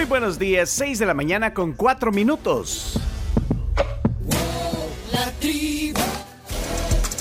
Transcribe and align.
Muy 0.00 0.08
buenos 0.08 0.38
días, 0.38 0.70
6 0.70 0.98
de 0.98 1.04
la 1.04 1.12
mañana 1.12 1.52
con 1.52 1.74
4 1.74 2.10
minutos. 2.10 2.98
La 5.12 5.30
tribu, 5.32 6.00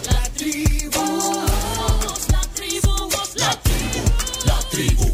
la 0.06 0.24
tribu, 0.38 1.04
la 2.32 2.40
tribu, 2.56 3.10
la 3.36 3.52
tribu, 3.60 4.00
la 4.46 4.60
tribu. 4.72 5.12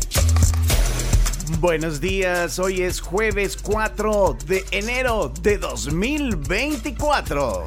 Buenos 1.60 2.00
días, 2.00 2.60
hoy 2.60 2.84
es 2.84 3.02
jueves 3.02 3.58
4 3.58 4.38
de 4.46 4.64
enero 4.70 5.34
de 5.42 5.58
2024. 5.58 7.66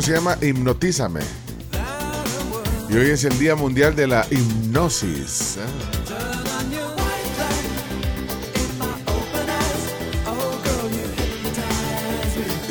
Se 0.00 0.12
llama 0.12 0.36
Hipnotízame. 0.40 1.20
Y 2.88 2.96
hoy 2.96 3.10
es 3.10 3.24
el 3.24 3.38
Día 3.38 3.56
Mundial 3.56 3.96
de 3.96 4.06
la 4.06 4.26
Hipnosis. 4.30 5.58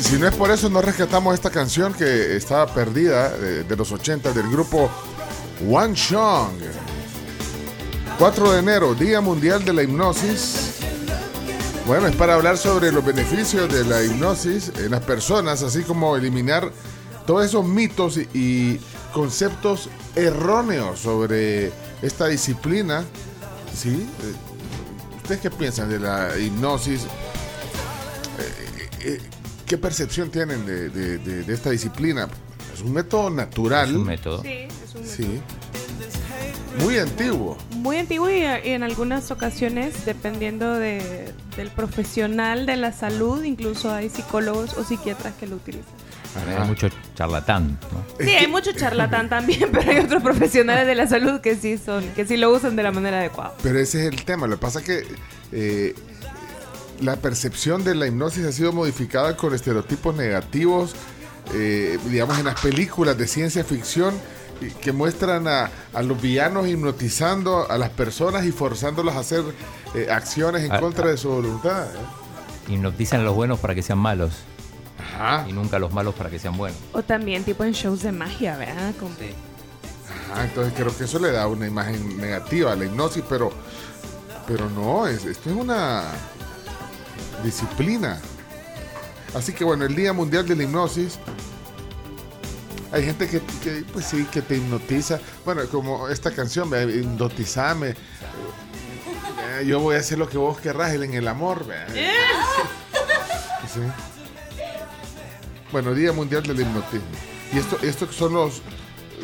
Si 0.00 0.18
no 0.18 0.28
es 0.28 0.34
por 0.34 0.50
eso, 0.50 0.70
no 0.70 0.80
rescatamos 0.80 1.34
esta 1.34 1.50
canción 1.50 1.92
que 1.94 2.36
estaba 2.36 2.72
perdida 2.72 3.34
eh, 3.36 3.64
de 3.68 3.76
los 3.76 3.90
80 3.90 4.32
del 4.32 4.48
grupo 4.48 4.90
One 5.68 5.96
Song. 5.96 6.52
4 8.18 8.52
de 8.52 8.58
enero, 8.60 8.94
Día 8.94 9.20
Mundial 9.20 9.64
de 9.64 9.72
la 9.72 9.82
Hipnosis. 9.82 10.76
Bueno, 11.86 12.08
es 12.08 12.16
para 12.16 12.34
hablar 12.34 12.58
sobre 12.58 12.90
los 12.90 13.04
beneficios 13.04 13.72
de 13.72 13.84
la 13.84 14.02
hipnosis 14.02 14.72
en 14.76 14.90
las 14.90 15.02
personas, 15.02 15.62
así 15.62 15.82
como 15.82 16.16
eliminar 16.16 16.72
todos 17.26 17.44
esos 17.44 17.64
mitos 17.66 18.18
y, 18.34 18.78
conceptos 19.12 19.88
erróneos 20.14 20.98
sobre 21.00 21.72
esta 22.02 22.26
disciplina. 22.26 23.04
¿Sí? 23.74 23.88
Eh, 23.90 24.34
¿Ustedes 25.16 25.40
qué 25.40 25.50
piensan 25.50 25.88
de 25.88 25.98
la 25.98 26.36
hipnosis? 26.38 27.04
Eh, 28.38 28.88
eh, 29.00 29.20
¿Qué 29.66 29.78
percepción 29.78 30.30
tienen 30.30 30.64
de, 30.66 30.88
de- 30.90 31.18
de- 31.18 31.42
de 31.42 31.54
esta 31.54 31.70
disciplina? 31.70 32.28
Es 32.74 32.82
un 32.82 32.92
método 32.92 33.30
natural. 33.30 33.88
Es 33.90 33.96
un 33.96 34.04
método. 34.04 34.42
Sí, 34.42 34.48
es 34.84 34.94
un 34.94 35.04
Sí. 35.06 35.40
Muy 36.82 36.98
antiguo. 36.98 37.56
muy 37.70 37.96
antiguo 37.96 38.28
y, 38.30 38.40
y 38.40 38.70
en 38.72 38.82
algunas 38.82 39.30
ocasiones, 39.30 40.04
dependiendo 40.04 40.74
de- 40.74 41.32
del 41.56 41.70
profesional 41.70 42.66
de 42.66 42.76
la 42.76 42.92
salud, 42.92 43.42
incluso 43.44 43.90
hay 43.90 44.10
psicólogos 44.10 44.74
o 44.74 44.84
psiquiatras 44.84 45.32
que 45.40 45.46
lo 45.46 45.56
utilizan. 45.56 45.86
Ajá. 46.36 46.62
Hay 46.62 46.68
mucho 46.68 46.88
charlatán. 47.14 47.78
¿no? 47.92 48.24
Sí, 48.24 48.30
hay 48.30 48.46
mucho 48.46 48.72
charlatán 48.72 49.28
también, 49.30 49.70
pero 49.72 49.90
hay 49.90 49.98
otros 49.98 50.22
profesionales 50.22 50.86
de 50.86 50.94
la 50.94 51.06
salud 51.06 51.40
que 51.40 51.56
sí 51.56 51.78
son, 51.78 52.04
que 52.14 52.26
sí 52.26 52.36
lo 52.36 52.50
usan 52.50 52.76
de 52.76 52.82
la 52.82 52.92
manera 52.92 53.18
adecuada. 53.20 53.54
Pero 53.62 53.78
ese 53.78 54.06
es 54.06 54.12
el 54.12 54.24
tema. 54.24 54.46
Lo 54.46 54.56
que 54.56 54.60
pasa 54.62 54.80
es 54.80 54.84
que 54.84 55.04
eh, 55.52 55.94
la 57.00 57.16
percepción 57.16 57.84
de 57.84 57.94
la 57.94 58.06
hipnosis 58.06 58.44
ha 58.44 58.52
sido 58.52 58.72
modificada 58.72 59.36
con 59.36 59.54
estereotipos 59.54 60.14
negativos, 60.16 60.94
eh, 61.54 61.98
digamos, 62.10 62.38
en 62.38 62.46
las 62.46 62.60
películas 62.60 63.16
de 63.18 63.26
ciencia 63.26 63.64
ficción 63.64 64.14
que 64.80 64.90
muestran 64.92 65.46
a, 65.48 65.70
a 65.92 66.02
los 66.02 66.20
villanos 66.20 66.66
hipnotizando 66.66 67.70
a 67.70 67.76
las 67.76 67.90
personas 67.90 68.46
y 68.46 68.52
forzándolas 68.52 69.14
a 69.16 69.18
hacer 69.20 69.42
eh, 69.94 70.08
acciones 70.10 70.64
en 70.64 70.72
Ah, 70.72 70.80
contra 70.80 71.08
de 71.08 71.18
su 71.18 71.28
voluntad. 71.28 71.84
¿eh? 71.86 72.72
Hipnotizan 72.72 73.20
a 73.20 73.24
los 73.24 73.34
buenos 73.34 73.60
para 73.60 73.74
que 73.74 73.82
sean 73.82 73.98
malos 73.98 74.32
Ajá, 75.18 75.46
y 75.48 75.52
nunca 75.52 75.78
los 75.78 75.92
malos 75.92 76.14
para 76.14 76.28
que 76.30 76.38
sean 76.38 76.56
buenos. 76.56 76.78
O 76.92 77.02
también 77.02 77.42
tipo 77.44 77.64
en 77.64 77.72
shows 77.72 78.02
de 78.02 78.12
magia, 78.12 78.56
¿verdad? 78.56 78.92
Como- 78.98 79.14
ajá, 80.32 80.44
entonces 80.44 80.72
creo 80.76 80.96
que 80.96 81.04
eso 81.04 81.18
le 81.18 81.32
da 81.32 81.46
una 81.46 81.66
imagen 81.66 82.16
negativa 82.18 82.72
a 82.72 82.76
la 82.76 82.84
hipnosis, 82.84 83.22
pero, 83.28 83.50
pero 84.46 84.68
no, 84.70 85.06
es, 85.06 85.24
esto 85.24 85.50
es 85.50 85.56
una 85.56 86.02
disciplina. 87.42 88.20
Así 89.34 89.52
que 89.52 89.64
bueno, 89.64 89.84
el 89.84 89.94
Día 89.94 90.12
Mundial 90.12 90.46
de 90.46 90.56
la 90.56 90.62
Hipnosis. 90.62 91.18
Hay 92.92 93.04
gente 93.04 93.28
que, 93.28 93.40
que, 93.62 93.84
pues 93.92 94.06
sí, 94.06 94.24
que 94.30 94.40
te 94.40 94.56
hipnotiza. 94.56 95.18
Bueno, 95.44 95.62
como 95.70 96.08
esta 96.08 96.30
canción, 96.30 96.70
ve, 96.70 96.84
hipnotizame. 96.84 97.90
Eh, 97.90 99.66
Yo 99.66 99.80
voy 99.80 99.96
a 99.96 99.98
hacer 99.98 100.18
lo 100.18 100.28
que 100.28 100.38
vos 100.38 100.58
querrás 100.58 100.94
en 100.94 101.12
el 101.12 101.28
amor. 101.28 101.66
ve. 101.66 101.76
Sí. 103.74 103.80
Bueno, 105.76 105.92
Día 105.92 106.10
Mundial 106.10 106.42
del 106.42 106.58
Hipnotismo. 106.58 107.04
¿Y 107.52 107.58
esto, 107.58 107.78
esto 107.82 108.10
son 108.10 108.32
los, 108.32 108.62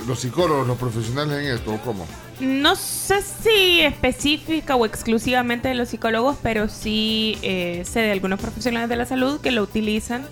los 0.06 0.20
psicólogos, 0.20 0.66
los 0.68 0.76
profesionales 0.76 1.38
en 1.38 1.54
esto? 1.54 1.72
¿o 1.72 1.78
¿Cómo? 1.80 2.06
No 2.40 2.76
sé 2.76 3.22
si 3.22 3.80
específica 3.80 4.76
o 4.76 4.84
exclusivamente 4.84 5.68
de 5.68 5.74
los 5.74 5.88
psicólogos, 5.88 6.36
pero 6.42 6.68
sí 6.68 7.38
eh, 7.40 7.84
sé 7.90 8.00
de 8.00 8.12
algunos 8.12 8.38
profesionales 8.38 8.90
de 8.90 8.96
la 8.96 9.06
salud 9.06 9.40
que 9.40 9.50
lo 9.50 9.62
utilizan 9.62 10.26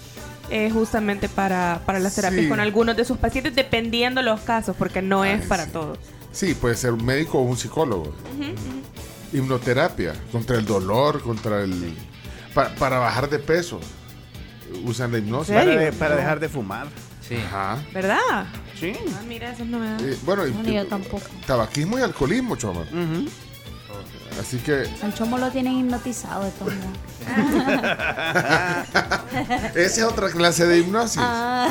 eh, 0.50 0.68
justamente 0.70 1.30
para, 1.30 1.80
para 1.86 1.98
las 1.98 2.14
terapias 2.16 2.42
Sí. 2.42 2.48
con 2.50 2.60
algunos 2.60 2.98
de 2.98 3.06
sus 3.06 3.16
pacientes, 3.16 3.54
dependiendo 3.54 4.20
los 4.20 4.40
casos, 4.42 4.76
porque 4.78 5.00
no 5.00 5.24
es 5.24 5.46
para 5.46 5.64
sí. 5.64 5.70
todos. 5.72 5.96
Sí, 6.32 6.52
puede 6.52 6.76
ser 6.76 6.92
un 6.92 7.02
médico 7.06 7.38
o 7.38 7.42
un 7.44 7.56
psicólogo. 7.56 8.12
Hipnoterapia, 9.32 10.12
contra 10.30 10.58
el 10.58 10.66
dolor, 10.66 11.22
contra 11.22 11.62
el... 11.62 11.94
pa- 12.52 12.74
para 12.74 12.98
bajar 12.98 13.30
de 13.30 13.38
peso. 13.38 13.80
Usan 14.84 15.12
la 15.12 15.18
hipnosis. 15.18 15.54
Para, 15.54 15.76
de- 15.76 15.92
para 15.92 16.16
dejar 16.16 16.40
de 16.40 16.48
fumar. 16.48 16.86
Sí. 17.26 17.36
Ajá. 17.36 17.78
¿Verdad? 17.92 18.46
Sí. 18.78 18.92
Ah, 19.14 19.20
mira, 19.28 19.52
eso 19.52 19.64
no 19.64 19.78
me 19.78 19.90
da. 19.90 19.96
Eh, 20.00 20.16
bueno, 20.24 20.46
y- 20.46 20.52
No, 20.52 20.62
ni 20.62 20.74
yo 20.74 20.86
tampoco. 20.86 21.22
tabaquismo 21.46 21.98
y 21.98 22.02
alcoholismo, 22.02 22.56
choma. 22.56 22.80
Ujú. 22.82 23.28
Así 24.40 24.58
que 24.58 24.84
Al 25.02 25.12
chomo 25.14 25.36
lo 25.38 25.50
tienen 25.50 25.74
hipnotizado 25.74 26.44
de 26.44 26.50
todos 26.52 26.72
esa 29.74 29.74
es 29.74 30.02
otra 30.02 30.30
clase 30.30 30.66
de 30.66 30.78
hipnosis. 30.78 31.20
Ah, 31.22 31.68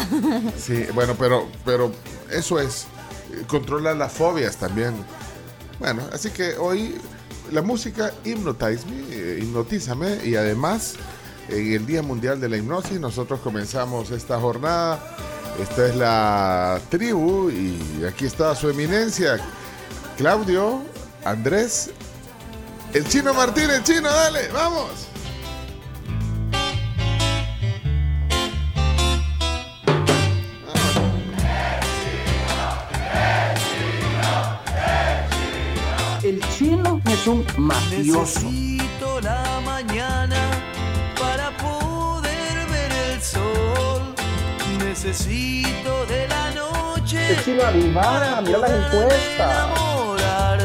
Sí, 0.58 0.86
bueno, 0.94 1.16
pero, 1.18 1.48
pero 1.66 1.92
eso 2.32 2.60
es. 2.60 2.86
eh, 3.32 3.44
Controla 3.48 3.94
las 3.96 4.12
fobias 4.14 4.58
también. 4.58 4.94
Bueno, 5.80 6.04
así 6.14 6.30
que 6.30 6.56
hoy 6.58 6.96
la 7.52 7.62
música 7.62 8.12
Hypnotize 8.24 8.86
Me, 8.86 9.02
eh, 9.16 9.40
hipnotízame, 9.42 10.20
y 10.26 10.36
además 10.36 10.96
en 11.50 11.74
el 11.74 11.86
Día 11.86 12.02
Mundial 12.02 12.40
de 12.40 12.50
la 12.50 12.58
Hipnosis 12.58 13.00
nosotros 13.00 13.40
comenzamos 13.40 14.12
esta 14.12 14.40
jornada. 14.40 15.00
Esta 15.60 15.88
es 15.88 15.96
la 15.96 16.80
tribu 16.90 17.50
y 17.50 18.06
aquí 18.06 18.26
está 18.26 18.56
su 18.56 18.70
eminencia, 18.70 19.40
Claudio, 20.16 20.82
Andrés, 21.26 21.92
el 22.94 23.06
chino 23.08 23.34
Martín, 23.34 23.70
el 23.70 23.84
chino, 23.84 24.10
dale, 24.10 24.48
vamos. 24.54 25.08
El 36.24 36.42
chino 36.58 37.02
es 37.06 37.28
un 37.28 37.46
mafioso. 37.58 38.42
Necesito 38.42 39.20
la 39.22 39.62
mañana 39.66 40.69
Necesito 45.02 46.06
de 46.08 46.28
la 46.28 46.52
noche 46.52 47.30
El 47.32 47.44
chino 47.46 47.64
avivada, 47.64 48.42
mira 48.42 48.58
las 48.58 48.70
encuestas. 48.72 49.66
enamorar. 49.66 50.60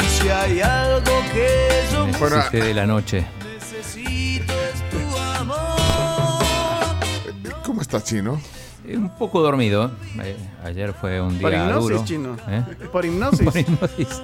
Y 0.00 0.04
si 0.06 0.28
hay 0.30 0.60
algo 0.62 1.12
que 1.34 1.68
yo 1.92 2.06
Bueno, 2.18 2.36
Necesité 2.36 2.62
de 2.64 2.72
la 2.74 2.86
noche. 2.86 3.26
necesito 3.54 4.54
es 4.54 4.90
tu 4.90 5.18
amor. 5.18 6.96
¿Cómo 7.62 7.82
estás, 7.82 8.04
Chino? 8.04 8.40
Eh, 8.86 8.96
Un 8.96 9.10
poco 9.18 9.42
dormido. 9.42 9.90
eh, 10.22 10.34
ayer 10.64 10.94
fue 10.94 11.20
un 11.20 11.38
día 11.38 11.42
Por 11.42 11.52
hipnosis, 11.54 11.90
duro. 11.90 12.04
chino. 12.06 12.36
¿Eh? 12.48 12.62
Por 12.90 13.04
hipnosis. 13.04 13.42
Por 13.44 13.58
hipnosis. 13.58 14.22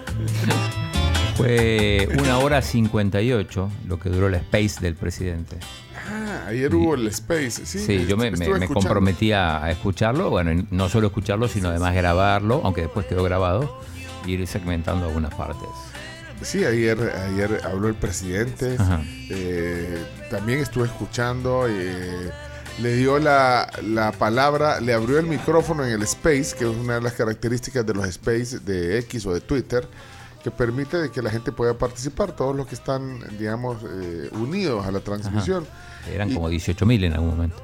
Fue 1.36 2.08
una 2.18 2.38
hora 2.38 2.62
58 2.62 3.70
lo 3.88 4.00
que 4.00 4.08
duró 4.08 4.30
la 4.30 4.38
space 4.38 4.80
del 4.80 4.94
presidente. 4.96 5.58
Ah, 6.10 6.44
ayer 6.48 6.74
hubo 6.74 6.94
el 6.94 7.06
Space. 7.08 7.66
Sí, 7.66 7.78
Sí, 7.78 8.06
yo 8.06 8.16
me, 8.16 8.30
me- 8.30 8.66
comprometí 8.68 9.32
a, 9.32 9.70
escucharlo. 9.70 10.30
Bueno, 10.30 10.64
no 10.70 10.88
solo 10.88 11.08
escucharlo, 11.08 11.48
sino 11.48 11.68
además 11.68 11.94
grabarlo, 11.94 12.60
aunque 12.64 12.82
después 12.82 13.06
quedó 13.06 13.22
grabado, 13.24 13.80
y 14.24 14.32
ir 14.32 14.46
segmentando 14.46 15.06
algunas 15.06 15.34
partes. 15.34 15.68
Sí, 16.42 16.64
ayer, 16.64 16.98
ayer 17.32 17.60
habló 17.64 17.88
el 17.88 17.94
presidente. 17.94 18.76
Eh, 19.30 20.02
también 20.30 20.60
estuve 20.60 20.86
escuchando. 20.86 21.66
eh, 21.68 22.30
le 22.80 22.94
dio 22.94 23.18
la, 23.18 23.68
la 23.82 24.12
palabra, 24.12 24.78
le 24.80 24.92
abrió 24.94 25.18
el 25.18 25.26
micrófono 25.26 25.84
en 25.84 25.90
el 25.90 26.02
Space, 26.04 26.54
que 26.56 26.62
es 26.64 26.70
una 26.76 26.94
de 26.94 27.00
las 27.00 27.14
características 27.14 27.84
de 27.84 27.92
los 27.92 28.06
Space 28.06 28.60
de 28.60 28.98
X 29.00 29.26
o 29.26 29.34
de 29.34 29.40
Twitter, 29.40 29.84
que 30.44 30.52
permite 30.52 30.96
de 30.96 31.10
que 31.10 31.20
la 31.20 31.30
gente 31.30 31.50
pueda 31.50 31.76
participar, 31.76 32.30
todos 32.36 32.54
los 32.54 32.68
que 32.68 32.76
están, 32.76 33.18
digamos, 33.36 33.78
eh, 33.82 34.30
unidos 34.32 34.86
a 34.86 34.92
la 34.92 35.00
transmisión. 35.00 35.66
Eran 36.12 36.30
Y- 36.30 36.34
como 36.34 36.48
18.000 36.50 37.04
en 37.04 37.12
algún 37.14 37.30
momento. 37.30 37.56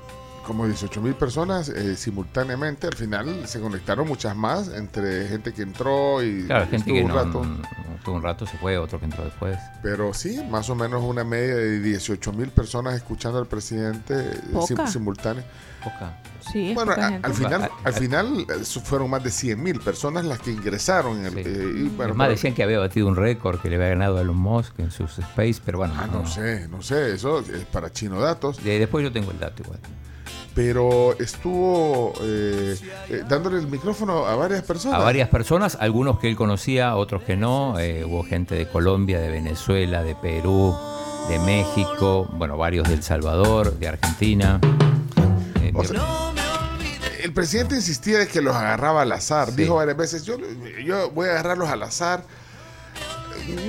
como 0.46 0.66
18 0.66 1.00
mil 1.00 1.14
personas 1.14 1.70
eh, 1.70 1.96
simultáneamente. 1.96 2.86
Al 2.86 2.94
final 2.94 3.46
se 3.48 3.60
conectaron 3.60 4.06
muchas 4.06 4.36
más 4.36 4.68
entre 4.68 5.26
gente 5.26 5.54
que 5.54 5.62
entró 5.62 6.22
y 6.22 6.44
Claro, 6.44 6.64
gente 6.66 6.76
estuvo 6.76 6.94
que 6.96 7.02
un 7.02 7.08
no, 7.08 7.14
rato. 7.14 7.44
no- 7.44 7.94
estuvo 7.96 8.14
un 8.16 8.22
rato, 8.22 8.46
se 8.46 8.58
fue, 8.58 8.76
otro 8.76 8.98
que 8.98 9.06
entró 9.06 9.24
después. 9.24 9.56
Pero 9.82 10.12
sí, 10.12 10.42
más 10.50 10.68
o 10.68 10.74
menos 10.74 11.02
una 11.02 11.24
media 11.24 11.54
de 11.54 11.80
18 11.80 12.30
mil 12.34 12.48
personas 12.50 12.94
escuchando 12.94 13.38
al 13.38 13.46
presidente 13.46 14.14
eh, 14.18 14.40
sim- 14.66 14.86
simultáneo. 14.86 15.42
Poca. 15.84 16.18
Sí, 16.52 16.70
es 16.70 16.74
Bueno, 16.74 16.92
poca 16.94 17.06
a- 17.06 17.10
gente. 17.10 17.26
al 17.26 17.34
final, 17.34 17.70
al 17.84 17.92
final 17.94 18.46
eh, 18.48 18.64
su- 18.64 18.80
fueron 18.80 19.08
más 19.10 19.22
de 19.22 19.30
100 19.30 19.62
mil 19.62 19.80
personas 19.80 20.24
las 20.24 20.38
que 20.40 20.50
ingresaron. 20.50 21.18
En 21.18 21.26
el, 21.26 21.32
Sí. 21.32 21.40
eh, 21.46 21.72
y 21.86 21.88
pero- 21.96 22.14
decían 22.28 22.54
que 22.54 22.62
había 22.62 22.78
batido 22.78 23.06
un 23.06 23.16
récord 23.16 23.60
que 23.60 23.68
le 23.70 23.76
había 23.76 23.88
ganado 23.88 24.18
a 24.18 24.22
Elon 24.22 24.36
Musk 24.36 24.78
en 24.80 24.90
sus 24.90 25.18
space, 25.18 25.56
pero 25.64 25.78
bueno, 25.78 25.94
Ah, 25.96 26.06
no 26.12 26.26
sé, 26.26 26.68
no 26.68 26.82
sé, 26.82 27.14
eso 27.14 27.38
es 27.40 27.64
para 27.70 27.90
Chino 27.92 28.20
Datos. 28.20 28.62
De- 28.62 28.78
después 28.78 29.02
yo 29.04 29.12
tengo 29.12 29.30
el 29.30 29.38
dato 29.38 29.62
igual. 29.62 29.78
Pero 30.54 31.18
estuvo 31.18 32.12
eh, 32.20 32.76
eh, 33.10 33.22
dándole 33.28 33.58
el 33.58 33.66
micrófono 33.66 34.24
a 34.26 34.36
varias 34.36 34.62
personas. 34.62 35.00
A 35.00 35.02
varias 35.02 35.28
personas, 35.28 35.76
algunos 35.80 36.20
que 36.20 36.28
él 36.28 36.36
conocía, 36.36 36.94
otros 36.96 37.22
que 37.22 37.36
no. 37.36 37.78
eh, 37.80 38.04
hubo 38.04 38.22
gente 38.22 38.54
de 38.54 38.68
Colombia, 38.68 39.18
de 39.18 39.30
Venezuela, 39.30 40.04
de 40.04 40.14
Perú, 40.14 40.76
de 41.28 41.38
México, 41.40 42.28
bueno, 42.34 42.56
varios 42.56 42.86
de 42.86 42.94
El 42.94 43.02
Salvador, 43.02 43.76
de 43.78 43.88
Argentina. 43.88 44.60
O 45.74 45.82
mi- 45.82 45.88
sea, 45.88 46.30
El 47.22 47.32
presidente 47.32 47.74
insistía 47.74 48.18
de 48.18 48.28
que 48.28 48.40
los 48.40 48.54
agarraba 48.54 49.02
al 49.02 49.12
azar. 49.12 49.48
Sí. 49.50 49.56
Dijo 49.56 49.74
varias 49.76 49.96
veces, 49.96 50.24
yo, 50.24 50.36
yo 50.84 51.10
voy 51.10 51.28
a 51.28 51.32
agarrarlos 51.32 51.68
al 51.68 51.82
azar. 51.82 52.24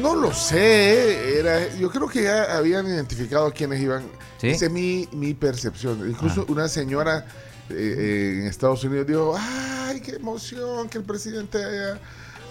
No 0.02 0.16
lo 0.16 0.34
sé. 0.34 1.40
Era, 1.40 1.74
yo 1.76 1.90
creo 1.90 2.08
que 2.08 2.24
ya 2.24 2.56
habían 2.58 2.86
identificado 2.88 3.52
quiénes 3.52 3.82
iban. 3.82 4.04
¿Sí? 4.40 4.50
Esa 4.50 4.66
es 4.66 4.72
mi, 4.72 5.08
mi 5.14 5.34
percepción. 5.34 6.10
Incluso 6.10 6.42
Ah. 6.42 6.52
una 6.52 6.68
señora 6.68 7.26
eh, 7.70 7.74
eh, 7.74 8.38
en 8.42 8.48
Estados 8.48 8.84
Unidos 8.84 9.08
dijo, 9.08 9.36
ay, 9.40 10.00
qué 10.02 10.16
emoción 10.18 10.88
que 10.90 11.00
el 11.00 11.04
presidente 11.04 11.58
haya- 11.64 12.00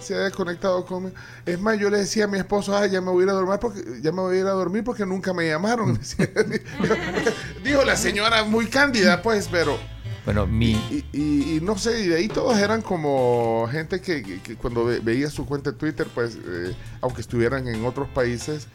se 0.05 0.15
haya 0.15 0.31
conectado 0.31 0.85
conmigo. 0.85 1.15
Es 1.45 1.59
más, 1.59 1.77
yo 1.79 1.89
le 1.89 1.97
decía 1.97 2.25
a 2.25 2.27
mi 2.27 2.37
esposo, 2.37 2.77
ay, 2.77 2.91
ya 2.91 3.01
me 3.01 3.11
voy 3.11 3.23
a 3.23 3.25
ir 3.25 3.29
a 3.29 3.33
dormir 3.33 3.59
porque, 3.59 3.81
ya 4.01 4.11
me 4.11 4.21
voy 4.21 4.37
a 4.37 4.39
ir 4.41 4.45
a 4.45 4.51
dormir 4.51 4.83
porque 4.83 5.05
nunca 5.05 5.33
me 5.33 5.47
llamaron. 5.47 5.99
Dijo 7.63 7.83
la 7.83 7.95
señora 7.95 8.43
muy 8.43 8.67
cándida, 8.67 9.21
pues, 9.21 9.47
pero... 9.51 9.77
bueno, 10.25 10.45
mi, 10.47 10.71
Y, 10.73 11.05
y- 11.13 11.57
y 11.57 11.61
no 11.61 11.77
sé, 11.77 12.01
y 12.01 12.07
de 12.07 12.15
ahí 12.17 12.27
todos 12.27 12.57
eran 12.57 12.81
como 12.81 13.67
gente 13.71 14.01
que, 14.01 14.23
que- 14.23 14.41
que 14.41 14.55
cuando 14.55 14.85
ve- 14.85 14.99
veía 14.99 15.29
su 15.29 15.45
cuenta 15.45 15.71
de 15.71 15.77
Twitter, 15.77 16.07
pues, 16.13 16.35
eh, 16.35 16.75
aunque 17.01 17.21
estuvieran 17.21 17.67
en 17.67 17.85
otros 17.85 18.07
países. 18.09 18.67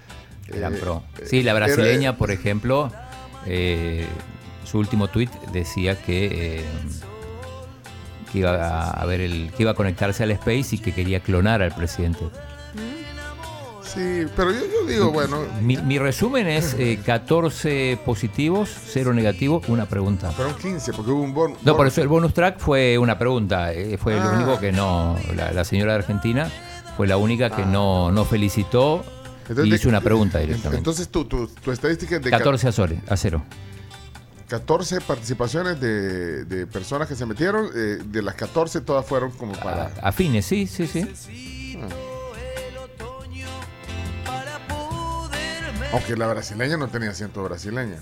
eran 0.49 0.75
eh, 0.75 0.79
pro. 0.79 1.03
eh, 1.19 1.27
Sí, 1.27 1.43
la 1.43 1.53
era- 1.53 1.67
brasileña, 1.67 2.17
por 2.17 2.31
ejemplo, 2.31 2.91
eh, 3.47 4.07
su 4.65 4.79
último 4.79 5.09
tweet 5.09 5.29
decía 5.53 6.01
que, 6.01 6.59
eh, 6.61 6.65
que 8.31 8.39
iba 8.39 8.53
a, 8.55 8.91
a 8.91 9.07
ver 9.07 9.21
el, 9.21 9.51
que 9.57 9.63
iba 9.65 9.73
a 9.73 9.75
conectarse 9.75 10.23
al 10.23 10.31
Space 10.33 10.77
y 10.77 10.79
que 10.79 10.93
quería 10.93 11.21
clonar 11.21 11.63
al 11.63 11.73
presidente. 11.75 12.21
Sí, 13.83 14.25
pero 14.37 14.53
yo, 14.53 14.61
yo 14.61 14.87
digo, 14.87 15.11
bueno, 15.11 15.39
Mi, 15.63 15.77
mi 15.79 15.99
resumen 15.99 16.47
es 16.47 16.75
eh, 16.79 17.01
14 17.05 17.99
positivos, 18.05 18.71
0 18.87 19.13
negativos, 19.15 19.69
una 19.69 19.87
pregunta. 19.87 20.31
fueron 20.31 20.55
15, 20.55 20.93
porque 20.93 21.11
hubo 21.11 21.23
un 21.23 21.35
bono. 21.35 21.57
No, 21.65 21.77
por 21.77 21.89
eso 21.89 22.01
el 22.01 22.07
bonus 22.07 22.33
track 22.33 22.59
fue 22.61 22.99
una 22.99 23.19
pregunta. 23.19 23.73
eh, 23.73 23.99
fue 23.99 24.15
Ah. 24.21 24.25
lo 24.27 24.37
único 24.37 24.61
que 24.61 24.71
no. 24.71 25.17
La, 25.35 25.51
la 25.51 25.65
señora 25.65 25.95
de 25.95 25.99
Argentina 26.01 26.49
fue 26.97 27.09
la 27.09 27.17
única 27.17 27.51
que 27.51 27.63
Ah. 27.63 27.67
no, 27.67 28.13
no 28.13 28.25
felicitó 28.25 29.03
y 29.65 29.75
hizo 29.75 29.89
una 29.89 30.01
pregunta 30.01 30.39
directamente. 30.39 30.77
Entonces, 30.79 31.09
tu, 31.09 31.25
tu, 31.25 31.49
tu 31.49 31.73
estadística 31.73 32.17
es 32.17 32.23
de 32.23 32.31
14 32.31 32.69
a, 32.69 32.73
Sole- 32.73 33.01
a 33.09 33.17
0. 33.17 33.43
14 34.51 35.01
participaciones 35.03 35.81
de, 35.81 36.45
de 36.45 36.67
personas 36.67 37.07
que 37.09 37.15
se 37.15 37.25
metieron. 37.25 37.67
eh, 37.75 37.99
de 38.05 38.21
las 38.21 38.35
14, 38.35 38.81
todas 38.81 39.07
fueron 39.07 39.31
como 39.31 39.53
para. 39.53 39.93
A, 40.03 40.09
a 40.09 40.13
fines, 40.13 40.45
sí, 40.45 40.67
sí, 40.67 40.89
sí. 40.89 41.79
Aunque 45.93 46.17
la 46.17 46.27
brasileña 46.29 46.77
no 46.77 46.89
tenía 46.89 47.11
acento 47.11 47.43
brasileño. 47.45 47.97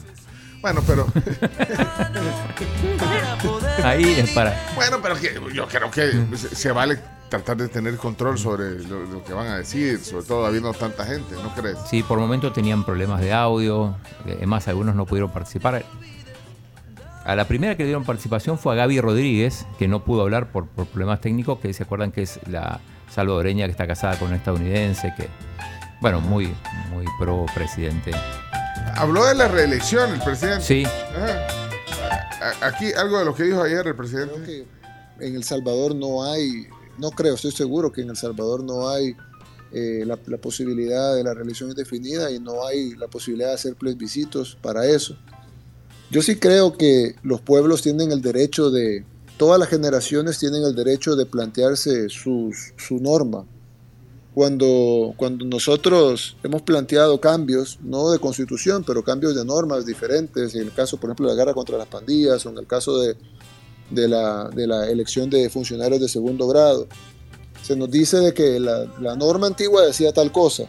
Bueno, 0.61 0.83
pero. 0.87 1.07
Ahí 3.85 4.05
es 4.19 4.31
para. 4.31 4.59
Bueno, 4.75 4.99
pero 5.03 5.17
que 5.17 5.39
yo 5.55 5.67
creo 5.69 5.91
que 5.91 6.11
se, 6.37 6.55
se 6.55 6.73
vale 6.73 6.99
tratar 7.29 7.57
de 7.59 7.69
tener 7.69 7.97
control 7.97 8.39
sobre 8.39 8.83
lo, 8.85 9.05
lo 9.05 9.23
que 9.23 9.33
van 9.35 9.47
a 9.49 9.59
decir, 9.59 9.99
sobre 10.01 10.25
todo 10.27 10.47
habiendo 10.47 10.73
tanta 10.73 11.05
gente, 11.05 11.35
¿no 11.35 11.55
crees? 11.55 11.77
Sí, 11.91 12.03
por 12.03 12.19
momentos 12.19 12.53
tenían 12.55 12.85
problemas 12.85 13.21
de 13.21 13.33
audio. 13.33 13.95
eh, 14.27 14.35
Además, 14.39 14.67
algunos 14.69 14.95
no 14.95 15.07
pudieron 15.07 15.31
participar. 15.31 15.85
A 17.29 17.37
la 17.37 17.47
primera 17.47 17.77
que 17.77 17.83
le 17.83 17.89
dieron 17.89 18.07
participación 18.07 18.59
fue 18.59 18.73
a 18.73 18.77
Gaby 18.77 19.03
Rodríguez, 19.03 19.67
que 19.79 19.87
no 19.87 20.03
pudo 20.03 20.23
hablar 20.23 20.51
por, 20.51 20.67
por 20.67 20.87
problemas 20.87 21.21
técnicos, 21.21 21.59
que 21.59 21.75
se 21.75 21.83
acuerdan 21.83 22.11
que 22.11 22.23
es 22.23 22.41
la 22.49 22.81
salvadoreña 23.11 23.67
que 23.67 23.73
está 23.73 23.87
casada 23.87 24.19
con 24.19 24.29
un 24.29 24.35
estadounidense, 24.35 25.13
que, 25.15 25.29
bueno, 26.01 26.23
muy, 26.23 26.47
muy 26.91 27.05
pro 27.21 27.45
presidente. 27.55 28.13
Habló 28.97 29.27
de 29.27 29.35
la 29.35 29.47
reelección 29.47 30.11
el 30.11 30.23
presidente. 30.23 30.63
Sí, 30.63 30.85
Ajá. 30.87 32.67
Aquí 32.67 32.93
algo 32.95 33.19
de 33.19 33.27
lo 33.27 33.35
que 33.35 33.43
dijo 33.43 33.63
ayer 33.63 33.87
el 33.87 33.95
presidente. 33.95 34.33
Creo 34.35 34.47
que 34.47 35.27
en 35.27 35.37
El 35.37 35.45
Salvador 35.45 35.95
no 35.95 36.25
hay, 36.25 36.67
no 36.97 37.11
creo, 37.11 37.35
estoy 37.35 37.53
seguro 37.53 37.93
que 37.93 38.01
en 38.01 38.09
El 38.09 38.17
Salvador 38.17 38.65
no 38.65 38.89
hay 38.89 39.15
eh, 39.73 40.03
la, 40.07 40.19
la 40.29 40.39
posibilidad 40.39 41.15
de 41.15 41.25
la 41.25 41.35
reelección 41.35 41.69
indefinida 41.69 42.31
y 42.31 42.41
no 42.41 42.67
hay 42.67 42.95
la 42.95 43.09
posibilidad 43.09 43.49
de 43.49 43.55
hacer 43.57 43.75
plebiscitos 43.75 44.57
para 44.63 44.87
eso. 44.87 45.19
Yo 46.11 46.23
sí 46.23 46.37
creo 46.37 46.77
que 46.77 47.17
los 47.23 47.41
pueblos 47.41 47.83
tienen 47.83 48.13
el 48.13 48.23
derecho 48.23 48.71
de, 48.71 49.05
todas 49.37 49.59
las 49.61 49.69
generaciones 49.69 50.39
tienen 50.39 50.63
el 50.65 50.75
derecho 50.75 51.17
de 51.17 51.27
plantearse 51.27 52.09
sus- 52.09 52.73
su 52.77 52.99
norma. 52.99 53.45
Cuando, 54.35 55.15
cuando 55.17 55.45
nosotros 55.45 56.37
hemos 56.45 56.63
planteado 56.63 57.21
cambios, 57.21 57.79
no 57.83 58.11
de 58.11 58.19
constitución, 58.21 58.85
pero 58.87 59.03
cambios 59.03 59.35
de 59.35 59.45
normas 59.45 59.85
diferentes, 59.85 60.55
en 60.55 60.63
el 60.63 60.73
caso, 60.73 60.97
por 60.97 61.11
ejemplo, 61.11 61.29
de 61.29 61.35
la 61.35 61.43
guerra 61.43 61.55
contra 61.55 61.77
las 61.77 61.89
pandillas, 61.89 62.47
o 62.47 62.51
en 62.51 62.59
el 62.59 62.67
caso 62.67 62.99
de, 63.01 63.17
de 63.91 64.07
la, 64.09 64.49
de 64.49 64.67
la 64.67 64.89
elección 64.89 65.29
de 65.29 65.51
funcionarios 65.51 66.01
de 66.01 66.09
segundo 66.09 66.47
grado. 66.47 66.87
Se 67.63 67.75
nos 67.75 67.91
dice 67.91 68.19
de 68.19 68.33
que 68.33 68.61
la, 68.61 68.85
la 69.01 69.17
norma 69.17 69.49
antigua 69.49 69.85
decía 69.85 70.13
tal 70.13 70.31
cosa. 70.31 70.65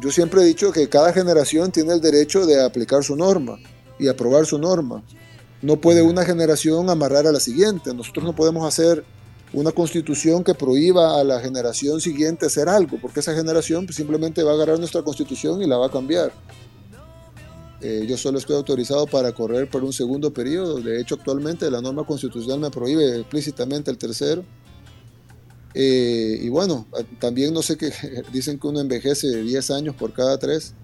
Yo 0.00 0.10
siempre 0.12 0.42
he 0.42 0.44
dicho 0.44 0.70
que 0.70 0.88
cada 0.88 1.12
generación 1.12 1.72
tiene 1.72 1.92
el 1.92 2.00
derecho 2.00 2.46
de 2.46 2.62
aplicar 2.64 3.02
su 3.02 3.16
norma 3.16 3.58
y 4.04 4.08
aprobar 4.08 4.46
su 4.46 4.58
norma. 4.58 5.02
No 5.62 5.80
puede 5.80 6.02
una 6.02 6.24
generación 6.24 6.90
amarrar 6.90 7.26
a 7.26 7.32
la 7.32 7.40
siguiente. 7.40 7.94
Nosotros 7.94 8.24
no 8.24 8.34
podemos 8.34 8.66
hacer 8.66 9.04
una 9.52 9.72
constitución 9.72 10.44
que 10.44 10.54
prohíba 10.54 11.18
a 11.18 11.24
la 11.24 11.40
generación 11.40 12.00
siguiente 12.00 12.46
hacer 12.46 12.68
algo, 12.68 12.98
porque 13.00 13.20
esa 13.20 13.34
generación 13.34 13.86
pues, 13.86 13.96
simplemente 13.96 14.42
va 14.42 14.50
a 14.50 14.54
agarrar 14.54 14.78
nuestra 14.78 15.02
constitución 15.02 15.62
y 15.62 15.66
la 15.66 15.76
va 15.76 15.86
a 15.86 15.90
cambiar. 15.90 16.32
Eh, 17.80 18.06
yo 18.08 18.16
solo 18.16 18.38
estoy 18.38 18.56
autorizado 18.56 19.06
para 19.06 19.32
correr 19.32 19.68
por 19.68 19.84
un 19.84 19.92
segundo 19.92 20.32
periodo. 20.32 20.80
De 20.80 21.00
hecho, 21.00 21.14
actualmente 21.14 21.70
la 21.70 21.80
norma 21.80 22.04
constitucional 22.04 22.58
me 22.58 22.70
prohíbe 22.70 23.20
explícitamente 23.20 23.90
el 23.90 23.98
tercero. 23.98 24.44
Eh, 25.74 26.38
y 26.40 26.48
bueno, 26.48 26.86
también 27.18 27.52
no 27.52 27.62
sé 27.62 27.76
qué, 27.76 27.92
dicen 28.32 28.58
que 28.58 28.66
uno 28.66 28.80
envejece 28.80 29.42
10 29.42 29.70
años 29.70 29.94
por 29.94 30.12
cada 30.12 30.38
tres. 30.38 30.74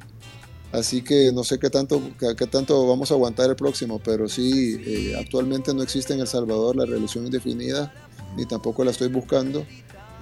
Así 0.73 1.03
que 1.03 1.33
no 1.33 1.43
sé 1.43 1.59
qué 1.59 1.69
tanto, 1.69 2.01
qué, 2.19 2.35
qué 2.37 2.47
tanto 2.47 2.87
vamos 2.87 3.11
a 3.11 3.15
aguantar 3.15 3.51
el 3.51 3.57
próximo, 3.57 3.99
pero 3.99 4.29
sí, 4.29 4.81
eh, 4.87 5.17
actualmente 5.19 5.75
no 5.75 5.83
existe 5.83 6.15
en 6.15 6.21
El 6.21 6.29
Salvador 6.29 6.77
la 6.77 6.87
reelección 6.87 7.25
indefinida, 7.25 7.93
ni 8.37 8.47
tampoco 8.47 8.85
la 8.85 8.93
estoy 8.93 9.09
buscando, 9.09 9.67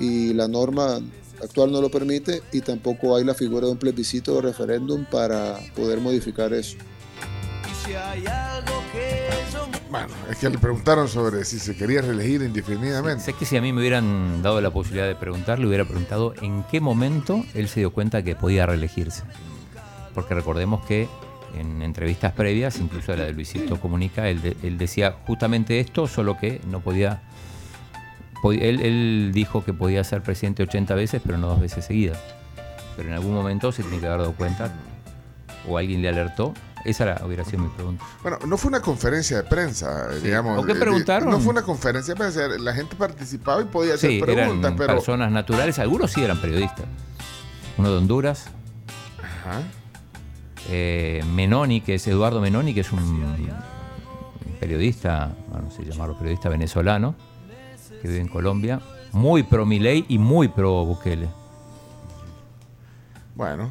y 0.00 0.32
la 0.32 0.48
norma 0.48 1.00
actual 1.42 1.70
no 1.70 1.82
lo 1.82 1.90
permite, 1.90 2.42
y 2.50 2.62
tampoco 2.62 3.14
hay 3.14 3.24
la 3.24 3.34
figura 3.34 3.66
de 3.66 3.72
un 3.72 3.78
plebiscito 3.78 4.36
o 4.36 4.40
referéndum 4.40 5.04
para 5.04 5.58
poder 5.76 6.00
modificar 6.00 6.52
eso. 6.54 6.78
Bueno, 9.90 10.08
es 10.30 10.36
que 10.36 10.50
le 10.50 10.58
preguntaron 10.58 11.08
sobre 11.08 11.44
si 11.44 11.58
se 11.58 11.76
quería 11.76 12.02
reelegir 12.02 12.42
indefinidamente. 12.42 13.24
Sé 13.24 13.32
que 13.32 13.46
si 13.46 13.56
a 13.56 13.62
mí 13.62 13.72
me 13.72 13.80
hubieran 13.80 14.42
dado 14.42 14.60
la 14.60 14.70
posibilidad 14.70 15.06
de 15.06 15.14
preguntarle, 15.14 15.66
hubiera 15.66 15.84
preguntado 15.84 16.34
en 16.42 16.62
qué 16.64 16.80
momento 16.80 17.44
él 17.54 17.68
se 17.68 17.80
dio 17.80 17.92
cuenta 17.92 18.22
que 18.22 18.34
podía 18.34 18.66
reelegirse. 18.66 19.22
Porque 20.18 20.34
recordemos 20.34 20.84
que 20.84 21.08
en 21.54 21.80
entrevistas 21.80 22.32
previas, 22.32 22.80
incluso 22.80 23.14
la 23.14 23.22
de 23.26 23.32
Luisito 23.32 23.78
Comunica, 23.80 24.28
él, 24.28 24.42
de- 24.42 24.56
él 24.64 24.76
decía 24.76 25.14
justamente 25.28 25.78
esto, 25.78 26.08
solo 26.08 26.36
que 26.36 26.60
no 26.68 26.80
podía... 26.80 27.22
pod- 28.42 28.60
él, 28.60 28.80
él 28.80 29.30
dijo 29.32 29.64
que 29.64 29.72
podía 29.72 30.02
ser 30.02 30.20
presidente 30.24 30.64
80 30.64 30.92
veces, 30.96 31.22
pero 31.24 31.38
no 31.38 31.46
dos 31.46 31.60
veces 31.60 31.84
seguidas. 31.84 32.18
Pero 32.96 33.10
en 33.10 33.14
algún 33.14 33.32
momento 33.32 33.70
se 33.70 33.84
tiene 33.84 34.00
que 34.00 34.06
haber 34.08 34.18
dado 34.22 34.32
cuenta, 34.32 34.72
o 35.68 35.78
alguien 35.78 36.02
le 36.02 36.08
alertó. 36.08 36.52
Esa 36.84 37.04
era- 37.04 37.22
hubiera 37.24 37.44
sido 37.44 37.62
mi 37.62 37.68
pregunta. 37.68 38.04
Bueno, 38.24 38.38
no 38.44 38.58
fue 38.58 38.70
una 38.70 38.80
conferencia 38.80 39.36
de 39.36 39.44
prensa, 39.44 40.08
Sí. 40.14 40.24
digamos. 40.24 40.58
¿O 40.58 40.66
qué 40.66 40.72
eh, 40.72 40.74
preguntaron? 40.74 41.30
No 41.30 41.38
fue 41.38 41.50
una 41.52 41.62
conferencia 41.62 42.14
de 42.14 42.18
prensa, 42.18 42.48
la 42.58 42.74
gente 42.74 42.96
participaba 42.96 43.62
y 43.62 43.66
podía 43.66 43.94
hacer 43.94 44.10
Sí, 44.10 44.20
preguntas, 44.20 44.58
eran 44.72 44.76
pero... 44.76 44.94
personas 44.96 45.30
naturales, 45.30 45.78
algunos 45.78 46.10
sí 46.10 46.24
eran 46.24 46.40
periodistas. 46.40 46.86
Uno 47.76 47.92
de 47.92 47.98
Honduras, 47.98 48.46
Ajá. 49.22 49.62
Eh, 50.68 51.24
Menoni, 51.34 51.80
que 51.80 51.94
es 51.94 52.06
Eduardo 52.06 52.40
Menoni, 52.40 52.74
que 52.74 52.80
es 52.80 52.92
un 52.92 53.36
periodista, 54.60 55.34
no 55.52 55.70
sé 55.70 55.84
llamarlo 55.84 56.16
periodista 56.16 56.48
venezolano, 56.48 57.14
que 58.02 58.08
vive 58.08 58.20
en 58.20 58.28
Colombia, 58.28 58.80
muy 59.12 59.42
pro 59.42 59.64
Milei 59.64 60.04
y 60.08 60.18
muy 60.18 60.48
pro 60.48 60.84
Bukele. 60.84 61.28
Bueno. 63.34 63.70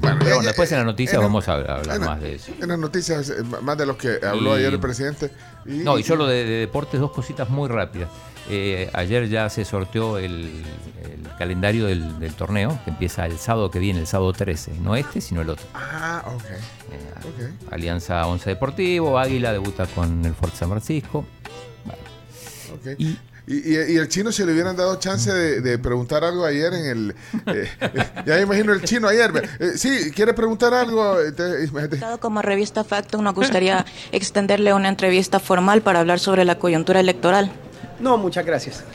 Pero 0.00 0.14
eh, 0.14 0.18
bueno, 0.34 0.42
después 0.42 0.70
en 0.72 0.78
la 0.78 0.84
noticia 0.84 1.14
en 1.14 1.20
la- 1.20 1.26
vamos 1.26 1.48
a 1.48 1.52
hablar 1.54 1.86
la- 1.86 1.98
más 1.98 2.20
de 2.20 2.34
eso. 2.36 2.52
En 2.60 2.68
las 2.68 2.78
noticias, 2.78 3.30
eh, 3.30 3.42
más 3.62 3.76
de 3.78 3.86
los 3.86 3.96
que 3.96 4.18
habló 4.24 4.54
Y- 4.56 4.60
ayer 4.60 4.72
el 4.74 4.80
presidente. 4.80 5.30
Y, 5.66 5.78
No, 5.78 5.98
y 5.98 6.02
solo 6.02 6.26
de, 6.26 6.44
de 6.44 6.60
deportes, 6.60 7.00
dos 7.00 7.10
cositas 7.12 7.48
muy 7.50 7.68
rápidas. 7.68 8.08
Eh, 8.50 8.88
ayer 8.94 9.28
ya 9.28 9.50
se 9.50 9.64
sorteó 9.64 10.16
el, 10.16 10.64
el 11.02 11.28
calendario 11.38 11.86
del, 11.86 12.18
del 12.18 12.32
torneo, 12.34 12.78
que 12.84 12.90
empieza 12.90 13.26
el 13.26 13.38
sábado 13.38 13.70
que 13.70 13.78
viene, 13.78 14.00
el 14.00 14.06
sábado 14.06 14.32
13. 14.32 14.72
No 14.80 14.96
este, 14.96 15.20
sino 15.20 15.42
el 15.42 15.50
otro. 15.50 15.66
Ah, 15.74 16.22
ok. 16.26 16.44
Eh, 16.44 16.58
Ok. 17.18 17.72
Alianza 17.72 18.26
11 18.26 18.48
Deportivo, 18.50 19.18
Águila 19.18 19.52
debuta 19.52 19.86
con 19.86 20.24
el 20.24 20.32
Fort 20.34 20.54
San 20.54 20.68
Francisco. 20.70 21.26
ok. 22.72 22.86
Y- 22.98 23.18
Y, 23.48 23.72
y- 23.72 23.96
el 23.96 24.08
chino, 24.08 24.30
si 24.30 24.44
le 24.44 24.52
hubieran 24.52 24.76
dado 24.76 24.96
chance 24.96 25.32
de, 25.32 25.78
preguntar 25.78 26.22
algo 26.22 26.44
ayer 26.44 26.72
en 26.74 26.84
el. 26.84 27.14
eh, 27.46 27.68
eh, 27.80 28.04
ya 28.26 28.34
me 28.34 28.42
imagino 28.42 28.72
el 28.74 28.82
chino 28.82 29.08
ayer. 29.08 29.30
eh, 29.58 29.72
sí, 29.76 30.10
¿quiere 30.14 30.34
preguntar 30.34 30.74
algo? 30.74 31.16
Como 32.20 32.42
revista 32.42 32.84
Factum, 32.84 33.22
nos 33.22 33.34
gustaría 33.34 33.86
extenderle 34.12 34.74
una 34.74 34.88
entrevista 34.90 35.40
formal 35.40 35.80
para 35.80 36.00
hablar 36.00 36.18
sobre 36.18 36.44
la 36.44 36.58
coyuntura 36.58 37.00
electoral. 37.00 37.50
No, 38.00 38.16
muchas 38.16 38.44
gracias. 38.46 38.84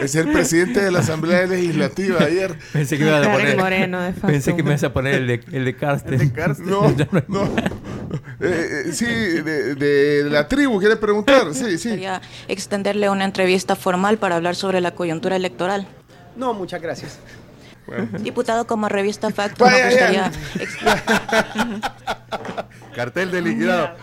Es 0.00 0.14
el 0.14 0.32
presidente 0.32 0.80
de 0.80 0.90
la 0.90 1.00
Asamblea 1.00 1.46
Legislativa 1.46 2.20
ayer. 2.24 2.56
Pensé 2.72 2.96
que 2.96 3.04
me 3.04 3.10
ibas 3.10 3.26
a 3.26 3.30
Karen 3.30 3.40
poner, 3.42 3.56
Moreno, 3.58 4.00
de 4.00 4.12
facto. 4.12 4.26
pensé 4.28 4.56
que 4.56 4.62
me 4.62 4.70
ibas 4.70 4.84
a 4.84 4.92
poner 4.92 5.14
el 5.16 5.26
de, 5.26 5.40
el 5.52 5.64
de 5.64 5.76
Carsten. 5.76 6.32
No, 6.60 6.94
no. 7.28 7.44
Eh, 8.40 8.84
eh, 8.86 8.92
sí, 8.92 9.04
de, 9.06 9.74
de 9.74 10.30
la 10.30 10.48
tribu, 10.48 10.78
¿quiere 10.80 10.96
preguntar? 10.96 11.52
Sí, 11.54 11.76
sí. 11.78 11.90
Quería 11.90 12.20
extenderle 12.48 13.10
una 13.10 13.24
entrevista 13.24 13.76
formal 13.76 14.18
para 14.18 14.36
hablar 14.36 14.56
sobre 14.56 14.80
la 14.80 14.92
coyuntura 14.92 15.36
electoral. 15.36 15.86
No, 16.36 16.54
muchas 16.54 16.80
gracias. 16.80 17.18
Diputado, 18.20 18.66
como 18.66 18.88
revista 18.88 19.30
Factum, 19.30 19.66
nos 19.68 19.74
Vaya, 19.74 19.90
gustaría 19.90 20.30
ya. 20.30 20.62
ex- 20.62 20.78
Cartel 22.94 23.30
de 23.32 23.42
liquidado. 23.42 23.96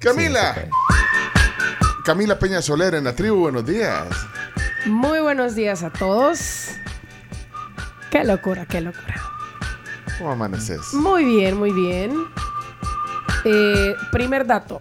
Camila. 0.00 0.54
Camila 2.04 2.38
Peña 2.38 2.60
Soler 2.60 2.94
en 2.94 3.04
la 3.04 3.14
tribu, 3.14 3.36
buenos 3.40 3.64
días. 3.66 4.06
Muy 4.86 5.20
buenos 5.20 5.54
días 5.54 5.82
a 5.82 5.90
todos. 5.90 6.68
Qué 8.10 8.24
locura, 8.24 8.66
qué 8.66 8.80
locura. 8.80 9.14
¿Cómo 10.18 10.32
amaneces? 10.32 10.92
Muy 10.92 11.24
bien, 11.24 11.56
muy 11.56 11.72
bien. 11.72 12.12
Eh, 13.44 13.94
primer 14.12 14.46
dato. 14.46 14.80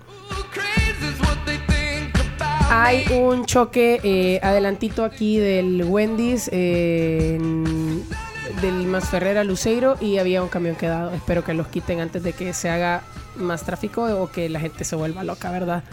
Hay 2.69 3.05
un 3.13 3.45
choque 3.45 3.99
eh, 4.03 4.39
adelantito 4.43 5.05
aquí 5.05 5.37
del 5.37 5.83
Wendy's, 5.85 6.49
eh, 6.51 7.35
en- 7.39 8.03
del 8.61 8.85
Masferrera 8.87 9.43
Luceiro 9.43 9.95
y 10.01 10.17
había 10.17 10.41
un 10.43 10.49
camión 10.49 10.75
quedado. 10.75 11.11
Espero 11.13 11.43
que 11.43 11.53
los 11.53 11.67
quiten 11.67 11.99
antes 12.01 12.23
de 12.23 12.33
que 12.33 12.53
se 12.53 12.69
haga 12.69 13.03
más 13.37 13.63
tráfico 13.63 14.03
o 14.21 14.29
que 14.31 14.49
la 14.49 14.59
gente 14.59 14.83
se 14.83 14.95
vuelva 14.95 15.23
loca, 15.23 15.51
¿verdad? 15.51 15.83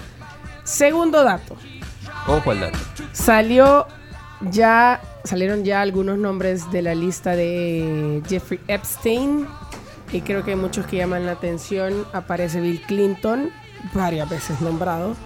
Segundo 0.71 1.25
dato. 1.25 1.57
Ojo 2.29 2.53
al 2.53 2.61
dato. 2.61 2.79
Salió 3.13 3.89
ya, 4.53 5.01
salieron 5.25 5.65
ya 5.65 5.81
algunos 5.81 6.17
nombres 6.17 6.71
de 6.71 6.83
la 6.83 6.95
lista 6.95 7.35
de 7.35 8.23
Jeffrey 8.29 8.61
Epstein. 8.69 9.49
Y 10.13 10.21
creo 10.21 10.45
que 10.45 10.53
hay 10.53 10.57
muchos 10.57 10.87
que 10.87 10.99
llaman 10.99 11.27
la 11.27 11.33
atención. 11.33 12.07
Aparece 12.13 12.61
Bill 12.61 12.81
Clinton, 12.83 13.51
varias 13.93 14.29
veces 14.29 14.61
nombrado. 14.61 15.17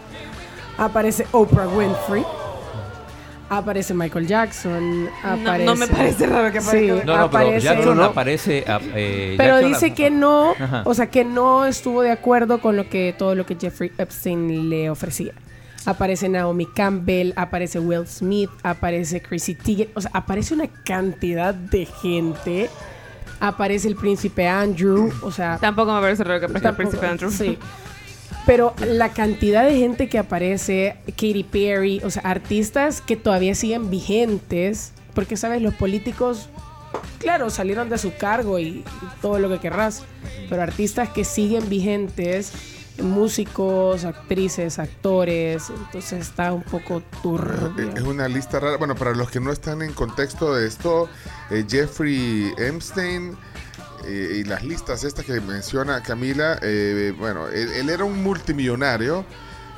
Aparece 0.79 1.27
Oprah 1.33 1.69
Winfrey. 1.69 2.25
Aparece 3.59 3.95
Michael 3.95 4.27
Jackson. 4.27 5.05
No, 5.05 5.11
Aparece... 5.23 5.65
no 5.65 5.77
me 5.77 5.87
parece 5.89 6.27
raro 6.27 6.53
que 6.53 6.61
Sí, 6.61 6.69
aparezca. 6.91 7.05
No, 7.05 7.17
no, 7.19 7.31
pero 7.31 7.45
aparece- 7.45 7.61
Jackson 7.65 8.01
aparece. 8.03 8.65
ah, 8.67 8.81
eh, 8.95 9.35
Pero 9.37 9.61
Jackson- 9.61 9.69
dice 9.73 9.95
que 9.95 10.11
no, 10.11 10.53
Ajá. 10.59 10.83
o 10.85 10.95
sea, 10.95 11.09
que 11.09 11.25
no 11.25 11.65
estuvo 11.67 12.03
de 12.03 12.11
acuerdo 12.11 12.61
con 12.61 12.77
lo 12.77 12.89
que 12.89 13.15
todo 13.17 13.35
lo 13.35 13.45
que 13.47 13.57
Jeffrey 13.61 13.93
Epstein 13.99 14.69
le 14.71 14.91
ofrecía. 14.91 15.33
Aparece 15.87 16.29
Naomi 16.31 16.65
Campbell, 16.67 17.33
aparece 17.37 17.79
Will 17.79 18.07
Smith, 18.07 18.49
aparece 18.63 19.21
Chrissy 19.21 19.55
Teigen, 19.55 19.89
o 19.95 20.01
sea, 20.01 20.11
aparece 20.15 20.55
una 20.55 20.67
cantidad 20.69 21.53
de 21.55 21.85
gente. 21.85 22.71
Aparece 23.41 23.89
el 23.89 23.97
príncipe 23.97 24.49
Andrew, 24.49 25.13
o 25.23 25.31
sea, 25.31 25.59
Tampoco 25.61 25.93
me 25.93 26.01
parece 26.01 26.25
raro 26.25 26.41
que 26.41 26.47
aparezca 26.47 26.71
el 26.71 26.77
príncipe 26.77 27.07
Andrew. 27.07 27.31
Sí. 27.31 27.59
Pero 28.47 28.75
la 28.87 29.11
cantidad 29.11 29.65
de 29.65 29.79
gente 29.79 30.09
que 30.09 30.19
aparece, 30.19 30.97
Katy 31.07 31.45
Perry, 31.45 32.01
o 32.05 32.11
sea, 32.11 32.23
artistas 32.23 33.01
que 33.01 33.17
todavía 33.17 33.55
siguen 33.55 33.89
vigentes, 33.91 34.93
porque 35.15 35.37
sabes, 35.37 35.63
los 35.63 35.75
políticos, 35.75 36.49
claro, 37.19 37.49
salieron 37.49 37.89
de 37.89 37.97
su 37.97 38.15
cargo 38.17 38.59
y, 38.59 38.85
todo 39.23 39.39
lo 39.39 39.49
que 39.49 39.61
querrás, 39.61 40.03
pero 40.51 40.63
artistas 40.63 41.09
que 41.09 41.25
siguen 41.25 41.71
vigentes, 41.71 42.53
músicos, 43.03 44.05
actrices, 44.05 44.79
actores, 44.79 45.71
entonces 45.71 46.29
está 46.29 46.53
un 46.53 46.63
poco 46.63 47.03
turbio. 47.23 47.91
Es 47.97 48.03
una 48.03 48.29
lista 48.29 48.61
rara. 48.61 48.77
Bueno, 48.77 48.95
para 48.95 49.15
los 49.15 49.31
que 49.31 49.41
no 49.41 49.51
están 49.53 49.81
en 49.81 49.93
contexto 49.95 50.55
de 50.55 50.67
esto, 50.67 51.09
eh, 51.51 51.65
Jeffrey 51.69 52.53
Epstein 52.59 53.37
eh, 54.07 54.37
y 54.41 54.45
las 54.45 54.63
listas 54.65 55.05
estas 55.05 55.25
que 55.25 55.41
menciona 55.41 56.03
Camila, 56.03 56.59
eh, 56.63 57.13
bueno, 57.19 57.49
él, 57.49 57.69
él 57.73 57.89
era 57.91 58.05
un 58.05 58.23
multimillonario 58.23 59.25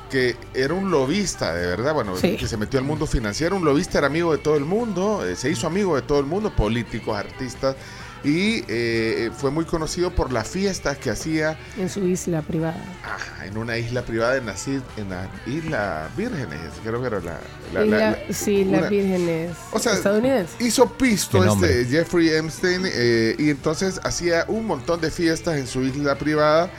que 0.09 0.37
era 0.53 0.73
un 0.73 0.89
lobista, 0.89 1.53
de 1.53 1.67
verdad, 1.67 1.93
bueno, 1.93 2.15
Sí. 2.15 2.37
que 2.37 2.47
se 2.47 2.55
metió 2.55 2.79
al 2.79 2.85
mundo 2.85 3.05
financiero, 3.05 3.57
un 3.57 3.65
lobista 3.65 3.97
era 3.97 4.07
amigo 4.07 4.31
de 4.31 4.37
todo 4.37 4.55
el 4.55 4.63
mundo, 4.63 5.25
eh, 5.27 5.35
se 5.35 5.49
hizo 5.49 5.67
amigo 5.67 5.95
de 5.97 6.01
todo 6.01 6.19
el 6.19 6.25
mundo, 6.25 6.55
políticos, 6.55 7.17
artistas, 7.17 7.75
y 8.23 8.63
eh, 8.67 9.29
fue 9.37 9.51
muy 9.51 9.65
conocido 9.65 10.11
por 10.11 10.31
las 10.33 10.47
fiestas 10.47 10.97
que 10.97 11.09
hacía 11.09 11.57
En 11.77 11.89
su 11.89 12.05
isla 12.07 12.41
privada. 12.41 12.75
ah, 13.05 13.45
en 13.45 13.57
una 13.57 13.77
isla 13.77 14.01
privada 14.01 14.37
en 14.37 14.45
la, 14.47 14.55
en 14.97 15.09
la 15.09 15.29
isla 15.45 16.09
Vírgenes, 16.17 16.59
creo 16.83 16.99
que 17.01 17.07
era 17.07 17.19
la... 17.21 17.39
la- 17.73 17.85
Y 17.85 17.89
la- 17.89 17.97
la- 17.97 18.11
la- 18.11 18.33
sí, 18.33 18.63
una- 18.67 18.81
las 18.81 18.89
vírgenes 18.89 19.51
O 19.71 19.79
sea, 19.79 19.93
estadounidenses. 19.93 20.59
Hizo 20.59 20.87
pisto 20.93 21.43
este 21.43 21.85
Jeffrey 21.85 22.29
Epstein 22.29 22.81
eh, 22.85 23.35
y 23.37 23.49
entonces 23.49 23.99
hacía 24.03 24.45
un 24.47 24.65
montón 24.65 24.99
de 24.99 25.11
fiestas 25.11 25.57
en 25.57 25.67
su 25.67 25.83
isla 25.83 26.15
privada 26.17 26.69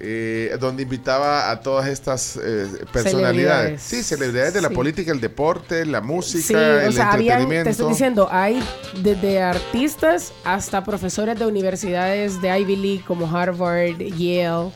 eh, 0.00 0.56
donde 0.60 0.82
invitaba 0.84 1.50
a 1.50 1.60
todas 1.60 1.88
estas 1.88 2.36
eh, 2.36 2.66
personalidades. 2.92 3.82
Celebridades. 3.82 3.82
Sí, 3.82 4.02
celebridades 4.02 4.54
de 4.54 4.62
la 4.62 4.68
Sí. 4.68 4.74
política, 4.74 5.12
el 5.12 5.20
deporte, 5.20 5.84
la 5.86 6.00
música, 6.00 6.44
Sí, 6.46 6.54
el 6.54 6.88
o 6.88 6.92
sea, 6.92 7.10
habían, 7.12 7.26
te 7.38 7.42
entretenimiento. 7.42 7.70
estoy 7.70 7.88
diciendo, 7.88 8.28
hay 8.30 8.62
desde 9.02 9.42
artistas 9.42 10.32
hasta 10.44 10.84
profesores 10.84 11.38
de 11.38 11.46
universidades 11.46 12.40
de 12.40 12.58
Ivy 12.60 12.76
League 12.76 13.04
como 13.06 13.26
Harvard, 13.34 13.98
Yale. 13.98 14.70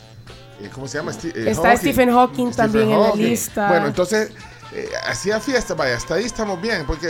Eh, 0.61 0.69
¿Cómo 0.73 0.87
se 0.87 0.99
llama? 0.99 1.12
Eh, 1.25 1.45
Está 1.49 1.76
Stephen 1.76 2.11
Hawking 2.11 2.50
también 2.52 2.91
en 2.91 3.00
la 3.00 3.14
lista. 3.14 3.69
Bueno, 3.69 3.87
entonces 3.88 4.31
eh, 4.75 4.88
hacía 5.07 5.38
fiestas, 5.41 5.76
vaya, 5.76 5.97
hasta 5.97 6.14
ahí 6.14 6.25
estamos 6.25 6.61
bien, 6.61 6.85
porque 6.87 7.09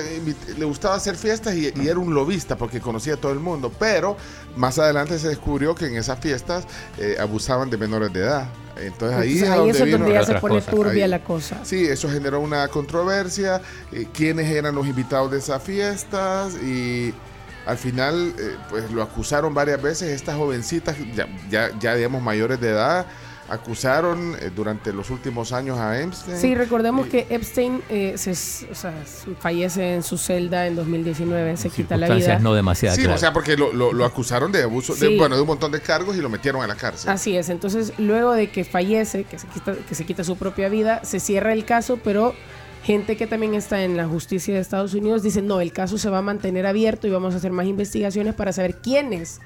le 0.58 0.64
gustaba 0.64 0.96
hacer 0.96 1.14
fiestas 1.16 1.54
y, 1.54 1.72
y 1.74 1.88
era 1.88 1.98
un 1.98 2.12
lobista 2.14 2.56
porque 2.56 2.80
conocía 2.80 3.14
a 3.14 3.16
todo 3.16 3.32
el 3.32 3.38
mundo, 3.40 3.72
pero 3.78 4.16
más 4.56 4.78
adelante 4.78 5.18
se 5.18 5.28
descubrió 5.28 5.74
que 5.74 5.86
en 5.86 5.96
esas 5.96 6.18
fiestas 6.18 6.64
eh, 6.98 7.16
abusaban 7.20 7.70
de 7.70 7.76
menores 7.76 8.12
de 8.12 8.20
edad. 8.20 8.48
Entonces 8.76 9.18
ahí, 9.18 9.38
Entonces, 9.38 9.42
es 9.42 9.48
ahí 9.50 9.58
donde 9.58 9.70
eso 9.70 9.84
es 9.84 9.86
vino 9.86 9.98
donde 9.98 10.12
ya 10.14 10.24
se 10.24 10.34
pone 10.36 10.56
cosas. 10.56 10.74
turbia 10.74 11.04
Ahí. 11.04 11.10
la 11.10 11.22
cosa. 11.22 11.60
Sí, 11.64 11.84
eso 11.84 12.08
generó 12.10 12.40
una 12.40 12.66
controversia. 12.68 13.60
eh, 13.92 14.06
¿Quiénes 14.12 14.50
eran 14.50 14.74
los 14.74 14.86
invitados 14.86 15.30
de 15.30 15.38
esas 15.38 15.62
fiestas? 15.62 16.54
Y 16.54 17.14
al 17.66 17.78
final, 17.78 18.34
pues 18.70 18.90
lo 18.90 19.02
acusaron 19.02 19.54
varias 19.54 19.80
veces. 19.80 20.08
Estas 20.10 20.36
jovencitas, 20.36 20.96
ya, 21.14 21.28
ya, 21.50 21.70
ya 21.78 21.94
digamos 21.94 22.22
mayores 22.22 22.60
de 22.60 22.70
edad, 22.70 23.06
acusaron 23.48 24.34
eh, 24.40 24.50
durante 24.54 24.92
los 24.92 25.10
últimos 25.10 25.52
años 25.52 25.78
a 25.78 26.00
Epstein. 26.00 26.36
Sí, 26.38 26.54
recordemos 26.54 27.06
Y- 27.06 27.10
que 27.10 27.26
Epstein 27.30 27.82
eh, 27.88 28.14
se, 28.16 28.30
o 28.32 28.74
sea, 28.74 28.92
fallece 29.40 29.94
en 29.94 30.02
su 30.02 30.16
celda 30.18 30.66
en 30.66 30.76
2019, 30.76 31.56
se 31.56 31.68
quita 31.70 31.96
la 31.96 32.06
Circunstancias 32.06 32.38
vida. 32.38 32.48
no 32.48 32.54
demasiado 32.54 32.96
Sí, 32.96 33.06
o 33.06 33.18
sea, 33.18 33.32
porque 33.32 33.56
lo, 33.56 33.72
lo- 33.72 33.92
lo 33.92 34.04
acusaron 34.04 34.52
de 34.52 34.62
abuso, 34.62 34.94
de, 34.94 35.16
bueno, 35.18 35.36
de 35.36 35.42
un 35.42 35.48
montón 35.48 35.72
de 35.72 35.80
cargos 35.80 36.16
y 36.16 36.20
lo 36.20 36.28
metieron 36.28 36.62
a 36.62 36.66
la 36.66 36.74
cárcel. 36.76 37.10
Así 37.10 37.36
es, 37.36 37.48
entonces 37.48 37.92
luego 37.98 38.32
de 38.32 38.50
que 38.50 38.64
fallece, 38.64 39.24
que 39.24 39.38
se, 39.38 39.46
quita, 39.48 39.74
que 39.88 39.94
se 39.94 40.04
quita 40.06 40.24
su 40.24 40.36
propia 40.36 40.68
vida, 40.68 41.04
se 41.04 41.20
cierra 41.20 41.52
el 41.52 41.64
caso, 41.64 41.98
pero 42.02 42.34
gente 42.84 43.16
que 43.16 43.26
también 43.26 43.54
está 43.54 43.84
en 43.84 43.96
la 43.96 44.08
justicia 44.08 44.54
de 44.54 44.60
Estados 44.60 44.94
Unidos 44.94 45.22
dice, 45.22 45.40
no, 45.42 45.60
el 45.60 45.72
caso 45.72 45.98
se 45.98 46.10
va 46.10 46.18
a 46.18 46.22
mantener 46.22 46.66
abierto 46.66 47.06
y 47.06 47.10
vamos 47.10 47.34
a 47.34 47.36
hacer 47.36 47.52
más 47.52 47.66
investigaciones 47.66 48.34
para 48.34 48.52
saber 48.52 48.76
quiénes 48.82 49.40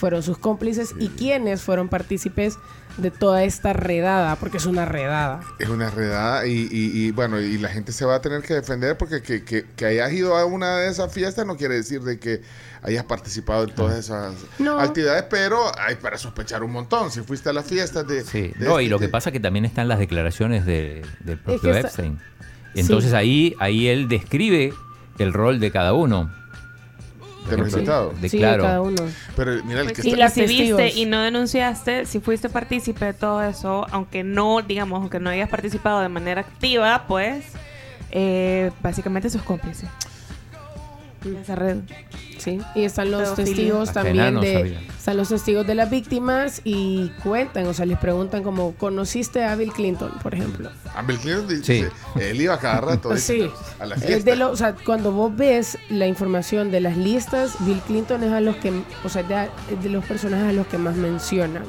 fueron 0.00 0.22
sus 0.22 0.38
cómplices 0.38 0.94
y 0.98 1.08
quiénes 1.10 1.60
fueron 1.62 1.88
partícipes 1.88 2.56
de 2.96 3.10
toda 3.10 3.44
esta 3.44 3.72
redada, 3.72 4.34
porque 4.36 4.56
es 4.56 4.66
una 4.66 4.84
redada. 4.84 5.40
Es 5.58 5.68
una 5.68 5.90
redada 5.90 6.46
y, 6.46 6.52
y- 6.70 7.06
y, 7.06 7.10
bueno, 7.12 7.38
y 7.40 7.56
la 7.58 7.68
gente 7.68 7.92
se 7.92 8.04
va 8.04 8.16
a 8.16 8.20
tener 8.20 8.42
que 8.42 8.54
defender 8.54 8.96
porque 8.98 9.22
que, 9.22 9.44
que, 9.44 9.64
que 9.76 9.84
hayas 9.86 10.10
ido 10.12 10.36
a 10.36 10.44
una 10.44 10.78
de 10.78 10.88
esas 10.88 11.12
fiestas 11.12 11.46
no 11.46 11.56
quiere 11.56 11.74
decir 11.76 12.00
de 12.02 12.18
que 12.18 12.40
hayas 12.82 13.04
participado 13.04 13.64
en 13.64 13.74
todas 13.74 13.96
esas 13.98 14.34
No. 14.58 14.80
actividades, 14.80 15.24
pero 15.30 15.58
hay 15.78 15.94
para 15.96 16.18
sospechar 16.18 16.64
un 16.64 16.72
montón. 16.72 17.10
Si 17.10 17.20
fuiste 17.20 17.50
a 17.50 17.52
las 17.52 17.66
fiestas 17.66 18.06
de... 18.08 18.24
Sí, 18.24 18.52
de 18.58 18.64
no, 18.66 18.72
este 18.72 18.84
y 18.84 18.88
lo 18.88 18.98
que 18.98 19.08
pasa 19.08 19.28
es 19.30 19.32
que 19.34 19.40
también 19.40 19.64
están 19.66 19.86
las 19.86 19.98
declaraciones 19.98 20.64
de- 20.66 21.04
del 21.20 21.38
propio 21.38 21.74
Epstein. 21.74 22.18
Entonces 22.74 23.10
Sí. 23.10 23.16
ahí, 23.16 23.54
ahí 23.60 23.86
él 23.88 24.08
describe 24.08 24.72
el 25.18 25.32
rol 25.32 25.60
de 25.60 25.70
cada 25.70 25.92
uno. 25.92 26.30
De 27.50 27.62
los 27.62 27.72
invitados. 27.72 28.20
De, 28.20 28.28
sí, 28.28 28.38
claro. 28.38 28.62
cada 28.62 28.80
uno. 28.80 29.02
Pero 29.36 29.64
mira, 29.64 29.80
el 29.82 29.92
que 29.92 30.02
Y 30.02 30.08
está- 30.08 30.18
la 30.18 30.24
los 30.26 30.34
si 30.34 30.40
viste 30.42 30.74
testigos. 30.76 30.96
y 30.96 31.06
no 31.06 31.20
denunciaste, 31.22 32.06
si 32.06 32.20
fuiste 32.20 32.48
partícipe 32.48 33.04
de 33.04 33.12
todo 33.14 33.42
eso, 33.42 33.86
aunque 33.90 34.22
no, 34.24 34.62
digamos, 34.62 35.00
aunque 35.00 35.20
no 35.20 35.30
hayas 35.30 35.48
participado 35.48 36.00
de 36.00 36.08
manera 36.08 36.40
activa, 36.42 37.04
pues 37.08 37.44
eh, 38.10 38.70
básicamente 38.82 39.30
sos 39.30 39.42
cómplice. 39.42 39.86
Esa 41.42 41.54
red. 41.54 41.78
Sí, 42.38 42.58
y 42.74 42.84
están 42.84 43.10
los 43.10 43.20
Pedofilia. 43.22 43.44
testigos 43.54 43.92
también 43.92 44.40
de 44.40 44.78
están 44.96 45.18
los 45.18 45.28
testigos 45.28 45.66
de 45.66 45.74
las 45.74 45.90
víctimas 45.90 46.62
y 46.64 47.10
cuentan, 47.22 47.66
o 47.66 47.74
sea, 47.74 47.84
les 47.84 47.98
preguntan 47.98 48.42
como 48.42 48.72
¿conociste 48.76 49.44
a 49.44 49.54
Bill 49.56 49.72
Clinton, 49.72 50.10
por 50.22 50.34
ejemplo? 50.34 50.70
a 50.94 51.02
Bill 51.02 51.18
Clinton 51.18 51.48
dice, 51.48 51.62
Sí. 52.14 52.20
él 52.20 52.40
iba 52.40 52.58
cada 52.58 52.80
rato 52.80 53.14
Sí. 53.18 53.50
a 53.78 53.84
la 53.84 53.96
Es 53.96 54.04
fiesta. 54.04 54.30
de 54.30 54.36
lo- 54.36 54.50
o 54.50 54.56
sea, 54.56 54.74
cuando 54.74 55.12
vos 55.12 55.36
ves 55.36 55.76
la 55.90 56.06
información 56.06 56.70
de 56.70 56.80
las 56.80 56.96
listas, 56.96 57.54
Bill 57.60 57.80
Clinton 57.86 58.24
es 58.24 58.32
a 58.32 58.40
los 58.40 58.56
que, 58.56 58.72
o 59.04 59.08
sea, 59.10 59.22
de, 59.22 59.48
es 59.70 59.82
de 59.82 59.90
los 59.90 60.02
personajes 60.06 60.48
a 60.48 60.52
los 60.52 60.66
que 60.68 60.78
más 60.78 60.96
mencionan. 60.96 61.64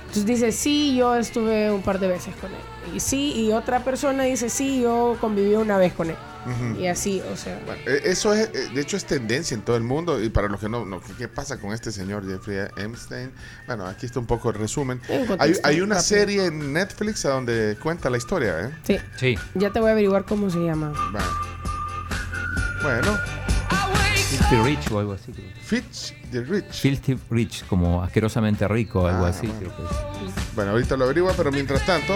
Entonces 0.00 0.24
dice, 0.24 0.52
sí, 0.52 0.96
yo 0.96 1.14
estuve 1.16 1.70
un 1.70 1.82
par 1.82 1.98
de 2.00 2.08
veces 2.08 2.34
con 2.40 2.50
él. 2.50 2.94
Y 2.96 3.00
sí, 3.00 3.34
y 3.34 3.52
otra 3.52 3.80
persona 3.84 4.22
dice, 4.22 4.48
sí, 4.48 4.80
yo 4.80 5.18
conviví 5.20 5.54
una 5.56 5.76
vez 5.76 5.92
con 5.92 6.08
él. 6.08 6.16
Y 6.78 6.86
así, 6.86 7.22
o 7.32 7.36
sea, 7.36 7.60
Bueno, 7.66 7.80
eh, 7.86 8.02
eso 8.04 8.32
es, 8.34 8.48
eh, 8.54 8.68
de 8.74 8.80
hecho 8.80 8.96
es 8.96 9.04
tendencia 9.04 9.54
en 9.54 9.62
todo 9.62 9.76
el 9.76 9.82
mundo 9.82 10.22
y 10.22 10.28
para 10.28 10.48
los 10.48 10.60
que 10.60 10.68
no, 10.68 10.84
no 10.84 11.00
¿qué, 11.00 11.12
qué 11.14 11.28
pasa 11.28 11.58
con 11.58 11.72
este 11.72 11.90
señor 11.92 12.26
Jeffrey 12.28 12.68
Epstein? 12.76 13.32
Bueno, 13.66 13.86
aquí 13.86 14.06
está 14.06 14.20
un 14.20 14.26
poco 14.26 14.50
el 14.50 14.56
resumen. 14.56 15.00
En 15.08 15.26
Hay, 15.64 15.80
una 15.80 15.96
rápido. 15.96 16.00
serie 16.02 16.46
en 16.46 16.72
Netflix 16.72 17.24
a 17.24 17.30
donde 17.30 17.76
cuenta 17.82 18.10
la 18.10 18.16
historia, 18.18 18.60
¿eh? 18.60 18.70
sí, 18.84 18.98
Sí. 19.18 19.38
ya 19.54 19.70
te 19.72 19.80
voy 19.80 19.88
a 19.88 19.92
averiguar 19.92 20.24
cómo 20.24 20.48
se 20.50 20.58
llama. 20.58 20.92
Bueno, 22.82 23.18
Filthy 24.28 24.56
Rich 24.62 24.90
o 24.92 24.98
algo 25.00 25.12
así. 25.14 25.32
Fitch 25.64 26.14
the 26.30 26.42
Rich. 26.42 26.72
Filthy 26.80 27.18
Rich, 27.30 27.64
como 27.66 28.02
asquerosamente 28.02 28.66
rico 28.68 29.02
o 29.02 29.06
algo 29.08 29.26
Ah, 29.26 29.30
así. 29.30 29.46
bueno. 29.46 29.58
creo 29.60 29.76
que 29.76 29.82
es. 30.28 30.54
Bueno, 30.54 30.70
ahorita 30.72 30.96
lo 30.96 31.04
averigua, 31.04 31.32
pero 31.36 31.50
mientras 31.50 31.84
tanto, 31.84 32.14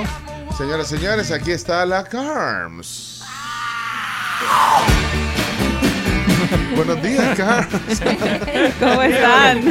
señoras 0.57 0.93
y 0.93 0.97
señores, 0.97 1.31
aquí 1.33 1.51
está 1.51 1.85
la 1.87 2.05
Carms. 2.05 3.10
Buenos 6.77 7.03
días, 7.03 7.37
Carms. 7.37 8.01
¿Cómo 8.81 9.03
están? 9.03 9.63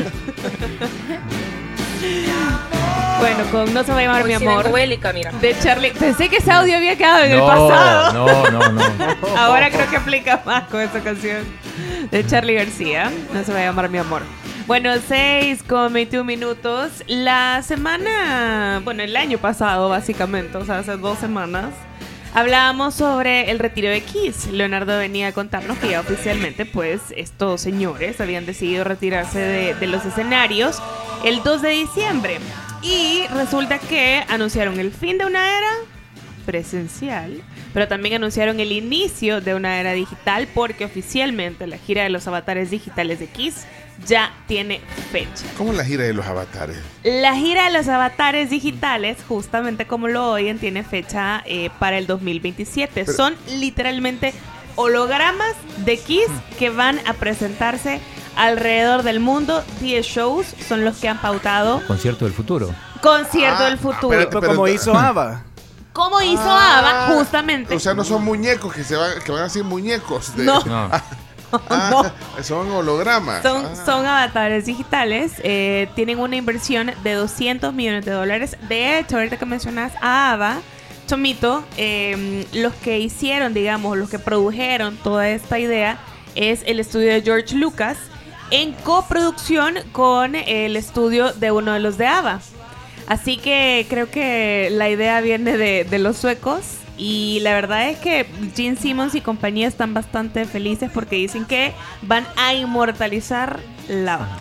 bueno, 3.20 3.44
con 3.52 3.74
No 3.74 3.84
se 3.84 3.92
va 3.92 4.00
a 4.00 4.02
llamar 4.04 4.26
mi 4.26 4.34
amor. 4.34 4.70
De 5.42 5.56
Charlie. 5.62 5.92
Pensé 5.92 6.30
que 6.30 6.38
ese 6.38 6.52
audio 6.52 6.78
había 6.78 6.96
quedado 6.98 7.24
en 7.26 7.32
el 7.32 7.38
No, 7.40 7.48
pasado. 7.48 8.14
no, 8.14 8.52
no, 8.52 8.70
no. 8.72 8.82
Ahora 9.38 9.70
creo 9.70 9.90
que 9.90 9.98
aplica 9.98 10.42
más 10.46 10.64
con 10.66 10.82
esta 10.82 11.00
canción 11.02 11.40
de 12.12 12.26
Charlie 12.26 12.56
García. 12.56 13.12
No 13.34 13.44
se 13.44 13.54
va 13.54 13.60
a 13.60 13.64
llamar 13.64 13.90
mi 13.90 13.98
amor. 13.98 14.22
Bueno, 14.68 14.92
6 15.08 15.64
con 15.64 15.92
21 15.94 16.24
minutos. 16.24 17.04
La 17.08 17.62
semana, 17.64 18.82
bueno, 18.84 19.02
el 19.02 19.16
año 19.16 19.40
pasado 19.40 19.90
básicamente, 19.90 20.58
o 20.58 20.66
sea, 20.66 20.78
hace 20.80 20.96
dos 20.96 21.18
semanas, 21.18 21.70
hablábamos 22.34 22.96
sobre 22.96 23.52
el 23.52 23.60
retiro 23.60 23.90
de 23.90 24.02
Kiss. 24.02 24.48
Leonardo 24.52 24.98
venía 24.98 25.28
a 25.28 25.32
contarnos 25.32 25.78
que 25.78 25.90
ya 25.90 26.00
oficialmente, 26.00 26.66
pues, 26.66 27.02
estos 27.16 27.62
señores 27.62 28.20
habían 28.22 28.46
decidido 28.46 28.84
retirarse 28.84 29.40
de, 29.40 29.74
de 29.76 29.88
los 29.88 30.06
escenarios 30.06 30.82
el 31.24 31.44
2 31.44 31.62
de 31.62 31.70
diciembre. 31.70 32.40
Y 32.82 33.24
resulta 33.34 33.80
que 33.80 34.24
anunciaron 34.30 34.80
el 34.80 34.92
fin 34.92 35.18
de 35.18 35.26
una 35.26 35.58
era 35.58 35.72
presencial, 36.46 37.42
pero 37.74 37.88
también 37.88 38.16
anunciaron 38.16 38.60
el 38.60 38.72
inicio 38.72 39.42
de 39.42 39.54
una 39.54 39.80
era 39.80 39.94
digital 39.94 40.48
porque 40.54 40.86
oficialmente 40.86 41.68
la 41.68 41.78
gira 41.78 42.04
de 42.04 42.10
los 42.10 42.28
avatares 42.28 42.72
digitales 42.72 43.20
de 43.20 43.28
Kiss 43.28 43.66
ya 44.06 44.32
tiene 44.48 44.82
fecha. 45.12 45.46
¿Cómo 45.58 45.74
la 45.74 45.84
gira 45.86 46.04
de 46.04 46.14
los 46.14 46.26
avatares? 46.26 46.78
La 47.04 47.36
gira 47.36 47.66
de 47.66 47.72
los 47.78 47.88
avatares 47.88 48.50
digitales, 48.50 49.18
justamente 49.28 49.86
como 49.88 50.08
lo 50.08 50.32
oyen, 50.32 50.60
tiene 50.60 50.84
fecha 50.84 51.42
eh, 51.46 51.70
para 51.80 51.98
el 51.98 52.08
2027. 52.08 53.06
Pero- 53.06 53.18
Son 53.18 53.36
literalmente 53.48 54.34
hologramas 54.76 55.54
de 55.78 55.98
Kiss 55.98 56.28
que 56.58 56.70
van 56.70 57.00
a 57.06 57.14
presentarse 57.14 58.00
alrededor 58.36 59.04
del 59.04 59.20
mundo. 59.20 59.64
10 59.82 60.06
shows 60.06 60.48
son 60.68 60.86
los 60.86 60.98
que 60.98 61.10
han 61.10 61.20
pautado 61.20 61.86
Concierto 61.88 62.26
del 62.26 62.34
futuro. 62.34 62.74
Concierto 63.02 63.64
Ah, 63.64 63.70
del 63.70 63.78
futuro. 63.78 64.14
espérate, 64.14 64.28
Pero 64.30 64.40
pero- 64.42 64.54
como 64.56 64.68
hizo 64.68 64.94
Ava. 64.98 65.44
Como 65.94 66.22
hizo 66.22 66.42
Ah, 66.46 66.80
Ava, 67.08 67.16
justamente. 67.18 67.76
O 67.76 67.80
sea, 67.80 67.94
no 67.94 68.04
son 68.06 68.24
muñecos 68.24 68.74
que 68.74 68.84
se 68.84 68.96
van, 68.96 69.12
que 69.26 69.32
van 69.32 69.44
a 69.44 69.50
ser 69.50 69.64
muñecos. 69.64 70.36
de- 70.38 70.44
No. 70.46 70.64
No. 70.66 70.90
Ah, 71.70 72.12
Son 72.44 72.70
hologramas. 72.72 73.42
Son, 73.44 73.66
Ah. 73.66 73.84
son 73.86 74.06
avatares 74.06 74.66
digitales, 74.66 75.34
eh, 75.44 75.88
tienen 75.96 76.20
una 76.20 76.36
inversión 76.36 76.92
de 77.04 77.14
200 77.14 77.74
millones 77.74 78.06
de 78.06 78.12
dólares. 78.12 78.58
De 78.68 79.00
hecho, 79.00 79.18
ahorita 79.18 79.38
que 79.38 79.46
mencionas 79.46 79.94
a 80.02 80.32
Ava, 80.34 80.58
Chomito, 81.08 81.64
eh, 81.78 82.46
los 82.54 82.74
que 82.76 83.00
hicieron, 83.00 83.54
digamos, 83.54 83.98
los 83.98 84.10
que 84.10 84.20
produjeron 84.20 84.96
toda 84.98 85.28
esta 85.30 85.58
idea 85.60 85.98
es 86.36 86.62
el 86.68 86.80
estudio 86.80 87.12
de 87.14 87.22
George 87.24 87.56
Lucas 87.56 87.98
en 88.52 88.74
coproducción 88.74 89.76
con 89.92 90.36
el 90.36 90.76
estudio 90.76 91.34
de 91.34 91.52
uno 91.52 91.74
de 91.74 91.80
los 91.80 91.98
de 91.98 92.08
Ava. 92.08 92.40
Así 93.08 93.38
que 93.38 93.88
creo 93.90 94.12
que 94.12 94.70
la 94.72 94.88
idea 94.90 95.20
viene 95.22 95.58
de, 95.58 95.84
de 95.84 95.98
los 96.00 96.18
suecos 96.18 96.62
y 97.00 97.40
la 97.40 97.54
verdad 97.54 97.90
es 97.90 97.98
que 97.98 98.26
Gene 98.56 98.76
Simmons 98.76 99.16
y 99.16 99.22
compañía 99.22 99.68
están 99.70 99.94
bastante 99.94 100.46
felices 100.46 100.92
porque 100.94 101.16
dicen 101.16 101.46
que 101.46 101.74
van 102.02 102.28
a 102.36 102.54
inmortalizar 102.54 103.62
la 103.88 104.18
banda. 104.18 104.40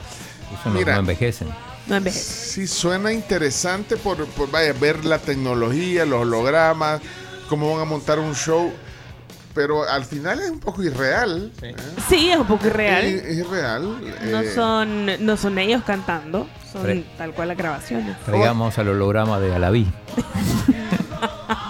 Eso 0.60 0.70
no, 0.70 0.78
Mira. 0.78 0.94
no 0.94 1.00
envejecen. 1.00 1.48
No. 1.86 2.00
Sí, 2.10 2.66
suena 2.66 3.12
interesante 3.12 3.96
por, 3.96 4.26
por, 4.26 4.50
vaya, 4.50 4.74
ver 4.74 5.04
la 5.04 5.18
tecnología, 5.18 6.04
los 6.04 6.22
hologramas, 6.22 7.00
cómo 7.48 7.72
van 7.72 7.82
a 7.82 7.84
montar 7.86 8.18
un 8.18 8.34
show, 8.34 8.70
pero 9.54 9.88
al 9.88 10.04
final 10.04 10.40
es 10.40 10.50
un 10.50 10.58
poco 10.58 10.82
irreal. 10.82 11.52
¿eh? 11.62 11.74
Sí, 12.08 12.28
es 12.30 12.36
un 12.36 12.46
poco 12.46 12.66
irreal. 12.66 13.04
Es, 13.04 13.24
es 13.24 13.38
irreal. 13.38 14.00
No 14.30 14.40
eh, 14.40 14.52
son, 14.52 15.24
no 15.24 15.36
son 15.36 15.58
ellos 15.58 15.82
cantando, 15.86 16.46
son 16.72 17.04
tal 17.16 17.32
cual 17.32 17.48
las 17.48 17.56
grabaciones. 17.56 18.18
Traigamos 18.26 18.76
al 18.78 18.88
holograma 18.88 19.38
de 19.38 19.54
Alaví. 19.54 19.86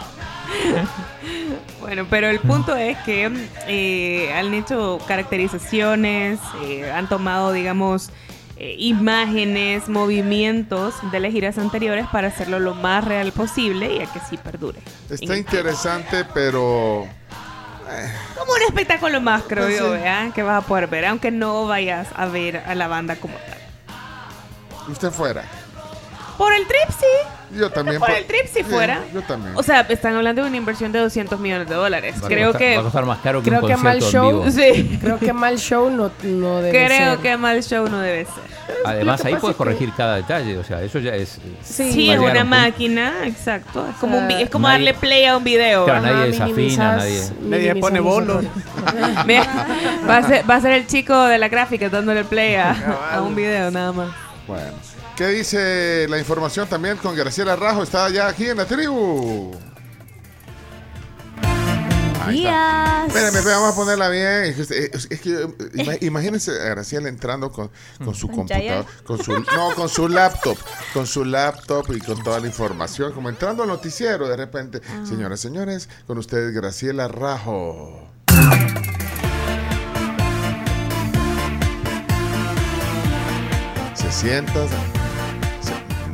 Bueno, 1.81 2.07
pero 2.11 2.29
el 2.29 2.41
punto 2.41 2.77
es 2.77 2.99
que 2.99 3.31
eh, 3.67 4.33
han 4.35 4.53
hecho 4.53 4.99
caracterizaciones, 5.07 6.39
eh, 6.65 6.91
han 6.91 7.09
tomado, 7.09 7.53
digamos, 7.53 8.11
eh, 8.57 8.75
imágenes, 8.79 9.89
movimientos 9.89 10.95
de 11.13 11.21
las 11.21 11.33
giras 11.33 11.57
anteriores 11.57 12.07
para 12.09 12.29
hacerlo 12.29 12.59
lo 12.59 12.75
más 12.75 13.05
real 13.05 13.33
posible 13.33 13.95
y 13.95 14.01
a 14.01 14.07
que 14.07 14.21
sí 14.29 14.37
perdure. 14.37 14.81
Está 15.09 15.37
interesante, 15.37 16.27
pero 16.35 17.07
Como 18.37 18.53
un 18.53 18.63
espectáculo 18.67 19.21
más, 19.21 19.45
creo 19.49 19.65
Pues 19.65 19.79
yo, 19.79 19.87
sí. 19.87 19.91
¿verdad? 19.93 20.33
Que 20.33 20.43
vas 20.43 20.65
a 20.65 20.67
poder 20.67 20.89
ver, 20.89 21.07
aunque 21.07 21.31
no 21.31 21.67
vayas 21.67 22.09
a 22.17 22.27
ver 22.27 22.59
a 22.59 22.75
la 22.75 22.89
banda 22.89 23.17
como 23.17 23.35
tal. 23.35 24.93
Usted 24.93 25.11
fuera. 25.11 25.45
Por 26.39 26.53
el 26.55 26.67
trip, 26.67 26.89
sí. 26.99 27.57
Yo 27.59 27.69
también. 27.71 27.99
Por 27.99 28.11
el 28.11 28.25
trip, 28.27 28.47
si 28.47 28.63
fuera. 28.63 29.01
Yo 29.13 29.23
también. 29.23 29.57
O 29.57 29.63
sea, 29.63 29.81
están 29.81 30.15
hablando 30.15 30.43
de 30.43 30.49
una 30.49 30.57
inversión 30.57 30.93
de 30.93 31.01
200 31.01 31.41
millones 31.41 31.69
de 31.69 31.75
dólares. 31.75 32.15
Creo 32.27 32.53
que... 32.53 32.75
Va 32.77 32.81
a 32.81 32.85
costar 32.85 33.05
más 33.07 33.19
caro 33.19 33.43
que 33.43 33.49
Creo 33.51 33.63
un 33.63 33.67
que 33.69 33.77
mal 33.77 34.01
show. 34.01 34.45
Sí. 34.51 34.99
Creo 35.03 35.19
que 35.19 35.33
mal 35.33 35.59
show 35.59 35.91
no, 35.91 36.11
no 36.23 36.61
debe 36.63 36.87
Creo 36.87 37.13
ser. 37.15 37.19
que 37.19 37.37
mal 37.37 37.63
show 37.63 37.89
no 37.89 38.01
debe 38.01 38.25
ser. 38.27 38.59
Además, 38.85 39.25
ahí 39.25 39.35
puedes 39.37 39.57
corregir 39.57 39.93
cada 39.97 40.17
detalle. 40.17 40.59
O 40.59 40.63
sea, 40.63 40.81
eso 40.83 40.99
ya 41.01 41.15
es. 41.17 41.41
Sí, 41.63 42.07
va 42.09 42.13
a 42.13 42.17
es 42.17 42.21
una 42.21 42.31
punto- 42.33 42.45
máquina, 42.45 43.13
exacto. 43.25 43.89
Es 43.89 43.97
como, 43.97 44.19
un 44.19 44.31
es 44.31 44.51
como 44.51 44.69
Nadie- 44.69 44.73
darle 44.75 44.95
play 44.95 45.25
a 45.25 45.37
un 45.37 45.43
video. 45.45 45.85
Claro, 45.87 46.05
Ajá. 46.05 46.13
nadie 46.13 46.31
desafina, 46.31 46.97
nadie. 46.99 47.23
Nadie 47.43 47.75
pone 47.77 47.97
los 47.99 48.05
bolo. 48.07 48.33
errores. 48.35 48.51
Mira, 49.27 49.67
va, 50.09 50.17
a 50.19 50.23
ser, 50.23 50.49
va 50.49 50.55
a 50.57 50.61
ser 50.61 50.73
el 50.73 50.87
chico 50.87 51.25
de 51.25 51.39
la 51.39 51.49
gráfica 51.49 51.89
dándole 51.89 52.23
play 52.25 52.55
a, 52.57 52.77
a 53.15 53.23
un 53.23 53.35
video 53.35 53.71
nada 53.73 53.91
más. 53.93 54.09
Bueno. 54.47 54.71
¿Qué 55.19 55.27
dice 55.27 56.07
la 56.09 56.17
información 56.17 56.69
también 56.69 56.97
con 56.97 57.17
Graciela 57.17 57.57
Rajo? 57.57 57.83
Está 57.83 58.09
ya 58.09 58.29
aquí 58.29 58.47
en 58.51 58.57
la 58.59 58.67
tribu. 58.67 59.51
Días. 62.29 63.09
Espérame, 63.09 63.45
vamos 63.45 63.73
a 63.73 63.75
ponerla 63.75 64.09
bien. 64.11 64.55
Es 64.57 65.21
que, 65.21 65.49
imagínense 66.07 66.53
a 66.53 66.67
Graciela 66.67 67.09
entrando 67.09 67.51
con, 67.51 67.69
con 68.05 68.15
su 68.15 68.29
Con 68.29 68.47
Chayanne. 68.47 68.85
computador, 68.85 69.05
con 69.05 69.25
su, 69.25 69.57
no, 69.57 69.75
con 69.75 69.89
su 69.89 70.09
laptop, 70.09 70.57
con 70.95 71.05
su 71.05 71.25
laptop 71.25 71.87
y 71.97 71.99
con 71.99 72.23
toda 72.23 72.39
la 72.39 72.47
información, 72.47 73.13
como 73.13 73.29
entrando 73.29 73.65
al 73.65 73.71
noticiero 73.71 74.29
de 74.29 74.37
repente. 74.37 74.81
Señoras, 75.03 75.41
señores, 75.41 75.89
con 76.07 76.19
ustedes 76.19 76.55
Graciela 76.55 77.09
Rajo. 77.09 78.09
Se 83.95 84.13
sienta, 84.13 84.65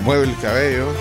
mueve 0.04 0.24
el 0.24 0.36
cabello 0.36 0.92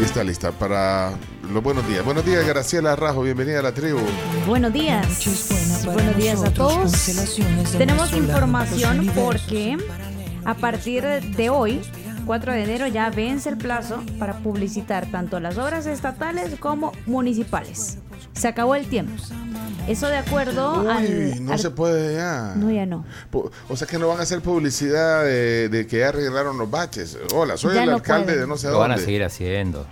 y 0.00 0.04
está 0.04 0.24
lista 0.24 0.50
para 0.50 1.12
los 1.52 1.62
buenos 1.62 1.86
días. 1.86 2.04
Buenos 2.04 2.26
días, 2.26 2.44
Graciela 2.44 2.96
Rajo, 2.96 3.22
bienvenida 3.22 3.60
a 3.60 3.62
la 3.62 3.72
tribu. 3.72 4.00
Buenos 4.46 4.72
días. 4.72 5.84
Buenos 5.84 6.16
días 6.16 6.42
a 6.42 6.52
todos. 6.52 6.92
Tenemos 7.78 8.12
información 8.12 9.08
porque 9.14 9.78
a 10.44 10.54
partir 10.54 11.04
de 11.04 11.48
hoy, 11.48 11.80
4 12.26 12.52
de 12.52 12.64
enero, 12.64 12.86
ya 12.88 13.08
vence 13.10 13.48
el 13.48 13.56
plazo 13.56 14.02
para 14.18 14.38
publicitar 14.38 15.06
tanto 15.06 15.38
las 15.38 15.56
obras 15.58 15.86
estatales 15.86 16.58
como 16.58 16.92
municipales. 17.06 17.98
Se 18.36 18.48
acabó 18.48 18.74
el 18.74 18.86
tiempo. 18.86 19.12
Eso 19.88 20.08
de 20.08 20.16
acuerdo 20.16 20.82
Uy, 20.82 20.88
al... 20.88 21.44
no 21.44 21.52
al- 21.52 21.58
se 21.58 21.70
puede 21.70 22.14
ya. 22.16 22.54
No, 22.56 22.70
ya 22.70 22.86
no. 22.86 23.04
O 23.68 23.76
sea 23.76 23.86
que 23.86 23.98
no 23.98 24.08
van 24.08 24.18
a 24.18 24.22
hacer 24.24 24.40
publicidad 24.40 25.24
de, 25.24 25.68
de 25.68 25.86
que 25.86 25.98
ya 26.00 26.08
arreglaron 26.08 26.58
los 26.58 26.70
baches. 26.70 27.16
Hola, 27.34 27.56
soy 27.56 27.74
Ya 27.76 27.84
el 27.84 27.90
no 27.90 27.96
alcalde 27.96 28.24
pueden. 28.24 28.40
de 28.40 28.46
no 28.46 28.56
sé 28.56 28.68
Lo 28.68 28.78
van 28.78 28.90
a 28.90 28.94
dónde. 28.94 29.04
seguir 29.04 29.24
haciendo. 29.24 29.86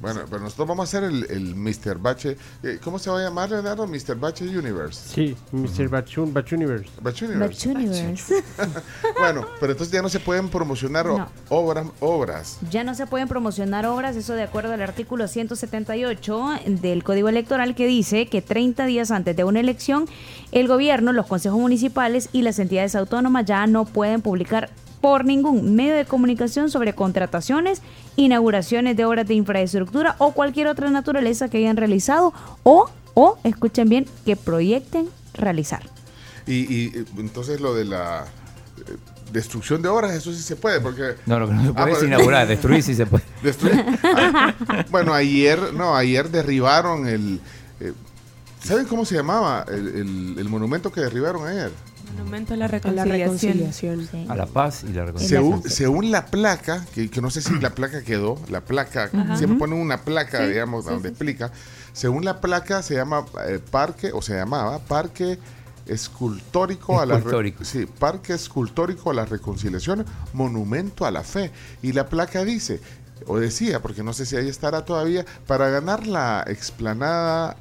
Bueno, 0.00 0.20
pero 0.28 0.40
nosotros 0.42 0.68
vamos 0.68 0.82
a 0.92 0.98
hacer 0.98 1.04
el, 1.10 1.26
el 1.30 1.54
Mr. 1.54 1.98
Bache. 1.98 2.36
eh, 2.62 2.78
¿Cómo 2.82 2.98
se 2.98 3.10
va 3.10 3.18
a 3.20 3.22
llamar, 3.24 3.50
Leonardo? 3.50 3.86
Mr. 3.86 4.14
Bache 4.16 4.44
Universe. 4.48 5.00
Sí, 5.14 5.36
Mr. 5.52 5.88
Bachun, 5.88 6.32
Bach 6.32 6.50
Universe. 6.52 6.88
Bache 7.00 7.26
Universe. 7.26 7.68
Batch 7.68 7.76
Universe. 7.76 8.34
Bueno, 9.18 9.46
pero 9.60 9.72
entonces 9.72 9.92
ya 9.92 10.00
no 10.02 10.08
se 10.08 10.20
pueden 10.20 10.48
promocionar 10.48 11.06
No. 11.06 11.28
obras, 11.48 11.86
obras. 12.00 12.58
Ya 12.70 12.84
no 12.84 12.94
se 12.94 13.06
pueden 13.06 13.26
promocionar 13.28 13.84
obras, 13.86 14.14
eso 14.16 14.34
de 14.34 14.42
acuerdo 14.44 14.72
al 14.72 14.82
artículo 14.82 15.26
178 15.28 16.50
del 16.66 17.02
Código 17.04 17.28
Electoral 17.28 17.74
que 17.74 17.86
dice 17.86 18.26
que 18.28 18.42
30 18.42 18.86
días 18.86 19.10
antes 19.10 19.36
de 19.36 19.44
una 19.44 19.60
elección, 19.60 20.06
el 20.52 20.68
gobierno, 20.68 21.12
los 21.12 21.26
consejos 21.26 21.58
municipales 21.58 22.28
y 22.32 22.42
las 22.42 22.58
entidades 22.58 22.94
autónomas 22.94 23.44
ya 23.46 23.66
no 23.66 23.84
pueden 23.84 24.22
publicar 24.22 24.70
por 25.00 25.24
ningún 25.24 25.74
medio 25.76 25.94
de 25.94 26.04
comunicación 26.04 26.70
sobre 26.70 26.92
contrataciones, 26.92 27.82
inauguraciones 28.18 28.96
de 28.96 29.04
obras 29.04 29.26
de 29.28 29.34
infraestructura 29.34 30.16
o 30.18 30.32
cualquier 30.32 30.66
otra 30.66 30.90
naturaleza 30.90 31.48
que 31.48 31.58
hayan 31.58 31.76
realizado 31.76 32.34
o, 32.64 32.90
o 33.14 33.38
escuchen 33.44 33.88
bien, 33.88 34.06
que 34.26 34.34
proyecten 34.36 35.08
realizar. 35.34 35.82
Y, 36.46 36.54
y, 36.72 36.86
eh, 36.98 37.04
entonces 37.18 37.60
lo 37.60 37.74
de 37.74 37.84
la 37.84 38.24
eh, 38.78 38.96
destrucción 39.32 39.82
de 39.82 39.88
obras, 39.88 40.12
eso 40.14 40.32
sí 40.32 40.42
se 40.42 40.56
puede, 40.56 40.80
porque... 40.80 41.14
No, 41.26 41.38
lo 41.38 41.46
que 41.46 41.54
no 41.54 41.62
se 41.62 41.68
Ah, 41.70 41.82
puede 41.84 41.92
es 41.92 42.02
inaugurar, 42.02 42.48
destruir 42.48 42.82
si 42.82 42.94
se 42.94 43.06
puede. 43.06 43.24
Destruir. 43.42 43.84
Ah, 44.02 44.54
bueno, 44.90 45.14
ayer, 45.14 45.72
no, 45.74 45.94
ayer 45.94 46.28
derribaron 46.30 47.06
el. 47.06 47.40
eh, 47.80 47.92
¿Saben 48.64 48.86
cómo 48.86 49.04
se 49.04 49.14
llamaba 49.14 49.64
el, 49.68 49.86
el- 49.88 50.34
el 50.38 50.48
monumento 50.48 50.90
que 50.90 51.00
derribaron 51.02 51.46
ayer? 51.46 51.70
Monumento 52.16 52.54
a 52.54 52.56
la 52.56 52.66
A 52.66 52.92
la 52.92 53.04
reconciliación. 53.04 54.08
Sí. 54.10 54.26
A 54.28 54.34
la 54.34 54.46
paz 54.46 54.84
y 54.84 54.92
la 54.92 55.06
reconciliación. 55.06 55.62
Según, 55.62 55.70
según 55.70 56.10
la 56.10 56.26
placa, 56.26 56.84
que, 56.94 57.10
que 57.10 57.20
no 57.20 57.30
sé 57.30 57.42
si 57.42 57.58
la 57.60 57.70
placa 57.70 58.02
quedó, 58.02 58.38
la 58.48 58.60
placa, 58.60 59.10
siempre 59.36 59.58
ponen 59.58 59.78
una 59.78 60.02
placa, 60.02 60.46
digamos, 60.46 60.84
donde 60.84 61.08
explica. 61.10 61.52
Según 61.92 62.24
la 62.24 62.40
placa, 62.40 62.82
se 62.82 62.94
llama 62.94 63.24
eh, 63.46 63.58
Parque, 63.70 64.12
o 64.12 64.22
se 64.22 64.34
llamaba 64.34 64.78
Parque 64.78 65.38
Escultórico 65.86 67.00
a 67.00 67.06
la 67.06 67.22
sí, 67.62 67.86
Parque 67.86 68.34
Escultórico 68.34 69.10
a 69.10 69.14
la 69.14 69.24
Reconciliación, 69.24 70.04
Monumento 70.32 71.06
a 71.06 71.10
la 71.10 71.24
Fe. 71.24 71.50
Y 71.82 71.92
la 71.92 72.08
placa 72.08 72.44
dice, 72.44 72.80
o 73.26 73.38
decía, 73.38 73.80
porque 73.80 74.02
no 74.02 74.12
sé 74.12 74.26
si 74.26 74.36
ahí 74.36 74.48
estará 74.48 74.84
todavía, 74.84 75.24
para 75.46 75.68
ganar 75.70 76.06
la 76.06 76.44
explanada 76.46 77.56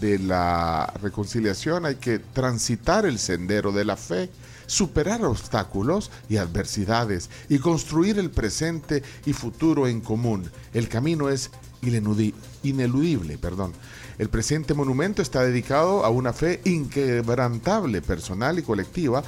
de 0.00 0.18
la 0.18 0.92
reconciliación 1.02 1.86
hay 1.86 1.96
que 1.96 2.18
transitar 2.18 3.06
el 3.06 3.18
sendero 3.18 3.72
de 3.72 3.84
la 3.84 3.96
fe, 3.96 4.30
superar 4.66 5.24
obstáculos 5.24 6.10
y 6.28 6.36
adversidades 6.38 7.30
y 7.48 7.58
construir 7.58 8.18
el 8.18 8.30
presente 8.30 9.02
y 9.24 9.32
futuro 9.32 9.86
en 9.86 10.00
común. 10.00 10.50
El 10.74 10.88
camino 10.88 11.28
es 11.28 11.50
ineludi- 11.82 12.34
ineludible, 12.62 13.38
perdón. 13.38 13.72
El 14.18 14.28
presente 14.28 14.74
monumento 14.74 15.22
está 15.22 15.42
dedicado 15.42 16.04
a 16.04 16.10
una 16.10 16.32
fe 16.32 16.60
inquebrantable, 16.64 18.02
personal 18.02 18.58
y 18.58 18.62
colectiva, 18.62 19.22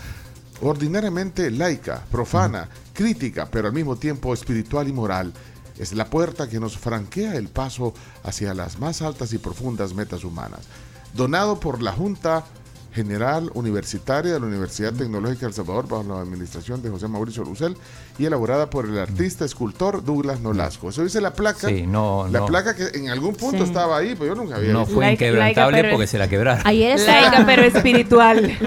ordinariamente 0.60 1.50
laica, 1.50 2.04
profana, 2.10 2.68
crítica, 2.92 3.48
pero 3.50 3.68
al 3.68 3.74
mismo 3.74 3.96
tiempo 3.96 4.34
espiritual 4.34 4.88
y 4.88 4.92
moral. 4.92 5.32
Es 5.78 5.92
la 5.92 6.10
puerta 6.10 6.48
que 6.48 6.60
nos 6.60 6.76
franquea 6.76 7.36
el 7.36 7.48
paso 7.48 7.94
hacia 8.24 8.52
las 8.54 8.78
más 8.78 9.00
altas 9.00 9.32
y 9.32 9.38
profundas 9.38 9.94
metas 9.94 10.24
humanas. 10.24 10.60
Donado 11.14 11.60
por 11.60 11.80
la 11.82 11.92
Junta 11.92 12.44
General 12.92 13.50
Universitaria 13.54 14.32
de 14.32 14.40
la 14.40 14.46
Universidad 14.46 14.92
Tecnológica 14.92 15.42
de 15.42 15.46
El 15.48 15.54
Salvador 15.54 15.88
bajo 15.88 16.02
la 16.02 16.20
administración 16.20 16.82
de 16.82 16.90
José 16.90 17.06
Mauricio 17.06 17.44
Lucel 17.44 17.76
y 18.18 18.24
elaborada 18.26 18.68
por 18.68 18.86
el 18.86 18.98
artista 18.98 19.44
escultor 19.44 20.04
Douglas 20.04 20.40
Nolasco. 20.40 20.90
Eso 20.90 21.04
dice 21.04 21.20
la 21.20 21.32
placa. 21.32 21.68
Sí, 21.68 21.86
no, 21.86 22.26
la 22.30 22.40
no. 22.40 22.46
placa 22.46 22.74
que 22.74 22.88
en 22.98 23.08
algún 23.10 23.34
punto 23.34 23.58
Sí. 23.58 23.64
estaba 23.64 23.96
ahí, 23.98 24.14
pero 24.18 24.34
yo 24.34 24.40
nunca 24.40 24.56
había 24.56 24.72
No 24.72 24.80
visto. 24.80 24.94
fue 24.94 25.04
Laica- 25.06 25.12
inquebrantable 25.26 25.76
laica, 25.82 25.90
porque 25.90 26.04
es- 26.04 26.10
se 26.10 26.18
la 26.18 26.28
quebraron. 26.28 26.66
Ayer 26.66 26.92
está, 26.98 27.20
Laica 27.20 27.46
pero 27.46 27.62
espiritual. 27.62 28.58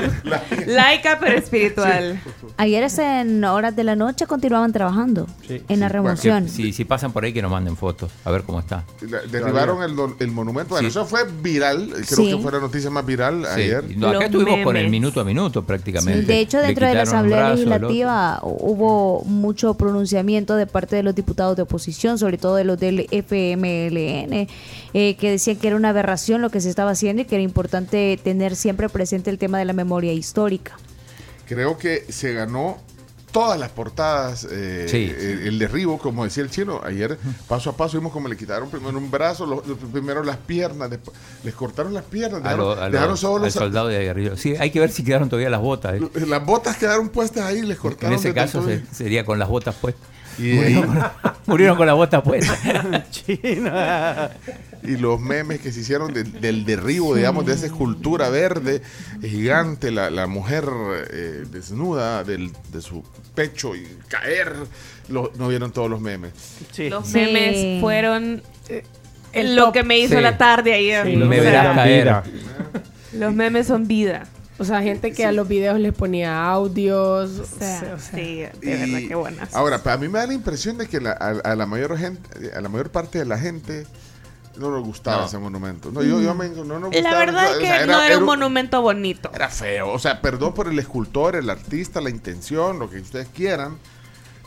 Laica 0.67 1.17
pero 1.19 1.37
espiritual. 1.37 2.19
ayer 2.57 2.83
está 2.83 3.21
en 3.21 3.43
horas 3.43 3.75
de 3.75 3.83
la 3.83 3.95
noche 3.95 4.25
continuaban 4.27 4.71
trabajando 4.71 5.27
Sí. 5.47 5.61
en 5.67 5.79
la 5.79 5.87
Sí, 5.87 5.93
remoción. 5.93 6.43
Que 6.45 6.49
si, 6.51 6.73
si 6.73 6.85
pasan 6.85 7.11
por 7.11 7.23
ahí 7.25 7.33
que 7.33 7.41
nos 7.41 7.51
manden 7.51 7.75
fotos, 7.75 8.11
a 8.23 8.31
ver 8.31 8.43
cómo 8.43 8.59
está. 8.59 8.83
La- 9.01 9.21
Derribaron 9.21 9.83
el, 9.83 9.95
el 10.19 10.31
monumento. 10.31 10.69
Bueno, 10.75 10.81
Sí. 10.89 10.91
eso 10.91 11.05
fue 11.05 11.25
viral. 11.41 11.89
Creo 11.91 12.03
Sí. 12.05 12.31
que 12.31 12.37
fue 12.37 12.51
la 12.51 12.59
noticia 12.59 12.89
más 12.89 13.05
viral 13.05 13.45
Sí, 13.55 13.61
ayer. 13.61 13.85
y 13.89 13.95
no, 13.95 14.07
acá 14.07 14.15
Los 14.15 14.23
estuvimos 14.25 14.63
con 14.63 14.75
el 14.77 14.83
memes. 14.83 14.91
minuto 14.91 15.21
a 15.21 15.23
minuto 15.23 15.63
prácticamente. 15.63 16.21
De 16.25 16.39
hecho, 16.39 16.59
dentro 16.59 16.87
de 16.87 16.93
la 16.95 17.01
Asamblea. 17.03 17.49
Legislativa 17.51 18.39
hubo 18.43 19.23
mucho 19.41 19.73
pronunciamiento 19.73 20.55
de 20.55 20.67
parte 20.67 20.95
de 20.95 21.03
los 21.03 21.15
diputados 21.15 21.57
de 21.57 21.63
oposición, 21.63 22.17
sobre 22.17 22.37
todo 22.37 22.55
de 22.55 22.63
los 22.63 22.79
del 22.79 23.07
FMLN, 23.11 24.47
eh, 24.93 25.15
que 25.15 25.31
decían 25.31 25.57
que 25.57 25.67
era 25.67 25.75
una 25.75 25.89
aberración 25.89 26.41
lo 26.41 26.49
que 26.49 26.61
se 26.61 26.69
estaba 26.69 26.91
haciendo 26.91 27.23
y 27.23 27.25
que 27.25 27.35
era 27.35 27.43
importante 27.43 28.19
tener 28.23 28.55
siempre 28.55 28.87
presente 28.87 29.29
el 29.29 29.37
tema 29.37 29.59
de 29.59 29.65
la 29.65 29.73
memoria 29.73 30.13
histórica. 30.13 30.77
Creo 31.47 31.77
que 31.77 32.05
se 32.09 32.33
ganó 32.33 32.77
todas 33.31 33.59
las 33.59 33.69
portadas. 33.69 34.47
eh, 34.51 34.85
Sí. 34.89 35.13
el, 35.17 35.47
el 35.47 35.59
derribo, 35.59 35.97
como 35.97 36.23
decía 36.23 36.43
el 36.43 36.49
chino. 36.49 36.81
Ayer, 36.83 37.17
paso 37.47 37.69
a 37.69 37.77
paso, 37.77 37.97
vimos 37.97 38.11
como 38.13 38.27
le 38.27 38.35
quitaron 38.37 38.69
primero 38.69 38.97
un 38.97 39.09
brazo, 39.09 39.45
lo- 39.45 39.61
primero 39.63 40.23
las 40.23 40.37
piernas, 40.37 40.89
después 40.89 41.15
les 41.43 41.53
cortaron 41.53 41.93
las 41.93 42.03
piernas, 42.03 42.41
A 42.41 42.43
dejaron, 42.43 42.59
lo- 42.65 42.71
a 42.81 42.85
lo- 42.87 42.91
dejaron 42.93 43.17
solo 43.17 43.35
al 43.37 43.41
los- 43.43 43.53
soldado 43.53 43.87
de 43.87 43.99
guerrilla. 44.03 44.37
Sí, 44.37 44.55
hay 44.59 44.71
que 44.71 44.79
ver 44.79 44.91
si 44.91 45.03
quedaron 45.03 45.29
todavía 45.29 45.49
las 45.49 45.61
botas. 45.61 45.95
¿eh? 45.95 46.01
Las 46.27 46.45
botas 46.45 46.77
quedaron 46.77 47.09
puestas 47.09 47.43
ahí, 47.45 47.61
les 47.61 47.77
En 47.77 47.77
cortaron. 47.77 48.13
ese 48.15 48.29
de 48.29 48.33
caso 48.33 48.63
se- 48.65 48.83
sería 48.91 49.25
con 49.25 49.39
las 49.39 49.47
botas 49.49 49.75
puestas. 49.75 50.10
Y, 50.39 50.51
ahí- 50.57 50.73
Murieron 50.75 50.87
con, 50.95 51.11
murieron 51.45 51.77
con 51.77 51.87
las 51.87 51.95
botas 51.95 52.21
puestas. 52.21 52.59
China. 53.11 54.29
y 54.83 54.97
los 54.97 55.19
memes 55.19 55.59
que 55.59 55.71
se 55.71 55.81
hicieron 55.81 56.13
de- 56.13 56.23
del 56.23 56.65
derribo, 56.65 57.15
digamos, 57.15 57.45
de 57.45 57.53
esa 57.53 57.65
escultura 57.67 58.29
verde 58.29 58.81
gigante, 59.21 59.91
la, 59.91 60.09
la 60.09 60.27
mujer 60.27 60.65
eh, 61.11 61.43
desnuda 61.51 62.23
del- 62.23 62.51
de 62.71 62.81
su 62.81 63.03
pecho 63.35 63.75
y 63.75 63.85
caer. 64.07 64.53
Lo- 65.09 65.31
no 65.37 65.47
vieron 65.49 65.71
todos 65.71 65.89
los 65.89 65.99
memes. 66.01 66.31
Sí. 66.71 66.89
Los 66.89 67.07
Sí. 67.07 67.13
memes 67.15 67.81
fueron 67.81 68.41
eh, 68.69 68.83
El 69.33 69.55
lo 69.55 69.65
top. 69.65 69.73
que 69.73 69.83
me 69.83 69.99
hizo 69.99 70.15
Sí. 70.15 70.21
la 70.21 70.37
tarde 70.37 70.73
ayer. 70.73 71.05
Sí. 71.07 71.15
O 71.21 71.25
Me 71.25 71.35
sea, 71.41 71.43
verás 71.51 71.75
caer. 71.75 72.03
Vida. 72.03 72.23
los 73.13 73.33
memes 73.33 73.67
son 73.67 73.87
vida. 73.87 74.23
O 74.61 74.65
sea, 74.65 74.81
gente 74.83 75.11
que 75.11 75.25
a 75.25 75.31
los 75.31 75.47
videos 75.47 75.79
les 75.79 75.91
ponía 75.93 76.45
audios. 76.49 77.31
O 77.39 77.45
sea, 77.45 77.93
o 77.95 77.99
sea, 77.99 77.99
sí, 77.99 78.41
de 78.41 78.51
Y- 78.61 78.65
verdad, 78.67 79.07
qué 79.07 79.15
buenas. 79.15 79.55
Ahora, 79.55 79.81
a 79.83 79.97
mí 79.97 80.07
me 80.07 80.19
da 80.19 80.27
la 80.27 80.33
impresión 80.33 80.77
de 80.77 80.87
que 80.87 81.01
la- 81.01 81.13
a, 81.13 81.29
a 81.51 81.55
la 81.55 81.65
mayor 81.65 81.97
gente, 81.97 82.51
a 82.55 82.61
la 82.61 82.69
mayor 82.69 82.91
parte 82.91 83.17
de 83.19 83.25
la 83.25 83.39
gente 83.39 83.87
no 84.57 84.69
nos 84.69 84.83
gustaba 84.85 85.21
No. 85.21 85.25
ese 85.27 85.37
monumento. 85.39 85.91
No, 85.91 86.03
yo, 86.03 86.21
yo 86.21 86.35
me, 86.35 86.49
no 86.49 86.63
nos 86.79 86.93
La 86.93 86.99
gustaba, 87.01 87.17
verdad 87.19 87.49
es 87.51 87.55
o 87.55 87.59
que 87.59 87.87
no 87.87 88.01
era 88.01 88.17
un 88.19 88.25
monumento 88.25 88.81
bonito. 88.81 89.31
Era 89.33 89.49
feo, 89.49 89.89
o 89.91 89.97
sea, 89.97 90.21
perdón 90.21 90.53
por 90.53 90.67
el 90.67 90.77
escultor, 90.77 91.35
el 91.35 91.49
artista, 91.49 92.01
la 92.01 92.09
intención, 92.11 92.77
lo 92.77 92.89
que 92.89 92.99
ustedes 92.99 93.29
quieran, 93.33 93.77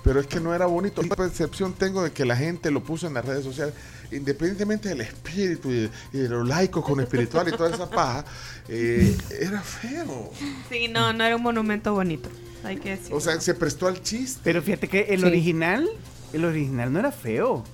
pero 0.05 0.21
es 0.21 0.27
que 0.29 0.39
no 0.39 0.55
era 0.55 0.67
bonito. 0.67 1.03
La 1.03 1.17
percepción 1.17 1.73
tengo 1.73 2.03
de 2.05 2.13
que 2.13 2.25
la 2.25 2.37
gente 2.37 2.71
lo 2.71 2.85
puso 2.85 3.07
en 3.09 3.15
las 3.15 3.25
redes 3.25 3.43
sociales, 3.43 3.75
independientemente 4.13 4.91
del 4.91 5.01
espíritu 5.01 5.71
y, 5.73 5.91
y 6.13 6.19
de 6.19 6.29
lo 6.29 6.45
laico 6.45 6.83
con 6.83 7.01
espiritual 7.01 7.49
y 7.49 7.53
toda 7.53 7.75
esa 7.75 7.91
paja, 7.91 8.25
eh, 8.69 9.17
era 9.41 9.61
feo. 9.63 10.31
Sí, 10.71 10.87
no, 10.89 11.13
no 11.13 11.25
era 11.25 11.35
un 11.35 11.43
monumento 11.43 11.93
bonito. 11.95 12.29
Hay 12.63 12.77
que 12.77 12.91
decir. 12.91 13.13
O 13.13 13.21
sea, 13.21 13.41
se 13.41 13.55
prestó 13.55 13.87
al 13.89 14.01
chiste. 14.03 14.41
Pero 14.45 14.63
fíjate 14.63 14.89
que 14.89 15.01
el 15.11 15.21
Sí. 15.21 15.27
original, 15.27 15.89
el 16.33 16.45
original 16.45 16.93
no 16.93 16.99
era 16.99 17.11
feo. 17.11 17.65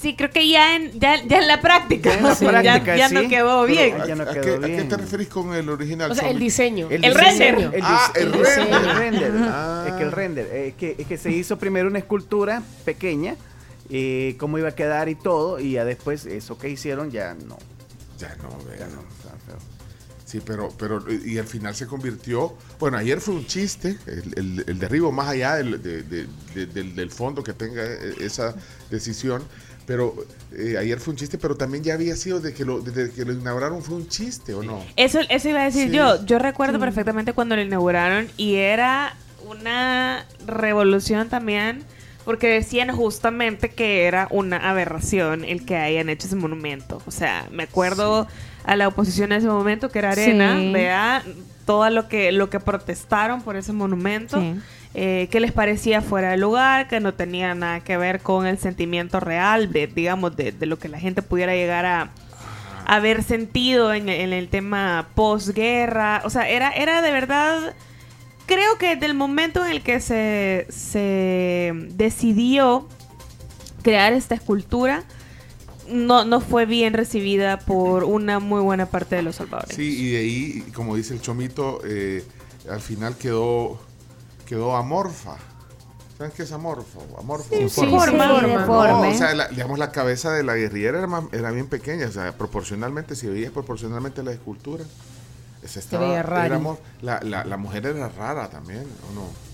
Sí, 0.00 0.16
creo 0.16 0.30
que 0.30 0.48
ya 0.48 0.76
en, 0.76 0.98
ya, 0.98 1.22
ya 1.26 1.40
en 1.40 1.46
la 1.48 1.60
práctica. 1.60 2.08
Ya 2.10 2.16
en 2.18 2.22
la 2.24 2.34
sí, 2.36 2.46
práctica, 2.46 2.84
ya, 2.84 2.96
ya 2.96 3.08
sí. 3.10 3.14
no 3.14 3.28
quedó 3.28 3.66
Pero 3.66 3.66
bien. 3.66 3.96
Ya 4.06 4.14
no 4.14 4.22
¿A, 4.22 4.32
qué, 4.32 4.38
a 4.38 4.42
qué 4.42 4.58
bien. 4.58 4.88
te 4.88 4.96
referís 4.96 5.28
con 5.28 5.52
el 5.54 5.68
original? 5.68 6.10
o 6.10 6.14
sea, 6.14 6.30
el 6.30 6.38
diseño. 6.38 6.88
El 6.90 7.02
diseño, 7.02 7.20
render. 7.20 7.70
El, 7.74 7.80
Ah, 7.84 8.10
dise- 8.14 8.20
el 8.22 8.32
render. 8.32 8.80
el 8.82 8.96
render. 8.96 9.32
Ah. 9.52 9.84
Es 9.88 9.92
que 9.94 10.02
el 10.04 10.12
render, 10.12 10.46
es 10.54 10.74
que, 10.74 10.94
es 10.98 11.06
que 11.06 11.18
se 11.18 11.30
hizo 11.30 11.58
primero 11.58 11.86
una 11.88 11.98
escultura 11.98 12.62
pequeña, 12.86 13.36
eh, 13.90 14.36
cómo 14.38 14.56
iba 14.58 14.68
a 14.70 14.74
quedar 14.74 15.08
y 15.10 15.16
todo, 15.16 15.60
y 15.60 15.72
ya 15.72 15.84
después 15.84 16.24
eso 16.24 16.56
que 16.56 16.70
hicieron 16.70 17.10
ya 17.10 17.34
no. 17.34 17.58
Ya 18.18 18.34
no, 18.42 18.48
vea. 18.64 18.78
Ya 18.78 18.86
no, 18.86 19.00
está 19.02 19.36
feo. 19.46 19.56
Sí, 20.24 20.40
pero, 20.44 20.68
pero, 20.78 21.04
y 21.12 21.36
al 21.38 21.46
final 21.46 21.74
se 21.74 21.86
convirtió, 21.86 22.54
bueno, 22.78 22.96
ayer 22.96 23.20
fue 23.20 23.34
un 23.34 23.46
chiste, 23.46 23.98
el, 24.06 24.32
el- 24.36 24.64
el 24.66 24.78
derribo 24.78 25.10
más 25.12 25.28
allá 25.28 25.56
del, 25.56 25.82
de- 25.82 26.02
de- 26.04 26.26
de- 26.54 26.66
del, 26.66 26.94
del 26.94 27.10
fondo 27.10 27.42
que 27.42 27.52
tenga 27.52 27.82
eh, 27.84 28.14
esa 28.20 28.54
decisión, 28.90 29.42
pero 29.90 30.14
eh, 30.56 30.76
ayer 30.78 31.00
fue 31.00 31.10
un 31.10 31.16
chiste, 31.18 31.36
pero 31.36 31.56
también 31.56 31.82
ya 31.82 31.94
había 31.94 32.14
sido 32.14 32.38
de 32.38 32.54
que 32.54 32.64
lo, 32.64 32.80
desde 32.80 33.10
que 33.10 33.24
lo 33.24 33.32
inauguraron 33.32 33.82
fue 33.82 33.96
un 33.96 34.06
chiste, 34.06 34.54
¿o 34.54 34.62
no? 34.62 34.84
Eso, 34.94 35.18
eso 35.28 35.48
iba 35.48 35.62
a 35.62 35.64
decir 35.64 35.88
Sí. 35.88 35.96
yo. 35.96 36.24
Yo 36.26 36.38
recuerdo 36.38 36.78
perfectamente 36.78 37.32
cuando 37.32 37.56
lo 37.56 37.62
inauguraron 37.62 38.28
y 38.36 38.54
era 38.54 39.16
una 39.48 40.26
revolución 40.46 41.28
también 41.28 41.82
porque 42.24 42.46
decían 42.50 42.94
justamente 42.94 43.70
que 43.70 44.04
era 44.04 44.28
una 44.30 44.58
aberración 44.70 45.44
el 45.44 45.64
que 45.66 45.74
hayan 45.74 46.08
hecho 46.08 46.28
ese 46.28 46.36
monumento. 46.36 47.02
O 47.06 47.10
sea, 47.10 47.48
me 47.50 47.64
acuerdo 47.64 48.28
a 48.62 48.76
la 48.76 48.86
oposición 48.86 49.32
en 49.32 49.38
ese 49.38 49.48
momento 49.48 49.88
que 49.88 49.98
era 49.98 50.12
Arena, 50.12 50.56
Sí. 50.56 50.72
vea 50.72 51.24
todo 51.64 51.88
lo 51.90 52.08
que 52.08 52.32
lo 52.32 52.50
que 52.50 52.60
protestaron 52.60 53.42
por 53.42 53.56
ese 53.56 53.72
monumento. 53.72 54.40
Sí. 54.40 54.54
eh, 54.94 55.28
que 55.30 55.38
les 55.38 55.52
parecía 55.52 56.00
fuera 56.02 56.30
de 56.30 56.36
lugar, 56.36 56.88
que 56.88 56.98
no 56.98 57.14
tenía 57.14 57.54
nada 57.54 57.80
que 57.80 57.96
ver 57.96 58.20
con 58.20 58.46
el 58.46 58.58
sentimiento 58.58 59.20
real 59.20 59.72
de, 59.72 59.86
digamos, 59.86 60.36
de, 60.36 60.50
de 60.50 60.66
lo 60.66 60.78
que 60.80 60.88
la 60.88 60.98
gente 60.98 61.22
pudiera 61.22 61.54
llegar 61.54 61.86
a, 61.86 62.10
haber 62.90 63.22
sentido 63.22 63.94
en, 63.94 64.08
en 64.08 64.32
el 64.32 64.48
tema 64.48 65.10
posguerra. 65.14 66.22
O 66.24 66.30
sea, 66.30 66.48
era, 66.48 66.70
era 66.70 67.02
de 67.02 67.12
verdad. 67.12 67.74
Creo 68.46 68.78
que 68.78 68.96
del 68.96 69.14
momento 69.14 69.64
en 69.64 69.70
el 69.70 69.82
que 69.82 70.00
se, 70.00 70.66
se 70.70 71.72
decidió 71.90 72.88
crear 73.82 74.12
esta 74.12 74.34
escultura, 74.34 75.04
no, 75.90 76.24
no 76.24 76.40
fue 76.40 76.66
bien 76.66 76.94
recibida 76.94 77.58
por 77.58 78.04
una 78.04 78.38
muy 78.38 78.60
buena 78.62 78.86
parte 78.86 79.16
de 79.16 79.22
los 79.22 79.36
salvadoreños. 79.36 79.76
Sí, 79.76 79.96
y 80.06 80.10
de 80.12 80.18
ahí, 80.18 80.60
como 80.74 80.96
dice 80.96 81.14
el 81.14 81.20
chomito, 81.20 81.80
eh, 81.84 82.24
al 82.70 82.80
final 82.80 83.16
quedó, 83.16 83.78
quedó 84.46 84.76
amorfa. 84.76 85.36
¿Saben 86.18 86.32
qué 86.36 86.42
es 86.42 86.52
amorfo? 86.52 87.02
Amorfo. 87.18 87.46
Sí, 87.50 87.68
Forma. 87.86 88.24
sí. 88.46 88.66
No, 89.08 89.08
o 89.08 89.14
sea, 89.18 89.34
la- 89.34 89.48
digamos, 89.48 89.78
la 89.78 89.90
cabeza 89.90 90.32
de 90.32 90.42
la 90.42 90.54
guerrillera 90.54 90.98
era, 90.98 91.06
más- 91.06 91.24
era 91.32 91.50
bien 91.50 91.66
pequeña, 91.66 92.06
o 92.06 92.12
sea, 92.12 92.32
proporcionalmente, 92.32 93.16
si 93.16 93.26
veías 93.26 93.52
proporcionalmente 93.52 94.22
la 94.22 94.32
escultura, 94.32 94.84
esa 95.62 95.78
estaba, 95.78 96.06
era 96.46 96.56
amor- 96.56 96.78
la, 97.00 97.20
la, 97.22 97.44
la 97.44 97.56
mujer 97.56 97.86
era 97.86 98.08
rara 98.10 98.50
también, 98.50 98.82
¿o 99.10 99.14
no? 99.14 99.49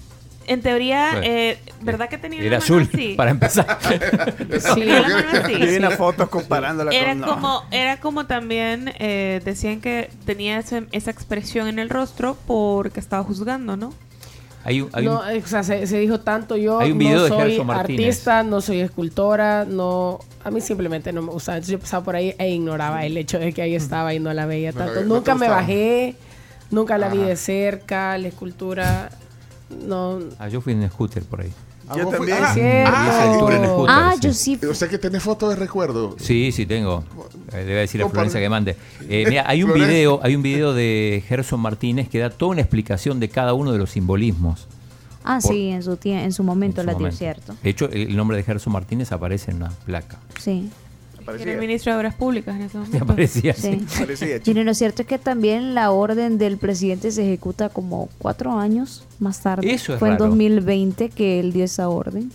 En 0.46 0.62
teoría, 0.62 1.08
Bueno, 1.12 1.26
eh, 1.26 1.58
¿verdad 1.82 2.08
que 2.08 2.18
tenía 2.18 2.40
Era 2.42 2.58
azul, 2.58 2.88
así? 2.92 3.14
para 3.16 3.30
empezar. 3.32 3.78
Yo 4.76 4.76
vi 5.66 5.76
una 5.76 5.90
foto 5.96 6.28
comparándola 6.30 6.92
Era 6.92 7.10
con... 7.10 7.20
no. 7.20 7.26
como, 7.26 7.62
era 7.70 8.00
como 8.00 8.26
también 8.26 8.92
eh, 8.98 9.40
decían 9.44 9.80
que 9.80 10.10
tenía 10.24 10.58
ese- 10.58 10.86
esa 10.92 11.10
expresión 11.10 11.68
en 11.68 11.78
el 11.78 11.90
rostro 11.90 12.36
porque 12.46 13.00
estaba 13.00 13.22
juzgando, 13.24 13.76
¿no? 13.76 13.92
Hay 14.64 14.80
un, 14.80 14.90
hay 14.92 15.06
un- 15.06 15.14
no, 15.14 15.28
eh, 15.28 15.42
o 15.44 15.46
sea, 15.48 15.62
se, 15.62 15.86
se 15.86 15.98
dijo 15.98 16.20
tanto 16.20 16.56
yo 16.56 16.80
Hay 16.80 16.90
un 16.92 16.98
no 16.98 17.04
video 17.04 17.28
soy 17.28 17.60
artista, 17.70 18.42
no 18.42 18.60
soy 18.60 18.80
escultora, 18.80 19.64
no 19.64 20.18
a 20.44 20.50
mí 20.50 20.60
simplemente 20.60 21.12
no 21.12 21.22
me 21.22 21.30
gustaba. 21.32 21.56
Entonces 21.58 21.72
yo 21.72 21.78
pasaba 21.80 22.04
por 22.04 22.16
ahí 22.16 22.34
e 22.38 22.50
ignoraba 22.50 23.04
el 23.04 23.16
hecho 23.16 23.38
de 23.38 23.52
que 23.52 23.62
ahí 23.62 23.74
estaba 23.74 24.14
y 24.14 24.18
no 24.20 24.32
la 24.32 24.46
veía 24.46 24.72
tanto. 24.72 25.02
no 25.02 25.16
nunca 25.16 25.34
me 25.34 25.48
bajé, 25.48 26.14
nunca 26.70 26.98
la 26.98 27.08
vi 27.08 27.18
de 27.18 27.36
cerca, 27.36 28.16
la 28.18 28.28
escultura 28.28 29.10
no 29.70 30.20
ah, 30.38 30.48
yo 30.48 30.60
fui 30.60 30.72
en 30.72 30.88
scooter 30.90 31.22
por 31.24 31.40
ahí. 31.40 31.52
Ah, 31.88 31.94
Yo 31.96 32.08
también. 32.08 32.38
ah, 32.40 32.52
ah, 32.52 33.24
el 33.24 33.30
en 33.30 33.64
scooter. 33.64 33.88
Ah, 33.88 34.12
sí. 34.14 34.20
yo 34.20 34.32
sí. 34.32 34.60
o 34.68 34.74
sea 34.74 34.88
que 34.88 34.98
tenés 34.98 35.22
fotos 35.22 35.50
de 35.50 35.56
recuerdo. 35.56 36.16
Sí, 36.18 36.50
sí 36.50 36.66
tengo. 36.66 37.04
Eh, 37.52 37.58
le 37.58 37.64
voy 37.64 37.74
a 37.74 37.80
decir 37.80 38.02
a 38.02 38.08
Florencia 38.08 38.40
que 38.40 38.48
mande. 38.48 38.76
Eh, 39.08 39.24
mira, 39.28 39.44
hay 39.46 39.62
un 39.62 39.72
video, 39.72 40.18
hay 40.22 40.34
un 40.34 40.42
video 40.42 40.74
de 40.74 41.22
Gerson 41.28 41.60
Martínez 41.60 42.08
que 42.08 42.18
da 42.18 42.30
toda 42.30 42.52
una 42.52 42.60
explicación 42.60 43.20
de 43.20 43.28
cada 43.28 43.54
uno 43.54 43.70
de 43.70 43.78
los 43.78 43.90
simbolismos. 43.90 44.66
Ah, 45.22 45.38
Por- 45.40 45.52
sí, 45.52 45.68
en 45.68 45.82
su, 45.82 45.96
en 46.04 46.32
su 46.32 46.42
momento 46.42 46.80
en 46.80 46.88
su 46.88 46.92
la 46.92 46.98
dio, 46.98 47.12
cierto. 47.12 47.54
De 47.62 47.70
hecho, 47.70 47.88
el 47.90 48.16
nombre 48.16 48.36
de 48.36 48.42
Gerson 48.42 48.72
Martínez 48.72 49.12
aparece 49.12 49.52
en 49.52 49.58
una 49.58 49.70
placa. 49.70 50.18
Sí, 50.40 50.70
Era 51.40 51.52
el 51.52 51.58
ministro 51.58 51.92
de 51.92 51.98
Obras 51.98 52.14
Públicas 52.14 52.54
en 52.56 52.62
ese 52.62 52.72
Sí, 52.72 52.78
momento. 52.78 53.04
aparecía 53.04 53.52
así. 53.52 53.84
sí. 53.88 53.98
parecía, 54.00 54.38
chico. 54.38 54.50
Mire, 54.50 54.64
lo 54.64 54.74
cierto 54.74 55.02
es 55.02 55.08
que 55.08 55.18
también 55.18 55.74
la 55.74 55.90
orden 55.90 56.38
del 56.38 56.58
presidente 56.58 57.10
se 57.10 57.22
ejecuta 57.24 57.68
como 57.68 58.08
cuatro 58.18 58.58
años 58.58 59.04
más 59.18 59.40
tarde. 59.42 59.70
Eso 59.72 59.94
es 59.94 59.98
Fue 59.98 60.08
en 60.08 60.14
raro. 60.14 60.26
2020 60.26 61.08
que 61.10 61.40
él 61.40 61.52
dio 61.52 61.64
esa 61.64 61.88
orden. 61.88 62.30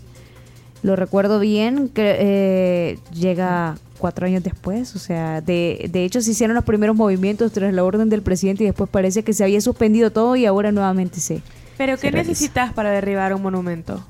Lo 0.83 0.95
recuerdo 0.95 1.39
bien, 1.39 1.89
que 1.89 2.15
eh, 2.19 2.99
llega 3.13 3.77
cuatro 3.99 4.25
años 4.25 4.43
después. 4.43 4.95
O 4.95 4.99
sea, 4.99 5.39
de, 5.41 5.87
de 5.91 6.03
hecho 6.05 6.21
se 6.21 6.31
hicieron 6.31 6.55
los 6.55 6.65
primeros 6.65 6.95
movimientos 6.95 7.51
tras 7.51 7.71
la 7.73 7.83
orden 7.83 8.09
del 8.09 8.23
presidente 8.23 8.63
y 8.63 8.67
después 8.67 8.89
parece 8.89 9.23
que 9.23 9.33
se 9.33 9.43
había 9.43 9.61
suspendido 9.61 10.11
todo 10.11 10.35
y 10.35 10.45
ahora 10.47 10.71
nuevamente 10.71 11.19
se... 11.19 11.41
Pero 11.77 11.97
¿qué 11.97 12.09
realiza. 12.11 12.31
necesitas 12.31 12.73
para 12.73 12.89
derribar 12.91 13.33
un 13.33 13.41
monumento? 13.43 14.03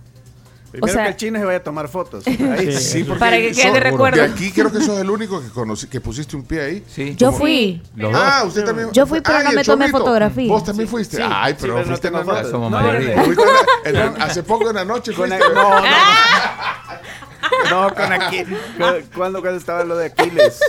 Primero 0.72 0.92
o 0.92 0.94
sea- 0.94 1.04
que 1.04 1.10
el 1.10 1.16
chino 1.18 1.40
se 1.40 1.46
vaya 1.46 1.58
a 1.58 1.64
tomar 1.64 1.88
fotos. 1.90 2.26
Ahí. 2.28 2.72
Sí, 2.78 3.04
porque 3.04 3.20
Para 3.20 3.38
que 3.38 3.52
quede 3.52 3.72
de 3.74 3.80
recuerdo. 3.82 4.24
Aquí 4.24 4.52
creo 4.52 4.72
que 4.72 4.80
sos 4.82 5.00
el 5.00 5.10
único 5.10 5.42
que 5.42 5.50
conocí, 5.50 5.88
que 5.88 6.00
pusiste 6.00 6.36
un 6.36 6.44
pie 6.44 6.62
ahí. 6.62 6.84
Sí. 6.88 7.14
Yo 7.18 7.32
Sí. 7.32 7.38
fui. 7.38 7.82
Los 7.96 8.12
dos. 8.14 8.22
Ah, 8.24 8.44
usted 8.46 8.64
también. 8.66 8.90
Yo 8.92 9.06
fui, 9.06 9.20
pero 9.22 9.38
Ah, 9.40 9.44
no 9.44 9.52
me 9.52 9.64
tomé 9.64 9.90
fotografía. 9.90 10.48
Vos 10.48 10.64
también 10.64 10.88
fuiste. 10.88 11.18
Sí, 11.18 11.24
Ay, 11.26 11.54
sí, 11.54 11.58
pero 11.62 11.74
pero 11.74 11.86
no 11.86 11.88
fuiste 11.90 12.08
en 12.08 12.14
la 12.14 12.20
tengo 12.20 12.32
noche. 12.32 12.44
fotos. 12.44 12.52
Somos 12.52 12.72
No, 12.72 12.78
mayoría. 12.82 13.24
Fuiste 13.24 13.44
en 13.86 13.94
la- 13.96 14.06
en 14.06 14.18
la- 14.18 14.26
hace 14.26 14.44
poco 14.44 14.70
en 14.70 14.76
la 14.76 14.86
noche 14.86 15.14
Con 15.14 15.28
fuiste. 15.30 15.46
no, 15.54 15.54
no, 15.54 15.82
no. 15.82 15.88
No, 17.70 17.94
con 17.94 18.14
aquí. 18.14 18.44
Cuando, 19.16 19.42
cuando 19.42 19.58
estaba 19.60 19.84
lo 19.84 19.98
de 19.98 20.06
Aquiles. 20.08 20.60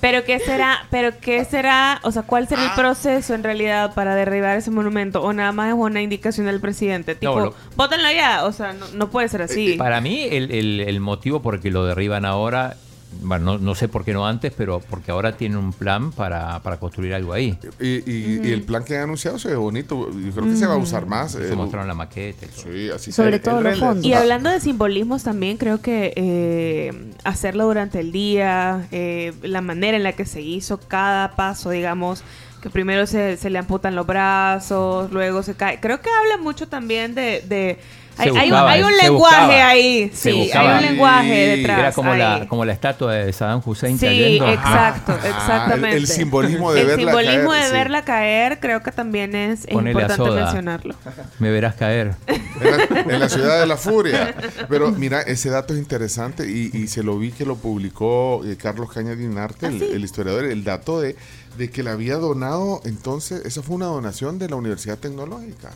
Pero 0.00 0.24
qué 0.24 0.38
será, 0.38 0.86
pero 0.90 1.10
qué 1.20 1.44
será, 1.44 2.00
o 2.04 2.12
sea, 2.12 2.22
¿cuál 2.22 2.46
será 2.46 2.62
Ah. 2.62 2.66
el 2.66 2.80
proceso 2.80 3.34
en 3.34 3.42
realidad 3.42 3.94
para 3.94 4.14
derribar 4.14 4.56
ese 4.56 4.70
monumento? 4.70 5.22
O 5.22 5.32
nada 5.32 5.50
más 5.52 5.68
es 5.68 5.74
una 5.74 6.00
indicación 6.00 6.46
del 6.46 6.60
presidente, 6.60 7.14
tipo, 7.16 7.34
No, 7.38 7.44
lo- 7.46 7.54
bótenlo 7.76 8.10
ya, 8.12 8.44
o 8.44 8.52
sea, 8.52 8.72
no, 8.74 8.86
no 8.94 9.10
puede 9.10 9.28
ser 9.28 9.42
así. 9.42 9.74
Para 9.74 10.00
mí, 10.00 10.22
el, 10.30 10.50
el- 10.52 10.80
el 10.80 11.00
motivo 11.00 11.42
por 11.42 11.56
el 11.56 11.60
que 11.60 11.70
lo 11.70 11.84
derriban 11.84 12.24
ahora, 12.24 12.76
bueno, 13.22 13.44
no, 13.52 13.58
no 13.58 13.74
sé 13.74 13.88
por 13.88 14.04
qué 14.04 14.12
no 14.12 14.26
antes, 14.26 14.52
pero 14.56 14.80
porque 14.80 15.10
ahora 15.10 15.36
tienen 15.36 15.58
un 15.58 15.72
plan 15.72 16.12
para, 16.12 16.60
para 16.62 16.76
construir 16.78 17.14
algo 17.14 17.32
ahí. 17.32 17.58
Y, 17.80 17.86
y- 18.10 18.40
y 18.44 18.52
el 18.52 18.62
plan 18.62 18.84
que 18.84 18.96
han 18.96 19.04
anunciado 19.04 19.38
se 19.38 19.48
ve 19.48 19.56
bonito. 19.56 20.10
Yo 20.12 20.32
creo 20.32 20.44
que 20.46 20.56
se 20.56 20.66
va 20.66 20.74
a 20.74 20.78
usar 20.78 21.06
más. 21.06 21.32
Se 21.32 21.52
eh, 21.52 21.56
mostraron 21.56 21.88
la 21.88 21.94
maqueta. 21.94 22.46
y 22.46 22.48
todo. 22.48 22.72
Sí, 22.72 22.90
así 22.90 23.12
Sobre 23.12 23.32
se- 23.32 23.38
todo 23.40 23.60
los 23.60 23.78
fondos. 23.78 24.04
Y 24.04 24.12
hablando 24.12 24.50
de 24.50 24.60
simbolismos 24.60 25.22
también, 25.22 25.56
creo 25.56 25.80
que 25.80 26.12
eh, 26.16 27.12
hacerlo 27.24 27.64
durante 27.66 28.00
el 28.00 28.12
día, 28.12 28.86
eh, 28.92 29.32
la 29.42 29.60
manera 29.62 29.96
en 29.96 30.02
la 30.02 30.12
que 30.12 30.26
se 30.26 30.42
hizo 30.42 30.78
cada 30.78 31.34
paso, 31.34 31.70
digamos, 31.70 32.22
que 32.62 32.70
primero 32.70 33.06
se, 33.06 33.36
se 33.36 33.50
le 33.50 33.58
amputan 33.58 33.94
los 33.94 34.06
brazos, 34.06 35.10
luego 35.12 35.42
se 35.42 35.54
cae. 35.54 35.80
Creo 35.80 36.00
que 36.00 36.10
habla 36.10 36.36
mucho 36.42 36.68
también 36.68 37.14
de, 37.14 37.42
de 37.48 37.78
Hay, 38.18 38.30
Se 38.32 38.38
hay 38.38 38.46
un, 38.48 38.50
buscaba, 38.50 38.70
hay 38.72 38.82
un 38.82 38.90
se 38.90 39.02
lenguaje 39.02 39.36
buscaba. 39.46 39.68
ahí. 39.68 40.10
Sí, 40.14 40.50
hay 40.52 40.66
un 40.76 40.82
lenguaje 40.82 41.56
detrás. 41.56 41.78
Era 41.78 41.92
como 41.92 42.12
ahí. 42.12 42.18
la, 42.18 42.46
como 42.48 42.64
la 42.64 42.72
estatua 42.72 43.12
de 43.14 43.32
Saddam 43.32 43.62
Hussein 43.64 43.98
Sí, 43.98 44.06
cayendo. 44.06 44.48
exacto, 44.48 45.12
Ah, 45.22 45.28
exactamente. 45.28 45.96
el- 45.96 46.02
el 46.02 46.06
simbolismo 46.08 46.72
de 46.72 46.80
El 46.80 46.86
verla 46.88 47.12
simbolismo 47.12 47.50
caer, 47.50 47.62
de 47.62 47.68
sí. 47.68 47.72
verla 47.74 48.04
caer 48.04 48.60
creo 48.60 48.82
que 48.82 48.92
también 48.92 49.34
es, 49.34 49.66
importante 49.70 50.16
soda. 50.16 50.42
mencionarlo. 50.44 50.94
Me 51.38 51.50
verás 51.50 51.74
caer. 51.76 52.14
En 52.26 52.76
la, 53.06 53.12
en 53.14 53.20
la 53.20 53.28
ciudad 53.28 53.60
de 53.60 53.66
la 53.66 53.76
furia. 53.76 54.34
Pero 54.68 54.90
mira, 54.90 55.20
ese 55.22 55.50
dato 55.50 55.74
es 55.74 55.78
interesante 55.78 56.48
y, 56.50 56.70
y 56.74 56.88
se 56.88 57.02
lo 57.02 57.18
vi 57.18 57.30
que 57.30 57.44
lo 57.44 57.56
publicó 57.56 58.42
eh, 58.44 58.56
Carlos 58.56 58.92
Caña 58.92 59.14
Dinarte, 59.14 59.66
¿Ah, 59.66 59.68
el, 59.68 59.82
el 59.82 60.04
historiador, 60.04 60.44
el 60.44 60.64
dato 60.64 61.00
de, 61.00 61.16
de 61.56 61.70
que 61.70 61.82
le 61.82 61.90
había 61.90 62.16
donado, 62.16 62.80
entonces, 62.84 63.44
esa 63.44 63.62
fue 63.62 63.76
una 63.76 63.86
donación 63.86 64.38
de 64.38 64.48
la 64.48 64.56
Universidad 64.56 64.98
Tecnológica. 64.98 65.70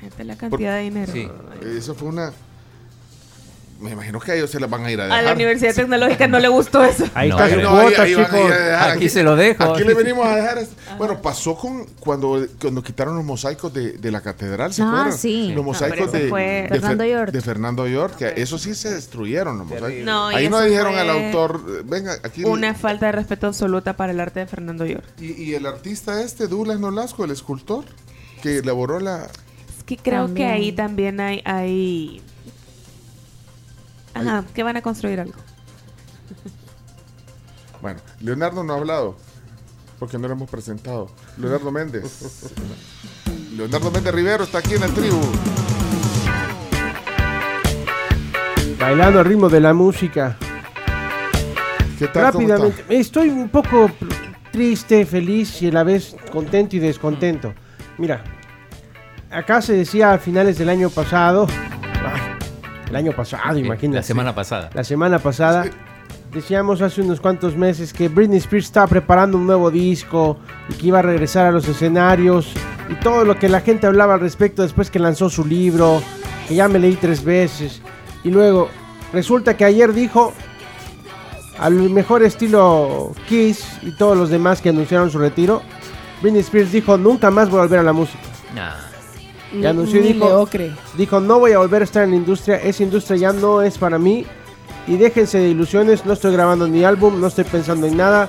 Fíjate 0.00 0.24
la 0.24 0.36
cantidad 0.36 0.74
de 0.76 0.82
dinero. 0.82 1.12
Sí. 1.12 1.28
Eso 1.76 1.94
fue 1.94 2.08
una... 2.08 2.32
Me 3.80 3.92
imagino 3.92 4.18
que 4.18 4.32
a 4.32 4.34
ellos 4.34 4.50
se 4.50 4.58
las 4.58 4.68
van 4.68 4.84
a 4.84 4.90
ir 4.90 5.00
a 5.00 5.04
A 5.04 5.06
dejar. 5.06 5.24
la 5.24 5.32
Universidad 5.34 5.72
Tecnológica 5.72 6.26
no 6.26 6.40
le 6.40 6.48
gustó 6.48 6.82
eso. 6.82 7.04
Ahí 7.14 7.28
No, 7.28 7.38
está 7.44 7.56
No, 7.62 7.70
cuota, 7.70 8.02
ahí 8.02 8.12
a 8.12 8.16
chicos. 8.26 8.50
a. 8.50 8.90
Aquí 8.90 9.08
se 9.08 9.22
lo 9.22 9.36
dejo. 9.36 9.62
Aquí 9.62 9.84
le 9.84 9.94
venimos 9.94 10.26
a 10.26 10.34
dejar. 10.34 10.58
esto. 10.58 10.74
Bueno, 10.98 11.22
pasó 11.22 11.54
con 11.54 11.84
cuando, 12.00 12.44
cuando 12.60 12.82
quitaron 12.82 13.14
los 13.14 13.24
mosaicos 13.24 13.72
de, 13.72 13.92
de 13.92 14.10
la 14.10 14.20
catedral, 14.20 14.74
¿se 14.74 14.82
Ah, 14.82 14.88
acuerdan? 14.88 15.12
sí. 15.16 15.52
Los 15.54 15.64
mosaicos 15.64 16.10
de, 16.10 16.28
fue- 16.28 16.66
de 16.68 16.80
Fernando 16.80 17.04
Fer- 17.04 17.10
York. 17.12 17.30
de 17.30 17.40
Fernando 17.40 17.86
York, 17.86 18.16
que 18.16 18.32
eso 18.42 18.58
sí 18.58 18.74
se 18.74 18.92
destruyeron 18.92 19.58
los 19.58 19.66
mosaicos. 19.68 20.04
No, 20.04 20.26
Ahí 20.26 20.48
no 20.48 20.60
dijeron 20.60 20.96
al 20.98 21.08
autor, 21.10 21.62
eh, 21.68 21.82
venga, 21.84 22.14
aquí. 22.24 22.42
Una 22.44 22.74
falta 22.74 23.06
de 23.06 23.12
respeto 23.12 23.46
absoluta 23.46 23.92
para 23.96 24.10
el 24.10 24.18
arte 24.18 24.40
de 24.40 24.46
Fernando 24.46 24.86
York. 24.86 25.04
Y, 25.20 25.40
y 25.40 25.54
el 25.54 25.66
artista 25.66 26.20
este, 26.20 26.48
Douglas 26.48 26.80
Nolasco, 26.80 27.24
el 27.24 27.30
escultor, 27.30 27.84
que 28.42 28.56
elaboró 28.58 28.98
la. 28.98 29.28
Que 29.88 29.96
creo 29.96 30.34
que 30.34 30.44
ahí 30.44 30.70
también 30.70 31.18
hay, 31.18 31.40
hay... 31.46 32.20
Ajá, 34.12 34.44
que 34.54 34.62
van 34.62 34.76
a 34.76 34.82
construir 34.82 35.18
algo. 35.18 35.38
Bueno, 37.80 37.98
Leonardo 38.20 38.62
no 38.62 38.74
ha 38.74 38.76
hablado, 38.76 39.16
porque 39.98 40.18
no 40.18 40.28
lo 40.28 40.34
hemos 40.34 40.50
presentado. 40.50 41.08
Leonardo 41.38 41.72
Méndez. 41.72 42.52
Leonardo 43.56 43.90
Méndez 43.90 44.14
Rivero 44.14 44.44
está 44.44 44.58
aquí 44.58 44.74
en 44.74 44.82
la 44.82 44.88
tribu. 44.88 45.22
Bailando 48.78 49.20
al 49.20 49.24
ritmo 49.24 49.48
de 49.48 49.60
la 49.60 49.72
música. 49.72 50.36
¿Qué 51.98 52.08
tal? 52.08 52.32
¿Cómo 52.32 52.42
está? 52.42 52.56
Rápidamente. 52.58 52.84
Estoy 52.90 53.30
un 53.30 53.48
poco 53.48 53.90
triste, 54.52 55.06
feliz 55.06 55.62
y 55.62 55.68
a 55.68 55.72
la 55.72 55.82
vez 55.82 56.14
contento 56.30 56.76
y 56.76 56.78
descontento. 56.78 57.54
Mira, 57.96 58.22
acá 59.30 59.62
se 59.62 59.74
decía 59.74 60.12
a 60.12 60.18
finales 60.18 60.58
del 60.58 60.68
año 60.68 60.90
pasado. 60.90 61.46
ay, 62.04 62.38
el 62.90 62.96
año 62.96 63.12
pasado, 63.12 63.58
imagínate. 63.58 63.96
La 63.96 64.02
semana 64.02 64.34
pasada. 64.34 64.70
La 64.74 64.84
semana 64.84 65.18
pasada. 65.18 65.66
Decíamos 66.32 66.82
hace 66.82 67.00
unos 67.00 67.20
cuantos 67.20 67.56
meses 67.56 67.94
que 67.94 68.08
Britney 68.08 68.36
Spears 68.38 68.66
estaba 68.66 68.86
preparando 68.86 69.38
un 69.38 69.46
nuevo 69.46 69.70
disco 69.70 70.38
y 70.68 70.74
que 70.74 70.88
iba 70.88 70.98
a 70.98 71.02
regresar 71.02 71.46
a 71.46 71.50
los 71.50 71.66
escenarios 71.66 72.52
y 72.90 72.94
todo 72.96 73.24
lo 73.24 73.38
que 73.38 73.48
la 73.48 73.62
gente 73.62 73.86
hablaba 73.86 74.14
al 74.14 74.20
respecto 74.20 74.60
después 74.62 74.90
que 74.90 74.98
lanzó 74.98 75.30
su 75.30 75.46
libro, 75.46 76.02
que 76.46 76.54
ya 76.54 76.68
me 76.68 76.78
leí 76.78 76.96
tres 76.96 77.24
veces. 77.24 77.80
Y 78.24 78.30
luego 78.30 78.68
resulta 79.12 79.56
que 79.56 79.64
ayer 79.64 79.94
dijo 79.94 80.34
al 81.58 81.74
mejor 81.74 82.22
estilo 82.22 83.12
Kiss 83.26 83.64
y 83.82 83.96
todos 83.96 84.16
los 84.16 84.28
demás 84.28 84.60
que 84.60 84.68
anunciaron 84.68 85.10
su 85.10 85.18
retiro, 85.18 85.62
Britney 86.20 86.40
Spears 86.40 86.72
dijo 86.72 86.98
nunca 86.98 87.30
más 87.30 87.48
voy 87.48 87.60
a 87.60 87.62
volver 87.62 87.80
a 87.80 87.84
la 87.84 87.94
música. 87.94 88.22
Nah. 88.54 88.87
Y 89.52 89.64
anunció 89.64 90.00
y 90.00 90.12
dijo, 90.12 90.26
Leocre. 90.26 90.72
dijo 90.96 91.20
no 91.20 91.38
voy 91.38 91.52
a 91.52 91.58
volver 91.58 91.80
a 91.82 91.84
estar 91.84 92.04
en 92.04 92.10
la 92.10 92.16
industria, 92.16 92.56
esa 92.56 92.82
industria 92.82 93.16
ya 93.16 93.32
no 93.32 93.62
es 93.62 93.78
para 93.78 93.98
mí 93.98 94.26
y 94.86 94.96
déjense 94.96 95.38
de 95.38 95.48
ilusiones, 95.48 96.04
no 96.04 96.12
estoy 96.12 96.32
grabando 96.32 96.68
ni 96.68 96.84
álbum, 96.84 97.18
no 97.20 97.26
estoy 97.28 97.44
pensando 97.44 97.86
en 97.86 97.96
nada. 97.96 98.28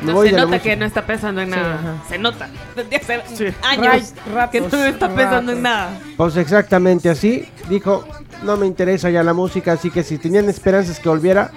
Me 0.00 0.08
No, 0.08 0.14
voy 0.14 0.30
se 0.30 0.34
nota 0.34 0.46
música". 0.48 0.62
que 0.64 0.76
no 0.76 0.84
está 0.84 1.06
pensando 1.06 1.40
en 1.42 1.50
nada. 1.50 2.02
Se 2.08 2.18
nota. 2.18 2.48
Desde 2.76 2.96
hace 2.96 3.36
Sí. 3.36 3.56
años 3.62 4.14
que 4.50 4.60
no 4.60 4.84
está 4.84 5.08
pensando 5.14 5.52
en 5.52 5.62
nada. 5.62 5.96
Pues 6.16 6.36
exactamente 6.36 7.08
así, 7.08 7.48
dijo, 7.68 8.04
no 8.42 8.56
me 8.56 8.66
interesa 8.66 9.10
ya 9.10 9.22
la 9.22 9.32
música, 9.32 9.72
así 9.72 9.92
que 9.92 10.02
si 10.02 10.18
tenían 10.18 10.48
esperanzas 10.48 10.98
que 10.98 11.08
volviera, 11.08 11.52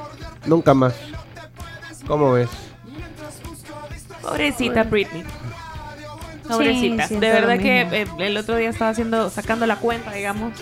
nunca 0.45 0.75
más. 0.75 0.93
¿Cómo 2.05 2.33
ves? 2.33 2.49
Pobrecita 4.21 4.83
Britney. 4.83 5.23
Pobrecita. 6.47 7.07
siento 7.07 7.25
de 7.25 7.31
verdad 7.33 7.57
que 7.59 7.81
eh, 7.81 8.05
el 8.19 8.37
otro 8.37 8.55
día 8.55 8.69
estaba 8.69 8.91
haciendo, 8.91 9.29
sacando 9.29 9.65
la 9.65 9.77
cuenta, 9.77 10.11
digamos, 10.11 10.53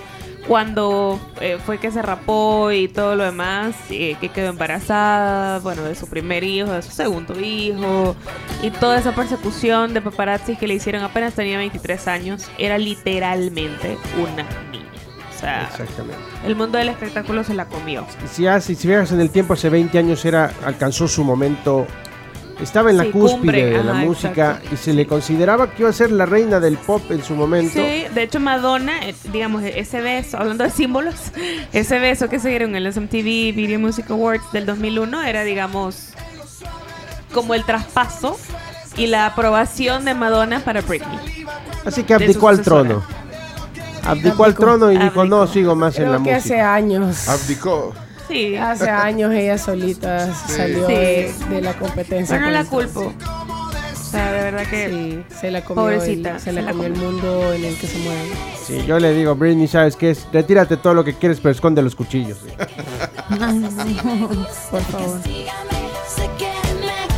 cuando 0.48 1.20
eh, 1.40 1.58
fue 1.66 1.78
que 1.78 1.90
se 1.92 2.02
rapó 2.02 2.72
y 2.72 2.90
todo 2.90 3.16
lo 3.16 3.24
demás, 3.24 3.76
eh, 3.90 4.18
que 4.20 4.28
quedó 4.30 4.50
embarazada, 4.50 5.60
bueno, 5.60 5.84
de 5.84 5.96
su 5.96 6.08
primer 6.08 6.44
hijo, 6.44 6.72
de 6.72 6.82
su 6.82 6.92
segundo 6.92 7.40
hijo, 7.40 8.16
y 8.62 8.70
toda 8.72 8.98
esa 9.00 9.14
persecución 9.16 9.94
de 9.94 10.02
paparazzi 10.02 10.58
que 10.58 10.68
le 10.68 10.74
hicieron 10.76 11.02
apenas 11.04 11.34
tenía 11.34 11.58
23 11.58 12.08
años, 12.10 12.50
era 12.58 12.78
literalmente 12.78 13.98
una 14.18 14.44
niña. 14.72 14.84
O 15.34 15.40
sea, 15.40 15.64
Exactamente. 15.72 16.18
el 16.46 16.56
mundo 16.56 16.78
del 16.78 16.90
espectáculo 16.90 17.44
se 17.44 17.54
la 17.54 17.66
comió. 17.66 18.06
Si, 18.32 18.46
hace- 18.48 18.76
si 18.76 18.88
viajas 18.88 19.12
en 19.14 19.22
el 19.22 19.30
tiempo, 19.30 19.54
hace 19.54 19.70
20 19.70 19.98
años 19.98 20.24
era, 20.26 20.52
alcanzó 20.66 21.08
su 21.08 21.24
momento, 21.24 21.86
estaba 22.62 22.92
en 22.92 22.98
la 22.98 23.04
Sí, 23.06 23.12
cúspide 23.12 23.38
cumbre, 23.40 23.66
de 23.66 23.84
la 23.84 23.92
ajá, 23.94 24.02
música 24.06 24.48
exacto. 24.52 24.70
y 24.74 24.78
se 24.78 24.94
le 24.94 25.08
consideraba 25.08 25.72
que 25.72 25.82
iba 25.82 25.90
a 25.90 25.94
ser 25.94 26.12
la 26.12 26.26
reina 26.26 26.60
del 26.60 26.78
pop 26.78 27.02
en 27.12 27.24
su 27.24 27.36
momento. 27.36 27.74
Sí, 27.74 28.06
de 28.14 28.24
hecho 28.24 28.40
Madonna, 28.40 29.08
eh, 29.08 29.16
digamos, 29.32 29.64
ese 29.64 30.02
beso, 30.02 30.38
hablando 30.38 30.64
de 30.64 30.70
símbolos, 30.70 31.16
ese 31.74 32.00
beso 32.00 32.30
que 32.30 32.40
se 32.40 32.50
dieron 32.50 32.76
en 32.76 32.84
los 32.84 32.96
MTV 32.98 33.54
Video 33.56 33.80
Music 33.80 34.10
Awards 34.12 34.52
del 34.54 34.66
2001 34.66 35.24
era, 35.24 35.44
digamos, 35.44 36.10
como 37.34 37.54
el 37.56 37.64
traspaso 37.66 38.38
y 38.96 39.08
la 39.08 39.26
aprobación 39.26 40.06
de 40.06 40.14
Madonna 40.14 40.60
para 40.60 40.82
Britney. 40.82 41.20
Así 41.86 42.04
que 42.04 42.14
abdicó 42.14 42.48
al 42.50 42.62
trono. 42.62 43.04
Abdicó 44.06 44.44
al 44.44 44.54
trono 44.54 44.92
y 44.92 44.98
dijo, 44.98 45.26
no, 45.26 45.48
sigo 45.48 45.76
más 45.76 45.98
en 45.98 46.12
la 46.12 46.18
Creo 46.18 46.24
que 46.26 46.34
hace 46.36 46.50
música. 46.50 46.74
años. 46.76 47.28
Abdicó. 47.30 47.94
Sí, 48.34 48.56
Hace 48.56 48.90
años 48.90 49.32
ella 49.34 49.58
solita 49.58 50.34
salió 50.34 50.88
Sí. 50.88 50.94
de, 50.94 51.34
de 51.50 51.62
la 51.62 51.74
competencia. 51.78 52.36
pero 52.36 52.48
no 52.48 52.52
la 52.52 52.66
culpo. 52.66 53.14
O 53.94 54.16
sea, 54.16 54.32
de 54.32 54.44
verdad 54.44 54.64
que... 54.70 54.90
Sí, 55.30 55.36
se 55.40 55.52
la 55.52 55.64
comió, 55.64 55.84
Pobrecita, 55.84 56.32
el, 56.34 56.40
se 56.40 56.46
se 56.46 56.52
la 56.54 56.62
la 56.62 56.72
comió 56.72 56.88
el 56.88 56.96
mundo 56.96 57.54
en 57.54 57.66
el 57.66 57.76
que 57.78 57.88
se 57.88 57.98
mueve. 58.00 58.30
Sí, 58.66 58.84
yo 58.86 59.00
le 59.00 59.14
digo, 59.14 59.36
Britney, 59.36 59.68
¿sabes 59.68 59.96
qué 59.96 60.12
es? 60.12 60.28
Retírate 60.32 60.78
todo 60.78 60.94
lo 60.94 61.04
que 61.04 61.16
quieres, 61.16 61.40
pero 61.40 61.52
esconde 61.52 61.82
los 61.82 61.96
cuchillos. 61.96 62.38
Por 64.72 64.82
favor. 64.82 65.20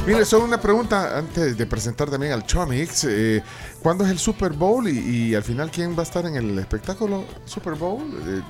Mire, 0.07 0.23
solo 0.25 0.45
una 0.45 0.59
pregunta 0.61 1.17
antes 1.17 1.57
de 1.57 1.65
presentar 1.65 2.09
también 2.09 2.31
al 2.33 2.45
Chomix. 2.45 3.05
Eh, 3.09 3.41
¿Cuándo 3.81 4.05
es 4.05 4.11
el 4.11 4.19
Super 4.19 4.53
Bowl 4.53 4.87
y, 4.87 4.99
y 4.99 5.35
al 5.35 5.43
final 5.43 5.71
quién 5.71 5.95
va 5.95 6.01
a 6.01 6.03
estar 6.03 6.25
en 6.25 6.35
el 6.35 6.57
espectáculo 6.59 7.25
Super 7.45 7.73
Bowl? 7.73 8.03
Eh, 8.27 8.41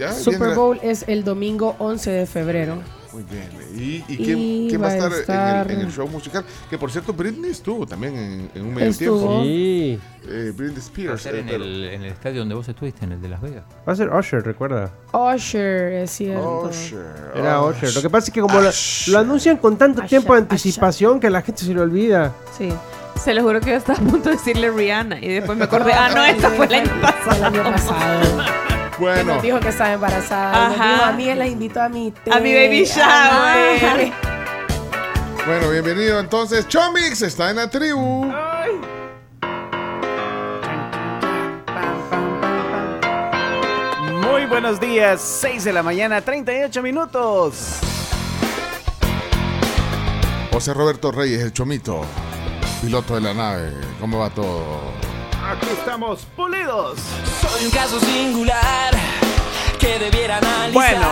ya 0.00 0.12
Super 0.12 0.48
la- 0.48 0.54
Bowl 0.54 0.78
es 0.82 1.04
el 1.08 1.22
domingo 1.24 1.76
11 1.78 2.10
de 2.10 2.26
febrero. 2.26 2.78
Muy 3.12 3.24
bien. 3.24 3.48
¿Y, 3.74 4.04
y 4.06 4.16
quién, 4.18 4.38
Y 4.38 4.66
quién 4.68 4.80
va 4.80 4.86
a 4.86 4.88
va 4.90 4.94
a 4.94 4.96
estar, 5.08 5.12
estar- 5.20 5.64
En, 5.66 5.70
el, 5.72 5.80
en 5.80 5.86
el 5.88 5.92
show 5.92 6.06
musical? 6.06 6.44
Que 6.70 6.78
por 6.78 6.92
cierto, 6.92 7.12
Britney 7.12 7.50
estuvo 7.50 7.84
también 7.84 8.14
en, 8.16 8.50
en 8.54 8.62
un 8.66 8.72
medio 8.72 8.88
Estuvo. 8.90 9.18
tiempo. 9.18 9.42
Sí. 9.42 9.98
Eh, 10.28 10.52
Britney 10.54 10.76
Va 10.76 10.80
a 10.80 10.86
Spears. 10.86 11.22
ser 11.22 11.34
eh, 11.34 11.40
en 11.40 11.46
pero- 11.46 11.64
el, 11.64 11.84
en 11.86 12.02
el 12.02 12.12
estadio 12.12 12.38
donde 12.38 12.54
vos 12.54 12.68
estuviste, 12.68 13.04
en 13.04 13.12
el 13.12 13.20
de 13.20 13.28
Las 13.28 13.40
Vegas. 13.40 13.64
Va 13.88 13.92
a 13.92 13.96
ser 13.96 14.10
Usher, 14.10 14.44
recuerda. 14.44 14.92
Usher, 15.12 15.92
es 15.94 16.10
cierto. 16.12 16.68
Usher, 16.70 17.04
Era 17.34 17.60
Usher. 17.62 17.76
Usher. 17.88 17.94
Lo 17.96 18.02
que 18.02 18.10
pasa 18.10 18.26
es 18.28 18.32
que 18.32 18.40
como 18.42 18.60
lo, 18.60 18.70
lo 19.08 19.18
anuncian 19.18 19.56
con 19.56 19.76
tanto 19.76 19.98
Usher, 20.02 20.08
tiempo 20.08 20.34
de 20.34 20.42
Usher. 20.42 20.52
anticipación 20.52 21.18
que 21.18 21.30
la 21.30 21.42
gente 21.42 21.64
se 21.64 21.74
le 21.74 21.80
olvida. 21.80 22.32
Sí. 22.56 22.68
Se 23.20 23.34
lo 23.34 23.42
juro 23.42 23.60
que 23.60 23.70
yo 23.70 23.76
estaba 23.76 23.98
a 23.98 24.02
punto 24.02 24.28
de 24.30 24.36
decirle 24.36 24.70
Rihanna 24.70 25.18
y 25.20 25.28
después 25.34 25.58
me 25.58 25.64
acordé, 25.64 25.92
ah, 25.94 26.10
no, 26.14 26.24
esta 26.24 26.48
fue 26.50 26.66
el 26.66 26.74
año 26.74 26.90
el 27.36 27.44
año 27.44 27.62
pasado. 27.64 28.44
Bueno, 29.00 29.34
nos 29.36 29.42
dijo 29.42 29.58
que 29.60 29.70
estaba 29.70 29.94
embarazada. 29.94 30.52
y 30.52 30.76
nos 30.76 30.90
dijo, 30.90 31.04
a 31.04 31.12
mí 31.12 31.34
la 31.34 31.46
invitó 31.46 31.80
a 31.80 31.88
mi 31.88 32.10
té. 32.10 32.30
A 32.30 32.38
mi 32.38 32.52
baby 32.52 32.84
shower. 32.84 34.12
bueno, 35.46 35.70
bienvenido 35.70 36.20
entonces. 36.20 36.68
Chomix 36.68 37.22
está 37.22 37.48
en 37.48 37.56
la 37.56 37.70
tribu. 37.70 38.30
Muy 44.22 44.44
buenos 44.50 44.78
días, 44.78 45.22
6 45.22 45.64
de 45.64 45.72
la 45.72 45.82
mañana, 45.82 46.20
38 46.20 46.82
minutos. 46.82 47.78
José 50.52 50.74
Roberto 50.74 51.10
Reyes, 51.10 51.40
el 51.40 51.54
Chomito, 51.54 52.02
piloto 52.82 53.14
de 53.14 53.22
la 53.22 53.32
nave. 53.32 53.72
¿Cómo 53.98 54.18
va 54.18 54.28
todo? 54.28 55.09
Aquí 55.50 55.66
estamos, 55.72 56.26
pulidos. 56.36 56.98
Soy 57.40 57.64
un 57.64 57.70
caso 57.72 57.98
singular 58.00 58.94
que 59.78 59.98
debiera 59.98 60.38
analizar. 60.38 60.72
Bueno, 60.72 61.08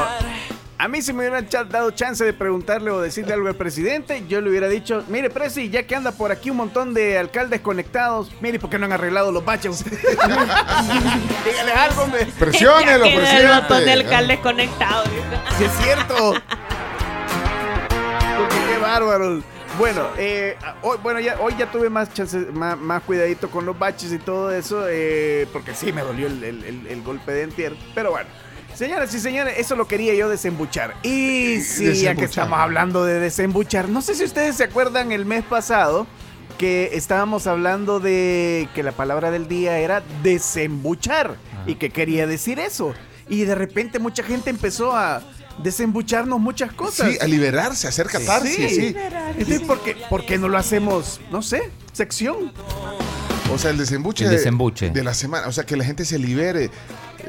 A 0.81 0.87
mí 0.87 1.03
si 1.03 1.13
me 1.13 1.21
hubieran 1.29 1.49
dado 1.69 1.91
chance 1.91 2.25
de 2.25 2.33
preguntarle 2.33 2.93
o 2.93 3.01
decirle 3.01 3.35
algo 3.35 3.49
al 3.49 3.57
presidente, 3.57 4.23
yo 4.29 4.41
le 4.41 4.49
hubiera 4.49 4.69
dicho, 4.69 5.03
mire, 5.09 5.29
Presi, 5.29 5.71
ya 5.71 5.83
que 5.83 5.97
anda 5.97 6.13
por 6.13 6.31
aquí 6.31 6.51
un 6.51 6.57
montón 6.59 6.95
de 6.95 7.19
alcaldes 7.19 7.61
conectados, 7.63 8.31
mire, 8.41 8.61
¿por 8.61 8.71
qué 8.71 8.79
no 8.79 8.85
han 8.87 8.93
arreglado 8.93 9.33
los 9.33 9.45
baches? 9.45 9.85
Dígale 9.91 11.73
algo, 11.77 12.03
hombre. 12.03 12.27
Presiónelo, 12.39 13.07
Ya 13.07 13.11
queda 13.11 13.39
el 13.41 13.49
montón 13.49 13.79
de 13.79 13.85
presidente. 13.87 13.91
alcaldes 13.93 14.39
conectados. 14.39 15.09
Si 15.59 15.65
es 15.65 15.73
cierto. 15.83 16.35
Porque 18.39 18.57
qué 18.71 18.79
bárbaro. 18.81 19.43
Bueno, 19.79 20.09
eh, 20.19 20.57
hoy, 20.83 20.99
bueno 21.03 21.21
ya, 21.21 21.39
hoy 21.41 21.55
ya 21.57 21.71
tuve 21.71 21.89
más, 21.89 22.13
chance, 22.13 22.37
más, 22.53 22.77
más 22.79 23.03
cuidadito 23.05 23.49
con 23.51 23.65
los 23.65 23.79
baches 23.79 24.13
y 24.13 24.19
todo 24.19 24.51
eso, 24.51 24.87
eh, 24.89 25.47
porque 25.53 25.73
sí 25.75 25.93
me 25.93 26.03
dolió 26.03 26.27
el, 26.27 26.43
el- 26.43 26.65
el- 26.65 26.87
el 26.89 27.03
golpe 27.03 27.31
de 27.33 27.43
entier. 27.43 27.77
Pero 27.95 28.11
bueno, 28.11 28.29
señoras 28.75 29.15
y 29.15 29.21
señores, 29.21 29.55
eso 29.59 29.77
lo 29.77 29.87
quería 29.87 30.15
yo 30.15 30.29
desembuchar. 30.29 30.95
Y 31.05 31.61
sí, 31.61 31.95
ya 32.03 32.15
que 32.17 32.25
estamos 32.25 32.59
hablando 32.59 33.05
de 33.05 33.21
desembuchar, 33.21 33.89
no 33.89 34.03
sé 34.03 34.15
si 34.17 34.25
ustedes 34.25 34.57
se 34.57 34.65
acuerdan 34.65 35.13
el 35.13 35.25
mes 35.25 35.45
pasado 35.45 36.09
que 36.59 36.91
estábamos 36.95 37.47
hablando 37.47 38.01
de 38.01 38.69
que 38.75 38.83
la 38.83 38.91
palabra 38.91 39.31
del 39.31 39.47
día 39.47 39.79
era 39.79 40.03
desembuchar 40.25 41.37
y 41.67 41.77
que 41.77 41.91
quería 41.91 42.27
decir 42.27 42.59
eso. 42.59 42.95
Y 43.29 43.45
de 43.45 43.55
repente 43.55 44.01
mucha 44.01 44.25
gente 44.25 44.51
empezó 44.51 44.97
a 44.97 45.23
desembucharnos 45.63 46.41
muchas 46.41 46.73
cosas. 46.73 47.11
Sí, 47.13 47.19
a 47.21 47.27
liberarse, 47.27 47.87
a 47.87 47.91
hacer 47.91 48.07
catarsis, 48.07 48.57
sí. 48.75 48.95
Entonces, 49.39 49.61
¿por 49.63 49.81
qué, 49.81 49.97
por 50.09 50.25
qué 50.25 50.39
no 50.39 50.49
lo 50.49 50.59
hacemos, 50.59 51.21
no 51.31 51.43
sé, 51.43 51.71
sección? 51.93 52.53
O 53.51 53.57
sea, 53.57 53.71
el 53.71 53.79
desembuche, 53.79 54.25
El 54.25 54.31
de- 54.31 54.37
desembuche. 54.37 54.91
De, 54.91 55.03
la 55.03 55.15
semana. 55.15 55.47
O 55.49 55.53
sea, 55.53 55.65
que 55.65 55.75
la 55.77 55.85
gente 55.85 56.05
se 56.05 56.19
libere. 56.19 56.71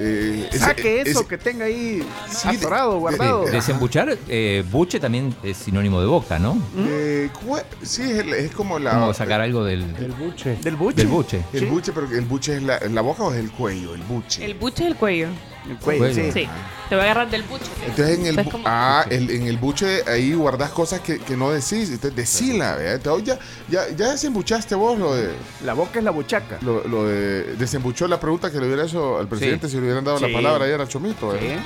eh, 0.01 0.47
ese- 0.51 0.59
Saque 0.59 1.01
eso 1.01 1.21
ese- 1.21 1.27
que 1.29 1.37
tenga 1.37 1.65
ahí 1.65 2.05
Sí, 2.29 2.47
atorado, 2.49 2.93
de- 2.93 2.99
guardado. 2.99 3.45
de- 3.45 3.51
Desembuchar, 3.51 4.17
eh, 4.27 4.63
buche 4.69 4.99
también 4.99 5.33
es 5.43 5.57
sinónimo 5.57 5.99
de 5.99 6.07
boca, 6.07 6.37
¿no? 6.39 6.61
eh, 6.77 7.29
cue- 7.45 7.63
sí, 7.81 8.03
es, 8.03 8.19
el- 8.19 8.33
es 8.33 8.51
como 8.51 8.79
la. 8.79 8.91
Como 8.91 9.13
sacar 9.13 9.41
algo 9.41 9.63
del, 9.63 9.81
El 9.97 10.11
buche. 10.11 10.57
Del 10.61 10.75
buche. 10.75 10.95
del 10.97 11.07
buche. 11.07 11.41
El 11.53 11.59
Sí. 11.61 11.65
buche, 11.65 11.91
pero 11.93 12.07
el 12.11 12.25
buche 12.25 12.57
es 12.57 12.63
la, 12.63 12.79
la 12.79 13.01
boca 13.01 13.23
o 13.23 13.33
es 13.33 13.39
el 13.39 13.51
cuello, 13.51 13.95
el 13.95 14.01
buche. 14.03 14.45
El 14.45 14.53
buche 14.55 14.83
del 14.83 14.95
cuello. 14.95 15.27
El 15.67 15.77
cuello, 15.77 15.99
Cuello. 16.05 16.23
sí. 16.25 16.31
Sí. 16.31 16.47
Te 16.89 16.95
voy 16.95 17.01
a 17.01 17.11
agarrar 17.11 17.29
del 17.29 17.43
buche. 17.43 17.65
Entonces 17.85 18.17
en 18.17 18.25
el, 18.25 18.35
¿Sabes 18.35 18.47
bu- 18.47 18.51
cómo? 18.53 18.63
ah, 18.67 19.05
el- 19.09 19.29
en 19.29 19.43
el 19.47 19.57
buche 19.57 20.03
ahí 20.07 20.33
guardas 20.33 20.71
cosas 20.71 21.01
que, 21.01 21.19
que 21.19 21.35
no 21.37 21.51
decís. 21.51 21.89
Entonces 21.91 22.15
decila, 22.15 22.75
¿verdad? 22.75 22.95
Entonces, 22.95 23.37
ya, 23.69 23.87
ya, 23.87 23.95
ya 23.95 24.11
desembuchaste 24.11 24.73
vos 24.75 24.97
lo 24.97 25.13
de, 25.15 25.31
La 25.63 25.73
boca 25.73 25.99
es 25.99 26.05
la 26.05 26.11
buchaca. 26.11 26.57
lo, 26.61 26.87
lo 26.87 27.05
de. 27.07 27.55
Desembuchó 27.57 28.07
la 28.07 28.19
pregunta 28.19 28.49
que 28.51 28.59
le 28.59 28.65
hubiera 28.67 28.85
hecho 28.85 29.19
al 29.19 29.27
presidente 29.27 29.67
si 29.69 29.75
le 29.75 29.83
hubieran 29.83 30.03
dado 30.03 30.17
Sí. 30.17 30.27
la 30.27 30.33
palabra 30.33 30.65
ayer 30.65 30.79
al 30.81 30.87
Chomito. 30.87 31.31
Sí. 31.33 31.45
¿eh? 31.45 31.59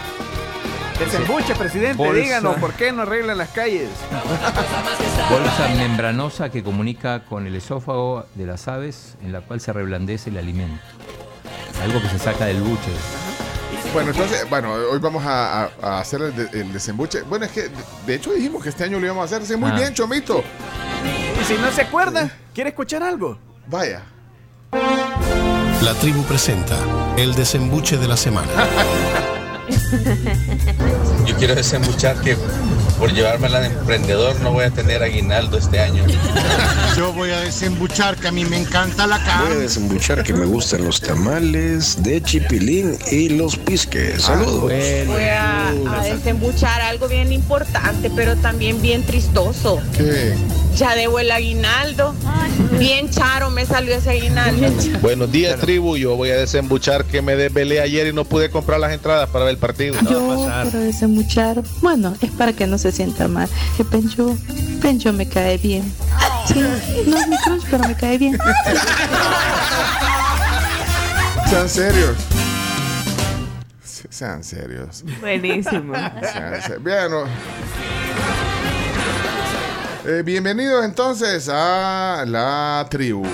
Desembuche, 0.99 1.55
presidente, 1.55 1.97
Bolsa. 1.97 2.21
díganos 2.21 2.55
por 2.57 2.73
qué 2.73 2.91
no 2.91 3.01
arreglan 3.01 3.37
las 3.37 3.49
calles. 3.49 3.89
Bolsa 5.29 5.67
membranosa 5.75 6.49
que 6.49 6.63
comunica 6.63 7.23
con 7.25 7.47
el 7.47 7.55
esófago 7.55 8.25
de 8.35 8.45
las 8.45 8.67
aves, 8.67 9.15
en 9.23 9.31
la 9.31 9.41
cual 9.41 9.59
se 9.61 9.73
reblandece 9.73 10.29
el 10.29 10.37
alimento. 10.37 10.81
Algo 11.81 12.01
que 12.01 12.09
se 12.09 12.19
saca 12.19 12.45
del 12.45 12.61
buche. 12.61 12.91
Bueno, 13.93 14.09
entonces, 14.09 14.49
bueno, 14.49 14.73
hoy 14.73 14.97
vamos 14.99 15.23
a, 15.25 15.65
hacer 15.99 16.21
el, 16.23 16.35
de- 16.35 16.61
el 16.61 16.73
desembuche. 16.73 17.21
Bueno, 17.21 17.45
es 17.45 17.51
que 17.51 17.61
de, 17.63 17.69
de 18.07 18.15
hecho 18.15 18.31
dijimos 18.33 18.63
que 18.63 18.69
este 18.69 18.83
año 18.85 18.99
lo 18.99 19.05
íbamos 19.05 19.21
a 19.21 19.25
hacer. 19.35 19.45
Sí, 19.47 19.55
muy 19.55 19.69
Ah. 19.71 19.75
bien, 19.75 19.93
Chomito. 19.93 20.43
Y 21.39 21.43
si 21.45 21.53
no 21.55 21.71
se 21.71 21.81
acuerda, 21.83 22.31
¿quiere 22.55 22.71
escuchar 22.71 23.03
algo? 23.03 23.37
Vaya. 23.67 24.01
La 25.81 25.93
tribu 26.01 26.23
presenta 26.23 26.75
el 27.17 27.35
desembuche 27.35 27.97
de 27.97 28.07
la 28.07 28.17
semana. 28.17 28.47
Yo 31.25 31.35
quiero 31.37 31.53
desembuchar 31.55 32.19
que 32.21 32.35
por 32.99 33.11
llevármela 33.13 33.59
de 33.59 33.67
emprendedor 33.67 34.39
no 34.41 34.51
voy 34.51 34.65
a 34.65 34.71
tener 34.71 35.03
aguinaldo 35.03 35.57
este 35.57 35.79
año. 35.79 36.03
Yo 36.97 37.11
voy 37.13 37.31
a 37.31 37.39
desembuchar 37.41 38.15
que 38.17 38.27
a 38.27 38.31
mí 38.31 38.45
me 38.45 38.57
encanta 38.57 39.07
la 39.07 39.23
carne. 39.23 39.49
Voy 39.49 39.57
a 39.57 39.59
desembuchar 39.61 40.23
que 40.23 40.33
me 40.33 40.45
gustan 40.45 40.85
los 40.85 41.01
tamales 41.01 42.01
de 42.03 42.21
chipilín 42.21 42.97
y 43.11 43.29
los 43.29 43.57
pisques. 43.57 44.23
Saludos. 44.23 44.61
Voy 44.61 45.23
a, 45.23 45.69
a 45.69 46.03
desembuchar 46.03 46.81
algo 46.81 47.07
bien 47.07 47.31
importante, 47.31 48.11
pero 48.15 48.35
también 48.37 48.81
bien 48.81 49.03
tristoso. 49.03 49.81
¿Qué? 49.97 50.35
Ya 50.75 50.95
debo 50.95 51.19
el 51.19 51.31
aguinaldo. 51.31 52.15
Bien 52.79 53.09
charo 53.09 53.49
me 53.49 53.65
salió 53.65 53.95
ese 53.95 54.11
aguinaldo. 54.11 54.67
Buenos 55.01 55.31
días, 55.31 55.59
tribu. 55.59 55.97
Yo 55.97 56.15
voy 56.15 56.31
a 56.31 56.35
desembuchar 56.35 57.05
que 57.05 57.21
me 57.21 57.35
desvelé 57.35 57.79
ayer 57.79 58.07
y 58.07 58.13
no 58.13 58.25
pude 58.25 58.49
comprar 58.49 58.79
las 58.79 58.91
entradas 58.91 59.29
para 59.29 59.45
ver 59.45 59.53
el 59.53 59.59
partido. 59.59 59.95
Yo 60.09 60.47
quiero 60.63 60.79
desembuchar, 60.79 61.61
bueno, 61.81 62.15
es 62.21 62.31
para 62.31 62.53
que 62.53 62.65
no 62.65 62.77
se 62.83 62.91
sienta 62.91 63.27
mal. 63.29 63.47
Que 63.77 63.85
Pencho, 63.85 64.37
Pencho 64.81 65.13
me 65.13 65.27
cae 65.27 65.57
bien. 65.57 65.91
Sí, 66.45 66.59
no 66.59 67.17
es 67.17 67.27
mi 67.29 67.37
crush, 67.37 67.63
pero 67.71 67.87
me 67.87 67.95
cae 67.95 68.17
bien. 68.17 68.37
Sean 71.49 71.69
serios. 71.69 72.17
Se- 73.85 74.07
Sean 74.09 74.43
serios. 74.43 75.03
Buenísimo. 75.21 75.93
Sean 76.21 76.83
Bien, 76.83 77.09
no. 77.09 77.23
Eh, 80.05 80.21
bienvenidos 80.25 80.83
entonces 80.83 81.47
a 81.49 82.25
la 82.27 82.85
tribu. 82.89 83.25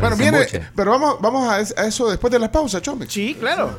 Bueno, 0.00 0.16
viene, 0.16 0.46
pero 0.74 0.90
vamos, 0.92 1.16
vamos 1.20 1.48
a, 1.48 1.60
es- 1.60 1.74
a 1.78 1.86
eso 1.86 2.08
después 2.10 2.32
de 2.32 2.40
la 2.40 2.50
pausa, 2.50 2.80
Chomi. 2.82 3.06
Sí, 3.08 3.36
claro. 3.38 3.78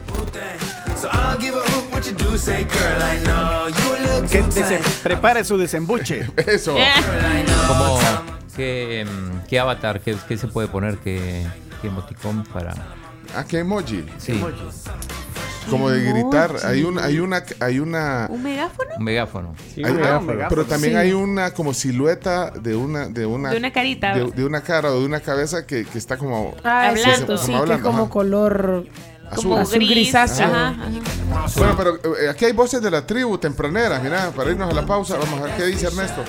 Que 4.32 4.44
prepare 5.04 5.44
su 5.44 5.58
desembuche. 5.58 6.28
Eso. 6.48 6.76
Como, 7.68 8.00
¿qué, 8.56 9.06
qué 9.48 9.60
avatar, 9.60 10.02
qué, 10.02 10.16
qué 10.28 10.38
se 10.38 10.48
puede 10.48 10.68
poner, 10.68 10.98
qué, 10.98 11.46
qué 11.82 11.88
emoticón 11.88 12.44
para...? 12.46 12.74
¿A 13.36 13.44
qué 13.46 13.60
emoji? 13.60 14.06
Sí, 14.18 14.42
Como 15.70 15.92
de 15.92 16.02
gritar. 16.02 16.56
Hay 16.66 16.82
una, 16.84 17.04
hay 17.06 17.20
una, 17.20 17.44
hay 17.60 17.78
una. 17.80 18.26
¿Un 18.28 18.42
megáfono? 18.42 18.90
un 18.98 19.04
megáfono. 19.04 19.56
Sí, 19.76 19.84
hay- 19.86 19.92
un 19.92 19.98
ah, 20.04 20.20
megáfono. 20.20 20.46
pero 20.50 20.66
también 20.66 20.94
Sí. 20.94 20.98
hay 21.00 21.14
una 21.14 21.52
como 21.54 21.76
silueta 21.76 22.50
de 22.50 22.76
una, 22.76 23.08
de 23.08 23.28
una, 23.28 23.52
De 23.52 23.58
una 23.58 23.72
carita. 23.72 24.16
de, 24.16 24.32
de 24.32 24.46
una 24.46 24.62
cara 24.62 24.90
o 24.92 25.00
de 25.00 25.06
una 25.06 25.20
cabeza 25.20 25.68
que, 25.68 25.86
que 25.86 26.00
está 26.00 26.18
como 26.18 26.56
Ah, 26.64 26.88
Hablando. 26.90 27.38
sí, 27.38 27.46
que 27.46 27.52
es 27.54 27.60
hablando, 27.60 27.86
como 27.86 28.04
ajá. 28.04 28.10
color 28.10 28.86
azul. 29.32 29.44
Como 29.44 29.58
azul 29.58 29.78
gris. 29.80 29.90
grisáceo. 29.92 30.46
Ajá, 30.46 30.70
ajá. 30.70 31.46
Bueno, 31.56 31.76
pero 31.78 32.18
eh, 32.18 32.30
aquí 32.30 32.46
hay 32.46 32.54
voces 32.54 32.82
de 32.82 32.92
la 32.92 33.06
tribu 33.06 33.38
tempraneras, 33.38 34.02
mira, 34.02 34.32
para 34.32 34.52
irnos 34.52 34.70
a 34.70 34.74
la 34.74 34.86
pausa, 34.86 35.18
vamos 35.18 35.40
a 35.42 35.44
ver 35.46 35.58
qué 35.58 35.66
dice 35.66 35.88
Ernesto. 35.88 36.24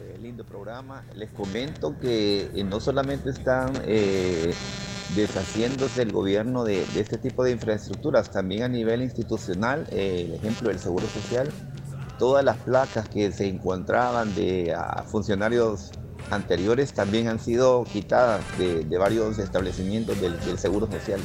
Eh, 0.00 0.18
lindo 0.20 0.44
programa. 0.44 1.04
Les 1.14 1.30
comento 1.30 1.98
que 2.00 2.50
eh, 2.54 2.64
no 2.64 2.80
solamente 2.80 3.30
están 3.30 3.72
eh, 3.84 4.52
deshaciéndose 5.14 6.02
el 6.02 6.12
gobierno 6.12 6.64
de, 6.64 6.84
de 6.86 7.00
este 7.00 7.18
tipo 7.18 7.44
de 7.44 7.52
infraestructuras, 7.52 8.30
también 8.30 8.62
a 8.62 8.68
nivel 8.68 9.02
institucional, 9.02 9.86
eh, 9.90 10.24
el 10.26 10.34
ejemplo 10.34 10.68
del 10.68 10.78
Seguro 10.78 11.06
Social, 11.08 11.48
todas 12.18 12.44
las 12.44 12.56
placas 12.58 13.08
que 13.08 13.32
se 13.32 13.46
encontraban 13.48 14.34
de 14.34 14.76
funcionarios 15.06 15.92
anteriores 16.30 16.92
también 16.92 17.28
han 17.28 17.38
sido 17.38 17.84
quitadas 17.84 18.42
de, 18.58 18.84
de 18.84 18.98
varios 18.98 19.38
establecimientos 19.38 20.20
del, 20.20 20.38
del 20.40 20.58
Seguro 20.58 20.88
Social. 20.90 21.20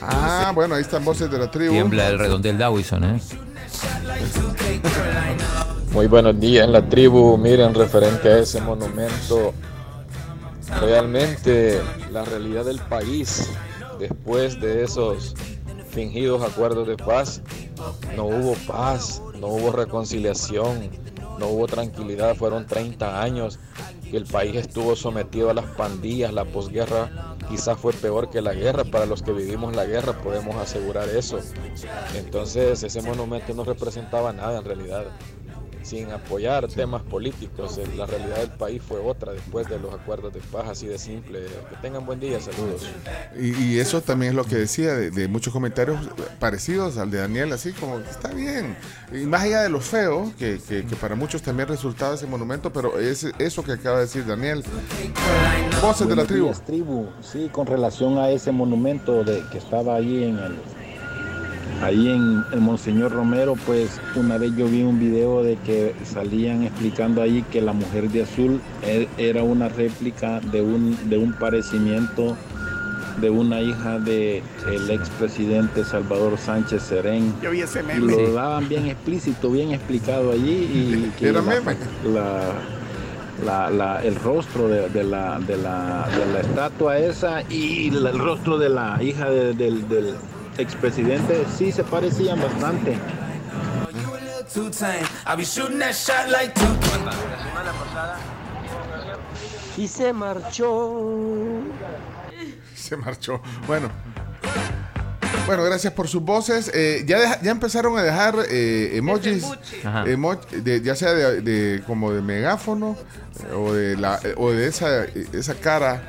Ah, 0.00 0.52
bueno, 0.54 0.74
ahí 0.74 0.82
están 0.82 1.04
voces 1.04 1.30
de 1.30 1.38
la 1.38 1.50
tribu. 1.50 1.72
Tiembla 1.72 2.08
el 2.08 2.18
redondel 2.18 2.58
Dawison, 2.58 3.04
¿eh? 3.04 3.20
Muy 5.92 6.06
buenos 6.06 6.40
días, 6.40 6.68
la 6.68 6.88
tribu. 6.88 7.36
Miren, 7.38 7.74
referente 7.74 8.28
a 8.28 8.38
ese 8.38 8.60
monumento, 8.60 9.52
realmente 10.80 11.80
la 12.10 12.24
realidad 12.24 12.64
del 12.64 12.80
país, 12.80 13.48
después 14.00 14.60
de 14.60 14.82
esos 14.82 15.34
fingidos 15.90 16.42
acuerdos 16.42 16.88
de 16.88 16.96
paz, 16.96 17.42
no 18.16 18.24
hubo 18.24 18.54
paz, 18.66 19.22
no 19.38 19.48
hubo 19.48 19.70
reconciliación, 19.70 20.90
no 21.38 21.48
hubo 21.48 21.66
tranquilidad. 21.66 22.34
Fueron 22.36 22.66
30 22.66 23.22
años 23.22 23.58
que 24.10 24.16
el 24.16 24.24
país 24.24 24.56
estuvo 24.56 24.96
sometido 24.96 25.50
a 25.50 25.54
las 25.54 25.66
pandillas, 25.66 26.32
la 26.32 26.44
posguerra 26.44 27.36
quizás 27.48 27.78
fue 27.78 27.92
peor 27.92 28.30
que 28.30 28.40
la 28.40 28.54
guerra. 28.54 28.84
Para 28.84 29.06
los 29.06 29.22
que 29.22 29.32
vivimos 29.32 29.74
la 29.76 29.84
guerra 29.84 30.12
podemos 30.22 30.56
asegurar 30.56 31.08
eso. 31.08 31.38
Entonces 32.16 32.82
ese 32.82 33.02
monumento 33.02 33.54
no 33.54 33.64
representaba 33.64 34.32
nada 34.32 34.58
en 34.58 34.64
realidad. 34.64 35.04
Sin 35.82 36.10
apoyar 36.10 36.68
temas 36.68 37.02
políticos, 37.02 37.76
eh, 37.78 37.86
la 37.96 38.06
realidad 38.06 38.36
del 38.38 38.50
país 38.50 38.80
fue 38.86 38.98
otra 39.00 39.32
después 39.32 39.68
de 39.68 39.78
los 39.78 39.92
acuerdos 39.92 40.32
de 40.32 40.40
paz, 40.40 40.68
así 40.70 40.86
de 40.86 40.98
simple. 40.98 41.40
Que 41.70 41.76
tengan 41.82 42.06
buen 42.06 42.20
día, 42.20 42.40
saludos. 42.40 42.86
Y, 43.38 43.52
y 43.64 43.78
eso 43.80 44.00
también 44.00 44.30
es 44.30 44.36
lo 44.36 44.44
que 44.44 44.56
decía 44.56 44.94
de, 44.94 45.10
de 45.10 45.28
muchos 45.28 45.52
comentarios 45.52 45.98
parecidos 46.38 46.98
al 46.98 47.10
de 47.10 47.18
Daniel, 47.18 47.52
así 47.52 47.72
como 47.72 48.02
que 48.02 48.10
está 48.10 48.28
bien. 48.32 48.76
Y 49.12 49.26
más 49.26 49.42
allá 49.42 49.62
de 49.62 49.68
lo 49.68 49.80
feo, 49.80 50.32
que, 50.38 50.60
que- 50.66 50.86
que 50.86 50.96
para 50.96 51.14
muchos 51.14 51.42
también 51.42 51.68
resultaba 51.68 52.14
ese 52.14 52.26
monumento, 52.26 52.72
pero 52.72 52.98
es 52.98 53.24
eso 53.38 53.62
que 53.64 53.72
acaba 53.72 53.96
de 53.98 54.02
decir 54.06 54.24
Daniel. 54.26 54.62
Voces 55.80 56.08
de 56.08 56.16
la 56.16 56.24
tribu. 56.24 56.46
días, 56.46 56.64
tribu. 56.64 57.06
Sí, 57.20 57.48
con 57.52 57.66
relación 57.66 58.18
a 58.18 58.30
ese 58.30 58.52
monumento 58.52 59.24
de, 59.24 59.42
que 59.50 59.58
estaba 59.58 59.96
ahí 59.96 60.24
en 60.24 60.38
el, 60.38 60.56
Ahí 61.82 62.08
en, 62.08 62.44
en 62.52 62.62
Monseñor 62.62 63.10
Romero, 63.10 63.54
pues 63.66 64.00
una 64.14 64.38
vez 64.38 64.52
yo 64.56 64.66
vi 64.66 64.82
un 64.82 65.00
video 65.00 65.42
de 65.42 65.56
que 65.56 65.94
salían 66.04 66.62
explicando 66.62 67.20
ahí 67.22 67.44
que 67.50 67.60
la 67.60 67.72
mujer 67.72 68.08
de 68.10 68.22
azul 68.22 68.60
e- 68.86 69.08
era 69.18 69.42
una 69.42 69.68
réplica 69.68 70.38
de 70.40 70.62
un, 70.62 70.96
de 71.10 71.18
un 71.18 71.32
parecimiento 71.32 72.36
de 73.20 73.30
una 73.30 73.60
hija 73.60 73.98
de 73.98 74.42
el 74.70 74.90
expresidente 74.90 75.84
Salvador 75.84 76.38
Sánchez 76.38 76.82
Serén. 76.84 77.34
Yo 77.42 77.50
vi 77.50 77.60
ese 77.62 77.80
Y 77.80 77.82
meme. 77.82 78.12
lo 78.12 78.32
daban 78.32 78.68
bien 78.68 78.86
explícito, 78.86 79.50
bien 79.50 79.72
explicado 79.72 80.30
allí 80.30 80.52
y 80.52 81.12
que 81.18 81.28
Era 81.30 81.42
la- 81.42 81.50
meme. 81.50 81.76
la- 82.14 82.52
la- 83.44 83.70
la- 83.70 84.02
el 84.04 84.14
rostro 84.14 84.68
de, 84.68 84.88
de 84.88 85.02
la, 85.02 85.40
de, 85.40 85.56
la, 85.56 86.08
de 86.16 86.32
la 86.32 86.40
estatua 86.40 86.96
esa 86.98 87.42
y 87.50 87.90
la- 87.90 88.10
el 88.10 88.18
rostro 88.20 88.56
de 88.56 88.68
la 88.68 89.02
hija 89.02 89.28
de- 89.28 89.52
del, 89.52 89.88
del 89.88 90.14
expresidente 90.58 91.44
sí 91.56 91.72
se 91.72 91.84
parecían 91.84 92.40
bastante. 92.40 92.96
Too 94.52 94.70
tame. 94.70 95.00
I 95.26 95.34
be 95.36 95.44
shooting 95.44 95.78
that 95.78 95.94
shot 95.94 96.28
like 96.28 96.52
two. 96.54 96.76
Y 99.78 99.88
se 99.88 100.12
marchó. 100.12 101.62
Se 102.74 102.96
marchó. 102.96 103.40
Bueno. 103.66 103.88
Bueno, 105.46 105.62
gracias 105.64 105.92
por 105.92 106.08
sus 106.08 106.22
voces. 106.22 106.70
Eh, 106.74 107.04
ya, 107.06 107.18
deja- 107.18 107.40
ya 107.40 107.50
empezaron 107.52 107.96
a 107.98 108.02
dejar 108.02 108.34
eh, 108.50 108.96
emojis, 108.96 109.44
Ajá. 109.84 110.04
emo- 110.04 110.36
de- 110.50 110.80
ya 110.82 110.94
sea 110.96 111.12
de, 111.14 111.40
de- 111.40 111.82
como 111.86 112.12
de 112.12 112.20
megáfono 112.22 112.96
eh, 113.48 113.52
o 113.54 113.72
de 113.72 113.96
la 113.96 114.20
o 114.36 114.50
de 114.50 114.66
esa 114.66 115.04
esa 115.32 115.54
cara, 115.54 116.02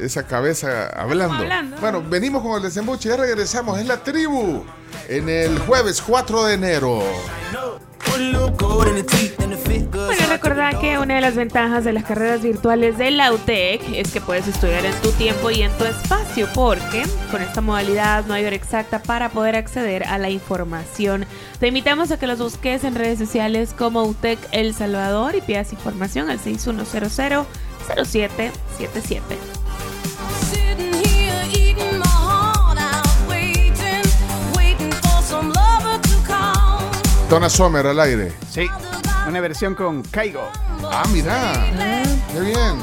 esa 0.00 0.26
cabeza 0.26 0.88
hablando. 0.88 1.34
hablando. 1.34 1.76
Bueno, 1.78 2.02
venimos 2.02 2.42
con 2.42 2.56
el 2.56 2.62
desembuche, 2.62 3.08
ya 3.08 3.16
regresamos. 3.16 3.78
Es 3.78 3.86
la 3.86 4.02
tribu 4.02 4.64
en 5.08 5.28
el 5.28 5.58
jueves 5.60 6.02
4 6.02 6.44
de 6.44 6.54
enero. 6.54 7.02
Bueno, 10.06 10.26
recordad 10.28 10.80
que 10.80 10.98
una 10.98 11.16
de 11.16 11.20
las 11.20 11.34
ventajas 11.34 11.84
de 11.84 11.92
las 11.92 12.04
carreras 12.04 12.42
virtuales 12.42 12.98
de 12.98 13.10
la 13.10 13.32
UTEC 13.32 13.82
es 13.94 14.12
que 14.12 14.20
puedes 14.20 14.46
estudiar 14.46 14.84
en 14.84 14.94
tu 15.00 15.10
tiempo 15.12 15.50
y 15.50 15.62
en 15.62 15.72
tu 15.78 15.84
espacio, 15.84 16.48
porque 16.54 17.04
con 17.30 17.42
esta 17.42 17.60
modalidad 17.60 18.24
no 18.26 18.34
hay 18.34 18.44
hora 18.44 18.54
exacta 18.54 19.00
para 19.02 19.30
poder 19.30 19.56
acceder 19.56 20.04
a 20.04 20.18
la 20.18 20.30
información. 20.30 21.26
Te 21.58 21.68
invitamos 21.68 22.10
a 22.10 22.18
que 22.18 22.26
los 22.26 22.38
busques 22.38 22.84
en 22.84 22.94
redes 22.94 23.18
sociales 23.18 23.74
como 23.76 24.04
UTEC 24.04 24.38
El 24.52 24.74
Salvador 24.74 25.34
y 25.34 25.40
pidas 25.40 25.72
información 25.72 26.30
al 26.30 26.38
6100 26.38 27.44
0777. 27.86 29.38
Sitting 30.50 30.92
here 30.92 31.44
eating 31.52 31.98
my 31.98 32.06
heart 32.06 32.78
out, 32.78 33.28
waiting, 33.28 34.02
waiting 34.56 34.92
for 34.92 35.22
some 35.22 35.52
lover 35.52 35.98
to 36.00 36.16
come. 36.26 37.28
Donna 37.28 37.48
Sommer 37.48 37.86
al 37.86 38.00
aire. 38.00 38.32
Sí, 38.50 38.68
una 39.28 39.40
versión 39.40 39.74
con 39.74 40.02
Caigo. 40.02 40.48
Ah, 40.90 41.04
mira. 41.12 41.52
Qué 42.32 42.40
bien. 42.40 42.80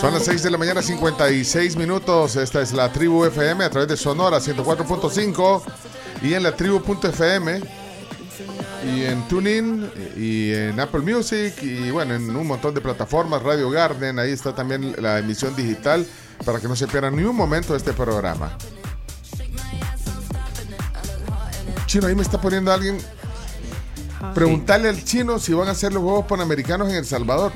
Son 0.00 0.14
las 0.14 0.24
6 0.24 0.44
de 0.44 0.50
la 0.50 0.56
mañana, 0.56 0.80
56 0.80 1.76
minutos. 1.76 2.36
Esta 2.36 2.62
es 2.62 2.72
la 2.72 2.90
Tribu 2.90 3.26
FM 3.26 3.62
a 3.62 3.68
través 3.68 3.86
de 3.86 3.98
Sonora 3.98 4.38
104.5 4.38 5.62
y 6.22 6.32
en 6.32 6.42
la 6.42 6.56
tribu.fm 6.56 7.60
y 8.82 9.04
en 9.04 9.28
TuneIn 9.28 9.90
y 10.16 10.54
en 10.54 10.80
Apple 10.80 11.00
Music 11.00 11.52
y 11.60 11.90
bueno, 11.90 12.14
en 12.14 12.34
un 12.34 12.46
montón 12.46 12.72
de 12.72 12.80
plataformas, 12.80 13.42
Radio 13.42 13.68
Garden, 13.68 14.18
ahí 14.18 14.30
está 14.30 14.54
también 14.54 14.96
la 14.98 15.18
emisión 15.18 15.54
digital 15.54 16.06
para 16.46 16.60
que 16.60 16.66
no 16.66 16.76
se 16.76 16.86
pierdan 16.86 17.14
ni 17.14 17.24
un 17.24 17.36
momento 17.36 17.76
este 17.76 17.92
programa. 17.92 18.56
Chino, 21.84 22.06
ahí 22.06 22.14
me 22.14 22.22
está 22.22 22.40
poniendo 22.40 22.72
alguien. 22.72 22.96
Preguntarle 24.34 24.88
al 24.90 25.02
chino 25.04 25.38
si 25.38 25.52
van 25.54 25.68
a 25.68 25.70
hacer 25.70 25.92
los 25.92 26.02
Juegos 26.02 26.26
Panamericanos 26.26 26.88
en 26.90 26.96
El 26.96 27.04
Salvador. 27.06 27.52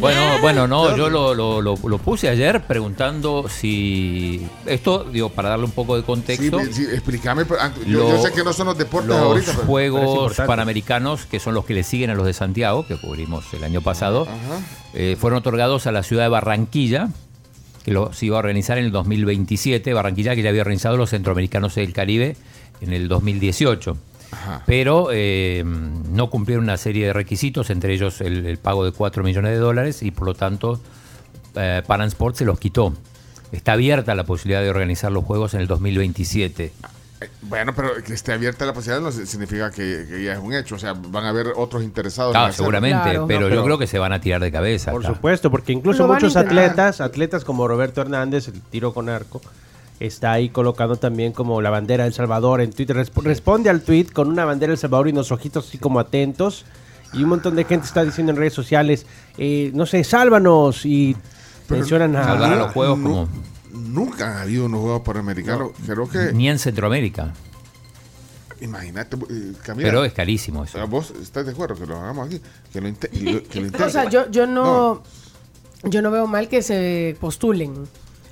Bueno, 0.00 0.20
bueno, 0.40 0.62
¿De 0.62 0.68
no, 0.68 0.96
yo 0.96 1.10
lo, 1.10 1.34
lo- 1.34 1.60
lo- 1.60 1.76
lo 1.76 1.98
puse 1.98 2.28
ayer 2.28 2.62
preguntando 2.66 3.46
si. 3.48 4.46
Esto, 4.66 5.04
digo, 5.04 5.28
para 5.30 5.48
darle 5.50 5.64
un 5.64 5.72
poco 5.72 5.96
de 5.96 6.02
contexto. 6.04 6.60
sí, 6.72 6.84
explícame. 6.92 7.44
pero, 7.44 7.60
ah, 7.60 7.72
yo, 7.86 8.22
sé 8.22 8.32
que 8.32 8.44
no 8.44 8.52
son 8.52 8.66
los 8.68 8.78
deportes 8.78 9.08
los 9.10 9.18
ahorita. 9.18 9.50
es 9.50 9.56
Juegos. 9.58 10.36
Panamericanos, 10.46 11.26
que 11.26 11.40
son 11.40 11.54
los 11.54 11.64
que 11.64 11.74
le 11.74 11.82
siguen 11.82 12.10
a 12.10 12.14
los 12.14 12.26
de 12.26 12.32
Santiago, 12.32 12.86
que 12.86 12.96
cubrimos 12.96 13.44
el 13.52 13.64
año 13.64 13.80
pasado, 13.82 14.26
eh, 14.94 15.16
fueron 15.20 15.38
otorgados 15.40 15.86
a 15.86 15.92
la 15.92 16.02
ciudad 16.02 16.22
de 16.22 16.28
Barranquilla, 16.28 17.08
que 17.84 17.90
los 17.90 18.22
iba 18.22 18.36
a 18.36 18.38
organizar 18.38 18.78
en 18.78 18.84
el 18.86 18.92
2027. 18.92 19.92
Barranquilla, 19.92 20.34
que 20.34 20.42
ya 20.42 20.50
había 20.50 20.62
organizado 20.62 20.96
los 20.96 21.10
centroamericanos 21.10 21.74
del 21.74 21.92
Caribe 21.92 22.36
en 22.80 22.92
el 22.92 23.08
2018. 23.08 23.96
Pero 24.66 25.08
eh, 25.12 25.62
no 25.64 26.30
cumplieron 26.30 26.64
una 26.64 26.76
serie 26.76 27.06
de 27.06 27.12
requisitos, 27.12 27.70
entre 27.70 27.92
ellos 27.94 28.20
el, 28.20 28.46
el 28.46 28.58
pago 28.58 28.84
de 28.84 28.92
4 28.92 29.22
millones 29.22 29.52
de 29.52 29.58
dólares, 29.58 30.02
y 30.02 30.10
por 30.10 30.26
lo 30.26 30.34
tanto 30.34 30.80
eh, 31.56 31.82
Pan 31.86 32.02
Sport 32.02 32.36
se 32.36 32.44
los 32.44 32.58
quitó. 32.58 32.92
Está 33.52 33.72
abierta 33.74 34.14
la 34.14 34.24
posibilidad 34.24 34.62
de 34.62 34.70
organizar 34.70 35.12
los 35.12 35.24
Juegos 35.24 35.54
en 35.54 35.60
el 35.60 35.66
2027. 35.68 36.72
Bueno, 37.42 37.72
pero 37.74 37.90
que 38.04 38.12
esté 38.12 38.32
abierta 38.32 38.66
la 38.66 38.74
posibilidad 38.74 39.00
no 39.00 39.10
significa 39.12 39.70
que, 39.70 40.06
que 40.10 40.24
ya 40.24 40.32
es 40.34 40.38
un 40.38 40.52
hecho. 40.52 40.74
O 40.74 40.78
sea, 40.78 40.92
van 40.92 41.24
a 41.24 41.30
haber 41.30 41.52
otros 41.56 41.82
interesados. 41.82 42.34
en 42.34 42.40
Ah, 42.40 42.52
seguramente, 42.52 42.98
pero, 43.04 43.20
No, 43.22 43.26
pero- 43.28 43.48
yo 43.48 43.64
creo 43.64 43.78
que 43.78 43.86
se 43.86 43.98
van 43.98 44.12
a 44.12 44.20
tirar 44.20 44.42
de 44.42 44.50
cabeza. 44.52 44.90
Por 44.90 45.04
acá. 45.04 45.14
supuesto, 45.14 45.50
porque 45.50 45.72
incluso 45.72 46.06
muchos 46.06 46.36
atletas, 46.36 47.00
atletas 47.00 47.44
como 47.44 47.66
Roberto 47.66 48.00
Hernández, 48.02 48.48
el 48.48 48.60
tiro 48.60 48.92
con 48.92 49.08
arco, 49.08 49.40
está 50.00 50.32
ahí 50.32 50.48
colocando 50.48 50.96
también 50.96 51.32
como 51.32 51.60
la 51.62 51.70
bandera 51.70 52.04
de 52.04 52.08
El 52.08 52.14
Salvador 52.14 52.60
en 52.60 52.72
Twitter. 52.72 52.96
Resp- 52.96 53.22
responde 53.22 53.70
al 53.70 53.82
tweet 53.82 54.06
con 54.12 54.28
una 54.28 54.44
bandera 54.44 54.70
de 54.70 54.74
El 54.74 54.78
Salvador 54.78 55.08
y 55.08 55.12
unos 55.12 55.30
ojitos 55.32 55.68
así 55.68 55.78
como 55.78 55.98
atentos. 56.00 56.64
Y 57.12 57.22
un 57.22 57.28
montón 57.28 57.54
de 57.54 57.64
gente 57.64 57.86
está 57.86 58.04
diciendo 58.04 58.32
en 58.32 58.36
redes 58.38 58.54
sociales, 58.54 59.06
eh, 59.38 59.70
no 59.74 59.86
sé, 59.86 60.02
sálvanos. 60.02 60.84
Y 60.84 61.16
mencionan 61.68 62.16
a... 62.16 62.24
Salvar 62.24 62.52
a 62.52 62.56
los 62.56 62.72
juegos 62.72 62.98
como. 62.98 63.28
Nunca 63.72 64.30
han 64.32 64.42
habido 64.42 64.66
unos 64.66 64.80
Juegos 64.80 65.02
Panamericanos. 65.02 65.70
Creo 65.86 66.08
que. 66.08 66.32
Ni 66.32 66.48
en 66.48 66.58
Centroamérica. 66.58 67.32
Imagínate, 68.60 69.16
eh, 69.30 69.52
Camila. 69.62 69.88
Pero 69.88 70.04
es 70.04 70.12
carísimo 70.12 70.64
eso. 70.64 70.80
Ah, 70.80 70.84
¿Vos 70.86 71.12
estás 71.20 71.44
de 71.44 71.52
acuerdo 71.52 71.74
que 71.74 71.86
lo 71.86 71.96
hagamos 71.98 72.26
aquí? 72.28 72.40
Que 72.72 72.80
lo, 72.80 72.86
que 72.98 73.08
lo- 73.32 73.42
que 73.42 73.60
lo 73.60 73.62
O 73.64 73.66
intenten. 73.66 73.90
sea, 73.90 74.08
yo, 74.08 74.30
yo 74.30 74.46
no, 74.46 75.02
yo 75.82 76.02
no 76.02 76.10
veo 76.10 76.26
mal 76.26 76.48
que 76.48 76.62
se 76.62 77.16
postulen. 77.20 77.74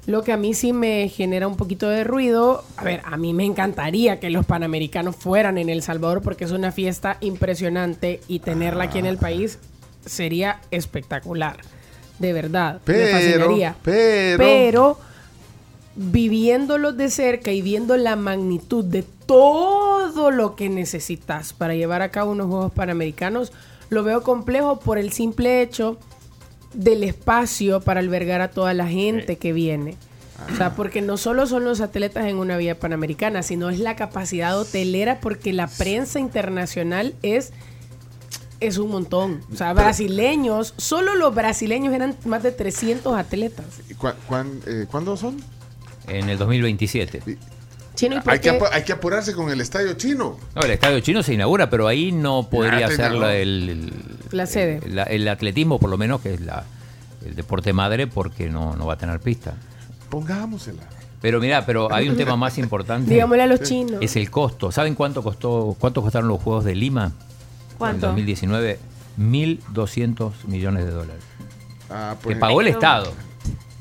Lo 0.07 0.25
que 0.25 0.33
a 0.33 0.37
mí 0.37 0.53
sí 0.53 0.73
me 0.73 1.09
genera 1.09 1.47
un 1.47 1.57
poquito 1.57 1.89
de 1.89 2.03
ruido, 2.03 2.65
a 2.77 2.83
ver, 2.83 3.03
a 3.05 3.17
mí 3.17 3.33
me 3.33 3.45
encantaría 3.45 4.19
que 4.19 4.31
los 4.31 4.45
panamericanos 4.45 5.15
fueran 5.15 5.59
en 5.59 5.69
El 5.69 5.81
Salvador 5.83 6.23
porque 6.23 6.45
es 6.45 6.51
una 6.51 6.73
fiesta 6.73 7.19
impresionante 7.21 8.21
y 8.27 8.41
tenerla 8.41 8.85
aquí 8.85 8.99
en 8.99 9.07
el 9.07 9.17
país 9.17 9.59
sería 10.05 10.61
espectacular. 10.73 11.59
De 12.19 12.33
verdad. 12.33 12.75
me 12.75 12.81
Pero, 12.85 13.13
fascinaría. 13.17 13.77
pero- 13.83 14.39
Pero 14.39 14.99
viviéndolo 15.95 16.93
de 16.93 17.09
cerca 17.11 17.53
y 17.53 17.63
viendo 17.63 17.97
la 17.97 18.17
magnitud 18.17 18.85
de 18.85 19.05
todo 19.27 20.31
lo 20.31 20.57
que 20.57 20.69
necesitas 20.69 21.53
para 21.53 21.75
llevar 21.75 22.03
a 22.03 22.11
cabo 22.11 22.33
unos 22.33 22.49
Juegos 22.49 22.73
Panamericanos, 22.73 23.53
lo 23.91 24.03
veo 24.03 24.23
complejo 24.23 24.81
por 24.81 24.99
el 24.99 25.13
simple 25.13 25.63
hecho 25.63 25.99
del 26.75 27.05
espacio 27.05 27.81
para 27.81 28.01
albergar 28.01 28.41
a 28.41 28.51
toda 28.51 28.75
la 28.75 28.87
gente 28.89 29.37
que 29.37 29.53
viene. 29.53 29.97
O 30.53 30.57
sea, 30.57 30.75
porque 30.75 31.03
no 31.03 31.16
solo 31.16 31.47
son 31.47 31.64
los 31.64 31.81
atletas 31.81 32.27
en 32.27 32.37
una 32.37 32.57
vía 32.57 32.79
panamericana, 32.79 33.43
sino 33.45 33.70
es 33.70 33.79
la 33.79 33.95
capacidad 33.95 34.59
hotelera 34.59 35.20
porque 35.20 35.53
la 35.53 35.68
prensa 35.68 36.18
internacional 36.18 37.14
es 37.23 37.53
es 38.59 38.79
un 38.79 38.91
montón. 38.91 39.41
O 39.53 39.57
sea, 39.57 39.73
brasileños, 39.73 40.75
solo 40.77 41.16
los 41.16 41.35
brasileños 41.35 41.93
eran 41.95 42.16
más 42.25 42.45
de 42.45 42.53
300 42.53 43.16
atletas. 43.18 43.66
¿Y 43.91 43.95
cuán- 43.95 44.14
cuán- 44.29 44.61
eh, 44.66 44.87
¿Cuándo 44.89 45.16
son? 45.16 45.37
En 46.07 46.29
el 46.29 46.39
2027. 46.39 47.23
Chino, 47.95 48.16
¿y 48.16 48.20
por 48.20 48.32
Hay 48.32 48.38
que, 48.40 48.51
qué? 48.51 48.59
apu- 48.61 48.68
hay 48.72 48.82
que 48.84 48.93
apurarse 48.93 49.34
con 49.34 49.51
el 49.51 49.61
estadio 49.61 49.93
chino. 49.95 50.36
No, 50.55 50.62
el 50.62 50.70
estadio 50.70 51.01
chino 51.01 51.22
se 51.22 51.34
inaugura, 51.34 51.68
pero 51.70 51.86
ahí 51.88 52.11
no 52.12 52.49
podría 52.51 52.88
te 52.88 52.97
ser 52.97 53.12
el, 53.12 53.22
el- 53.68 53.93
La 54.30 54.47
sede. 54.47 54.80
el- 55.11 55.28
atletismo, 55.28 55.78
por 55.78 55.90
lo 55.90 55.99
menos, 55.99 56.20
que 56.22 56.34
es 56.34 56.40
la, 56.40 56.64
el 57.24 57.34
deporte 57.36 57.72
madre, 57.72 58.07
porque 58.07 58.49
no, 58.49 58.74
no 58.76 58.86
va 58.86 58.95
a 58.95 58.99
tener 58.99 59.20
pista. 59.20 59.55
Pongámosela. 60.09 60.82
Pero 61.20 61.38
mira, 61.38 61.64
pero 61.64 61.93
hay 61.93 62.09
un 62.09 62.16
tema 62.16 62.34
más 62.36 62.59
importante. 62.59 63.12
Digámosle 63.12 63.43
a 63.45 63.47
los 63.47 63.62
chinos. 63.62 63.99
Es 64.03 64.16
el 64.16 64.28
costo. 64.30 64.72
¿Saben 64.72 64.95
cuánto 64.97 65.22
costó, 65.22 65.76
cuánto 65.78 66.03
costaron 66.03 66.28
los 66.28 66.40
Juegos 66.43 66.64
de 66.64 66.74
Lima? 66.74 67.12
¿Cuánto? 67.78 68.07
En 68.07 68.12
2019, 68.12 68.78
1.200 69.20 70.32
millones 70.49 70.84
de 70.84 70.90
dólares. 70.90 71.22
Ah, 71.90 72.16
Que 72.26 72.36
pagó 72.36 72.61
el 72.61 72.68
Estado. 72.68 73.12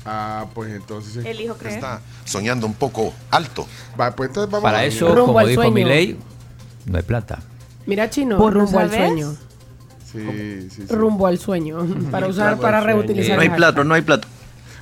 Ah, 0.04 0.46
pues 0.54 0.72
entonces. 0.72 1.24
Elijo 1.24 1.54
creer. 1.54 1.76
Está 1.76 2.00
soñando 2.24 2.66
un 2.66 2.74
poco 2.74 3.12
alto. 3.30 3.66
Va, 4.00 4.10
pues 4.12 4.30
entonces 4.30 4.50
vamos 4.50 4.64
Para 4.64 4.78
a- 4.78 4.84
eso, 4.84 5.08
Rumbo 5.08 5.26
como 5.26 5.38
al 5.38 5.48
dijo 5.48 5.62
sueño. 5.62 5.74
mi 5.74 5.84
ley, 5.84 6.18
no 6.86 6.96
hay 6.96 7.02
plata. 7.04 7.38
Mira, 7.86 8.10
chino, 8.10 8.36
¿Vos 8.38 8.52
no 8.52 8.60
rumbo 8.60 8.78
al 8.78 8.90
sueño. 8.90 9.34
Sí, 10.10 10.18
sí, 10.70 10.70
sí. 10.70 10.94
Rumbo 10.94 11.26
al 11.26 11.38
sueño. 11.38 11.86
Para 12.10 12.26
usar, 12.26 12.58
para 12.58 12.80
reutilizar. 12.80 13.36
No 13.36 13.42
hay 13.42 13.48
plato, 13.50 13.84
no 13.84 13.94
hay 13.94 14.02
plato. 14.02 14.28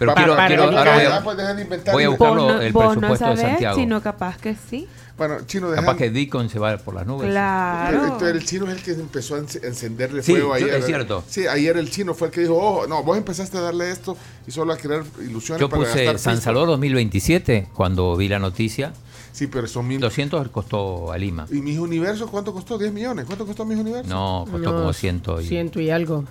Pero 0.00 0.14
quiero, 0.14 0.34
para 0.34 0.48
quiero- 0.48 0.68
el 0.70 0.76
ahora 0.78 0.94
voy 0.96 1.04
Ah, 1.04 1.16
a, 1.18 1.22
pues 1.22 1.36
de 1.36 1.62
inventar. 1.62 1.94
voy 1.94 2.02
a 2.04 2.08
Vos 2.08 2.18
buscarlo 2.18 2.48
no, 2.54 2.60
el 2.60 2.72
vos 2.72 2.84
no 2.84 2.90
presupuesto 3.00 3.30
de 3.30 3.36
Santiago. 3.36 3.76
sino 3.78 4.02
capaz 4.02 4.36
que 4.38 4.56
sí. 4.68 4.88
Bueno, 5.18 5.36
chino, 5.46 5.68
Capaz 5.68 5.80
dejan. 5.82 5.96
que 5.98 6.10
Deacon 6.10 6.48
se 6.48 6.58
va 6.58 6.78
por 6.78 6.94
las 6.94 7.06
nubes. 7.06 7.28
Claro. 7.28 8.02
Entonces, 8.04 8.28
el 8.30 8.44
chino 8.46 8.66
es 8.70 8.78
el 8.78 8.82
que 8.82 8.92
empezó 8.92 9.34
a 9.34 9.40
enc- 9.40 9.62
encenderle 9.62 10.22
Sí, 10.22 10.32
fuego 10.32 10.54
ayer. 10.54 10.72
es 10.72 10.86
cierto. 10.86 11.22
Sí, 11.28 11.46
ayer 11.46 11.76
el 11.76 11.90
chino 11.90 12.14
fue 12.14 12.28
el 12.28 12.32
que 12.32 12.40
dijo, 12.40 12.54
oh, 12.56 12.86
no, 12.86 13.02
vos 13.04 13.18
empezaste 13.18 13.58
a 13.58 13.60
darle 13.60 13.90
esto 13.90 14.16
y 14.46 14.50
solo 14.50 14.72
a 14.72 14.78
crear 14.78 15.04
ilusiones 15.22 15.60
Yo 15.60 15.68
para 15.68 15.82
puse 15.82 16.04
gastar 16.04 16.18
San 16.18 16.32
pisto". 16.36 16.44
Salvador 16.46 16.68
2027 16.70 17.68
cuando 17.74 18.16
vi 18.16 18.28
la 18.28 18.38
noticia. 18.38 18.94
Sí, 19.32 19.46
pero 19.46 19.66
son 19.68 19.86
mil. 19.86 20.00
200 20.00 20.48
costó 20.48 21.12
a 21.12 21.18
Lima. 21.18 21.46
¿Y 21.50 21.60
mis 21.60 21.78
universos 21.78 22.30
cuánto 22.30 22.52
costó? 22.54 22.78
¿10 22.78 22.90
millones? 22.90 23.26
¿Cuánto 23.26 23.44
costó 23.46 23.66
mis 23.66 23.78
universos? 23.78 24.08
No, 24.08 24.46
costó 24.50 24.58
No, 24.72 24.78
como 24.78 24.92
ciento 24.94 25.38
y... 25.40 25.46
Ciento 25.46 25.80
y 25.80 25.90
algo. 25.90 26.24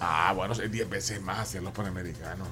Ah, 0.00 0.32
bueno, 0.36 0.54
es 0.54 0.70
10 0.70 0.88
veces 0.88 1.20
más 1.20 1.40
hacia 1.40 1.60
los 1.60 1.72
panamericanos. 1.72 2.46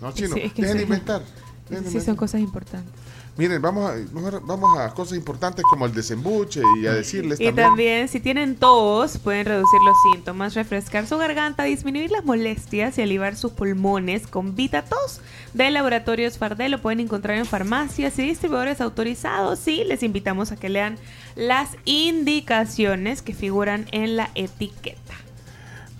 No, 0.00 0.12
chino, 0.12 0.34
Sí, 0.34 0.40
es 0.42 0.52
que 0.52 0.62
dejen 0.62 0.76
de 0.78 0.82
sí. 0.84 0.84
inventar. 0.84 1.22
dejen 1.68 1.90
Sí, 1.90 2.00
son 2.00 2.16
cosas 2.16 2.40
importantes. 2.40 2.92
Miren, 3.36 3.62
vamos 3.62 3.90
a, 3.90 3.94
vamos 4.42 4.78
a 4.78 4.92
cosas 4.92 5.16
importantes 5.16 5.64
como 5.64 5.86
el 5.86 5.94
desembuche 5.94 6.60
y 6.78 6.86
a 6.86 6.92
decirles 6.92 7.40
Y 7.40 7.44
también. 7.46 7.68
también, 7.68 8.08
si 8.08 8.20
tienen 8.20 8.56
tos, 8.56 9.16
pueden 9.18 9.46
reducir 9.46 9.80
los 9.82 9.96
síntomas, 10.12 10.54
refrescar 10.54 11.06
su 11.06 11.16
garganta, 11.16 11.62
disminuir 11.62 12.10
las 12.10 12.24
molestias 12.24 12.98
y 12.98 13.02
aliviar 13.02 13.36
sus 13.36 13.52
pulmones 13.52 14.26
con 14.26 14.56
VitaTos 14.56 15.20
de 15.54 15.70
Laboratorios 15.70 16.36
Fardel. 16.36 16.72
Lo 16.72 16.82
pueden 16.82 17.00
encontrar 17.00 17.38
en 17.38 17.46
farmacias 17.46 18.18
y 18.18 18.22
distribuidores 18.22 18.80
autorizados. 18.82 19.66
Y 19.68 19.84
les 19.84 20.02
invitamos 20.02 20.52
a 20.52 20.56
que 20.56 20.68
lean 20.68 20.98
las 21.34 21.70
indicaciones 21.86 23.22
que 23.22 23.32
figuran 23.32 23.86
en 23.92 24.16
la 24.16 24.30
etiqueta. 24.34 25.14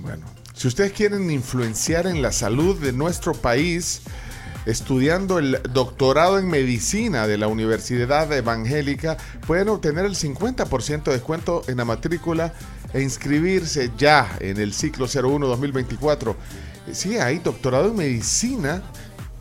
Bueno, 0.00 0.26
si 0.60 0.68
ustedes 0.68 0.92
quieren 0.92 1.30
influenciar 1.30 2.06
en 2.06 2.20
la 2.20 2.32
salud 2.32 2.78
de 2.78 2.92
nuestro 2.92 3.32
país, 3.32 4.02
estudiando 4.66 5.38
el 5.38 5.58
doctorado 5.72 6.38
en 6.38 6.48
medicina 6.48 7.26
de 7.26 7.38
la 7.38 7.48
Universidad 7.48 8.30
Evangélica, 8.30 9.16
pueden 9.46 9.70
obtener 9.70 10.04
el 10.04 10.14
50% 10.14 11.04
de 11.04 11.12
descuento 11.12 11.62
en 11.66 11.78
la 11.78 11.86
matrícula 11.86 12.52
e 12.92 13.00
inscribirse 13.00 13.90
ya 13.96 14.36
en 14.40 14.58
el 14.58 14.74
ciclo 14.74 15.06
01-2024. 15.06 16.32
Eh, 16.88 16.94
Sí, 16.94 17.16
hay 17.16 17.38
doctorado 17.38 17.88
en 17.88 17.96
medicina. 17.96 18.82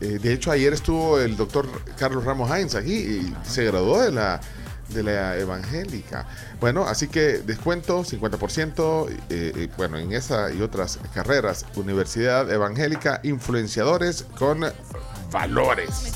Eh, 0.00 0.18
de 0.22 0.32
hecho, 0.32 0.50
ayer 0.50 0.72
estuvo 0.72 1.20
el 1.20 1.36
doctor 1.36 1.68
Carlos 1.98 2.24
Ramos 2.24 2.50
Heinz 2.50 2.74
aquí 2.74 2.94
y 2.94 3.34
se 3.46 3.66
graduó 3.66 4.00
de 4.00 4.10
la, 4.10 4.40
de 4.88 5.02
la 5.02 5.36
evangélica. 5.36 6.26
Bueno, 6.60 6.84
así 6.86 7.08
que 7.08 7.38
descuento 7.38 8.04
50%, 8.04 9.08
eh, 9.30 9.68
bueno, 9.78 9.96
en 9.98 10.12
esa 10.12 10.52
y 10.52 10.60
otras 10.60 10.98
carreras, 11.14 11.64
Universidad 11.74 12.50
Evangélica, 12.52 13.20
influenciadores 13.22 14.26
con 14.38 14.60
valores. 15.32 16.12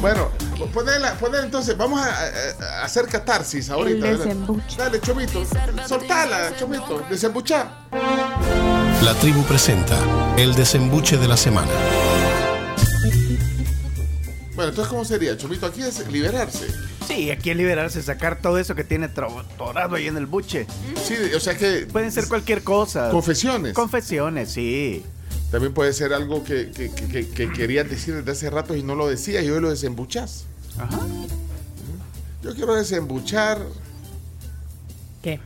Bueno, 0.00 0.30
ponela, 0.72 1.12
ponela 1.14 1.44
entonces, 1.44 1.76
vamos 1.76 2.00
a, 2.00 2.06
a- 2.08 2.84
hacer 2.84 3.06
catarsis 3.08 3.68
ahorita. 3.68 4.06
Dale, 4.78 5.00
Chomito, 5.00 5.42
soltala, 5.86 6.56
Chomito, 6.56 7.02
desembuchar. 7.10 7.68
La 9.02 9.14
tribu 9.20 9.42
presenta 9.42 9.96
el 10.36 10.54
desembuche 10.54 11.16
de 11.16 11.26
la 11.28 11.36
semana. 11.36 11.70
Bueno, 14.58 14.70
entonces, 14.70 14.90
¿cómo 14.90 15.04
sería? 15.04 15.36
Chomito, 15.36 15.66
aquí 15.66 15.82
es 15.82 16.04
liberarse. 16.10 16.66
Sí, 17.06 17.30
aquí 17.30 17.50
es 17.50 17.56
liberarse, 17.56 18.02
sacar 18.02 18.42
todo 18.42 18.58
eso 18.58 18.74
que 18.74 18.82
tiene 18.82 19.08
torado 19.08 19.94
ahí 19.94 20.08
en 20.08 20.16
el 20.16 20.26
buche. 20.26 20.66
Sí, 21.00 21.14
o 21.32 21.38
sea 21.38 21.56
que... 21.56 21.86
Pueden 21.92 22.10
ser 22.10 22.26
cualquier 22.26 22.64
cosa. 22.64 23.10
Confesiones. 23.10 23.72
Confesiones, 23.72 24.50
sí. 24.50 25.04
También 25.52 25.72
puede 25.72 25.92
ser 25.92 26.12
algo 26.12 26.42
que, 26.42 26.72
que, 26.72 26.90
que- 26.90 27.06
que- 27.06 27.28
que 27.28 27.52
querías 27.52 27.88
decir 27.88 28.16
desde 28.16 28.32
hace 28.32 28.50
rato 28.50 28.74
y 28.74 28.82
no 28.82 28.96
lo 28.96 29.06
decías 29.08 29.44
y 29.44 29.48
hoy 29.48 29.60
lo 29.60 29.70
desembuchás. 29.70 30.46
Ajá. 30.76 30.98
Yo 32.42 32.52
quiero 32.56 32.74
desembuchar. 32.74 33.60
¿Qué? 35.22 35.38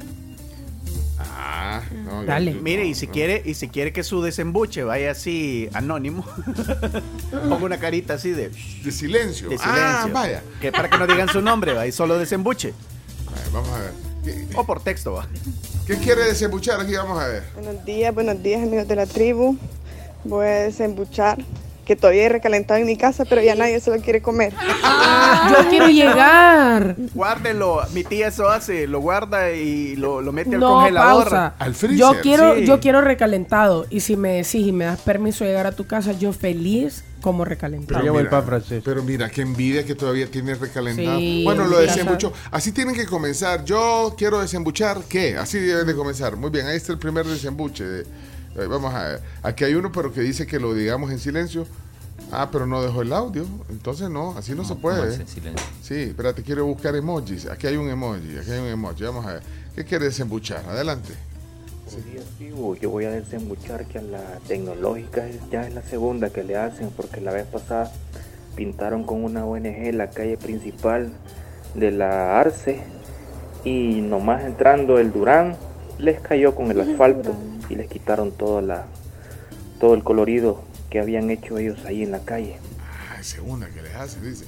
Ah, 1.44 1.82
no, 2.04 2.20
yo- 2.22 2.26
Dale. 2.26 2.54
yo- 2.54 2.62
Mire, 2.62 2.84
no, 2.84 2.88
y 2.90 2.94
si 2.94 3.06
no. 3.08 3.12
quiere, 3.12 3.42
y 3.44 3.54
si 3.54 3.68
quiere 3.68 3.92
que 3.92 4.04
su 4.04 4.22
desembuche 4.22 4.84
vaya 4.84 5.10
así 5.10 5.68
anónimo, 5.72 6.24
ponga 7.30 7.56
una 7.64 7.78
carita 7.78 8.14
así 8.14 8.30
de, 8.30 8.48
De 8.50 8.92
silencio. 8.92 9.48
de 9.48 9.58
silencio. 9.58 9.82
Ah, 9.84 10.08
vaya. 10.12 10.42
Que 10.60 10.70
para 10.70 10.88
que 10.88 10.98
no 10.98 11.06
digan 11.06 11.28
su 11.28 11.40
nombre, 11.42 11.72
va, 11.72 11.86
y 11.86 11.92
solo 11.92 12.18
desembuche. 12.18 12.72
A 13.28 13.40
ver, 13.40 13.50
vamos 13.52 13.68
a 13.70 13.78
ver. 13.80 13.90
¿Qué, 14.24 14.46
O 14.54 14.64
por 14.64 14.80
texto, 14.82 15.14
va. 15.14 15.26
qué 15.86 15.96
quiere 15.96 16.22
desembuchar? 16.24 16.80
Aquí 16.80 16.94
vamos 16.94 17.20
a 17.20 17.26
ver. 17.26 17.42
Buenos 17.54 17.84
días, 17.84 18.14
buenos 18.14 18.40
días 18.40 18.62
amigos 18.62 18.86
de 18.86 18.94
la 18.96 19.06
tribu. 19.06 19.58
Voy 20.24 20.46
a 20.46 20.50
desembuchar 20.62 21.38
que 21.84 21.96
todavía 21.96 22.22
hay 22.22 22.28
recalentado 22.28 22.78
en 22.80 22.86
mi 22.86 22.96
casa, 22.96 23.24
pero 23.24 23.42
ya 23.42 23.54
nadie 23.54 23.80
se 23.80 23.90
lo 23.90 24.00
quiere 24.02 24.22
comer. 24.22 24.52
Yo 25.50 25.68
quiero 25.68 25.88
llegar. 25.88 26.96
Guárdelo. 27.14 27.80
Mi 27.92 28.04
tía 28.04 28.28
eso 28.28 28.48
hace, 28.48 28.86
lo 28.86 29.00
guarda 29.00 29.50
y 29.52 29.96
lo, 29.96 30.20
lo 30.20 30.32
mete 30.32 30.54
al 30.54 30.60
No, 30.60 30.74
congelador. 30.74 31.22
pausa. 31.24 31.54
Al 31.58 31.74
freezer. 31.74 31.98
Yo 31.98 32.12
quiero, 32.22 32.54
Sí. 32.56 32.66
yo 32.66 32.80
quiero 32.80 33.00
recalentado. 33.00 33.86
Y 33.90 34.00
si 34.00 34.16
me 34.16 34.34
decís 34.34 34.66
y 34.66 34.72
me 34.72 34.84
das 34.84 35.00
permiso 35.00 35.44
de 35.44 35.50
llegar 35.50 35.66
a 35.66 35.72
tu 35.72 35.86
casa, 35.86 36.12
yo 36.12 36.32
feliz 36.32 37.04
como 37.20 37.44
recalentado. 37.44 38.00
Pero 38.00 38.14
mira, 38.14 38.42
francés. 38.42 38.82
Pero 38.84 39.02
mira, 39.02 39.28
qué 39.30 39.42
envidia 39.42 39.84
que 39.84 39.94
todavía 39.94 40.26
tiene 40.30 40.54
recalentado. 40.54 41.18
Sí, 41.18 41.42
bueno, 41.44 41.64
lo 41.66 41.78
desembuchó. 41.78 42.32
Así 42.50 42.72
tienen 42.72 42.94
que 42.94 43.06
comenzar. 43.06 43.64
Yo 43.64 44.14
quiero 44.16 44.40
desembuchar, 44.40 44.98
¿qué? 45.08 45.36
Así 45.36 45.58
deben 45.58 45.86
de 45.86 45.94
comenzar. 45.94 46.36
Muy 46.36 46.50
bien, 46.50 46.66
ahí 46.66 46.76
está 46.76 46.92
el 46.92 46.98
primer 46.98 47.26
desembuche. 47.26 47.84
de- 47.84 48.31
eh, 48.56 48.66
vamos 48.66 48.94
a 48.94 49.04
ver. 49.04 49.20
Aquí 49.42 49.64
hay 49.64 49.74
uno, 49.74 49.90
pero 49.92 50.12
que 50.12 50.20
dice 50.20 50.46
que 50.46 50.58
lo 50.58 50.74
digamos 50.74 51.10
en 51.10 51.18
silencio. 51.18 51.66
Ah, 52.30 52.48
pero 52.50 52.66
no 52.66 52.82
dejó 52.82 53.02
el 53.02 53.12
audio. 53.12 53.44
Entonces 53.68 54.08
no, 54.08 54.36
así 54.36 54.54
no, 54.54 54.64
se 54.64 54.74
¿cómo 54.74 54.90
es 54.90 54.98
puede. 54.98 55.14
en 55.16 55.28
silencio? 55.28 55.66
Sí, 55.82 55.94
espérate, 55.94 56.42
quiero 56.42 56.64
buscar 56.66 56.94
emojis. 56.96 57.46
Aquí 57.46 57.66
hay 57.66 57.76
un 57.76 57.88
emoji, 57.88 58.38
aquí 58.38 58.50
hay 58.50 58.60
un 58.60 58.66
emoji. 58.66 59.04
Vamos 59.04 59.26
a 59.26 59.34
ver. 59.34 59.42
¿Qué 59.74 59.84
quiere 59.84 60.06
desembuchar? 60.06 60.64
Adelante. 60.66 61.12
Tribu. 62.38 62.76
Yo 62.76 62.90
voy 62.90 63.04
a 63.04 63.10
desembuchar 63.10 63.84
que 63.86 63.98
a 63.98 64.02
la 64.02 64.38
tecnológica 64.46 65.24
ya 65.50 65.66
es 65.66 65.74
la 65.74 65.82
segunda 65.82 66.30
que 66.30 66.42
le 66.42 66.56
hacen, 66.56 66.90
porque 66.96 67.20
la 67.20 67.32
vez 67.32 67.46
pasada 67.46 67.92
pintaron 68.56 69.04
con 69.04 69.24
una 69.24 69.44
ONG 69.44 69.92
la 69.92 70.10
calle 70.10 70.36
principal 70.36 71.12
de 71.74 71.90
la 71.90 72.40
Arce 72.40 72.82
y 73.64 74.00
nomás 74.00 74.44
entrando 74.44 74.98
el 74.98 75.12
Durán 75.12 75.56
les 75.98 76.20
cayó 76.20 76.54
con 76.54 76.70
el 76.70 76.80
asfalto 76.80 77.34
y 77.68 77.74
les 77.76 77.88
quitaron 77.88 78.32
toda 78.32 78.62
la, 78.62 78.86
todo 79.80 79.94
el 79.94 80.02
colorido 80.04 80.62
que 80.90 81.00
habían 81.00 81.30
hecho 81.30 81.58
ellos 81.58 81.78
ahí 81.86 82.02
en 82.02 82.10
la 82.12 82.20
calle. 82.20 82.56
Ah, 83.10 83.22
segunda 83.22 83.68
que 83.70 83.82
les 83.82 83.94
hace, 83.94 84.20
dice. 84.20 84.44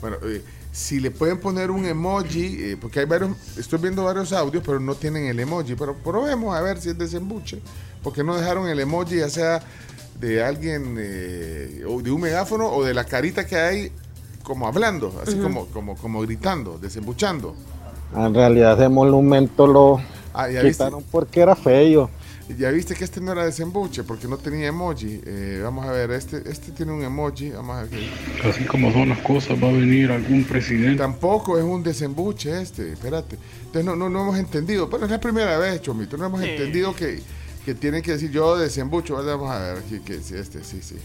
Bueno, 0.00 0.16
eh, 0.24 0.42
si 0.72 1.00
le 1.00 1.10
pueden 1.10 1.38
poner 1.40 1.70
un 1.70 1.86
emoji, 1.86 2.56
eh, 2.58 2.76
porque 2.78 3.00
hay 3.00 3.06
varios, 3.06 3.30
estoy 3.56 3.78
viendo 3.78 4.04
varios 4.04 4.32
audios, 4.32 4.62
pero 4.64 4.78
no 4.78 4.94
tienen 4.94 5.24
el 5.26 5.40
emoji. 5.40 5.74
Pero 5.74 5.94
probemos 5.94 6.54
a 6.54 6.60
ver 6.60 6.78
si 6.78 6.90
es 6.90 6.98
desembuche, 6.98 7.60
porque 8.02 8.22
no 8.22 8.36
dejaron 8.36 8.68
el 8.68 8.78
emoji, 8.78 9.16
ya 9.16 9.30
sea 9.30 9.62
de 10.20 10.42
alguien, 10.44 10.96
eh, 10.98 11.84
o 11.88 12.02
de 12.02 12.10
un 12.10 12.20
megáfono 12.20 12.68
o 12.70 12.84
de 12.84 12.92
la 12.94 13.04
carita 13.04 13.46
que 13.46 13.56
hay 13.56 13.92
como 14.42 14.66
hablando, 14.68 15.12
así 15.22 15.36
como, 15.38 15.66
como, 15.66 15.96
como 15.96 16.20
gritando, 16.22 16.78
desembuchando. 16.78 17.54
En 18.14 18.32
realidad 18.34 18.78
ese 18.78 18.88
monumento 18.88 19.66
lo 19.66 20.00
Ah, 20.32 20.46
viste. 20.48 20.70
quitaron 20.70 21.02
porque 21.10 21.40
era 21.40 21.56
feo. 21.56 22.10
Ya 22.58 22.70
viste 22.70 22.94
que 22.94 23.02
este 23.04 23.20
no 23.20 23.32
era 23.32 23.44
desembuche 23.44 24.04
porque 24.04 24.28
no 24.28 24.36
tenía 24.38 24.68
emoji. 24.68 25.20
Eh, 25.26 25.60
vamos 25.64 25.84
a 25.84 25.90
ver, 25.90 26.12
este, 26.12 26.48
este 26.48 26.70
tiene 26.72 26.92
un 26.92 27.02
emoji. 27.02 27.50
Vamos 27.50 27.76
a 27.76 27.82
ver. 27.84 27.90
Así 28.48 28.64
como 28.64 28.92
son 28.92 29.08
las 29.08 29.18
cosas, 29.18 29.60
va 29.62 29.68
a 29.68 29.72
venir 29.72 30.10
algún 30.12 30.44
presidente. 30.44 30.96
Tampoco 30.98 31.58
es 31.58 31.64
un 31.64 31.82
desembuche 31.82 32.62
este, 32.62 32.92
espérate. 32.92 33.36
Entonces 33.66 33.84
no, 33.84 33.96
no, 33.96 34.08
no 34.08 34.22
hemos 34.22 34.38
entendido, 34.38 34.88
pero 34.88 35.04
es 35.06 35.10
la 35.10 35.18
primera 35.20 35.58
vez, 35.58 35.82
Chomito, 35.82 36.16
no 36.16 36.26
hemos 36.26 36.40
Sí. 36.40 36.50
entendido 36.50 36.94
que, 36.94 37.20
que 37.64 37.74
tienen 37.74 38.00
que 38.02 38.12
decir 38.12 38.30
yo 38.30 38.56
desembucho. 38.56 39.16
Vamos 39.16 39.50
a 39.50 39.58
ver 39.58 39.78
aquí, 39.78 39.98
que 40.00 40.20
sí, 40.20 40.34
este, 40.36 40.62
sí, 40.62 40.78
sí. 40.82 40.96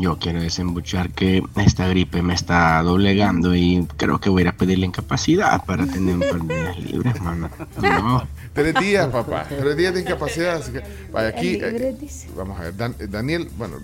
Yo 0.00 0.16
quiero 0.18 0.40
desembuchar 0.40 1.10
que 1.10 1.42
esta 1.56 1.88
gripe 1.88 2.22
me 2.22 2.34
está 2.34 2.80
doblegando 2.82 3.54
y 3.54 3.86
creo 3.96 4.20
que 4.20 4.30
voy 4.30 4.40
a 4.40 4.42
ir 4.42 4.48
a 4.48 4.56
pedirle 4.56 4.86
incapacidad 4.86 5.64
para 5.64 5.86
tener 5.86 6.14
un 6.14 6.20
par 6.20 6.42
de 6.42 6.54
días 6.56 6.78
libres, 6.78 7.20
mano. 7.20 7.50
No. 7.82 8.22
Tres 8.56 8.74
días, 8.80 9.06
papá, 9.12 9.46
tres 9.48 9.76
días 9.76 9.94
de 9.94 10.00
incapacidad. 10.00 10.56
Así 10.56 10.72
que, 10.72 10.82
vaya 11.12 11.28
aquí, 11.28 11.58
eh, 11.62 11.94
vamos 12.36 12.58
a 12.58 12.64
ver, 12.64 12.76
Dan- 12.76 12.96
eh, 12.98 13.06
Daniel, 13.08 13.48
bueno, 13.56 13.76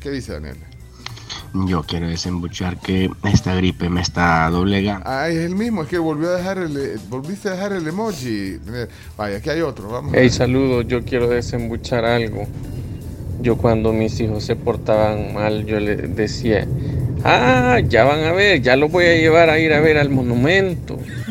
¿Qué 0.00 0.10
dice 0.12 0.32
Daniel? 0.32 0.56
Yo 1.66 1.82
quiero 1.82 2.06
desembuchar 2.08 2.78
que 2.78 3.10
esta 3.24 3.54
gripe 3.54 3.88
me 3.88 4.00
está 4.00 4.48
doblegando. 4.50 5.02
Ah, 5.08 5.28
es 5.28 5.38
el 5.38 5.56
mismo, 5.56 5.82
es 5.82 5.88
que 5.88 5.98
volvió 5.98 6.28
a 6.30 6.36
dejar 6.36 6.58
el, 6.58 6.76
eh, 6.76 6.96
volviste 7.08 7.48
a 7.48 7.52
dejar 7.52 7.72
el 7.72 7.86
emoji. 7.88 8.58
Vaya, 9.16 9.38
aquí 9.38 9.50
hay 9.50 9.60
otro, 9.62 9.88
vamos. 9.88 10.12
Hey, 10.14 10.30
saludos, 10.30 10.86
yo 10.86 11.02
quiero 11.04 11.26
desembuchar 11.28 12.04
algo. 12.04 12.46
Yo 13.40 13.56
cuando 13.56 13.92
mis 13.92 14.20
hijos 14.20 14.44
se 14.44 14.54
portaban 14.56 15.32
mal, 15.34 15.64
yo 15.64 15.80
les 15.80 16.14
decía, 16.14 16.66
ah, 17.24 17.78
ya 17.88 18.04
van 18.04 18.24
a 18.24 18.32
ver, 18.32 18.60
ya 18.62 18.76
los 18.76 18.92
voy 18.92 19.06
a 19.06 19.14
llevar 19.16 19.48
a 19.50 19.58
ir 19.58 19.72
a 19.72 19.80
ver 19.80 19.96
al 19.98 20.10
monumento. 20.10 20.98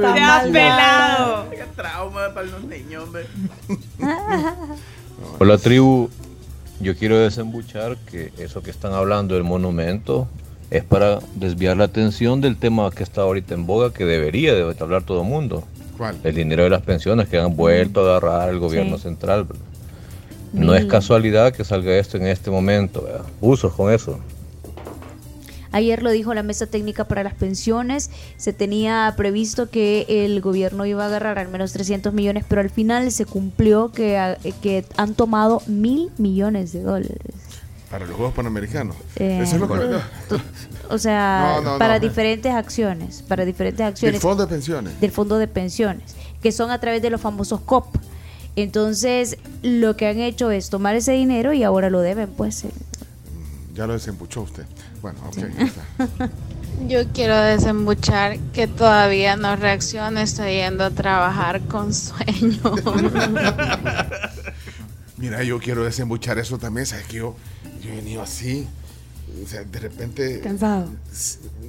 Te 0.00 0.20
has 0.20 0.44
pelado. 0.48 1.50
Qué 1.50 1.64
trauma 1.76 2.28
para 2.34 2.46
los 2.46 2.64
niños, 2.64 3.04
hombre. 3.04 3.26
Hola 5.38 5.58
tribu, 5.58 6.08
yo 6.80 6.96
quiero 6.96 7.18
desembuchar 7.18 7.96
que 8.10 8.32
eso 8.38 8.62
que 8.62 8.70
están 8.70 8.92
hablando 8.92 9.34
del 9.34 9.44
monumento 9.44 10.28
es 10.70 10.84
para 10.84 11.18
desviar 11.34 11.76
la 11.76 11.84
atención 11.84 12.40
del 12.40 12.56
tema 12.56 12.90
que 12.90 13.02
está 13.02 13.22
ahorita 13.22 13.54
en 13.54 13.66
boga, 13.66 13.92
que 13.92 14.04
debería 14.04 14.54
de 14.54 14.74
hablar 14.80 15.02
todo 15.02 15.22
el 15.22 15.28
mundo. 15.28 15.64
¿Cuál? 15.98 16.16
El 16.24 16.34
dinero 16.34 16.64
de 16.64 16.70
las 16.70 16.82
pensiones 16.82 17.28
que 17.28 17.38
han 17.38 17.54
vuelto 17.56 18.00
a 18.00 18.16
agarrar 18.16 18.48
el 18.50 18.58
gobierno 18.58 18.96
Sí. 18.96 19.02
central. 19.04 19.46
No 20.52 20.74
es 20.74 20.84
Mm. 20.86 20.88
casualidad 20.88 21.52
que 21.52 21.64
salga 21.64 21.92
esto 21.92 22.16
en 22.16 22.26
este 22.26 22.50
momento. 22.50 23.02
¿verdad? 23.02 23.22
Usos 23.40 23.72
con 23.74 23.92
eso. 23.92 24.18
Ayer 25.72 26.02
lo 26.02 26.10
dijo 26.10 26.32
la 26.34 26.42
mesa 26.42 26.66
técnica 26.66 27.04
para 27.04 27.22
las 27.24 27.34
pensiones. 27.34 28.10
Se 28.36 28.52
tenía 28.52 29.12
previsto 29.16 29.70
que 29.70 30.06
el 30.08 30.40
gobierno 30.40 30.86
iba 30.86 31.04
a 31.04 31.06
agarrar 31.06 31.38
al 31.38 31.48
menos 31.48 31.72
300 31.72 32.12
millones, 32.12 32.44
pero 32.48 32.60
al 32.60 32.70
final 32.70 33.10
se 33.10 33.24
cumplió 33.26 33.90
que, 33.90 34.36
que 34.62 34.84
han 34.96 35.14
tomado 35.14 35.62
mil 35.66 36.10
millones 36.18 36.72
de 36.72 36.82
dólares. 36.82 37.16
Para 37.90 38.06
los 38.06 38.16
Juegos 38.16 38.34
Panamericanos. 38.34 38.96
Eh, 39.16 39.40
Eso 39.42 39.56
es 39.56 39.60
lo 39.60 39.68
que... 39.68 39.98
O 40.88 40.98
sea, 40.98 41.56
No, 41.62 41.72
no, 41.72 41.78
para 41.78 41.94
no. 41.94 42.00
diferentes 42.00 42.52
acciones, 42.52 43.22
para 43.28 43.44
diferentes 43.44 43.78
Del 43.78 43.88
acciones 43.88 44.20
fondo 44.20 44.46
de 44.46 44.48
pensiones. 44.54 45.00
del 45.00 45.10
fondo 45.10 45.36
de 45.38 45.46
pensiones, 45.48 46.14
que 46.42 46.52
son 46.52 46.70
a 46.70 46.78
través 46.80 47.02
de 47.02 47.10
los 47.10 47.20
famosos 47.20 47.60
COP. 47.60 47.96
Entonces, 48.56 49.38
lo 49.62 49.96
que 49.96 50.06
han 50.06 50.18
hecho 50.20 50.50
es 50.50 50.68
tomar 50.70 50.94
ese 50.96 51.12
dinero 51.12 51.52
y 51.52 51.62
ahora 51.64 51.90
lo 51.90 52.00
deben, 52.00 52.30
pues. 52.30 52.64
eh. 52.64 52.70
Ya 53.74 53.86
lo 53.86 53.94
desembuchó 53.94 54.42
usted. 54.42 54.64
Bueno, 55.02 55.18
ok. 55.26 55.36
ya 55.36 55.64
está. 55.64 56.30
Yo 56.88 57.06
quiero 57.12 57.36
desembuchar 57.40 58.38
que 58.54 58.66
todavía 58.66 59.36
no 59.36 59.54
reacciona, 59.56 60.22
estoy 60.22 60.54
yendo 60.54 60.84
a 60.84 60.90
trabajar 60.90 61.60
con 61.68 61.92
sueño. 61.94 62.58
Mira, 65.18 65.42
yo 65.44 65.58
quiero 65.60 65.84
desembuchar 65.84 66.38
eso 66.38 66.58
también. 66.58 66.86
¿Sabes 66.86 67.06
que 67.06 67.18
yo, 67.18 67.36
yo 67.82 67.90
he 67.92 67.96
venido 67.96 68.22
así? 68.22 68.66
O 69.44 69.46
sea, 69.46 69.62
de 69.64 69.78
repente. 69.78 70.40
Cansado. 70.40 70.88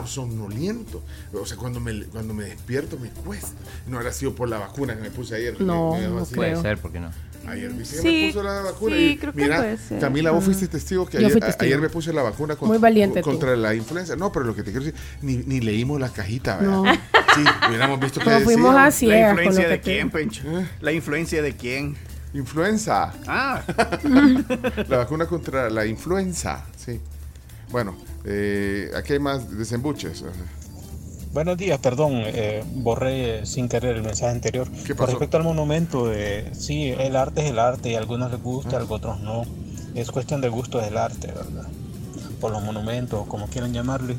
Somnoliento. 0.05 1.03
O 1.33 1.45
sea, 1.45 1.57
cuando 1.57 1.79
me, 1.79 2.03
cuando 2.05 2.33
me 2.33 2.45
despierto 2.45 2.97
me 2.97 3.09
cuesta. 3.09 3.51
No 3.87 3.97
habrá 3.97 4.11
sido 4.11 4.33
por 4.33 4.49
la 4.49 4.57
vacuna 4.57 4.95
que 4.95 5.01
me 5.01 5.11
puse 5.11 5.35
ayer. 5.35 5.59
No, 5.61 5.91
Me- 5.93 6.01
me 6.01 6.07
no 6.07 6.19
así. 6.21 6.33
Puede 6.35 6.59
ser, 6.61 6.79
¿por 6.79 6.91
qué 6.91 6.99
no? 6.99 7.11
Ayer 7.47 7.71
que 7.71 7.83
Sí, 7.85 8.21
me 8.25 8.27
puso 8.27 8.43
la 8.43 8.61
vacuna. 8.61 8.95
sí, 8.95 9.01
y 9.03 9.17
creo 9.17 9.33
que 9.33 9.41
mira, 9.41 9.57
puede 9.57 9.77
ser. 9.77 9.99
Camila, 9.99 10.31
vos 10.31 10.41
Ah. 10.41 10.45
fuiste 10.45 10.67
testigo 10.67 11.05
que 11.05 11.17
ayer, 11.17 11.39
testigo. 11.39 11.81
me 11.81 11.89
puse 11.89 12.13
la 12.13 12.21
vacuna 12.23 12.55
con- 12.55 12.69
Muy 12.69 12.77
valiente 12.77 13.21
tú. 13.21 13.29
contra 13.29 13.55
la 13.57 13.75
influenza. 13.75 14.15
No, 14.15 14.31
pero 14.31 14.45
lo 14.45 14.55
que 14.55 14.63
te 14.63 14.71
quiero 14.71 14.85
decir, 14.85 14.99
ni, 15.21 15.37
ni 15.37 15.59
leímos 15.59 15.99
la 15.99 16.09
cajita, 16.09 16.57
¿verdad? 16.57 16.71
No. 16.83 16.93
Sí, 16.93 17.43
hubiéramos 17.67 17.99
visto 17.99 18.19
que 18.21 18.29
fuimos 18.39 18.75
a 18.75 18.89
¿La 19.05 19.29
influencia 19.31 19.63
que 19.63 19.67
de 19.69 19.81
quién, 19.81 20.09
Pencho? 20.09 20.43
¿La 20.81 20.91
influencia 20.91 21.41
de 21.41 21.55
quién? 21.55 21.95
Influenza. 22.33 23.13
Ah. 23.27 23.61
la 24.87 24.97
vacuna 24.97 25.25
contra 25.27 25.69
la 25.69 25.85
influenza, 25.85 26.65
sí. 26.77 26.99
Bueno, 27.69 27.95
eh, 28.25 28.89
aquí 28.95 29.13
hay 29.13 29.19
más 29.19 29.55
desembuches. 29.57 30.23
Buenos 31.33 31.57
días, 31.57 31.79
perdón, 31.79 32.11
eh, 32.27 32.63
borré 32.75 33.43
sin 33.47 33.67
querer 33.67 33.95
el 33.95 34.03
mensaje 34.03 34.31
anterior. 34.31 34.69
¿Qué 34.69 34.89
Con 34.89 34.97
pasó? 34.97 35.13
respecto 35.13 35.37
al 35.37 35.43
monumento, 35.43 36.13
eh, 36.13 36.51
sí, 36.53 36.89
el 36.89 37.15
arte 37.15 37.41
es 37.41 37.49
el 37.49 37.57
arte 37.57 37.89
y 37.89 37.95
a 37.95 37.97
algunos 37.97 38.31
les 38.31 38.39
gusta, 38.39 38.77
a 38.77 38.83
otros 38.83 39.19
no. 39.21 39.41
Es 39.95 40.11
cuestión 40.11 40.41
de 40.41 40.49
gusto 40.49 40.77
del 40.77 40.95
arte, 40.95 41.27
¿verdad? 41.27 41.67
Por 42.39 42.51
los 42.51 42.61
monumentos, 42.61 43.25
como 43.25 43.47
quieran 43.47 43.73
llamarle. 43.73 44.15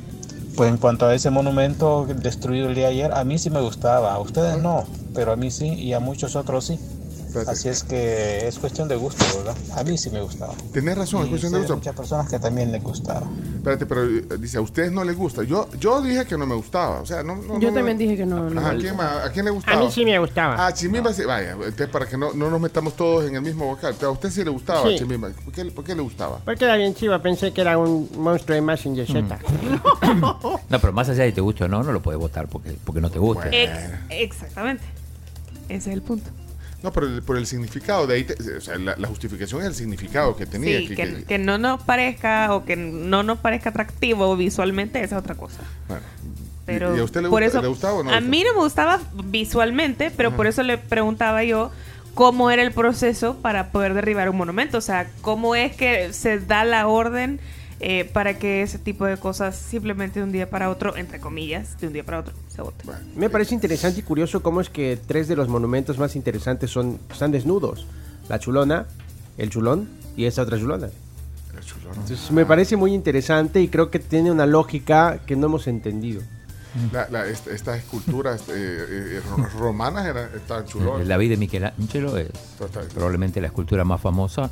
Pues 0.56 0.68
en 0.68 0.76
cuanto 0.76 1.06
a 1.06 1.14
ese 1.14 1.30
monumento 1.30 2.04
destruido 2.04 2.68
el 2.68 2.74
día 2.74 2.86
de 2.88 2.94
ayer, 2.94 3.12
a 3.12 3.22
mí 3.22 3.38
sí 3.38 3.48
me 3.48 3.60
gustaba, 3.60 4.12
a 4.12 4.18
ustedes 4.18 4.60
no, 4.60 4.82
pero 5.14 5.30
a 5.30 5.36
mí 5.36 5.52
sí 5.52 5.68
y 5.68 5.92
a 5.92 6.00
muchos 6.00 6.34
otros 6.34 6.64
sí. 6.64 6.80
Así 7.48 7.68
es 7.68 7.82
que 7.84 8.46
es 8.46 8.58
cuestión 8.58 8.88
de 8.88 8.96
gusto, 8.96 9.24
¿verdad? 9.38 9.56
A 9.76 9.84
mí 9.84 9.98
sí 9.98 10.10
me 10.10 10.20
gustaba. 10.20 10.54
Tenés 10.72 10.96
razón, 10.96 11.22
es 11.22 11.26
Y 11.26 11.30
cuestión 11.30 11.50
sé 11.52 11.56
de 11.56 11.62
gusto. 11.62 11.76
muchas 11.76 11.94
personas 11.96 12.28
que 12.28 12.38
también 12.38 12.70
les 12.72 12.82
gustaba. 12.82 13.26
Espérate, 13.56 13.86
pero 13.86 14.04
eh, 14.04 14.24
dice, 14.38 14.58
a 14.58 14.60
ustedes 14.60 14.92
no 14.92 15.04
les 15.04 15.16
gusta. 15.16 15.42
Yo, 15.42 15.68
yo 15.78 16.00
dije 16.02 16.24
que 16.26 16.36
no 16.38 16.46
me 16.46 16.54
gustaba. 16.54 17.00
O 17.00 17.06
sea, 17.06 17.22
no, 17.22 17.36
no- 17.36 17.58
Yo 17.60 17.68
no- 17.70 17.74
también 17.74 17.98
dije 17.98 18.16
que 18.16 18.26
no. 18.26 18.48
no. 18.50 18.60
Ajá, 18.60 18.70
¿a, 18.70 18.76
quién, 18.76 18.96
más? 18.96 19.24
¿A 19.26 19.32
quién 19.32 19.44
le 19.46 19.50
gustaba? 19.50 19.76
A 19.78 19.80
mí 19.84 19.90
sí 19.90 20.04
me 20.04 20.18
gustaba. 20.18 20.66
Ah, 20.66 20.72
Chimimba 20.72 21.12
sí. 21.12 21.24
Vaya, 21.24 21.52
entonces 21.52 21.88
para 21.88 22.06
que 22.06 22.16
no, 22.16 22.32
no 22.34 22.50
nos 22.50 22.60
metamos 22.60 22.94
todos 22.94 23.24
en 23.26 23.34
el 23.36 23.42
mismo 23.42 23.66
vocal. 23.66 23.94
Pero 23.98 24.10
a 24.10 24.12
usted 24.12 24.30
sí 24.30 24.44
le 24.44 24.50
gustaba, 24.50 24.88
Sí. 24.88 24.96
Chimimba. 24.98 25.30
¿Por 25.30 25.52
qué, 25.52 25.64
por 25.66 25.84
qué 25.84 25.94
le 25.94 26.02
gustaba? 26.02 26.38
Porque 26.44 26.64
era 26.64 26.76
bien 26.76 26.94
chiva, 26.94 27.20
pensé 27.20 27.52
que 27.52 27.60
era 27.60 27.78
un 27.78 28.08
monstruo 28.16 28.54
de 28.54 28.60
Massinger 28.62 29.06
Z. 29.06 29.38
No, 30.68 30.78
pero 30.80 30.92
más 30.92 31.08
allá 31.08 31.24
de 31.24 31.32
te 31.32 31.40
guste 31.40 31.64
o 31.64 31.68
no, 31.68 31.82
no 31.82 31.92
lo 31.92 32.00
puedes 32.02 32.18
votar 32.20 32.46
porque, 32.48 32.76
porque 32.84 33.00
no 33.00 33.10
te 33.10 33.18
gusta. 33.18 33.48
Ex- 33.50 33.72
exactamente. 34.10 34.84
Ese 35.68 35.90
es 35.90 35.94
el 35.96 36.02
punto. 36.02 36.30
No, 36.84 36.92
pero 36.92 37.06
el- 37.08 37.22
por 37.22 37.36
el 37.38 37.46
significado. 37.46 38.06
De 38.06 38.14
ahí 38.14 38.24
te- 38.24 38.34
o 38.56 38.60
sea, 38.60 38.76
la, 38.78 38.94
la 38.96 39.08
justificación 39.08 39.62
es 39.62 39.66
el 39.68 39.74
significado 39.74 40.36
que 40.36 40.44
tenía. 40.46 40.78
Sí, 40.78 40.88
que- 40.88 40.94
que, 40.94 41.14
que- 41.14 41.24
que 41.24 41.38
no 41.38 41.56
nos 41.58 41.82
parezca 41.82 42.54
o 42.54 42.64
que 42.64 42.76
no 42.76 43.22
nos 43.22 43.38
parezca 43.38 43.70
atractivo 43.70 44.36
visualmente, 44.36 45.02
esa 45.02 45.16
es 45.16 45.20
otra 45.22 45.34
cosa. 45.34 45.60
bueno. 45.88 46.04
Pero 46.66 46.96
¿Y 46.96 47.00
a 47.00 47.04
usted 47.04 47.20
le, 47.22 47.28
por 47.28 47.42
gusta- 47.42 47.58
eso, 47.58 47.62
le 47.62 47.68
gustaba 47.68 47.94
o 47.94 48.02
no? 48.04 48.10
a 48.12 48.20
mí 48.20 48.42
no 48.46 48.54
me 48.54 48.60
gustaba 48.60 49.00
visualmente, 49.24 50.10
pero 50.16 50.28
Ajá. 50.28 50.36
por 50.36 50.46
eso 50.46 50.62
le 50.62 50.78
preguntaba 50.78 51.42
yo 51.44 51.70
cómo 52.14 52.50
era 52.50 52.62
el 52.62 52.72
proceso 52.72 53.36
para 53.42 53.70
poder 53.70 53.92
derribar 53.94 54.30
un 54.30 54.36
monumento. 54.36 54.78
O 54.78 54.80
sea, 54.80 55.08
cómo 55.20 55.54
es 55.56 55.74
que 55.76 56.12
se 56.12 56.38
da 56.38 56.64
la 56.64 56.86
orden 56.86 57.40
eh, 57.80 58.04
para 58.12 58.38
que 58.38 58.62
ese 58.62 58.78
tipo 58.78 59.04
de 59.04 59.16
cosas 59.16 59.56
simplemente 59.56 60.20
de 60.20 60.24
un 60.24 60.32
día 60.32 60.48
para 60.48 60.70
otro, 60.70 60.96
entre 60.96 61.20
comillas, 61.20 61.78
de 61.80 61.88
un 61.88 61.92
día 61.92 62.04
para 62.04 62.20
otro, 62.20 62.32
se 62.48 62.62
vote. 62.62 62.84
Me 63.16 63.28
parece 63.30 63.54
interesante 63.54 64.00
y 64.00 64.02
curioso 64.02 64.42
cómo 64.42 64.60
es 64.60 64.70
que 64.70 64.98
tres 65.06 65.28
de 65.28 65.36
los 65.36 65.48
monumentos 65.48 65.98
más 65.98 66.16
interesantes 66.16 66.70
son 66.70 66.98
están 67.10 67.32
desnudos. 67.32 67.86
La 68.28 68.38
chulona, 68.38 68.86
el 69.38 69.50
chulón 69.50 69.88
y 70.16 70.24
esa 70.26 70.42
otra 70.42 70.58
chulona. 70.58 70.88
Entonces 71.96 72.30
me 72.30 72.44
parece 72.46 72.76
muy 72.76 72.92
interesante 72.94 73.60
y 73.60 73.68
creo 73.68 73.90
que 73.90 73.98
tiene 73.98 74.30
una 74.30 74.46
lógica 74.46 75.20
que 75.26 75.36
no 75.36 75.46
hemos 75.46 75.66
entendido. 75.66 76.20
La- 76.92 77.08
la- 77.08 77.26
est- 77.28 77.46
estas 77.46 77.78
esculturas 77.78 78.42
eh, 78.48 78.52
eh, 78.56 79.20
ro- 79.30 79.46
romanas 79.60 80.06
eran, 80.06 80.28
estaban 80.34 80.64
chulones. 80.66 81.06
La 81.06 81.16
vida 81.16 81.30
de 81.30 81.36
Michelangelo 81.36 82.16
es 82.18 82.30
Total. 82.58 82.86
probablemente 82.92 83.40
la 83.40 83.46
escultura 83.46 83.84
más 83.84 84.00
famosa. 84.00 84.50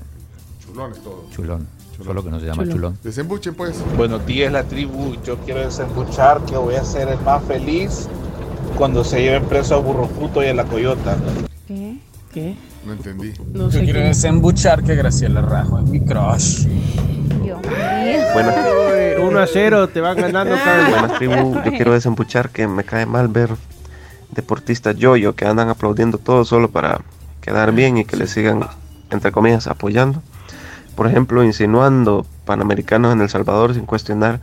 Chulones 0.65 1.03
todos. 1.03 1.29
Chulón. 1.31 1.67
Solo 2.05 2.25
que 2.25 2.31
no 2.31 2.41
se 2.41 2.47
llama 2.47 2.65
chulón. 2.69 2.99
Desembuchen, 3.03 3.55
pues. 3.55 3.77
Buenos 3.97 4.25
días, 4.27 4.53
la 4.53 4.65
tribu. 4.65 5.17
Yo 5.25 5.37
quiero 5.39 5.61
desembuchar 5.61 6.41
que 6.45 6.57
voy 6.57 6.75
a 6.75 6.85
ser 6.85 7.09
el 7.09 7.21
más 7.21 7.43
feliz 7.45 8.09
cuando 8.77 9.05
se 9.05 9.21
lleven 9.23 9.45
preso 9.45 9.75
a 9.77 9.79
Burro 9.79 10.07
Puto 10.09 10.43
y 10.43 10.49
a 10.49 10.55
la 10.55 10.65
Coyota. 10.65 11.17
¿Qué? 11.67 11.99
¿Qué? 12.33 12.57
No 12.85 12.93
entendí. 12.95 13.33
No 13.53 13.65
Yo 13.65 13.71
sé 13.71 13.85
quiero 13.85 14.01
qué. 14.01 14.07
desembuchar 14.07 14.83
que 14.83 14.95
Graciela 14.97 15.43
Rajo 15.43 15.79
es 15.79 15.85
mi 15.85 16.01
crush. 16.01 16.67
Buenas, 18.35 18.57
Uy, 18.57 19.25
1 19.25 19.39
a 19.39 19.47
0, 19.47 19.89
te 19.89 20.01
van 20.01 20.17
ganando 20.17 20.55
cada 20.57 20.89
buenas 20.89 21.19
tribu. 21.19 21.55
Yo 21.65 21.71
quiero 21.71 21.93
desembuchar 21.93 22.51
que 22.51 22.67
me 22.67 22.83
cae 22.85 23.07
mal 23.07 23.29
ver 23.29 23.51
deportistas 24.31 24.97
yo-yo 24.97 25.35
que 25.35 25.45
andan 25.45 25.69
aplaudiendo 25.69 26.19
todo 26.19 26.45
solo 26.45 26.71
para 26.71 27.03
quedar 27.41 27.73
bien 27.73 27.99
y 27.99 28.05
que 28.05 28.17
le 28.17 28.27
sigan, 28.27 28.65
entre 29.11 29.31
comillas, 29.31 29.67
apoyando. 29.67 30.23
Por 30.95 31.07
ejemplo, 31.07 31.43
insinuando 31.45 32.27
panamericanos 32.45 33.13
en 33.13 33.21
El 33.21 33.29
Salvador 33.29 33.75
sin 33.75 33.87
cuestionar 33.87 34.41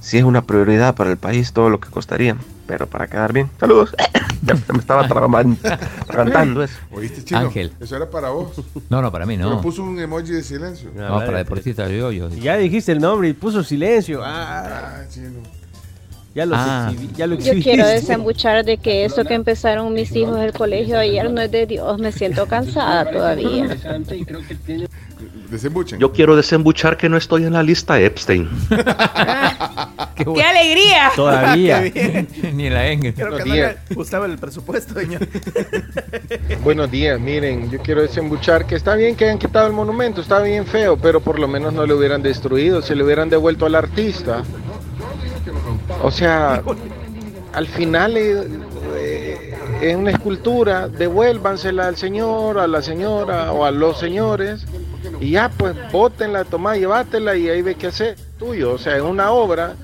si 0.00 0.16
es 0.18 0.24
una 0.24 0.42
prioridad 0.42 0.94
para 0.94 1.10
el 1.10 1.16
país 1.16 1.52
todo 1.52 1.70
lo 1.70 1.80
que 1.80 1.88
costaría, 1.90 2.36
pero 2.66 2.86
para 2.86 3.08
quedar 3.08 3.32
bien. 3.32 3.50
Saludos. 3.60 3.94
Ya 4.40 4.54
me 4.72 4.78
estaba 4.78 5.06
trabando, 5.08 5.56
atragantando 6.00 6.62
eso. 6.62 6.74
¿Oíste, 6.92 7.24
chino? 7.24 7.40
Ángel. 7.40 7.72
Eso 7.80 7.96
era 7.96 8.08
para 8.08 8.30
vos. 8.30 8.52
No, 8.88 9.02
no, 9.02 9.10
para 9.10 9.26
mí 9.26 9.36
Pero 9.36 9.50
no. 9.50 9.60
puso 9.60 9.82
un 9.82 9.98
emoji 9.98 10.30
de 10.30 10.44
silencio. 10.44 10.90
No, 10.94 11.18
para 11.18 11.38
deportistas 11.38 11.90
yo, 11.90 12.12
yo. 12.12 12.28
Ya 12.30 12.56
dijiste 12.56 12.92
el 12.92 13.00
nombre 13.00 13.28
y 13.28 13.32
puso 13.32 13.64
silencio. 13.64 14.22
Ah, 14.24 14.62
Ah, 14.64 15.02
chino. 15.10 15.40
ya 16.36 16.46
lo 16.46 16.54
Ah. 16.56 16.92
exhibí- 16.92 17.12
ya 17.16 17.26
lo 17.26 17.34
Yo 17.36 17.52
quiero 17.60 17.84
desembuchar 17.88 18.64
de 18.64 18.78
que 18.78 19.04
eso 19.04 19.24
que 19.24 19.34
empezaron 19.34 19.92
mis 19.92 20.14
hijos 20.14 20.38
del 20.38 20.52
colegio 20.52 20.96
ayer 21.00 21.28
no 21.32 21.40
es 21.40 21.50
de 21.50 21.66
Dios, 21.66 21.98
me 21.98 22.12
siento 22.12 22.46
cansada 22.46 23.10
todavía. 23.10 23.76
Desembuchen. 25.50 25.98
Yo 25.98 26.12
quiero 26.12 26.36
desembuchar 26.36 26.96
que 26.96 27.08
no 27.08 27.16
estoy 27.16 27.44
en 27.44 27.52
la 27.54 27.62
lista 27.62 27.98
Epstein. 28.00 28.48
¡Qué 30.14 30.42
alegría! 30.42 31.10
Todavía. 31.16 31.80
Ni 32.52 32.68
la 32.70 32.88
Engel. 32.88 33.14
Creo 33.14 33.28
que 33.28 33.30
Buenos 33.30 33.48
no 33.48 33.54
días. 33.54 33.76
gustaba 33.94 34.26
el 34.26 34.38
presupuesto, 34.38 34.94
señor. 34.94 35.26
Buenos 36.62 36.90
días, 36.90 37.18
miren, 37.20 37.70
yo 37.70 37.80
quiero 37.80 38.02
desembuchar 38.02 38.66
que 38.66 38.74
está 38.74 38.94
bien 38.94 39.16
que 39.16 39.24
hayan 39.24 39.38
quitado 39.38 39.66
el 39.66 39.72
monumento, 39.72 40.20
está 40.20 40.40
bien 40.40 40.66
feo, 40.66 40.96
pero 40.96 41.20
por 41.20 41.38
lo 41.38 41.48
menos 41.48 41.72
no 41.72 41.86
lo 41.86 41.96
hubieran 41.96 42.22
destruido, 42.22 42.82
se 42.82 42.94
le 42.94 43.04
hubieran 43.04 43.30
devuelto 43.30 43.66
al 43.66 43.74
artista. 43.74 44.42
O 46.02 46.10
sea, 46.10 46.62
al 47.52 47.66
final 47.66 48.16
eh, 48.16 48.46
eh, 48.96 49.54
es 49.80 49.96
una 49.96 50.10
escultura, 50.10 50.88
devuélvansela 50.88 51.88
al 51.88 51.96
señor, 51.96 52.58
a 52.58 52.66
la 52.66 52.82
señora 52.82 53.52
o 53.52 53.64
a 53.64 53.70
los 53.70 53.98
señores 53.98 54.66
y 55.20 55.30
ya 55.32 55.48
pues 55.48 55.74
bótenla, 55.92 56.44
tomá, 56.44 56.76
llévatela 56.76 57.36
y 57.36 57.48
ahí 57.48 57.62
ve 57.62 57.74
qué 57.74 57.88
hacer, 57.88 58.16
tuyo. 58.38 58.72
O 58.72 58.78
sea, 58.78 58.96
es 58.96 59.02
una 59.02 59.32
obra 59.32 59.74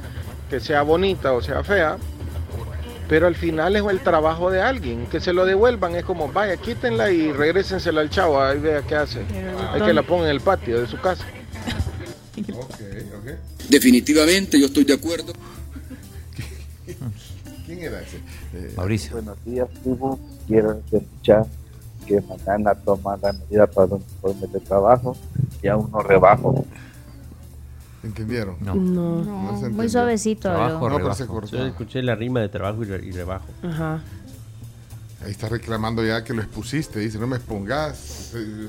que 0.51 0.61
sea 0.61 0.83
bonita 0.83 1.33
o 1.33 1.43
sea 1.43 1.65
fea, 1.65 1.97
pero 3.09 3.27
al 3.27 3.35
final 3.35 3.77
es 3.77 3.83
el 3.85 4.01
trabajo 4.01 4.51
de 4.51 4.63
alguien, 4.63 5.07
que 5.07 5.21
se 5.21 5.33
lo 5.33 5.45
devuelvan, 5.45 5.95
es 5.97 6.05
como, 6.05 6.33
vaya, 6.33 6.57
quítenla 6.57 7.11
y 7.11 7.33
regrésensela 7.33 8.01
al 8.01 8.11
chavo, 8.11 8.41
ahí 8.41 8.59
vea 8.59 8.83
qué 8.83 8.95
hace. 8.95 9.21
Hay 9.73 9.83
que 9.83 9.93
la 9.93 10.03
ponga 10.03 10.25
en 10.25 10.31
el 10.31 10.41
patio 10.41 10.81
de 10.81 10.87
su 10.87 11.01
casa. 11.01 11.25
Definitivamente, 13.69 14.59
yo 14.61 14.67
estoy 14.67 14.85
de 14.85 14.95
acuerdo. 14.95 15.33
¿Quién 17.67 17.79
era 17.81 18.01
ese? 18.01 18.19
Eh, 18.55 18.73
Mauricio. 18.77 19.13
Buenos 19.13 19.43
días, 19.45 19.69
tribu. 19.83 20.19
Quiero 20.47 20.83
escuchar 20.93 21.47
que 22.07 22.21
mañana 22.23 22.75
toman 22.75 23.19
la 23.23 23.33
medida 23.33 23.67
para 23.67 23.87
los 23.89 24.01
uniformes 24.03 24.53
de 24.53 24.61
trabajo 24.61 25.17
y 25.63 25.69
aún 25.69 25.91
no 25.91 26.01
rebajo. 26.01 26.65
¿Entendieron? 28.03 28.57
No, 28.61 28.73
se 28.75 28.79
muy 28.79 29.55
entendió. 29.71 29.89
suavecito. 29.89 30.43
Trabajo. 30.51 30.89
No, 30.91 30.97
pero 30.97 31.15
se 31.15 31.23
rebajo. 31.25 31.41
cortó. 31.41 31.57
Yo 31.57 31.67
escuché 31.67 32.03
la 32.03 32.15
rima 32.15 32.41
de 32.41 32.49
trabajo 32.51 32.83
y, 32.83 32.87
re- 32.87 33.05
y 33.07 33.11
rebajo. 33.13 33.47
Ajá. 33.63 34.01
Ahí 35.25 35.31
está 35.31 35.49
reclamando 35.49 36.05
ya 36.05 36.23
que 36.23 36.35
lo 36.35 36.43
expusiste. 36.43 36.99
Dice, 36.99 37.19
no 37.19 37.27
me 37.27 37.37
expongas. 37.37 38.31
Que- 38.33 38.69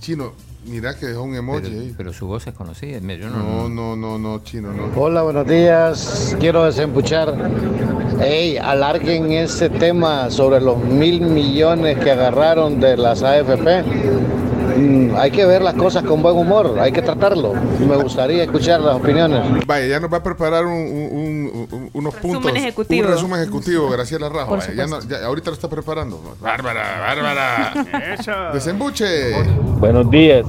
Chino, 0.00 0.32
mira 0.68 0.94
que 0.94 1.06
dejó 1.06 1.22
un 1.22 1.34
emoji 1.34 1.62
Pero, 1.62 1.80
ahí. 1.80 1.94
pero 1.96 2.12
su 2.12 2.26
voz 2.26 2.46
es 2.46 2.54
conocida. 2.54 2.98
Yo 3.00 3.28
no, 3.30 3.68
No, 3.68 3.68
no, 3.68 3.96
no, 3.96 4.18
no, 4.18 4.42
Chino, 4.44 4.72
no. 4.72 4.88
Hola, 5.00 5.22
buenos 5.22 5.46
días. 5.46 6.36
Quiero 6.38 6.64
desembuchar. 6.64 7.34
Ey, 8.20 8.56
alarguen 8.56 9.32
ese 9.32 9.70
tema 9.70 10.30
sobre 10.30 10.60
los 10.60 10.78
mil 10.78 11.20
millones 11.20 11.98
que 11.98 12.10
agarraron 12.10 12.80
de 12.80 12.96
las 12.96 13.22
AFP. 13.22 13.82
Mm, 14.76 15.16
hay 15.16 15.30
que 15.30 15.44
ver 15.44 15.62
las 15.62 15.74
cosas 15.74 16.04
con 16.04 16.22
buen 16.22 16.36
humor, 16.36 16.76
hay 16.78 16.92
que 16.92 17.02
tratarlo. 17.02 17.52
Me 17.80 17.96
gustaría 17.96 18.44
escuchar 18.44 18.80
las 18.80 18.96
opiniones. 18.96 19.40
Vaya, 19.66 19.86
ya 19.86 20.00
nos 20.00 20.12
va 20.12 20.18
a 20.18 20.22
preparar 20.22 20.66
un- 20.66 20.72
un- 20.72 21.57
un- 21.94 22.00
un- 22.00 22.00
unos 22.06 22.14
Resumen 22.14 22.32
puntos. 22.42 22.56
ejecutivo. 22.58 23.06
Un 23.06 23.12
resumen 23.14 23.40
ejecutivo, 23.40 23.88
Graciela 23.90 24.28
Rajo. 24.28 24.48
Por 24.56 24.74
ya 24.74 24.86
no- 24.86 25.00
ya- 25.00 25.24
ahorita 25.26 25.50
lo 25.50 25.54
está 25.54 25.68
preparando. 25.68 26.36
Bárbara, 26.40 27.00
Bárbara. 27.00 28.14
Eso. 28.18 28.32
Desembuche. 28.52 29.32
Buenos 29.78 30.10
días. 30.10 30.46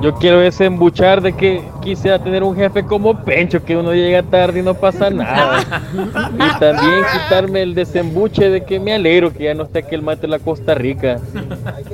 Yo 0.00 0.14
quiero 0.14 0.38
desembuchar 0.38 1.20
de 1.22 1.32
que 1.32 1.64
quisiera 1.82 2.22
tener 2.22 2.42
un 2.44 2.54
jefe 2.54 2.84
como 2.84 3.24
Pencho, 3.24 3.64
que 3.64 3.76
uno 3.76 3.92
llega 3.94 4.22
tarde 4.22 4.60
y 4.60 4.62
no 4.62 4.74
pasa 4.74 5.10
nada. 5.10 5.64
Y 6.34 6.58
también 6.60 7.02
quitarme 7.12 7.62
el 7.62 7.74
desembuche 7.74 8.48
de 8.48 8.64
que 8.64 8.78
me 8.78 8.94
alegro 8.94 9.32
que 9.32 9.44
ya 9.44 9.54
no 9.54 9.64
esté 9.64 9.80
aquel 9.80 10.02
mate 10.02 10.22
de 10.22 10.28
la 10.28 10.38
Costa 10.38 10.74
Rica. 10.74 11.18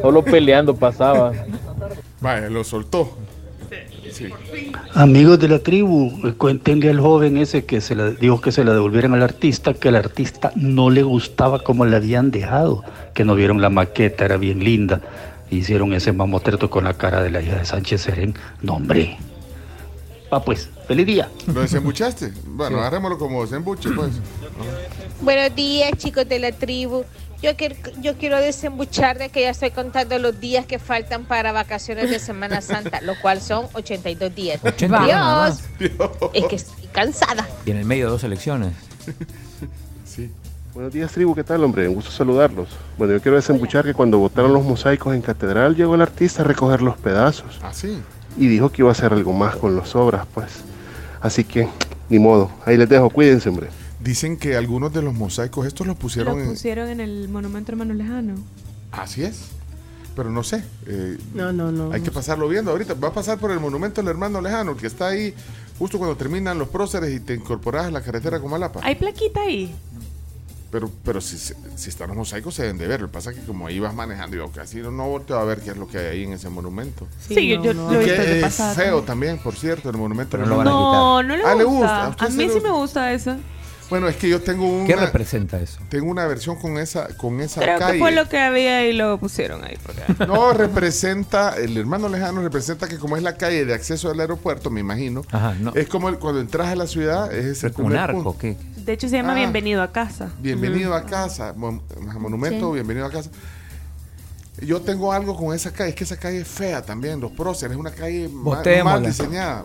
Solo 0.02 0.22
peleando 0.22 0.74
pasaba. 0.74 1.32
Vaya, 2.20 2.50
lo 2.50 2.62
soltó. 2.64 3.16
Sí. 4.14 4.28
Amigos 4.94 5.40
de 5.40 5.48
la 5.48 5.58
tribu, 5.58 6.12
eh, 6.24 6.34
cuéntenle 6.34 6.88
al 6.90 7.00
joven 7.00 7.36
ese 7.36 7.64
que 7.64 7.80
se 7.80 7.96
le 7.96 8.14
dijo 8.14 8.40
que 8.40 8.52
se 8.52 8.62
la 8.62 8.72
devolvieran 8.72 9.12
al 9.12 9.24
artista, 9.24 9.74
que 9.74 9.88
el 9.88 9.96
artista 9.96 10.52
no 10.54 10.88
le 10.88 11.02
gustaba 11.02 11.64
como 11.64 11.84
le 11.84 11.96
habían 11.96 12.30
dejado, 12.30 12.84
que 13.12 13.24
no 13.24 13.34
vieron 13.34 13.60
la 13.60 13.70
maqueta, 13.70 14.24
era 14.24 14.36
bien 14.36 14.62
linda. 14.62 15.00
Hicieron 15.50 15.92
ese 15.94 16.12
mamotreto 16.12 16.70
con 16.70 16.84
la 16.84 16.94
cara 16.94 17.24
de 17.24 17.30
la 17.30 17.42
hija 17.42 17.56
de 17.56 17.64
Sánchez 17.64 18.02
Serén. 18.02 18.34
No, 18.62 18.74
hombre. 18.74 19.18
Va 20.32 20.44
pues, 20.44 20.70
feliz 20.86 21.06
día. 21.06 21.28
¿Lo 21.52 21.62
desembuchaste? 21.62 22.32
Bueno, 22.46 22.78
agarrémoslo 22.78 23.18
como 23.18 23.42
desembuche, 23.42 23.90
pues. 23.90 24.12
Buenos 25.20 25.56
días, 25.56 25.90
chicos 25.96 26.28
de 26.28 26.38
la 26.38 26.52
tribu. 26.52 27.04
Yo 27.45 27.55
quiero, 27.57 27.76
yo 28.01 28.16
quiero 28.16 28.38
desembuchar 28.38 29.18
de 29.18 29.28
que 29.28 29.42
ya 29.42 29.51
estoy 29.51 29.70
contando 29.70 30.18
los 30.18 30.40
días 30.40 30.64
que 30.64 30.78
faltan 30.78 31.26
para 31.26 31.53
vacaciones 31.53 32.09
de 32.09 32.18
Semana 32.18 32.61
Santa, 32.62 33.03
lo 33.03 33.20
cual 33.20 33.42
son 33.42 33.66
82 33.74 34.34
días. 34.34 34.61
80 34.64 35.05
días 35.05 35.18
nada 35.18 35.55
Dios, 35.78 35.92
es 36.32 36.45
que 36.47 36.57
estoy 36.57 36.86
cansada. 36.86 37.47
Y 37.66 37.72
en 37.72 37.76
el 37.76 37.84
medio 37.84 38.07
de 38.07 38.12
dos 38.12 38.24
elecciones. 38.24 38.72
Sí. 40.07 40.30
Buenos 40.72 40.90
días, 40.90 41.12
tribu, 41.12 41.34
¿qué 41.34 41.45
tal, 41.45 41.62
hombre? 41.64 41.86
Un 41.86 41.97
gusto 41.97 42.11
saludarlos. 42.11 42.70
Bueno, 42.97 43.12
yo 43.12 43.20
quiero 43.20 43.36
desembuchar 43.36 43.84
que 43.84 43.92
cuando 43.92 44.18
botaron 44.18 44.55
los 44.55 44.64
mosaicos 44.64 45.14
en 45.14 45.20
catedral, 45.20 45.76
llegó 45.76 45.97
el 45.97 46.01
artista 46.01 46.40
a 46.40 46.45
recoger 46.47 46.80
los 46.80 46.97
pedazos. 46.97 47.61
Ah, 47.62 47.74
sí. 47.74 48.01
Y 48.38 48.47
dijo 48.47 48.70
que 48.70 48.80
iba 48.80 48.88
a 48.88 48.92
hacer 48.92 49.12
algo 49.12 49.34
más 49.34 49.57
con 49.57 49.76
las 49.76 49.95
obras, 49.95 50.26
pues. 50.32 50.62
Así 51.20 51.45
que, 51.45 51.68
ni 52.09 52.18
modo. 52.18 52.51
Ahí 52.64 52.78
les 52.78 52.88
dejo, 52.88 53.11
cuídense, 53.11 53.51
hombre. 53.51 53.68
Dicen 54.05 54.36
que 54.36 54.57
algunos 54.57 54.92
de 54.92 55.02
los 55.02 55.14
mosaicos, 55.14 55.66
estos 55.66 55.86
los 55.86 55.96
pusieron 55.96 56.38
en. 56.38 56.48
pusieron 56.50 56.88
en 56.90 57.00
el 57.00 57.28
monumento 57.28 57.72
hermano 57.72 57.94
lejano. 57.94 58.34
Así 58.92 59.24
es. 59.24 59.46
Pero 60.14 60.30
no 60.30 60.44
sé. 60.44 60.62
eh, 60.86 61.18
No, 61.34 61.52
no, 61.52 61.72
no. 61.72 61.90
Hay 61.92 62.02
que 62.02 62.11
pasarlo 62.12 62.46
viendo 62.48 62.70
ahorita. 62.70 62.94
Va 62.94 63.09
a 63.09 63.12
pasar 63.12 63.38
por 63.38 63.50
el 63.50 63.59
monumento 63.59 64.00
del 64.02 64.11
hermano 64.11 64.40
lejano, 64.40 64.76
que 64.76 64.86
está 64.86 65.09
ahí 65.09 65.34
justo 65.78 65.98
cuando 65.98 66.16
terminan 66.16 66.59
los 66.59 66.68
próceres 66.68 67.12
y 67.12 67.18
te 67.18 67.34
incorporas 67.34 67.86
a 67.86 67.90
la 67.90 68.00
carretera 68.02 68.38
como 68.38 68.55
Alapa. 68.55 68.80
¿Hay 68.82 68.94
plaquita 68.94 69.40
ahí? 69.40 69.74
Pero, 70.70 70.90
pero 71.05 71.20
si, 71.20 71.38
si 71.38 71.88
están 71.88 72.09
los 72.09 72.16
mosaicos 72.16 72.55
se 72.55 72.62
deben 72.62 72.78
de 72.78 72.86
ver. 72.88 73.00
Lo 73.00 73.07
que 73.07 73.12
pasa 73.14 73.30
es 73.30 73.38
que 73.38 73.44
como 73.46 73.66
ahí 73.68 73.78
vas 73.80 73.94
manejando, 73.94 74.36
yo 74.36 74.50
casi 74.50 74.78
no, 74.78 74.90
no 74.90 75.09
volteo 75.09 75.38
a 75.38 75.44
ver 75.44 75.61
qué 75.61 75.70
es 75.70 75.76
lo 75.76 75.88
que 75.88 75.98
hay 75.98 76.07
ahí 76.07 76.22
en 76.24 76.32
ese 76.34 76.48
monumento. 76.50 77.07
Sí, 77.26 77.48
yo- 77.48 77.62
yo 77.62 77.72
lo 77.72 77.92
he 77.92 77.98
visto 78.05 78.22
es 78.22 78.55
feo 78.55 79.02
también. 79.02 79.05
también, 79.07 79.38
por 79.38 79.55
cierto, 79.57 79.88
el 79.88 79.96
monumento. 79.96 80.32
Pero 80.36 80.44
no 80.46 80.50
lo 80.50 80.57
van 80.59 80.66
a 80.68 80.70
hermano. 80.70 80.92
No, 80.92 81.22
no 81.22 81.36
le 81.36 81.44
Ah, 81.44 81.55
¿le 81.55 81.64
gusta. 81.64 81.80
gusta? 81.80 82.02
¿A 82.02 82.07
A, 82.07 82.09
usted 82.11 82.26
sí 82.30 82.36
mí 82.36 82.42
sí 82.44 82.48
me 82.61 82.70
gusta? 82.70 82.70
gusta 82.72 83.12
eso. 83.12 83.36
Bueno, 83.95 84.09
es 84.09 84.16
que 84.16 84.28
yo 84.28 84.40
tengo 84.42 84.66
una... 84.66 84.86
¿Qué 84.88 84.97
representa 84.97 85.61
eso? 85.61 85.78
Tengo 85.88 86.11
una 86.11 86.26
versión 86.26 86.57
con 86.57 86.78
esa, 86.78 87.07
con 87.16 87.40
esa 87.40 87.61
Creo 87.61 87.78
calle. 87.78 87.92
que 87.92 87.99
fue 88.01 88.11
lo 88.11 88.28
que 88.28 88.40
había 88.40 88.84
y 88.88 88.92
lo 88.92 89.18
pusieron 89.18 89.62
ahí. 89.62 89.78
porque- 89.86 90.26
No, 90.26 90.53
representa, 90.53 91.55
el 91.57 91.76
hermano 91.76 92.09
lejano 92.09 92.42
representa 92.42 92.88
que 92.88 92.99
como 92.99 93.16
es 93.16 93.22
la 93.22 93.36
calle 93.36 93.64
de 93.64 93.72
acceso 93.72 94.11
al 94.11 94.18
aeropuerto, 94.18 94.68
me 94.68 94.80
imagino, 94.80 95.22
Ajá, 95.30 95.55
no. 95.61 95.72
es 95.76 95.86
como 95.86 96.09
el- 96.09 96.18
cuando 96.18 96.40
entras 96.40 96.66
a 96.70 96.74
la 96.74 96.88
ciudad, 96.88 97.32
es 97.32 97.45
ese 97.45 97.70
como 97.70 97.86
un 97.86 97.95
arco, 97.95 98.14
punto. 98.24 98.36
¿qué? 98.40 98.57
De 98.78 98.95
hecho, 98.95 99.09
se 99.09 99.14
llama 99.16 99.30
Ah. 99.34 99.36
Bienvenido 99.36 99.80
a 99.80 99.92
casa. 99.92 100.32
Bienvenido 100.40 100.92
a 100.97 101.07
casa, 101.07 101.53
mon- 101.57 101.80
monumento, 102.18 102.70
Sí. 102.70 102.74
bienvenido 102.74 103.07
a 103.07 103.12
casa. 103.12 103.30
Yo 104.61 104.80
tengo 104.80 105.12
algo 105.12 105.36
con 105.36 105.55
esa 105.55 105.70
calle, 105.72 105.90
es 105.90 105.95
que 105.95 106.03
esa 106.03 106.16
calle 106.16 106.40
es 106.40 106.49
fea 106.49 106.82
también, 106.82 107.20
los 107.20 107.30
próceres, 107.30 107.74
es 107.76 107.78
una 107.80 107.92
calle 107.92 108.28
ma- 108.28 108.34
mal, 108.34 108.57
Botémosla. 108.57 109.07
diseñada. 109.07 109.64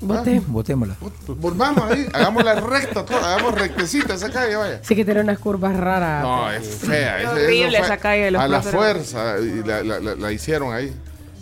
Bote. 0.00 0.42
Botémosla. 0.46 0.96
Volvamos 1.26 1.90
ahí, 1.90 2.06
hagámosla 2.12 2.54
recta, 2.60 3.00
hagamos 3.00 3.54
rectecita 3.54 4.14
esa 4.14 4.30
calle, 4.30 4.54
vaya. 4.56 4.80
Sí 4.84 4.94
que 4.94 5.04
tiene 5.04 5.20
unas 5.22 5.38
curvas 5.38 5.74
raras. 5.76 6.22
No, 6.22 6.50
es 6.52 6.66
fea. 6.66 7.22
Es 7.22 7.28
horrible 7.28 7.78
esa 7.78 7.96
calle 7.96 8.24
de 8.24 8.30
los 8.32 8.42
A 8.42 8.48
la 8.48 8.62
fuerza, 8.62 9.38
y 9.40 9.62
la, 9.66 9.82
la- 9.82 9.98
la- 10.00 10.14
la 10.14 10.32
hicieron 10.32 10.74
ahí. 10.74 10.92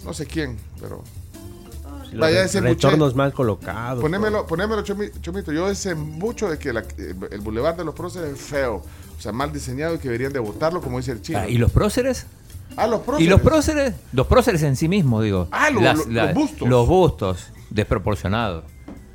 No 0.05 0.13
sé 0.15 0.27
quién, 0.27 0.57
pero... 0.81 1.03
Los 2.13 2.21
Vaya 2.21 2.45
ese 2.45 2.61
buche. 2.61 2.75
retornos 2.75 3.17
mal 3.17 3.33
colocados. 3.33 4.01
Ponémelo, 4.01 4.47
ponémelo 4.47 4.85
Chomi- 4.85 5.11
Chomito. 5.21 5.51
Yo 5.51 5.69
ese 5.69 5.97
mucho 5.97 6.49
de 6.49 6.59
que 6.59 6.73
la- 6.73 6.85
el 6.97 7.41
Boulevard 7.41 7.75
de 7.77 7.85
los 7.85 7.93
Próceres 7.95 8.35
es 8.35 8.41
feo. 8.41 8.85
O 9.19 9.21
sea, 9.21 9.33
mal 9.33 9.53
diseñado 9.53 9.97
y 9.97 9.99
que 9.99 10.05
deberían 10.09 10.33
de 10.33 10.39
votarlo, 10.39 10.81
como 10.81 10.99
dice 10.99 11.11
el 11.11 11.23
chino. 11.23 11.41
Ah, 11.41 11.49
¿Y 11.49 11.59
los 11.59 11.73
próceres? 11.73 12.27
Ah, 12.77 12.87
los 12.87 13.01
próceres. 13.01 13.27
¿Y 13.27 13.29
los 13.31 13.41
próceres? 13.41 13.95
Los 14.13 14.29
próceres 14.29 14.63
en 14.63 14.77
sí 14.77 14.87
mismos, 14.87 15.25
digo. 15.25 15.49
Ah, 15.51 15.71
lo- 15.71 15.81
lo- 15.81 16.05
los 16.07 16.35
bustos. 16.35 16.69
Los 16.69 16.87
bustos, 16.87 17.49
desproporcionados. 17.71 18.65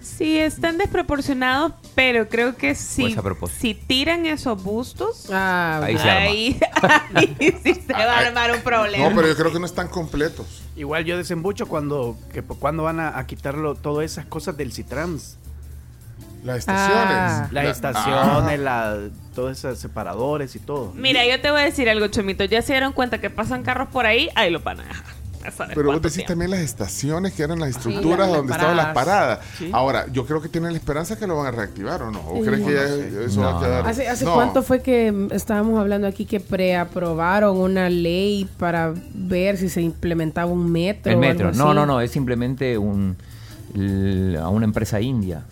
Sí, 0.02 0.38
están 0.40 0.78
desproporcionados, 0.78 1.74
pero 1.94 2.30
creo 2.30 2.56
que 2.56 2.74
si, 2.74 3.08
es 3.08 3.18
a 3.18 3.22
propósito. 3.22 3.60
si 3.60 3.74
tiran 3.74 4.26
esos 4.26 4.64
bustos, 4.64 5.30
Ahí 5.30 5.98
se 5.98 6.10
arma. 6.10 6.26
ahí, 6.30 6.60
ahí 7.16 7.60
sí 7.62 7.74
se 7.86 7.92
va 7.92 8.00
a 8.14 8.20
armar 8.20 8.52
un 8.54 8.62
problema. 8.62 9.10
No, 9.10 9.16
pero 9.16 9.28
yo 9.28 9.36
creo 9.36 9.52
que 9.52 9.60
no 9.60 9.66
están 9.66 9.90
completos. 9.90 10.64
Igual 10.78 11.04
yo 11.04 11.18
desembucho 11.18 11.68
cuando, 11.68 12.18
que, 12.32 12.42
cuando 12.44 12.84
van 12.84 13.02
a, 13.02 13.18
a 13.20 13.28
quitarlo 13.28 13.76
todas 13.76 14.10
esas 14.10 14.26
cosas 14.26 14.56
del 14.56 14.72
Citrans. 14.72 15.38
Las 16.46 16.46
Las 16.46 16.58
estaciones. 16.60 17.52
La- 17.52 17.70
estaciones, 17.70 18.60
la, 18.62 18.98
todos 19.36 19.58
esos 19.58 19.78
separadores 19.80 20.56
y 20.56 20.60
todo. 20.60 20.94
Mira, 20.96 21.26
yo 21.28 21.42
te 21.42 21.52
voy 21.52 21.60
a 21.60 21.66
decir 21.66 21.90
algo, 21.90 22.08
Chomito. 22.08 22.46
Ya 22.46 22.62
se 22.62 22.72
dieron 22.72 22.94
cuenta 22.94 23.20
que 23.20 23.30
pasan 23.30 23.64
carros 23.64 23.90
por 23.90 24.06
ahí, 24.06 24.30
ahí 24.36 24.50
lo 24.50 24.62
van 24.62 24.80
a 24.80 24.84
dejar. 24.84 25.19
Pero 25.74 25.92
vos 25.92 26.02
decís 26.02 26.14
tiempo. 26.18 26.32
también 26.34 26.52
las 26.52 26.60
estaciones 26.62 27.34
que 27.34 27.44
eran 27.44 27.60
las 27.60 27.70
estructuras 27.70 28.28
donde 28.30 28.52
estaban 28.54 28.76
las 28.78 28.94
paradas. 28.94 29.40
Sí. 29.58 29.70
Ahora, 29.74 30.06
yo 30.12 30.26
creo 30.26 30.42
que 30.42 30.50
tienen 30.50 30.72
la 30.72 30.78
esperanza 30.78 31.18
que 31.18 31.26
lo 31.28 31.38
van 31.38 31.48
a 31.48 31.52
reactivar 31.52 32.02
o 32.04 32.12
no. 32.12 32.20
¿O 32.28 32.38
Sí. 32.38 32.50
crees 32.50 32.66
que 32.66 33.12
No 33.16 33.22
eso 33.22 33.42
va 33.42 33.58
a 33.58 33.62
quedar? 33.64 33.88
¿Hace, 33.88 34.08
hace 34.08 34.26
No. 34.26 34.34
cuánto 34.36 34.62
fue 34.64 34.82
que 34.82 35.12
mm, 35.12 35.28
estábamos 35.32 35.80
hablando 35.80 36.08
aquí 36.08 36.26
que 36.26 36.40
preaprobaron 36.40 37.58
una 37.58 37.90
ley 37.90 38.48
para 38.58 38.94
ver 39.14 39.58
si 39.58 39.70
se 39.70 39.82
implementaba 39.82 40.52
un 40.52 40.72
metro? 40.72 41.12
El 41.12 41.18
o 41.18 41.22
metro. 41.22 41.48
algo 41.50 41.58
No, 41.58 41.68
así? 41.70 41.76
no, 41.76 41.86
no, 41.86 42.02
es 42.02 42.12
simplemente 42.12 42.78
un 42.78 43.16
a 44.42 44.50
una 44.50 44.66
empresa 44.66 45.00
india. 45.00 45.44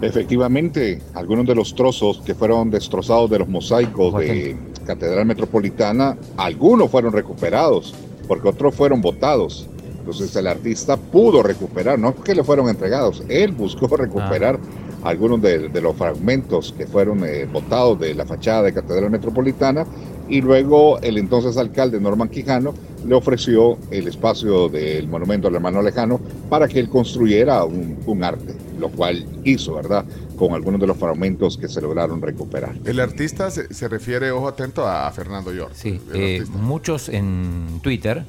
Efectivamente, 0.00 1.02
algunos 1.14 1.46
de 1.46 1.54
los 1.54 1.74
trozos 1.74 2.22
que 2.24 2.34
fueron 2.34 2.70
destrozados 2.70 3.30
de 3.30 3.38
los 3.40 3.48
mosaicos 3.48 4.18
de 4.18 4.56
Catedral 4.86 5.26
Metropolitana, 5.26 6.16
algunos 6.36 6.90
fueron 6.90 7.12
recuperados, 7.12 7.94
porque 8.26 8.48
otros 8.48 8.74
fueron 8.74 9.02
botados. 9.02 9.68
Entonces 9.98 10.34
el 10.34 10.46
artista 10.46 10.96
pudo 10.96 11.42
recuperar, 11.42 11.98
no 11.98 12.14
que 12.14 12.34
le 12.34 12.42
fueron 12.42 12.68
entregados, 12.68 13.22
él 13.28 13.52
buscó 13.52 13.86
recuperar 13.96 14.58
algunos 15.04 15.42
de, 15.42 15.68
de 15.68 15.80
los 15.80 15.96
fragmentos 15.96 16.74
que 16.76 16.86
fueron 16.86 17.24
eh, 17.24 17.44
botados 17.44 17.98
de 17.98 18.14
la 18.14 18.24
fachada 18.24 18.62
de 18.62 18.72
Catedral 18.72 19.10
Metropolitana 19.10 19.84
y 20.28 20.40
luego 20.40 20.98
el 21.00 21.18
entonces 21.18 21.56
alcalde 21.56 22.00
Norman 22.00 22.28
Quijano 22.28 22.74
le 23.06 23.14
ofreció 23.14 23.78
el 23.90 24.08
espacio 24.08 24.68
del 24.68 25.08
monumento 25.08 25.48
al 25.48 25.54
hermano 25.54 25.82
lejano 25.82 26.20
para 26.48 26.68
que 26.68 26.78
él 26.78 26.88
construyera 26.88 27.64
un, 27.64 27.98
un 28.06 28.24
arte, 28.24 28.54
lo 28.78 28.88
cual 28.90 29.26
hizo, 29.44 29.74
¿verdad? 29.74 30.04
Con 30.36 30.52
algunos 30.52 30.80
de 30.80 30.86
los 30.86 30.96
fragmentos 30.96 31.56
que 31.56 31.68
se 31.68 31.80
lograron 31.80 32.22
recuperar. 32.22 32.76
El 32.84 33.00
artista 33.00 33.50
se, 33.50 33.72
se 33.72 33.88
refiere, 33.88 34.30
ojo 34.30 34.48
atento, 34.48 34.86
a, 34.86 35.10
Fernando 35.10 35.52
York. 35.52 35.72
Sí, 35.74 36.00
eh, 36.14 36.44
muchos 36.52 37.08
en 37.08 37.80
Twitter 37.82 38.24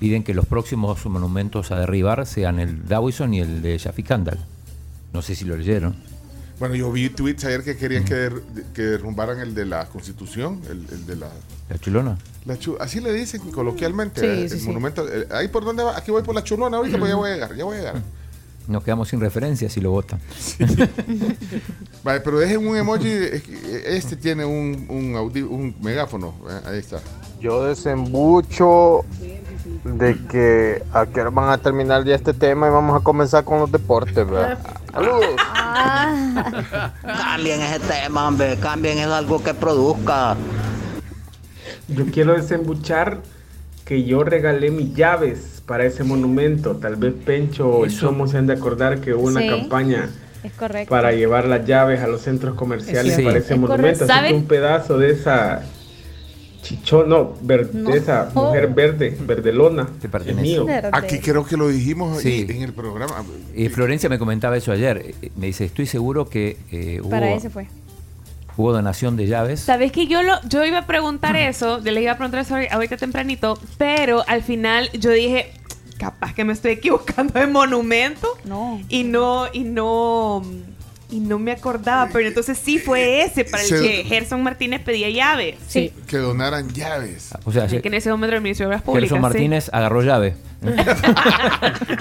piden 0.00 0.22
que 0.22 0.34
los 0.34 0.46
próximos 0.46 1.04
monumentos 1.06 1.70
a 1.70 1.78
derribar 1.78 2.26
sean 2.26 2.58
el 2.58 2.86
Dawison 2.86 3.34
y 3.34 3.40
el 3.40 3.62
de 3.62 3.78
Shafiq 3.78 4.06
Kandal. 4.06 4.38
No 5.12 5.22
sé 5.22 5.34
si 5.34 5.44
lo 5.44 5.56
leyeron. 5.56 5.94
Bueno, 6.58 6.74
yo 6.76 6.90
vi 6.92 7.10
tweets 7.10 7.44
ayer 7.44 7.62
que 7.64 7.76
querían 7.76 8.04
que, 8.04 8.14
der- 8.14 8.42
que 8.72 8.82
derrumbaran 8.82 9.40
el 9.40 9.54
de 9.54 9.64
la 9.66 9.86
Constitución, 9.86 10.60
el, 10.70 10.86
el 10.90 11.06
de 11.06 11.16
la... 11.16 11.28
¿La 11.68 11.78
chulona? 11.78 12.16
la 12.44 12.56
chu- 12.58 12.76
así 12.78 13.00
le 13.00 13.12
dicen 13.12 13.40
coloquialmente, 13.50 14.20
Sí, 14.20 14.26
eh, 14.26 14.48
sí, 14.48 14.54
el 14.54 14.60
sí. 14.60 14.66
monumento. 14.68 15.06
eh, 15.12 15.26
ahí 15.32 15.48
por 15.48 15.64
donde 15.64 15.82
va, 15.82 15.96
aquí 15.96 16.10
voy 16.10 16.22
por 16.22 16.34
la 16.34 16.44
chulona 16.44 16.76
ahorita, 16.76 16.98
pues 16.98 17.10
ya 17.10 17.16
voy 17.16 17.30
a 17.30 17.34
llegar, 17.34 17.56
ya 17.56 17.64
voy 17.64 17.76
a 17.76 17.80
llegar. 17.80 18.02
Nos 18.68 18.82
quedamos 18.84 19.08
sin 19.08 19.20
referencia 19.20 19.68
si 19.68 19.80
lo 19.80 19.90
votan. 19.90 20.20
Vale, 22.04 22.20
pero 22.20 22.38
dejen 22.38 22.66
un 22.66 22.76
emoji, 22.76 23.08
que 23.08 23.82
este 23.86 24.16
tiene 24.16 24.44
un, 24.44 24.86
un, 24.88 25.14
audi- 25.14 25.46
un 25.48 25.74
megáfono, 25.82 26.34
eh, 26.48 26.60
ahí 26.66 26.78
está. 26.78 27.00
Yo 27.40 27.64
desembucho 27.64 29.04
de 29.84 30.16
que 30.28 30.82
a 30.92 31.06
qué 31.06 31.22
van 31.24 31.50
a 31.50 31.58
terminar 31.58 32.04
ya 32.04 32.14
este 32.14 32.32
tema 32.32 32.68
y 32.68 32.70
vamos 32.70 32.98
a 33.00 33.02
comenzar 33.04 33.44
con 33.44 33.58
los 33.58 33.72
deportes, 33.72 34.14
¿verdad? 34.14 34.58
Saludos. 34.94 35.26
Cambien 37.02 37.60
ese 37.60 37.80
tema, 37.80 38.28
hombre, 38.28 38.56
cambien 38.60 38.98
es 38.98 39.06
algo 39.08 39.42
que 39.42 39.52
produzca. 39.54 40.36
Yo 41.88 42.06
quiero 42.12 42.34
desembuchar 42.34 43.18
que 43.84 44.04
yo 44.04 44.22
regalé 44.24 44.70
mis 44.70 44.94
llaves 44.94 45.62
para 45.66 45.84
ese 45.84 46.04
monumento. 46.04 46.76
Tal 46.76 46.94
vez 46.96 47.12
Pencho 47.26 47.68
o 47.68 47.84
el 47.84 47.90
Eso. 47.90 48.06
Chomo 48.06 48.26
se 48.28 48.38
han 48.38 48.46
de 48.46 48.52
acordar 48.54 49.00
que 49.00 49.14
hubo 49.14 49.26
una 49.26 49.40
Sí. 49.40 49.48
campaña 49.48 50.08
Es 50.44 50.52
correcto. 50.52 50.90
para 50.90 51.12
llevar 51.12 51.46
las 51.46 51.66
llaves 51.66 52.00
a 52.00 52.06
los 52.06 52.22
centros 52.22 52.54
comerciales 52.54 53.16
Sí. 53.16 53.22
para 53.22 53.38
ese 53.38 53.54
Es 53.54 53.60
monumento. 53.60 54.04
Así 54.04 54.28
que 54.28 54.34
un 54.34 54.46
pedazo 54.46 54.96
de 54.98 55.10
esa 55.10 55.62
chichón, 56.64 57.08
no, 57.08 57.34
ver- 57.42 57.72
No. 57.74 57.90
de 57.90 57.98
esa 57.98 58.30
mujer 58.34 58.68
verde, 58.68 59.16
verdelona, 59.20 59.88
es 60.26 60.36
mío. 60.36 60.66
Aquí 60.92 61.18
creo 61.20 61.44
que 61.44 61.56
lo 61.56 61.68
dijimos 61.68 62.20
Sí. 62.20 62.46
en 62.48 62.62
el 62.62 62.72
programa. 62.72 63.24
Y 63.54 63.68
Florencia 63.68 64.08
me 64.08 64.18
comentaba 64.18 64.56
eso 64.56 64.72
ayer. 64.72 65.14
Eh, 65.22 65.30
Me 65.36 65.46
dice, 65.46 65.64
estoy 65.64 65.86
seguro 65.86 66.28
que 66.28 66.56
eh, 66.72 67.00
hubo, 67.00 67.10
Para 67.10 67.32
ese 67.32 67.50
fue. 67.50 67.66
hubo 68.56 68.72
donación 68.72 69.16
de 69.16 69.26
llaves. 69.26 69.60
Sabes 69.60 69.92
que 69.92 70.06
yo 70.06 70.22
lo, 70.22 70.32
yo 70.48 70.64
iba 70.64 70.78
a 70.78 70.86
preguntar 70.86 71.36
eso, 71.36 71.82
yo 71.84 71.92
le 71.92 72.02
iba 72.02 72.12
a 72.12 72.16
preguntar 72.16 72.40
eso 72.40 72.56
ahorita 72.70 72.96
tempranito, 72.96 73.58
pero 73.78 74.24
al 74.26 74.42
final 74.42 74.90
yo 74.98 75.10
dije, 75.10 75.52
capaz 75.98 76.34
que 76.34 76.44
me 76.44 76.52
estoy 76.52 76.72
equivocando 76.72 77.38
de 77.38 77.46
monumento. 77.46 78.26
No. 78.44 78.80
Y 78.88 79.04
no, 79.04 79.46
y 79.52 79.60
no, 79.64 80.42
y 81.14 81.20
no 81.20 81.38
me 81.38 81.52
acordaba, 81.52 82.08
pero 82.12 82.26
entonces 82.28 82.58
sí 82.62 82.78
fue 82.78 83.22
ese 83.22 83.44
para 83.44 83.62
el 83.62 83.68
Se- 83.68 83.80
que 83.80 84.04
Gerson 84.04 84.42
Martínez 84.42 84.82
pedía 84.82 85.08
llaves. 85.10 85.56
Sí. 85.68 85.92
Que 86.06 86.16
donaran 86.18 86.72
llaves. 86.72 87.28
O 87.44 87.52
sea, 87.52 87.66
que 87.66 87.80
en 87.82 87.94
ese 87.94 88.10
momento 88.10 88.34
el 88.36 88.42
Ministerio 88.42 88.68
de 88.70 88.74
Obras 88.76 88.82
Públicas. 88.82 89.10
Gerson 89.10 89.18
sí. 89.18 89.22
Martínez 89.22 89.70
agarró 89.72 90.02
llave. 90.02 90.34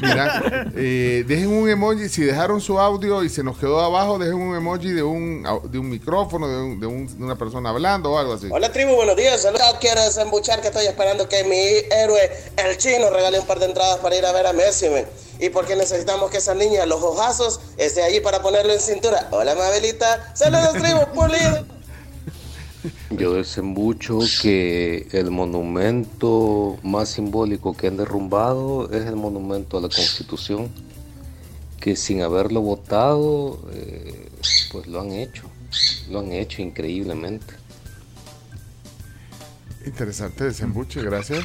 Mira, 0.01 0.68
eh, 0.76 1.24
dejen 1.28 1.49
un 1.49 1.70
emoji, 1.70 2.07
si 2.09 2.24
dejaron 2.24 2.61
su 2.61 2.80
audio 2.80 3.24
y 3.24 3.30
se 3.30 3.43
nos 3.43 3.57
quedó 3.57 3.80
abajo, 3.82 4.18
dejen 4.18 4.36
un 4.36 4.55
emoji 4.55 4.89
de 4.91 5.03
un, 5.03 5.43
au- 5.45 5.61
de 5.70 5.78
un 5.80 5.89
micrófono, 5.89 6.47
de, 6.47 6.57
un- 6.57 6.80
de 6.80 6.86
un- 6.88 7.07
de 7.18 7.24
una 7.24 7.36
persona 7.38 7.70
hablando 7.70 8.11
o 8.11 8.18
algo 8.18 8.34
así. 8.34 8.47
Hola 8.49 8.72
tribu, 8.72 8.95
buenos 8.95 9.16
días. 9.18 9.41
Saludos. 9.41 9.64
Quiero 9.82 10.01
desembuchar 10.03 10.61
que 10.61 10.68
estoy 10.68 10.86
esperando 10.86 11.28
que 11.28 11.43
mi 11.43 11.57
héroe, 11.93 12.20
el 12.57 12.78
chino, 12.78 13.09
regale 13.09 13.39
un 13.39 13.45
par 13.45 13.59
de 13.59 13.66
entradas 13.66 13.97
para 13.97 14.16
ir 14.16 14.26
a 14.26 14.32
ver 14.32 14.47
a 14.47 14.53
Messi. 14.53 14.88
men. 14.89 15.05
Y 15.43 15.49
porque 15.49 15.75
necesitamos 15.75 16.31
que 16.31 16.37
esa 16.37 16.55
niña, 16.55 16.85
los 16.85 17.03
ojazos, 17.03 17.59
esté 17.75 18.01
allí 18.01 18.21
para 18.21 18.41
ponerlo 18.41 18.71
en 18.71 18.79
cintura. 18.79 19.27
Hola, 19.29 19.55
Mabelita. 19.55 20.33
Saludos, 20.33 20.71
tribu, 20.71 21.05
pulido. 21.13 21.65
Yo 23.09 23.33
desembucho 23.33 24.19
que 24.41 25.05
el 25.11 25.31
monumento 25.31 26.79
más 26.81 27.09
simbólico 27.09 27.75
que 27.75 27.87
han 27.87 27.97
derrumbado 27.97 28.89
es 28.89 29.05
el 29.05 29.17
monumento 29.17 29.79
a 29.79 29.81
la 29.81 29.89
Constitución, 29.89 30.71
que 31.81 31.97
sin 31.97 32.21
haberlo 32.21 32.61
votado, 32.61 33.59
eh, 33.73 34.29
pues 34.71 34.87
lo 34.87 35.01
han 35.01 35.11
hecho, 35.11 35.43
lo 36.09 36.19
han 36.19 36.31
hecho 36.31 36.61
increíblemente. 36.61 37.53
Interesante 39.85 40.45
desembuche, 40.45 41.01
gracias. 41.01 41.43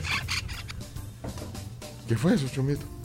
¿Qué 2.07 2.17
fue 2.17 2.37
eso, 2.37 2.47
Chumito? 2.47 2.98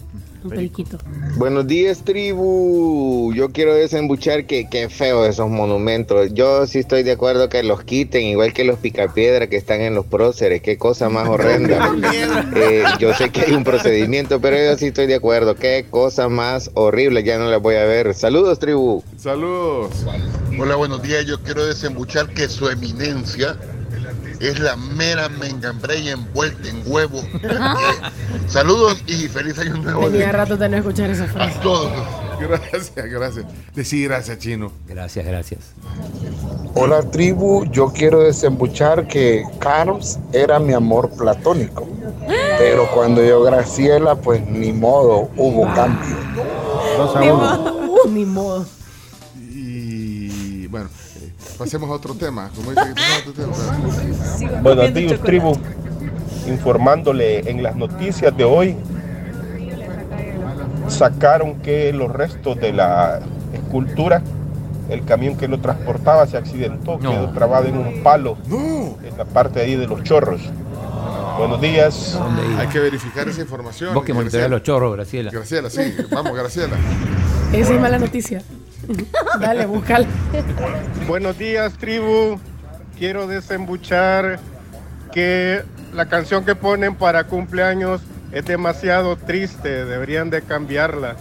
Un 0.44 0.50
periquito. 0.50 0.98
Buenos 1.38 1.68
días, 1.68 2.04
tribu. 2.04 3.34
Yo 3.34 3.50
quiero 3.50 3.74
desembuchar 3.76 4.46
que 4.46 4.68
qué 4.70 4.90
feo 4.90 5.26
esos 5.26 5.50
monumentos. 5.50 6.34
Yo 6.34 6.68
sí 6.68 6.80
estoy 6.80 7.04
de 7.04 7.14
acuerdo 7.14 7.48
que 7.48 7.64
los 7.64 7.84
quiten, 7.84 8.24
igual 8.24 8.54
que 8.54 8.64
los 8.64 8.80
picapiedra 8.80 9.48
que 9.48 9.56
están 9.56 9.82
en 9.82 9.96
los 9.96 10.06
próceres. 10.06 10.62
Qué 10.62 10.78
cosa 10.78 11.10
más 11.10 11.30
horrenda. 11.34 11.96
Eh, 12.56 12.84
yo 13.00 13.14
sé 13.14 13.30
que 13.30 13.42
hay 13.42 13.54
un 13.54 13.64
procedimiento, 13.64 14.42
pero 14.42 14.58
yo 14.58 14.78
sí 14.78 14.88
estoy 14.88 15.08
de 15.08 15.16
acuerdo. 15.16 15.56
Qué 15.56 15.86
cosa 15.90 16.28
más 16.28 16.72
horrible. 16.74 17.24
Ya 17.24 17.38
no 17.38 17.50
las 17.50 17.62
voy 17.62 17.76
a 17.76 17.86
ver. 17.86 18.14
Saludos, 18.14 18.60
tribu. 18.60 19.04
Saludos. 19.18 19.92
Hola, 20.60 20.76
buenos 20.76 21.02
días. 21.02 21.26
Yo 21.26 21.40
quiero 21.42 21.66
desembuchar 21.66 22.28
que 22.34 22.50
su 22.50 22.70
eminencia 22.70 23.58
es 24.48 24.60
la 24.60 24.76
mera 24.76 25.30
mengambrella 25.30 26.12
envuelta 26.12 26.68
en 26.70 26.82
huevo. 26.86 27.20
Eh, 27.20 27.50
Saludos 28.48 29.04
y 29.08 29.28
feliz 29.28 29.58
año 29.60 29.76
nuevo. 29.78 30.10
Tenía 30.10 30.32
rato 30.32 30.58
de 30.58 30.70
no 30.70 30.78
escuchar 30.78 31.10
esa 31.10 31.26
frase. 31.28 31.58
A 31.58 31.62
todos. 31.62 31.92
Gracias, 32.40 32.92
gracias. 32.96 33.46
Decí 33.74 34.04
gracias, 34.04 34.38
Chino. 34.40 34.72
Gracias, 34.88 35.26
gracias. 35.26 35.60
Hola 36.76 37.02
tribu, 37.10 37.66
yo 37.72 37.94
quiero 37.94 38.22
desembuchar 38.22 39.08
que 39.08 39.44
Carlos 39.60 40.18
era 40.34 40.60
mi 40.60 40.74
amor 40.74 41.10
platónico. 41.12 41.88
Pero 42.58 42.90
cuando 42.94 43.24
yo 43.24 43.44
Graciela, 43.44 44.16
pues 44.16 44.46
ni 44.48 44.72
modo, 44.74 45.30
hubo 45.38 45.64
cambio. 45.74 46.16
Dos 46.98 47.16
a 47.16 47.20
Ni 47.20 47.28
uno. 47.28 47.38
modo. 47.38 48.08
Ni 48.10 48.26
modo. 48.26 48.66
Pasemos 51.64 51.90
a 51.90 51.94
otro 51.94 52.14
tema. 52.14 52.50
Como 52.54 52.72
dice 52.72 52.94
que 52.94 53.30
otro 53.30 53.42
tema. 53.42 54.62
Buenos 54.62 54.94
días, 54.94 55.18
tribu. 55.22 55.58
Informándole 56.46 57.50
en 57.50 57.64
las 57.64 57.78
noticias 57.78 58.36
de 58.36 58.44
hoy, 58.44 58.76
sacaron 60.90 61.62
que 61.62 61.94
los 61.94 62.12
restos 62.12 62.60
de 62.60 62.74
la 62.74 63.22
escultura, 63.54 64.22
el 64.90 65.06
camión 65.06 65.38
que 65.38 65.48
lo 65.48 65.62
transportaba 65.62 66.28
se 66.28 66.36
accidentó, 66.36 67.00
quedó 67.00 67.30
trabado 67.30 67.68
en 67.68 67.78
un 67.78 68.04
palo 68.04 68.36
en 68.52 69.18
la 69.18 69.24
parte 69.24 69.62
ahí 69.62 69.78
de 69.78 69.88
los 69.88 70.04
chorros. 70.04 70.42
Buenos 71.38 71.62
días. 71.62 72.20
Hay 72.58 72.68
que 72.68 72.80
verificar 72.80 73.30
esa 73.30 73.40
información. 73.40 73.94
Vos 73.94 74.04
que 74.04 74.14
monitoreás 74.14 74.50
Graciela. 74.50 74.58
los 74.58 74.64
chorros, 74.64 74.94
Graciela. 74.98 75.32
Graciela, 75.32 75.70
sí. 75.70 75.96
Vamos, 76.12 76.36
Graciela. 76.36 76.76
Esa 77.54 77.74
es 77.74 77.80
mala 77.80 78.00
noticia. 78.00 78.42
Dale, 79.40 79.66
búscala. 79.66 80.06
Buenos 81.08 81.38
días, 81.38 81.74
tribu. 81.74 82.40
Quiero 82.98 83.28
desembuchar 83.28 84.40
que 85.12 85.64
la 85.94 86.08
canción 86.08 86.46
que 86.46 86.56
ponen 86.56 86.96
para 86.96 87.26
cumpleaños 87.26 88.02
es 88.32 88.46
demasiado 88.46 89.16
triste. 89.16 89.86
Deberían 89.86 90.30
de 90.30 90.42
cambiarla. 90.42 91.16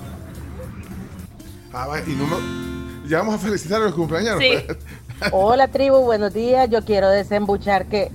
Ah, 1.73 1.87
va, 1.87 2.01
y 2.01 2.11
no 2.15 2.27
me- 2.27 3.09
Ya 3.09 3.19
vamos 3.19 3.37
a 3.37 3.39
felicitar 3.39 3.81
a 3.81 3.85
los 3.87 3.95
cumpleaños. 3.95 4.39
Hola 5.33 5.69
tribu, 5.69 5.99
buenos 5.99 6.35
días. 6.35 6.69
Yo 6.69 6.85
quiero 6.85 7.09
desembuchar 7.09 7.87
que, 7.87 8.11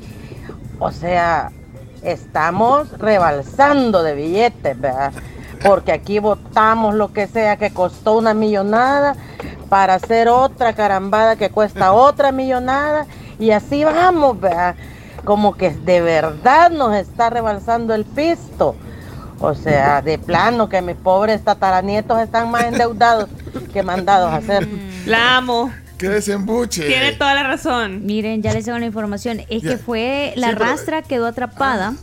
o 0.80 0.92
sea, 0.92 1.52
estamos 2.04 2.90
rebalsando 3.00 4.04
de 4.04 4.14
billetes, 4.14 4.80
¿verdad? 4.80 5.14
Porque 5.64 5.92
aquí 5.92 6.20
votamos 6.20 6.94
lo 6.96 7.12
que 7.14 7.28
sea 7.28 7.58
que 7.58 7.72
costó 7.72 8.18
una 8.18 8.34
millonada 8.34 9.16
para 9.70 9.96
hacer 9.96 10.28
otra 10.30 10.74
carambada 10.74 11.36
que 11.36 11.50
cuesta 11.50 11.92
otra 11.94 12.32
millonada 12.32 13.06
y 13.40 13.52
así 13.52 13.84
vamos, 13.84 14.40
¿verdad? 14.40 14.76
Como 15.26 15.56
que 15.56 15.72
de 15.72 16.02
verdad 16.02 16.70
nos 16.72 16.96
está 16.96 17.30
rebalsando 17.30 17.94
el 17.94 18.06
pisto. 18.06 18.76
O 19.40 19.54
sea, 19.54 20.02
de 20.02 20.18
plano 20.18 20.68
que 20.70 20.82
mis 20.82 20.96
pobres 20.96 21.44
tataranietos 21.44 22.20
están 22.22 22.50
más 22.50 22.64
endeudados 22.64 23.30
que 23.74 23.84
mandados 23.84 24.32
a 24.32 24.38
hacer. 24.38 24.68
La 25.06 25.38
amo. 25.38 25.72
¡Qué 25.98 26.10
desembuche! 26.10 26.84
Tiene 26.88 27.12
toda 27.14 27.34
la 27.36 27.44
razón. 27.44 28.06
Miren, 28.06 28.42
ya 28.42 28.54
les 28.54 28.66
tengo 28.66 28.78
la 28.80 28.86
información. 28.86 29.42
Es 29.50 29.64
que 29.64 29.78
fue 29.78 30.34
la 30.36 30.50
Sí, 30.50 30.54
pero- 30.58 30.66
rastra 30.72 31.02
quedó 31.02 31.26
atrapada 31.28 31.94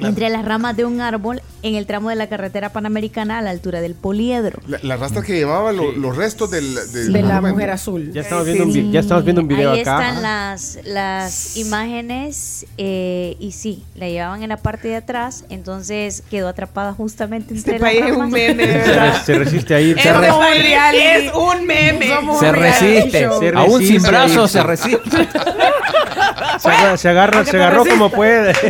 entre 0.00 0.28
las 0.30 0.44
ramas 0.44 0.76
de 0.76 0.84
un 0.84 1.00
árbol 1.00 1.42
en 1.62 1.74
el 1.74 1.86
tramo 1.86 2.08
de 2.10 2.14
la 2.16 2.28
carretera 2.28 2.70
panamericana 2.70 3.38
a 3.38 3.42
la 3.42 3.50
altura 3.50 3.80
del 3.80 3.94
poliedro. 3.94 4.60
La, 4.68 4.78
la 4.82 4.96
rastra 4.96 5.22
que 5.22 5.34
llevaba 5.34 5.72
lo- 5.72 5.92
los 5.92 6.16
restos 6.16 6.50
del, 6.50 6.74
del 6.92 7.12
De 7.12 7.22
la 7.22 7.40
mujer 7.40 7.70
azul. 7.70 8.12
Ya 8.12 8.20
estamos 8.20 8.44
viendo 8.44 8.64
un, 8.64 8.72
vi- 8.72 8.90
ya 8.92 9.00
estamos 9.00 9.24
viendo 9.24 9.42
un 9.42 9.48
video 9.48 9.72
Ahí 9.72 9.80
acá. 9.80 9.98
están 10.08 10.22
las, 10.22 10.78
las 10.84 11.56
imágenes 11.56 12.66
eh, 12.78 13.36
y 13.40 13.52
sí, 13.52 13.82
la 13.96 14.08
llevaban 14.08 14.42
en 14.42 14.50
la 14.50 14.56
parte 14.58 14.88
de 14.88 14.96
atrás, 14.96 15.44
entonces 15.50 16.22
quedó 16.30 16.48
atrapada 16.48 16.92
justamente 16.92 17.54
entre 17.54 17.76
Este 17.76 17.84
las 17.84 17.90
país 17.90 18.04
es 18.04 18.10
un 18.12 18.18
ramas. 18.18 18.30
meme, 18.30 18.64
Se, 18.66 18.72
verdad. 18.78 19.12
re- 19.18 19.24
se 19.24 19.34
resiste 19.38 19.74
a 19.74 19.80
ir. 19.80 19.96
Es 19.98 20.02
Se, 20.04 20.12
re- 20.12 20.30
un 20.32 20.40
reality, 20.42 21.26
es 21.26 21.32
un 21.34 21.66
meme. 21.66 22.08
Se 22.38 22.52
resiste. 22.52 23.18
Se 23.38 23.48
Aún 23.54 23.80
sin 23.80 23.88
resiste 24.02 24.08
brazos 24.10 24.54
ahí. 24.54 24.60
se 24.60 24.62
resiste. 24.62 25.28
se 26.98 27.08
agarra, 27.08 27.44
se, 27.44 27.56
agarró 27.56 27.84
como 27.84 28.10
puede. 28.10 28.52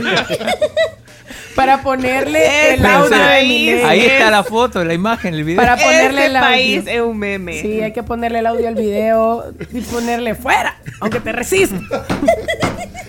Para 1.54 1.82
ponerle 1.82 2.74
el 2.74 2.86
audio 2.86 3.16
de 3.16 3.42
Milei. 3.42 3.82
Ahí 3.84 4.00
está 4.00 4.30
la 4.30 4.44
foto, 4.44 4.84
la 4.84 4.94
imagen, 4.94 5.34
el 5.34 5.44
video. 5.44 5.60
Para 5.60 5.76
ponerle 5.76 6.22
Este 6.22 6.26
el 6.26 6.36
audio. 6.36 6.48
país 6.48 6.84
es 6.86 7.00
un 7.00 7.18
meme. 7.18 7.60
Sí, 7.60 7.80
hay 7.80 7.92
que 7.92 8.02
ponerle 8.02 8.38
el 8.40 8.46
audio 8.46 8.68
al 8.68 8.74
video 8.74 9.52
y 9.72 9.80
ponerle 9.80 10.34
fuera, 10.34 10.78
aunque 11.00 11.20
te 11.20 11.32
resista. 11.32 11.78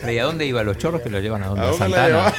¿Y 0.09 0.17
a 0.17 0.23
dónde 0.23 0.45
iba? 0.45 0.63
¿Los 0.63 0.77
chorros 0.77 1.01
que 1.01 1.09
lo 1.09 1.19
llevan 1.19 1.43
a 1.43 1.47
dónde? 1.47 1.65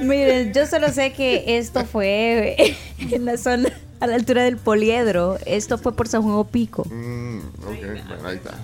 Miren, 0.00 0.52
yo 0.54 0.66
solo 0.66 0.88
sé 0.90 1.12
que 1.12 1.58
esto 1.58 1.84
fue 1.84 2.74
en 3.10 3.24
la 3.24 3.36
zona 3.36 3.70
a 4.00 4.06
la 4.06 4.14
altura 4.16 4.42
del 4.44 4.56
poliedro. 4.56 5.38
Esto 5.44 5.76
fue 5.78 5.94
por 5.94 6.08
San 6.08 6.22
Juan 6.22 6.44
Pico. 6.46 6.84
Mm, 6.90 7.38
ok, 7.38 7.66
bueno, 7.66 8.28
ahí 8.28 8.36
está. 8.36 8.54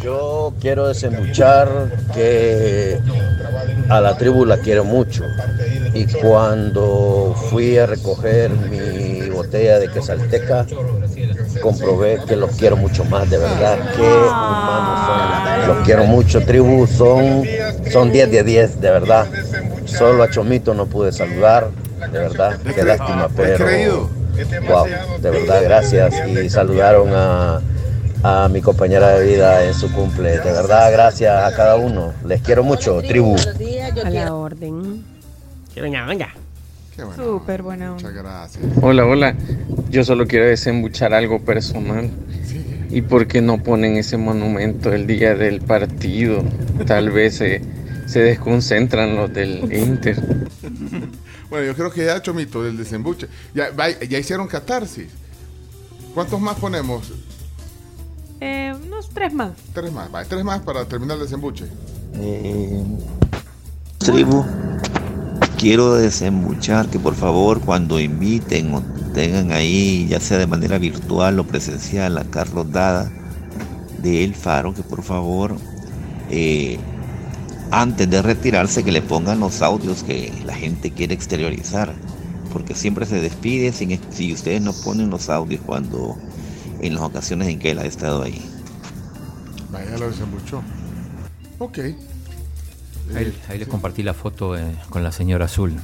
Yo 0.00 0.52
quiero 0.60 0.88
desembuchar 0.88 1.68
que 2.14 2.98
a 3.88 4.00
la 4.00 4.16
tribu 4.16 4.44
la 4.44 4.58
quiero 4.58 4.84
mucho. 4.84 5.24
Y 5.94 6.06
cuando 6.06 7.34
fui 7.50 7.78
a 7.78 7.86
recoger 7.86 8.50
mi 8.50 9.28
botella 9.30 9.78
de 9.78 9.88
quesalteca, 9.88 10.66
comprobé 11.62 12.20
que 12.26 12.36
los 12.36 12.50
quiero 12.56 12.76
mucho 12.76 13.04
más, 13.04 13.28
de 13.30 13.38
verdad. 13.38 13.78
Qué 13.96 14.02
humanos 14.02 15.06
son. 15.06 15.68
Los 15.68 15.86
quiero 15.86 16.04
mucho, 16.04 16.40
tribu. 16.44 16.86
Son, 16.86 17.44
son 17.90 18.12
10 18.12 18.30
de 18.30 18.42
10, 18.42 18.80
de 18.80 18.90
verdad. 18.90 19.26
Solo 19.86 20.22
a 20.22 20.30
Chomito 20.30 20.74
no 20.74 20.86
pude 20.86 21.12
saludar, 21.12 21.70
de 22.12 22.18
verdad. 22.18 22.58
Qué 22.74 22.84
lástima, 22.84 23.28
pero. 23.34 23.64
creído. 23.64 24.16
Wow, 24.68 24.86
de 25.20 25.30
verdad, 25.30 25.62
gracias. 25.62 26.14
Y 26.28 26.50
saludaron 26.50 27.08
a, 27.14 27.62
a 28.28 28.48
mi 28.48 28.60
compañera 28.60 29.10
de 29.10 29.24
vida 29.24 29.64
en 29.64 29.72
su 29.72 29.92
cumple. 29.92 30.30
De 30.38 30.52
verdad, 30.52 30.90
gracias 30.90 31.44
a 31.44 31.54
cada 31.54 31.76
uno. 31.76 32.12
Les 32.26 32.42
quiero 32.42 32.64
mucho, 32.64 33.00
tribu. 33.00 33.36
A 34.04 34.10
la 34.10 34.34
orden. 34.34 35.04
Que 35.72 35.80
venga, 35.80 36.04
venga. 36.06 36.34
Qué 36.96 37.04
bueno. 37.04 37.22
Súper 37.22 37.62
buena 37.62 37.92
onda. 37.92 38.02
Muchas 38.02 38.24
gracias. 38.24 38.64
Hola, 38.82 39.06
hola. 39.06 39.36
Yo 39.90 40.02
solo 40.02 40.26
quiero 40.26 40.46
desembuchar 40.46 41.14
algo 41.14 41.40
personal. 41.40 42.10
¿Y 42.90 43.02
por 43.02 43.28
qué 43.28 43.40
no 43.40 43.62
ponen 43.62 43.96
ese 43.96 44.16
monumento 44.16 44.92
el 44.92 45.06
día 45.06 45.36
del 45.36 45.60
partido? 45.60 46.42
Tal 46.84 47.10
vez 47.10 47.36
se, 47.36 47.62
se 48.06 48.20
desconcentran 48.20 49.14
los 49.14 49.32
del 49.32 49.72
Inter. 49.72 50.16
Bueno, 51.48 51.64
yo 51.64 51.76
creo 51.76 51.92
que 51.92 52.04
ya, 52.04 52.20
Chomito, 52.20 52.64
del 52.64 52.76
desembuche. 52.76 53.28
Ya, 53.54 53.70
ya 54.00 54.18
hicieron 54.18 54.48
catarsis. 54.48 55.06
¿Cuántos 56.12 56.40
más 56.40 56.56
ponemos? 56.58 57.12
Eh, 58.40 58.74
unos 58.86 59.08
tres 59.10 59.32
más. 59.32 59.52
Tres 59.72 59.92
más. 59.92 60.14
Va, 60.14 60.24
tres 60.24 60.44
más 60.44 60.60
para 60.62 60.84
terminar 60.84 61.16
el 61.16 61.22
desembuche. 61.22 61.66
Eh, 62.14 62.82
tribu, 63.98 64.44
quiero 65.58 65.94
desembuchar 65.94 66.88
que 66.88 66.98
por 66.98 67.14
favor 67.14 67.60
cuando 67.60 67.98
inviten 67.98 68.74
o 68.74 68.82
tengan 69.14 69.52
ahí, 69.52 70.06
ya 70.08 70.20
sea 70.20 70.38
de 70.38 70.46
manera 70.46 70.78
virtual 70.78 71.38
o 71.38 71.44
presencial, 71.44 72.18
a 72.18 72.24
Carlos 72.24 72.70
Dada 72.70 73.10
de 74.02 74.24
El 74.24 74.34
Faro, 74.34 74.74
que 74.74 74.82
por 74.82 75.02
favor, 75.02 75.56
eh, 76.30 76.78
antes 77.70 78.08
de 78.08 78.22
retirarse, 78.22 78.84
que 78.84 78.92
le 78.92 79.02
pongan 79.02 79.40
los 79.40 79.62
audios 79.62 80.02
que 80.02 80.32
la 80.44 80.54
gente 80.54 80.90
quiere 80.90 81.14
exteriorizar, 81.14 81.94
porque 82.52 82.74
siempre 82.74 83.06
se 83.06 83.20
despide 83.20 83.72
sin, 83.72 83.98
si 84.10 84.32
ustedes 84.32 84.60
no 84.60 84.72
ponen 84.72 85.10
los 85.10 85.30
audios 85.30 85.60
cuando 85.64 86.16
en 86.80 86.94
las 86.94 87.02
ocasiones 87.02 87.48
en 87.48 87.58
que 87.58 87.70
él 87.72 87.78
ha 87.78 87.84
estado 87.86 88.22
ahí. 88.22 88.44
Vaya, 89.70 89.96
lo 89.98 90.10
desembuchó. 90.10 90.62
Ok. 91.58 91.78
Ahí, 93.14 93.32
ahí 93.48 93.58
les 93.58 93.68
compartí 93.68 94.02
la 94.02 94.14
foto 94.14 94.56
eh, 94.56 94.64
con 94.90 95.02
la 95.04 95.12
señora 95.12 95.44
azul. 95.46 95.74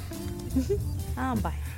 Ah. 1.15 1.35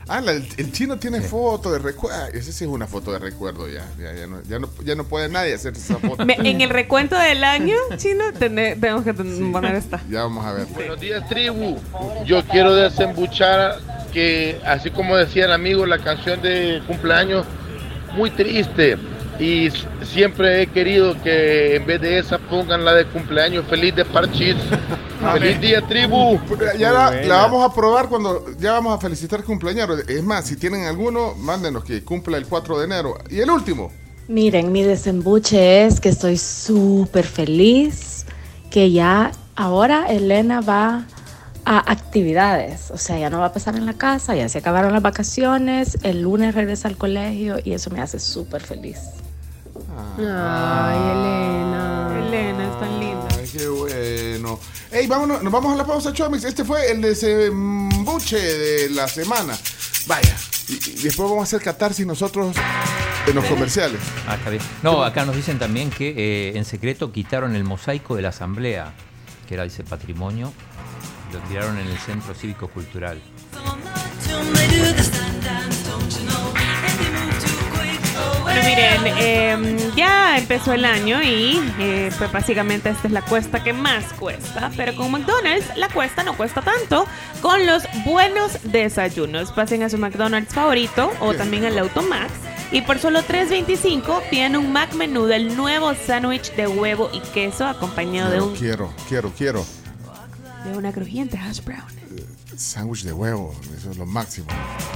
Ah, 0.07 0.21
la- 0.21 0.31
el, 0.31 0.47
el 0.59 0.71
chino 0.71 0.97
tiene 0.99 1.21
foto 1.21 1.73
de 1.73 1.81
recuerdo. 1.81 2.27
Esa 2.29 2.53
sí 2.53 2.65
es 2.65 2.71
una 2.71 2.87
foto 2.87 3.12
de 3.12 3.19
recuerdo 3.19 3.69
ya. 3.69 3.85
Ya, 3.99 4.15
ya 4.15 4.27
no, 4.29 4.41
ya, 4.49 4.61
no, 4.61 4.69
ya 4.85 4.95
no 4.95 5.05
puede 5.05 5.29
nadie 5.29 5.55
hacer 5.55 5.75
esa 5.77 5.97
foto. 5.99 6.25
Me- 6.25 6.37
en 6.39 6.61
el 6.61 6.71
recuento 6.71 7.19
del 7.19 7.43
año, 7.43 7.75
chino, 7.97 8.33
tene- 8.39 8.77
tenemos 8.77 9.03
que 9.03 9.12
ten- 9.12 9.51
poner 9.53 9.75
esta. 9.75 10.01
Ya 10.09 10.23
vamos 10.23 10.47
a 10.47 10.53
ver. 10.53 10.67
Buenos 10.69 11.01
días, 11.01 11.29
tribu. 11.29 11.77
Yo 12.25 12.45
quiero 12.45 12.75
desembuchar 12.77 13.81
que, 14.12 14.61
así 14.65 14.89
como 14.91 15.17
decía 15.17 15.47
el 15.47 15.53
amigo, 15.53 15.85
la 15.85 15.99
canción 15.99 16.41
de 16.41 16.81
cumpleaños, 16.87 17.45
muy 18.15 18.31
triste. 18.31 18.97
Y 19.39 19.69
siempre 20.03 20.62
he 20.62 20.67
querido 20.69 21.21
que 21.23 21.77
en 21.77 21.87
vez 21.87 22.01
de 22.01 22.19
esa 22.19 22.39
pongan 22.39 22.85
la 22.85 22.95
de 22.95 23.05
cumpleaños 23.07 23.67
feliz 23.67 23.95
de 23.97 24.05
Parchís. 24.05 24.57
¡Feliz 25.33 25.61
día, 25.61 25.83
tribu! 25.83 26.39
Ya 26.79 26.93
la, 26.93 27.11
la 27.11 27.37
vamos 27.39 27.69
a 27.69 27.75
probar 27.75 28.09
cuando 28.09 28.45
ya 28.59 28.73
vamos 28.73 28.97
a 28.97 29.01
felicitar 29.01 29.43
cumpleaños. 29.43 30.09
Es 30.09 30.23
más, 30.23 30.47
si 30.47 30.57
tienen 30.57 30.85
alguno, 30.85 31.35
mándenos 31.35 31.83
que 31.85 32.05
cumpla 32.05 32.37
el 32.37 32.47
4 32.47 32.79
de 32.79 32.85
enero. 32.85 33.19
Y 33.31 33.41
el 33.41 33.51
último. 33.51 33.91
Miren, 34.29 34.73
mi 34.73 34.83
desembuche 34.83 35.85
es 35.85 36.01
que 36.01 36.09
estoy 36.11 36.39
súper 36.39 37.27
feliz 37.27 38.25
que 38.71 38.91
ya 38.91 39.33
ahora 39.57 40.07
Elena 40.09 40.61
va 40.61 41.05
a 41.65 41.91
actividades, 41.91 42.91
o 42.91 42.99
sea, 42.99 43.19
ya 43.19 43.31
no 43.31 43.41
va 43.41 43.47
a 43.47 43.53
pasar 43.53 43.77
en 43.77 43.87
la 43.87 43.95
casa, 43.95 44.35
ya 44.35 44.49
se 44.49 44.59
acabaron 44.59 44.93
las 44.93 45.03
vacaciones, 45.03 45.99
el 46.03 46.23
lunes 46.23 46.55
regresa 46.55 46.89
al 46.89 46.97
colegio 46.97 47.57
y 47.65 47.73
eso 47.73 47.91
me 47.91 48.01
hace 48.01 48.21
súper 48.21 48.62
feliz. 48.62 48.99
Ay, 50.19 50.97
Elena. 50.97 52.25
Elena 52.27 52.65
es 52.65 52.81
tan 52.81 53.01
linda. 53.01 53.29
Ay, 53.39 53.49
qué 53.53 53.69
bueno. 53.69 54.61
Ey, 54.93 55.07
vámonos, 55.07 55.43
nos 55.43 55.53
vamos 55.53 55.73
a 55.73 55.77
la 55.77 55.85
pausa, 55.85 56.12
Chomix. 56.12 56.45
Este 56.45 56.65
fue 56.65 56.91
el 56.91 57.01
desembuche 57.01 58.39
de 58.39 58.91
la 58.91 59.09
semana. 59.09 59.57
Vaya. 60.07 60.37
Y, 60.69 60.75
y 60.75 61.03
después 61.03 61.29
vamos 61.29 61.41
a 61.41 61.43
hacer 61.45 61.62
catarsis 61.62 62.07
nosotros 62.07 62.55
en 63.27 63.35
los 63.35 63.45
comerciales. 63.47 64.01
Ah, 64.29 64.37
está 64.37 64.51
bien. 64.51 64.62
No, 64.83 65.03
acá 65.03 65.25
nos 65.25 65.37
dicen 65.37 65.59
también 65.59 65.91
que 65.91 66.15
eh, 66.17 66.57
en 66.57 66.65
secreto 66.65 67.11
quitaron 67.12 67.57
el 67.57 67.65
mosaico 67.65 68.17
de 68.17 68.23
la 68.23 68.29
asamblea, 68.29 68.93
que 69.49 69.55
era 69.55 69.65
ese 69.65 69.83
patrimonio, 69.83 70.53
lo 71.35 71.41
tiraron 71.49 71.78
en 71.78 71.89
el 71.89 71.99
centro 71.99 72.32
cívico 72.32 72.68
cultural. 72.68 73.20
Bueno, 78.43 78.61
miren, 78.64 79.16
eh, 79.18 79.91
ya 79.97 80.39
empezó 80.39 80.74
el 80.74 80.85
año 80.85 81.20
y 81.22 81.61
eh, 81.80 82.12
pues 82.18 82.30
básicamente 82.30 82.90
esta 82.90 83.09
es 83.09 83.12
la 83.12 83.23
cuesta 83.23 83.65
que 83.65 83.73
más 83.73 84.05
cuesta, 84.12 84.70
pero 84.77 84.94
con 84.94 85.11
McDonald's 85.11 85.77
la 85.77 85.89
cuesta 85.89 86.23
no 86.23 86.36
cuesta 86.36 86.62
tanto 86.62 87.06
con 87.43 87.66
los 87.66 87.82
buenos 88.05 88.59
desayunos. 88.70 89.51
Pasen 89.51 89.82
a 89.82 89.89
su 89.89 89.98
McDonald's 89.98 90.55
favorito 90.55 91.11
o 91.20 91.35
también 91.35 91.65
al 91.65 91.78
Automax 91.78 92.32
y 92.70 92.82
por 92.82 92.98
solo 92.98 93.20
$3.25 93.20 94.28
piden 94.31 94.56
un 94.56 94.73
Mac 94.73 94.94
Menú 94.94 95.27
del 95.27 95.56
nuevo 95.56 95.94
sándwich 95.94 96.52
de 96.55 96.69
huevo 96.69 97.11
y 97.12 97.20
queso 97.32 97.66
acompañado 97.66 98.31
de 98.31 98.40
un 98.40 98.55
quiero, 98.55 98.93
quiero, 99.09 99.32
quiero. 99.36 99.65
De 100.65 100.77
una 100.77 100.93
crujiente 100.93 101.36
hash 101.39 101.61
brown 101.65 101.82
Sándwich 102.57 103.03
de 103.03 103.12
huevo, 103.12 103.55
eso 103.77 103.91
es 103.91 103.97
lo 103.97 104.07
máximo. 104.07 104.47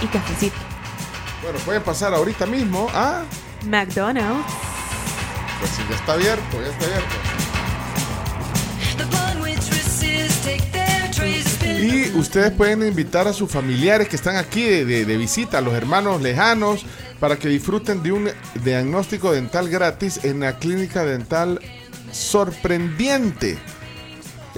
y 0.03 0.07
cafecito. 0.07 0.55
Bueno, 1.43 1.59
pueden 1.65 1.83
pasar 1.83 2.15
ahorita 2.15 2.47
mismo 2.47 2.89
a. 2.95 3.25
McDonald's. 3.67 4.45
Pues 5.59 5.73
si 5.73 5.83
ya 5.91 5.97
está 5.97 6.13
abierto, 6.13 6.61
ya 6.63 6.69
está 6.71 6.85
abierto. 6.85 7.15
ustedes 12.17 12.51
pueden 12.53 12.83
invitar 12.87 13.29
a 13.29 13.33
sus 13.33 13.51
familiares 13.51 14.09
que 14.09 14.17
están 14.17 14.37
aquí 14.37 14.63
de, 14.63 14.85
de- 14.85 15.05
de 15.05 15.17
visita, 15.17 15.59
a 15.59 15.61
los 15.61 15.75
hermanos 15.75 16.21
lejanos, 16.21 16.85
para 17.21 17.37
que 17.37 17.49
disfruten 17.49 18.03
de 18.03 18.13
un 18.13 18.29
diagnóstico 18.65 19.33
dental 19.33 19.69
gratis 19.69 20.25
en 20.25 20.41
la 20.41 20.59
clínica 20.59 21.05
dental 21.05 21.61
sorprendiente. 22.13 23.59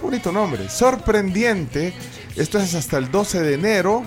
Qué 0.00 0.06
bonito 0.06 0.32
nombre, 0.32 0.66
sorprendiente. 0.70 1.92
Esto 2.34 2.58
es 2.58 2.74
hasta 2.74 2.96
el 2.96 3.10
12 3.10 3.42
de 3.42 3.52
enero. 3.52 4.02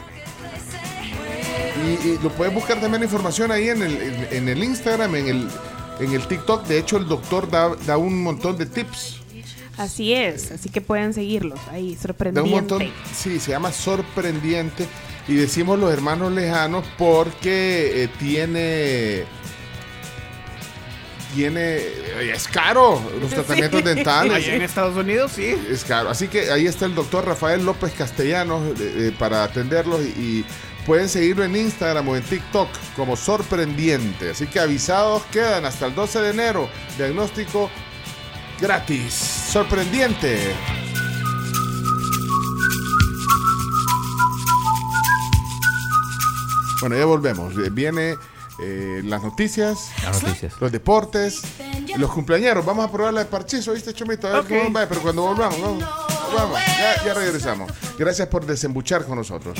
Y, 1.85 2.07
y 2.07 2.19
lo 2.23 2.31
puedes 2.31 2.51
buscar 2.51 2.81
también 2.81 3.01
la 3.01 3.05
información 3.05 3.51
ahí 3.51 3.69
en 3.69 3.83
el, 3.83 4.01
en, 4.01 4.27
en 4.31 4.49
el 4.49 4.63
Instagram, 4.63 5.13
en 5.13 5.27
el, 5.27 5.47
en 5.99 6.13
el 6.13 6.27
TikTok. 6.27 6.65
De 6.65 6.79
hecho, 6.79 6.97
el 6.97 7.07
doctor 7.07 7.47
da, 7.47 7.75
da 7.85 7.97
un 7.97 8.23
montón 8.23 8.57
de 8.57 8.65
tips. 8.65 9.19
Así 9.77 10.13
es, 10.13 10.51
así 10.51 10.69
que 10.69 10.81
pueden 10.81 11.13
seguirlos 11.13 11.59
ahí, 11.69 11.95
Da 12.31 12.41
un 12.41 12.49
montón. 12.49 12.81
Sí, 13.15 13.39
se 13.39 13.51
llama 13.51 13.71
sorprendiente. 13.71 14.87
Y 15.27 15.35
decimos 15.35 15.77
los 15.77 15.93
hermanos 15.93 16.31
lejanos 16.31 16.83
porque 16.97 18.03
eh, 18.03 18.09
tiene. 18.17 19.25
Tiene. 21.33 21.77
Es 22.33 22.47
caro 22.47 23.01
los 23.19 23.29
Sí. 23.29 23.35
tratamientos 23.35 23.83
dentales. 23.83 24.33
Allá 24.33 24.55
en 24.55 24.61
Estados 24.61 24.95
Unidos, 24.95 25.31
sí. 25.35 25.55
Es 25.69 25.83
caro. 25.83 26.09
Así 26.09 26.27
que 26.27 26.51
ahí 26.51 26.67
está 26.67 26.85
el 26.85 26.95
doctor 26.95 27.25
Rafael 27.25 27.65
López 27.65 27.93
Castellanos 27.97 28.61
eh, 28.79 28.93
eh, 29.09 29.15
para 29.17 29.43
atenderlos 29.43 30.01
y, 30.01 30.05
y 30.19 30.45
pueden 30.85 31.09
seguirlo 31.09 31.43
en 31.43 31.55
Instagram 31.55 32.07
o 32.09 32.15
en 32.15 32.23
TikTok 32.23 32.69
como 32.95 33.15
sorprendiente. 33.15 34.29
Así 34.31 34.47
que 34.47 34.59
avisados 34.59 35.23
quedan 35.31 35.65
hasta 35.65 35.87
el 35.87 35.95
12 35.95 36.19
de 36.21 36.29
enero. 36.29 36.69
Diagnóstico 36.97 37.69
gratis. 38.61 39.13
Sorprendiente. 39.13 40.53
Bueno, 46.81 46.97
ya 46.97 47.05
volvemos. 47.05 47.53
Eh, 47.57 47.69
Viene 47.71 48.17
eh, 48.59 49.01
las 49.03 49.23
noticias, 49.23 49.89
Las 50.03 50.21
noticias. 50.23 50.53
los 50.59 50.71
deportes, 50.71 51.41
los 51.97 52.11
cumpleañeros. 52.11 52.65
Vamos 52.65 52.85
a 52.85 52.91
probar 52.91 53.13
la 53.13 53.21
de 53.21 53.25
parchizo, 53.29 53.73
¿viste, 53.73 53.93
Chomito? 53.93 54.27
A 54.27 54.41
ver 54.41 54.45
cómo 54.59 54.73
va, 54.73 54.85
pero 54.87 55.01
cuando 55.01 55.23
volvamos, 55.23 55.59
vamos, 55.61 55.83
vamos. 56.35 56.59
Ya, 56.77 57.05
ya 57.05 57.13
regresamos. 57.13 57.71
Gracias 57.97 58.27
por 58.27 58.45
desembuchar 58.45 59.05
con 59.05 59.17
nosotros. 59.17 59.57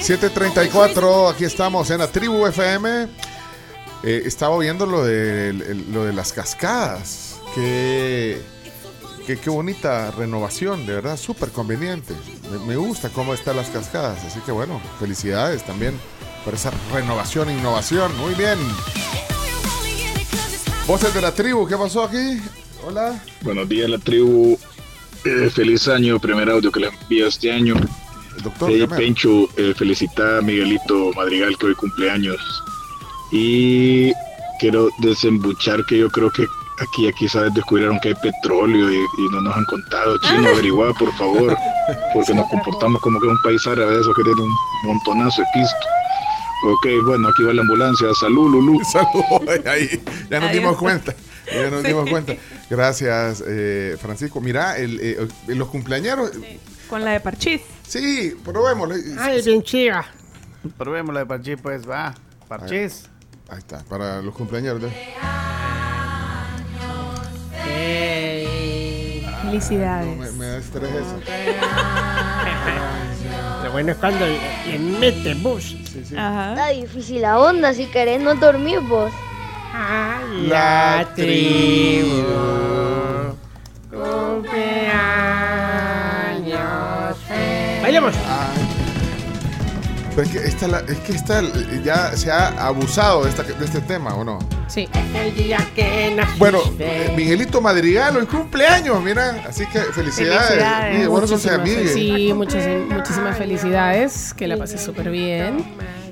734, 0.00 1.28
aquí 1.28 1.44
estamos 1.44 1.90
en 1.90 1.98
la 1.98 2.06
tribu 2.10 2.46
FM. 2.46 3.08
Eh, 4.02 4.22
estaba 4.24 4.58
viendo 4.58 4.86
lo 4.86 5.04
de, 5.04 5.52
lo 5.92 6.04
de 6.04 6.12
las 6.14 6.32
cascadas. 6.32 7.38
Qué, 7.54 8.40
qué, 9.26 9.50
bonita 9.50 10.10
renovación, 10.10 10.86
de 10.86 10.94
verdad, 10.94 11.18
súper 11.18 11.50
conveniente. 11.50 12.14
Me, 12.50 12.58
me 12.60 12.76
gusta 12.76 13.10
cómo 13.10 13.34
están 13.34 13.56
las 13.56 13.68
cascadas. 13.68 14.24
Así 14.24 14.40
que 14.40 14.52
bueno, 14.52 14.80
felicidades 14.98 15.64
también 15.64 15.94
por 16.44 16.54
esa 16.54 16.72
renovación 16.92 17.50
e 17.50 17.58
innovación. 17.58 18.16
Muy 18.16 18.34
bien. 18.34 18.58
Voces 20.86 21.12
de 21.12 21.20
la 21.20 21.32
tribu, 21.32 21.66
¿qué 21.68 21.76
pasó 21.76 22.04
aquí? 22.04 22.40
Hola. 22.86 23.22
Buenos 23.42 23.68
días, 23.68 23.88
la 23.88 23.98
tribu. 23.98 24.58
Eh, 25.24 25.50
feliz 25.50 25.86
año, 25.88 26.18
primer 26.18 26.48
audio 26.48 26.72
que 26.72 26.80
le 26.80 26.88
envío 26.88 27.26
este 27.26 27.52
año. 27.52 27.74
Doctor. 28.42 28.70
Pencho, 28.96 29.48
eh, 29.56 29.74
felicita 29.76 30.38
a 30.38 30.40
Miguelito 30.42 31.12
Madrigal 31.14 31.56
que 31.58 31.66
hoy 31.66 31.74
cumpleaños. 31.74 32.38
Y 33.32 34.12
quiero 34.58 34.88
desembuchar 34.98 35.84
que 35.86 35.98
yo 35.98 36.10
creo 36.10 36.30
que 36.30 36.44
aquí, 36.80 37.06
aquí 37.08 37.28
sabes, 37.28 37.54
descubrieron 37.54 37.98
que 38.00 38.08
hay 38.08 38.14
petróleo 38.14 38.90
y, 38.90 38.96
y 38.96 39.28
no 39.32 39.40
nos 39.42 39.56
han 39.56 39.64
contado. 39.66 40.18
Chino, 40.18 40.48
averigua, 40.48 40.92
por 40.94 41.12
favor, 41.16 41.56
porque 42.14 42.34
nos 42.34 42.48
comportamos 42.48 43.00
como 43.02 43.20
que 43.20 43.26
un 43.26 43.40
país 43.42 43.64
árabe, 43.66 44.00
eso 44.00 44.12
que 44.14 44.22
tiene 44.24 44.40
un 44.40 44.54
montonazo 44.84 45.42
de 45.42 45.48
pisto. 45.54 45.76
Ok, 46.62 46.86
bueno, 47.06 47.28
aquí 47.28 47.42
va 47.44 47.54
la 47.54 47.62
ambulancia. 47.62 48.08
Salud, 48.20 48.50
Lulú. 48.50 48.80
Salud, 48.92 49.66
ahí. 49.66 50.02
Ya 50.30 50.40
nos 50.40 50.52
dimos 50.52 50.76
cuenta. 50.76 51.14
Ya 51.52 51.70
nos 51.70 51.80
Sí. 51.82 51.88
dimos 51.88 52.08
cuenta. 52.10 52.34
Gracias, 52.68 53.42
eh, 53.46 53.96
Francisco. 54.00 54.40
Mira, 54.40 54.76
el, 54.76 55.00
eh, 55.00 55.28
los 55.48 55.68
cumpleañeros. 55.68 56.30
Con 56.88 57.02
la 57.04 57.12
de 57.12 57.20
Parchís. 57.20 57.62
Sí, 57.90 58.36
probémoslo. 58.44 58.94
Ay, 59.18 59.42
bien 59.42 59.64
chida. 59.64 60.04
Probemos 60.78 61.12
la 61.12 61.20
de 61.20 61.26
Parchís, 61.26 61.58
pues, 61.60 61.90
va. 61.90 62.14
Parchís. 62.46 63.10
Ahí 63.48 63.58
está, 63.58 63.82
para 63.88 64.22
los 64.22 64.32
cumpleaños. 64.32 64.80
¿eh? 64.84 65.16
Felicidades. 69.42 70.16
Me, 70.16 70.30
me 70.30 70.46
da 70.46 70.58
estrés 70.58 70.88
eso. 70.88 71.20
Lo 73.64 73.72
bueno 73.72 73.90
es 73.90 73.98
cuando 73.98 74.24
le, 74.24 74.38
le 74.70 74.78
mete 74.78 75.34
bus. 75.34 75.72
Está 75.96 76.68
difícil 76.68 77.22
la 77.22 77.40
onda, 77.40 77.74
si 77.74 77.86
querés 77.86 78.22
no 78.22 78.36
dormir 78.36 78.78
vos. 78.82 79.10
La 80.46 81.08
tribu. 81.16 82.22
Bailemos. 87.90 88.14
Pero 90.14 90.22
es 90.22 90.28
que 90.32 90.38
esta, 90.38 90.68
la- 90.68 90.80
es 90.80 90.98
que 90.98 91.12
esta 91.12 91.40
ya 91.84 92.16
se 92.16 92.30
ha 92.32 92.48
abusado 92.66 93.24
de, 93.24 93.30
esta- 93.30 93.42
de 93.44 93.64
este 93.64 93.80
tema, 93.80 94.14
¿o 94.14 94.24
no? 94.24 94.38
Sí. 94.66 94.88
El 95.14 95.34
día 95.34 95.58
que. 95.74 96.16
Bueno, 96.38 96.58
eh, 96.78 97.12
Miguelito 97.16 97.60
Madrigal, 97.60 98.16
hoy 98.16 98.26
cumpleaños, 98.26 99.00
mira. 99.02 99.42
Así 99.48 99.66
que 99.66 99.78
felicidades. 99.80 100.48
Felicidades. 100.48 100.92
Miguel, 100.94 101.08
bueno, 101.08 101.26
Muchísimas 101.28 101.42
sea 101.42 101.58
Miguel. 101.64 101.88
fel- 101.88 101.94
Sí, 101.94 102.32
muchas, 102.34 102.64
muchísimas 102.88 103.38
felicidades. 103.38 104.34
Que 104.34 104.48
la 104.48 104.56
pasé 104.56 104.78
súper 104.78 105.10
bien. 105.10 105.58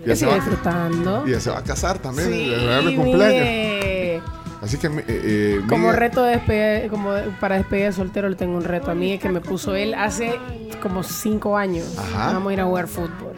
Ya 0.00 0.04
Que 0.12 0.16
siga 0.16 0.30
va. 0.30 0.34
disfrutando. 0.36 1.24
Y 1.26 1.32
ya 1.32 1.40
se 1.40 1.50
va 1.50 1.58
a 1.58 1.64
casar 1.64 1.98
también. 1.98 2.28
Sí, 2.30 2.48
de 2.50 2.56
regalarle 2.56 2.94
cumpleaños. 2.96 4.22
Así 4.62 4.76
que, 4.78 4.88
eh, 4.88 5.04
eh, 5.08 5.60
Como 5.68 5.92
reto 5.92 6.22
de 6.24 6.32
despedida, 6.32 6.88
como 6.90 7.12
para 7.40 7.56
despedida 7.56 7.86
de 7.86 7.92
soltero 7.92 8.28
le 8.28 8.36
tengo 8.36 8.56
un 8.56 8.64
reto 8.64 8.90
a 8.90 8.94
Miguel 8.94 9.18
que 9.20 9.28
me 9.28 9.40
puso 9.40 9.74
él 9.76 9.94
hace 9.94 10.38
como 10.82 11.02
cinco 11.04 11.56
años. 11.56 11.96
Ajá. 11.96 12.32
Vamos 12.32 12.50
a 12.50 12.52
ir 12.54 12.60
a 12.60 12.64
jugar 12.64 12.88
fútbol. 12.88 13.34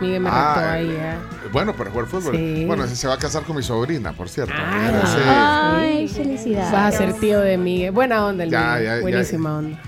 Miguel 0.00 0.20
me 0.20 0.28
Ah, 0.30 0.54
retó 0.56 0.68
ahí. 0.70 0.90
¿eh? 0.90 1.14
Bueno, 1.52 1.72
para 1.74 1.90
jugar 1.90 2.06
fútbol. 2.06 2.36
Sí. 2.36 2.64
Bueno, 2.66 2.84
ese 2.84 2.96
se 2.96 3.06
va 3.08 3.14
a 3.14 3.18
casar 3.18 3.44
con 3.44 3.56
mi 3.56 3.62
sobrina, 3.62 4.12
por 4.12 4.28
cierto. 4.28 4.52
Ah, 4.56 5.78
Ay, 5.80 6.08
felicidades. 6.08 6.70
Vas 6.72 6.94
a 6.94 6.98
ser 6.98 7.12
tío 7.14 7.40
de 7.40 7.56
Miguel. 7.56 7.92
Buena 7.92 8.26
onda 8.26 8.44
el 8.44 8.50
Ya, 8.50 8.72
Miguel. 8.72 8.84
ya, 8.84 8.94
ya. 8.96 9.00
Buenísima 9.02 9.58
onda. 9.58 9.78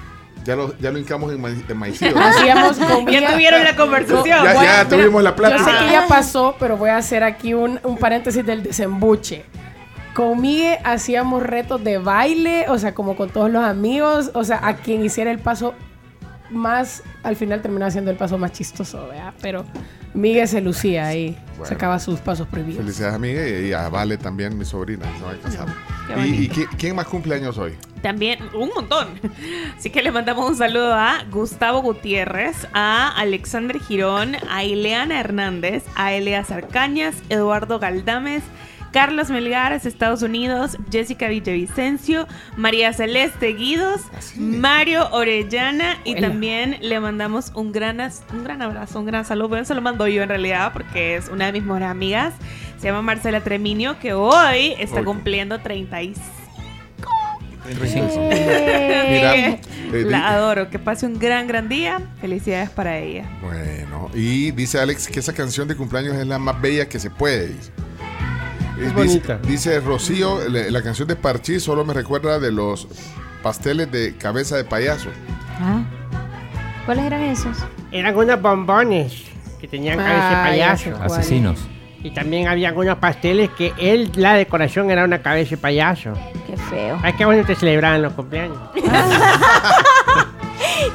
ya, 0.44 0.56
lo, 0.56 0.78
ya 0.78 0.90
lo 0.92 0.98
hincamos 0.98 1.30
en, 1.32 1.40
ma- 1.42 1.50
en 1.50 1.76
maicillo. 1.76 2.16
Hacíamos 2.22 2.78
con 2.78 3.04
Miguel- 3.04 3.20
Ya 3.22 3.32
tuvieron 3.32 3.64
la 3.64 3.76
conversación. 3.76 4.44
Ya- 4.44 4.62
ya 4.64 4.88
tuvimos 4.88 5.22
la 5.22 5.34
plática. 5.36 5.58
Yo 5.58 5.78
sé 5.78 5.84
que 5.86 5.92
ya 5.92 6.06
pasó, 6.08 6.56
pero 6.58 6.76
voy 6.78 6.88
a 6.90 6.96
hacer 6.96 7.22
aquí 7.22 7.52
un, 7.52 7.78
un 7.82 7.98
paréntesis 7.98 8.46
del 8.46 8.62
desembuche. 8.62 9.44
Con 10.18 10.40
Miguel 10.40 10.78
hacíamos 10.82 11.44
retos 11.44 11.84
de 11.84 11.98
baile, 11.98 12.64
o 12.70 12.76
sea, 12.76 12.92
como 12.92 13.14
con 13.14 13.30
todos 13.30 13.52
los 13.52 13.62
amigos, 13.62 14.32
o 14.34 14.42
sea, 14.42 14.66
a 14.66 14.74
quien 14.74 15.04
hiciera 15.04 15.30
el 15.30 15.38
paso 15.38 15.74
más, 16.50 17.04
al 17.22 17.36
final 17.36 17.62
terminaba 17.62 17.88
siendo 17.92 18.10
el 18.10 18.16
paso 18.16 18.36
más 18.36 18.50
chistoso, 18.50 19.06
¿verdad? 19.06 19.32
Pero 19.40 19.64
Miguel 20.14 20.48
se 20.48 20.60
lucía 20.60 21.06
ahí, 21.06 21.38
Bueno. 21.50 21.66
sacaba 21.66 22.00
sus 22.00 22.18
pasos 22.18 22.48
prohibidos. 22.48 22.78
Felicidades 22.82 23.14
a 23.14 23.18
Miguel 23.20 23.66
y 23.66 23.72
a 23.72 23.88
Vale 23.90 24.16
también, 24.16 24.58
mi 24.58 24.64
sobrina. 24.64 25.06
Casar. 25.40 25.68
Qué 26.08 26.26
¿Y, 26.26 26.48
quién, 26.48 26.66
quién 26.76 26.96
más 26.96 27.06
cumpleaños 27.06 27.56
hoy? 27.56 27.76
También 28.02 28.40
un 28.54 28.70
montón. 28.74 29.06
Así 29.78 29.90
que 29.90 30.02
le 30.02 30.10
mandamos 30.10 30.50
un 30.50 30.56
saludo 30.56 30.94
a 30.94 31.22
Gustavo 31.30 31.80
Gutiérrez, 31.80 32.66
a 32.72 33.16
Alexander 33.16 33.78
Girón, 33.78 34.36
a 34.50 34.64
Ileana 34.64 35.20
Hernández, 35.20 35.84
a 35.94 36.12
Eleazar 36.12 36.66
Cañas, 36.66 37.14
Eduardo 37.28 37.78
Galdames, 37.78 38.42
Carlos 38.92 39.30
Melgares, 39.30 39.86
Estados 39.86 40.22
Unidos, 40.22 40.76
Jessica 40.90 41.28
Villavicencio, 41.28 42.26
María 42.56 42.92
Celeste 42.92 43.52
Guidos, 43.54 44.00
Mario 44.36 45.08
Orellana 45.12 45.98
y 46.04 46.14
también 46.20 46.78
le 46.80 46.98
mandamos 47.00 47.52
un 47.54 47.72
gran, 47.72 48.00
un 48.32 48.44
gran 48.44 48.62
abrazo, 48.62 49.00
un 49.00 49.06
gran 49.06 49.24
saludo. 49.24 49.48
Bueno, 49.48 49.64
se 49.64 49.74
lo 49.74 49.80
mando 49.80 50.06
yo 50.06 50.22
en 50.22 50.28
realidad 50.28 50.72
porque 50.72 51.16
es 51.16 51.28
una 51.28 51.46
de 51.46 51.52
mis 51.52 51.62
mejores 51.62 51.88
amigas. 51.88 52.34
Se 52.78 52.86
llama 52.86 53.02
Marcela 53.02 53.42
Treminio, 53.42 53.98
que 53.98 54.12
hoy 54.12 54.74
está 54.78 55.04
cumpliendo 55.04 55.58
35. 55.58 56.38
Mira, 59.10 59.58
La 59.92 60.30
adoro. 60.30 60.70
Que 60.70 60.78
pase 60.78 61.06
un 61.06 61.18
gran, 61.18 61.46
gran 61.46 61.68
día. 61.68 62.00
Felicidades 62.20 62.70
para 62.70 62.98
ella. 62.98 63.24
Bueno, 63.42 64.10
y 64.14 64.50
dice 64.52 64.78
Alex 64.80 65.08
que 65.08 65.20
esa 65.20 65.32
canción 65.32 65.68
de 65.68 65.76
cumpleaños 65.76 66.16
es 66.16 66.26
la 66.26 66.38
más 66.38 66.60
bella 66.60 66.88
que 66.88 66.98
se 66.98 67.10
puede. 67.10 67.48
dice. 67.48 67.72
Dice, 68.78 68.92
bonita. 68.94 69.38
dice 69.42 69.80
Rocío, 69.80 70.48
la, 70.48 70.70
la 70.70 70.82
canción 70.82 71.08
de 71.08 71.16
Parchís 71.16 71.62
solo 71.62 71.84
me 71.84 71.92
recuerda 71.94 72.38
de 72.38 72.52
los 72.52 72.86
pasteles 73.42 73.90
de 73.90 74.16
cabeza 74.16 74.56
de 74.56 74.64
payaso. 74.64 75.08
¿Cuáles 76.86 77.04
eran 77.04 77.22
esos? 77.22 77.56
Eran 77.92 78.16
unos 78.16 78.40
bombones 78.40 79.24
que 79.60 79.68
tenían 79.68 79.98
cabeza 79.98 80.28
de 80.28 80.34
Ah, 80.34 80.44
payaso. 80.48 80.96
Asesinos. 81.02 81.58
Y 82.02 82.10
también 82.12 82.46
había 82.46 82.72
unos 82.72 82.98
pasteles 82.98 83.50
que 83.50 83.72
él, 83.76 84.12
la 84.14 84.34
decoración 84.34 84.90
era 84.90 85.04
una 85.04 85.20
cabeza 85.20 85.50
de 85.50 85.56
payaso. 85.56 86.12
Qué 86.46 86.56
feo. 86.56 86.98
Ay, 87.02 87.12
qué 87.14 87.24
bueno 87.24 87.44
te 87.44 87.56
celebraban 87.56 88.00
los 88.02 88.12
cumpleaños. 88.12 88.56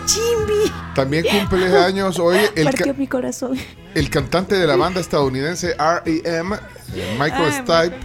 Chimbi. 0.05 0.71
También 0.95 1.25
cumple 1.29 1.65
años 1.77 2.19
hoy 2.19 2.37
el, 2.55 2.65
ca- 2.65 2.71
Partió 2.71 2.93
mi 2.93 3.07
corazón. 3.07 3.57
el 3.95 4.09
cantante 4.09 4.55
de 4.55 4.67
la 4.67 4.75
banda 4.75 4.99
estadounidense 5.01 5.75
R.E.M., 5.79 6.55
eh, 6.95 7.17
Michael 7.19 7.51
Stipe, 7.53 7.95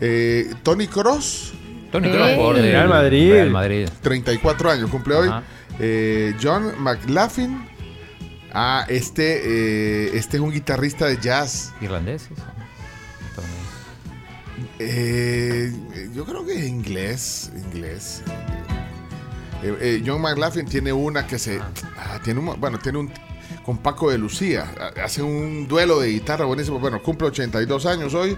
eh, 0.00 0.54
Tony 0.62 0.86
Cross. 0.86 1.52
Tony 1.92 2.10
Cross 2.10 2.30
por 2.36 2.56
Real 2.56 2.88
Madrid. 2.88 3.30
Real 3.32 3.50
Madrid. 3.50 3.88
34 4.02 4.70
años 4.70 4.90
cumple 4.90 5.14
hoy. 5.14 5.30
Eh, 5.78 6.34
John 6.42 6.72
McLaughlin. 6.78 7.66
Ah, 8.52 8.86
este, 8.88 10.06
eh, 10.06 10.10
este 10.14 10.36
es 10.36 10.40
un 10.42 10.52
guitarrista 10.52 11.06
de 11.06 11.18
jazz. 11.18 11.72
¿Irlandeses? 11.80 12.30
Eh, 14.78 15.72
yo 16.14 16.24
creo 16.24 16.44
que 16.46 16.54
es 16.58 16.64
inglés. 16.66 17.50
Inglés. 17.72 18.22
Eh, 19.64 19.76
eh, 19.80 20.02
John 20.06 20.20
McLaughlin 20.20 20.66
tiene 20.66 20.92
una 20.92 21.26
que 21.26 21.38
se. 21.38 21.58
ah, 21.98 22.18
tiene 22.22 22.40
un, 22.40 22.60
bueno, 22.60 22.78
tiene 22.78 22.98
un. 22.98 23.10
Con 23.64 23.78
Paco 23.78 24.10
de 24.10 24.18
Lucía. 24.18 24.66
Hace 25.02 25.22
un 25.22 25.66
duelo 25.66 25.98
de 25.98 26.08
guitarra 26.10 26.44
buenísimo. 26.44 26.78
Bueno, 26.78 27.02
cumple 27.02 27.28
82 27.28 27.86
años 27.86 28.12
hoy. 28.14 28.36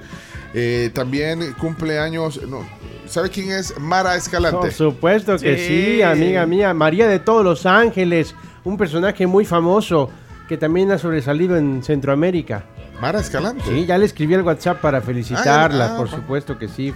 Eh, 0.54 0.90
también 0.94 1.52
cumple 1.58 1.98
años. 1.98 2.40
No, 2.48 2.64
¿Sabe 3.06 3.30
quién 3.30 3.50
es 3.50 3.76
Mara 3.78 4.14
Escalante? 4.16 4.58
Por 4.58 4.72
supuesto 4.72 5.36
que 5.38 5.56
sí. 5.58 5.96
Sí. 5.96 6.02
amiga 6.02 6.46
mía. 6.46 6.72
María 6.74 7.08
de 7.08 7.18
todos 7.18 7.44
los 7.44 7.66
ángeles. 7.66 8.34
Un 8.64 8.76
personaje 8.76 9.26
muy 9.26 9.44
famoso 9.44 10.10
que 10.48 10.56
también 10.56 10.92
ha 10.92 10.98
sobresalido 10.98 11.56
en 11.56 11.82
Centroamérica. 11.82 12.64
Mara 13.00 13.20
Escalante. 13.20 13.62
Sí, 13.68 13.84
ya 13.84 13.98
le 13.98 14.04
escribí 14.06 14.34
al 14.34 14.42
WhatsApp 14.42 14.80
para 14.80 15.00
felicitarla, 15.00 15.86
Ah, 15.86 15.90
ah, 15.94 15.96
por 15.96 16.08
supuesto 16.08 16.56
que 16.58 16.68
sí. 16.68 16.92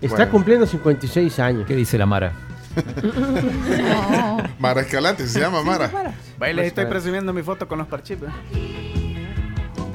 Está 0.00 0.16
Bueno. 0.16 0.30
cumpliendo 0.32 0.66
56 0.66 1.38
años. 1.38 1.64
¿Qué 1.66 1.74
dice 1.76 1.96
la 1.98 2.06
Mara? 2.06 2.32
Mara 4.58 4.80
Escalante, 4.82 5.26
se 5.26 5.40
llama 5.40 5.62
Mara. 5.62 6.14
Les 6.40 6.66
estoy 6.66 6.86
presumiendo 6.86 7.32
mi 7.32 7.42
foto 7.42 7.66
con 7.68 7.78
los 7.78 7.86
parchís. 7.86 8.18
¿eh? 8.22 8.26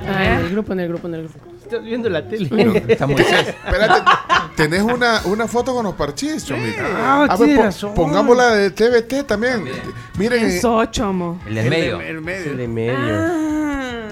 Ah, 0.08 0.26
en 0.26 0.46
el 0.46 0.52
grupo, 0.52 0.74
en 0.74 0.80
el 0.82 0.88
grupo, 0.90 1.08
en 1.08 1.14
el 1.16 1.22
grupo. 1.24 1.53
Estás 1.74 1.86
viendo 1.86 2.10
la 2.10 2.28
tele. 2.28 2.84
Está 2.88 3.08
muy 3.08 3.22
Espérate, 3.22 4.12
tenés 4.56 4.82
una, 4.84 5.22
una 5.26 5.48
foto 5.48 5.74
con 5.74 5.84
los 5.86 5.96
parchís, 5.96 6.46
Chomito. 6.46 6.82
Ah, 6.96 7.24
pues, 7.28 7.40
tiene 7.40 7.56
po- 7.58 7.64
razón. 7.64 7.94
pongámosla 7.96 8.50
de 8.56 8.70
TVT 8.72 9.24
también. 9.28 9.66
Miren, 10.18 10.44
eh, 10.46 10.58
Eso, 10.58 10.86
chomo. 10.86 11.40
El 11.48 11.56
del 11.56 11.70
medio. 11.70 12.02
El 12.02 12.22
medio. 12.22 12.52
El 12.52 12.58
de 12.58 12.68
medio. 12.68 12.96
Ah. 13.00 13.40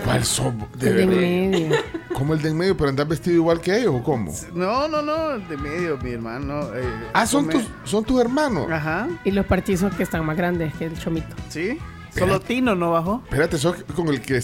¿cuál 0.03 0.23
somos? 0.25 0.67
De 0.79 0.89
El 0.89 0.97
de 0.97 1.05
medio. 1.05 1.75
¿Cómo 2.15 2.33
el 2.33 2.41
de 2.41 2.49
en 2.49 2.57
medio? 2.57 2.75
¿Pero 2.77 2.89
andás 2.89 3.07
vestido 3.07 3.35
igual 3.35 3.61
que 3.61 3.77
ellos 3.77 3.93
o 3.95 4.03
cómo? 4.03 4.33
No, 4.53 4.88
no, 4.88 5.01
no, 5.01 5.38
de 5.39 5.57
medio, 5.57 5.97
mi 5.97 6.11
hermano. 6.11 6.61
eh, 6.75 6.83
Ah, 7.13 7.25
son 7.27 7.47
tus, 7.47 7.63
son 7.83 8.03
tus 8.03 8.19
hermanos. 8.19 8.67
Ajá, 8.71 9.07
Y 9.23 9.31
los 9.31 9.45
partizos 9.45 9.93
que 9.95 10.03
están 10.03 10.25
más 10.25 10.35
grandes 10.38 10.73
que 10.75 10.85
el 10.85 10.97
chomito. 10.99 11.35
sí. 11.49 11.77
Solo 12.13 12.41
Tino 12.41 12.75
no 12.75 12.91
bajó. 12.91 13.21
Espérate, 13.23 13.57
sos 13.57 13.85
con 13.95 14.09
el 14.09 14.19
que 14.21 14.35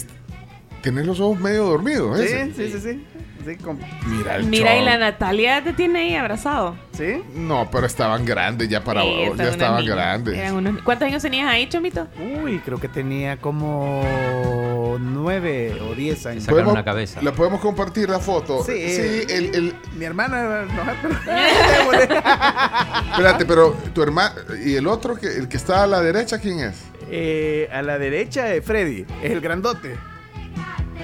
tenés 0.82 1.06
los 1.06 1.20
ojos 1.20 1.38
medio 1.40 1.64
dormidos, 1.64 2.18
Sí, 2.20 2.26
¿eh? 2.28 2.52
sí, 2.56 2.70
sí, 2.72 2.80
sí. 2.80 3.04
Sí, 3.46 3.56
con- 3.56 3.78
Mira 4.06 4.36
el 4.36 4.44
Mira, 4.46 4.76
y 4.76 4.84
la 4.84 4.98
Natalia 4.98 5.62
te 5.64 5.72
tiene 5.72 6.00
ahí 6.00 6.14
abrazado. 6.16 6.76
¿Sí? 6.92 7.22
No, 7.34 7.68
pero 7.70 7.86
estaban 7.86 8.24
grandes 8.26 8.68
ya 8.68 8.82
para 8.84 9.00
Sí, 9.02 9.08
ya 9.36 9.44
estaban 9.48 9.86
grandes. 9.86 10.36
Eran 10.36 10.54
unos- 10.56 10.82
¿Cuántos 10.82 11.06
años 11.08 11.22
tenías 11.22 11.48
ahí, 11.48 11.66
chomito? 11.68 12.08
Uy, 12.42 12.58
creo 12.58 12.78
que 12.78 12.88
tenía 12.88 13.38
como 13.38 14.96
nueve 15.00 15.78
o 15.80 15.94
diez 15.94 16.26
años. 16.26 16.42
Sacaron 16.44 16.64
¿Podemos- 16.64 16.72
una 16.74 16.84
cabeza. 16.84 17.22
¿La 17.22 17.32
podemos 17.32 17.60
compartir 17.60 18.10
la 18.10 18.18
foto? 18.18 18.62
Sí. 18.64 18.72
Sí, 18.90 19.22
el, 19.32 19.54
el- 19.54 19.74
Mi 19.96 20.04
hermana, 20.04 20.64
no, 20.64 20.82
pero... 21.00 21.14
Espérate, 23.12 23.46
pero 23.46 23.72
tu 23.94 24.02
hermano 24.02 24.34
y 24.64 24.74
el 24.74 24.86
otro, 24.88 25.14
que 25.16 25.26
el 25.28 25.48
que 25.48 25.56
está 25.56 25.84
a 25.84 25.86
la 25.86 26.00
derecha, 26.02 26.38
¿quién 26.38 26.60
es? 26.60 26.82
Eh, 27.10 27.68
a 27.72 27.80
la 27.82 27.98
derecha 27.98 28.52
es 28.52 28.64
Freddy, 28.64 29.06
es 29.22 29.30
el 29.30 29.40
grandote. 29.40 29.96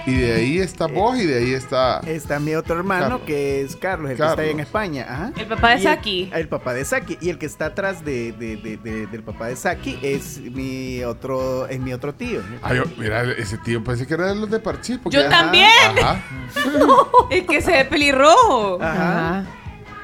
Y 0.07 0.15
de 0.17 0.33
ahí 0.35 0.59
está 0.59 0.87
vos 0.87 1.17
y 1.19 1.27
de 1.27 1.39
ahí 1.39 1.53
está. 1.55 2.01
Está 2.01 2.39
mi 2.41 2.55
otro 2.55 2.77
hermano 2.77 3.03
Carlos. 3.05 3.21
que 3.27 3.63
es 3.63 3.77
Carlos, 3.77 4.11
el 4.11 4.17
que 4.17 4.23
está 4.23 4.43
ahí 4.43 4.51
en 4.51 4.61
España. 4.61 5.07
Ajá. 5.09 5.33
El 5.37 5.47
papá 5.47 5.69
de 5.71 5.75
Y 5.75 5.79
el- 5.79 5.83
Saki. 5.85 6.31
El, 6.35 6.49
papá 6.49 6.75
de 6.75 6.85
Saki. 6.85 7.19
Y 7.21 7.31
el 7.31 7.39
que 7.39 7.47
está 7.47 7.67
atrás 7.67 8.05
de, 8.05 8.33
de- 8.33 8.57
de- 8.57 8.77
de- 8.77 9.07
del 9.07 9.23
papá 9.23 9.47
de 9.47 9.57
Saki 9.57 9.99
es 10.03 10.41
mi 10.41 11.03
otro, 11.05 11.67
es 11.69 11.81
mi 11.81 11.93
otro 11.93 12.15
tío. 12.15 12.41
Ay, 12.63 12.77
yo- 12.79 12.85
mira, 12.99 13.23
ese 13.33 13.57
tío 13.59 13.83
pensé 13.83 14.07
que 14.07 14.15
era 14.15 14.29
de 14.29 14.35
los 14.35 14.51
de 14.51 14.59
Parchís. 14.61 14.99
Yo 15.07 15.21
Ajá, 15.21 15.31
también. 15.31 15.69
Ajá. 16.01 16.23
Es 17.31 17.47
que 17.47 17.61
se 17.63 17.73
ve 17.73 17.85
pelirrojo. 17.87 18.79
Ajá. 18.83 19.45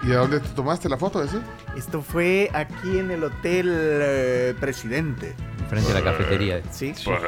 ¿Y 0.03 0.13
a 0.13 0.17
dónde 0.17 0.41
te 0.41 0.49
tomaste 0.51 0.89
la 0.89 0.97
foto 0.97 1.23
ese? 1.23 1.37
Esto 1.77 2.01
fue 2.01 2.49
aquí 2.55 2.99
en 2.99 3.11
el 3.11 3.23
Hotel 3.23 3.69
eh, 3.71 4.55
Presidente. 4.59 5.35
Frente 5.71 5.91
a 5.93 5.95
la 5.95 6.03
cafetería. 6.03 6.61
Sí. 6.73 6.93
Pues, 7.05 7.19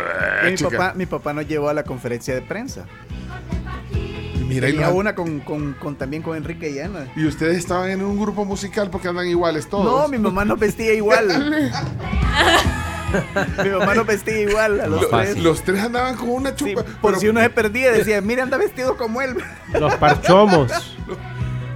Y 0.48 0.50
mi, 0.64 0.70
papá, 0.70 0.92
mi 0.96 1.06
papá 1.06 1.32
nos 1.32 1.46
llevó 1.48 1.68
a 1.68 1.74
la 1.74 1.84
conferencia 1.84 2.34
de 2.34 2.42
prensa. 2.42 2.84
Mira, 4.48 4.68
y, 4.68 4.72
Tenía 4.72 4.88
lo- 4.88 4.96
una 4.96 5.14
con, 5.14 5.40
con- 5.40 5.72
con- 5.74 5.96
también 5.96 6.22
con 6.22 6.36
Enrique 6.36 6.74
Llana. 6.74 7.06
y 7.16 7.24
ustedes 7.24 7.56
estaban 7.56 7.88
en 7.90 8.02
un 8.02 8.20
grupo 8.20 8.44
musical 8.44 8.90
porque 8.90 9.08
andan 9.08 9.26
iguales 9.28 9.68
todos. 9.68 9.84
No, 9.84 10.08
mi 10.08 10.18
mamá 10.18 10.44
nos 10.44 10.58
vestía 10.58 10.92
igual. 10.92 11.28
mi 13.64 13.70
mamá 13.70 13.94
nos 13.94 14.06
vestía 14.06 14.40
igual 14.40 14.80
a 14.80 14.86
los 14.88 15.02
Lo- 15.02 15.08
tres. 15.08 15.38
Los 15.38 15.62
tres 15.62 15.80
andaban 15.82 16.16
con 16.16 16.28
una 16.30 16.50
Sí, 16.50 16.56
chupa. 16.56 16.82
por 16.82 17.12
pero 17.12 17.20
si 17.20 17.28
uno 17.28 17.40
se 17.40 17.50
perdía, 17.50 17.92
decía, 17.92 18.20
mira, 18.20 18.42
anda 18.42 18.56
vestido 18.58 18.96
como 18.96 19.22
él. 19.22 19.36
Los 19.78 19.94
parchomos. 19.96 20.70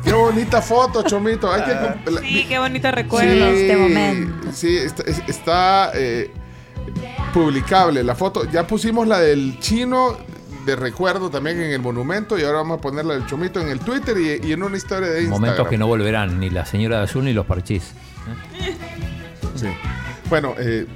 Qué 0.04 0.12
bonita 0.12 0.60
foto, 0.62 1.02
Chomito. 1.02 1.50
Hay 1.52 1.62
que 1.64 1.72
Ah. 1.72 1.96
la- 2.06 2.20
Sí, 2.20 2.46
qué 2.48 2.58
bonito 2.58 2.90
recuerdo. 2.90 3.30
Sí, 3.30 3.60
este 3.62 3.76
momento. 3.76 4.52
Sí, 4.52 4.76
está, 4.76 5.02
es- 5.04 5.22
está, 5.28 5.90
eh, 5.94 6.30
publicable 7.32 8.02
la 8.02 8.14
foto. 8.14 8.44
Ya 8.50 8.66
pusimos 8.66 9.06
la 9.06 9.20
del 9.20 9.58
chino 9.60 10.16
de 10.64 10.74
recuerdo 10.76 11.30
también 11.30 11.60
en 11.60 11.70
el 11.70 11.80
monumento 11.80 12.36
y 12.38 12.42
ahora 12.42 12.58
vamos 12.58 12.78
a 12.78 12.80
poner 12.80 13.04
la 13.04 13.14
del 13.14 13.26
chomito 13.26 13.60
en 13.60 13.68
el 13.68 13.78
Twitter 13.80 14.16
y, 14.18 14.48
y 14.48 14.52
en 14.52 14.62
una 14.62 14.76
historia 14.76 15.08
de 15.08 15.20
Instagram. 15.20 15.40
Momentos 15.40 15.68
que 15.68 15.78
no 15.78 15.86
volverán, 15.86 16.40
ni 16.40 16.50
la 16.50 16.66
señora 16.66 16.98
de 16.98 17.04
azul 17.04 17.24
ni 17.24 17.32
los 17.32 17.46
parchís. 17.46 17.92
Sí. 19.54 19.68
Bueno, 20.28 20.54
eh, 20.58 20.86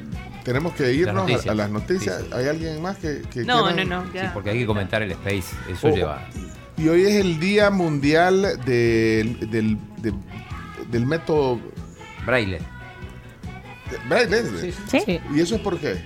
tenemos 0.44 0.72
que 0.74 0.92
irnos 0.92 1.46
a- 1.46 1.54
las 1.54 1.70
noticias. 1.70 2.24
¿Hay 2.32 2.46
alguien 2.48 2.82
más 2.82 2.96
que, 2.98 3.22
que 3.32 3.44
No, 3.44 3.64
quieran? 3.68 3.88
no, 3.88 4.04
no. 4.04 4.12
Sí, 4.12 4.18
porque 4.34 4.50
hay 4.50 4.58
que 4.58 4.66
comentar 4.66 5.02
el 5.02 5.12
space. 5.12 5.54
Eso 5.70 5.88
Oh, 5.88 5.94
lleva. 5.94 6.26
Y 6.76 6.88
hoy 6.88 7.02
es 7.04 7.14
el 7.16 7.38
Día 7.38 7.70
Mundial 7.70 8.58
del, 8.64 9.50
del, 9.50 9.78
de- 9.98 10.14
del 10.90 11.06
método 11.06 11.60
Braille. 12.26 12.58
Sí. 14.60 15.00
Sí. 15.04 15.20
¿Y 15.34 15.40
eso 15.40 15.56
es 15.56 15.60
por 15.60 15.78
qué? 15.78 15.96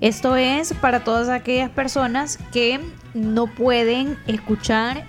Esto 0.00 0.34
es 0.36 0.72
para 0.74 1.04
todas 1.04 1.28
aquellas 1.28 1.70
personas 1.70 2.38
que 2.52 2.80
no 3.14 3.46
pueden 3.46 4.18
escuchar, 4.26 5.04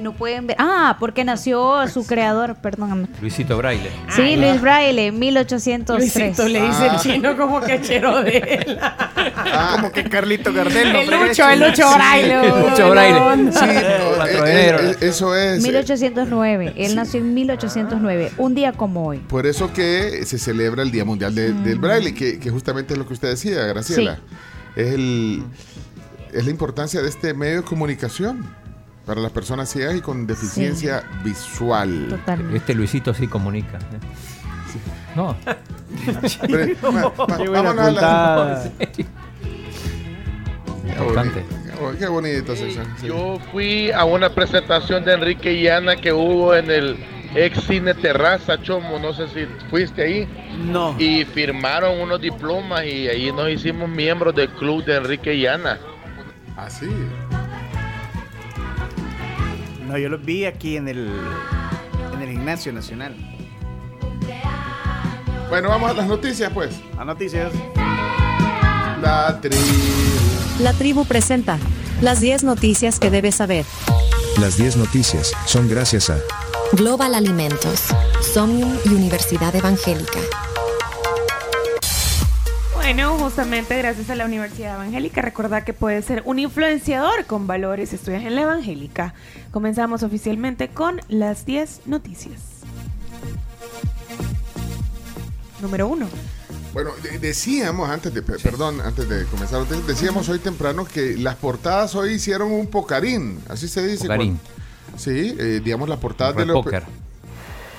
no 0.00 0.12
pueden 0.12 0.46
ver. 0.46 0.56
Ah, 0.58 0.96
porque 1.00 1.24
nació 1.24 1.86
su 1.88 2.06
creador, 2.06 2.56
perdóname. 2.56 3.08
Luisito 3.20 3.56
Braille. 3.56 3.90
Sí, 4.14 4.36
Luis 4.36 4.60
Braille, 4.60 5.10
1803. 5.12 6.14
Luisito 6.14 6.48
le 6.48 6.62
dice 6.62 6.88
Ah. 6.88 6.94
el 6.94 7.00
chino 7.00 7.36
como 7.36 7.60
que 7.60 7.80
chero 7.80 8.22
de 8.22 8.38
él. 8.38 8.78
Como 9.76 9.92
que 9.92 10.04
Carlito 10.04 10.52
Gardel. 10.52 10.92
no 10.92 10.98
El 11.00 11.10
Lucho, 11.28 11.48
el 11.48 11.54
chino. 11.58 11.68
Lucho 11.68 11.94
Braille. 11.94 12.48
Lucho 12.48 12.86
buena 12.86 12.90
Braille. 13.20 13.52
Sí, 13.52 13.66
Cuatro 14.16 14.46
eh, 14.46 14.50
enero. 14.62 14.78
eh, 14.90 14.96
eso 15.00 15.34
es. 15.36 15.62
1809. 15.62 16.74
Él 16.76 16.94
nació 16.96 17.20
en 17.20 17.34
1809, 17.34 18.32
un 18.38 18.54
día 18.54 18.72
como 18.72 19.06
hoy. 19.06 19.18
Por 19.18 19.46
eso 19.46 19.72
que 19.72 20.24
se 20.24 20.38
celebra 20.38 20.82
el 20.82 20.90
Día 20.90 21.04
Mundial 21.04 21.34
de- 21.34 21.52
del 21.52 21.78
Braille, 21.78 22.14
que, 22.14 22.38
que 22.38 22.50
justamente 22.50 22.94
es 22.94 22.98
lo 22.98 23.06
que 23.06 23.14
usted 23.14 23.28
decía, 23.28 23.64
Graciela. 23.66 24.18
Es, 24.76 24.94
el, 24.94 25.42
es 26.32 26.44
la 26.44 26.50
importancia 26.50 27.02
de 27.02 27.08
este 27.08 27.34
medio 27.34 27.56
de 27.58 27.62
comunicación 27.62 28.46
para 29.10 29.22
las 29.22 29.32
personas 29.32 29.68
ciegas 29.68 29.96
y 29.96 30.00
con 30.00 30.24
deficiencia 30.24 31.02
visual. 31.24 32.06
Totalmente. 32.10 32.58
Este 32.58 32.74
Luisito 32.76 33.12
sí 33.12 33.26
comunica. 33.26 33.76
¿eh? 33.76 33.98
No. 35.16 35.36
Pero, 36.42 36.76
vámonos 37.50 37.86
a 37.86 37.90
la-. 37.90 38.70
Qué 40.86 41.00
bonito, 41.00 41.40
qué 41.98 42.06
bonito, 42.06 42.54
César. 42.54 42.86
sí. 43.00 43.08
Yo 43.08 43.40
fui 43.50 43.90
a 43.90 44.04
una 44.04 44.28
presentación 44.32 45.04
de 45.04 45.14
Enrique 45.14 45.54
y 45.54 45.66
Ana 45.66 45.96
que 45.96 46.12
hubo 46.12 46.54
en 46.54 46.70
el 46.70 46.96
ex 47.34 47.64
cine 47.64 47.94
Terraza, 47.94 48.62
Chomo, 48.62 49.00
no 49.00 49.12
sé 49.12 49.26
si 49.28 49.46
fuiste 49.70 50.02
ahí. 50.02 50.28
No. 50.66 50.94
Y 51.00 51.24
firmaron 51.24 51.98
unos 52.00 52.20
diplomas 52.20 52.84
y 52.84 53.08
ahí 53.08 53.32
nos 53.32 53.50
hicimos 53.50 53.88
miembros 53.88 54.36
del 54.36 54.50
club 54.50 54.84
de 54.84 54.98
Enrique 54.98 55.34
y 55.34 55.46
Ana. 55.46 55.80
Ah, 56.56 56.70
sí. 56.70 56.86
No, 59.90 59.98
yo 59.98 60.08
los 60.08 60.24
vi 60.24 60.44
aquí 60.44 60.76
en 60.76 60.86
el, 60.86 61.10
en 62.14 62.22
el 62.22 62.30
Gimnasio 62.30 62.72
Nacional. 62.72 63.16
Bueno, 65.48 65.68
vamos 65.68 65.90
a 65.90 65.94
las 65.94 66.06
noticias, 66.06 66.52
pues. 66.54 66.80
A 66.96 67.04
noticias. 67.04 67.52
La 69.02 69.40
tribu. 69.40 69.56
La 70.60 70.72
tribu 70.74 71.04
presenta 71.06 71.58
las 72.02 72.20
10 72.20 72.44
noticias 72.44 73.00
que 73.00 73.10
debes 73.10 73.34
saber. 73.34 73.64
Las 74.38 74.56
10 74.56 74.76
noticias 74.76 75.32
son 75.46 75.68
gracias 75.68 76.08
a 76.08 76.18
Global 76.74 77.16
Alimentos, 77.16 77.86
Somnium 78.20 78.72
y 78.84 78.90
Universidad 78.90 79.56
Evangélica. 79.56 80.20
Bueno, 82.92 83.16
justamente 83.18 83.78
gracias 83.78 84.10
a 84.10 84.16
la 84.16 84.24
Universidad 84.24 84.74
Evangélica, 84.74 85.22
recordad 85.22 85.62
que 85.62 85.72
puedes 85.72 86.04
ser 86.04 86.24
un 86.26 86.40
influenciador 86.40 87.24
con 87.24 87.46
valores 87.46 87.92
estudias 87.92 88.24
en 88.24 88.34
la 88.34 88.42
Evangélica. 88.42 89.14
Comenzamos 89.52 90.02
oficialmente 90.02 90.70
con 90.70 91.00
las 91.06 91.46
10 91.46 91.82
noticias. 91.86 92.40
Número 95.62 95.86
1. 95.86 96.08
Bueno, 96.72 96.90
de- 97.00 97.20
decíamos 97.20 97.88
antes 97.88 98.12
de, 98.12 98.22
pe- 98.22 98.40
perdón, 98.40 98.80
antes 98.80 99.08
de 99.08 99.24
comenzar, 99.26 99.64
de- 99.68 99.82
decíamos 99.84 100.28
hoy 100.28 100.40
temprano 100.40 100.84
que 100.84 101.16
las 101.16 101.36
portadas 101.36 101.94
hoy 101.94 102.14
hicieron 102.14 102.50
un 102.50 102.66
pocarín, 102.66 103.38
así 103.48 103.68
se 103.68 103.86
dice. 103.86 104.02
Pocarín. 104.08 104.40
Sí, 104.96 105.36
eh, 105.38 105.60
digamos 105.62 105.88
las 105.88 106.00
portadas 106.00 106.34
Un 106.34 106.40
de 106.40 106.46
los... 106.46 106.56
repóquer. 106.56 106.82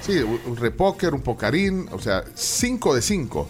Sí, 0.01 0.13
un, 0.19 0.39
un 0.47 0.55
repóquer, 0.55 1.13
un 1.13 1.21
pocarín, 1.21 1.88
o 1.91 1.99
sea, 1.99 2.23
5 2.33 2.95
de 2.95 3.01
5. 3.01 3.47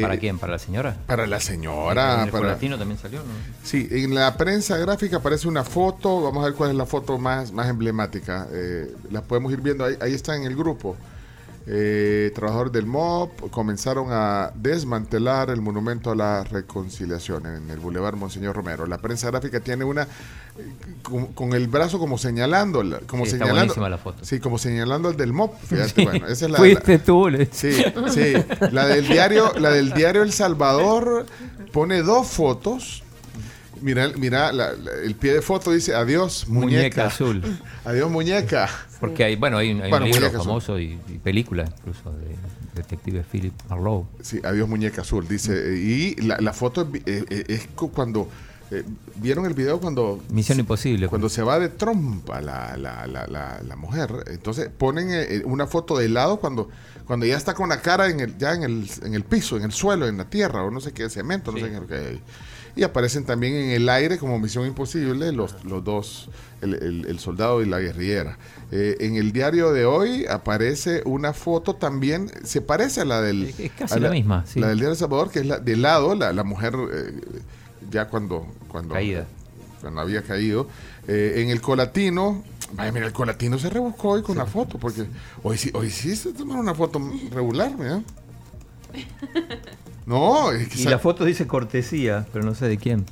¿Para 0.00 0.18
quién? 0.18 0.38
¿Para 0.38 0.52
la 0.52 0.58
señora? 0.58 0.96
Para 1.06 1.26
la 1.26 1.40
señora. 1.40 2.14
En 2.14 2.20
el 2.26 2.30
para... 2.30 2.56
También 2.56 2.98
salió, 2.98 3.20
¿no? 3.20 3.32
Sí, 3.62 3.88
en 3.90 4.14
la 4.14 4.36
prensa 4.36 4.76
gráfica 4.78 5.18
aparece 5.18 5.48
una 5.48 5.64
foto, 5.64 6.22
vamos 6.22 6.42
a 6.42 6.46
ver 6.46 6.54
cuál 6.54 6.70
es 6.70 6.76
la 6.76 6.86
foto 6.86 7.18
más, 7.18 7.52
más 7.52 7.68
emblemática. 7.68 8.46
Eh, 8.52 8.92
la 9.10 9.22
podemos 9.22 9.52
ir 9.52 9.60
viendo, 9.60 9.84
ahí, 9.84 9.96
ahí 10.00 10.14
está 10.14 10.36
en 10.36 10.44
el 10.44 10.56
grupo. 10.56 10.96
Eh, 11.68 12.30
trabajadores 12.32 12.72
del 12.72 12.86
MOP 12.86 13.50
comenzaron 13.50 14.06
a 14.10 14.52
desmantelar 14.54 15.50
el 15.50 15.60
monumento 15.60 16.12
a 16.12 16.14
la 16.14 16.44
reconciliación 16.44 17.44
en 17.46 17.68
el 17.70 17.80
Boulevard 17.80 18.14
Monseñor 18.14 18.54
Romero. 18.54 18.86
La 18.86 18.98
prensa 18.98 19.28
gráfica 19.32 19.58
tiene 19.58 19.84
una 19.84 20.02
eh, 20.02 20.06
con, 21.02 21.26
con 21.32 21.52
el 21.54 21.66
brazo 21.66 21.98
como 21.98 22.18
señalando, 22.18 22.82
como 23.08 23.24
Sí, 23.24 23.32
está 23.32 23.44
señalando, 23.46 23.74
buenísima 23.74 23.88
la 23.88 23.98
foto. 23.98 24.24
Sí, 24.24 24.38
como 24.38 24.58
señalando 24.58 25.10
el 25.10 25.16
del 25.16 25.32
MOP. 25.32 25.54
Fíjate, 25.64 25.88
Sí. 25.92 26.04
bueno, 26.04 26.26
esa 26.28 26.44
es 26.44 26.50
la, 26.52 26.58
Fuiste 26.58 26.98
la- 26.98 27.04
tú, 27.04 27.28
le- 27.28 27.46
Sí, 27.52 27.72
sí. 28.12 28.32
La 28.70 28.86
del 28.86 29.08
diario, 29.08 29.52
la 29.58 29.70
del 29.70 29.92
diario 29.92 30.22
El 30.22 30.32
Salvador 30.32 31.26
pone 31.72 32.02
dos 32.02 32.28
fotos. 32.28 33.02
Mira, 33.82 34.08
mira 34.16 34.52
la- 34.52 34.72
la- 34.72 34.92
el 35.04 35.14
pie 35.14 35.34
de 35.34 35.42
foto 35.42 35.72
dice 35.72 35.94
adiós, 35.94 36.46
muñeca. 36.48 36.76
Muñeca 36.76 37.06
azul. 37.06 37.42
Adiós, 37.84 38.10
muñeca. 38.10 38.68
Porque 39.00 39.24
hay, 39.24 39.36
bueno, 39.36 39.58
hay, 39.58 39.72
un- 39.72 39.82
hay 39.82 39.90
Bueno, 39.90 40.06
un 40.06 40.12
libro 40.12 40.26
azul. 40.28 40.38
famoso 40.40 40.78
y, 40.78 40.98
y 41.08 41.18
película 41.22 41.64
incluso 41.78 42.10
de 42.12 42.34
detective 42.74 43.22
Philip 43.30 43.52
Marlowe. 43.68 44.06
Sí, 44.22 44.40
adiós, 44.44 44.68
muñeca 44.68 45.02
azul, 45.02 45.26
dice. 45.28 45.76
Y 45.76 46.14
la, 46.22 46.38
la 46.40 46.52
foto 46.52 46.88
es, 46.92 47.02
eh, 47.06 47.24
eh, 47.30 47.44
es 47.48 47.68
cuando. 47.76 48.28
eh, 48.70 48.82
¿Vieron 49.16 49.46
el 49.46 49.54
video 49.54 49.78
cuando 49.80 50.22
Misión 50.30 50.58
imposible. 50.58 51.08
cuando 51.08 51.28
se 51.28 51.42
va 51.42 51.58
de 51.58 51.68
trompa 51.68 52.40
la, 52.40 52.76
la, 52.76 53.06
la, 53.06 53.26
la, 53.26 53.60
la 53.66 53.76
mujer, 53.76 54.10
entonces 54.26 54.68
ponen 54.76 55.08
eh, 55.10 55.42
una 55.44 55.66
foto 55.66 55.96
de 55.96 56.08
lado 56.08 56.38
cuando, 56.38 56.68
cuando 57.06 57.24
ya 57.26 57.36
está 57.36 57.54
con 57.54 57.68
la 57.68 57.80
cara 57.80 58.08
en 58.10 58.20
el, 58.20 58.36
ya 58.38 58.52
en 58.54 58.64
el, 58.64 58.90
en 59.04 59.14
el 59.14 59.22
piso, 59.24 59.56
en 59.56 59.62
el 59.62 59.72
suelo, 59.72 60.06
en 60.08 60.18
la 60.18 60.24
tierra, 60.28 60.64
o 60.64 60.70
no 60.70 60.80
sé 60.80 60.92
qué, 60.92 61.08
cemento, 61.08 61.52
no 61.52 61.58
sé 61.58 61.70
qué 61.88 62.20
Y 62.76 62.82
aparecen 62.82 63.24
también 63.24 63.54
en 63.54 63.70
el 63.70 63.88
aire 63.88 64.18
como 64.18 64.38
Misión 64.38 64.66
Imposible 64.66 65.32
los, 65.32 65.64
los 65.64 65.82
dos, 65.82 66.28
el, 66.60 66.74
el- 66.74 67.06
el 67.06 67.18
soldado 67.18 67.62
y 67.62 67.66
la 67.66 67.78
guerrillera. 67.80 68.38
Eh, 68.70 68.96
en 69.00 69.16
el 69.16 69.32
diario 69.32 69.72
de 69.72 69.86
hoy 69.86 70.26
aparece 70.28 71.00
una 71.06 71.32
foto 71.32 71.74
también, 71.74 72.30
se 72.44 72.60
parece 72.60 73.00
a 73.00 73.04
la 73.06 73.22
del... 73.22 73.54
Es 73.58 73.72
casi 73.72 73.94
a 73.94 73.98
la 74.00 74.10
misma, 74.10 74.44
sí. 74.46 74.60
La 74.60 74.68
del 74.68 74.76
diario 74.76 74.90
de 74.94 74.98
Salvador, 74.98 75.30
que 75.30 75.38
es 75.40 75.46
la 75.46 75.58
de 75.58 75.76
lado, 75.76 76.14
la, 76.14 76.32
la 76.34 76.44
mujer 76.44 76.74
eh, 76.92 77.20
ya 77.90 78.08
cuando... 78.08 78.46
cuando 78.68 78.92
Caída. 78.94 79.26
cuando 79.80 80.00
había 80.02 80.22
caído. 80.22 80.68
Eh, 81.08 81.34
en 81.42 81.48
el 81.50 81.62
colatino, 81.62 82.44
vaya, 82.74 82.92
mira, 82.92 83.06
el 83.06 83.12
colatino 83.14 83.58
se 83.58 83.70
rebuscó 83.70 84.10
hoy 84.10 84.22
con 84.22 84.36
la 84.36 84.44
foto, 84.44 84.76
porque 84.78 85.06
hoy 85.44 85.56
sí, 85.56 85.70
hoy 85.72 85.88
sí 85.88 86.14
se 86.14 86.32
tomaron 86.34 86.60
una 86.62 86.74
foto 86.74 87.00
regular, 87.32 87.72
mira. 87.78 88.02
No, 90.06 90.52
es 90.52 90.68
que 90.68 90.82
Y 90.82 90.84
la 90.84 91.00
foto 91.00 91.24
dice 91.24 91.48
cortesía, 91.48 92.26
pero 92.32 92.44
no 92.44 92.54
sé 92.54 92.68
de 92.68 92.78
quién. 92.78 93.04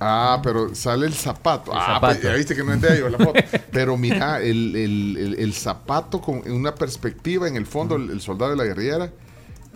Ah, 0.00 0.40
pero 0.42 0.74
sale 0.74 1.06
el 1.06 1.14
zapato. 1.14 1.70
El 1.72 1.78
ah, 1.78 1.86
zapato. 1.94 2.14
pues, 2.14 2.22
ya 2.24 2.34
viste 2.34 2.56
que 2.56 2.64
no 2.64 2.72
es 2.74 2.80
de 2.80 2.96
ellos 2.96 3.12
la 3.12 3.18
foto. 3.18 3.40
Pero 3.72 3.96
mira, 3.96 4.40
el, 4.42 4.74
el- 4.74 5.16
el- 5.16 5.34
el 5.38 5.52
zapato 5.54 6.20
con 6.20 6.42
una 6.50 6.74
perspectiva 6.74 7.46
en 7.46 7.54
el 7.54 7.66
fondo, 7.66 7.94
el, 7.94 8.20
soldado 8.20 8.50
de 8.50 8.56
la 8.56 8.64
guerrillera. 8.64 9.12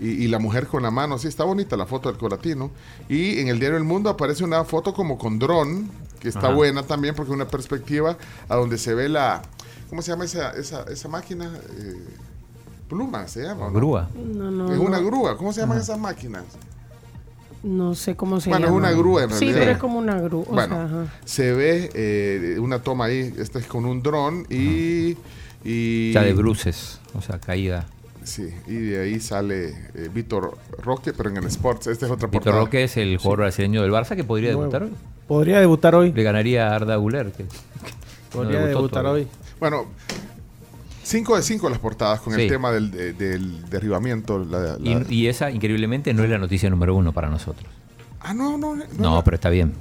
Y, 0.00 0.08
y 0.24 0.26
la 0.26 0.40
mujer 0.40 0.66
con 0.66 0.82
la 0.82 0.90
mano, 0.90 1.16
sí, 1.18 1.28
está 1.28 1.44
bonita 1.44 1.76
la 1.76 1.86
foto 1.86 2.08
del 2.10 2.18
colatino. 2.18 2.72
Y 3.08 3.38
en 3.38 3.46
el 3.46 3.60
diario 3.60 3.78
El 3.78 3.84
Mundo 3.84 4.10
aparece 4.10 4.42
una 4.42 4.64
foto 4.64 4.92
como 4.92 5.16
con 5.16 5.38
dron, 5.38 5.88
que 6.18 6.28
está 6.28 6.48
Ajá. 6.48 6.54
buena 6.54 6.82
también 6.82 7.14
porque 7.14 7.30
es 7.30 7.34
una 7.36 7.46
perspectiva 7.46 8.18
a 8.48 8.56
donde 8.56 8.76
se 8.78 8.94
ve 8.94 9.08
la... 9.08 9.42
¿Cómo 9.88 10.02
se 10.02 10.10
llama 10.10 10.24
esa, 10.24 10.50
esa, 10.50 10.82
esa 10.90 11.08
máquina? 11.08 11.52
Eh, 11.78 11.96
pluma, 12.88 13.26
¿se 13.28 13.42
llama? 13.42 13.66
no? 13.66 13.72
Grúa. 13.72 14.08
No, 14.14 14.50
no, 14.50 14.72
es 14.72 14.78
no. 14.78 14.84
una 14.84 14.98
grúa. 15.00 15.36
¿Cómo 15.36 15.52
se 15.52 15.60
llaman 15.60 15.78
esas 15.78 15.98
máquinas? 15.98 16.44
No 17.62 17.94
sé 17.94 18.14
cómo 18.14 18.40
se 18.40 18.50
Bueno, 18.50 18.66
es 18.66 18.70
llama. 18.72 18.88
una 18.88 18.90
grúa 18.98 19.24
en 19.24 19.30
Sí, 19.30 19.36
realidad. 19.46 19.58
pero 19.60 19.72
es 19.72 19.78
como 19.78 19.98
una 19.98 20.20
grúa. 20.20 20.42
o 20.48 20.52
Bueno, 20.52 20.74
sea, 20.76 20.84
ajá. 20.84 21.06
se 21.24 21.52
ve 21.52 21.90
eh, 21.94 22.58
una 22.60 22.80
toma 22.82 23.06
ahí, 23.06 23.34
esta 23.38 23.58
es 23.58 23.66
con 23.66 23.86
un 23.86 24.02
dron 24.02 24.46
y... 24.50 25.16
y 25.64 26.12
Ya 26.12 26.22
de 26.22 26.34
bruces, 26.34 27.00
o 27.16 27.22
sea, 27.22 27.38
caída. 27.38 27.86
Sí, 28.22 28.48
y 28.66 28.74
de 28.74 29.02
ahí 29.02 29.20
sale 29.20 29.68
eh, 29.94 30.08
Víctor 30.12 30.56
Roque, 30.82 31.12
pero 31.12 31.28
en 31.30 31.36
el 31.38 31.44
Sports. 31.46 31.86
Esta 31.88 32.06
es 32.06 32.12
otra 32.12 32.26
Víctor 32.28 32.42
portada. 32.52 32.64
Roque 32.64 32.84
es 32.84 32.96
el 32.96 33.16
jugador 33.18 33.40
brasileño 33.40 33.82
del 33.82 33.92
Barça 33.92 34.16
que 34.16 34.24
podría 34.24 34.52
Nuevo. 34.52 34.62
debutar 34.70 34.82
hoy. 34.84 34.90
Podría 35.28 35.60
debutar 35.60 35.94
hoy. 35.94 36.12
Le 36.12 36.22
ganaría 36.22 36.68
a 36.70 36.74
Arda 36.76 36.96
Guler. 36.96 37.32
Que, 37.32 37.44
que 37.44 37.48
Podría 38.32 38.60
debutar 38.66 39.02
todavía. 39.04 39.24
hoy. 39.24 39.28
Bueno, 39.60 39.84
5 41.04 41.36
de 41.36 41.42
5 41.42 41.70
las 41.70 41.78
portadas 41.78 42.20
con 42.20 42.34
Sí. 42.34 42.42
el 42.42 42.48
tema 42.48 42.72
del, 42.72 42.90
de- 42.90 43.12
del 43.12 43.68
derribamiento. 43.70 44.38
la- 44.44 44.76
la- 44.78 45.04
Y, 45.08 45.14
y 45.14 45.26
esa, 45.28 45.50
increíblemente, 45.50 46.12
no 46.14 46.24
es 46.24 46.30
la 46.30 46.38
noticia 46.38 46.68
número 46.70 46.94
uno 46.96 47.12
para 47.12 47.28
nosotros. 47.28 47.70
Ah, 48.20 48.34
no, 48.34 48.56
no, 48.58 48.74
no. 48.74 48.84
No, 48.98 49.22
pero 49.24 49.34
está 49.36 49.50
bien. 49.50 49.72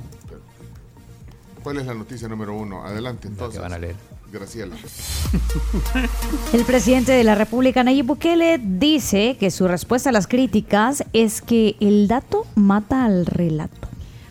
¿Cuál 1.63 1.77
es 1.77 1.85
la 1.85 1.93
noticia 1.93 2.27
número 2.27 2.53
uno? 2.55 2.83
Adelante, 2.85 3.27
entonces. 3.29 3.61
van 3.61 3.73
a 3.73 3.79
leer. 3.79 3.95
Graciela. 4.33 4.75
El 6.53 6.65
presidente 6.65 7.11
de 7.11 7.23
la 7.23 7.35
República, 7.35 7.83
Nayib 7.83 8.05
Bukele, 8.07 8.59
dice 8.61 9.37
que 9.39 9.51
su 9.51 9.67
respuesta 9.67 10.09
a 10.09 10.11
las 10.11 10.27
críticas 10.27 11.03
es 11.13 11.41
que 11.41 11.75
el 11.79 12.07
dato 12.07 12.45
mata 12.55 13.05
al 13.05 13.25
relato. 13.27 13.87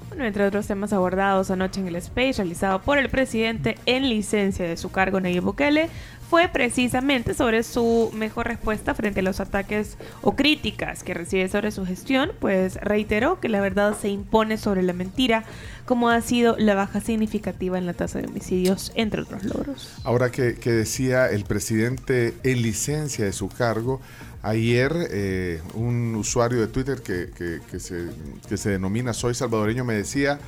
Bueno, 0.08 0.24
entre 0.24 0.44
otros 0.46 0.66
temas 0.66 0.92
abordados 0.92 1.50
anoche 1.50 1.80
en 1.80 1.88
el 1.88 1.96
space 1.96 2.34
realizado 2.38 2.82
por 2.82 2.98
el 2.98 3.08
presidente 3.08 3.78
en 3.86 4.08
licencia 4.08 4.66
de 4.66 4.76
su 4.76 4.90
cargo, 4.90 5.20
Nayib 5.20 5.42
Bukele, 5.44 5.88
fue 6.32 6.48
precisamente 6.48 7.34
sobre 7.34 7.62
su 7.62 8.10
mejor 8.14 8.46
respuesta 8.48 8.94
frente 8.94 9.20
a 9.20 9.22
los 9.22 9.38
ataques 9.38 9.98
o 10.22 10.34
críticas 10.34 11.02
que 11.04 11.12
recibe 11.12 11.46
sobre 11.50 11.70
su 11.72 11.84
gestión, 11.84 12.32
pues 12.40 12.76
reiteró 12.76 13.38
que 13.38 13.50
la 13.50 13.60
verdad 13.60 13.94
se 14.00 14.08
impone 14.08 14.56
sobre 14.56 14.82
la 14.82 14.94
mentira, 14.94 15.44
como 15.84 16.08
ha 16.08 16.22
sido 16.22 16.56
la 16.58 16.74
baja 16.74 17.02
significativa 17.02 17.76
en 17.76 17.84
la 17.84 17.92
tasa 17.92 18.18
de 18.18 18.28
homicidios, 18.28 18.92
entre 18.94 19.20
otros 19.20 19.44
logros. 19.44 19.92
Ahora 20.04 20.30
que, 20.32 20.54
que 20.54 20.70
decía 20.72 21.26
el 21.28 21.44
presidente 21.44 22.32
en 22.44 22.62
licencia 22.62 23.26
de 23.26 23.34
su 23.34 23.50
cargo, 23.50 24.00
ayer 24.42 24.90
eh, 25.10 25.60
un 25.74 26.14
usuario 26.14 26.62
de 26.62 26.68
Twitter 26.68 27.02
que, 27.02 27.28
que- 27.36 27.60
que 27.70 27.78
se, 27.78 28.06
que 28.48 28.56
se 28.56 28.70
denomina 28.70 29.12
Soy 29.12 29.34
Salvadoreño 29.34 29.84
me 29.84 29.92
decía 29.92 30.38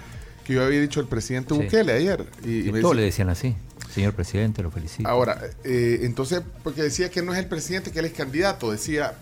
que 0.44 0.54
yo 0.54 0.64
había 0.64 0.80
dicho 0.80 1.00
el 1.00 1.06
presidente 1.08 1.54
Sí. 1.54 1.60
Bukele 1.62 1.92
ayer. 1.92 2.24
Y, 2.42 2.48
y 2.50 2.68
Y 2.68 2.72
me 2.72 2.80
todos 2.80 2.92
dice- 2.92 2.94
le 2.94 3.02
decían 3.02 3.28
así. 3.28 3.54
Señor 3.94 4.12
presidente, 4.14 4.62
lo 4.62 4.70
felicito. 4.70 5.08
Ahora, 5.08 5.40
eh, 5.64 6.00
entonces, 6.02 6.42
porque 6.62 6.82
decía 6.82 7.10
que 7.10 7.22
no 7.22 7.32
es 7.32 7.38
el 7.38 7.46
presidente, 7.46 7.92
que 7.92 8.00
él 8.00 8.06
es 8.06 8.12
candidato, 8.12 8.70
decía. 8.72 9.14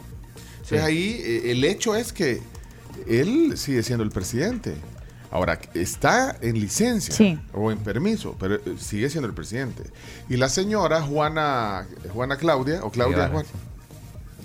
Sí. 0.65 0.77
Entonces 0.77 0.83
ahí 0.83 1.21
eh, 1.25 1.51
el 1.53 1.65
hecho 1.65 1.95
es 1.95 2.13
que 2.13 2.41
él 3.07 3.57
sigue 3.59 3.83
siendo 3.83 4.03
el 4.05 4.11
presidente. 4.11 4.75
Ahora, 5.31 5.59
está 5.75 6.37
en 6.43 6.61
licencia 6.61 7.15
Sí. 7.15 7.39
o 7.55 7.73
en 7.73 7.79
permiso, 7.79 8.37
pero 8.39 8.57
eh, 8.57 8.61
sigue 8.79 9.09
siendo 9.11 9.27
el 9.29 9.35
presidente. 9.35 9.83
Y 10.29 10.37
la 10.37 10.49
señora 10.49 11.01
Juana, 11.03 11.87
Juana 12.13 12.37
Claudia, 12.37 12.85
o 12.85 12.91
Claudia 12.91 13.29
Guevara, 13.29 13.33
Juan- 13.33 13.47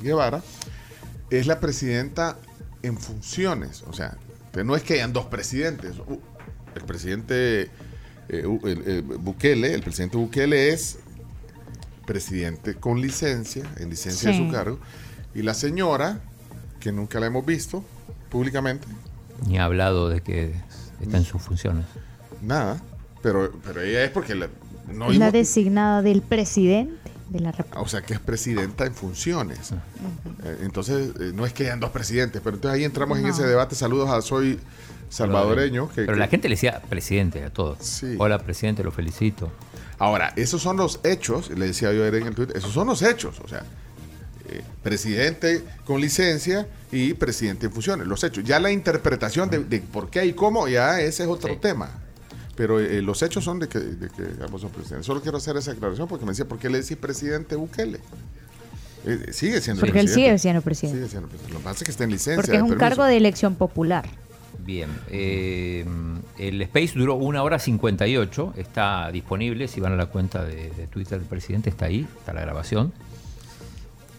Guevara, 0.02 0.42
es 1.30 1.46
la 1.48 1.60
presidenta 1.60 2.38
en 2.84 2.98
funciones. 2.98 3.84
O 3.88 3.94
sea, 3.94 4.18
no 4.64 4.76
es 4.76 4.84
que 4.84 4.94
hayan 4.96 5.14
dos 5.14 5.26
presidentes. 5.26 5.98
Uh, 6.08 6.20
El 6.76 6.84
presidente 6.84 7.70
eh, 8.30 8.44
el- 8.64 8.84
el 8.88 9.02
Bukele, 9.02 9.74
el 9.74 9.82
presidente 9.82 10.18
Bukele 10.18 10.70
es 10.74 11.00
presidente 12.06 12.76
con 12.76 13.02
licencia, 13.02 13.64
en 13.78 13.90
licencia 13.90 14.32
de 14.32 14.38
su 14.38 14.52
cargo, 14.52 14.80
y 15.36 15.42
la 15.42 15.54
señora, 15.54 16.20
que 16.80 16.92
nunca 16.92 17.20
la 17.20 17.28
hemos 17.28 17.46
visto 17.46 17.84
públicamente, 18.30 18.88
Ni 19.46 19.58
ha 19.58 19.66
hablado 19.66 20.10
de 20.10 20.22
que 20.22 20.54
está 21.02 21.18
en 21.18 21.26
sus 21.26 21.42
funciones. 21.42 21.86
nada, 22.42 22.82
pero, 23.22 23.52
pero 23.64 23.82
ella 23.82 24.04
es 24.04 24.12
porque 24.12 24.36
la- 24.36 24.48
no 24.92 25.06
la 25.06 25.12
vimos- 25.12 25.34
designada 25.34 26.02
del 26.02 26.22
presidente 26.22 27.12
de 27.30 27.40
la 27.42 27.52
República. 27.52 27.82
o 27.82 27.88
sea, 27.90 28.02
que 28.04 28.14
es 28.14 28.20
presidenta 28.22 28.86
en 28.86 28.94
funciones. 28.96 29.72
Eh, 30.44 30.58
Entonces, 30.62 31.10
eh, 31.20 31.32
no 31.36 31.46
es 31.46 31.52
que 31.52 31.64
hayan 31.66 31.82
dos 31.82 31.90
presidentes, 31.92 32.42
pero 32.42 32.56
entonces 32.56 32.80
ahí 32.80 32.86
entramos 32.86 33.20
en 33.20 33.26
ese 33.26 33.44
debate. 33.46 33.76
Saludos 33.76 34.10
a 34.10 34.22
Soy, 34.22 34.60
salvadoreño. 35.10 35.88
Que, 35.90 36.02
Pero 36.02 36.14
que- 36.14 36.20
la 36.20 36.28
gente 36.28 36.50
le 36.50 36.54
decía 36.56 36.82
presidente 36.90 37.44
a 37.44 37.50
todos. 37.52 37.80
Sí. 37.82 38.16
Hola, 38.20 38.40
presidente, 38.40 38.84
lo 38.84 38.92
felicito. 38.92 39.52
Ahora, 40.00 40.34
esos 40.36 40.62
son 40.62 40.78
los 40.78 41.00
hechos, 41.04 41.50
le 41.50 41.68
decía 41.68 41.92
yo 41.94 42.02
ayer 42.04 42.16
en 42.16 42.28
el 42.28 42.36
Twitter, 42.36 42.56
esos 42.58 42.72
son 42.72 42.88
los 42.88 43.02
hechos, 43.02 43.40
o 43.44 43.48
sea, 43.48 43.64
eh, 44.50 44.62
presidente 44.84 45.64
con 45.86 46.00
licencia 46.00 46.68
y 46.92 47.14
presidente 47.16 47.66
en 47.66 47.72
funciones, 47.72 48.06
los 48.08 48.24
hechos. 48.24 48.44
Ya 48.44 48.60
la 48.60 48.72
interpretación 48.72 49.50
de, 49.50 49.60
de 49.64 49.80
por 49.82 50.10
qué 50.10 50.26
y 50.26 50.34
cómo, 50.34 50.68
ya 50.68 51.02
ese 51.02 51.24
es 51.24 51.30
otro 51.30 51.58
tema. 51.58 51.90
Pero 52.56 52.80
eh, 52.80 53.02
los 53.02 53.22
hechos 53.22 53.44
son 53.44 53.60
de 53.60 53.68
que, 53.68 53.78
de 53.80 54.10
que 54.10 54.24
ambos 54.44 54.62
son 54.62 54.72
presidentes. 54.72 55.06
Solo 55.06 55.22
quiero 55.22 55.38
hacer 55.38 55.56
esa 55.58 55.72
aclaración 55.72 56.08
porque 56.08 56.26
me 56.26 56.32
decía, 56.32 56.46
¿por 56.46 56.58
qué 56.60 56.70
le 56.70 56.80
decís 56.82 56.98
presidente 56.98 57.56
Bukele? 57.56 58.00
Eh, 59.06 59.28
sigue 59.32 59.62
siendo 59.62 59.82
Porque 59.82 60.00
él 60.00 60.06
presidente. 60.06 60.14
sigue 60.14 60.38
siendo 60.40 60.62
presidente. 60.62 60.98
Sigue 61.00 61.10
siendo 61.10 61.28
presidente. 61.30 61.54
Lo 61.54 61.60
que 61.60 61.64
pasa 61.64 61.78
es 61.80 61.84
que 61.84 61.92
está 61.92 62.04
en 62.04 62.10
licencia. 62.12 62.36
Porque 62.36 62.56
es 62.58 62.62
un 62.62 62.70
permiso. 62.70 62.80
cargo 62.90 63.04
de 63.06 63.16
elección 63.18 63.56
popular. 63.56 64.10
Bien, 64.60 64.90
eh, 65.10 65.86
el 66.38 66.62
Space 66.64 66.94
duró 66.98 67.16
una 67.16 67.44
hora 67.44 67.60
58, 67.60 68.54
está 68.58 69.12
disponible, 69.12 69.68
si 69.68 69.80
van 69.80 69.94
a 69.94 69.96
la 69.96 70.08
cuenta 70.08 70.44
de, 70.44 70.70
Twitter 70.92 71.20
del 71.20 71.28
presidente, 71.28 71.70
está 71.70 71.86
ahí, 71.86 72.08
está 72.20 72.34
la 72.34 72.42
grabación. 72.42 72.92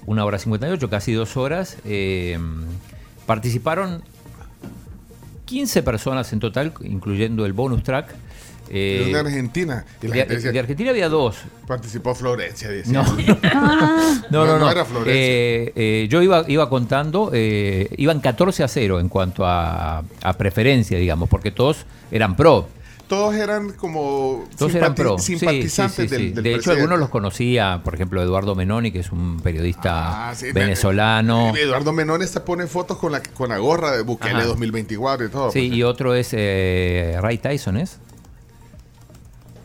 Una 0.06 0.24
hora 0.24 0.38
58, 0.38 0.88
casi 0.88 1.12
dos 1.12 1.36
horas. 1.36 1.76
eh, 1.84 2.38
participaron 3.26 4.02
15 5.44 5.82
personas 5.82 6.32
en 6.32 6.40
total, 6.40 6.72
incluyendo 6.82 7.46
el 7.46 7.52
bonus 7.52 7.82
track. 7.82 8.14
Eh, 8.70 9.10
de 9.12 9.18
Argentina. 9.18 9.84
Y 10.02 10.06
la 10.08 10.12
de, 10.14 10.20
gente 10.20 10.34
decía, 10.36 10.52
de 10.52 10.58
Argentina 10.58 10.90
había 10.90 11.08
dos. 11.08 11.36
Participó 11.66 12.14
Florencia. 12.14 12.68
decía. 12.68 13.02
No. 13.02 13.04
No, 14.30 14.46
no, 14.46 14.58
no. 14.58 14.70
era 14.70 14.84
Florencia. 14.84 15.14
Eh, 15.14 15.72
eh, 15.74 16.06
yo 16.10 16.22
iba, 16.22 16.44
iba 16.48 16.68
contando, 16.68 17.30
eh, 17.32 17.88
iban 17.96 18.20
14 18.20 18.62
a 18.62 18.68
0 18.68 19.00
en 19.00 19.08
cuanto 19.08 19.46
a, 19.46 20.02
a 20.22 20.32
preferencia, 20.34 20.98
digamos, 20.98 21.28
porque 21.28 21.50
todos 21.50 21.86
eran 22.10 22.36
pro. 22.36 22.68
Todos 23.08 23.34
eran 23.36 23.72
como 23.72 24.46
Todos 24.58 24.74
eran 24.74 24.94
pro. 24.94 25.18
Simpatizantes 25.18 25.94
sí, 25.94 26.02
sí, 26.02 26.08
sí. 26.08 26.14
del, 26.24 26.34
del 26.34 26.44
De 26.44 26.50
hecho, 26.50 26.56
presidente. 26.56 26.80
algunos 26.82 26.98
los 27.00 27.08
conocía, 27.08 27.80
por 27.82 27.94
ejemplo, 27.94 28.22
Eduardo 28.22 28.54
Menoni, 28.54 28.90
que 28.92 28.98
es 29.00 29.10
un 29.12 29.40
periodista 29.40 30.28
Ah, 30.28 30.34
sí, 30.34 30.52
venezolano. 30.52 31.54
Eduardo 31.56 31.94
Menones 31.94 32.32
te 32.32 32.40
pone 32.40 32.66
fotos 32.66 32.98
con 32.98 33.12
la, 33.12 33.22
con 33.22 33.48
la 33.48 33.56
gorra 33.56 33.92
de 33.96 34.02
Bukele 34.02 34.34
Ajá. 34.34 34.44
2024 34.44 35.26
y 35.26 35.28
todo. 35.30 35.50
Sí, 35.52 35.68
y 35.72 35.82
otro 35.84 36.14
es 36.14 36.28
eh, 36.32 37.16
Ray 37.22 37.38
Tyson, 37.38 37.78
¿es? 37.78 37.98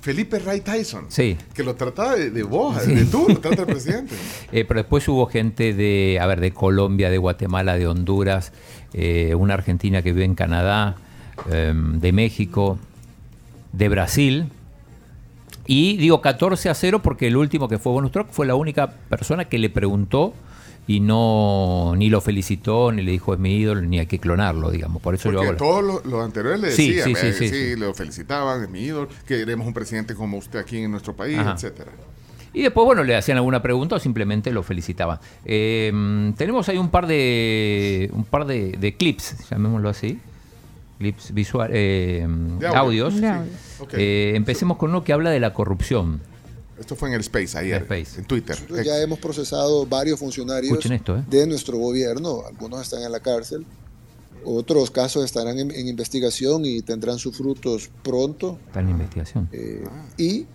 Felipe 0.04 0.38
Ray 0.38 0.60
Tyson. 0.60 1.06
Sí. 1.08 1.38
Que 1.54 1.64
lo 1.64 1.76
trataba 1.76 2.16
de, 2.16 2.30
de 2.30 2.44
vos, 2.44 2.78
Sí. 2.84 2.94
de 2.94 3.06
tú, 3.06 3.26
lo 3.30 3.40
trata 3.40 3.62
el 3.62 3.68
presidente. 3.74 4.14
Eh, 4.52 4.66
pero 4.68 4.82
después 4.82 5.08
hubo 5.08 5.26
gente 5.28 5.74
de, 5.74 6.20
a 6.22 6.26
ver, 6.28 6.42
de 6.42 6.52
Colombia, 6.52 7.10
de 7.10 7.18
Guatemala, 7.18 7.76
de 7.78 7.88
Honduras, 7.88 8.52
eh, 8.94 9.34
una 9.34 9.54
argentina 9.54 10.02
que 10.02 10.12
vive 10.12 10.26
en 10.26 10.36
Canadá, 10.36 10.98
eh, 11.50 11.74
de 11.74 12.12
México, 12.12 12.78
de 13.72 13.88
Brasil. 13.88 14.46
Y 15.68 15.96
digo 15.96 16.20
14 16.20 16.70
a 16.70 16.74
0 16.74 17.02
porque 17.02 17.28
el 17.28 17.38
último 17.38 17.70
que 17.70 17.80
fue 17.80 17.94
bonus 17.94 18.12
track 18.12 18.28
fue 18.30 18.46
la 18.46 18.56
única 18.56 18.92
persona 18.92 19.46
que 19.46 19.58
le 19.58 19.70
preguntó 19.70 20.34
y 20.88 21.00
no 21.00 21.94
ni 21.96 22.10
lo 22.10 22.20
felicitó, 22.22 22.92
ni 22.92 23.02
le 23.04 23.12
dijo 23.12 23.34
es 23.34 23.40
mi 23.40 23.56
ídolo, 23.56 23.82
ni 23.82 24.00
hay 24.00 24.06
que 24.08 24.20
clonarlo, 24.20 24.70
digamos. 24.72 25.02
Por 25.02 25.16
eso 25.16 25.32
yo 25.32 25.38
Porque 25.38 25.50
hago- 25.50 25.58
todos 25.58 25.84
los, 25.84 26.06
los 26.06 26.24
anteriores 26.24 26.60
le 26.60 26.72
Sí, 26.72 26.92
decían, 26.94 27.08
sí, 27.10 27.16
sí, 27.16 27.28
eh, 27.28 27.34
sí, 27.34 27.48
sí, 27.50 27.56
sí. 27.72 27.76
lo 27.78 27.94
felicitaban, 27.94 28.64
es 28.64 28.70
mi 28.70 28.82
ídolo, 28.82 29.08
queremos 29.26 29.66
un 29.66 29.74
presidente 29.74 30.14
como 30.16 30.38
usted 30.38 30.60
aquí 30.60 30.78
en 30.80 30.92
nuestro 30.92 31.16
país, 31.16 31.38
Ajá. 31.40 31.54
etcétera. 31.54 31.92
Y 32.56 32.62
después, 32.62 32.86
bueno, 32.86 33.04
le 33.04 33.16
hacían 33.16 33.38
alguna 33.38 33.62
pregunta 33.64 33.96
o 33.96 34.00
simplemente 34.00 34.52
lo 34.52 34.62
felicitaban. 34.62 35.20
Eh, 35.46 36.32
tenemos 36.38 36.70
ahí 36.70 36.78
un 36.78 36.90
par 36.90 37.08
de 37.08 38.12
un 38.14 38.26
par 38.26 38.46
de, 38.46 38.74
de 38.80 38.96
clips, 38.96 39.50
llamémoslo 39.50 39.90
así. 39.90 40.20
Clips 41.00 41.34
visual, 41.34 41.72
eh, 41.74 42.28
De 42.60 42.68
audio. 42.68 42.80
audios. 42.80 43.14
Audio. 43.16 43.44
Eh, 43.94 44.34
empecemos 44.36 44.78
con 44.78 44.92
uno 44.92 45.04
que 45.04 45.14
habla 45.14 45.32
de 45.32 45.40
la 45.40 45.52
corrupción. 45.54 46.22
Esto 46.84 46.96
fue 46.98 47.08
en 47.08 47.16
el 47.16 47.22
Space 47.22 47.58
ayer, 47.58 47.86
en 47.90 48.26
Twitter. 48.26 48.56
Nosotros 48.60 48.86
ya 48.86 49.02
hemos 49.02 49.18
procesado 49.20 49.86
varios 49.86 50.20
funcionarios 50.20 50.86
esto, 50.86 51.18
¿eh? 51.18 51.24
de 51.30 51.48
nuestro 51.48 51.78
gobierno. 51.78 52.44
Algunos 52.46 52.82
están 52.82 53.04
en 53.04 53.12
la 53.12 53.22
cárcel, 53.22 53.66
otros 54.44 54.92
casos 54.92 55.24
estarán 55.24 55.58
en, 55.60 55.72
en 55.72 55.88
investigación 55.88 56.66
y 56.66 56.82
tendrán 56.82 57.18
sus 57.20 57.38
frutos 57.38 57.90
pronto. 58.04 58.60
Está 58.68 58.82
en 58.82 58.90
investigación. 58.90 59.48
Eh, 59.54 59.86
Y 60.18 60.46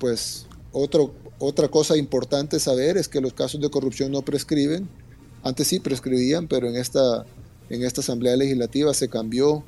pues 0.00 0.46
otro, 0.72 1.14
otra 1.38 1.68
cosa 1.68 1.96
importante 1.96 2.58
saber 2.58 2.96
es 2.96 3.06
que 3.08 3.20
los 3.20 3.32
casos 3.32 3.60
de 3.60 3.70
corrupción 3.70 4.10
no 4.10 4.22
prescriben. 4.22 4.88
Antes 5.44 5.68
sí 5.68 5.78
prescribían, 5.78 6.48
pero 6.48 6.68
en 6.68 6.74
esta, 6.74 7.24
en 7.70 7.84
esta 7.84 8.00
Asamblea 8.00 8.34
Legislativa 8.36 8.92
se 8.92 9.08
cambió. 9.08 9.62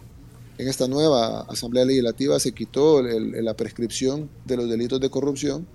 En 0.58 0.66
esta 0.66 0.88
nueva 0.88 1.42
Asamblea 1.42 1.84
Legislativa 1.84 2.40
se 2.40 2.50
quitó 2.50 2.98
el- 2.98 3.36
el- 3.36 3.44
la 3.44 3.54
prescripción 3.54 4.28
de 4.44 4.56
los 4.56 4.68
delitos 4.68 4.98
de 5.00 5.08
corrupción 5.08 5.68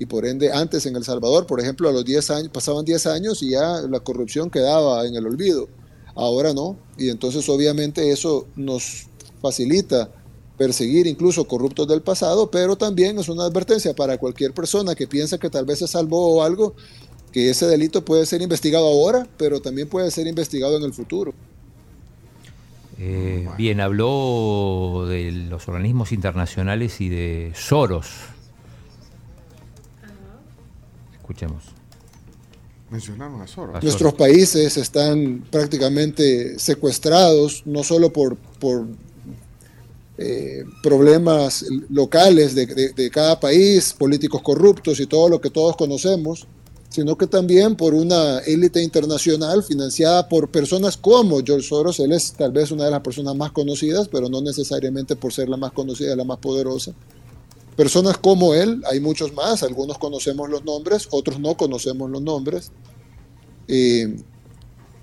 y 0.00 0.06
por 0.06 0.24
ende 0.24 0.50
antes 0.50 0.86
en 0.86 0.96
El 0.96 1.04
Salvador, 1.04 1.46
por 1.46 1.60
ejemplo, 1.60 1.86
a 1.86 1.92
los 1.92 2.06
10 2.06 2.30
años, 2.30 2.48
pasaban 2.48 2.86
10 2.86 3.06
años 3.06 3.42
y 3.42 3.50
ya 3.50 3.82
la 3.82 4.00
corrupción 4.00 4.48
quedaba 4.48 5.06
en 5.06 5.14
el 5.14 5.26
olvido. 5.26 5.68
Ahora 6.14 6.54
no, 6.54 6.78
y 6.96 7.10
entonces 7.10 7.46
obviamente 7.50 8.10
eso 8.10 8.46
nos 8.56 9.08
facilita 9.42 10.10
perseguir 10.56 11.06
incluso 11.06 11.44
corruptos 11.44 11.86
del 11.86 12.00
pasado, 12.00 12.50
pero 12.50 12.76
también 12.76 13.18
es 13.18 13.28
una 13.28 13.44
advertencia 13.44 13.94
para 13.94 14.16
cualquier 14.16 14.54
persona 14.54 14.94
que 14.94 15.06
piensa 15.06 15.36
que 15.36 15.50
tal 15.50 15.66
vez 15.66 15.80
se 15.80 15.86
salvó 15.86 16.36
o 16.36 16.42
algo, 16.42 16.74
que 17.30 17.50
ese 17.50 17.66
delito 17.66 18.02
puede 18.02 18.24
ser 18.24 18.40
investigado 18.40 18.86
ahora, 18.86 19.28
pero 19.36 19.60
también 19.60 19.86
puede 19.86 20.10
ser 20.10 20.26
investigado 20.26 20.78
en 20.78 20.84
el 20.84 20.94
futuro. 20.94 21.34
Eh, 22.98 23.46
bien, 23.58 23.80
habló 23.80 25.04
de 25.06 25.30
los 25.30 25.68
organismos 25.68 26.10
internacionales 26.12 27.02
y 27.02 27.10
de 27.10 27.52
Soros. 27.54 28.08
Escuchemos. 31.30 31.62
Mencionaron 32.90 33.40
a 33.40 33.46
Soros. 33.46 33.80
Nuestros 33.84 34.14
países 34.14 34.76
están 34.76 35.44
prácticamente 35.48 36.58
secuestrados, 36.58 37.62
no 37.64 37.84
solo 37.84 38.12
por, 38.12 38.36
por 38.58 38.86
eh, 40.18 40.64
problemas 40.82 41.64
locales 41.88 42.54
de, 42.56 42.66
de- 42.66 42.88
de 42.92 43.10
cada 43.10 43.38
país, 43.38 43.94
políticos 43.96 44.42
corruptos 44.42 44.98
y 44.98 45.06
todo 45.06 45.28
lo 45.28 45.40
que 45.40 45.50
todos 45.50 45.76
conocemos, 45.76 46.46
sino 46.88 47.16
que 47.16 47.28
también 47.28 47.76
por 47.76 47.94
una 47.94 48.40
élite 48.40 48.82
internacional 48.82 49.62
financiada 49.62 50.28
por 50.28 50.48
personas 50.50 50.96
como 50.96 51.40
George 51.44 51.68
Soros. 51.68 52.00
Él 52.00 52.10
es 52.10 52.32
tal 52.32 52.50
vez 52.50 52.72
una 52.72 52.86
de 52.86 52.90
las 52.90 53.00
personas 53.02 53.36
más 53.36 53.52
conocidas, 53.52 54.08
pero 54.08 54.28
no 54.28 54.42
necesariamente 54.42 55.14
por 55.14 55.32
ser 55.32 55.48
la 55.48 55.56
más 55.56 55.70
conocida, 55.70 56.16
la 56.16 56.24
más 56.24 56.38
poderosa. 56.38 56.92
Personas 57.80 58.18
como 58.18 58.52
él, 58.52 58.82
hay 58.90 59.00
muchos 59.00 59.32
más, 59.32 59.62
algunos 59.62 59.96
conocemos 59.96 60.50
los 60.50 60.62
nombres, 60.66 61.08
otros 61.12 61.40
no 61.40 61.56
conocemos 61.56 62.10
los 62.10 62.20
nombres, 62.20 62.72
eh, 63.68 64.16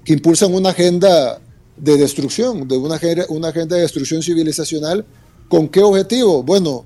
que 0.05 0.13
impulsan 0.13 0.53
una 0.53 0.69
agenda 0.69 1.41
de 1.75 1.97
destrucción, 1.97 2.67
de 2.67 2.77
una, 2.77 2.97
agenda- 2.97 3.25
una 3.29 3.47
agenda 3.47 3.77
de 3.77 3.81
destrucción 3.81 4.21
civilizacional. 4.21 5.03
¿Con 5.49 5.67
qué 5.69 5.81
objetivo? 5.81 6.43
Bueno, 6.43 6.85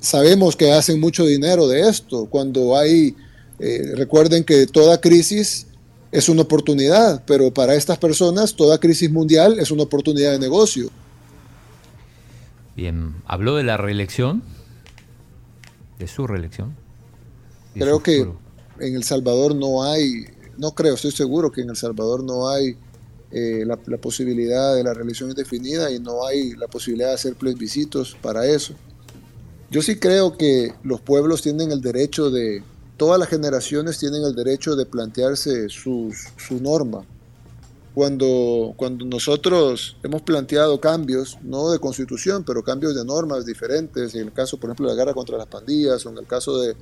sabemos 0.00 0.54
que 0.54 0.70
hacen 0.70 1.00
mucho 1.00 1.24
dinero 1.24 1.66
de 1.66 1.88
esto. 1.88 2.26
Cuando 2.26 2.76
hay, 2.76 3.16
eh, 3.58 3.92
recuerden 3.94 4.44
que 4.44 4.66
toda 4.66 5.00
crisis 5.00 5.66
es 6.10 6.28
una 6.28 6.42
oportunidad, 6.42 7.22
pero 7.26 7.50
para 7.54 7.74
estas 7.74 7.96
personas 7.96 8.54
toda 8.54 8.76
crisis 8.78 9.10
mundial 9.10 9.58
es 9.58 9.70
una 9.70 9.84
oportunidad 9.84 10.32
de 10.32 10.38
negocio. 10.38 10.90
Bien, 12.76 13.14
habló 13.24 13.56
de 13.56 13.62
la 13.62 13.78
reelección, 13.78 14.42
de 16.02 16.08
su 16.08 16.26
reelección. 16.26 16.74
Creo 17.74 17.96
su 17.98 18.02
que 18.02 18.18
en 18.80 18.94
El 18.96 19.04
Salvador 19.04 19.54
no 19.54 19.82
hay, 19.84 20.26
no 20.58 20.72
creo, 20.72 20.94
estoy 20.94 21.12
seguro 21.12 21.50
que 21.50 21.62
en 21.62 21.70
El 21.70 21.76
Salvador 21.76 22.22
no 22.22 22.48
hay 22.48 22.76
eh, 23.30 23.64
la, 23.66 23.78
la 23.86 23.98
posibilidad 23.98 24.74
de 24.74 24.84
la 24.84 24.92
reelección 24.94 25.30
indefinida 25.30 25.90
y 25.90 25.98
no 25.98 26.26
hay 26.26 26.52
la 26.52 26.66
posibilidad 26.68 27.08
de 27.08 27.14
hacer 27.14 27.34
plebiscitos 27.34 28.16
para 28.20 28.46
eso. 28.46 28.74
Yo 29.70 29.80
sí 29.80 29.96
creo 29.96 30.36
que 30.36 30.74
los 30.82 31.00
pueblos 31.00 31.40
tienen 31.40 31.72
el 31.72 31.80
derecho 31.80 32.30
de, 32.30 32.62
todas 32.98 33.18
las 33.18 33.28
generaciones 33.28 33.98
tienen 33.98 34.22
el 34.22 34.34
derecho 34.34 34.76
de 34.76 34.84
plantearse 34.84 35.68
sus- 35.70 36.26
su 36.36 36.60
norma. 36.60 37.04
Cuando, 37.94 38.72
cuando 38.76 39.04
nosotros 39.04 39.96
hemos 40.02 40.22
planteado 40.22 40.80
cambios, 40.80 41.36
no 41.42 41.70
de 41.70 41.78
constitución, 41.78 42.42
pero 42.42 42.62
cambios 42.62 42.94
de 42.94 43.04
normas 43.04 43.44
diferentes, 43.44 44.14
en 44.14 44.22
el 44.22 44.32
caso, 44.32 44.56
por 44.56 44.70
ejemplo, 44.70 44.88
de 44.88 44.94
la 44.94 44.98
guerra 44.98 45.14
contra 45.14 45.36
las 45.36 45.46
pandillas, 45.46 46.06
o 46.06 46.10
en 46.10 46.16
el 46.16 46.26
caso 46.26 46.58
de, 46.58 46.74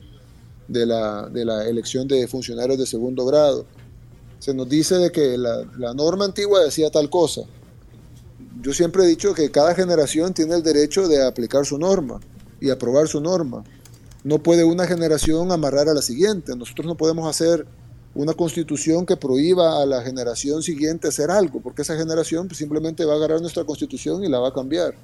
de 0.68 0.86
la, 0.86 1.28
de 1.28 1.44
la 1.44 1.68
elección 1.68 2.06
de 2.06 2.28
funcionarios 2.28 2.78
de 2.78 2.86
segundo 2.86 3.26
grado. 3.26 3.66
Se 4.38 4.54
nos 4.54 4.68
dice 4.68 4.96
de 4.96 5.10
que 5.10 5.36
la, 5.36 5.64
la 5.78 5.94
norma 5.94 6.24
antigua 6.24 6.60
decía 6.60 6.90
tal 6.90 7.10
cosa. 7.10 7.42
Yo 8.62 8.72
siempre 8.72 9.02
he 9.02 9.06
dicho 9.06 9.34
que 9.34 9.50
cada 9.50 9.74
generación 9.74 10.32
tiene 10.32 10.54
el 10.54 10.62
derecho 10.62 11.08
de 11.08 11.26
aplicar 11.26 11.66
su 11.66 11.76
norma 11.76 12.20
y 12.60 12.70
aprobar 12.70 13.08
su 13.08 13.20
norma. 13.20 13.64
No 14.22 14.38
puede 14.38 14.64
una 14.64 14.86
generación 14.86 15.50
amarrar 15.50 15.88
a 15.88 15.94
la 15.94 16.02
siguiente. 16.02 16.54
Nosotros 16.54 16.86
no 16.86 16.94
podemos 16.96 17.28
hacer 17.28 17.66
una 18.14 18.34
constitución 18.34 19.06
que 19.06 19.16
prohíba 19.16 19.82
a 19.82 19.86
la 19.86 20.02
generación 20.02 20.62
siguiente 20.62 21.08
hacer 21.08 21.30
algo, 21.30 21.60
porque 21.60 21.82
esa 21.82 21.96
generación 21.96 22.48
pues, 22.48 22.58
simplemente 22.58 23.04
va 23.04 23.14
a 23.14 23.16
agarrar 23.16 23.40
nuestra 23.40 23.64
constitución 23.64 24.24
y 24.24 24.28
la 24.28 24.40
va 24.40 24.48
a 24.48 24.52
cambiar. 24.52 24.94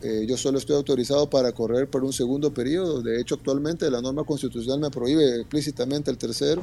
Eh, 0.00 0.26
yo 0.28 0.36
solo 0.36 0.58
estoy 0.58 0.76
autorizado 0.76 1.28
para 1.28 1.52
correr 1.52 1.90
por 1.90 2.04
un 2.04 2.12
segundo 2.12 2.54
periodo. 2.54 3.02
De 3.02 3.20
hecho, 3.20 3.34
actualmente 3.34 3.90
la 3.90 4.00
norma 4.00 4.24
constitucional 4.24 4.80
me 4.80 4.90
prohíbe 4.90 5.40
explícitamente 5.40 6.10
el 6.10 6.18
tercero. 6.18 6.62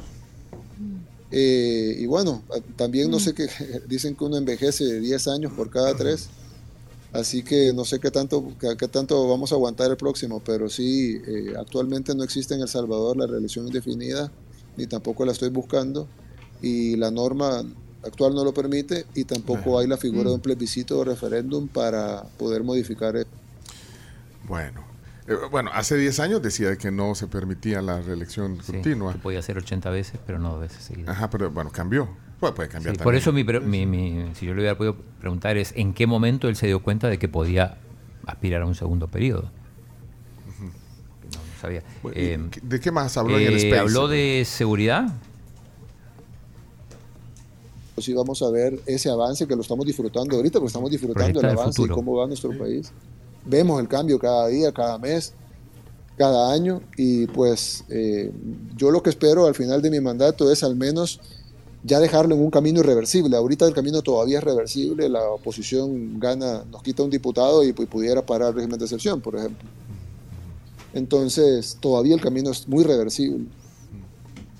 Eh, 1.32 1.98
y 2.00 2.06
bueno, 2.06 2.44
también 2.78 3.12
no 3.12 3.20
sé 3.20 3.34
qué, 3.34 3.50
dicen 3.88 4.16
que 4.16 4.24
uno 4.24 4.38
envejece 4.38 5.00
10 5.00 5.28
años 5.28 5.54
por 5.54 5.70
cada 5.70 5.94
tres. 5.96 6.30
Así 7.12 7.44
que 7.44 7.72
no 7.74 7.86
sé 7.86 8.00
qué 8.00 8.12
tanto, 8.12 8.54
qué 8.60 8.88
tanto 8.90 9.28
vamos 9.30 9.52
a 9.52 9.56
aguantar 9.56 9.90
el 9.90 9.96
próximo, 9.96 10.42
pero 10.44 10.70
sí, 10.70 11.18
eh, 11.26 11.54
actualmente 11.58 12.14
no 12.14 12.24
existe 12.24 12.56
en 12.56 12.62
El 12.62 12.68
Salvador 12.68 13.16
la 13.16 13.26
reelección 13.26 13.66
indefinida, 13.68 14.30
ni 14.78 14.88
tampoco 14.88 15.26
la 15.26 15.32
estoy 15.32 15.50
buscando, 15.50 16.08
y 16.62 16.96
la 16.96 17.12
norma 17.12 17.64
actual 18.04 18.34
no 18.36 18.44
lo 18.44 18.54
permite, 18.54 19.06
y 19.16 19.24
tampoco 19.26 19.80
hay 19.80 19.88
la 19.88 19.98
figura 19.98 20.30
de 20.30 20.36
un 20.36 20.42
plebiscito 20.42 21.00
o 21.00 21.04
referéndum 21.04 21.68
para 21.68 22.24
poder 22.38 22.64
modificar 22.64 23.16
eso. 23.16 23.28
Bueno. 24.48 24.84
Eh, 25.28 25.34
bueno, 25.50 25.72
hace 25.74 25.98
10 25.98 26.20
años 26.20 26.42
decía 26.42 26.76
que 26.76 26.92
no 26.92 27.16
se 27.16 27.26
permitía 27.28 27.82
la 27.82 28.00
reelección 28.00 28.60
Sí, 28.64 28.74
continua. 28.74 29.14
que 29.14 29.20
podía 29.20 29.42
ser 29.42 29.58
80 29.58 29.90
veces, 29.90 30.20
pero 30.26 30.38
no 30.38 30.52
dos 30.52 30.62
veces 30.62 30.84
seguidas. 30.84 31.10
Ajá, 31.10 31.30
pero 31.32 31.50
bueno, 31.50 31.72
cambió. 31.72 32.08
Puede, 32.40 32.54
puede 32.54 32.70
cambiar 32.70 32.94
Sí, 32.94 32.98
también. 33.00 33.04
por 33.04 33.16
eso 33.16 33.32
mi, 33.32 33.44
pre- 33.44 33.60
mi- 33.62 33.88
mi- 33.88 34.36
si 34.36 34.46
yo 34.46 34.54
le 34.54 34.60
hubiera 34.62 34.78
podido 34.78 34.98
preguntar 35.20 35.58
es 35.58 35.74
en 35.76 35.94
qué 35.96 36.06
momento 36.06 36.48
él 36.48 36.56
se 36.56 36.68
dio 36.68 36.84
cuenta 36.84 37.08
de 37.08 37.18
que 37.18 37.28
podía 37.28 37.78
aspirar 38.28 38.62
a 38.62 38.66
un 38.68 38.76
segundo 38.76 39.08
periodo. 39.08 39.50
Sabía. 41.66 41.84
Bueno, 42.04 42.20
¿y 42.20 42.24
Eh, 42.24 42.40
¿De 42.62 42.80
qué 42.80 42.92
más 42.92 43.18
habló 43.18 43.38
en 43.38 43.48
el 43.48 43.54
eh, 43.54 43.58
Space? 43.58 43.80
habló 43.80 44.08
de 44.08 44.44
seguridad. 44.46 45.08
sí 47.98 48.14
vamos 48.14 48.42
a 48.42 48.50
ver 48.50 48.80
ese 48.86 49.10
avance 49.10 49.48
que 49.48 49.56
lo 49.56 49.62
estamos 49.62 49.86
disfrutando 49.86 50.36
ahorita, 50.36 50.60
porque 50.60 50.68
estamos 50.68 50.92
disfrutando 50.92 51.40
el 51.40 51.46
avance 51.46 51.82
y 51.82 51.88
cómo 51.88 52.16
va 52.16 52.28
nuestro 52.28 52.58
país. 52.58 52.92
Vemos 53.46 53.80
el 53.80 53.88
cambio 53.88 54.20
cada 54.20 54.48
día, 54.48 54.72
cada 54.72 54.98
mes, 54.98 55.34
cada 56.18 56.52
año, 56.52 56.82
y 56.98 57.28
pues 57.28 57.84
eh, 57.90 58.32
yo 58.76 58.92
lo 58.92 59.02
que 59.02 59.10
espero 59.10 59.46
al 59.46 59.56
final 59.56 59.82
de 59.82 59.90
mi 59.90 60.00
mandato 60.02 60.52
es 60.52 60.64
al 60.64 60.76
menos 60.76 61.20
ya 61.86 62.00
dejarlo 62.00 62.34
en 62.34 62.42
un 62.42 62.50
camino 62.50 62.80
irreversible. 62.80 63.38
Ahorita 63.38 63.68
el 63.68 63.74
camino 63.74 64.02
todavía 64.02 64.40
es 64.40 64.44
reversible, 64.44 65.08
la 65.08 65.30
oposición 65.30 66.20
gana, 66.20 66.64
nos 66.72 66.82
quita 66.82 67.04
un 67.04 67.12
diputado 67.12 67.64
y, 67.64 67.74
pues, 67.74 67.88
pudiera 67.88 68.26
parar 68.26 68.50
el 68.50 68.56
régimen 68.56 68.80
de 68.80 68.86
excepción, 68.86 69.22
por 69.22 69.36
ejemplo. 69.36 69.70
Entonces, 70.96 71.78
todavía 71.80 72.16
el 72.16 72.22
camino 72.22 72.50
es 72.50 72.68
muy 72.68 72.84
reversible. 72.84 73.46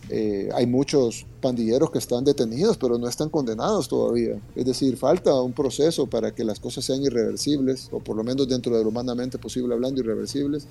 Eh, 0.10 0.50
hay 0.54 0.68
muchos 0.68 1.26
pandilleros 1.42 1.90
que 1.90 1.98
están 1.98 2.24
detenidos, 2.24 2.78
pero 2.78 3.00
no 3.00 3.08
están 3.08 3.30
condenados 3.30 3.88
todavía. 3.88 4.40
Es 4.56 4.66
decir, 4.66 4.98
falta 4.98 5.34
un 5.42 5.54
proceso 5.54 6.06
para 6.06 6.36
que 6.36 6.44
las 6.44 6.60
cosas 6.60 6.86
sean 6.86 7.02
irreversibles, 7.02 7.90
o 7.92 8.00
por 8.00 8.16
lo 8.16 8.24
menos 8.24 8.48
dentro 8.48 8.78
de 8.78 8.84
lo 8.84 8.90
humanamente 8.90 9.40
posible 9.40 9.74
hablando, 9.74 10.02
irreversibles. 10.02 10.68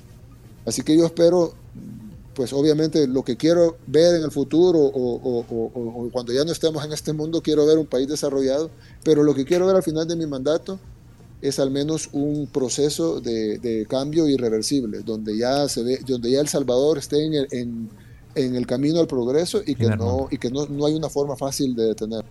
Así 0.64 0.82
que 0.82 0.96
yo 0.96 1.06
espero, 1.06 1.52
pues 2.34 2.52
obviamente 2.52 3.08
lo 3.08 3.24
que 3.24 3.36
quiero 3.36 3.76
ver 3.88 4.14
en 4.16 4.22
el 4.22 4.30
futuro 4.30 4.78
o, 4.78 5.14
o- 5.16 5.44
o- 5.50 5.70
o- 5.74 6.10
cuando 6.12 6.32
ya 6.32 6.44
no 6.44 6.52
estemos 6.52 6.84
en 6.84 6.92
este 6.92 7.12
mundo, 7.12 7.42
quiero 7.42 7.66
ver 7.66 7.78
un 7.78 7.86
país 7.86 8.06
desarrollado, 8.06 8.70
pero 9.02 9.22
lo 9.24 9.34
que 9.34 9.44
quiero 9.44 9.66
ver 9.66 9.76
al 9.76 9.82
final 9.82 10.06
de 10.06 10.14
mi 10.14 10.26
mandato 10.26 10.78
es 11.44 11.58
al 11.58 11.70
menos 11.70 12.08
un 12.12 12.46
proceso 12.46 13.20
de, 13.20 13.58
de 13.58 13.84
cambio 13.86 14.26
irreversible, 14.26 15.00
donde 15.00 15.36
ya 15.36 15.68
se 15.68 15.82
ve, 15.82 15.98
donde 16.06 16.30
ya 16.30 16.40
El 16.40 16.48
Salvador 16.48 16.96
esté 16.96 17.22
en 17.22 17.34
el, 17.34 17.48
en, 17.50 17.90
en 18.34 18.56
el 18.56 18.66
camino 18.66 18.98
al 18.98 19.06
progreso 19.06 19.60
y 19.64 19.74
que 19.74 19.88
no, 19.88 20.28
y 20.30 20.38
que 20.38 20.50
no, 20.50 20.66
no 20.66 20.86
hay 20.86 20.94
una 20.94 21.10
forma 21.10 21.36
fácil 21.36 21.74
de 21.76 21.88
detener. 21.88 22.24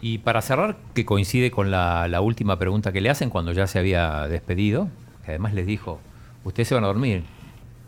Y 0.00 0.18
para 0.18 0.40
cerrar, 0.40 0.78
que 0.94 1.04
coincide 1.04 1.50
con 1.50 1.72
la, 1.72 2.06
la 2.06 2.20
última 2.20 2.58
pregunta 2.60 2.92
que 2.92 3.00
le 3.00 3.10
hacen 3.10 3.28
cuando 3.28 3.52
ya 3.52 3.66
se 3.66 3.80
había 3.80 4.28
despedido, 4.28 4.88
que 5.24 5.32
además 5.32 5.52
les 5.52 5.66
dijo, 5.66 5.98
ustedes 6.44 6.68
se 6.68 6.76
van 6.76 6.84
a 6.84 6.86
dormir, 6.86 7.24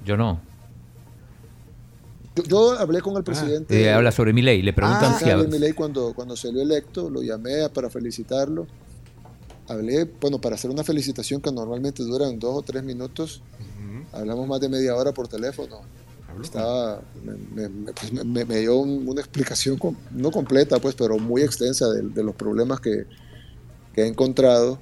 yo 0.04 0.16
no. 0.16 0.40
Yo, 2.34 2.42
yo 2.42 2.72
hablé 2.78 3.00
con 3.02 3.16
el 3.16 3.22
presidente. 3.22 3.80
Eh, 3.80 3.92
habla 3.92 4.10
sobre 4.10 4.32
mi 4.32 4.42
ley, 4.42 4.62
le 4.62 4.72
preguntan 4.72 5.12
Ah, 5.12 5.18
si... 5.18 5.26
Javier 5.26 5.48
Milei 5.48 5.74
cuando, 5.74 6.12
cuando 6.12 6.34
salió 6.34 6.60
electo, 6.60 7.08
lo 7.08 7.22
llamé 7.22 7.68
para 7.72 7.88
felicitarlo. 7.88 8.66
Hablé, 9.72 10.04
bueno, 10.20 10.40
para 10.40 10.54
hacer 10.56 10.70
una 10.70 10.84
felicitación 10.84 11.40
que 11.40 11.50
normalmente 11.52 12.02
duran 12.02 12.38
dos 12.38 12.56
o 12.58 12.62
tres 12.62 12.82
minutos. 12.82 13.42
Hablamos 14.12 14.46
más 14.46 14.60
de 14.60 14.68
media 14.68 14.94
hora 14.96 15.12
por 15.12 15.28
teléfono. 15.28 15.80
Estaba, 16.42 17.02
me, 17.54 17.68
me- 17.68 17.92
pues, 17.92 18.12
me- 18.12 18.44
me- 18.44 18.58
dio 18.60 18.76
un- 18.78 19.06
una 19.08 19.20
explicación, 19.20 19.76
com- 19.78 19.96
no 20.12 20.30
completa, 20.30 20.78
pues, 20.78 20.94
pero 20.94 21.18
muy 21.18 21.42
extensa 21.42 21.88
de, 21.90 22.02
de 22.02 22.22
los 22.22 22.34
problemas 22.34 22.80
que, 22.80 23.04
que 23.94 24.02
he 24.02 24.06
encontrado. 24.06 24.78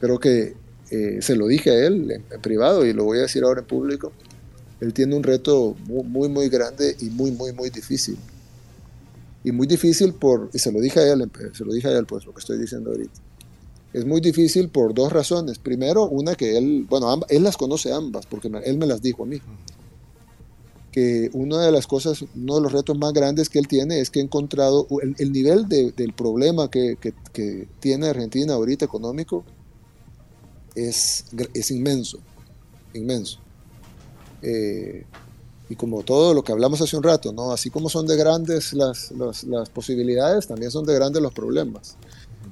Creo 0.00 0.18
que 0.18 0.54
eh, 0.90 1.18
se 1.22 1.36
lo 1.36 1.46
dije 1.46 1.70
a 1.70 1.86
él 1.86 2.10
en, 2.10 2.24
en 2.30 2.40
privado 2.42 2.84
y 2.84 2.92
lo 2.92 3.04
voy 3.04 3.18
a 3.18 3.22
decir 3.22 3.44
ahora 3.44 3.60
en 3.60 3.66
público. 3.66 4.12
Él 4.80 4.92
tiene 4.92 5.14
un 5.16 5.22
reto 5.22 5.74
muy, 5.86 6.02
muy, 6.04 6.28
muy 6.28 6.48
grande 6.48 6.96
y 7.00 7.06
muy, 7.06 7.30
muy, 7.30 7.52
muy 7.52 7.70
difícil. 7.70 8.18
Y 9.44 9.52
muy 9.52 9.66
difícil 9.66 10.12
por, 10.14 10.50
y 10.52 10.58
se 10.58 10.70
lo 10.70 10.80
dije 10.80 11.00
a 11.00 11.12
él, 11.12 11.30
se 11.54 11.64
lo 11.64 11.72
dije 11.72 11.88
a 11.88 11.98
él, 11.98 12.04
pues 12.06 12.24
lo 12.26 12.32
que 12.34 12.40
estoy 12.40 12.58
diciendo 12.58 12.90
ahorita. 12.90 13.20
Es 13.92 14.06
muy 14.06 14.20
difícil 14.20 14.68
por 14.68 14.94
dos 14.94 15.12
razones. 15.12 15.58
Primero, 15.58 16.08
una 16.08 16.34
que 16.34 16.56
él, 16.56 16.86
bueno, 16.88 17.08
amb- 17.14 17.26
él 17.28 17.42
las 17.42 17.56
conoce 17.56 17.92
ambas, 17.92 18.24
porque 18.26 18.48
me- 18.48 18.60
él 18.60 18.78
me 18.78 18.86
las 18.86 19.02
dijo 19.02 19.24
a 19.24 19.26
mí. 19.26 19.38
Que 20.90 21.30
una 21.32 21.60
de 21.64 21.72
las 21.72 21.86
cosas, 21.86 22.22
uno 22.34 22.56
de 22.56 22.60
los 22.62 22.72
retos 22.72 22.96
más 22.98 23.12
grandes 23.14 23.48
que 23.48 23.58
él 23.58 23.66
tiene 23.68 24.00
es 24.00 24.10
que 24.10 24.20
ha 24.20 24.22
encontrado 24.22 24.86
el, 25.02 25.14
el 25.18 25.32
nivel 25.32 25.68
de- 25.68 25.92
del 25.92 26.12
problema 26.12 26.70
que, 26.70 26.96
que- 27.00 27.14
que 27.32 27.66
tiene 27.80 28.08
Argentina 28.08 28.54
ahorita 28.54 28.84
económico 28.84 29.44
es, 30.74 31.24
es 31.54 31.70
inmenso, 31.70 32.18
inmenso. 32.94 33.38
Eh, 34.42 35.04
y 35.68 35.76
como 35.76 36.02
todo 36.02 36.34
lo 36.34 36.42
que 36.44 36.52
hablamos 36.52 36.80
hace 36.82 36.96
un 36.96 37.02
rato, 37.02 37.32
¿no? 37.32 37.52
así 37.52 37.70
como 37.70 37.88
son 37.88 38.06
de 38.06 38.16
grandes 38.16 38.72
las, 38.74 39.10
las, 39.12 39.44
las 39.44 39.70
posibilidades, 39.70 40.46
también 40.46 40.70
son 40.70 40.84
de 40.84 40.94
grandes 40.94 41.22
los 41.22 41.32
problemas. 41.32 41.96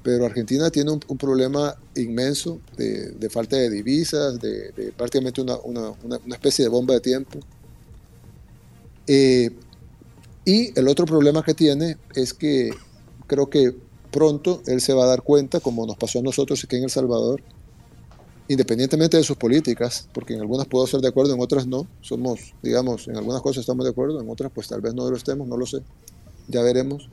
Pero 0.03 0.25
Argentina 0.25 0.71
tiene 0.71 0.93
un, 0.93 1.01
problema 1.19 1.77
inmenso 1.95 2.61
de, 2.77 3.29
falta 3.31 3.57
de 3.57 3.69
divisas, 3.69 4.41
de, 4.41 4.73
de 4.73 4.93
prácticamente 4.93 5.43
una, 5.43 5.57
una, 5.59 5.91
una, 6.03 6.35
especie 6.35 6.65
de 6.65 6.71
bomba 6.71 6.95
de 6.95 7.01
tiempo. 7.01 7.39
Eh, 9.07 9.51
y 10.45 10.79
el 10.79 10.89
otro 10.89 11.05
problema 11.05 11.43
que 11.43 11.53
tiene 11.53 11.99
es 12.15 12.33
que 12.33 12.71
creo 13.27 13.51
que 13.51 13.75
pronto 14.11 14.63
él 14.67 14.81
se 14.81 14.95
va 14.95 15.05
a 15.05 15.09
dar 15.09 15.23
cuenta, 15.23 15.61
como 15.61 15.87
nos 15.87 15.97
pasó 15.97 16.21
a 16.21 16.23
nosotros 16.23 16.63
aquí 16.65 16.77
en 16.77 16.85
El 16.85 16.91
Salvador, 16.91 17.43
independientemente 18.49 19.17
de 19.17 19.23
sus 19.23 19.37
políticas, 19.37 20.09
porque 20.13 20.35
en 20.35 20.41
algunas 20.41 20.67
puedo 20.67 20.85
estar 20.85 21.01
de 21.01 21.09
acuerdo, 21.09 21.35
en 21.35 21.41
otras 21.41 21.67
no. 21.67 21.87
Somos, 22.01 22.55
digamos, 22.63 23.07
en 23.07 23.17
algunas 23.17 23.43
cosas 23.43 23.61
estamos 23.61 23.85
de 23.85 23.91
acuerdo, 23.91 24.21
en 24.21 24.29
otras 24.29 24.51
pues 24.53 24.67
tal 24.67 24.81
vez 24.81 24.95
no 24.95 25.09
lo 25.09 25.17
estemos, 25.17 25.47
no 25.47 25.57
lo 25.57 25.67
sé. 25.67 25.83
Ya 26.49 26.63
veremos. 26.63 27.09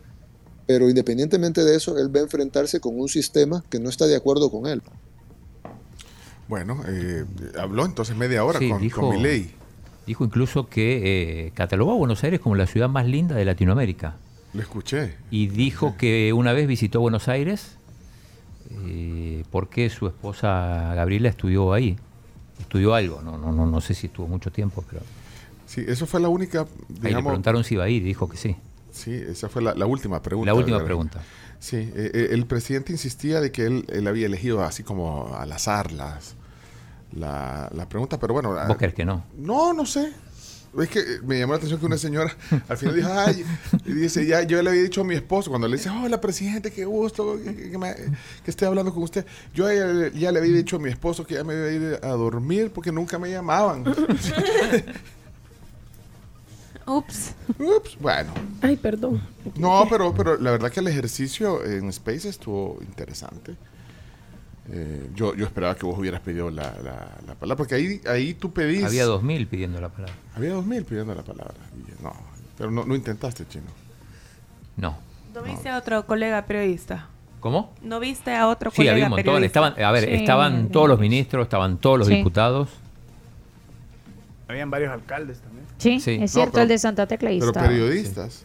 Pero 0.67 0.89
independientemente 0.89 1.63
de 1.63 1.75
eso, 1.75 1.97
él 1.97 2.13
va 2.13 2.19
a 2.19 2.23
enfrentarse 2.23 2.79
con 2.79 2.99
un 2.99 3.07
sistema 3.07 3.63
que 3.69 3.79
no 3.79 3.89
está 3.89 4.05
de 4.05 4.15
acuerdo 4.17 4.51
con 4.51 4.67
él. 4.67 4.81
Bueno, 6.47 6.81
eh, 6.87 7.25
habló 7.57 7.85
entonces 7.85 8.15
media 8.15 8.43
hora 8.43 8.59
Sí, 8.59 8.69
con, 8.69 8.81
dijo, 8.81 9.01
con 9.01 9.15
Milei. 9.15 9.51
dijo 10.05 10.23
incluso 10.23 10.67
que 10.67 11.47
eh, 11.47 11.51
catalogó 11.53 11.91
a 11.93 11.95
Buenos 11.95 12.23
Aires 12.23 12.39
como 12.39 12.55
la 12.55 12.67
ciudad 12.67 12.89
más 12.89 13.05
linda 13.07 13.35
de 13.35 13.45
Latinoamérica. 13.45 14.15
Lo 14.53 14.61
escuché. 14.61 15.15
Y 15.31 15.47
dijo 15.47 15.95
que 15.97 16.31
una 16.33 16.53
vez 16.53 16.67
visitó 16.67 16.99
Buenos 17.01 17.27
Aires 17.27 17.77
eh, 18.85 19.43
porque 19.51 19.89
su 19.89 20.07
esposa 20.07 20.93
Gabriela 20.95 21.29
estudió 21.29 21.73
ahí. 21.73 21.97
Estudió 22.59 22.93
algo, 22.95 23.21
no, 23.21 23.37
no, 23.37 23.51
no, 23.51 23.65
no 23.65 23.81
sé 23.81 23.93
si 23.93 24.07
estuvo 24.07 24.27
mucho 24.27 24.51
tiempo, 24.51 24.83
pero 24.89 25.01
Sí, 25.67 25.83
eso 25.85 26.07
fue 26.07 26.21
la 26.21 26.29
única, 26.29 26.65
ahí 27.03 27.13
le 27.13 27.21
preguntaron 27.21 27.61
si 27.65 27.73
iba 27.73 27.83
a 27.83 27.89
ir 27.89 28.01
y 28.01 28.05
dijo 28.05 28.29
que 28.29 28.37
sí. 28.37 28.55
Sí, 28.97 29.13
esa 29.13 29.47
fue 29.49 29.61
la, 29.61 29.73
la 29.75 29.85
última 29.85 30.21
pregunta. 30.21 30.47
La 30.51 30.53
última 30.55 30.77
¿verdad? 30.77 30.85
pregunta. 30.87 31.21
Sí, 31.59 31.77
eh, 31.77 32.11
eh, 32.13 32.27
el 32.31 32.45
presidente 32.45 32.91
insistía 32.91 33.39
de 33.41 33.51
que 33.51 33.65
él, 33.65 33.85
él 33.89 34.07
había 34.07 34.25
elegido 34.25 34.63
así 34.63 34.83
como 34.83 35.35
al 35.37 35.51
azar 35.51 35.91
las, 35.91 36.35
la, 37.13 37.69
la 37.73 37.87
pregunta, 37.89 38.19
pero 38.19 38.33
bueno. 38.33 38.53
¿Vos 38.67 38.77
crees 38.77 38.93
que 38.93 39.05
no? 39.05 39.23
No, 39.37 39.73
no 39.73 39.85
sé. 39.85 40.11
Es 40.77 40.89
que 40.89 40.99
eh, 40.99 41.03
me 41.25 41.39
llamó 41.39 41.53
la 41.53 41.57
atención 41.57 41.79
que 41.79 41.85
una 41.87 41.97
señora 41.97 42.35
al 42.67 42.77
final 42.77 42.95
dijo, 42.95 43.09
ay, 43.11 43.43
y 43.85 43.93
dice, 43.93 44.25
ya, 44.27 44.43
yo 44.43 44.61
le 44.61 44.69
había 44.69 44.83
dicho 44.83 45.01
a 45.01 45.03
mi 45.05 45.15
esposo, 45.15 45.49
cuando 45.49 45.67
le 45.67 45.77
dice, 45.77 45.89
hola 45.89 46.21
presidente, 46.21 46.71
qué 46.71 46.85
gusto 46.85 47.39
que, 47.43 47.55
que- 47.55 47.71
que 47.71 47.77
me- 47.79 47.95
que 47.95 48.51
esté 48.51 48.65
hablando 48.67 48.93
con 48.93 49.01
usted. 49.01 49.25
Yo 49.55 49.71
ya, 49.71 50.11
ya 50.13 50.31
le 50.31 50.39
había 50.39 50.53
dicho 50.55 50.75
a 50.75 50.79
mi 50.79 50.89
esposo 50.89 51.25
que 51.25 51.35
ya 51.35 51.43
me 51.43 51.55
iba 51.55 51.65
a 51.65 51.71
ir 51.71 51.99
a 52.03 52.09
dormir 52.09 52.71
porque 52.71 52.91
nunca 52.91 53.17
me 53.17 53.31
llamaban. 53.31 53.85
Ups. 56.87 57.35
Ups, 57.59 57.97
bueno. 57.99 58.31
Ay, 58.61 58.77
perdón. 58.77 59.21
No, 59.55 59.85
pero, 59.89 60.13
pero 60.13 60.37
la 60.37 60.51
verdad 60.51 60.71
que 60.71 60.79
el 60.79 60.87
ejercicio 60.87 61.63
en 61.65 61.89
Space 61.89 62.29
estuvo 62.29 62.77
interesante. 62.81 63.55
Eh, 64.69 65.09
yo, 65.15 65.33
yo 65.35 65.45
esperaba 65.45 65.75
que 65.75 65.85
vos 65.85 65.97
hubieras 65.97 66.19
pedido 66.21 66.49
la, 66.49 66.63
la, 66.83 67.11
la 67.25 67.35
palabra, 67.35 67.55
porque 67.55 67.75
ahí, 67.75 68.01
ahí 68.07 68.33
tú 68.33 68.51
pedís... 68.51 68.83
Había 68.83 69.05
2.000 69.05 69.47
pidiendo 69.47 69.79
la 69.79 69.89
palabra. 69.89 70.13
Había 70.35 70.53
2.000 70.55 70.85
pidiendo 70.85 71.15
la 71.15 71.23
palabra. 71.23 71.53
No, 72.01 72.13
Pero 72.57 72.71
no, 72.71 72.85
no 72.85 72.95
intentaste, 72.95 73.45
chino. 73.47 73.65
No. 74.75 74.97
¿No 75.33 75.41
viste 75.43 75.69
a 75.69 75.77
otro 75.77 76.05
colega 76.05 76.41
periodista? 76.45 77.07
¿Cómo? 77.39 77.73
¿No 77.81 77.99
viste 77.99 78.33
a 78.35 78.47
otro 78.47 78.71
Sí, 78.71 78.77
colega 78.77 78.93
había 78.93 79.05
un 79.05 79.09
montón. 79.11 79.23
periodista? 79.35 79.59
Estaban, 79.67 79.83
a 79.85 79.91
ver, 79.91 80.03
Sí. 80.05 80.15
estaban 80.15 80.69
todos 80.69 80.87
los 80.89 80.99
ministros, 80.99 81.43
estaban 81.43 81.77
todos 81.77 81.99
los 81.99 82.07
Sí. 82.07 82.15
diputados. 82.15 82.69
Habían 84.47 84.69
varios 84.71 84.91
alcaldes 84.93 85.39
también. 85.39 85.65
Sí, 85.77 85.99
Sí. 85.99 86.11
es 86.15 86.19
No, 86.21 86.27
cierto, 86.27 86.51
pero- 86.53 86.63
el 86.63 86.69
de 86.69 86.77
Santa 86.77 87.05
Tecla 87.07 87.29
ahí 87.29 87.39
Pero 87.39 87.51
estaba. 87.51 87.67
periodistas. 87.67 88.43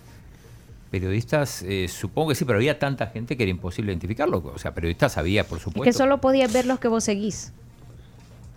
Periodistas, 0.91 1.63
eh, 1.63 1.89
supongo 1.89 2.31
que 2.31 2.35
sí, 2.35 2.45
pero 2.45 2.59
había 2.59 2.79
tanta 2.79 3.07
gente 3.07 3.37
que 3.37 3.45
era 3.45 3.51
imposible 3.51 3.93
identificarlo. 3.93 4.43
O 4.55 4.59
sea, 4.59 4.75
periodistas 4.75 5.17
había, 5.17 5.45
por 5.45 5.59
Es 5.59 5.65
supuesto. 5.65 5.85
que 5.85 5.93
solo 5.93 6.21
podías 6.21 6.53
ver 6.53 6.67
los 6.67 6.79
que 6.81 6.89
vos 6.89 7.05
seguís. 7.05 7.53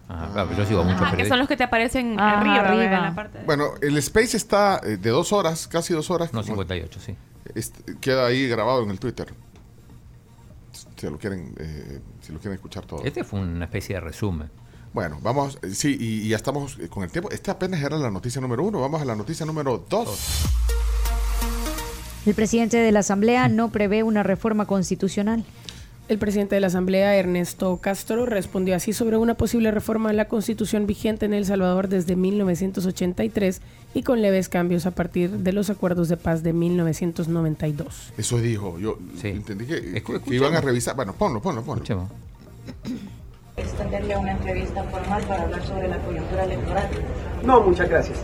Ajá, 0.09 0.29
claro, 0.33 0.49
pero 0.49 0.61
yo 0.61 0.67
sigo 0.67 0.81
Ah, 0.85 1.13
que 1.15 1.25
son 1.27 1.39
los 1.39 1.47
que 1.47 1.55
te 1.57 1.63
aparecen 1.63 2.19
Ah, 2.19 2.39
arriba, 2.39 2.55
arriba. 2.59 2.75
¿verdad? 2.83 2.97
en 2.99 3.03
la 3.05 3.15
parte 3.15 3.37
de- 3.39 3.45
Bueno, 3.45 3.71
el 3.81 3.97
Space 3.97 4.35
está 4.37 4.81
eh, 4.83 4.97
de 4.97 5.09
dos 5.09 5.31
horas, 5.33 5.67
casi 5.67 5.93
dos 5.93 6.11
horas. 6.11 6.33
No, 6.33 6.43
58, 6.43 6.99
sí. 6.99 7.15
Est- 7.55 7.89
queda 8.01 8.25
ahí 8.27 8.47
grabado 8.47 8.83
en 8.83 8.89
el 8.91 8.99
Twitter. 8.99 9.33
Si 10.95 11.07
lo 11.09 11.17
quieren, 11.17 11.53
eh, 11.57 12.01
si 12.21 12.33
lo 12.33 12.39
quieren 12.39 12.55
escuchar 12.55 12.85
todo. 12.85 13.03
Este 13.03 13.23
fue 13.23 13.39
una 13.39 13.65
especie 13.65 13.95
de 13.95 14.01
resumen. 14.01 14.49
Bueno, 14.95 15.19
vamos, 15.21 15.59
eh, 15.61 15.71
sí, 15.75 15.97
y, 15.99 16.21
y 16.25 16.29
ya 16.29 16.37
estamos 16.37 16.77
eh, 16.79 16.87
con 16.87 17.03
el 17.03 17.11
tiempo. 17.11 17.29
Esta 17.29 17.51
apenas 17.51 17.81
era 17.83 17.97
la 17.97 18.09
noticia 18.09 18.39
número 18.39 18.63
uno. 18.63 18.79
Vamos 18.79 19.01
a 19.01 19.05
la 19.05 19.13
noticia 19.13 19.45
número 19.45 19.83
dos. 19.89 20.45
El 22.25 22.33
presidente 22.33 22.77
de 22.77 22.93
la 22.93 22.99
Asamblea 23.01 23.49
no 23.49 23.69
prevé 23.71 24.03
una 24.03 24.23
reforma 24.23 24.65
constitucional. 24.65 25.43
El 26.07 26.17
presidente 26.17 26.55
de 26.55 26.61
la 26.61 26.67
Asamblea, 26.67 27.13
Ernesto 27.17 27.75
Castro, 27.81 28.25
respondió 28.25 28.73
así 28.73 28.93
sobre 28.93 29.17
una 29.17 29.33
posible 29.33 29.69
reforma 29.71 30.11
a 30.11 30.13
la 30.13 30.29
constitución 30.29 30.87
vigente 30.87 31.25
en 31.25 31.33
El 31.33 31.45
Salvador 31.45 31.89
desde 31.89 32.15
1983 32.15 33.59
y 33.95 34.03
con 34.03 34.21
leves 34.21 34.47
cambios 34.47 34.85
a 34.85 34.91
partir 34.91 35.29
de 35.29 35.51
los 35.51 35.69
acuerdos 35.69 36.07
de 36.07 36.15
paz 36.15 36.41
de 36.41 36.53
1992. 36.53 38.13
Eso 38.17 38.37
dijo. 38.39 38.79
Yo 38.79 38.97
entendí 39.23 39.65
que, 39.65 39.81
que- 39.81 39.97
escuchemos. 39.97 40.31
iban 40.33 40.55
a 40.55 40.61
revisar. 40.61 40.95
Bueno, 40.95 41.11
ponlo, 41.13 41.41
ponlo, 41.41 41.63
ponlo. 41.63 41.83
Extenderle 43.85 44.17
una 44.17 44.31
entrevista 44.31 44.83
formal 44.83 45.21
para 45.23 45.43
hablar 45.43 45.63
sobre 45.63 45.87
la 45.87 45.97
coyuntura 45.99 46.43
electoral. 46.43 46.89
No, 47.43 47.61
muchas 47.61 47.87
gracias. 47.87 48.19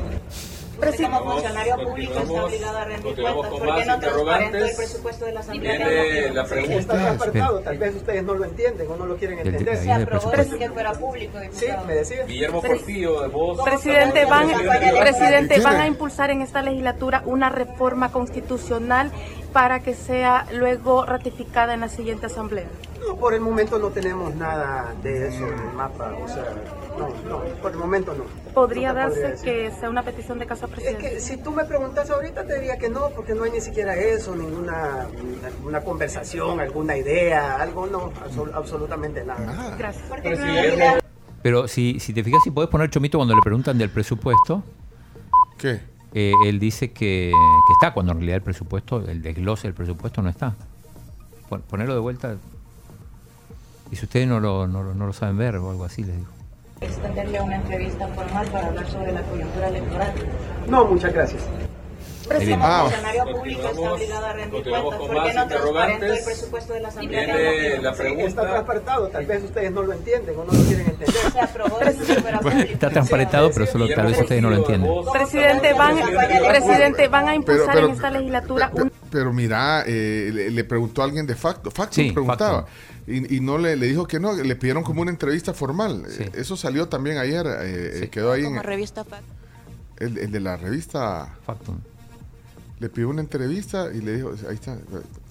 Usted 0.81 1.03
como 1.03 1.33
funcionario 1.33 1.75
público 1.77 2.13
está 2.17 2.43
obligado 2.45 2.77
a 2.79 2.85
rendir 2.85 3.15
cuentas. 3.15 3.51
¿Por 3.51 3.75
qué 3.75 3.85
no 3.85 3.99
transparenta 3.99 4.57
el 4.57 4.75
presupuesto 4.75 5.25
de 5.25 5.31
la 5.33 5.39
Asamblea? 5.41 5.77
Viene 5.77 6.31
la 6.31 6.43
Sí, 6.45 6.49
pregunta. 6.53 6.79
está 6.79 6.93
transparentado, 6.95 7.59
tal 7.59 7.77
vez 7.77 7.95
ustedes 7.95 8.23
no 8.23 8.33
lo 8.33 8.45
entienden 8.45 8.87
o 8.89 8.95
no 8.95 9.05
lo 9.05 9.15
quieren 9.17 9.37
entender. 9.37 9.79
del 9.79 10.07
presupuesto. 10.07 10.57
que 10.57 10.69
fuera 10.71 10.93
público, 10.93 11.37
Sí, 11.51 11.67
me 11.85 11.93
decía. 11.93 12.25
Guillermo 12.25 12.61
Portillo, 12.63 13.21
de 13.21 13.27
voz. 13.27 13.61
Presidente, 13.63 14.25
van, 14.25 14.47
presidente, 14.99 15.59
van 15.59 15.81
a 15.81 15.85
impulsar 15.85 16.31
en 16.31 16.41
esta 16.41 16.63
legislatura 16.63 17.21
una 17.27 17.49
reforma 17.49 18.11
constitucional 18.11 19.11
para 19.53 19.81
que 19.81 19.93
sea 19.93 20.45
luego 20.53 21.05
ratificada 21.05 21.73
en 21.73 21.81
la 21.81 21.89
siguiente 21.89 22.27
asamblea. 22.27 22.67
No, 23.07 23.15
por 23.17 23.33
el 23.33 23.41
momento 23.41 23.79
no 23.79 23.89
tenemos 23.89 24.35
nada 24.35 24.93
de 25.01 25.27
eso 25.27 25.47
en 25.47 25.59
el 25.59 25.73
mapa, 25.73 26.13
o 26.23 26.27
sea, 26.27 26.45
no, 26.97 27.09
no, 27.27 27.39
por 27.61 27.71
el 27.71 27.77
momento 27.77 28.13
no. 28.13 28.23
¿Podría 28.53 28.89
No 28.93 28.99
darse 28.99 29.35
que 29.43 29.71
sea 29.71 29.89
una 29.89 30.03
petición 30.03 30.37
de 30.39 30.45
casa 30.45 30.65
Es 30.67 30.71
presidente? 30.71 31.09
que 31.09 31.19
si 31.19 31.37
tú 31.37 31.51
me 31.51 31.65
preguntas 31.65 32.09
ahorita 32.11 32.45
te 32.45 32.55
diría 32.55 32.77
que 32.77 32.89
no, 32.89 33.09
porque 33.15 33.33
no 33.33 33.43
hay 33.43 33.51
ni 33.51 33.61
siquiera 33.61 33.95
eso, 33.95 34.35
ninguna 34.35 35.07
una, 35.65 35.81
conversación, 35.81 36.59
alguna 36.59 36.95
idea, 36.95 37.55
algo 37.55 37.87
no, 37.87 38.11
absol- 38.13 38.53
absolutamente 38.53 39.23
nada. 39.25 39.75
Gracias. 39.77 41.01
Pero 41.41 41.67
si, 41.67 41.99
si 41.99 42.13
te 42.13 42.23
fijas, 42.23 42.41
si 42.43 42.51
podés 42.51 42.69
poner 42.69 42.89
Chomito 42.91 43.17
cuando 43.17 43.35
le 43.35 43.41
preguntan 43.41 43.77
del 43.77 43.89
presupuesto. 43.89 44.63
¿Qué? 45.57 45.81
Él 46.13 46.59
dice 46.59 46.91
que, 46.91 47.31
que 47.67 47.73
está, 47.73 47.93
cuando 47.93 48.11
en 48.11 48.17
realidad 48.19 48.37
el 48.37 48.43
presupuesto, 48.43 48.97
el 49.07 49.21
desglose 49.21 49.67
del 49.67 49.73
presupuesto 49.73 50.21
no 50.21 50.29
está. 50.29 50.55
Pon- 51.49 51.61
Ponerlo 51.61 51.93
de 51.93 51.99
vuelta. 51.99 52.35
Y 53.91 53.95
si 53.95 54.05
ustedes 54.05 54.27
no 54.27 54.39
lo, 54.39 54.67
no, 54.67 54.83
lo- 54.83 54.93
no 54.93 55.05
lo 55.07 55.13
saben 55.13 55.37
ver 55.37 55.55
o 55.57 55.69
algo 55.71 55.85
así, 55.85 56.03
les 56.03 56.15
digo. 56.17 56.29
Extenderle 56.81 57.39
una 57.41 57.57
entrevista 57.57 58.07
formal 58.07 58.47
para 58.47 58.67
hablar 58.67 58.87
sobre 58.89 59.11
la 59.11 59.21
coyuntura 59.23 59.67
electoral. 59.67 60.13
No, 60.67 60.85
muchas 60.85 61.13
gracias. 61.13 61.43
Como 62.39 62.65
Ah, 62.65 62.81
funcionario 62.83 63.23
público 63.35 63.61
está 63.67 63.93
obligado 63.93 64.25
a 64.25 64.33
rendir 64.33 64.63
cuentas. 64.63 64.99
¿Por 64.99 65.23
qué 65.23 65.33
no 65.33 65.47
transparenta 65.47 66.05
el 66.07 66.23
presupuesto 66.23 66.73
de 66.73 66.79
la 66.81 66.87
Asamblea? 66.89 67.25
Viene 67.35 67.81
la 67.81 67.93
pregunta. 67.93 68.27
Está 68.27 68.41
transparentado, 68.49 69.07
tal 69.09 69.25
vez 69.25 69.43
ustedes 69.43 69.71
no 69.71 69.81
lo 69.83 69.93
entienden 69.93 70.35
o 70.39 70.45
no 70.45 70.51
lo 70.53 70.63
quieren 70.65 70.87
entender. 70.87 71.15
Se 71.31 71.39
aprobó 71.39 71.79
está 71.81 72.89
transparentado, 72.89 73.51
pero 73.53 73.65
solo 73.67 73.87
tal 73.93 74.07
vez 74.07 74.19
ustedes 74.19 74.41
no 74.41 74.49
lo 74.49 74.55
entienden. 74.57 74.91
Presidente, 75.11 75.73
van, 75.73 75.97
presidente, 76.47 77.07
van 77.07 77.27
a 77.29 77.35
impulsar 77.35 77.73
pero- 77.73 77.87
en 77.87 77.93
esta 77.93 78.09
legislatura 78.09 78.71
un 78.73 78.91
Pero 79.11 79.33
mira, 79.33 79.83
eh, 79.85 80.31
le, 80.33 80.51
le 80.51 80.63
preguntó 80.63 81.01
a 81.01 81.05
alguien 81.05 81.25
de 81.27 81.35
Facto. 81.35 81.69
Facto 81.71 81.95
Sí, 81.95 82.11
preguntaba. 82.11 82.65
Y, 83.07 83.35
y 83.37 83.39
no 83.39 83.57
le, 83.57 83.75
le 83.75 83.87
dijo 83.87 84.07
que 84.07 84.19
no, 84.19 84.33
le 84.33 84.55
pidieron 84.55 84.83
como 84.83 85.01
una 85.01 85.11
entrevista 85.11 85.53
formal. 85.53 86.03
Eh, 86.19 86.29
Eso 86.35 86.55
salió 86.55 86.87
también 86.87 87.17
ayer, 87.17 87.45
eh, 87.45 88.03
eh, 88.03 88.09
quedó 88.09 88.31
ahí 88.31 88.41
en 88.41 88.49
Como 88.49 88.61
revista 88.61 89.03
Fact. 89.03 89.23
el, 89.97 90.17
el 90.19 90.31
de 90.31 90.39
la 90.39 90.55
revista 90.55 91.27
Factum. 91.45 91.79
Le 92.81 92.89
pidió 92.89 93.09
una 93.09 93.21
entrevista 93.21 93.89
y 93.93 94.01
le 94.01 94.15
dijo, 94.15 94.31
ahí 94.49 94.55
está, 94.55 94.75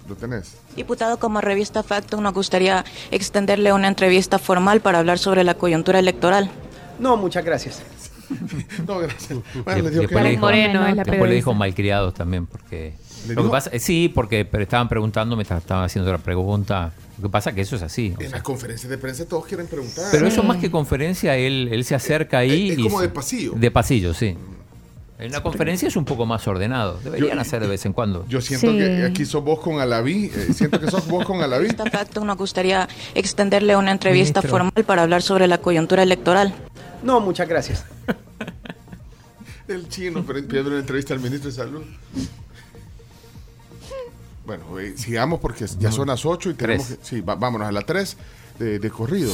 lo 0.08 0.14
tenés. 0.14 0.52
Diputado, 0.76 1.18
como 1.18 1.40
revista 1.40 1.82
Factum, 1.82 2.22
nos 2.22 2.32
gustaría 2.32 2.84
extenderle 3.10 3.72
una 3.72 3.88
entrevista 3.88 4.38
formal 4.38 4.80
para 4.80 5.00
hablar 5.00 5.18
sobre 5.18 5.42
la 5.42 5.54
coyuntura 5.54 5.98
electoral. 5.98 6.48
No, 7.00 7.16
muchas 7.16 7.44
gracias. 7.44 7.82
no, 8.86 9.00
gracias. 9.00 9.40
Bueno, 9.64 9.82
le 9.82 9.90
le 9.90 10.00
dijo, 10.30 10.38
Moreno 10.38 10.86
es 10.86 10.94
la 10.94 11.02
después 11.02 11.28
le 11.28 11.34
dijo 11.34 11.52
malcriados 11.52 12.14
también, 12.14 12.46
porque... 12.46 12.94
¿Le 13.26 13.34
Lo 13.34 13.42
que 13.42 13.48
pasa, 13.50 13.68
eh, 13.72 13.80
sí, 13.80 14.08
porque 14.14 14.44
pero 14.44 14.62
estaban 14.62 14.88
preguntando 14.88 15.34
mientras 15.34 15.60
estaban 15.60 15.84
haciendo 15.84 16.12
la 16.12 16.18
pregunta. 16.18 16.92
Lo 17.18 17.24
que 17.24 17.32
pasa 17.32 17.50
es 17.50 17.56
que 17.56 17.62
eso 17.62 17.74
es 17.74 17.82
así. 17.82 18.14
En 18.14 18.18
sea. 18.18 18.30
las 18.30 18.42
conferencias 18.42 18.88
de 18.88 18.96
prensa 18.96 19.26
todos 19.26 19.44
quieren 19.44 19.66
preguntar. 19.66 20.06
Pero 20.12 20.24
eso 20.28 20.44
más 20.44 20.58
que 20.58 20.70
conferencia, 20.70 21.36
él, 21.36 21.68
él 21.72 21.84
se 21.84 21.96
acerca 21.96 22.38
ahí. 22.38 22.70
Es 22.70 22.78
y 22.78 22.82
como 22.84 23.00
se- 23.00 23.08
de 23.08 23.12
pasillo. 23.12 23.52
De 23.56 23.70
pasillo, 23.72 24.14
sí. 24.14 24.36
En 25.20 25.30
la 25.32 25.42
conferencia 25.42 25.86
es 25.88 25.96
un 25.96 26.04
poco 26.06 26.24
más 26.24 26.46
ordenado. 26.48 26.98
Deberían 27.04 27.38
hacer 27.38 27.60
de 27.60 27.68
vez 27.68 27.84
en 27.84 27.92
cuando. 27.92 28.26
Yo 28.26 28.40
siento 28.40 28.68
que 28.72 29.04
aquí 29.04 29.26
sos 29.26 29.44
vos 29.44 29.60
con 29.60 29.78
Alaví. 29.80 30.30
eh, 30.34 30.48
siento 30.54 30.80
que 30.80 30.90
sos 30.90 31.06
vos 31.08 31.24
con 31.26 31.42
Alaví. 31.42 31.64
Revista 31.68 31.84
Factum, 31.90 32.26
nos 32.26 32.38
gustaría 32.38 32.88
extenderle 33.14 33.76
una 33.76 33.92
entrevista 33.92 34.40
Ministro. 34.40 34.50
formal 34.58 34.84
para 34.86 35.02
hablar 35.02 35.20
sobre 35.22 35.46
la 35.46 35.58
coyuntura 35.58 36.02
electoral. 36.02 36.54
No, 37.02 37.20
muchas 37.20 37.46
gracias. 37.48 37.84
El 39.68 39.88
chino 39.88 40.24
pero 40.26 40.44
pidiendo 40.46 40.70
una 40.70 40.80
entrevista 40.80 41.12
al 41.14 41.20
ministro 41.20 41.50
de 41.50 41.56
Salud. 41.56 41.82
Bueno, 44.46 44.80
eh, 44.80 44.94
sigamos 44.96 45.38
porque 45.38 45.66
ya 45.78 45.92
son 45.92 46.08
las 46.08 46.24
8 46.26 46.50
y 46.50 46.54
tenemos 46.54 46.86
Tres. 46.86 46.98
que... 46.98 47.04
Sí, 47.04 47.20
va- 47.20 47.36
vámonos 47.36 47.68
a 47.68 47.72
la 47.72 47.82
3 47.82 48.16
de, 48.58 48.78
de 48.80 48.90
corrido. 48.90 49.30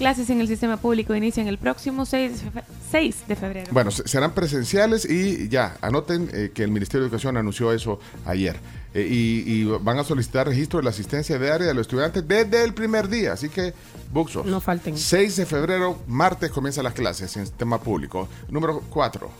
Clases 0.00 0.30
en 0.30 0.40
el 0.40 0.48
sistema 0.48 0.78
público 0.78 1.14
inician 1.14 1.46
el 1.46 1.58
próximo 1.58 2.06
6 2.06 2.42
de 2.44 2.50
fe- 2.50 2.64
6 2.90 3.16
de 3.28 3.36
febrero. 3.36 3.66
Bueno, 3.70 3.90
se- 3.90 4.08
serán 4.08 4.32
presenciales 4.32 5.04
y 5.04 5.50
ya, 5.50 5.76
anoten 5.82 6.30
eh, 6.32 6.52
que 6.54 6.62
el 6.64 6.70
Ministerio 6.70 7.02
de 7.02 7.08
Educación 7.08 7.36
anunció 7.36 7.70
eso 7.70 8.00
ayer. 8.24 8.56
Eh, 8.94 9.06
y, 9.06 9.44
y 9.46 9.64
van 9.64 9.98
a 9.98 10.04
solicitar 10.04 10.48
registro 10.48 10.78
de 10.78 10.84
la 10.84 10.90
asistencia 10.90 11.38
diaria 11.38 11.66
de 11.66 11.74
los 11.74 11.82
estudiantes 11.82 12.26
desde 12.26 12.64
el 12.64 12.72
primer 12.72 13.08
día. 13.08 13.34
Así 13.34 13.50
que, 13.50 13.74
Buxos. 14.10 14.46
No 14.46 14.62
falten. 14.62 14.96
6 14.96 15.36
de 15.36 15.44
febrero, 15.44 15.98
martes, 16.06 16.50
comienzan 16.50 16.84
las 16.84 16.94
clases 16.94 17.36
en 17.36 17.44
sistema 17.44 17.78
público. 17.78 18.26
Número 18.48 18.80
4. 18.88 19.30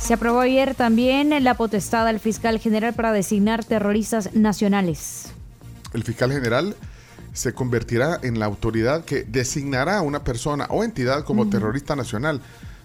Se 0.00 0.14
aprobó 0.14 0.38
ayer 0.38 0.76
también 0.76 1.42
la 1.42 1.54
potestad 1.54 2.06
al 2.06 2.20
fiscal 2.20 2.60
general 2.60 2.94
para 2.94 3.10
designar 3.12 3.64
terroristas 3.64 4.32
nacionales. 4.34 5.32
El 5.92 6.04
fiscal 6.04 6.30
general 6.32 6.76
se 7.32 7.52
convertirá 7.52 8.18
en 8.22 8.38
la 8.38 8.46
autoridad 8.46 9.04
que 9.04 9.24
designará 9.24 9.98
a 9.98 10.02
una 10.02 10.24
persona 10.24 10.66
o 10.70 10.84
entidad 10.84 11.24
como 11.24 11.48
terrorista 11.48 11.94
nacional, 11.96 12.40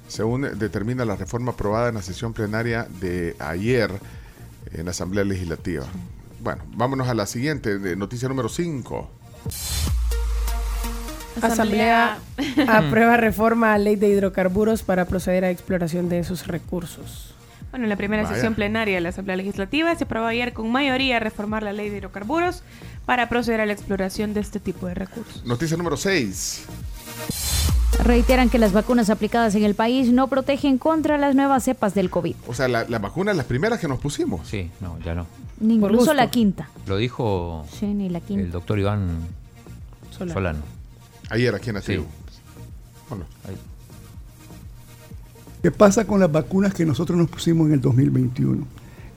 según 0.08 0.42
determina 0.58 1.06
la 1.06 1.16
reforma 1.16 1.52
aprobada 1.54 1.90
en 1.90 1.96
la 1.96 2.02
sesión 2.02 2.34
plenaria 2.34 2.88
de 3.00 3.36
ayer 3.40 3.92
en 4.74 4.86
la 4.86 4.92
Asamblea 4.92 5.24
Legislativa. 5.24 5.86
Bueno, 6.40 6.64
vámonos 6.76 7.08
a 7.08 7.14
la 7.14 7.26
siguiente, 7.26 7.80
de 7.80 7.96
noticia 7.96 8.28
número 8.28 8.50
5. 8.50 9.10
Asamblea 11.42 12.18
aprueba 12.68 13.18
reforma 13.18 13.74
a 13.74 13.78
ley 13.78 13.96
de 13.96 14.10
hidrocarburos 14.10 14.84
para 14.84 15.06
proceder 15.06 15.46
a 15.46 15.50
exploración 15.50 16.10
de 16.10 16.20
esos 16.20 16.48
recursos. 16.48 17.34
Bueno, 17.72 17.86
en 17.86 17.90
la 17.90 17.96
primera 17.96 18.22
Vaya. 18.22 18.36
sesión 18.36 18.54
plenaria 18.54 18.96
de 18.96 19.02
la 19.02 19.10
Asamblea 19.10 19.36
Legislativa 19.36 19.96
se 19.96 20.04
aprobó 20.04 20.28
ayer 20.28 20.54
con 20.54 20.72
mayoría 20.72 21.20
reformar 21.20 21.64
la 21.64 21.74
ley 21.74 21.90
de 21.90 21.98
hidrocarburos 21.98 22.62
para 23.06 23.30
proceder 23.30 23.62
a 23.62 23.66
la 23.66 23.74
exploración 23.74 24.34
de 24.34 24.40
este 24.40 24.60
tipo 24.60 24.88
de 24.88 24.94
recursos. 24.94 25.46
Noticia 25.46 25.76
número 25.78 25.98
6. 25.98 26.66
Reiteran 28.04 28.50
que 28.50 28.58
las 28.58 28.74
vacunas 28.74 29.10
aplicadas 29.10 29.56
en 29.56 29.64
el 29.64 29.76
país 29.76 30.12
no 30.12 30.28
protegen 30.28 30.78
contra 30.78 31.18
las 31.18 31.36
nuevas 31.36 31.64
cepas 31.64 31.94
del 31.94 32.10
COVID. 32.10 32.36
O 32.48 32.54
sea, 32.54 32.68
la, 32.68 32.86
la 32.86 33.00
vacuna, 33.00 33.34
las 33.34 33.46
primeras 33.46 33.80
que 33.80 33.88
nos 33.88 34.00
pusimos. 34.00 34.48
Sí, 34.48 34.72
no, 34.82 34.98
ya 35.00 35.14
no. 35.16 35.28
Ni 35.60 35.76
incluso 35.76 36.14
la 36.14 36.30
quinta. 36.30 36.70
Lo 36.88 36.98
dijo 36.98 37.66
Sí, 37.80 37.86
ni 37.86 38.10
la 38.10 38.20
quinta. 38.20 38.44
el 38.44 38.52
doctor 38.52 38.80
Iván 38.80 39.20
Solano. 40.12 40.34
Solano. 40.34 40.60
Ayer 41.30 41.54
aquí 41.56 41.70
en 41.70 41.76
la 41.76 41.82
Sí. 41.82 41.98
Bueno, 43.10 43.26
Ahí. 43.48 43.56
¿Qué 45.62 45.72
pasa 45.72 46.06
con 46.06 46.20
las 46.20 46.32
vacunas 46.32 46.74
que 46.74 46.86
nosotros 46.86 47.18
nos 47.18 47.30
pusimos 47.30 47.68
en 47.68 47.74
el 47.74 47.82
2021? 47.82 48.66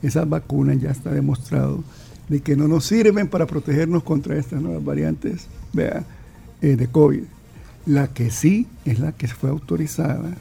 Esas 0.01 0.29
vacunas 0.29 0.79
ya 0.79 0.91
está 0.91 1.11
demostrado 1.11 1.83
de 2.29 2.41
que 2.41 2.55
no 2.55 2.67
nos 2.67 2.85
sirven 2.85 3.27
para 3.27 3.45
protegernos 3.45 4.03
contra 4.03 4.37
estas 4.37 4.61
nuevas 4.61 4.83
variantes 4.83 5.47
eh, 5.77 6.75
de 6.75 6.87
COVID. 6.87 7.23
La 7.85 8.07
que 8.07 8.31
sí 8.31 8.67
es 8.85 8.99
la 8.99 9.13
que 9.13 9.27
fue 9.27 9.49
autorizada 9.49 10.35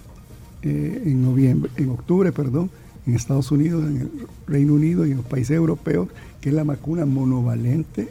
eh, 0.63 1.03
en 1.05 1.23
noviembre, 1.23 1.71
en 1.77 1.91
octubre, 1.91 2.33
perdón, 2.33 2.71
en 3.07 3.15
Estados 3.15 3.53
Unidos, 3.53 3.85
en 3.85 3.97
el 3.99 4.11
Reino 4.47 4.75
Unido 4.75 5.07
y 5.07 5.13
en 5.13 5.19
los 5.19 5.27
países 5.27 5.57
europeos, 5.57 6.09
que 6.41 6.49
es 6.49 6.55
la 6.55 6.65
vacuna 6.65 7.07
monovalente 7.07 8.09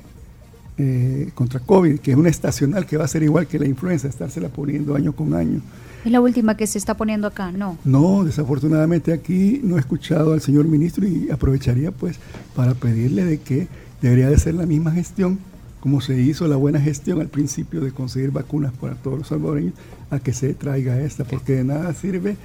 eh, 0.78 1.32
contra 1.34 1.60
COVID, 1.60 2.00
que 2.00 2.12
es 2.12 2.18
una 2.18 2.30
estacional 2.30 2.86
que 2.86 2.98
va 2.98 3.06
a 3.06 3.10
ser 3.10 3.24
igual 3.24 3.48
que 3.48 3.60
la 3.60 3.68
influenza, 3.68 4.08
estársela 4.08 4.50
poniendo 4.50 4.96
año 4.96 5.14
con 5.14 5.34
año. 5.34 5.62
Es 6.06 6.12
la 6.12 6.22
última 6.22 6.56
que 6.56 6.68
se 6.68 6.78
está 6.78 6.96
poniendo 6.96 7.28
acá, 7.28 7.52
¿no? 7.52 7.80
No, 7.84 8.24
desafortunadamente 8.24 9.12
aquí 9.12 9.60
no 9.64 9.78
he 9.78 9.80
escuchado 9.80 10.34
al 10.34 10.42
señor 10.42 10.66
ministro 10.66 11.08
y 11.08 11.32
aprovecharía 11.32 11.92
pues 11.92 12.20
para 12.56 12.76
pedirle 12.76 13.26
de 13.26 13.40
que 13.40 13.68
debería 14.02 14.30
de 14.30 14.38
ser 14.38 14.54
la 14.54 14.68
misma 14.68 14.92
gestión 14.92 15.40
como 15.86 16.02
se 16.02 16.20
hizo 16.20 16.48
la 16.48 16.56
buena 16.56 16.80
gestión 16.80 17.22
al 17.22 17.28
principio 17.28 17.80
de 17.80 17.92
conseguir 17.92 18.32
vacunas 18.32 18.74
para 18.74 18.96
todos 18.96 19.20
los 19.20 19.28
salvadoreños, 19.28 19.76
a 20.10 20.18
que 20.18 20.34
se 20.34 20.56
traiga 20.56 21.00
esta, 21.00 21.26
porque 21.26 21.54
de 21.54 21.64
nada 21.64 21.94
sirve 21.94 22.38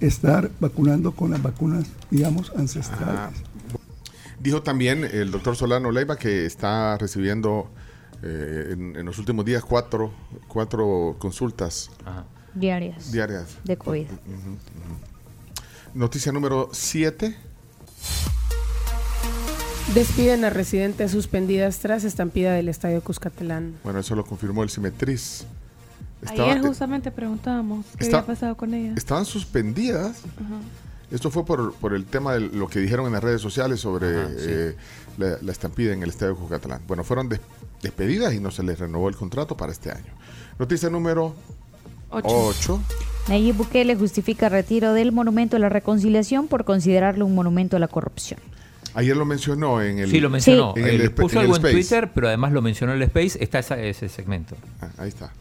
estar 0.00 0.50
vacunando 0.60 1.12
con 1.12 1.30
las 1.30 1.42
vacunas, 1.42 1.84
digamos, 2.10 2.52
ancestrales. 2.56 3.38
Dijo 4.40 4.62
también 4.62 5.04
el 5.04 5.30
doctor 5.30 5.56
Solano 5.56 5.90
Leiva 5.90 6.16
que 6.16 6.46
está 6.46 6.96
recibiendo 6.96 7.68
eh, 8.22 8.70
en, 8.72 8.96
en 8.96 9.04
los 9.04 9.18
últimos 9.18 9.44
días 9.44 9.62
cuatro, 9.62 10.12
cuatro 10.48 11.16
consultas 11.18 11.90
Diarias. 12.60 13.12
diarias. 13.12 13.58
De 13.64 13.76
COVID. 13.76 14.06
Noticia 15.94 16.32
número 16.32 16.68
7. 16.72 17.36
Despiden 19.94 20.44
a 20.44 20.50
residentes 20.50 21.12
suspendidas 21.12 21.78
tras 21.78 22.04
estampida 22.04 22.52
del 22.54 22.68
estadio 22.68 23.00
Cuscatlán. 23.02 23.76
Bueno, 23.84 24.00
eso 24.00 24.14
lo 24.14 24.24
confirmó 24.24 24.62
el 24.62 24.70
Cimetriz. 24.70 25.44
Ayer 26.26 26.60
justamente 26.60 27.10
preguntábamos 27.10 27.86
qué 27.96 28.04
Está- 28.04 28.18
había 28.18 28.26
pasado 28.26 28.56
con 28.56 28.74
ellas. 28.74 28.96
Estaban 28.96 29.24
suspendidas. 29.24 30.22
Ajá. 30.36 30.60
Esto 31.10 31.30
fue 31.30 31.44
por, 31.44 31.72
por 31.74 31.94
el 31.94 32.04
tema 32.04 32.32
de 32.34 32.40
lo 32.40 32.66
que 32.66 32.80
dijeron 32.80 33.06
en 33.06 33.12
las 33.12 33.22
redes 33.22 33.40
sociales 33.40 33.78
sobre 33.78 34.08
eh, 34.10 34.76
la, 35.18 35.38
la 35.40 35.52
estampida 35.52 35.92
en 35.92 36.02
el 36.02 36.08
estadio 36.10 36.34
Cucatlán. 36.36 36.82
Bueno, 36.88 37.04
fueron 37.04 37.28
des- 37.28 37.40
despedidas 37.80 38.34
y 38.34 38.40
no 38.40 38.50
se 38.50 38.64
les 38.64 38.78
renovó 38.80 39.08
el 39.08 39.14
contrato 39.14 39.56
para 39.56 39.70
este 39.70 39.92
año. 39.92 40.12
Noticia 40.58 40.90
número 40.90 41.36
Ocho. 42.10 42.28
8. 42.28 42.80
Nayib 43.28 43.56
Bukele 43.56 43.96
justifica 43.96 44.48
retiro 44.48 44.92
del 44.92 45.10
monumento 45.12 45.56
a 45.56 45.58
la 45.58 45.68
reconciliación 45.68 46.46
por 46.46 46.64
considerarlo 46.64 47.26
un 47.26 47.34
monumento 47.34 47.76
a 47.76 47.80
la 47.80 47.88
corrupción. 47.88 48.38
Ayer 48.94 49.16
lo 49.16 49.24
mencionó 49.26 49.82
en 49.82 49.98
el. 49.98 50.10
Sí, 50.10 50.20
lo 50.20 50.30
mencionó. 50.30 50.72
En 50.76 50.86
Eh, 50.86 50.94
el, 50.94 51.10
puso 51.12 51.34
en 51.40 51.46
el 51.46 51.52
algo 51.52 51.56
en. 51.66 51.72
Twitter, 51.74 52.10
pero 52.14 52.28
además 52.28 52.52
lo 52.52 52.62
mencionó 52.62 52.92
en 52.94 53.02
el 53.02 53.08
Space. 53.08 53.42
Está 53.42 53.58
esa- 53.58 53.78
ese 53.82 54.08
segmento. 54.08 54.54
Ah, 54.80 54.88
ahí 54.98 55.08
está. 55.08 55.32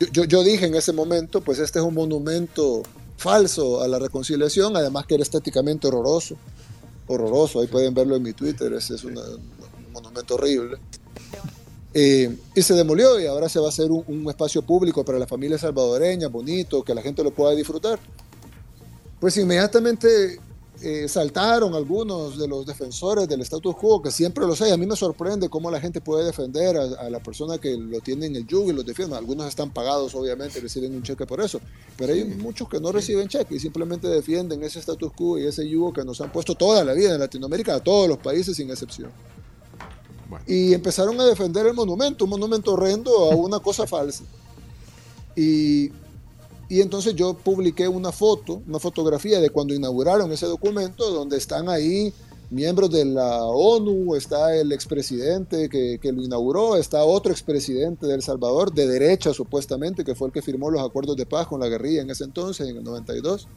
Yo, 0.00 0.06
yo, 0.12 0.24
yo 0.24 0.42
dije 0.44 0.66
en 0.66 0.74
ese 0.74 0.92
momento, 0.92 1.40
pues 1.40 1.58
este 1.58 1.78
es 1.78 1.84
un 1.84 1.94
monumento 1.94 2.82
falso 3.16 3.82
a 3.82 3.88
la 3.88 3.98
reconciliación, 3.98 4.76
además 4.76 5.06
que 5.06 5.14
era 5.14 5.22
estéticamente 5.22 5.86
horroroso. 5.88 6.36
Horroroso, 7.06 7.60
ahí 7.60 7.66
pueden 7.66 7.94
verlo 7.94 8.14
en 8.16 8.22
mi 8.22 8.32
Twitter, 8.32 8.72
ese 8.74 8.94
es 8.96 9.04
una- 9.04 9.22
un 9.22 9.92
monumento 9.92 10.34
horrible. 10.34 10.76
Eh, 11.94 12.36
y 12.54 12.62
se 12.62 12.74
demolió 12.74 13.18
y 13.18 13.26
ahora 13.26 13.48
se 13.48 13.58
va 13.58 13.66
a 13.66 13.68
hacer 13.70 13.90
un, 13.90 14.04
un 14.06 14.28
espacio 14.28 14.62
público 14.62 15.04
para 15.04 15.18
la 15.18 15.26
familia 15.26 15.58
salvadoreña, 15.58 16.28
bonito, 16.28 16.84
que 16.84 16.94
la 16.94 17.02
gente 17.02 17.24
lo 17.24 17.30
pueda 17.30 17.54
disfrutar. 17.54 17.98
Pues 19.20 19.36
inmediatamente 19.36 20.38
eh, 20.80 21.08
saltaron 21.08 21.74
algunos 21.74 22.38
de 22.38 22.46
los 22.46 22.64
defensores 22.64 23.26
del 23.26 23.40
status 23.40 23.74
quo, 23.74 24.00
que 24.00 24.12
siempre 24.12 24.46
los 24.46 24.62
hay. 24.62 24.70
A 24.70 24.76
mí 24.76 24.86
me 24.86 24.94
sorprende 24.94 25.48
cómo 25.48 25.72
la 25.72 25.80
gente 25.80 26.00
puede 26.00 26.24
defender 26.24 26.76
a, 26.76 26.82
a 27.00 27.10
la 27.10 27.20
persona 27.20 27.58
que 27.58 27.76
lo 27.76 28.00
tiene 28.00 28.26
en 28.26 28.36
el 28.36 28.46
yugo 28.46 28.70
y 28.70 28.74
los 28.74 28.86
defiende. 28.86 29.16
Algunos 29.16 29.48
están 29.48 29.72
pagados, 29.72 30.14
obviamente, 30.14 30.60
reciben 30.60 30.94
un 30.94 31.02
cheque 31.02 31.26
por 31.26 31.40
eso, 31.40 31.60
pero 31.96 32.12
hay 32.12 32.24
muchos 32.24 32.68
que 32.68 32.78
no 32.78 32.92
reciben 32.92 33.26
cheque 33.26 33.56
y 33.56 33.60
simplemente 33.60 34.06
defienden 34.06 34.62
ese 34.62 34.78
status 34.78 35.12
quo 35.12 35.36
y 35.36 35.46
ese 35.46 35.68
yugo 35.68 35.92
que 35.92 36.04
nos 36.04 36.20
han 36.20 36.30
puesto 36.30 36.54
toda 36.54 36.84
la 36.84 36.92
vida 36.92 37.12
en 37.12 37.18
Latinoamérica, 37.18 37.74
a 37.74 37.80
todos 37.80 38.08
los 38.08 38.18
países 38.18 38.56
sin 38.56 38.70
excepción. 38.70 39.10
Y 40.46 40.74
empezaron 40.74 41.18
a 41.20 41.24
defender 41.24 41.66
el 41.66 41.74
monumento, 41.74 42.24
un 42.24 42.30
monumento 42.30 42.72
horrendo 42.72 43.10
a 43.30 43.36
una 43.36 43.58
cosa 43.60 43.86
falsa. 43.86 44.24
Y, 45.34 45.90
y 46.68 46.80
entonces 46.80 47.14
yo 47.14 47.34
publiqué 47.34 47.88
una 47.88 48.12
foto, 48.12 48.62
una 48.66 48.78
fotografía 48.78 49.40
de 49.40 49.50
cuando 49.50 49.74
inauguraron 49.74 50.30
ese 50.32 50.46
documento, 50.46 51.10
donde 51.10 51.38
están 51.38 51.68
ahí 51.68 52.12
miembros 52.50 52.90
de 52.90 53.04
la 53.04 53.44
ONU, 53.44 54.14
está 54.14 54.54
el 54.56 54.72
expresidente 54.72 55.68
que, 55.68 55.98
que 56.00 56.12
lo 56.12 56.22
inauguró, 56.22 56.76
está 56.76 57.04
otro 57.04 57.30
expresidente 57.32 58.06
de 58.06 58.14
El 58.14 58.22
Salvador, 58.22 58.72
de 58.72 58.86
derecha 58.86 59.32
supuestamente, 59.32 60.04
que 60.04 60.14
fue 60.14 60.28
el 60.28 60.32
que 60.32 60.42
firmó 60.42 60.70
los 60.70 60.82
acuerdos 60.82 61.16
de 61.16 61.26
paz 61.26 61.46
con 61.46 61.60
la 61.60 61.68
guerrilla 61.68 62.02
en 62.02 62.10
ese 62.10 62.24
entonces, 62.24 62.68
en 62.68 62.76
el 62.76 62.84
92. 62.84 63.48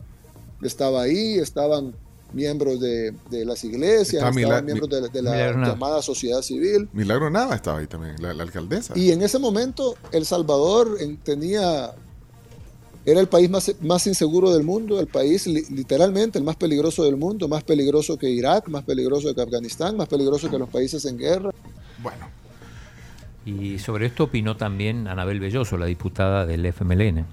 Estaba 0.61 1.03
ahí, 1.03 1.35
estaban 1.35 1.95
miembros 2.33 2.79
de, 2.79 3.13
de 3.29 3.45
las 3.45 3.63
iglesias, 3.63 4.23
estaban 4.35 4.65
miembros 4.65 4.89
de, 4.89 5.01
de 5.09 5.21
la 5.21 5.31
Milagro 5.31 5.57
Nava. 5.59 5.73
llamada 5.73 6.01
sociedad 6.01 6.41
civil. 6.41 6.87
Milagro 6.93 7.29
Nava 7.29 7.55
estaba 7.55 7.79
ahí 7.79 7.87
también, 7.87 8.15
la, 8.21 8.33
la 8.33 8.43
alcaldesa. 8.43 8.93
Y 8.97 9.11
en 9.11 9.21
ese 9.21 9.37
momento 9.39 9.95
El 10.11 10.25
Salvador 10.25 10.97
en- 10.99 11.17
tenía, 11.17 11.91
era 13.05 13.19
el 13.19 13.27
país 13.27 13.49
más, 13.49 13.73
más 13.81 14.05
inseguro 14.07 14.51
del 14.53 14.63
mundo, 14.63 14.99
el 14.99 15.07
país 15.07 15.47
li- 15.47 15.65
literalmente 15.71 16.37
el 16.39 16.43
más 16.45 16.55
peligroso 16.55 17.03
del 17.03 17.17
mundo, 17.17 17.47
más 17.47 17.63
peligroso 17.63 18.17
que 18.17 18.29
Irak, 18.29 18.67
más 18.69 18.83
peligroso 18.83 19.33
que 19.35 19.41
Afganistán, 19.41 19.97
más 19.97 20.07
peligroso 20.07 20.49
que 20.49 20.57
los 20.59 20.69
países 20.69 21.03
en 21.05 21.17
guerra. 21.17 21.49
Bueno. 22.01 22.27
Y 23.45 23.79
sobre 23.79 24.05
esto 24.05 24.25
opinó 24.25 24.55
también 24.55 25.07
Anabel 25.07 25.39
Belloso, 25.39 25.75
la 25.77 25.87
diputada 25.87 26.45
del 26.45 26.63
FMLN. 26.65 27.25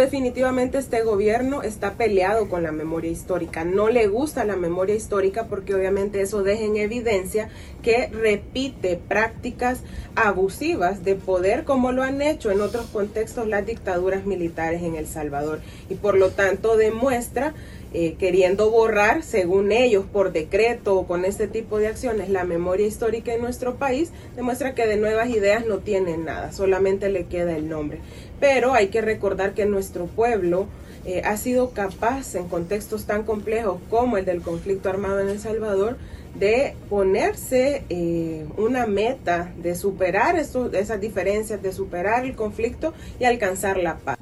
Definitivamente 0.00 0.78
este 0.78 1.02
gobierno 1.02 1.62
está 1.62 1.92
peleado 1.98 2.48
con 2.48 2.62
la 2.62 2.72
memoria 2.72 3.10
histórica. 3.10 3.66
No 3.66 3.90
le 3.90 4.06
gusta 4.06 4.46
la 4.46 4.56
memoria 4.56 4.94
histórica 4.94 5.44
porque 5.44 5.74
obviamente 5.74 6.22
eso 6.22 6.42
deja 6.42 6.64
en 6.64 6.78
evidencia 6.78 7.50
que 7.82 8.06
repite 8.06 8.96
prácticas 8.96 9.82
abusivas 10.14 11.04
de 11.04 11.16
poder 11.16 11.64
como 11.64 11.92
lo 11.92 12.02
han 12.02 12.22
hecho 12.22 12.50
en 12.50 12.62
otros 12.62 12.86
contextos 12.86 13.46
las 13.46 13.66
dictaduras 13.66 14.24
militares 14.24 14.82
en 14.82 14.94
El 14.94 15.06
Salvador. 15.06 15.60
Y 15.90 15.96
por 15.96 16.16
lo 16.16 16.30
tanto 16.30 16.78
demuestra 16.78 17.52
eh, 17.92 18.14
queriendo 18.20 18.70
borrar, 18.70 19.24
según 19.24 19.72
ellos, 19.72 20.04
por 20.12 20.30
decreto 20.30 20.96
o 20.96 21.08
con 21.08 21.24
este 21.24 21.48
tipo 21.48 21.78
de 21.78 21.88
acciones, 21.88 22.30
la 22.30 22.44
memoria 22.44 22.86
histórica 22.86 23.34
en 23.34 23.42
nuestro 23.42 23.76
país, 23.76 24.12
demuestra 24.36 24.76
que 24.76 24.86
de 24.86 24.96
nuevas 24.96 25.28
ideas 25.28 25.66
no 25.66 25.78
tienen 25.78 26.24
nada, 26.24 26.52
solamente 26.52 27.08
le 27.08 27.26
queda 27.26 27.56
el 27.56 27.68
nombre. 27.68 27.98
Pero 28.40 28.74
hay 28.74 28.88
que 28.88 29.00
recordar 29.02 29.54
que 29.54 29.66
nuestro 29.66 30.06
pueblo 30.06 30.66
eh, 31.04 31.22
ha 31.24 31.36
sido 31.36 31.70
capaz, 31.70 32.34
en 32.34 32.48
contextos 32.48 33.04
tan 33.06 33.22
complejos 33.24 33.80
como 33.90 34.16
el 34.16 34.24
del 34.24 34.42
conflicto 34.42 34.88
armado 34.90 35.20
en 35.20 35.28
El 35.28 35.38
Salvador, 35.40 35.96
de 36.34 36.76
ponerse 36.88 37.84
eh, 37.88 38.46
una 38.56 38.86
meta 38.86 39.52
de 39.56 39.74
superar 39.74 40.36
estos- 40.38 40.72
esas 40.74 41.00
diferencias, 41.00 41.60
de 41.62 41.72
superar 41.72 42.24
el 42.24 42.34
conflicto 42.36 42.94
y 43.18 43.24
alcanzar 43.24 43.76
la 43.78 43.96
paz. 43.98 44.18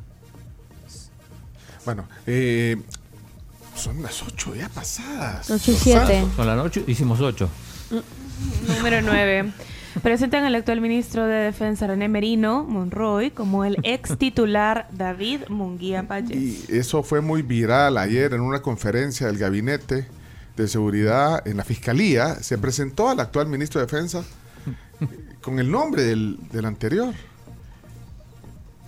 Bueno, 1.84 2.08
eh, 2.26 2.76
son 3.74 4.02
las 4.02 4.22
8 4.22 4.54
ya 4.54 4.68
pasadas. 4.68 5.50
Ocho 5.50 5.70
y 5.70 5.74
Los 5.74 5.82
siete. 5.82 5.98
santos. 6.20 6.36
Son 6.36 6.46
las 6.46 6.58
8, 6.64 6.82
hicimos 6.86 7.20
8. 7.20 7.48
Número 8.76 9.02
9. 9.02 9.52
Presentan 10.02 10.44
al 10.44 10.54
actual 10.54 10.80
ministro 10.80 11.26
de 11.26 11.36
Defensa 11.36 11.86
René 11.86 12.08
Merino 12.08 12.64
Monroy 12.64 13.30
como 13.30 13.64
el 13.64 13.76
ex 13.82 14.16
titular 14.16 14.88
David 14.92 15.42
Munguía 15.48 16.06
Payés. 16.06 16.70
Y 16.70 16.76
eso 16.76 17.02
fue 17.02 17.20
muy 17.20 17.42
viral 17.42 17.98
ayer 17.98 18.34
en 18.34 18.40
una 18.40 18.60
conferencia 18.62 19.26
del 19.26 19.38
gabinete 19.38 20.06
de 20.56 20.68
seguridad 20.68 21.46
en 21.46 21.56
la 21.56 21.64
fiscalía. 21.64 22.36
Se 22.36 22.58
presentó 22.58 23.08
al 23.08 23.20
actual 23.20 23.48
ministro 23.48 23.80
de 23.80 23.86
Defensa 23.86 24.24
con 25.40 25.58
el 25.58 25.70
nombre 25.70 26.02
del, 26.02 26.38
del 26.50 26.64
anterior. 26.64 27.14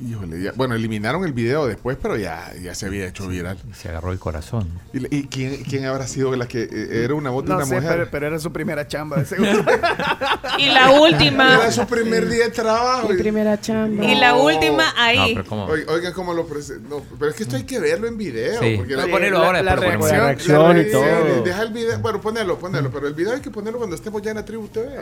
Híjole, 0.03 0.41
ya- 0.43 0.53
bueno, 0.57 0.75
eliminaron 0.75 1.25
el 1.25 1.35
video 1.35 1.67
después, 1.67 1.99
pero 2.01 2.17
ya, 2.17 2.53
ya 2.63 2.75
se 2.75 2.87
había 2.87 3.07
hecho 3.07 3.29
viral. 3.29 3.59
Se 3.75 3.91
agarró 3.91 4.13
el 4.13 4.19
corazón. 4.19 4.67
¿Y, 4.95 5.15
y 5.15 5.25
quién, 5.25 5.63
quién 5.65 5.85
habrá 5.85 6.07
sido 6.07 6.35
la 6.37 6.49
que 6.49 6.63
eh, 6.63 7.05
era 7.05 7.15
una 7.15 7.29
voz 7.29 7.45
de 7.45 7.51
No 7.51 7.57
una 7.57 7.67
sé, 7.67 7.75
mujer? 7.75 7.91
pero, 7.93 8.09
pero 8.11 8.27
era 8.29 8.39
su 8.39 8.51
primera 8.51 8.89
chamba, 8.89 9.19
de 9.19 9.27
seguro. 9.27 9.63
Y 10.59 10.67
la 10.71 10.91
última. 10.91 11.55
Era 11.55 11.71
su 11.71 11.87
primer 11.87 12.29
día 12.29 12.45
de 12.45 12.51
trabajo. 12.51 13.09
Mi 13.11 13.17
primera 13.19 13.61
chamba. 13.61 14.05
Y 14.05 14.15
la 14.15 14.35
última 14.37 14.85
ahí. 14.97 15.35
No, 15.35 15.43
pero 15.43 15.49
¿cómo? 15.49 15.65
Oigan, 15.67 16.13
cómo 16.15 16.33
lo 16.35 16.47
presentó. 16.47 16.89
No, 16.99 17.05
pero 17.19 17.31
es 17.31 17.37
que 17.37 17.43
esto 17.45 17.57
hay 17.57 17.65
que 17.65 17.79
verlo 17.79 18.07
en 18.09 18.17
video. 18.17 18.61
Sí. 18.61 18.75
porque 18.79 18.95
a 18.95 19.07
ponerlo 19.07 19.39
ahora, 19.45 19.63
la 19.63 19.77
ponemos. 19.77 20.11
reacción- 20.11 20.59
La 20.63 20.73
reacción 20.73 20.81
y 20.81 20.91
todo. 20.91 21.43
Deja 21.45 21.63
el 21.63 21.73
video. 21.73 21.99
Bueno, 22.01 22.21
ponelo, 22.21 22.59
ponelo. 22.59 22.91
Pero 22.91 23.07
el 23.07 23.15
video 23.15 23.35
hay 23.35 23.41
que 23.41 23.51
ponerlo 23.51 23.79
cuando 23.79 23.97
estemos 23.97 24.23
ya 24.23 24.31
en 24.31 24.39
la 24.39 24.45
tribu 24.45 24.67
TV. 24.69 24.99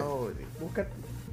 busca- 0.60 0.86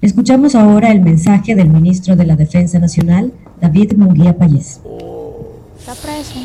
Escuchamos 0.09 0.53
ahora 0.53 0.91
el 0.91 1.01
mensaje 1.01 1.55
del 1.55 1.67
ministro 1.69 2.15
de 2.15 2.25
la 2.27 2.35
Defensa 2.35 2.77
Nacional, 2.77 3.33
David 3.59 3.93
Munguía 3.93 4.37
Payés. 4.37 4.79
Está 5.79 5.95
preso. 5.95 6.39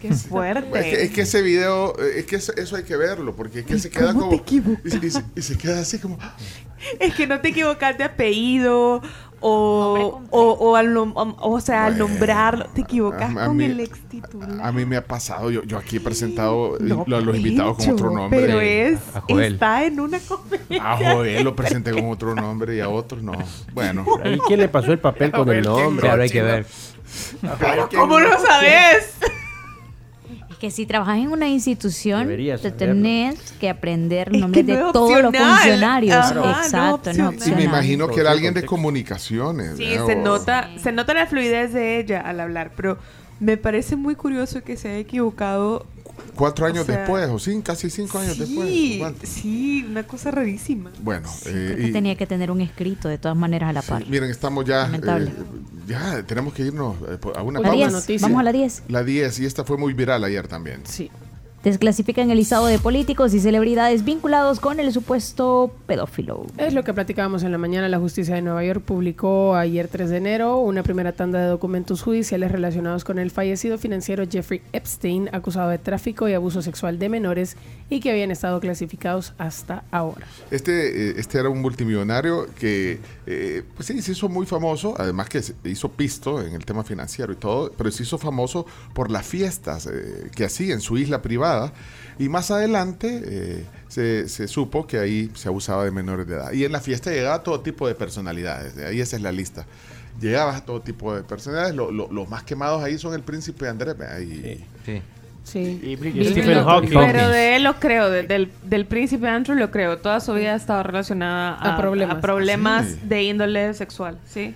Qué 0.00 0.10
fuerte. 0.14 0.78
Es 0.78 0.84
que, 0.86 1.02
es 1.04 1.10
que 1.10 1.20
ese 1.22 1.42
video, 1.42 1.92
es 1.98 2.24
que 2.24 2.36
eso, 2.36 2.54
eso 2.56 2.76
hay 2.76 2.84
que 2.84 2.96
verlo, 2.96 3.36
porque 3.36 3.58
es 3.60 3.66
que 3.66 3.78
se 3.78 3.90
queda 3.90 4.14
¿Cómo 4.14 4.28
como. 4.30 4.42
te 4.42 4.54
y, 4.86 4.90
se- 4.90 5.06
y 5.06 5.10
se- 5.10 5.24
y 5.36 5.42
se 5.42 5.58
queda 5.58 5.80
así 5.80 5.98
como. 5.98 6.16
Es 6.98 7.14
que 7.14 7.26
no 7.26 7.40
te 7.42 7.48
equivocas 7.48 7.98
de 7.98 8.04
apellido 8.04 9.02
o, 9.40 10.20
o, 10.30 10.40
o 10.52 10.76
al 10.76 10.88
nom- 10.94 11.12
o, 11.38 11.60
sea, 11.60 11.86
al 11.86 11.98
nombrarlo, 11.98 12.66
te 12.74 12.80
equivocas 12.82 13.34
A- 13.36 13.44
a 13.44 13.46
con 13.46 13.56
mí- 13.56 13.64
el 13.66 13.80
ex 13.80 13.98
titular. 14.08 14.50
A 14.62 14.72
mí 14.72 14.84
me 14.84 14.96
ha 14.96 15.04
pasado, 15.04 15.50
yo, 15.50 15.62
yo 15.64 15.78
aquí 15.78 15.96
he 15.96 16.00
presentado 16.00 16.76
No, 16.80 17.04
lo- 17.06 17.16
a 17.16 17.20
los 17.20 17.36
invitados 17.36 17.76
con 17.78 17.90
otro 17.90 18.10
nombre. 18.10 18.40
Pero 18.40 18.60
es, 18.60 18.98
A 19.14 19.20
Joel. 19.22 19.52
está 19.54 19.84
en 19.84 20.00
una 20.00 20.18
comedia. 20.20 20.92
A 20.92 20.96
Joel 20.96 21.44
lo 21.44 21.54
presenté 21.56 21.92
con 21.92 22.06
otro 22.10 22.34
nombre 22.34 22.76
y 22.76 22.80
a 22.80 22.88
otros 22.88 23.22
no. 23.22 23.32
Bueno. 23.72 24.04
¿Y 24.24 24.38
quién 24.46 24.60
le 24.60 24.68
pasó 24.68 24.92
el 24.92 24.98
papel 24.98 25.30
con 25.32 25.48
el 25.50 25.62
nombre? 25.62 26.00
Claro, 26.06 26.22
hay 26.22 26.30
que 26.30 26.42
ver. 26.42 26.66
¿Cómo 27.94 28.20
no 28.20 28.38
sabes? 28.38 29.14
Que 30.60 30.72
si 30.72 30.86
trabajas 30.86 31.18
en 31.18 31.28
una 31.30 31.48
institución, 31.48 32.22
Deberías 32.22 32.60
te 32.60 32.70
saberlo. 32.70 32.94
tenés 32.94 33.52
que 33.60 33.68
aprender 33.70 34.28
Es 34.34 34.40
nombres 34.40 34.66
que 34.66 34.72
de 34.72 34.78
no 34.80 34.86
es 34.88 34.92
todos 34.92 35.22
los 35.22 35.32
funcionarios. 35.36 36.16
Exacto, 36.16 36.80
no, 36.84 36.94
opcional. 37.28 37.40
Sí, 37.40 37.52
me 37.52 37.62
imagino 37.64 38.08
que 38.08 38.20
era 38.20 38.32
alguien 38.32 38.54
de 38.54 38.64
comunicaciones. 38.64 39.76
Sí, 39.76 39.84
se 39.84 40.14
O- 40.16 40.22
nota, 40.22 40.68
se 40.82 40.90
nota 40.90 41.14
la 41.14 41.26
fluidez 41.26 41.72
de 41.72 42.00
ella 42.00 42.20
al 42.22 42.40
hablar, 42.40 42.72
pero 42.76 42.98
me 43.38 43.56
parece 43.56 43.94
muy 43.94 44.16
curioso 44.16 44.62
que 44.64 44.76
se 44.76 44.88
haya 44.88 44.98
equivocado. 44.98 45.86
Cuatro 46.34 46.66
años 46.66 46.82
o 46.82 46.86
sea, 46.86 46.98
después, 46.98 47.28
o 47.28 47.38
sí, 47.38 47.60
casi 47.62 47.88
cinco 47.90 48.18
años 48.18 48.36
después. 48.38 48.68
Sí, 48.68 48.96
¿cuánto? 48.98 49.26
sí, 49.26 49.86
una 49.88 50.02
cosa 50.02 50.32
rarísima. 50.32 50.90
Bueno, 51.00 51.28
eh, 51.46 51.50
Creo 51.52 51.76
que 51.76 51.86
y- 51.88 51.92
tenía 51.92 52.16
que 52.16 52.26
tener 52.26 52.50
un 52.50 52.60
escrito 52.60 53.08
de 53.08 53.18
todas 53.18 53.36
maneras 53.36 53.70
a 53.70 53.72
la 53.74 53.82
par. 53.82 54.04
miren, 54.08 54.28
estamos 54.30 54.64
ya. 54.64 54.82
Lamentable. 54.82 55.30
eh, 55.30 55.32
ya 55.88 56.22
tenemos 56.24 56.52
que 56.52 56.62
irnos 56.62 56.96
eh, 57.08 57.18
a 57.34 57.42
una 57.42 57.60
pausa. 57.60 58.00
10, 58.06 58.22
vamos 58.22 58.40
a 58.40 58.42
la 58.42 58.52
10. 58.52 58.82
La 58.88 59.02
10, 59.02 59.40
y 59.40 59.46
esta 59.46 59.64
fue 59.64 59.76
muy 59.76 59.94
viral 59.94 60.22
ayer 60.22 60.46
también. 60.46 60.82
Sí. 60.84 61.10
Desclasifican 61.68 62.30
el 62.30 62.38
listado 62.38 62.64
de 62.64 62.78
políticos 62.78 63.34
y 63.34 63.40
celebridades 63.40 64.02
vinculados 64.02 64.58
con 64.58 64.80
el 64.80 64.90
supuesto 64.90 65.70
pedófilo. 65.84 66.46
Es 66.56 66.72
lo 66.72 66.82
que 66.82 66.94
platicábamos 66.94 67.42
en 67.42 67.52
la 67.52 67.58
mañana. 67.58 67.90
La 67.90 67.98
justicia 67.98 68.36
de 68.36 68.40
Nueva 68.40 68.64
York 68.64 68.80
publicó 68.82 69.54
ayer 69.54 69.86
3 69.86 70.08
de 70.08 70.16
enero 70.16 70.56
una 70.60 70.82
primera 70.82 71.12
tanda 71.12 71.42
de 71.42 71.46
documentos 71.46 72.00
judiciales 72.00 72.52
relacionados 72.52 73.04
con 73.04 73.18
el 73.18 73.30
fallecido 73.30 73.76
financiero 73.76 74.24
Jeffrey 74.26 74.62
Epstein, 74.72 75.28
acusado 75.30 75.68
de 75.68 75.76
tráfico 75.76 76.26
y 76.26 76.32
abuso 76.32 76.62
sexual 76.62 76.98
de 76.98 77.10
menores 77.10 77.58
y 77.90 78.00
que 78.00 78.12
habían 78.12 78.30
estado 78.30 78.60
clasificados 78.60 79.34
hasta 79.36 79.84
ahora. 79.90 80.26
Este, 80.50 81.10
eh, 81.10 81.14
este 81.18 81.38
era 81.38 81.50
un 81.50 81.60
multimillonario 81.60 82.46
que, 82.58 82.98
eh, 83.26 83.62
pues 83.74 83.88
sí, 83.88 84.00
se 84.00 84.12
hizo 84.12 84.30
muy 84.30 84.46
famoso, 84.46 84.94
además 84.96 85.28
que 85.28 85.42
se 85.42 85.54
hizo 85.64 85.90
pisto 85.90 86.40
en 86.40 86.54
el 86.54 86.64
tema 86.64 86.82
financiero 86.82 87.30
y 87.30 87.36
todo, 87.36 87.70
pero 87.76 87.90
se 87.90 88.04
hizo 88.04 88.16
famoso 88.16 88.64
por 88.94 89.10
las 89.10 89.26
fiestas 89.26 89.86
eh, 89.86 90.30
que 90.34 90.46
hacía 90.46 90.72
en 90.72 90.80
su 90.80 90.96
isla 90.96 91.20
privada. 91.20 91.57
Y 92.18 92.28
más 92.28 92.50
adelante 92.50 93.22
eh, 93.24 93.64
se, 93.88 94.28
se 94.28 94.48
supo 94.48 94.86
que 94.86 94.98
ahí 94.98 95.30
se 95.34 95.48
abusaba 95.48 95.84
de 95.84 95.90
menores 95.92 96.26
de 96.26 96.34
edad. 96.34 96.52
Y 96.52 96.64
en 96.64 96.72
la 96.72 96.80
fiesta 96.80 97.10
llegaba 97.10 97.42
todo 97.42 97.60
tipo 97.60 97.86
de 97.86 97.94
personalidades, 97.94 98.74
de 98.74 98.86
ahí 98.86 99.00
esa 99.00 99.16
es 99.16 99.22
la 99.22 99.30
lista. 99.32 99.66
Llegaba 100.20 100.56
a 100.56 100.64
todo 100.64 100.80
tipo 100.80 101.14
de 101.14 101.22
personalidades, 101.22 101.74
lo- 101.76 101.92
lo- 101.92 102.10
los 102.10 102.28
más 102.28 102.42
quemados 102.42 102.82
ahí 102.82 102.98
son 102.98 103.14
el 103.14 103.22
príncipe 103.22 103.68
Andrés. 103.68 103.94
Y, 104.20 104.64
Sí. 104.84 105.02
Sí. 105.44 105.80
Y 105.82 106.24
Stephen 106.26 106.62
Hawking. 106.62 106.88
Pero 106.92 107.28
de 107.30 107.56
él 107.56 107.62
lo 107.64 107.74
creo, 107.80 108.10
de- 108.10 108.24
del, 108.24 108.50
del 108.64 108.84
príncipe 108.84 109.26
Andrew 109.28 109.56
lo 109.56 109.70
creo. 109.70 109.96
Toda 109.98 110.20
su 110.20 110.34
vida 110.34 110.52
ha 110.52 110.56
estado 110.56 110.82
relacionada 110.82 111.54
a, 111.54 111.74
A 111.74 111.78
problemas. 111.78 112.16
a 112.16 112.20
problemas 112.20 112.86
Sí. 112.86 112.98
de 113.04 113.22
índole 113.22 113.72
sexual, 113.74 114.18
¿sí? 114.28 114.54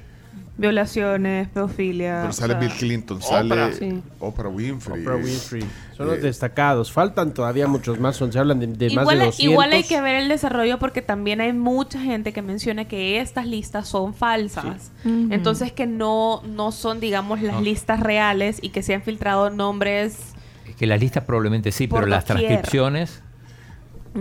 Violaciones, 0.58 1.48
pedofilia. 1.48 2.18
pero 2.20 2.30
o 2.30 2.32
sale 2.32 2.52
sea, 2.52 2.60
Bill 2.60 2.70
Clinton, 2.72 3.22
sale 3.22 3.52
Oprah. 3.52 3.72
Sí. 3.72 4.02
Oprah 4.20 4.48
Winfrey. 4.50 5.00
Oprah 5.02 5.16
Winfrey. 5.16 5.64
Son 5.96 6.06
los 6.06 6.18
Eh, 6.18 6.20
destacados. 6.20 6.92
Faltan 6.92 7.32
todavía 7.32 7.66
muchos 7.66 7.98
más. 7.98 8.16
Son, 8.16 8.30
se 8.32 8.38
hablan 8.38 8.60
de, 8.60 8.66
de 8.66 8.86
más 8.90 9.06
de 9.08 9.14
Igual, 9.14 9.18
200. 9.18 9.40
igual 9.40 9.72
hay 9.72 9.82
que 9.84 10.00
ver 10.00 10.16
el 10.16 10.28
desarrollo 10.28 10.78
porque 10.78 11.00
también 11.02 11.40
hay 11.40 11.52
mucha 11.52 12.00
gente 12.00 12.32
que 12.32 12.42
menciona 12.42 12.84
que 12.86 13.18
estas 13.20 13.46
listas 13.46 13.88
son 13.88 14.12
falsas. 14.14 14.92
Entonces 15.04 15.72
que 15.72 15.86
no, 15.86 16.42
no 16.46 16.70
son, 16.70 17.00
digamos, 17.00 17.40
las 17.40 17.54
No. 17.54 17.60
listas 17.62 18.00
reales 18.00 18.58
y 18.62 18.68
que 18.70 18.82
se 18.82 18.94
han 18.94 19.02
filtrado 19.02 19.48
nombres. 19.50 20.18
Es 20.68 20.76
que 20.76 20.86
las 20.86 21.00
listas 21.00 21.24
probablemente 21.24 21.72
sí, 21.72 21.86
pero 21.88 22.06
las 22.06 22.26
doquier. 22.26 22.60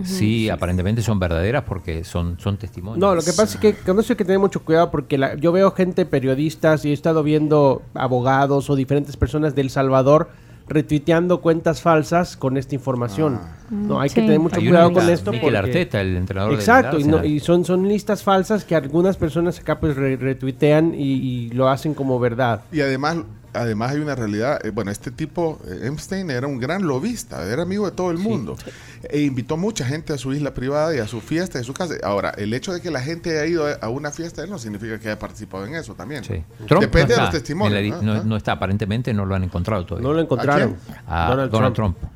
Sí, 0.03 0.49
aparentemente 0.49 1.01
son 1.01 1.19
verdaderas 1.19 1.63
porque 1.63 2.03
son, 2.03 2.39
son 2.39 2.57
testimonios. 2.57 2.97
No, 2.99 3.13
lo 3.15 3.21
que 3.21 3.31
pasa 3.33 3.43
es 3.45 3.57
que 3.57 3.73
con 3.73 3.99
eso 3.99 4.13
hay 4.13 4.17
que 4.17 4.25
tener 4.25 4.39
mucho 4.39 4.63
cuidado 4.63 4.89
porque 4.91 5.17
la- 5.17 5.35
yo 5.35 5.51
veo 5.51 5.71
gente, 5.71 6.05
periodistas, 6.05 6.85
y 6.85 6.89
he 6.91 6.93
estado 6.93 7.23
viendo 7.23 7.81
abogados 7.93 8.69
o 8.69 8.75
diferentes 8.75 9.17
personas 9.17 9.55
de 9.55 9.61
El 9.61 9.69
Salvador 9.69 10.29
retuiteando 10.67 11.41
cuentas 11.41 11.81
falsas 11.81 12.37
con 12.37 12.55
esta 12.57 12.75
información. 12.75 13.39
no, 13.69 13.99
hay 14.01 14.09
que 14.09 14.15
Sí. 14.21 14.27
tener 14.27 14.39
mucho 14.39 14.57
Hay 14.59 14.67
cuidado 14.67 14.91
con 14.93 15.09
esto. 15.09 15.31
Porque- 15.31 15.57
Arteta, 15.57 16.01
el 16.01 16.15
entrenador 16.17 16.51
del 16.51 16.59
Exacto, 16.59 16.99
y, 16.99 17.03
no- 17.05 17.23
y 17.23 17.39
son, 17.39 17.63
son 17.65 17.87
listas 17.87 18.21
falsas 18.23 18.63
que 18.65 18.75
algunas 18.75 19.15
personas 19.17 19.59
acá 19.59 19.79
pues 19.79 19.95
re- 19.95 20.17
retuitean 20.17 20.93
y, 20.93 21.03
y 21.13 21.49
lo 21.51 21.69
hacen 21.69 21.93
como 21.93 22.19
verdad. 22.19 22.61
Y 22.71 22.81
además, 22.81 23.17
además 23.53 23.91
hay 23.91 23.99
una 23.99 24.15
realidad. 24.15 24.65
eh, 24.65 24.71
bueno, 24.71 24.91
este 24.91 25.11
tipo, 25.11 25.59
eh, 25.67 25.87
Epstein, 25.87 26.29
era 26.29 26.47
un 26.47 26.59
gran 26.59 26.83
lobista, 26.83 27.45
era 27.51 27.63
amigo 27.63 27.85
de 27.89 27.95
todo 27.95 28.11
el 28.11 28.17
mundo. 28.17 28.55
E 29.03 29.21
invitó 29.21 29.57
mucha 29.57 29.85
gente 29.85 30.13
a 30.13 30.17
su 30.17 30.33
isla 30.33 30.53
privada 30.53 30.95
y 30.95 30.99
a 30.99 31.07
su 31.07 31.21
fiesta 31.21 31.57
y 31.57 31.61
a 31.61 31.63
su 31.63 31.73
casa. 31.73 31.95
Ahora, 32.03 32.31
el 32.37 32.53
hecho 32.53 32.73
de 32.73 32.81
que 32.81 32.91
la 32.91 33.01
gente 33.01 33.39
haya 33.39 33.45
ido 33.45 33.65
a 33.81 33.89
una 33.89 34.11
fiesta, 34.11 34.43
él 34.43 34.49
no 34.49 34.59
significa 34.59 34.99
que 34.99 35.09
haya 35.09 35.19
participado 35.19 35.65
en 35.65 35.75
eso 35.75 35.93
también. 35.95 36.23
Trump 36.23 36.81
Depende 36.81 37.01
no 37.01 37.07
de 37.07 37.13
está 37.13 37.21
los 37.23 37.31
testimonios. 37.31 37.83
la 37.83 38.01
¿no? 38.01 38.15
no, 38.15 38.23
no 38.23 38.37
está, 38.37 38.53
aparentemente 38.53 39.13
no 39.13 39.25
lo 39.25 39.35
han 39.35 39.43
encontrado 39.43 39.85
todavía. 39.85 40.07
No 40.07 40.13
lo 40.13 40.21
encontraron. 40.21 40.77
A 41.07 41.29
Donald 41.29 41.51
Donald, 41.51 41.73
Trump. 41.75 41.97
Trump. 41.97 42.11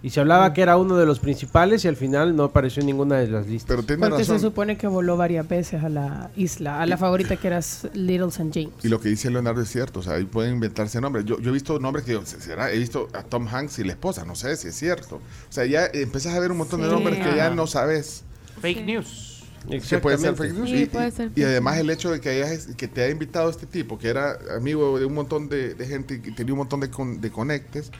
Y 0.00 0.10
se 0.10 0.20
hablaba 0.20 0.52
que 0.52 0.62
era 0.62 0.76
uno 0.76 0.96
de 0.96 1.06
los 1.06 1.18
principales 1.18 1.84
y 1.84 1.88
al 1.88 1.96
final 1.96 2.36
no 2.36 2.44
apareció 2.44 2.80
en 2.82 2.86
ninguna 2.86 3.16
de 3.16 3.26
las 3.26 3.48
listas. 3.48 3.66
Pero 3.68 3.82
tiene 3.82 4.08
Porque 4.08 4.24
se 4.24 4.32
razón. 4.32 4.50
supone 4.50 4.78
que 4.78 4.86
voló 4.86 5.16
varias 5.16 5.48
veces 5.48 5.82
a 5.82 5.88
la 5.88 6.30
isla, 6.36 6.80
a 6.80 6.86
la 6.86 6.96
favorita 6.96 7.36
que 7.36 7.48
era 7.48 7.58
Little 7.94 8.28
St. 8.28 8.50
James. 8.54 8.84
Y 8.84 8.88
lo 8.88 9.00
que 9.00 9.08
dice 9.08 9.28
Leonardo 9.28 9.60
es 9.60 9.68
cierto, 9.68 9.98
o 9.98 10.02
sea, 10.04 10.14
ahí 10.14 10.24
pueden 10.24 10.54
inventarse 10.54 11.00
nombres. 11.00 11.24
Yo, 11.24 11.40
yo 11.40 11.50
he 11.50 11.52
visto 11.52 11.80
nombres 11.80 12.04
que, 12.04 12.16
será, 12.24 12.70
he 12.70 12.78
visto 12.78 13.08
a 13.12 13.24
Tom 13.24 13.48
Hanks 13.48 13.80
y 13.80 13.84
la 13.84 13.92
esposa, 13.92 14.24
no 14.24 14.36
sé 14.36 14.56
si 14.56 14.68
es 14.68 14.76
cierto. 14.76 15.16
O 15.16 15.52
sea, 15.52 15.66
ya 15.66 15.86
empiezas 15.92 16.32
a 16.34 16.38
ver 16.38 16.52
un 16.52 16.58
montón 16.58 16.80
de 16.80 16.86
Sí. 16.86 16.92
nombres 16.94 17.18
que 17.18 17.34
ya 17.36 17.50
no 17.50 17.66
sabes. 17.66 18.22
Fake 18.60 18.84
news. 18.84 19.42
Que 19.68 19.98
puede 19.98 20.16
ser 20.18 20.36
fake 20.36 20.54
news. 20.54 20.70
Sí, 20.70 20.76
y, 20.82 20.86
puede 20.86 21.08
y- 21.08 21.10
ser 21.10 21.26
y 21.26 21.30
fake 21.30 21.44
además 21.46 21.76
el 21.78 21.90
hecho 21.90 22.12
de 22.12 22.20
que, 22.20 22.28
hayas, 22.30 22.68
que 22.76 22.86
te 22.86 23.02
haya 23.02 23.10
invitado 23.10 23.50
este 23.50 23.66
tipo, 23.66 23.98
que 23.98 24.08
era 24.08 24.38
amigo 24.56 24.96
de 25.00 25.04
un 25.06 25.14
montón 25.14 25.48
de, 25.48 25.74
de 25.74 25.86
gente 25.86 26.14
y 26.14 26.20
que 26.20 26.30
tenía 26.30 26.52
un 26.54 26.58
montón 26.60 26.78
de, 26.78 26.88
con- 26.88 27.20
de 27.20 27.30
conectes, 27.32 27.90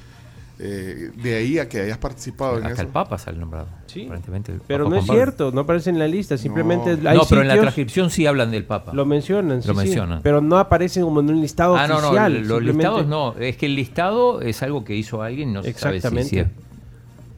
eh, 0.61 1.13
de 1.15 1.37
ahí 1.37 1.59
a 1.59 1.69
que 1.69 1.81
hayas 1.81 1.99
participado 1.99 2.59
en 2.59 2.65
Hasta 2.65 2.73
eso. 2.75 2.83
el 2.83 2.89
Papa 2.89 3.17
sale 3.19 3.39
nombrado. 3.39 3.69
Sí. 3.87 4.05
Aparentemente 4.07 4.55
Pero 4.67 4.85
Papa 4.85 4.95
no 4.97 5.01
es 5.01 5.07
Pablo. 5.07 5.23
cierto, 5.23 5.53
no 5.53 5.61
aparece 5.61 5.91
en 5.91 5.99
la 6.01 6.09
lista, 6.09 6.37
simplemente 6.37 6.97
No, 6.97 7.11
hay 7.11 7.17
No, 7.17 7.23
pero 7.29 7.43
en 7.43 7.49
la 7.49 7.59
transcripción 7.61 8.11
sí 8.11 8.27
hablan 8.27 8.51
del 8.51 8.65
Papa. 8.65 8.93
Lo 8.93 9.07
mencionan, 9.07 9.63
sí, 9.63 9.69
Lo 9.69 9.75
sí, 9.75 9.81
mencionan. 9.81 10.21
pero 10.23 10.41
no 10.41 10.59
aparecen 10.59 11.05
como 11.05 11.21
en 11.21 11.31
un 11.31 11.41
listado 11.41 11.77
Ah, 11.77 11.87
no, 11.87 12.01
no, 12.01 12.09
oficial. 12.09 12.47
los 12.49 12.63
listados 12.63 13.07
no. 13.07 13.35
Es 13.39 13.57
que 13.57 13.67
el 13.67 13.77
listado 13.77 14.41
es 14.41 14.63
algo 14.63 14.85
que 14.85 14.97
hizo 14.97 15.23
alguien, 15.23 15.53
no 15.53 15.63
se 15.63 15.73
sabe 15.75 15.93
si, 15.93 15.97
Exactamente. 15.99 16.29
si 16.31 16.39
es 16.41 16.47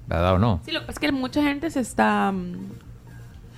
verdad 0.08 0.34
o 0.34 0.38
no. 0.38 0.60
Sí, 0.64 0.72
lo 0.72 0.80
que 0.80 0.86
pasa 0.86 0.96
es 0.96 1.00
que 1.00 1.12
mucha 1.12 1.42
gente 1.42 1.70
se 1.70 1.80
está 1.80 2.32
mm, 2.32 2.56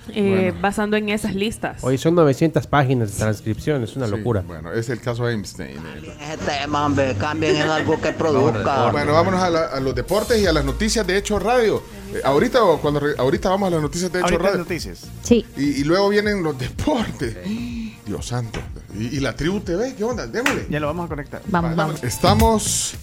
eh, 0.09 0.49
Bueno. 0.51 0.61
basando 0.61 0.97
en 0.97 1.09
esas 1.09 1.33
listas. 1.35 1.83
Hoy 1.83 1.97
son 1.97 2.15
900 2.15 2.67
páginas 2.67 3.13
de 3.13 3.17
transcripción, 3.19 3.83
es 3.83 3.95
una 3.95 4.05
Sí, 4.07 4.11
locura. 4.11 4.43
Bueno, 4.45 4.71
es 4.73 4.89
el 4.89 4.99
caso 4.99 5.25
de 5.25 5.33
Einstein. 5.33 5.77
Ese 6.21 6.37
tema, 6.45 6.85
hombre, 6.85 7.15
cambien 7.15 7.55
en 7.55 7.69
algo 7.69 7.99
que 8.01 8.11
produzca. 8.13 8.91
Bueno, 8.91 9.13
vámonos 9.13 9.41
a, 9.41 9.49
la- 9.49 9.65
a 9.67 9.79
los 9.79 9.95
deportes 9.95 10.41
y 10.41 10.45
a 10.45 10.51
las 10.53 10.65
noticias 10.65 11.07
de 11.07 11.17
Hecho 11.17 11.39
Radio. 11.39 11.81
Eh, 12.13 12.21
ahorita 12.23 12.63
o 12.63 12.79
cuando 12.81 12.99
re- 12.99 13.15
ahorita 13.17 13.49
vamos 13.49 13.67
a 13.67 13.71
las 13.71 13.81
noticias 13.81 14.11
de 14.11 14.19
Hecho 14.19 14.25
Ahorita 14.27 14.43
Radio. 14.43 14.59
noticias. 14.59 15.07
Sí. 15.23 15.45
Y, 15.57 15.81
y 15.81 15.83
luego 15.83 16.09
vienen 16.09 16.43
los 16.43 16.57
deportes. 16.57 17.37
Dios 18.05 18.25
santo. 18.27 18.59
Y, 18.99 19.15
y 19.15 19.19
la 19.21 19.33
tribu 19.35 19.61
TV, 19.61 19.95
¿qué 19.95 20.03
onda? 20.03 20.27
Démosle. 20.27 20.67
Ya 20.69 20.79
lo 20.81 20.87
vamos 20.87 21.05
a 21.05 21.09
conectar. 21.09 21.41
Vamos, 21.47 21.75
vamos. 21.75 22.03
Estamos 22.03 22.95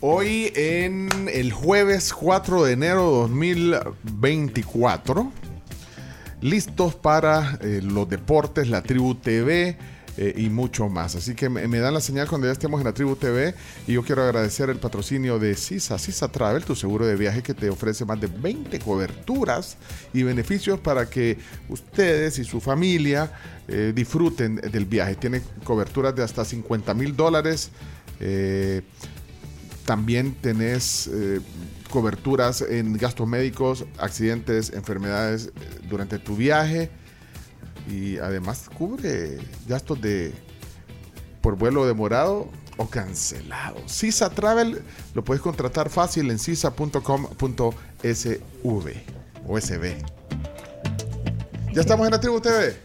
hoy 0.00 0.52
en 0.56 1.08
el 1.32 1.52
jueves 1.52 2.12
4 2.12 2.64
de 2.64 2.72
enero 2.72 3.04
2024. 3.28 5.30
Listos 6.42 6.94
para 6.94 7.58
eh, 7.62 7.80
los 7.82 8.08
deportes, 8.10 8.68
la 8.68 8.82
tribu 8.82 9.14
TV 9.14 9.78
eh, 10.18 10.34
y 10.36 10.50
mucho 10.50 10.86
más. 10.90 11.16
Así 11.16 11.34
que 11.34 11.48
me, 11.48 11.78
dan 11.78 11.94
la 11.94 12.00
señal 12.02 12.28
cuando 12.28 12.46
ya 12.46 12.52
estemos 12.52 12.78
en 12.78 12.84
la 12.84 12.92
tribu 12.92 13.16
TV. 13.16 13.54
Y 13.86 13.94
yo 13.94 14.02
quiero 14.02 14.22
agradecer 14.22 14.68
el 14.68 14.76
patrocinio 14.76 15.38
de 15.38 15.54
CISA, 15.54 15.98
CISA 15.98 16.28
Travel, 16.28 16.62
tu 16.62 16.74
seguro 16.74 17.06
de 17.06 17.16
viaje 17.16 17.42
que 17.42 17.54
te 17.54 17.70
ofrece 17.70 18.04
más 18.04 18.20
de 18.20 18.26
20 18.26 18.78
coberturas 18.80 19.78
y 20.12 20.24
beneficios 20.24 20.78
para 20.78 21.08
que 21.08 21.38
ustedes 21.70 22.38
y 22.38 22.44
su 22.44 22.60
familia 22.60 23.32
eh, 23.66 23.92
disfruten 23.94 24.56
del 24.56 24.84
viaje. 24.84 25.14
Tiene 25.14 25.40
coberturas 25.64 26.14
de 26.14 26.22
hasta 26.22 26.44
50 26.44 26.92
mil 26.92 27.16
dólares. 27.16 27.70
también 29.86 30.34
tenés 30.34 31.08
coberturas 31.88 32.62
en 32.62 32.94
gastos 32.94 33.26
médicos, 33.26 33.84
accidentes, 33.98 34.72
enfermedades 34.72 35.46
eh, 35.46 35.50
durante 35.88 36.18
tu 36.18 36.36
viaje 36.36 36.90
y 37.88 38.18
además 38.18 38.68
cubre 38.76 39.38
gastos 39.66 40.00
de 40.00 40.34
por 41.40 41.56
vuelo 41.56 41.86
demorado 41.86 42.48
o 42.76 42.88
cancelado. 42.88 43.76
Sisa 43.86 44.30
Travel 44.30 44.82
lo 45.14 45.24
puedes 45.24 45.42
contratar 45.42 45.90
fácil 45.90 46.30
en 46.30 46.38
sisa.com.sv 46.38 47.00
o 49.46 49.60
sv. 49.60 49.96
¿Ya 51.72 51.80
estamos 51.80 52.06
en 52.06 52.12
la 52.12 52.20
tribu 52.20 52.40
TV? 52.40 52.76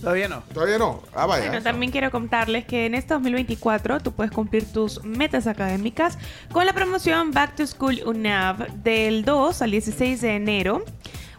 Todavía 0.00 0.28
no. 0.28 0.42
Todavía 0.52 0.78
no. 0.78 1.02
Ah, 1.14 1.26
vaya. 1.26 1.46
Bueno, 1.46 1.62
también 1.62 1.92
quiero 1.92 2.10
contarles 2.10 2.64
que 2.64 2.86
en 2.86 2.94
este 2.94 3.14
2024 3.14 4.00
tú 4.00 4.12
puedes 4.12 4.32
cumplir 4.32 4.70
tus 4.72 5.02
metas 5.04 5.46
académicas 5.46 6.18
con 6.52 6.66
la 6.66 6.72
promoción 6.72 7.32
Back 7.32 7.56
to 7.56 7.66
School 7.66 8.00
UNAV 8.04 8.68
del 8.74 9.24
2 9.24 9.62
al 9.62 9.70
16 9.70 10.20
de 10.20 10.36
enero. 10.36 10.84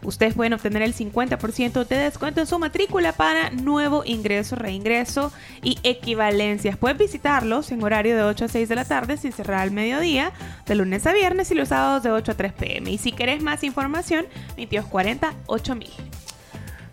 Ustedes 0.02 0.34
pueden 0.34 0.54
obtener 0.54 0.82
el 0.82 0.94
50% 0.94 1.86
de 1.86 1.96
descuento 1.96 2.40
en 2.40 2.46
su 2.46 2.58
matrícula 2.58 3.12
para 3.12 3.50
nuevo 3.50 4.02
ingreso, 4.04 4.56
reingreso 4.56 5.32
y 5.62 5.78
equivalencias. 5.82 6.76
Pueden 6.76 6.96
visitarlos 6.96 7.70
en 7.70 7.82
horario 7.82 8.16
de 8.16 8.22
8 8.22 8.46
a 8.46 8.48
6 8.48 8.68
de 8.68 8.74
la 8.74 8.84
tarde 8.86 9.16
sin 9.18 9.32
cerrar 9.32 9.60
al 9.60 9.72
mediodía, 9.72 10.32
de 10.66 10.74
lunes 10.74 11.06
a 11.06 11.12
viernes 11.12 11.50
y 11.50 11.54
los 11.54 11.68
sábados 11.68 12.02
de 12.02 12.12
8 12.12 12.32
a 12.32 12.34
3 12.34 12.52
pm. 12.54 12.90
Y 12.90 12.98
si 12.98 13.12
querés 13.12 13.42
más 13.42 13.62
información, 13.62 14.24
2240 14.56 15.34
8000. 15.46 15.90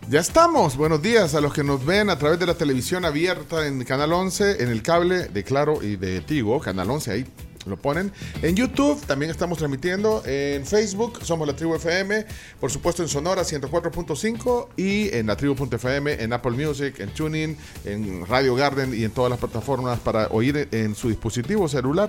Ya 0.08 0.20
estamos. 0.20 0.76
Buenos 0.76 1.02
días 1.02 1.34
a 1.34 1.40
los 1.40 1.52
que 1.52 1.62
nos 1.62 1.84
ven 1.84 2.08
a 2.08 2.18
través 2.18 2.38
de 2.38 2.46
la 2.46 2.54
televisión 2.54 3.04
abierta 3.04 3.66
en 3.66 3.84
Canal 3.84 4.12
11, 4.12 4.62
en 4.62 4.70
el 4.70 4.82
cable 4.82 5.28
de 5.28 5.44
Claro 5.44 5.82
y 5.82 5.96
de 5.96 6.22
Tigo, 6.22 6.60
Canal 6.60 6.90
11, 6.90 7.10
ahí 7.12 7.26
lo 7.66 7.76
ponen. 7.76 8.10
En 8.40 8.56
YouTube 8.56 8.98
también 9.04 9.30
estamos 9.30 9.58
transmitiendo. 9.58 10.22
En 10.24 10.64
Facebook 10.64 11.18
somos 11.22 11.46
la 11.46 11.54
Tribu 11.54 11.74
FM. 11.74 12.24
Por 12.58 12.70
supuesto 12.70 13.02
en 13.02 13.08
Sonora 13.10 13.42
104.5 13.42 14.68
y 14.78 15.14
en 15.14 15.26
la 15.26 15.36
Tribu.fm, 15.36 16.22
en 16.22 16.32
Apple 16.32 16.52
Music, 16.52 16.98
en 17.00 17.10
Tuning, 17.10 17.54
en 17.84 18.24
Radio 18.26 18.54
Garden 18.54 18.94
y 18.98 19.04
en 19.04 19.10
todas 19.10 19.28
las 19.28 19.38
plataformas 19.38 19.98
para 19.98 20.28
oír 20.28 20.68
en 20.70 20.94
su 20.94 21.08
dispositivo 21.08 21.68
celular. 21.68 22.08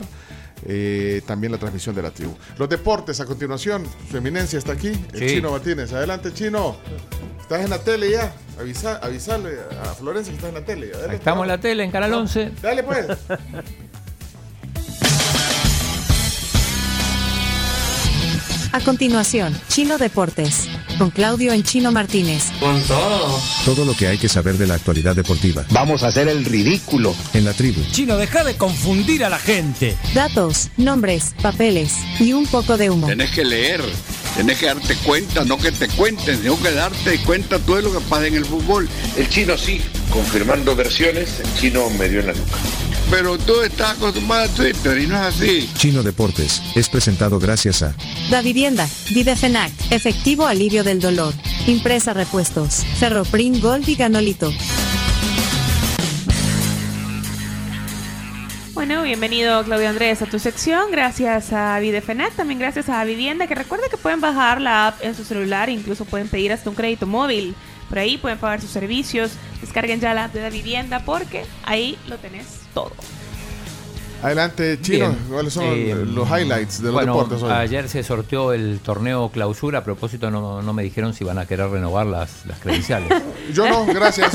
eh, 0.65 1.21
también 1.25 1.53
la 1.53 1.57
transmisión 1.57 1.95
de 1.95 2.01
la 2.01 2.11
tribu. 2.11 2.35
Los 2.57 2.67
deportes 2.67 3.21
a 3.21 3.25
continuación. 3.25 3.83
Su 4.11 4.17
eminencia 4.17 4.59
está 4.59 4.73
aquí. 4.73 4.89
El 5.13 5.19
Sí. 5.19 5.35
Chino 5.35 5.51
Martínez. 5.51 5.93
Adelante, 5.93 6.33
Chino. 6.33 6.75
Estás 7.49 7.63
en 7.63 7.71
la 7.71 7.79
tele 7.79 8.11
ya. 8.11 8.31
Avisa, 8.59 8.97
avisarle 8.97 9.57
a 9.83 9.95
Florencia 9.95 10.31
que 10.31 10.35
estás 10.35 10.49
en 10.49 10.53
la 10.53 10.63
tele. 10.63 10.91
Dale, 10.91 11.15
Estamos 11.15 11.45
en 11.45 11.47
la 11.47 11.57
tele, 11.57 11.83
en 11.83 11.89
Canal 11.89 12.13
11. 12.13 12.51
Dale 12.61 12.83
pues. 12.83 13.07
A 18.71 18.79
continuación, 18.81 19.59
Chino 19.67 19.97
Deportes. 19.97 20.67
Con 20.99 21.09
Claudio 21.09 21.51
en 21.53 21.63
Chino 21.63 21.91
Martínez. 21.91 22.51
Con 22.59 22.79
todo. 22.83 23.41
Todo 23.65 23.83
lo 23.83 23.95
que 23.95 24.05
hay 24.05 24.19
que 24.19 24.29
saber 24.29 24.59
de 24.59 24.67
la 24.67 24.75
actualidad 24.75 25.15
deportiva. 25.15 25.65
Vamos 25.71 26.03
a 26.03 26.07
hacer 26.07 26.27
el 26.27 26.45
ridículo. 26.45 27.15
En 27.33 27.45
la 27.45 27.53
tribu. 27.53 27.81
Chino, 27.91 28.17
deja 28.17 28.43
de 28.43 28.57
confundir 28.57 29.25
a 29.25 29.29
la 29.29 29.39
gente. 29.39 29.97
Datos, 30.13 30.69
nombres, 30.77 31.33
papeles 31.41 31.95
y 32.19 32.33
un 32.33 32.45
poco 32.45 32.77
de 32.77 32.91
humo. 32.91 33.07
Tenés 33.07 33.31
que 33.31 33.43
leer, 33.43 33.81
tenés 34.39 34.57
que 34.57 34.67
darte 34.67 34.95
cuenta, 35.03 35.43
no 35.43 35.57
que 35.57 35.69
te 35.69 35.89
cuenten, 35.89 36.41
sino 36.41 36.57
que 36.61 36.71
darte 36.71 37.17
cuenta 37.25 37.59
todo 37.59 37.75
de 37.75 37.81
lo 37.81 37.91
que 37.91 37.99
pasa 37.99 38.27
en 38.27 38.35
el 38.35 38.45
fútbol. 38.45 38.87
El 39.17 39.27
chino 39.27 39.57
sí, 39.57 39.81
confirmando 40.13 40.77
versiones, 40.77 41.41
el 41.41 41.53
chino 41.59 41.89
me 41.89 42.07
dio 42.07 42.21
en 42.21 42.27
la 42.27 42.33
nuca. 42.33 42.55
Pero 43.11 43.37
tú 43.37 43.61
estás 43.63 43.97
acostumbrado 43.97 44.45
a 44.45 44.47
Twitter 44.47 44.97
y 44.97 45.07
no 45.07 45.15
es 45.15 45.35
así. 45.35 45.69
Chino 45.75 46.03
Deportes 46.03 46.61
es 46.73 46.87
presentado 46.87 47.37
gracias 47.37 47.81
a 47.83 47.93
Da 48.29 48.41
Vivienda, 48.41 48.87
Videfenac, 49.13 49.73
efectivo 49.89 50.47
alivio 50.47 50.85
del 50.85 51.01
dolor. 51.01 51.33
Impresa 51.67 52.13
repuestos, 52.13 52.85
Ferroprim 52.97 53.59
Gold 53.59 53.89
y 53.89 53.95
Ganolito. 53.95 54.53
Bueno, 58.79 59.03
bienvenido 59.03 59.61
Claudio 59.65 59.89
Andrés 59.89 60.21
a 60.21 60.25
tu 60.25 60.39
sección. 60.39 60.89
Gracias 60.89 61.51
a 61.51 61.77
Videfenac, 61.81 62.33
también 62.33 62.59
gracias 62.59 62.87
a 62.87 63.03
Vivienda, 63.03 63.45
que 63.45 63.53
recuerda 63.53 63.89
que 63.89 63.97
pueden 63.97 64.21
bajar 64.21 64.61
la 64.61 64.87
app 64.87 65.03
en 65.03 65.15
su 65.15 65.25
celular, 65.25 65.67
incluso 65.67 66.05
pueden 66.05 66.29
pedir 66.29 66.53
hasta 66.53 66.69
un 66.69 66.77
crédito 66.77 67.05
móvil. 67.05 67.55
Por 67.89 67.99
ahí 67.99 68.17
pueden 68.17 68.37
pagar 68.37 68.61
sus 68.61 68.69
servicios. 68.69 69.33
Descarguen 69.59 69.99
ya 69.99 70.13
la 70.13 70.23
app 70.23 70.33
de 70.33 70.39
Da 70.39 70.49
Vivienda 70.49 71.03
porque 71.03 71.43
ahí 71.65 71.97
lo 72.07 72.19
tenés 72.19 72.61
todo. 72.73 72.93
Adelante, 74.21 74.79
Chino. 74.81 75.09
Bien. 75.09 75.17
¿Cuáles 75.31 75.53
son 75.53 75.63
Eh, 75.65 75.95
los 76.05 76.27
highlights 76.29 76.79
de 76.79 76.85
los 76.85 76.93
bueno, 76.93 77.13
deportes 77.15 77.41
hoy? 77.43 77.51
Ayer 77.51 77.87
se 77.87 78.03
sorteó 78.03 78.51
el 78.53 78.79
torneo 78.83 79.29
clausura. 79.29 79.79
A 79.79 79.83
propósito, 79.83 80.29
no, 80.29 80.61
no 80.61 80.73
me 80.73 80.83
dijeron 80.83 81.13
si 81.13 81.23
van 81.23 81.37
a 81.37 81.45
querer 81.45 81.69
renovar 81.69 82.05
las, 82.05 82.45
las 82.45 82.59
credenciales. 82.59 83.09
Yo 83.53 83.67
no, 83.69 83.85
gracias. 83.85 84.33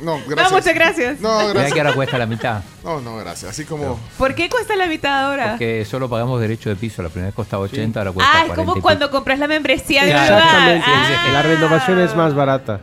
No, 0.00 0.18
gracias. 0.28 0.50
No, 0.50 0.56
muchas 0.56 0.74
gracias. 0.74 1.20
No, 1.20 1.38
Mira 1.40 1.52
gracias. 1.52 1.72
que 1.74 1.80
ahora 1.80 1.92
cuesta 1.94 2.18
la 2.18 2.26
mitad. 2.26 2.62
No, 2.84 3.00
no, 3.00 3.16
gracias. 3.16 3.50
Así 3.50 3.64
como. 3.64 3.98
¿Por 4.16 4.34
qué 4.34 4.48
cuesta 4.48 4.76
la 4.76 4.86
mitad 4.86 5.26
ahora? 5.26 5.50
Porque 5.50 5.84
solo 5.84 6.08
pagamos 6.08 6.40
derecho 6.40 6.68
de 6.70 6.76
piso. 6.76 7.02
La 7.02 7.08
primera 7.08 7.26
vez 7.28 7.34
costaba 7.34 7.64
80, 7.64 7.98
ahora 7.98 8.12
cuesta 8.12 8.32
Ah, 8.32 8.38
es 8.42 8.46
40 8.46 8.62
y 8.62 8.64
como 8.66 8.80
cuando 8.82 9.10
compras 9.10 9.38
la 9.40 9.48
membresía 9.48 10.04
de. 10.04 10.12
Exactamente. 10.12 10.86
La 11.32 11.42
renovación 11.42 11.98
es 12.00 12.14
más 12.14 12.32
barata. 12.34 12.80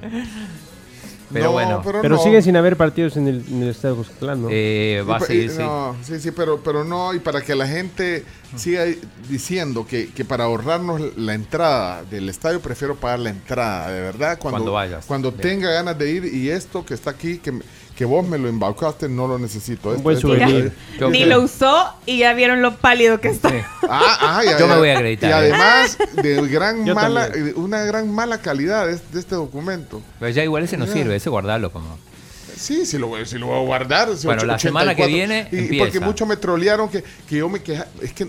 Pero 1.34 1.45
No, 1.45 1.52
bueno. 1.53 1.81
pero 1.84 2.02
Pero 2.02 2.15
no. 2.18 2.22
siguen 2.23 2.43
sin 2.43 2.56
haber 2.56 2.77
partidos 2.77 3.18
en 3.18 3.27
el, 3.27 3.43
en 3.49 3.64
el 3.64 3.69
Estadio 3.69 3.95
Cuscatlán, 3.95 4.43
¿no? 4.43 4.47
Eh, 4.52 5.03
va 5.10 5.18
a 5.18 5.19
Y 5.19 5.26
seguir, 5.26 5.45
y- 5.45 5.49
sí. 5.49 5.57
No, 5.57 5.95
sí, 6.03 6.19
sí, 6.19 6.31
pero, 6.31 6.61
pero 6.64 6.84
no, 6.84 7.14
y 7.14 7.19
para 7.19 7.41
que 7.41 7.56
la 7.56 7.68
gente 7.68 8.23
siga 8.56 8.84
diciendo 9.27 9.85
que, 9.88 10.10
que 10.11 10.23
para 10.23 10.43
ahorrarnos 10.45 11.18
la 11.18 11.34
entrada 11.34 12.03
del 12.03 12.30
estadio 12.30 12.60
prefiero 12.61 12.95
pagar 12.95 13.19
la 13.19 13.31
entrada, 13.31 13.91
de 13.91 14.02
verdad, 14.02 14.38
cuando, 14.39 14.57
Cuando 14.60 14.72
vayas. 14.73 15.06
Cuando 15.06 15.31
Bien. 15.31 15.41
tenga 15.41 15.72
ganas 15.72 15.97
de 15.97 16.11
ir 16.11 16.26
y 16.26 16.49
esto 16.52 16.85
que 16.85 16.93
está 16.93 17.10
aquí, 17.10 17.39
que, 17.39 17.53
que 17.95 18.03
vos 18.05 18.27
me 18.27 18.38
lo 18.38 18.49
embaucaste, 18.49 19.07
no 19.07 19.27
lo 19.27 19.39
necesito. 19.39 19.91
Esto- 19.91 20.03
buen 20.03 20.17
esto- 20.17 20.27
souvenir. 20.27 20.73
esto- 20.93 21.09
Ni 21.09 21.23
lo 21.26 21.41
usó 21.41 21.93
y 22.05 22.17
ya 22.19 22.34
vieron 22.34 22.61
lo 22.61 22.76
pálido 22.76 23.22
que 23.22 23.30
está. 23.30 23.49
Ah, 23.89 24.17
ah, 24.19 24.41
ya, 24.43 24.59
Yo 24.59 24.67
ya. 24.67 24.73
me 24.73 24.77
voy 24.80 24.89
a 24.89 24.93
acreditar, 24.95 25.30
Y 25.30 25.34
eh. 25.34 25.35
además 25.35 25.97
de 26.22 26.47
gran 26.47 26.84
mala, 26.93 27.27
eh, 27.27 27.53
una 27.55 27.84
gran 27.84 28.11
mala 28.11 28.39
calidad 28.41 28.85
de, 28.88 28.95
de 29.13 29.19
este 29.19 29.35
documento. 29.35 30.01
Pero 30.19 30.30
ya 30.31 30.43
igual 30.43 30.63
ese 30.63 30.76
no 30.77 30.85
Ya. 30.85 30.93
sirve, 30.93 31.15
ese 31.15 31.30
guardarlo 31.30 31.72
como. 31.72 31.97
Sí, 32.57 32.85
sí 32.85 32.97
lo, 32.97 33.07
voy- 33.07 33.26
sí 33.26 33.38
lo 33.38 33.47
voy 33.47 33.59
a 33.59 33.65
guardar. 33.65 34.07
Bueno, 34.23 34.43
la 34.45 34.55
84. 34.55 34.59
semana 34.59 34.95
que 34.95 35.07
viene 35.07 35.47
Y, 35.51 35.55
y 35.55 35.59
empieza. 35.59 35.85
porque 35.85 35.99
muchos 35.99 36.27
me 36.27 36.38
trolearon 36.38 36.89
que, 36.89 37.03
que 37.27 37.38
yo 37.38 37.47
me 37.49 37.61
quejaba. 37.61 37.88
Es 38.01 38.11
que 38.13 38.27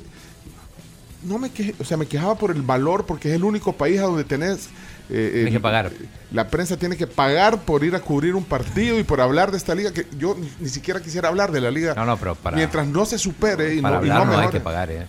no 1.23 1.39
me 1.39 1.51
quejé, 1.51 1.75
o 1.81 1.85
sea, 1.85 1.97
me 1.97 2.07
quejaba 2.07 2.37
por 2.37 2.51
el 2.53 2.63
valor 2.63 3.05
porque 3.07 3.29
es 3.31 3.35
el 3.35 3.45
único 3.45 3.73
país 3.73 3.99
a 3.99 4.03
donde 4.03 4.25
tenés. 4.25 4.69
Eh, 5.11 5.31
Tienes 5.33 5.47
el- 5.49 5.53
que 5.53 5.61
pagar. 5.61 5.91
La 6.33 6.49
prensa 6.49 6.77
tiene 6.77 6.97
que 6.97 7.07
pagar 7.07 7.59
por 7.63 7.85
ir 7.85 7.95
a 7.95 8.01
cubrir 8.01 8.35
un 8.35 8.45
partido 8.45 8.99
y 8.99 9.05
por 9.05 9.21
hablar 9.21 9.51
de 9.53 9.57
esta 9.59 9.75
liga 9.75 9.93
que 9.93 10.07
yo 10.19 10.35
ni, 10.39 10.51
ni 10.61 10.69
siquiera 10.69 11.01
quisiera 11.01 11.29
hablar 11.29 11.53
de 11.53 11.61
la 11.61 11.71
liga. 11.71 11.95
No, 11.95 12.05
no, 12.05 12.17
pero 12.17 12.35
para, 12.35 12.57
Mientras 12.57 12.87
no 12.87 13.05
se 13.07 13.17
supere 13.19 13.75
y 13.75 13.81
para 13.81 14.01
no, 14.01 14.07
y 14.07 14.11
hablar 14.11 14.27
no 14.27 14.33
no, 14.35 14.39
hay 14.41 14.49
que 14.49 14.61
pagar, 14.61 14.91
¿eh? 14.91 15.07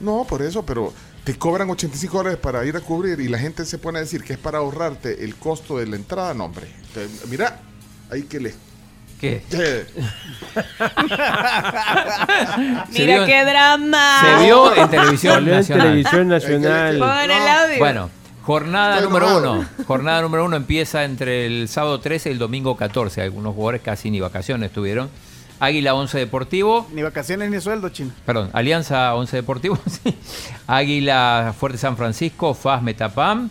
No, 0.00 0.24
por 0.28 0.42
eso, 0.42 0.64
pero 0.64 0.92
te 1.24 1.36
cobran 1.36 1.68
85 1.70 2.16
dólares 2.18 2.38
para 2.38 2.64
ir 2.64 2.76
a 2.76 2.80
cubrir 2.80 3.18
y 3.20 3.28
la 3.28 3.38
gente 3.38 3.64
se 3.64 3.78
pone 3.78 3.98
a 3.98 4.02
decir 4.02 4.22
que 4.22 4.34
es 4.34 4.38
para 4.38 4.58
ahorrarte 4.58 5.24
el 5.24 5.34
costo 5.36 5.78
de 5.78 5.86
la 5.86 5.96
entrada. 5.96 6.34
No, 6.34 6.44
hombre. 6.44 6.66
Entonces, 6.88 7.26
mira, 7.28 7.60
ahí 8.10 8.22
que 8.22 8.40
le. 8.40 8.54
¿Qué? 9.20 9.42
Se 9.50 9.86
Mira 13.02 13.16
vio- 13.18 13.26
qué 13.26 13.44
drama. 13.44 14.20
Se 14.38 14.44
vio 14.44 14.74
en 14.76 14.88
televisión 14.90 15.34
Salió 15.34 15.52
en 15.52 15.58
nacional. 15.58 15.86
televisión 15.86 16.28
nacional. 16.28 16.98
Pongan 16.98 17.30
el 17.30 17.48
audio. 17.48 17.78
Bueno, 17.78 18.10
jornada 18.44 18.96
Estoy 18.96 19.08
número 19.08 19.26
enojado. 19.30 19.52
uno. 19.60 19.68
Jornada 19.86 20.22
número 20.22 20.44
uno 20.44 20.56
empieza 20.56 21.04
entre 21.04 21.46
el 21.46 21.68
sábado 21.68 22.00
13 22.00 22.28
y 22.28 22.32
el 22.32 22.38
domingo 22.38 22.76
14. 22.76 23.22
Algunos 23.22 23.54
jugadores 23.54 23.82
casi 23.82 24.10
ni 24.10 24.20
vacaciones 24.20 24.72
tuvieron. 24.72 25.08
Águila 25.60 25.94
11 25.94 26.18
Deportivo, 26.18 26.86
Ni 26.92 27.02
vacaciones 27.02 27.48
ni 27.50 27.60
sueldo, 27.60 27.88
chino. 27.88 28.10
perdón, 28.26 28.50
Alianza 28.52 29.14
11 29.14 29.36
Deportivo, 29.36 29.78
sí. 29.86 30.14
Águila 30.66 31.54
Fuerte 31.58 31.78
San 31.78 31.96
Francisco, 31.96 32.54
FAS 32.54 32.82
Metapam, 32.82 33.50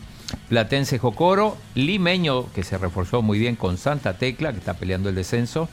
Platense 0.50 1.00
Jocoro, 1.00 1.58
Limeño, 1.76 2.52
que 2.54 2.64
se 2.64 2.78
reforzó 2.78 3.22
muy 3.22 3.40
bien 3.40 3.56
con 3.56 3.78
Santa 3.78 4.18
Tecla, 4.18 4.52
que 4.52 4.60
está 4.60 4.74
peleando 4.74 5.10
el 5.10 5.16
descenso, 5.16 5.70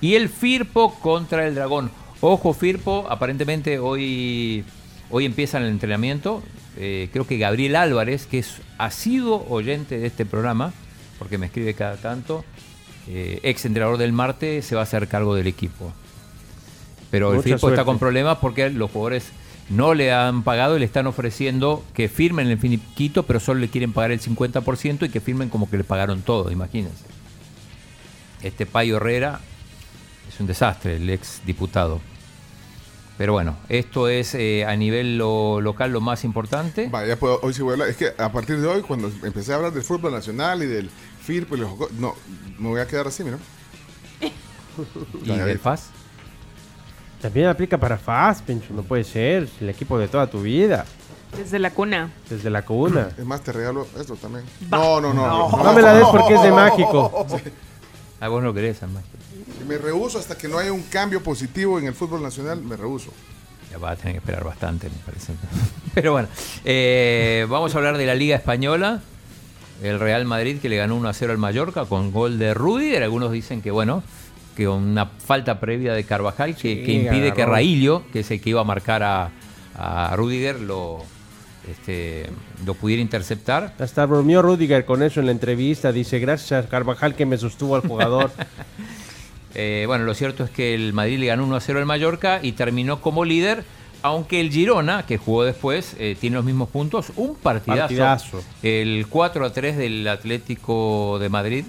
y 0.00 0.16
el 0.16 0.28
Firpo 0.28 0.94
contra 1.00 1.46
el 1.46 1.54
Dragón. 1.54 1.90
Ojo, 2.20 2.52
Firpo, 2.52 3.06
aparentemente 3.08 3.78
hoy, 3.78 4.64
hoy 5.10 5.24
empieza 5.24 5.58
el 5.58 5.66
entrenamiento. 5.66 6.42
Eh, 6.80 7.08
creo 7.12 7.26
que 7.26 7.38
Gabriel 7.38 7.74
Álvarez, 7.74 8.26
que 8.26 8.38
es 8.38 8.60
asiduo 8.78 9.44
oyente 9.50 9.98
de 9.98 10.06
este 10.06 10.24
programa, 10.24 10.72
porque 11.18 11.36
me 11.36 11.46
escribe 11.46 11.74
cada 11.74 11.96
tanto, 11.96 12.44
eh, 13.08 13.40
ex 13.42 13.64
entrenador 13.64 13.98
del 13.98 14.12
Marte, 14.12 14.62
se 14.62 14.76
va 14.76 14.82
a 14.82 14.84
hacer 14.84 15.08
cargo 15.08 15.34
del 15.34 15.48
equipo. 15.48 15.92
Pero 17.10 17.34
el 17.34 17.42
Firpo 17.42 17.70
está 17.70 17.84
con 17.84 17.98
problemas 17.98 18.38
porque 18.38 18.70
los 18.70 18.90
jugadores 18.92 19.32
no 19.70 19.92
le 19.94 20.12
han 20.12 20.44
pagado 20.44 20.76
y 20.76 20.78
le 20.78 20.84
están 20.84 21.06
ofreciendo 21.06 21.84
que 21.94 22.08
firmen 22.08 22.46
el 22.46 22.58
finiquito, 22.58 23.24
pero 23.24 23.40
solo 23.40 23.60
le 23.60 23.68
quieren 23.68 23.92
pagar 23.92 24.12
el 24.12 24.20
50% 24.20 25.06
y 25.06 25.08
que 25.08 25.20
firmen 25.20 25.48
como 25.48 25.68
que 25.68 25.78
le 25.78 25.84
pagaron 25.84 26.22
todo, 26.22 26.50
imagínense. 26.50 27.04
Este 28.42 28.66
Payo 28.66 28.98
Herrera 28.98 29.40
es 30.28 30.38
un 30.38 30.46
desastre, 30.46 30.96
el 30.96 31.10
ex 31.10 31.42
diputado. 31.44 32.00
Pero 33.18 33.32
bueno, 33.32 33.56
esto 33.68 34.08
es 34.08 34.34
eh, 34.36 34.64
a 34.64 34.76
nivel 34.76 35.18
lo- 35.18 35.60
local 35.60 35.90
lo 35.90 36.00
más 36.00 36.24
importante. 36.24 36.88
Va, 36.88 37.04
ya 37.04 37.16
puedo, 37.16 37.40
hoy 37.42 37.52
sí 37.52 37.62
voy 37.62 37.70
a 37.70 37.74
hablar. 37.74 37.88
Es 37.88 37.96
que 37.96 38.12
a 38.16 38.30
partir 38.30 38.60
de 38.60 38.66
hoy, 38.68 38.82
cuando 38.82 39.10
empecé 39.24 39.52
a 39.52 39.56
hablar 39.56 39.72
del 39.72 39.82
fútbol 39.82 40.12
nacional 40.12 40.62
y 40.62 40.66
del 40.66 40.88
FIRP, 40.88 41.52
y 41.54 41.56
los 41.56 41.70
no, 41.98 42.14
me 42.58 42.68
voy 42.68 42.80
a 42.80 42.86
quedar 42.86 43.08
así, 43.08 43.24
mira. 43.24 43.38
¿Y 45.24 45.32
del 45.36 45.58
FAS? 45.58 45.88
También 47.20 47.48
aplica 47.48 47.76
para 47.76 47.98
FAS, 47.98 48.40
Pencho. 48.42 48.72
No 48.72 48.82
puede 48.84 49.02
ser. 49.02 49.48
El 49.60 49.68
equipo 49.68 49.98
de 49.98 50.06
toda 50.06 50.28
tu 50.28 50.40
vida. 50.42 50.84
Desde 51.36 51.58
la 51.58 51.70
cuna. 51.72 52.10
Desde 52.30 52.48
la 52.50 52.62
cuna. 52.64 53.08
Es 53.18 53.24
más, 53.24 53.42
te 53.42 53.50
regalo 53.52 53.86
esto 53.98 54.14
también. 54.14 54.44
No, 54.70 55.00
no, 55.00 55.12
no. 55.12 55.50
No 55.50 55.72
me 55.72 55.82
la 55.82 55.94
des 55.94 56.06
porque 56.06 56.34
es 56.34 56.42
de 56.42 56.52
mágico. 56.52 57.26
Ah, 58.20 58.26
vos 58.26 58.42
no 58.42 58.52
querés, 58.52 58.82
además. 58.82 59.04
Me 59.66 59.78
rehuso 59.78 60.18
hasta 60.18 60.36
que 60.36 60.48
no 60.48 60.58
haya 60.58 60.72
un 60.72 60.82
cambio 60.82 61.22
positivo 61.22 61.78
en 61.78 61.86
el 61.86 61.94
fútbol 61.94 62.22
nacional, 62.22 62.62
me 62.62 62.76
rehuso. 62.76 63.12
Ya 63.70 63.78
va 63.78 63.90
a 63.90 63.96
tener 63.96 64.14
que 64.14 64.18
esperar 64.18 64.44
bastante, 64.44 64.88
me 64.88 64.96
parece. 65.04 65.34
Pero 65.94 66.12
bueno, 66.12 66.28
eh, 66.64 67.46
vamos 67.48 67.74
a 67.74 67.78
hablar 67.78 67.98
de 67.98 68.06
la 68.06 68.14
Liga 68.14 68.36
Española. 68.36 69.02
El 69.82 70.00
Real 70.00 70.24
Madrid 70.24 70.58
que 70.60 70.68
le 70.68 70.76
ganó 70.76 70.96
1 70.96 71.08
a 71.08 71.12
0 71.12 71.32
al 71.32 71.38
Mallorca 71.38 71.84
con 71.84 72.10
gol 72.10 72.38
de 72.38 72.54
Rudiger. 72.54 73.02
Algunos 73.02 73.30
dicen 73.30 73.62
que, 73.62 73.70
bueno, 73.70 74.02
que 74.56 74.66
una 74.66 75.06
falta 75.06 75.60
previa 75.60 75.92
de 75.92 76.04
Carvajal 76.04 76.56
que, 76.56 76.76
Sí, 76.76 76.82
que 76.84 76.92
impide 76.92 77.32
que. 77.32 77.46
Raillo, 77.46 78.02
que 78.12 78.20
es 78.20 78.30
el 78.30 78.40
que 78.40 78.50
iba 78.50 78.60
a 78.60 78.64
marcar 78.64 79.02
a, 79.04 79.30
a 79.76 80.16
Rudiger, 80.16 80.60
lo, 80.60 81.04
este, 81.70 82.26
lo 82.64 82.74
pudiera 82.74 83.02
interceptar. 83.02 83.74
Hasta 83.78 84.06
bromeó 84.06 84.42
Rudiger 84.42 84.84
con 84.84 85.02
eso 85.02 85.20
en 85.20 85.26
la 85.26 85.32
entrevista. 85.32 85.92
Dice, 85.92 86.18
gracias 86.18 86.64
a 86.64 86.68
Carvajal 86.68 87.14
que 87.14 87.26
me 87.26 87.38
sostuvo 87.38 87.76
al 87.76 87.82
jugador. 87.82 88.30
Eh, 89.60 89.86
bueno, 89.88 90.04
lo 90.04 90.14
cierto 90.14 90.44
es 90.44 90.50
que 90.50 90.72
el 90.72 90.92
Madrid 90.92 91.18
le 91.18 91.26
ganó 91.26 91.44
1 91.44 91.56
a 91.56 91.60
0 91.60 91.80
al 91.80 91.84
Mallorca 91.84 92.38
y 92.40 92.52
terminó 92.52 93.00
como 93.00 93.24
líder, 93.24 93.64
aunque 94.02 94.40
el 94.40 94.52
Girona, 94.52 95.04
que 95.04 95.18
jugó 95.18 95.42
después, 95.42 95.96
eh, 95.98 96.16
tiene 96.20 96.36
los 96.36 96.44
mismos 96.44 96.68
puntos. 96.68 97.10
Un 97.16 97.34
partidazo. 97.34 97.80
Partidazo. 97.80 98.42
El 98.62 99.08
4 99.10 99.44
a 99.44 99.52
3 99.52 99.76
del 99.76 100.06
Atlético 100.06 101.18
de 101.18 101.28
Madrid, 101.28 101.64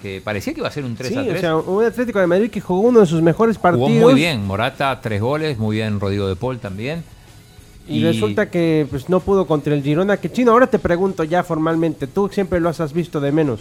que 0.00 0.22
parecía 0.24 0.54
que 0.54 0.60
iba 0.60 0.68
a 0.68 0.72
ser 0.72 0.86
un 0.86 0.96
3 0.96 1.08
sí, 1.10 1.18
a 1.18 1.22
3. 1.22 1.36
o 1.36 1.40
sea, 1.40 1.56
un 1.56 1.84
Atlético 1.84 2.18
de 2.18 2.26
Madrid 2.26 2.50
que 2.50 2.62
jugó 2.62 2.80
uno 2.80 3.00
de 3.00 3.06
sus 3.06 3.20
mejores 3.20 3.58
partidos. 3.58 3.90
jugó 3.90 4.00
muy 4.00 4.14
bien. 4.14 4.46
Morata, 4.46 4.98
tres 5.02 5.20
goles. 5.20 5.58
Muy 5.58 5.76
bien 5.76 6.00
Rodrigo 6.00 6.26
de 6.26 6.36
Paul 6.36 6.60
también. 6.60 7.04
Y, 7.86 8.02
resulta 8.02 8.48
que 8.48 8.86
pues, 8.88 9.10
no 9.10 9.20
pudo 9.20 9.46
contra 9.46 9.74
el 9.74 9.82
Girona. 9.82 10.16
Que 10.16 10.32
Chino, 10.32 10.52
ahora 10.52 10.66
te 10.66 10.78
pregunto 10.78 11.24
ya 11.24 11.42
formalmente, 11.42 12.06
tú 12.06 12.30
siempre 12.32 12.58
lo 12.58 12.70
has 12.70 12.92
visto 12.94 13.20
de 13.20 13.32
menos. 13.32 13.60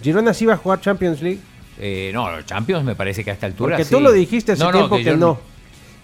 ¿Girona 0.00 0.32
sí 0.32 0.46
va 0.46 0.54
a 0.54 0.58
jugar 0.58 0.80
Champions 0.80 1.20
League? 1.20 1.40
Eh, 1.78 2.10
no, 2.14 2.30
los 2.30 2.46
Champions 2.46 2.84
me 2.84 2.94
parece 2.94 3.24
que 3.24 3.30
a 3.30 3.34
esta 3.34 3.46
altura. 3.46 3.76
Porque 3.76 3.84
sí. 3.84 3.90
tú 3.94 4.00
lo 4.00 4.12
dijiste 4.12 4.52
hace 4.52 4.64
tiempo 4.70 4.96
que 4.96 5.04
yo 5.04 5.16
no. 5.16 5.38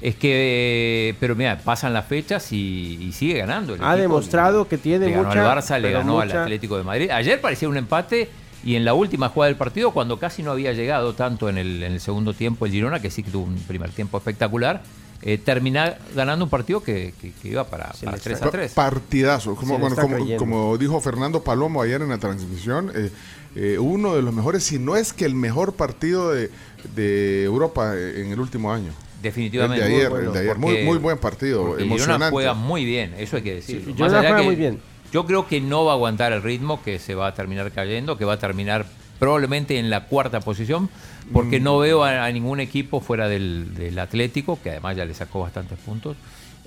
Es 0.02 0.14
que, 0.16 1.14
pero 1.20 1.34
mira, 1.36 1.58
pasan 1.62 1.92
las 1.92 2.06
fechas 2.06 2.52
y, 2.52 2.98
y 3.02 3.12
sigue 3.12 3.38
ganando. 3.38 3.74
el 3.74 3.80
Ha 3.82 3.90
equipo. 3.92 4.00
demostrado 4.02 4.66
que 4.66 4.78
tiene 4.78 5.06
le 5.06 5.12
ganó 5.12 5.28
mucha, 5.28 5.52
al 5.52 5.58
Barça, 5.58 5.78
le 5.78 5.90
ganó 5.92 6.20
al 6.20 6.32
Atlético 6.32 6.78
de 6.78 6.84
Madrid. 6.84 7.10
Ayer 7.10 7.40
parecía 7.40 7.68
un 7.68 7.76
empate 7.76 8.28
y 8.64 8.76
en 8.76 8.84
la 8.86 8.94
última 8.94 9.28
jugada 9.28 9.48
del 9.48 9.56
partido, 9.56 9.90
cuando 9.90 10.18
casi 10.18 10.42
no 10.42 10.52
había 10.52 10.72
llegado 10.72 11.12
tanto 11.14 11.48
en 11.50 11.58
el, 11.58 11.82
en 11.82 11.92
el 11.92 12.00
segundo 12.00 12.32
tiempo 12.32 12.64
el 12.66 12.72
Girona, 12.72 13.00
que 13.00 13.10
sí 13.10 13.22
que 13.22 13.30
tuvo 13.30 13.44
un 13.44 13.56
primer 13.56 13.90
tiempo 13.90 14.16
espectacular, 14.18 14.82
eh, 15.22 15.36
termina 15.36 15.96
ganando 16.14 16.46
un 16.46 16.50
partido 16.50 16.82
que, 16.82 17.12
que- 17.20 17.32
que 17.32 17.48
iba 17.48 17.64
para, 17.64 17.90
para 18.02 18.16
3 18.16 18.42
a 18.42 18.50
3. 18.50 18.72
Partidazo. 18.72 19.54
Bueno, 19.54 19.94
como 20.38 20.78
dijo 20.78 20.98
Fernando 21.02 21.42
Palomo 21.44 21.82
ayer 21.82 22.00
en 22.00 22.08
la 22.08 22.16
transmisión, 22.18 22.90
eh, 22.94 23.10
eh, 23.56 23.78
uno 23.78 24.14
de 24.14 24.22
los 24.22 24.32
mejores, 24.34 24.62
si 24.64 24.78
no 24.78 24.96
es 24.96 25.12
que 25.12 25.24
el 25.24 25.34
mejor 25.34 25.74
partido 25.74 26.30
de, 26.32 26.50
de 26.94 27.44
Europa 27.44 27.94
en 27.96 28.30
el 28.32 28.40
último 28.40 28.72
año. 28.72 28.92
Definitivamente. 29.22 29.84
El 29.84 29.90
de 29.90 29.96
ayer, 29.96 30.10
bueno, 30.10 30.26
el 30.28 30.32
de 30.32 30.38
ayer. 30.40 30.52
porque- 30.56 30.66
Muy, 30.66 30.84
muy 30.84 30.98
buen 30.98 31.18
partido, 31.18 31.76
el 31.76 31.84
emocionante. 31.84 32.30
juega 32.30 32.54
muy 32.54 32.84
bien, 32.84 33.14
eso 33.18 33.36
hay 33.36 33.42
que 33.42 33.54
decir. 33.56 33.82
Sí, 33.84 33.92
Girona 33.92 34.18
juega 34.20 34.42
muy 34.42 34.56
bien. 34.56 34.80
Yo 35.12 35.26
creo 35.26 35.46
que 35.48 35.60
no 35.60 35.84
va 35.84 35.92
a 35.92 35.94
aguantar 35.96 36.32
el 36.32 36.42
ritmo, 36.42 36.82
que 36.82 36.98
se 36.98 37.14
va 37.14 37.26
a 37.26 37.34
terminar 37.34 37.70
cayendo, 37.72 38.16
que 38.16 38.24
va 38.24 38.34
a 38.34 38.38
terminar 38.38 38.86
probablemente 39.18 39.78
en 39.78 39.90
la 39.90 40.06
cuarta 40.06 40.40
posición, 40.40 40.88
porque 41.32 41.60
Mm. 41.60 41.64
no 41.64 41.78
veo 41.78 42.04
a, 42.04 42.24
a 42.24 42.32
ningún 42.32 42.60
equipo 42.60 43.00
fuera 43.00 43.28
del, 43.28 43.74
del 43.74 43.98
Atlético, 43.98 44.58
que 44.62 44.70
además 44.70 44.96
ya 44.96 45.04
le 45.04 45.12
sacó 45.12 45.40
bastantes 45.40 45.78
puntos, 45.80 46.16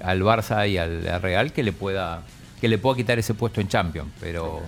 al 0.01 0.21
Barça 0.21 0.69
y 0.69 0.77
al, 0.77 1.07
al 1.07 1.21
Real, 1.21 1.53
que 1.53 1.63
le 1.63 1.71
pueda 1.71 2.21
que 2.61 2.67
le 2.67 2.77
pueda 2.77 2.95
quitar 2.97 3.17
ese 3.19 3.33
puesto 3.33 3.59
en 3.61 3.67
Champions, 3.67 4.09
pero 4.19 4.61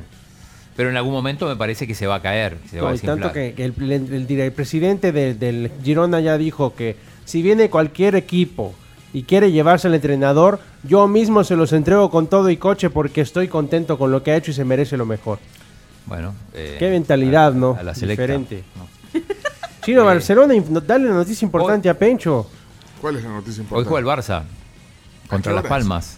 pero 0.75 0.89
en 0.89 0.97
algún 0.97 1.13
momento 1.13 1.47
me 1.47 1.55
parece 1.55 1.87
que 1.87 1.95
se 1.95 2.07
va 2.07 2.15
a 2.15 2.21
caer, 2.21 2.57
se 2.69 2.81
va 2.81 2.89
a 2.89 2.93
No, 2.93 2.99
tanto 2.99 3.31
que 3.31 3.53
que 3.53 3.65
el, 3.65 3.73
el- 3.79 4.13
el- 4.29 4.39
el 4.39 4.51
presidente 4.51 5.11
de- 5.11 5.33
del 5.33 5.71
Girona 5.83 6.19
ya 6.19 6.37
dijo 6.37 6.75
que 6.75 6.95
si 7.25 7.41
viene 7.41 7.69
cualquier 7.69 8.15
equipo 8.15 8.73
y 9.13 9.23
quiere 9.23 9.51
llevarse 9.51 9.87
al 9.87 9.95
entrenador, 9.95 10.59
yo 10.83 11.07
mismo 11.07 11.43
se 11.43 11.55
los 11.55 11.71
entrego 11.73 12.09
con 12.11 12.27
todo 12.27 12.49
y 12.49 12.57
coche 12.57 12.89
porque 12.89 13.21
estoy 13.21 13.47
contento 13.47 13.97
con 13.97 14.11
lo 14.11 14.21
que 14.23 14.31
ha 14.31 14.35
hecho 14.35 14.51
y 14.51 14.53
se 14.53 14.65
merece 14.65 14.97
lo 14.97 15.05
mejor. 15.05 15.39
Bueno, 16.05 16.35
eh, 16.53 16.75
Qué 16.77 16.89
mentalidad, 16.89 17.53
¿no? 17.53 17.75
a 17.79 17.83
la 17.83 17.95
selecta, 17.95 18.23
Diferente. 18.23 18.63
Chino, 19.83 20.03
Barcelona, 20.03 20.53
inf- 20.55 20.67
no, 20.69 20.81
dale 20.81 21.05
una 21.05 21.15
noticia 21.15 21.45
importante 21.45 21.89
a 21.89 21.93
Pencho. 21.97 22.47
¿Cuál 22.99 23.17
es 23.17 23.23
la 23.23 23.29
noticia 23.29 23.61
Hoy 23.61 23.63
importante? 23.63 23.89
juega 23.89 24.11
el 24.13 24.19
Barça 24.19 24.43
contra 25.27 25.53
Las? 25.53 25.65
Palmas. 25.65 26.17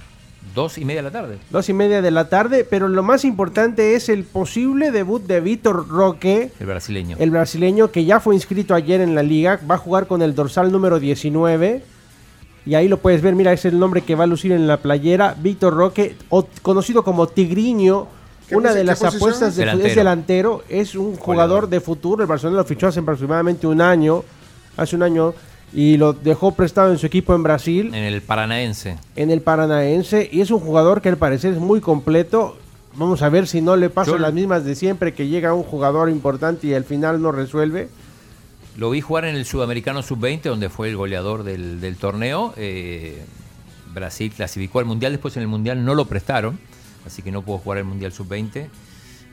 Dos 0.57 0.79
y 0.79 0.85
media 0.85 1.03
de 1.03 1.09
la 1.09 1.11
tarde. 1.11 1.37
Dos 1.51 1.69
y 1.69 1.73
media 1.73 2.01
de 2.01 2.09
la 2.09 2.29
tarde, 2.29 2.65
pero 2.67 2.87
lo 2.87 3.03
más 3.03 3.23
importante 3.25 3.93
es 3.93 4.09
el 4.09 4.23
posible 4.23 4.89
debut 4.89 5.21
de 5.21 5.39
Víctor 5.39 5.87
Roque, 5.87 6.51
El 6.59 6.65
brasileño. 6.65 7.15
el 7.19 7.29
brasileño 7.29 7.91
que 7.91 8.05
ya 8.05 8.19
fue 8.19 8.33
inscrito 8.33 8.73
ayer 8.73 8.99
en 9.01 9.13
la 9.13 9.21
liga, 9.21 9.59
va 9.69 9.75
a 9.75 9.77
jugar 9.77 10.07
con 10.07 10.23
el 10.23 10.33
dorsal 10.33 10.71
número 10.71 10.99
19. 10.99 11.83
Y 12.65 12.73
ahí 12.73 12.87
lo 12.87 12.97
puedes 12.97 13.21
ver, 13.21 13.35
mira, 13.35 13.53
es 13.53 13.65
el 13.65 13.77
nombre 13.77 14.01
que 14.01 14.15
va 14.15 14.23
a 14.23 14.27
lucir 14.27 14.51
en 14.51 14.65
la 14.65 14.77
playera. 14.77 15.35
Víctor 15.39 15.75
Roque, 15.75 16.15
o- 16.29 16.47
conocido 16.63 17.03
como 17.03 17.27
Tigriño, 17.27 18.07
¿Qué 18.49 18.55
una 18.55 18.73
de 18.73 18.83
las 18.83 18.97
posición 18.97 19.21
apuestas 19.21 19.49
es? 19.49 19.55
de, 19.57 19.61
Delantero. 19.61 19.87
es 19.89 19.95
delantero, 19.95 20.63
es 20.69 20.95
un 20.95 21.17
jugador 21.17 21.69
de 21.69 21.79
futuro. 21.81 22.23
El 22.23 22.27
Barcelona 22.27 22.57
lo 22.57 22.65
fichó 22.65 22.87
hace 22.87 22.99
aproximadamente 23.01 23.67
un 23.67 23.79
año, 23.79 24.23
hace 24.75 24.95
un 24.95 25.03
año, 25.03 25.35
y 25.73 25.97
lo 25.97 26.13
dejó 26.13 26.53
prestado 26.53 26.91
en 26.91 26.97
su 26.97 27.05
equipo 27.05 27.35
en 27.35 27.43
Brasil 27.43 27.87
En 27.93 28.03
el 28.03 28.21
Paranaense. 28.21 28.97
en 29.15 29.31
el 29.31 29.41
Paranaense 29.41 30.29
y 30.31 30.41
es 30.41 30.49
un 30.51 30.59
jugador 30.59 31.01
que 31.01 31.09
al 31.09 31.17
parecer 31.17 31.53
es 31.53 31.59
muy 31.59 31.81
completo. 31.81 32.57
Vamos 32.95 33.21
a 33.21 33.29
ver 33.29 33.47
si 33.47 33.61
no 33.61 33.75
le 33.75 33.89
pasan 33.89 34.21
las 34.21 34.33
mismas 34.33 34.63
de 34.63 34.73
siempre 34.75 35.13
que 35.13 35.27
llega 35.27 35.53
un 35.53 35.63
jugador 35.63 36.09
importante 36.09 36.67
y 36.67 36.73
al 36.73 36.83
final 36.83 37.21
no 37.21 37.31
resuelve. 37.31 37.89
Lo 38.75 38.89
vi 38.91 39.01
jugar 39.01 39.25
en 39.25 39.35
el 39.35 39.45
Sudamericano 39.45 40.01
Sub-20, 40.01 40.41
donde 40.43 40.69
fue 40.69 40.89
el 40.89 40.95
goleador 40.95 41.43
del, 41.43 41.79
del 41.81 41.95
torneo. 41.97 42.53
Eh, 42.57 43.23
Brasil 43.93 44.31
clasificó 44.35 44.79
al 44.79 44.85
Mundial, 44.85 45.11
después 45.11 45.35
en 45.35 45.41
el 45.41 45.47
Mundial 45.47 45.83
no 45.83 45.95
lo 45.95 46.05
prestaron, 46.05 46.59
así 47.05 47.21
que 47.21 47.31
no 47.31 47.41
pudo 47.41 47.57
jugar 47.57 47.79
el 47.79 47.85
Mundial 47.85 48.13
Sub-20, 48.13 48.67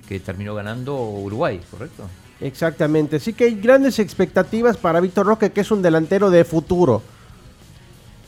que 0.09 0.21
terminó 0.21 0.55
ganando 0.55 0.97
Uruguay, 0.97 1.61
¿correcto? 1.71 2.05
Exactamente. 2.45 3.17
Así 3.17 3.33
que 3.33 3.45
hay 3.45 3.55
grandes 3.55 3.99
expectativas 3.99 4.77
para 4.77 5.01
Víctor 5.01 5.25
Roque, 5.27 5.51
que 5.51 5.63
es 5.63 5.71
un 5.71 5.81
delantero 5.81 6.31
de 6.31 6.45
futuro. 6.45 7.03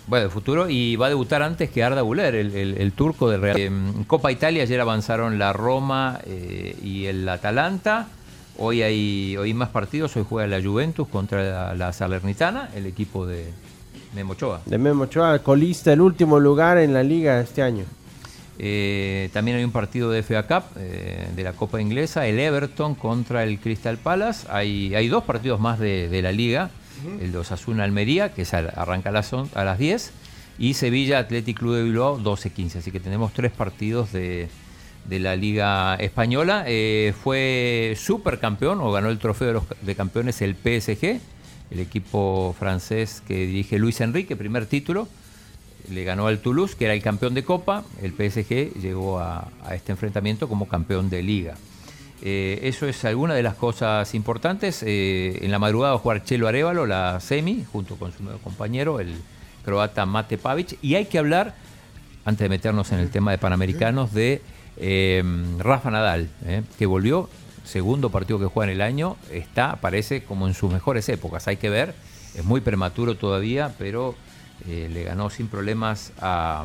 Bueno, 0.06 0.24
de 0.24 0.30
futuro, 0.30 0.70
y 0.70 0.96
va 0.96 1.06
a 1.06 1.08
debutar 1.10 1.42
antes 1.42 1.68
que 1.68 1.82
Arda 1.84 2.00
Güler, 2.00 2.34
el, 2.34 2.54
el- 2.54 2.78
el 2.78 2.92
turco 2.92 3.28
del 3.28 3.42
Real. 3.42 3.58
En 3.58 4.04
Copa 4.04 4.32
Italia 4.32 4.62
ayer 4.62 4.80
avanzaron 4.80 5.38
la 5.38 5.52
Roma 5.52 6.20
eh, 6.24 6.76
y 6.82 7.06
el 7.06 7.28
Atalanta. 7.28 8.06
Hoy 8.58 8.82
hay, 8.82 9.36
hoy 9.36 9.48
hay 9.48 9.54
más 9.54 9.68
partidos, 9.68 10.16
hoy 10.16 10.24
juega 10.26 10.46
la 10.58 10.64
Juventus 10.64 11.06
contra 11.08 11.42
la, 11.42 11.74
la 11.74 11.92
Salernitana, 11.92 12.70
el 12.74 12.86
equipo 12.86 13.26
de 13.26 13.50
Memo 14.14 14.32
Ochoa. 14.32 14.62
De 14.64 14.78
Memo 14.78 15.02
Ochoa, 15.04 15.40
colista, 15.40 15.92
el 15.92 16.00
último 16.00 16.40
lugar 16.40 16.78
en 16.78 16.94
la 16.94 17.02
liga 17.02 17.38
este 17.40 17.62
año. 17.62 17.84
Eh, 18.58 19.28
también 19.32 19.58
hay 19.58 19.64
un 19.64 19.72
partido 19.72 20.10
de 20.10 20.22
FA 20.22 20.44
Cup 20.44 20.64
eh, 20.78 21.28
de 21.36 21.42
la 21.42 21.52
Copa 21.52 21.80
Inglesa, 21.80 22.26
el 22.26 22.38
Everton 22.38 22.94
contra 22.94 23.44
el 23.44 23.58
Crystal 23.58 23.98
Palace. 23.98 24.46
Hay, 24.50 24.94
hay 24.94 25.08
dos 25.08 25.24
partidos 25.24 25.60
más 25.60 25.78
de, 25.78 26.08
de 26.08 26.22
la 26.22 26.32
liga, 26.32 26.70
el 27.20 27.32
de 27.32 27.38
Osasuna 27.38 27.84
Almería, 27.84 28.32
que 28.32 28.42
es 28.42 28.54
al- 28.54 28.72
arranca 28.74 29.10
a 29.10 29.12
las, 29.12 29.32
on- 29.32 29.50
a 29.54 29.64
las 29.64 29.78
10, 29.78 30.10
y 30.58 30.74
Sevilla 30.74 31.18
Athletic 31.18 31.58
Club 31.58 31.74
de 31.76 31.82
Bilbao 31.84 32.18
12-15. 32.18 32.76
Así 32.76 32.90
que 32.90 32.98
tenemos 33.00 33.32
tres 33.34 33.52
partidos 33.52 34.12
de, 34.12 34.48
de 35.04 35.18
la 35.18 35.36
Liga 35.36 35.94
Española. 35.96 36.64
Eh, 36.66 37.12
fue 37.22 37.94
supercampeón 37.98 38.80
o 38.80 38.90
ganó 38.90 39.10
el 39.10 39.18
trofeo 39.18 39.48
de, 39.48 39.52
los, 39.54 39.64
de 39.82 39.94
campeones 39.94 40.40
el 40.40 40.54
PSG, 40.54 41.20
el 41.70 41.80
equipo 41.80 42.54
francés 42.58 43.22
que 43.28 43.46
dirige 43.46 43.78
Luis 43.78 44.00
Enrique, 44.00 44.34
primer 44.34 44.64
título 44.64 45.08
le 45.90 46.04
ganó 46.04 46.26
al 46.26 46.38
Toulouse, 46.38 46.76
que 46.76 46.84
era 46.84 46.94
el 46.94 47.02
campeón 47.02 47.34
de 47.34 47.44
Copa. 47.44 47.84
El 48.02 48.12
PSG 48.12 48.74
llegó 48.80 49.18
a, 49.18 49.48
este 49.72 49.92
enfrentamiento 49.92 50.48
como 50.48 50.68
campeón 50.68 51.10
de 51.10 51.22
Liga. 51.22 51.54
Eh, 52.22 52.60
eso 52.62 52.86
es 52.86 53.04
alguna 53.04 53.34
de 53.34 53.42
las 53.42 53.54
cosas 53.54 54.14
importantes. 54.14 54.82
Eh, 54.84 55.38
en 55.42 55.50
la 55.50 55.58
madrugada 55.58 55.92
va 55.92 55.98
a 55.98 56.02
jugar 56.02 56.24
Chelo 56.24 56.48
Arevalo, 56.48 56.86
la 56.86 57.20
semi, 57.20 57.64
junto 57.70 57.96
con 57.96 58.12
su 58.12 58.22
nuevo 58.22 58.38
compañero, 58.40 59.00
el 59.00 59.14
croata 59.64 60.06
Mate 60.06 60.38
Pavic. 60.38 60.78
Y 60.82 60.94
hay 60.94 61.06
que 61.06 61.18
hablar, 61.18 61.54
antes 62.24 62.44
de 62.44 62.48
meternos 62.48 62.92
en 62.92 63.00
el 63.00 63.10
tema 63.10 63.32
de 63.32 63.38
Panamericanos, 63.38 64.12
de 64.14 64.40
eh, 64.78 65.22
Rafa 65.58 65.90
Nadal, 65.90 66.28
eh, 66.44 66.62
que 66.78 66.86
volvió, 66.86 67.28
segundo 67.64 68.10
partido 68.10 68.38
que 68.38 68.46
juega 68.46 68.70
en 68.70 68.76
el 68.76 68.82
año, 68.82 69.16
está, 69.32 69.76
parece 69.76 70.22
como 70.22 70.46
en 70.46 70.54
sus 70.54 70.72
mejores 70.72 71.08
épocas. 71.08 71.48
Hay 71.48 71.56
que 71.56 71.70
ver, 71.70 71.94
es 72.34 72.44
muy 72.44 72.60
prematuro 72.60 73.16
todavía, 73.16 73.74
pero 73.78 74.14
eh, 74.68 74.88
le 74.92 75.04
ganó 75.04 75.30
sin 75.30 75.48
problemas 75.48 76.12
a, 76.20 76.64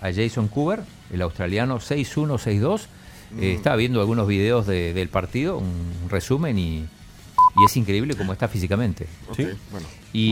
a 0.00 0.12
Jason 0.12 0.48
Cooper, 0.48 0.82
el 1.12 1.22
australiano 1.22 1.78
6-1, 1.78 2.38
6-2. 2.38 2.80
Eh, 2.82 2.86
Mm. 3.28 3.42
estaba 3.56 3.74
viendo 3.76 4.00
algunos 4.00 4.28
videos 4.28 4.66
de- 4.68 4.92
del 4.94 5.08
partido, 5.08 5.58
un 5.58 6.08
resumen, 6.08 6.58
y, 6.58 6.78
y 6.78 7.64
es 7.66 7.76
increíble 7.76 8.14
cómo 8.14 8.32
está 8.32 8.46
físicamente. 8.46 9.06
Bueno. 9.72 9.86
Y, 10.12 10.30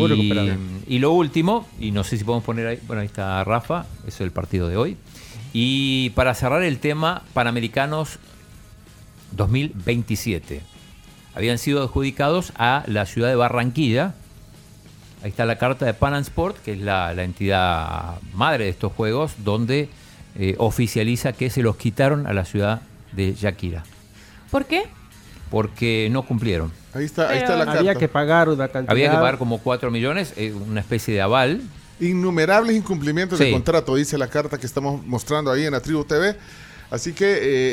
y 0.86 0.98
lo 1.00 1.12
último, 1.12 1.66
y 1.80 1.90
no 1.90 2.04
sé 2.04 2.16
si 2.16 2.22
podemos 2.24 2.44
poner 2.44 2.66
ahí, 2.68 2.78
bueno, 2.86 3.00
ahí 3.02 3.06
está 3.06 3.42
Rafa, 3.42 3.86
eso 4.06 4.08
es 4.08 4.20
el 4.20 4.30
partido 4.30 4.68
de 4.68 4.76
hoy. 4.76 4.96
Y 5.52 6.10
para 6.10 6.34
cerrar 6.34 6.62
el 6.62 6.78
tema, 6.78 7.22
Panamericanos 7.34 8.18
2027. 9.32 10.60
Habían 11.34 11.58
sido 11.58 11.82
adjudicados 11.82 12.52
a 12.56 12.84
la 12.86 13.06
ciudad 13.06 13.28
de 13.28 13.34
Barranquilla. 13.36 14.14
Ahí 15.24 15.30
está 15.30 15.46
la 15.46 15.56
carta 15.56 15.86
de 15.86 15.94
Pan 15.94 16.14
Sport, 16.16 16.58
que 16.62 16.74
es 16.74 16.80
la, 16.80 17.14
la 17.14 17.24
entidad 17.24 18.16
madre 18.34 18.64
de 18.64 18.70
estos 18.70 18.92
juegos, 18.92 19.32
donde 19.38 19.88
eh, 20.38 20.54
oficializa 20.58 21.32
que 21.32 21.48
se 21.48 21.62
los 21.62 21.76
quitaron 21.76 22.26
a 22.26 22.34
la 22.34 22.44
ciudad 22.44 22.82
de 23.12 23.32
Yaquira, 23.32 23.84
¿Por 24.50 24.66
qué? 24.66 24.82
porque 25.50 26.08
no 26.10 26.24
cumplieron. 26.24 26.70
Ahí 26.92 27.06
está, 27.06 27.30
ahí 27.30 27.38
está 27.38 27.56
la 27.56 27.64
carta. 27.64 27.80
Había 27.80 27.94
que 27.94 28.06
pagar 28.08 28.50
una 28.50 28.68
cantidad. 28.68 28.90
Había 28.92 29.10
que 29.10 29.16
pagar 29.16 29.38
como 29.38 29.58
4 29.60 29.90
millones, 29.90 30.34
eh, 30.36 30.52
una 30.52 30.80
especie 30.80 31.14
de 31.14 31.22
aval. 31.22 31.62
Innumerables 32.00 32.76
incumplimientos 32.76 33.38
Sí. 33.38 33.46
de 33.46 33.50
contrato, 33.52 33.94
dice 33.94 34.18
la 34.18 34.26
carta 34.28 34.58
que 34.58 34.66
estamos 34.66 35.06
mostrando 35.06 35.50
ahí 35.50 35.64
en 35.64 35.72
la 35.72 35.80
Tribu 35.80 36.04
TV. 36.04 36.36
Así 36.90 37.14
que 37.14 37.24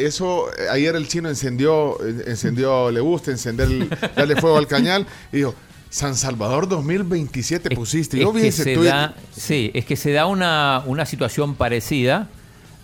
eh, 0.02 0.06
eso, 0.06 0.48
eh, 0.58 0.68
ayer 0.72 0.96
el 0.96 1.06
chino 1.08 1.28
encendió, 1.28 1.98
encendió, 2.28 2.92
le 2.92 3.02
gusta 3.02 3.32
encender, 3.32 3.68
darle 4.16 4.36
fuego 4.38 4.58
al 4.58 4.68
cañal 4.68 5.06
y 5.34 5.38
dijo, 5.38 5.54
San 5.92 6.16
Salvador 6.16 6.68
2027 6.68 7.76
pusiste. 7.76 8.18
Yo 8.18 8.30
Es 8.30 8.36
vi 8.36 8.42
que 8.42 8.48
ese 8.48 8.64
se 8.64 8.76
da, 8.84 9.14
sí, 9.32 9.70
es 9.76 9.86
que 9.86 9.96
se 9.96 10.12
da 10.12 10.26
una, 10.26 10.82
una 10.88 11.06
situación 11.06 11.54
parecida 11.56 12.30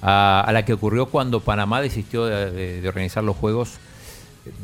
a, 0.01 0.41
a 0.45 0.51
la 0.51 0.63
que 0.65 0.73
ocurrió 0.73 1.07
cuando 1.07 1.39
Panamá 1.39 1.81
desistió 1.81 2.25
de, 2.25 2.51
de- 2.51 2.81
de 2.81 2.87
organizar 2.87 3.23
los 3.23 3.35
Juegos 3.35 3.71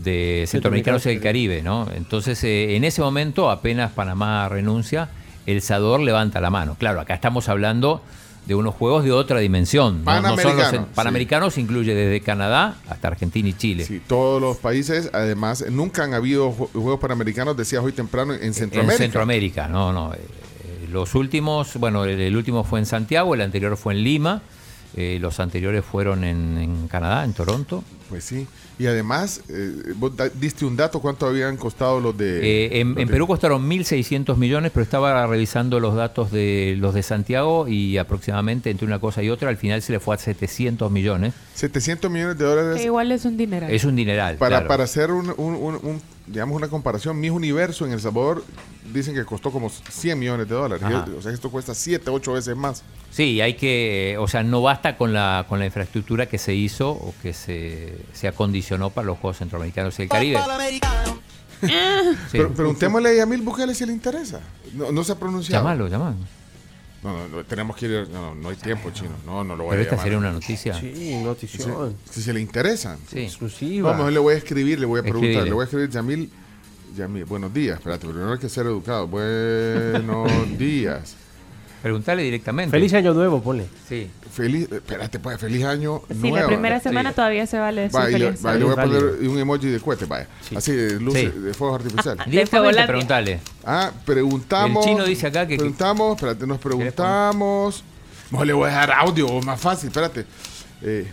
de 0.03 0.45
Centroamericanos 0.47 1.03
del 1.05 1.19
Caribe, 1.21 1.61
¿no? 1.63 1.87
Entonces, 1.95 2.43
eh, 2.43 2.75
en 2.75 2.83
ese 2.83 3.01
momento, 3.01 3.49
apenas 3.49 3.91
Panamá 3.91 4.47
renuncia, 4.49 5.09
El 5.45 5.61
Salvador 5.61 6.01
levanta 6.01 6.39
la 6.39 6.49
mano. 6.49 6.75
Claro, 6.77 6.99
acá 7.01 7.13
estamos 7.15 7.49
hablando 7.49 8.01
de 8.45 8.55
unos 8.55 8.75
juegos 8.75 9.03
de 9.05 9.11
otra 9.11 9.39
dimensión. 9.39 10.03
¿no? 10.03 10.21
No 10.21 10.29
los 10.29 10.41
Panamericanos, 10.41 10.71
sí. 10.87 10.91
Panamericanos 10.95 11.57
incluye 11.57 11.95
desde 11.95 12.21
Canadá 12.21 12.75
hasta 12.89 13.07
Argentina 13.07 13.47
y 13.49 13.53
Chile. 13.53 13.85
Sí, 13.85 14.01
todos 14.05 14.41
los 14.41 14.57
países, 14.57 15.09
además, 15.13 15.63
nunca 15.71 16.03
han 16.03 16.13
habido 16.13 16.51
ju- 16.51 16.69
Juegos 16.73 16.99
Panamericanos, 16.99 17.55
decías 17.55 17.83
hoy 17.83 17.93
temprano, 17.93 18.33
en 18.33 18.53
Centroamérica. 18.53 18.93
En 18.95 18.97
Centroamérica, 18.97 19.67
no, 19.69 19.93
no. 19.93 20.13
eh, 20.13 20.17
eh, 20.17 20.87
los 20.91 21.15
últimos, 21.15 21.77
bueno, 21.77 22.03
el, 22.03 22.19
el 22.19 22.35
último 22.35 22.63
fue 22.65 22.79
en 22.79 22.85
Santiago, 22.85 23.33
el 23.33 23.41
anterior 23.41 23.77
fue 23.77 23.93
en 23.93 24.03
Lima, 24.03 24.41
eh, 24.95 25.17
los 25.21 25.39
anteriores 25.39 25.83
fueron 25.85 26.23
en, 26.23 26.57
en 26.57 26.87
Canadá, 26.89 27.23
en 27.23 27.33
Toronto. 27.33 27.83
Pues 28.13 28.25
sí. 28.25 28.45
Y 28.77 28.85
además, 28.85 29.41
eh, 29.49 29.93
vos 29.95 30.15
da- 30.15 30.29
diste 30.29 30.65
un 30.65 30.75
dato, 30.77 30.99
¿cuánto 30.99 31.25
habían 31.25 31.57
costado 31.57 31.99
los 31.99 32.15
de... 32.15 32.65
Eh, 32.67 32.79
en, 32.81 32.89
los 32.91 32.99
en 32.99 33.07
de- 33.07 33.11
Perú 33.11 33.25
costaron 33.25 33.67
1.600 33.67 34.37
millones, 34.37 34.71
pero 34.71 34.83
estaba 34.83 35.25
revisando 35.25 35.79
los 35.79 35.95
datos 35.95 36.31
de 36.31 36.75
los 36.77 36.93
de 36.93 37.01
Santiago 37.01 37.67
y 37.67 37.97
aproximadamente 37.97 38.69
entre 38.69 38.85
una 38.85 38.99
cosa 38.99 39.23
y 39.23 39.31
otra, 39.31 39.49
al 39.49 39.57
final 39.57 39.81
se 39.81 39.93
le 39.93 39.99
fue 39.99 40.13
a 40.13 40.19
700 40.19 40.91
millones. 40.91 41.33
700 41.55 42.11
millones 42.11 42.37
de 42.37 42.45
dólares 42.45 42.77
Que 42.81 42.85
igual 42.85 43.11
es 43.11 43.25
un 43.25 43.35
dineral. 43.35 43.71
Es 43.71 43.83
un 43.83 43.95
dineral. 43.95 44.35
Para, 44.37 44.57
claro. 44.57 44.67
para 44.67 44.83
hacer 44.83 45.09
un, 45.11 45.33
un- 45.37 45.55
un- 45.55 45.79
un, 45.81 46.01
digamos 46.27 46.55
una 46.55 46.67
comparación, 46.67 47.19
mi 47.19 47.31
universo 47.31 47.87
en 47.87 47.93
El 47.93 47.99
Salvador 47.99 48.43
dicen 48.93 49.15
que 49.15 49.25
costó 49.25 49.51
como 49.51 49.69
100 49.69 50.17
millones 50.19 50.47
de 50.47 50.55
dólares. 50.55 50.85
Y, 50.89 51.11
o 51.17 51.21
sea, 51.21 51.31
esto 51.31 51.49
cuesta 51.49 51.73
7, 51.73 52.09
8 52.09 52.33
veces 52.33 52.55
más. 52.55 52.83
Sí, 53.11 53.41
hay 53.41 53.55
que, 53.55 54.15
o 54.19 54.27
sea, 54.27 54.43
no 54.43 54.61
basta 54.61 54.97
con 54.97 55.13
la, 55.13 55.45
con 55.49 55.59
la 55.59 55.65
infraestructura 55.65 56.27
que 56.27 56.37
se 56.37 56.53
hizo 56.53 56.91
o 56.91 57.13
que 57.21 57.33
se, 57.33 57.97
se 58.13 58.27
acondicionó 58.27 58.89
para 58.89 59.07
los 59.07 59.17
Juegos 59.17 59.37
Centroamericanos 59.37 59.97
y 59.99 60.03
el 60.03 60.09
Caribe. 60.09 60.39
Sí. 61.61 61.69
Pero 62.31 62.53
preguntémosle 62.53 63.09
a 63.09 63.13
Yamil 63.13 63.41
Bukele 63.41 63.73
si 63.73 63.85
le 63.85 63.93
interesa. 63.93 64.41
No, 64.73 64.91
no 64.91 65.03
se 65.03 65.13
ha 65.13 65.15
pronunciado. 65.15 65.63
Llámalo, 65.63 65.87
llámalo. 65.87 66.15
No, 67.03 67.11
no, 67.17 67.27
no, 67.27 67.43
tenemos 67.43 67.75
que 67.75 67.85
ir. 67.85 68.07
No, 68.09 68.33
no, 68.33 68.35
no 68.35 68.49
hay 68.49 68.55
tiempo, 68.55 68.89
chino. 68.91 69.11
No, 69.25 69.43
no 69.43 69.55
lo 69.55 69.65
voy 69.65 69.71
Pero 69.71 69.81
a 69.81 69.83
esta 69.83 69.95
llamar. 69.95 70.03
sería 70.05 70.17
una 70.17 70.31
noticia. 70.31 70.73
Sí, 70.79 71.19
notición. 71.23 71.95
Si, 72.05 72.13
si 72.15 72.21
se 72.21 72.33
le 72.33 72.39
interesan. 72.39 72.97
Sí. 73.09 73.19
Exclusiva. 73.19 73.91
Vamos, 73.91 74.11
le 74.11 74.19
voy 74.19 74.35
a 74.35 74.37
escribir, 74.37 74.79
le 74.79 74.85
voy 74.85 74.99
a 74.99 75.03
preguntar. 75.03 75.29
Escribile. 75.29 75.49
Le 75.49 75.53
voy 75.53 75.61
a 75.61 75.65
escribir, 75.65 75.89
Yamil. 75.89 76.31
Yamil, 76.95 77.25
buenos 77.25 77.53
días. 77.53 77.77
Espérate, 77.77 78.07
primero 78.07 78.31
hay 78.33 78.39
que 78.39 78.49
ser 78.49 78.65
educado. 78.65 79.07
Buenos 79.07 80.29
días. 80.57 81.15
Preguntarle 81.81 82.23
directamente. 82.23 82.71
Feliz 82.71 82.93
año 82.93 83.13
nuevo, 83.13 83.41
ponle. 83.41 83.65
Sí. 83.89 84.09
Feliz, 84.31 84.71
espérate, 84.71 85.19
pues, 85.19 85.37
feliz 85.37 85.65
año 85.65 86.01
Sí, 86.09 86.15
nuevo. 86.29 86.37
la 86.37 86.47
primera 86.47 86.79
Sí. 86.79 86.83
semana 86.83 87.11
todavía 87.11 87.45
se 87.45 87.59
vale 87.59 87.81
decir 87.81 87.99
le, 87.99 88.11
feliz. 88.11 88.41
vaya, 88.41 88.57
le 88.59 88.63
voy 88.65 88.73
a 88.73 88.83
poner 88.83 89.03
un 89.29 89.37
emoji 89.37 89.67
de 89.67 89.79
cohete, 89.81 90.05
vaya. 90.05 90.27
Sí. 90.47 90.55
Así, 90.55 90.71
de 90.71 90.99
luces, 90.99 91.33
Sí. 91.33 91.39
de 91.39 91.53
fuegos 91.53 91.81
artificiales. 91.81 92.25
Directamente 92.25 92.47
Fagolandia. 92.51 92.87
preguntarle. 92.87 93.39
Ah, 93.65 93.91
preguntamos. 94.05 94.85
El 94.85 94.91
chino 94.93 95.05
dice 95.05 95.27
acá 95.27 95.45
que- 95.45 95.57
Preguntamos, 95.57 96.15
espérate, 96.15 96.47
nos 96.47 96.59
preguntamos. 96.59 97.83
No 98.31 98.45
le 98.45 98.53
voy 98.53 98.69
a 98.69 98.73
dar 98.73 98.91
audio, 98.93 99.41
más 99.41 99.59
fácil, 99.59 99.87
espérate. 99.89 100.25
Eh, 100.81 101.05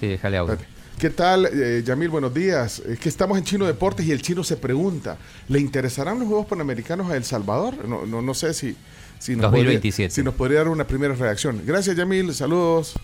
Sí, 0.00 0.06
déjale 0.06 0.38
audio. 0.38 0.54
espérate. 0.54 0.75
¿Qué 0.98 1.10
tal, 1.10 1.46
eh, 1.52 1.82
Yamil? 1.84 2.08
Buenos 2.08 2.32
días. 2.32 2.78
Es 2.78 2.98
que 2.98 3.10
estamos 3.10 3.36
en 3.36 3.44
Chino 3.44 3.66
Deportes 3.66 4.06
y 4.06 4.12
el 4.12 4.22
chino 4.22 4.42
se 4.42 4.56
pregunta: 4.56 5.18
¿le 5.48 5.60
interesarán 5.60 6.18
los 6.18 6.26
Juegos 6.26 6.46
Panamericanos 6.46 7.10
a 7.10 7.16
El 7.16 7.24
Salvador? 7.24 7.86
No, 7.86 8.06
no, 8.06 8.22
no 8.22 8.32
sé 8.32 8.54
si, 8.54 8.74
si, 9.18 9.36
nos 9.36 9.42
2027. 9.42 10.08
Podría, 10.08 10.10
si 10.14 10.22
nos 10.22 10.34
podría 10.34 10.58
dar 10.60 10.68
una 10.68 10.86
primera 10.86 11.14
reacción. 11.14 11.60
Gracias, 11.66 11.96
Yamil. 11.96 12.32
Saludos. 12.34 12.94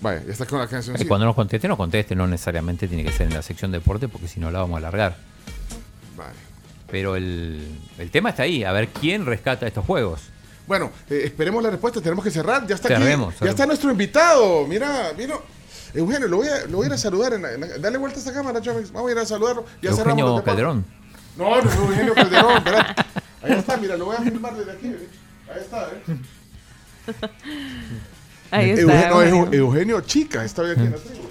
Vaya, 0.00 0.22
ya 0.24 0.32
está 0.32 0.46
con 0.46 0.60
la 0.60 0.68
canción. 0.68 0.96
Y 1.00 1.04
cuando 1.04 1.26
nos 1.26 1.34
conteste, 1.34 1.66
nos 1.66 1.76
conteste. 1.76 2.14
No 2.14 2.28
necesariamente 2.28 2.86
tiene 2.86 3.02
que 3.02 3.10
ser 3.10 3.26
en 3.26 3.34
la 3.34 3.42
sección 3.42 3.72
deporte 3.72 4.06
porque 4.06 4.28
si 4.28 4.38
no 4.38 4.52
la 4.52 4.60
vamos 4.60 4.76
a 4.76 4.78
alargar. 4.78 5.16
Vale. 6.16 6.30
Pero 6.92 7.16
el, 7.16 7.60
el 7.98 8.10
tema 8.12 8.30
está 8.30 8.44
ahí. 8.44 8.62
A 8.62 8.70
ver 8.70 8.88
quién 8.88 9.26
rescata 9.26 9.66
estos 9.66 9.84
juegos. 9.84 10.20
Bueno, 10.68 10.92
eh, 11.10 11.22
esperemos 11.24 11.60
la 11.60 11.70
respuesta. 11.70 12.00
Tenemos 12.00 12.24
que 12.24 12.30
cerrar. 12.30 12.68
Ya 12.68 12.76
está 12.76 12.86
aquí. 12.86 13.02
Cerremos, 13.02 13.34
Ya 13.34 13.38
cerremos. 13.38 13.54
está 13.54 13.66
nuestro 13.66 13.90
invitado. 13.90 14.64
Mira, 14.68 15.10
vino. 15.18 15.59
Eugenio, 15.94 16.28
lo 16.28 16.36
voy 16.38 16.48
a, 16.48 16.66
lo 16.66 16.76
voy 16.78 16.84
a 16.84 16.88
ir 16.88 16.92
a 16.94 16.98
saludar. 16.98 17.34
En 17.34 17.42
la- 17.42 17.52
en 17.52 17.60
la- 17.60 17.78
dale 17.78 17.98
vuelta 17.98 18.16
a 18.18 18.20
esta 18.20 18.32
cámara, 18.32 18.60
Chomix. 18.60 18.92
Vamos 18.92 19.08
a 19.08 19.12
ir 19.12 19.18
a 19.18 19.26
saludarlo. 19.26 19.64
Ya 19.82 19.90
cerramos 19.92 20.20
Eugenio 20.20 20.26
deportes. 20.26 20.44
Calderón. 20.44 20.84
No, 21.36 21.62
no 21.62 21.70
es 21.70 21.76
Eugenio 21.76 22.14
Calderón. 22.14 22.56
espérate. 22.58 23.02
Ahí 23.42 23.52
está, 23.52 23.76
mira, 23.76 23.96
lo 23.96 24.04
voy 24.06 24.16
a 24.16 24.20
filmar 24.20 24.54
desde 24.54 24.72
aquí. 24.72 24.86
Ahí 25.52 25.60
está, 25.60 25.88
¿eh? 25.88 26.16
Ahí 28.50 28.70
está. 28.70 28.82
Eugenio, 28.82 29.22
Eugenio. 29.22 29.58
Eugenio 29.58 30.00
Chica. 30.02 30.44
Está 30.44 30.62
hoy 30.62 30.70
aquí 30.72 30.80
en 30.82 30.90
la 30.92 30.96
tribu. 30.98 31.20
Ahí 31.22 31.24
¿eh? 31.24 31.28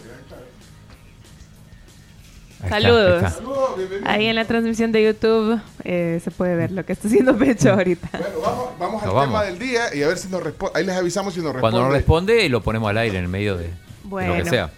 Ahí 2.61 2.65
está, 2.65 2.69
Saludos. 2.69 3.23
ahí 3.23 3.27
está. 3.27 3.37
Saludos. 3.37 3.79
Ahí 4.05 4.25
en 4.25 4.35
la 4.35 4.45
transmisión 4.45 4.91
de 4.91 5.03
YouTube 5.03 5.61
eh, 5.83 6.19
se 6.23 6.31
puede 6.31 6.55
ver 6.55 6.71
lo 6.71 6.85
que 6.85 6.93
está 6.93 7.07
haciendo 7.07 7.37
Pecho 7.37 7.71
ahorita. 7.73 8.09
Bueno, 8.11 8.25
vamos, 8.41 8.69
vamos 8.79 9.03
al 9.03 9.07
Nos 9.09 9.15
tema 9.23 9.33
vamos. 9.33 9.45
del 9.45 9.59
día 9.59 9.95
y 9.95 10.03
a 10.03 10.07
ver 10.07 10.17
si 10.17 10.27
nos 10.29 10.43
responde. 10.43 10.77
Ahí 10.79 10.85
les 10.85 10.95
avisamos 10.97 11.33
si 11.33 11.39
nos 11.39 11.53
responde. 11.53 11.61
Cuando 11.61 11.81
nos 11.83 11.91
responde, 11.93 12.49
lo 12.49 12.61
ponemos 12.61 12.89
al 12.89 12.97
aire 12.97 13.17
en 13.17 13.23
el 13.25 13.29
medio 13.29 13.55
de 13.57 13.69
Bueno. 14.09 14.35
lo 14.35 14.43
que 14.43 14.49
sea. 14.49 14.71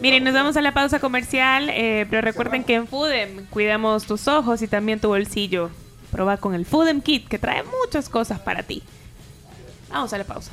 Miren, 0.00 0.22
nos 0.22 0.32
vamos 0.32 0.56
a 0.56 0.62
la 0.62 0.72
pausa 0.72 1.00
comercial, 1.00 1.70
eh, 1.70 2.06
pero 2.08 2.22
recuerden 2.22 2.62
que 2.62 2.74
en 2.74 2.86
Foodem 2.86 3.46
cuidamos 3.46 4.06
tus 4.06 4.28
ojos 4.28 4.62
y 4.62 4.68
también 4.68 5.00
tu 5.00 5.08
bolsillo. 5.08 5.70
Proba 6.12 6.36
con 6.36 6.54
el 6.54 6.64
Foodem 6.64 7.00
Kit 7.00 7.26
que 7.26 7.38
trae 7.38 7.64
muchas 7.64 8.08
cosas 8.08 8.38
para 8.38 8.62
ti. 8.62 8.82
Vamos 9.90 10.12
a 10.12 10.18
la 10.18 10.24
pausa. 10.24 10.52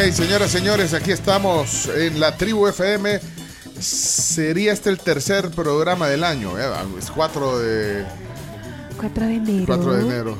Señoras, 0.00 0.50
señores, 0.50 0.94
aquí 0.94 1.12
estamos 1.12 1.86
en 1.86 2.20
la 2.20 2.34
tribu 2.34 2.66
FM. 2.66 3.20
Sería 3.78 4.72
este 4.72 4.88
el 4.88 4.98
tercer 4.98 5.50
programa 5.50 6.08
del 6.08 6.24
año, 6.24 6.58
¿eh? 6.58 6.64
Ah, 6.64 6.84
es 6.98 7.10
4 7.10 7.58
de... 7.58 8.06
4 8.98 9.26
de 9.26 9.34
enero. 9.34 9.66
4 9.66 9.92
de 9.92 10.00
enero. 10.00 10.38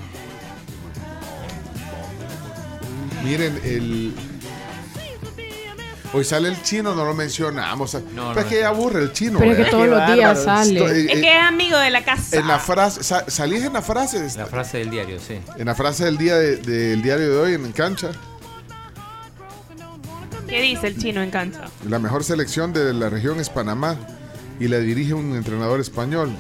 Miren, 3.23 3.61
el... 3.63 4.15
Hoy 6.15 6.25
sale 6.25 6.49
el 6.49 6.61
chino, 6.63 6.95
no 6.95 7.05
lo 7.05 7.13
mencionamos. 7.13 7.93
No, 7.95 8.01
pero 8.01 8.35
no, 8.35 8.41
es 8.41 8.47
que 8.47 8.65
aburre 8.65 9.03
el 9.03 9.13
chino. 9.13 9.39
Pero 9.39 9.53
es 9.53 9.59
¿eh? 9.59 9.65
que 9.65 9.71
todos 9.71 9.89
los 9.89 10.15
días 10.15 10.43
sale. 10.43 10.81
Estoy, 10.81 11.01
es 11.01 11.19
eh, 11.19 11.21
que 11.21 11.37
es 11.37 11.43
amigo 11.43 11.77
de 11.77 11.91
la 11.91 12.03
casa. 12.03 12.39
En 12.39 12.49
la 12.49 12.59
frase, 12.59 13.05
sal, 13.05 13.25
salís 13.29 13.63
en 13.63 13.75
la 13.75 13.83
frase. 13.83 14.27
La 14.39 14.47
frase 14.47 14.79
del 14.79 14.89
diario, 14.89 15.21
sí. 15.21 15.39
En 15.59 15.67
la 15.67 15.75
frase 15.75 16.07
del 16.07 16.17
día 16.17 16.37
de, 16.37 16.57
del 16.57 17.03
diario 17.03 17.29
de 17.29 17.37
hoy 17.37 17.55
en 17.55 17.71
cancha. 17.73 18.11
¿Qué 20.51 20.61
dice 20.61 20.89
el 20.89 20.99
chino 20.99 21.23
en 21.23 21.31
cancha? 21.31 21.71
La 21.89 22.01
mejor 22.01 22.25
selección 22.25 22.73
de 22.73 22.93
la 22.93 23.09
región 23.09 23.39
es 23.39 23.49
Panamá 23.49 23.97
y 24.59 24.67
la 24.67 24.79
dirige 24.81 25.15
un 25.15 25.37
entrenador 25.37 25.79
español. 25.79 26.33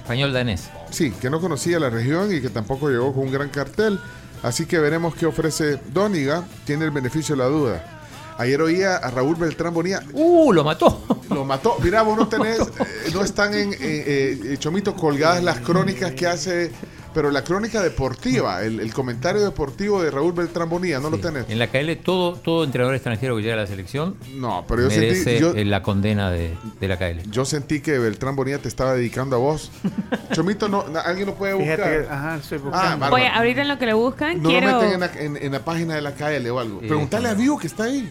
Español 0.00 0.32
danés. 0.32 0.70
Sí, 0.90 1.10
que 1.10 1.28
no 1.28 1.38
conocía 1.38 1.78
la 1.78 1.90
región 1.90 2.34
y 2.34 2.40
que 2.40 2.48
tampoco 2.48 2.88
llegó 2.88 3.12
con 3.12 3.24
un 3.24 3.30
gran 3.30 3.50
cartel. 3.50 4.00
Así 4.42 4.64
que 4.64 4.78
veremos 4.78 5.14
qué 5.14 5.26
ofrece 5.26 5.78
Dóniga. 5.92 6.44
Tiene 6.64 6.86
el 6.86 6.92
beneficio 6.92 7.36
de 7.36 7.42
la 7.42 7.48
duda. 7.48 8.02
Ayer 8.38 8.62
oía 8.62 8.96
a 8.96 9.10
Raúl 9.10 9.36
Beltrán 9.36 9.74
Bonilla. 9.74 10.02
¡Uh! 10.14 10.50
Lo 10.54 10.64
mató. 10.64 11.04
Lo 11.28 11.44
mató. 11.44 11.76
Mira, 11.82 12.00
vos 12.00 12.16
no 12.16 12.28
tenés, 12.30 12.58
eh, 12.58 13.10
no 13.12 13.22
están 13.22 13.52
en 13.52 13.74
eh, 13.74 13.76
eh, 13.80 14.56
Chomito 14.58 14.96
colgadas 14.96 15.44
las 15.44 15.58
crónicas 15.58 16.12
que 16.12 16.26
hace, 16.26 16.72
pero 17.14 17.30
la 17.30 17.42
crónica 17.44 17.82
deportiva, 17.82 18.62
el, 18.62 18.80
el 18.80 18.92
comentario 18.92 19.42
deportivo 19.42 20.02
de 20.02 20.10
Raúl 20.10 20.32
Beltrán 20.32 20.68
Bonilla, 20.68 20.98
¿no 21.00 21.10
lo 21.10 21.18
tenés? 21.18 21.44
En 21.48 21.58
la 21.58 21.66
KL, 21.68 21.96
todo, 22.02 22.34
todo 22.36 22.64
entrenador 22.64 22.94
extranjero 22.94 23.36
que 23.36 23.42
llega 23.42 23.54
a 23.54 23.58
la 23.58 23.66
selección 23.66 24.16
No, 24.34 24.64
pero 24.68 24.82
yo 24.82 24.88
merece 24.88 25.22
sentí, 25.24 25.40
yo, 25.40 25.52
eh, 25.54 25.64
la 25.64 25.82
condena 25.82 26.30
de, 26.30 26.54
de 26.80 26.88
la 26.88 26.96
KL. 26.98 27.22
yo 27.30 27.44
sentí 27.44 27.80
que 27.80 27.98
Beltrán 27.98 28.36
Bonilla 28.36 28.58
te 28.58 28.68
estaba 28.68 28.94
dedicando 28.94 29.36
a 29.36 29.38
vos. 29.38 29.70
Chomito, 30.32 30.68
no, 30.68 30.84
alguien 31.04 31.26
lo 31.26 31.34
puede 31.34 31.54
buscar. 31.54 31.78
Que, 31.78 32.06
ajá, 32.08 32.36
estoy 32.36 32.58
Ah, 32.58 32.62
buscando. 32.64 32.98
bárbaro. 32.98 33.14
Oye, 33.14 33.28
ahorita 33.28 33.62
en 33.62 33.68
lo 33.68 33.78
que 33.78 33.86
le 33.86 33.92
buscan, 33.94 34.42
No 34.42 34.48
quiero. 34.48 34.66
lo 34.70 34.80
meten 34.80 34.92
en 34.94 35.00
la, 35.00 35.12
en- 35.20 35.36
en 35.46 35.52
la 35.52 35.64
página 35.64 35.94
de 35.94 36.02
la 36.02 36.12
KL 36.14 36.48
o 36.50 36.58
algo. 36.58 36.80
Sí, 36.80 36.86
Preguntale 36.86 37.28
sí. 37.28 37.34
a 37.34 37.34
Vivo 37.34 37.58
que 37.58 37.66
está 37.66 37.84
ahí. 37.84 38.10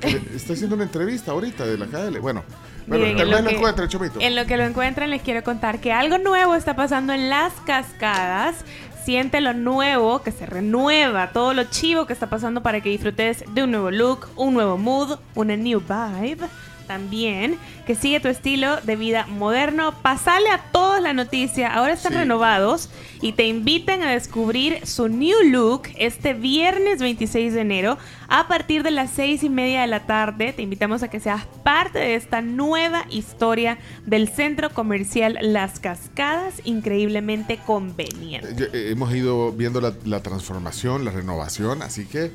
Que 0.00 0.20
Está 0.34 0.54
haciendo 0.54 0.74
una 0.74 0.84
entrevista 0.84 1.32
ahorita 1.32 1.66
de 1.66 1.76
la 1.76 1.86
KL. 1.86 2.18
Bueno, 2.20 2.42
Miren, 2.86 3.18
en 3.18 3.30
lo 3.30 3.42
que- 3.44 3.54
encuentre, 3.56 3.88
Chomito. 3.88 4.20
En 4.20 4.34
lo 4.36 4.46
que 4.46 4.56
lo 4.56 4.64
encuentran, 4.64 5.10
les 5.10 5.22
quiero 5.22 5.42
contar 5.44 5.78
que 5.80 5.92
algo 5.92 6.18
nuevo 6.18 6.54
está 6.54 6.74
pasando 6.76 7.12
en 7.12 7.28
las 7.30 7.52
cascadas. 7.66 8.64
Siente 9.04 9.40
lo 9.40 9.52
nuevo, 9.52 10.22
que 10.22 10.30
se 10.30 10.46
renueva, 10.46 11.30
todo 11.32 11.54
lo 11.54 11.64
chivo 11.64 12.06
que 12.06 12.12
está 12.12 12.28
pasando 12.28 12.62
para 12.62 12.80
que 12.80 12.88
disfrutes 12.88 13.44
de 13.52 13.64
un 13.64 13.72
nuevo 13.72 13.90
look, 13.90 14.28
un 14.36 14.54
nuevo 14.54 14.78
mood, 14.78 15.18
una 15.34 15.56
new 15.56 15.80
vibe. 15.80 16.46
También, 16.86 17.56
que 17.86 17.94
sigue 17.94 18.20
tu 18.20 18.28
estilo 18.28 18.80
de 18.82 18.96
vida 18.96 19.26
moderno. 19.26 19.94
Pasale 20.02 20.48
a 20.50 20.58
todos 20.72 21.00
la 21.00 21.12
noticia. 21.12 21.72
Ahora 21.72 21.92
están 21.92 22.12
Sí. 22.12 22.18
renovados 22.18 22.90
y 23.20 23.32
te 23.32 23.46
invitan 23.46 24.02
a 24.02 24.10
descubrir 24.10 24.86
su 24.86 25.08
new 25.08 25.36
look 25.44 25.82
este 25.96 26.34
viernes 26.34 26.98
26 27.00 27.54
de 27.54 27.60
enero 27.60 27.98
a 28.28 28.48
partir 28.48 28.82
de 28.82 28.90
las 28.90 29.10
6 29.10 29.42
y 29.44 29.48
media 29.48 29.82
de 29.82 29.86
la 29.86 30.00
tarde. 30.06 30.52
Te 30.52 30.62
invitamos 30.62 31.02
a 31.02 31.08
que 31.08 31.20
seas 31.20 31.46
parte 31.62 31.98
de 31.98 32.14
esta 32.14 32.42
nueva 32.42 33.04
historia 33.10 33.78
del 34.06 34.28
centro 34.28 34.70
comercial 34.70 35.38
Las 35.40 35.78
Cascadas, 35.80 36.54
increíblemente 36.64 37.58
conveniente. 37.66 38.54
Ya, 38.56 38.64
eh, 38.78 38.90
hemos 38.90 39.14
ido 39.14 39.52
viendo 39.52 39.80
la, 39.80 39.92
la 40.04 40.22
transformación, 40.22 41.04
la 41.04 41.10
renovación, 41.10 41.82
así 41.82 42.06
que 42.06 42.30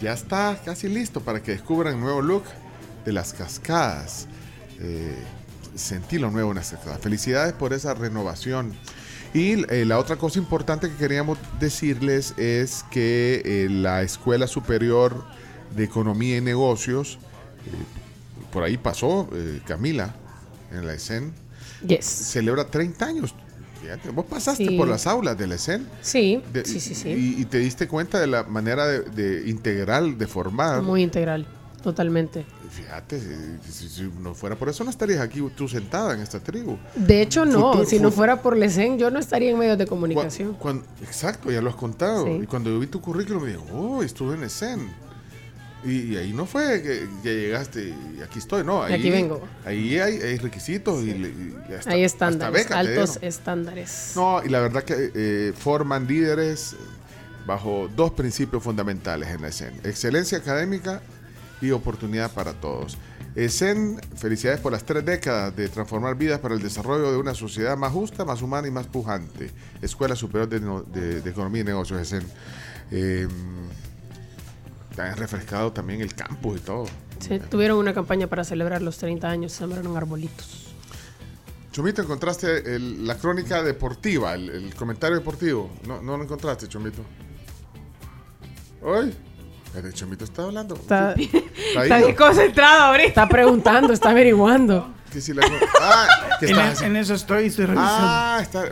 ya 0.00 0.12
está 0.14 0.58
casi 0.64 0.88
listo 0.88 1.20
para 1.20 1.42
que 1.42 1.52
descubran 1.52 1.94
el 1.96 2.00
nuevo 2.00 2.22
look 2.22 2.44
de 3.04 3.12
las 3.12 3.32
cascadas. 3.32 4.26
Eh, 4.80 5.14
sentí 5.74 6.18
lo 6.18 6.30
nuevo 6.30 6.50
en 6.50 6.56
las 6.56 6.70
cascadas. 6.70 7.00
Felicidades 7.00 7.52
por 7.52 7.72
esa 7.72 7.94
renovación. 7.94 8.72
Y 9.32 9.64
eh, 9.72 9.84
la 9.84 9.98
otra 9.98 10.16
cosa 10.16 10.38
importante 10.38 10.88
que 10.90 10.96
queríamos 10.96 11.38
decirles 11.60 12.34
es 12.36 12.84
que 12.90 13.42
eh, 13.44 13.68
la 13.70 14.02
Escuela 14.02 14.46
Superior 14.46 15.24
de 15.76 15.84
Economía 15.84 16.38
y 16.38 16.40
Negocios, 16.40 17.18
eh, 17.66 17.70
por 18.52 18.64
ahí 18.64 18.76
pasó 18.76 19.28
Camila 19.66 20.14
en 20.72 20.86
la 20.86 20.94
ESEN, 20.94 21.32
Yes. 21.86 22.04
celebra 22.04 22.64
30 22.66 23.06
años. 23.06 23.34
Vos 24.12 24.26
pasaste 24.26 24.66
Sí. 24.66 24.76
por 24.76 24.86
las 24.88 25.06
aulas 25.06 25.38
de 25.38 25.46
la 25.46 25.54
ESEN 25.54 25.86
Sí, 26.02 26.42
de- 26.52 26.64
sí, 26.64 26.78
sí, 26.80 26.94
sí. 26.94 27.08
Y, 27.08 27.40
y 27.40 27.44
te 27.46 27.58
diste 27.58 27.88
cuenta 27.88 28.20
de 28.20 28.26
la 28.26 28.42
manera 28.42 28.86
de, 28.86 29.00
de 29.00 29.48
integral 29.48 30.18
de 30.18 30.26
formar. 30.26 30.82
Muy 30.82 31.02
integral, 31.02 31.46
totalmente. 31.82 32.44
Fíjate, 32.70 33.20
si, 33.68 34.10
no 34.20 34.34
fuera 34.34 34.56
por 34.56 34.68
eso 34.68 34.84
no 34.84 34.90
estarías 34.90 35.20
aquí 35.20 35.40
tú 35.56 35.68
sentada 35.68 36.14
en 36.14 36.20
esta 36.20 36.40
tribu. 36.40 36.78
De 36.94 37.20
hecho, 37.22 37.44
no. 37.44 37.72
Futuro- 37.72 37.84
si 37.86 37.98
no 37.98 38.10
fu- 38.10 38.16
fuera 38.18 38.40
por 38.42 38.56
Lesen, 38.56 38.98
yo 38.98 39.10
no 39.10 39.18
estaría 39.18 39.50
en 39.50 39.58
medios 39.58 39.76
de 39.78 39.86
comunicación. 39.86 40.56
exacto, 41.02 41.50
ya 41.50 41.60
lo 41.60 41.70
has 41.70 41.76
contado. 41.76 42.26
Sí. 42.26 42.40
Y 42.42 42.46
cuando 42.46 42.70
yo 42.70 42.78
vi 42.78 42.86
tu 42.86 43.00
currículum 43.00 43.42
me 43.42 43.48
dijo, 43.50 43.64
oh, 43.72 44.02
estuve 44.02 44.34
en 44.36 44.44
ESEN. 44.44 44.88
Y, 45.82 46.12
y 46.12 46.16
ahí 46.18 46.32
no 46.34 46.44
fue 46.44 46.82
que, 46.82 47.08
que 47.22 47.34
llegaste 47.40 47.94
y 48.18 48.20
aquí 48.22 48.38
estoy, 48.38 48.62
no. 48.62 48.82
Ahí, 48.82 48.92
Aquí 48.94 49.08
vengo. 49.10 49.40
Ahí 49.64 49.98
hay, 49.98 50.16
hay 50.20 50.36
requisitos 50.36 51.02
y, 51.02 51.14
le- 51.14 51.28
y 51.30 51.72
hasta, 51.76 51.90
Hay 51.92 52.04
hasta 52.04 52.26
estándares, 52.28 52.52
beca 52.64 52.78
altos 52.78 53.18
estándares. 53.22 54.12
No, 54.14 54.44
y 54.44 54.50
la 54.50 54.60
verdad 54.60 54.84
que 54.84 55.10
eh, 55.14 55.52
forman 55.56 56.06
líderes 56.06 56.76
bajo 57.46 57.88
dos 57.96 58.10
principios 58.12 58.62
fundamentales 58.62 59.30
en 59.30 59.40
la 59.40 59.48
ESEN. 59.48 59.72
Excelencia 59.82 60.36
académica 60.36 61.00
y 61.60 61.70
oportunidad 61.70 62.32
para 62.32 62.52
todos. 62.54 62.96
ESEN, 63.34 64.00
felicidades 64.16 64.60
por 64.60 64.72
las 64.72 64.84
tres 64.84 65.04
décadas 65.04 65.54
de 65.54 65.68
transformar 65.68 66.16
vidas 66.16 66.40
para 66.40 66.54
el 66.54 66.62
desarrollo 66.62 67.12
de 67.12 67.18
una 67.18 67.34
sociedad 67.34 67.76
más 67.76 67.92
justa, 67.92 68.24
más 68.24 68.42
humana 68.42 68.66
y 68.66 68.70
más 68.70 68.86
pujante. 68.86 69.50
Escuela 69.80 70.16
Superior 70.16 70.48
de, 70.48 70.60
No- 70.60 70.82
de- 70.82 71.20
de 71.20 71.30
Economía 71.30 71.60
y 71.62 71.64
Negocios, 71.64 72.00
ESEN. 72.00 72.26
Eh, 72.90 73.28
han 74.98 75.16
refrescado 75.16 75.72
también 75.72 76.00
el 76.00 76.14
campus 76.14 76.58
y 76.58 76.60
todo. 76.60 76.84
Sí, 77.20 77.38
tuvieron 77.50 77.78
una 77.78 77.94
campaña 77.94 78.26
para 78.26 78.44
celebrar 78.44 78.82
los 78.82 78.98
30 78.98 79.28
años, 79.30 79.52
sembraron 79.52 79.96
arbolitos. 79.96 80.66
Chomito, 81.72 82.02
¿encontraste 82.02 82.74
el- 82.74 83.06
la 83.06 83.16
crónica 83.16 83.62
deportiva, 83.62 84.34
el, 84.34 84.50
el 84.50 84.74
comentario 84.74 85.16
deportivo? 85.18 85.70
No, 85.86 86.02
no 86.02 86.16
lo 86.16 86.24
encontraste, 86.24 86.66
Chomito. 86.68 87.02
¿Hoy? 88.82 89.14
El 89.74 89.92
Chomito 89.94 90.24
está 90.24 90.42
hablando. 90.44 90.74
Está, 90.74 91.12
¿Está 91.12 91.80
ahí? 91.80 92.02
Está 92.02 92.16
concentrado 92.16 92.82
ahorita. 92.84 93.08
está 93.08 93.28
preguntando, 93.28 93.92
está 93.92 94.10
averiguando. 94.10 94.92
Que 95.12 95.20
si 95.20 95.32
la- 95.32 95.42
ah, 95.80 96.06
¿qué 96.40 96.46
En, 96.46 96.52
estás 96.52 96.82
en 96.82 96.96
eso 96.96 97.14
estoy, 97.14 97.46
estoy 97.46 97.66
revisando. 97.66 97.92
Ah, 97.92 98.38
está. 98.42 98.64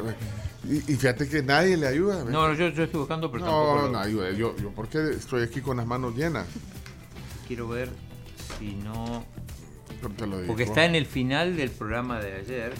Y, 0.69 0.77
y 0.93 0.97
fíjate 0.97 1.29
que 1.29 1.43
nadie 1.43 1.77
le 1.77 1.87
ayuda. 1.87 2.25
¿ves? 2.25 2.33
No, 2.33 2.53
yo, 2.53 2.69
yo 2.69 2.85
estoy 2.85 2.99
buscando, 3.01 3.31
pero 3.31 3.45
tampoco 3.45 3.83
no, 3.83 3.89
no 3.91 3.99
ayuda. 3.99 4.31
Yo, 4.33 4.57
yo, 4.57 4.70
¿por 4.70 4.89
qué 4.89 5.11
estoy 5.11 5.43
aquí 5.43 5.61
con 5.61 5.77
las 5.77 5.87
manos 5.87 6.15
llenas? 6.15 6.47
quiero 7.47 7.66
ver 7.69 7.89
si 8.59 8.75
no... 8.75 9.25
Pero 10.03 10.15
te 10.15 10.27
lo 10.27 10.37
digo. 10.37 10.49
Porque 10.49 10.65
está 10.65 10.85
en 10.85 10.95
el 10.95 11.07
final 11.07 11.57
del 11.57 11.70
programa 11.70 12.20
de 12.20 12.35
ayer. 12.35 12.75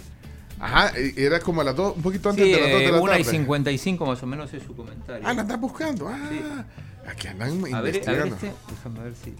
Ajá, 0.61 0.93
y- 1.01 1.15
era 1.23 1.40
como 1.40 1.62
a 1.62 1.65
las 1.65 1.74
dos, 1.74 1.97
un 1.97 2.03
poquito 2.03 2.28
antes 2.28 2.45
Sí, 2.45 2.53
de 2.53 2.61
las 2.61 2.70
dos 2.70 2.81
de 2.81 2.86
eh, 2.86 2.93
la 2.93 3.01
una 3.01 3.19
y 3.19 3.23
tarde. 3.24 3.39
55 3.39 4.07
más 4.07 4.23
o 4.23 4.27
menos 4.27 4.53
es 4.53 4.62
su 4.62 4.77
comentario. 4.77 5.27
Ah, 5.27 5.32
la 5.32 5.40
andas 5.40 5.59
buscando. 5.59 6.07
Ah, 6.09 6.65
aquí 7.09 7.28
andan 7.28 7.51
a 7.51 7.52
ver, 7.62 7.74
a 7.74 7.80
ver 7.80 7.94
investigando. 7.97 8.35
este, 8.36 8.52
déjame 8.70 9.01
ver 9.01 9.14
si... 9.16 9.35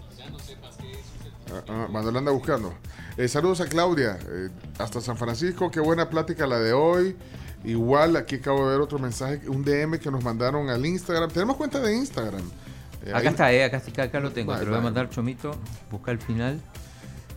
Ah, 1.51 1.87
ah, 1.91 2.17
anda 2.17 2.31
buscando. 2.31 2.73
Eh, 3.17 3.27
saludos 3.27 3.61
a 3.61 3.65
Claudia, 3.67 4.19
eh, 4.29 4.49
hasta 4.77 5.01
San 5.01 5.17
Francisco, 5.17 5.71
qué 5.71 5.79
buena 5.79 6.09
plática 6.09 6.45
la 6.45 6.59
de 6.59 6.73
hoy. 6.73 7.15
Igual, 7.63 8.15
aquí 8.15 8.35
acabo 8.35 8.65
de 8.65 8.71
ver 8.73 8.81
otro 8.81 8.99
mensaje, 8.99 9.49
un 9.49 9.63
DM 9.65 9.99
que 9.99 10.09
nos 10.11 10.23
mandaron 10.23 10.69
al 10.69 10.85
Instagram. 10.85 11.29
Tenemos 11.29 11.57
cuenta 11.57 11.79
de 11.79 11.95
Instagram. 11.95 12.43
Eh, 13.03 13.09
Acá 13.09 13.17
ahí- 13.19 13.27
está, 13.27 13.53
eh, 13.53 13.63
acá, 13.65 13.77
acá, 13.77 14.03
acá 14.03 14.19
lo 14.19 14.31
tengo. 14.31 14.51
Vale, 14.51 14.59
Te 14.61 14.65
lo 14.67 14.71
voy 14.73 14.79
a 14.79 14.83
mandar, 14.83 15.09
Chomito. 15.09 15.51
Busca 15.91 16.11
el 16.11 16.19
final. 16.19 16.61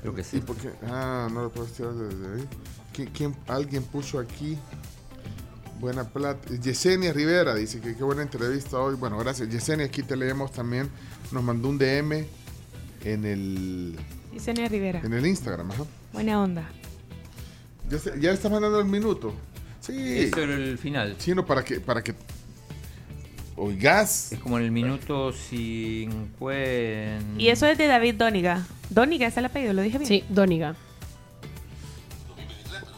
Creo 0.03 0.15
que 0.15 0.23
sí. 0.23 0.37
¿Y 0.37 0.41
por 0.41 0.57
qué? 0.57 0.71
Ah, 0.89 1.29
no 1.33 1.43
lo 1.43 1.51
puedes 1.51 1.73
tirar 1.73 1.93
desde 1.95 2.35
ahí. 2.35 2.49
¿Qui- 2.95 3.11
quién- 3.13 3.37
alguien 3.49 3.83
puso 3.83 4.19
aquí? 4.19 4.59
Buena 5.83 6.05
plata. 6.05 6.49
Yesenia 6.63 7.13
Rivera 7.13 7.57
dice 7.57 7.81
que 7.81 7.97
qué 7.97 8.05
buena 8.05 8.23
entrevista 8.23 8.79
hoy. 8.79 8.95
Bueno, 8.95 9.19
gracias. 9.19 9.49
Yesenia, 9.51 9.87
aquí 9.87 10.05
te 10.05 10.15
leemos 10.17 10.53
también. 10.53 10.89
Nos 11.33 11.43
mandó 11.43 11.69
un 11.69 11.77
DM 11.77 12.25
en 13.05 13.25
el, 13.25 13.99
Yesenia 14.33 14.69
Rivera. 14.69 15.01
en 15.03 15.13
el 15.13 15.27
Instagram. 15.27 15.73
Ajá. 15.73 15.83
Buena 16.13 16.41
onda. 16.41 16.71
¿Ya, 17.91 17.99
se- 17.99 18.13
ya 18.21 18.29
le 18.29 18.35
estás 18.35 18.53
mandando 18.53 18.79
el 18.79 18.85
minuto? 18.87 19.35
Sí. 19.81 20.21
Eso 20.21 20.39
era 20.41 20.55
el 20.55 20.79
final. 20.79 21.17
Chino, 21.19 21.45
para 21.45 21.65
que, 21.65 21.81
para 21.81 22.01
que 22.01 22.15
oigas. 23.57 24.31
Es 24.31 24.39
como 24.39 24.59
en 24.59 24.65
el 24.67 24.71
minuto 24.71 25.33
50. 25.33 27.25
Y 27.39 27.49
eso 27.49 27.67
es 27.67 27.77
de 27.77 27.89
David 27.89 28.15
Dóniga. 28.15 28.65
Dóniga 28.89 29.27
es 29.27 29.37
el 29.37 29.47
apellido, 29.47 29.73
lo 29.73 29.83
dije 29.83 29.99
bien. 29.99 30.09
Sí, 30.09 30.25
Dóniga. 30.29 30.77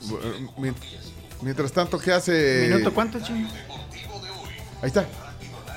Eh, 0.03 0.47
mien- 0.59 0.75
Mientras 1.45 1.71
tanto, 1.73 1.99
¿qué 1.99 2.13
hace? 2.13 2.69
¿Minuto 2.69 2.93
cuánto, 2.93 3.21
chino? 3.21 3.49
Ahí 4.83 4.89
está. 4.89 5.05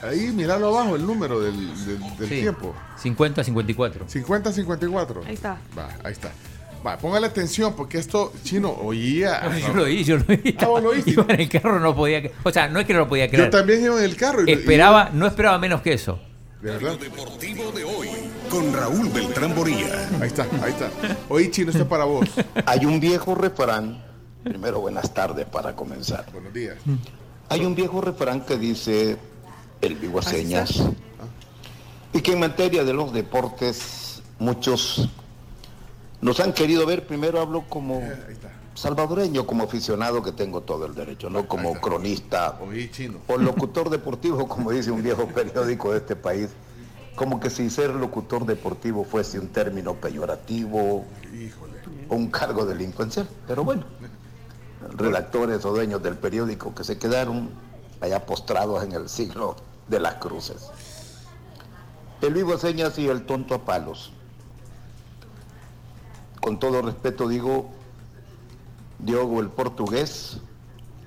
Ahí, 0.02 0.32
miralo 0.32 0.68
abajo, 0.68 0.96
el 0.96 1.06
número 1.06 1.40
del, 1.42 1.56
del- 1.86 2.18
del 2.18 2.30
Sí. 2.30 2.42
tiempo. 2.42 2.74
50, 2.98 3.44
54. 3.44 4.06
50-54. 4.08 5.26
Ahí 5.26 5.34
está. 5.34 5.58
Va, 5.78 5.90
ahí 6.04 6.14
está. 6.14 6.32
Va, 6.86 6.98
póngale 6.98 7.28
atención 7.28 7.74
porque 7.76 7.98
esto, 7.98 8.32
chino, 8.44 8.70
oía. 8.72 9.42
Yo 9.68 9.74
lo 9.74 9.84
oí, 9.84 10.04
yo 10.04 10.18
lo 10.18 10.26
oí. 10.30 10.56
Ah, 10.60 10.68
vos 10.68 10.84
lo 10.84 10.90
oíste. 10.90 11.12
Iba 11.12 11.26
en 11.30 11.40
el 11.42 11.50
carro, 11.50 11.80
no 11.80 11.96
podía. 11.96 12.22
O 12.44 12.52
sea, 12.52 12.68
no 12.70 12.80
es 12.80 12.86
que 12.86 12.94
no 12.94 13.00
lo 13.00 13.10
podía 13.10 13.28
creer. 13.28 13.46
Yo 13.46 13.50
también 13.58 13.84
iba 13.84 13.98
en 13.98 14.04
el 14.06 14.16
carro. 14.16 14.44
y- 14.48 14.52
Esperaba, 14.52 15.10
no 15.12 15.26
esperaba 15.28 15.58
menos 15.58 15.82
que 15.82 15.94
eso. 15.94 16.20
¿De 16.62 16.72
verdad? 16.72 16.92
Lo 16.94 16.98
deportivo 16.98 17.72
de 17.72 17.84
hoy 17.84 18.08
con 18.50 18.74
Raúl 18.74 19.10
Beltrán 19.10 19.54
Bonilla. 19.56 20.08
Ahí 20.22 20.28
está, 20.28 20.44
ahí 20.64 20.72
está. 20.72 20.90
Oye, 21.30 21.52
Chino, 21.52 21.72
esto 21.72 21.84
es 21.84 21.90
para 21.90 22.06
vos. 22.06 22.28
Hay 22.66 22.86
un 22.86 23.00
viejo 23.00 23.36
refrán, 23.36 24.04
primero 24.48 24.80
buenas 24.80 25.14
tardes 25.14 25.46
para 25.46 25.76
comenzar. 25.76 26.26
Buenos 26.32 26.54
días. 26.54 26.78
Hay 27.50 27.66
un 27.66 27.76
viejo 27.76 28.02
refrán 28.02 28.46
que 28.46 28.58
dice 28.58 29.18
el 29.82 29.96
vivo 29.96 30.20
a 30.20 30.22
señas 30.22 30.84
y 32.14 32.22
que 32.22 32.34
en 32.34 32.40
materia 32.40 32.84
de 32.84 32.94
los 32.94 33.12
deportes 33.12 34.22
muchos 34.40 35.10
nos 36.22 36.40
han 36.40 36.54
querido 36.54 36.86
ver, 36.86 37.06
primero 37.06 37.42
hablo 37.42 37.66
como 37.68 38.02
salvadoreño, 38.74 39.46
como 39.46 39.66
aficionado 39.66 40.24
que 40.24 40.32
tengo 40.32 40.62
todo 40.62 40.86
el 40.86 40.96
derecho, 40.96 41.30
no 41.30 41.48
como 41.48 41.74
cronista 41.82 42.58
o 43.28 43.38
locutor 43.38 43.90
deportivo, 43.90 44.48
como 44.48 44.72
dice 44.72 44.92
un 44.92 45.04
viejo 45.04 45.28
periódico 45.28 45.92
de 45.92 45.98
este 45.98 46.16
país, 46.16 46.50
como 47.16 47.40
que 47.40 47.50
si 47.50 47.70
ser 47.70 47.90
locutor 47.90 48.46
deportivo 48.46 49.04
fuese 49.04 49.40
un 49.40 49.50
término 49.50 49.96
peyorativo 49.96 51.06
o 52.10 52.16
un 52.16 52.30
cargo 52.30 52.66
delincuencial. 52.66 53.28
Pero 53.48 53.64
bueno, 53.64 53.84
redactores 54.96 55.64
o 55.66 55.72
dueños 55.72 56.02
del 56.02 56.18
periódico 56.18 56.74
que 56.74 56.84
se 56.84 56.98
quedaron 56.98 57.50
allá 58.02 58.26
postrados 58.26 58.84
en 58.84 58.92
el 58.92 59.10
siglo 59.10 59.56
de 59.88 60.00
las 60.00 60.16
cruces. 60.16 60.70
El 62.22 62.34
vivo 62.34 62.58
señas 62.58 62.98
y 62.98 63.08
el 63.08 63.26
tonto 63.26 63.56
a 63.56 63.66
palos. 63.66 64.12
Con 66.42 66.60
todo 66.60 66.82
respeto 66.82 67.28
digo, 67.28 67.70
Diogo 69.00 69.40
el 69.40 69.50
portugués 69.50 70.38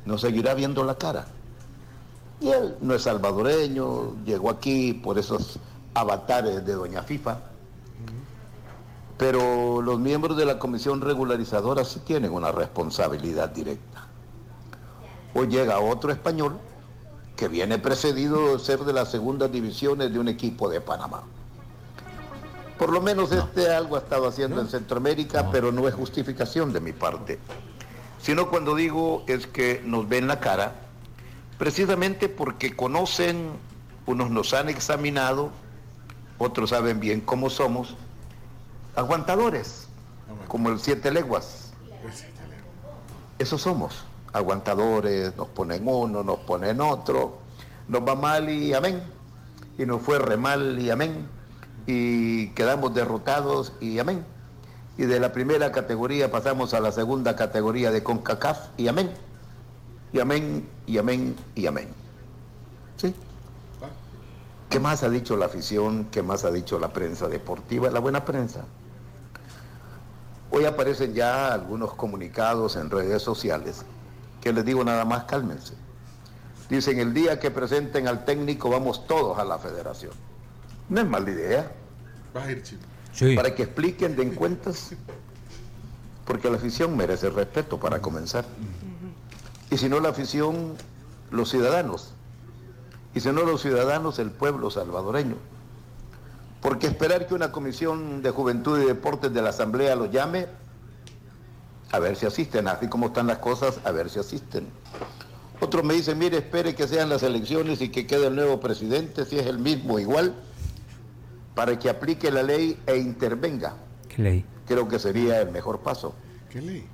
nos 0.04 0.20
seguirá 0.20 0.54
viendo 0.54 0.84
la 0.84 0.96
cara. 0.96 1.26
Y 2.40 2.48
él 2.48 2.76
no 2.80 2.94
es 2.94 3.02
salvadoreño, 3.02 4.14
llegó 4.24 4.50
aquí 4.50 4.94
por 4.94 5.18
esos 5.18 5.58
avatares 5.94 6.64
de 6.64 6.72
Doña 6.72 7.02
FIFA. 7.02 7.49
Pero 9.20 9.82
los 9.82 10.00
miembros 10.00 10.34
de 10.38 10.46
la 10.46 10.58
comisión 10.58 11.02
regularizadora 11.02 11.84
sí 11.84 12.00
tienen 12.00 12.32
una 12.32 12.52
responsabilidad 12.52 13.50
directa. 13.50 14.06
Hoy 15.34 15.46
llega 15.48 15.78
otro 15.78 16.10
español 16.10 16.58
que 17.36 17.46
viene 17.46 17.78
precedido 17.78 18.56
de 18.56 18.64
ser 18.64 18.80
de 18.80 18.94
las 18.94 19.10
segundas 19.10 19.52
divisiones 19.52 20.10
de 20.10 20.18
un 20.18 20.28
equipo 20.28 20.70
de 20.70 20.80
Panamá. 20.80 21.24
Por 22.78 22.90
lo 22.90 23.02
menos 23.02 23.30
este 23.30 23.70
algo 23.70 23.96
ha 23.96 23.98
estado 23.98 24.26
haciendo 24.26 24.58
en 24.58 24.68
Centroamérica, 24.68 25.50
pero 25.50 25.70
no 25.70 25.86
es 25.86 25.94
justificación 25.94 26.72
de 26.72 26.80
mi 26.80 26.92
parte. 26.92 27.38
Sino 28.22 28.48
cuando 28.48 28.74
digo 28.74 29.24
es 29.26 29.46
que 29.46 29.82
nos 29.84 30.08
ven 30.08 30.28
la 30.28 30.40
cara, 30.40 30.76
precisamente 31.58 32.30
porque 32.30 32.74
conocen, 32.74 33.50
unos 34.06 34.30
nos 34.30 34.54
han 34.54 34.70
examinado, 34.70 35.50
otros 36.38 36.70
saben 36.70 37.00
bien 37.00 37.20
cómo 37.20 37.50
somos, 37.50 37.96
aguantadores, 39.00 39.88
como 40.48 40.68
el 40.68 40.78
siete 40.78 41.10
leguas. 41.10 41.72
Eso 43.38 43.58
somos, 43.58 44.04
aguantadores, 44.32 45.36
nos 45.36 45.48
ponen 45.48 45.86
uno, 45.86 46.22
nos 46.22 46.40
ponen 46.40 46.80
otro, 46.80 47.38
nos 47.88 48.06
va 48.06 48.14
mal 48.14 48.48
y 48.48 48.74
amén, 48.74 49.02
y 49.78 49.86
nos 49.86 50.02
fue 50.02 50.18
re 50.18 50.36
mal 50.36 50.78
y 50.78 50.90
amén, 50.90 51.26
y 51.86 52.48
quedamos 52.50 52.94
derrotados 52.94 53.72
y 53.80 53.98
amén. 53.98 54.24
Y 54.98 55.04
de 55.04 55.18
la 55.18 55.32
primera 55.32 55.72
categoría 55.72 56.30
pasamos 56.30 56.74
a 56.74 56.80
la 56.80 56.92
segunda 56.92 57.34
categoría 57.34 57.90
de 57.90 58.02
CONCACAF 58.02 58.68
y 58.76 58.88
amén, 58.88 59.10
y 60.12 60.20
amén, 60.20 60.68
y 60.86 60.98
amén, 60.98 61.36
y 61.54 61.66
amén. 61.66 61.88
¿Sí? 62.98 63.14
¿Qué 64.68 64.78
más 64.78 65.02
ha 65.02 65.08
dicho 65.08 65.36
la 65.36 65.46
afición? 65.46 66.08
¿Qué 66.12 66.22
más 66.22 66.44
ha 66.44 66.50
dicho 66.50 66.78
la 66.78 66.92
prensa 66.92 67.28
deportiva? 67.28 67.90
La 67.90 67.98
buena 67.98 68.24
prensa. 68.24 68.66
Hoy 70.52 70.64
aparecen 70.64 71.14
ya 71.14 71.52
algunos 71.52 71.94
comunicados 71.94 72.76
en 72.76 72.90
redes 72.90 73.22
sociales 73.22 73.84
que 74.40 74.52
les 74.52 74.64
digo 74.64 74.82
nada 74.82 75.04
más 75.04 75.24
cálmense. 75.24 75.74
Dicen 76.68 76.98
el 76.98 77.14
día 77.14 77.38
que 77.38 77.50
presenten 77.50 78.08
al 78.08 78.24
técnico 78.24 78.70
vamos 78.70 79.06
todos 79.06 79.38
a 79.38 79.44
la 79.44 79.58
federación. 79.58 80.12
No 80.88 81.00
es 81.00 81.06
mala 81.06 81.30
idea. 81.30 81.72
Vas 82.34 82.46
a 82.46 82.52
ir, 82.52 82.62
Chino. 82.62 83.36
Para 83.36 83.54
que 83.54 83.64
expliquen, 83.64 84.16
den 84.16 84.34
cuentas. 84.34 84.92
Porque 86.24 86.50
la 86.50 86.56
afición 86.56 86.96
merece 86.96 87.28
respeto 87.30 87.78
para 87.78 88.00
comenzar. 88.00 88.44
Y 89.70 89.78
si 89.78 89.88
no 89.88 90.00
la 90.00 90.10
afición, 90.10 90.74
los 91.30 91.50
ciudadanos. 91.50 92.12
Y 93.14 93.20
si 93.20 93.30
no 93.30 93.42
los 93.44 93.62
ciudadanos, 93.62 94.18
el 94.18 94.30
pueblo 94.30 94.70
salvadoreño. 94.70 95.36
Porque 96.60 96.86
esperar 96.88 97.26
que 97.26 97.34
una 97.34 97.52
comisión 97.52 98.22
de 98.22 98.30
juventud 98.30 98.80
y 98.80 98.84
deportes 98.84 99.32
de 99.32 99.40
la 99.42 99.50
Asamblea 99.50 99.96
los 99.96 100.10
llame, 100.10 100.46
a 101.90 101.98
ver 101.98 102.16
si 102.16 102.26
asisten, 102.26 102.68
así 102.68 102.88
como 102.88 103.06
están 103.06 103.26
las 103.26 103.38
cosas, 103.38 103.80
a 103.84 103.90
ver 103.92 104.10
si 104.10 104.18
asisten. 104.18 104.68
Otros 105.60 105.84
me 105.84 105.94
dicen, 105.94 106.18
mire, 106.18 106.38
espere 106.38 106.74
que 106.74 106.86
sean 106.86 107.08
las 107.08 107.22
elecciones 107.22 107.80
y 107.80 107.90
que 107.90 108.06
quede 108.06 108.28
el 108.28 108.36
nuevo 108.36 108.60
presidente, 108.60 109.24
si 109.24 109.38
es 109.38 109.46
el 109.46 109.58
mismo 109.58 109.98
igual, 109.98 110.34
para 111.54 111.78
que 111.78 111.90
aplique 111.90 112.30
la 112.30 112.42
ley 112.42 112.78
e 112.86 112.96
intervenga. 112.96 113.74
¿Qué 114.08 114.22
ley? 114.22 114.44
Creo 114.66 114.86
que 114.88 114.98
sería 114.98 115.40
el 115.40 115.50
mejor 115.50 115.80
paso. 115.80 116.14
¿Qué 116.50 116.60
ley? 116.60 116.86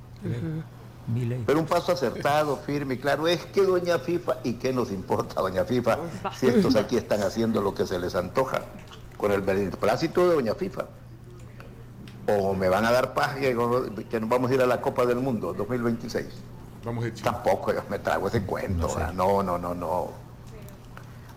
Mi 1.06 1.24
ley. 1.24 1.42
Pero 1.46 1.60
un 1.60 1.66
paso 1.66 1.92
acertado, 1.92 2.56
firme 2.56 2.94
y 2.94 2.98
claro. 2.98 3.28
Es 3.28 3.44
que 3.46 3.62
doña 3.62 3.98
FIFA, 3.98 4.38
¿y 4.42 4.54
qué 4.54 4.72
nos 4.72 4.90
importa 4.90 5.40
doña 5.40 5.64
FIFA 5.64 5.98
si 6.36 6.46
estos 6.46 6.74
aquí 6.74 6.96
están 6.96 7.22
haciendo 7.22 7.60
lo 7.62 7.74
que 7.74 7.86
se 7.86 7.98
les 7.98 8.14
antoja? 8.14 8.62
Con 9.16 9.32
el 9.32 9.40
beneplácito 9.40 10.28
de 10.28 10.34
doña 10.34 10.54
FIFA. 10.54 10.86
O 12.28 12.54
me 12.54 12.68
van 12.68 12.84
a 12.84 12.90
dar 12.90 13.14
paz 13.14 13.36
que, 13.36 13.56
que 14.10 14.20
nos 14.20 14.28
vamos 14.28 14.50
a 14.50 14.54
ir 14.54 14.60
a 14.60 14.66
la 14.66 14.80
Copa 14.80 15.06
del 15.06 15.18
Mundo 15.18 15.52
2026. 15.52 16.26
Vamos 16.84 17.04
a 17.04 17.08
ir, 17.08 17.14
Tampoco 17.22 17.72
yo 17.72 17.82
me 17.88 17.98
trago 17.98 18.28
ese 18.28 18.42
cuento. 18.42 18.88
No, 19.14 19.42
no, 19.42 19.58
no, 19.58 19.74
no. 19.74 20.26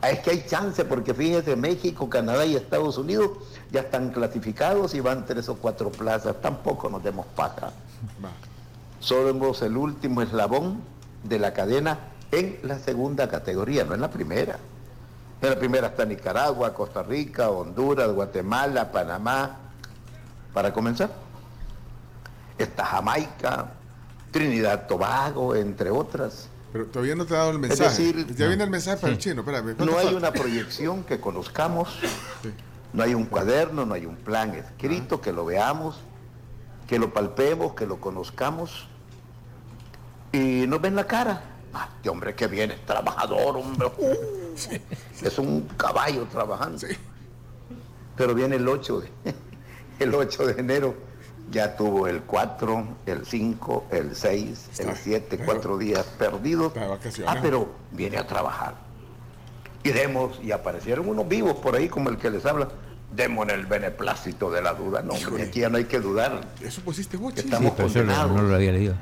Es 0.01 0.19
que 0.19 0.31
hay 0.31 0.45
chance 0.45 0.85
porque 0.85 1.13
fíjese, 1.13 1.55
México, 1.55 2.09
Canadá 2.09 2.45
y 2.45 2.55
Estados 2.55 2.97
Unidos 2.97 3.31
ya 3.69 3.81
están 3.81 4.11
clasificados 4.11 4.93
y 4.93 5.01
van 5.01 5.25
tres 5.25 5.49
o 5.49 5.55
cuatro 5.55 5.89
plazas. 5.89 6.39
Tampoco 6.41 6.89
nos 6.89 7.03
demos 7.03 7.25
paja. 7.35 7.71
Somos 8.99 9.61
el 9.61 9.75
último 9.75 10.21
eslabón 10.21 10.81
de 11.23 11.39
la 11.39 11.53
cadena 11.53 11.99
en 12.31 12.59
la 12.63 12.79
segunda 12.79 13.27
categoría, 13.27 13.83
no 13.83 13.93
en 13.93 14.01
la 14.01 14.09
primera. 14.09 14.57
En 15.41 15.49
la 15.49 15.57
primera 15.57 15.87
está 15.87 16.05
Nicaragua, 16.05 16.73
Costa 16.73 17.01
Rica, 17.01 17.49
Honduras, 17.49 18.11
Guatemala, 18.11 18.91
Panamá. 18.91 19.57
Para 20.53 20.73
comenzar, 20.73 21.11
está 22.57 22.83
Jamaica, 22.85 23.71
Trinidad 24.31 24.87
Tobago, 24.87 25.55
entre 25.55 25.89
otras. 25.89 26.49
Pero 26.73 26.85
todavía 26.87 27.15
no 27.15 27.25
te 27.25 27.33
ha 27.35 27.37
dado 27.37 27.51
el 27.51 27.59
mensaje. 27.59 27.89
decir, 27.89 28.35
ya 28.35 28.47
viene 28.47 28.63
el 28.63 28.69
mensaje 28.69 28.97
para 28.97 29.13
el 29.13 29.19
chino, 29.19 29.41
espérame. 29.41 29.75
¿cuánto 29.75 29.85
No 29.85 29.97
hay 29.97 30.05
falta? 30.05 30.17
una 30.17 30.31
proyección 30.33 31.03
que 31.03 31.19
conozcamos, 31.19 31.97
no 32.93 33.03
hay 33.03 33.13
un 33.13 33.25
cuaderno, 33.25 33.85
no 33.85 33.93
hay 33.93 34.05
un 34.05 34.17
plan 34.17 34.53
escrito 34.55 35.21
que 35.21 35.31
lo 35.31 35.45
veamos, 35.45 35.99
que 36.87 36.99
lo 36.99 37.13
palpemos, 37.13 37.73
que 37.75 37.85
lo 37.85 38.01
conozcamos 38.01 38.87
y 40.31 40.65
nos 40.67 40.81
ven 40.81 40.95
la 40.95 41.05
cara. 41.05 41.41
Ah, 41.73 41.89
este 41.95 42.09
hombre 42.09 42.35
que 42.35 42.47
viene, 42.47 42.73
es 42.73 42.85
trabajador, 42.85 43.57
hombre. 43.57 43.91
Uh, 43.97 44.48
es 45.21 45.39
un 45.39 45.61
caballo 45.77 46.25
trabajando. 46.25 46.87
Pero 48.15 48.33
viene 48.33 48.57
el 48.57 48.67
8 48.67 49.01
de, 49.01 49.09
el 49.99 50.13
8 50.13 50.47
de 50.47 50.59
enero. 50.59 51.09
Ya 51.51 51.75
tuvo 51.75 52.07
el 52.07 52.21
4, 52.21 52.87
el 53.07 53.25
5, 53.25 53.85
el 53.89 54.15
6, 54.15 54.69
el 54.77 54.95
7, 54.95 55.39
cuatro 55.43 55.79
días 55.79 56.05
perdidos. 56.19 56.73
Ah, 57.25 57.37
pero 57.41 57.69
viene 57.91 58.17
a 58.17 58.27
trabajar. 58.27 58.75
Y 59.83 59.89
demos, 59.89 60.39
y 60.43 60.51
aparecieron 60.51 61.09
unos 61.09 61.27
vivos 61.27 61.55
por 61.55 61.75
ahí 61.75 61.89
como 61.89 62.09
el 62.09 62.17
que 62.17 62.29
les 62.29 62.45
habla. 62.45 62.67
Demos 63.15 63.49
el 63.49 63.65
beneplácito 63.65 64.51
de 64.51 64.61
la 64.61 64.73
duda. 64.73 65.01
No, 65.01 65.13
hombre, 65.13 65.43
aquí 65.43 65.61
ya 65.61 65.69
no 65.69 65.77
hay 65.77 65.85
que 65.85 65.99
dudar. 65.99 66.41
Eso 66.61 66.81
pusiste 66.81 67.17
vos, 67.17 67.33
estamos 67.35 67.73
condenados. 67.73 68.31
no 68.31 68.43
lo 68.43 68.53
había 68.53 68.71
leído. 68.71 68.93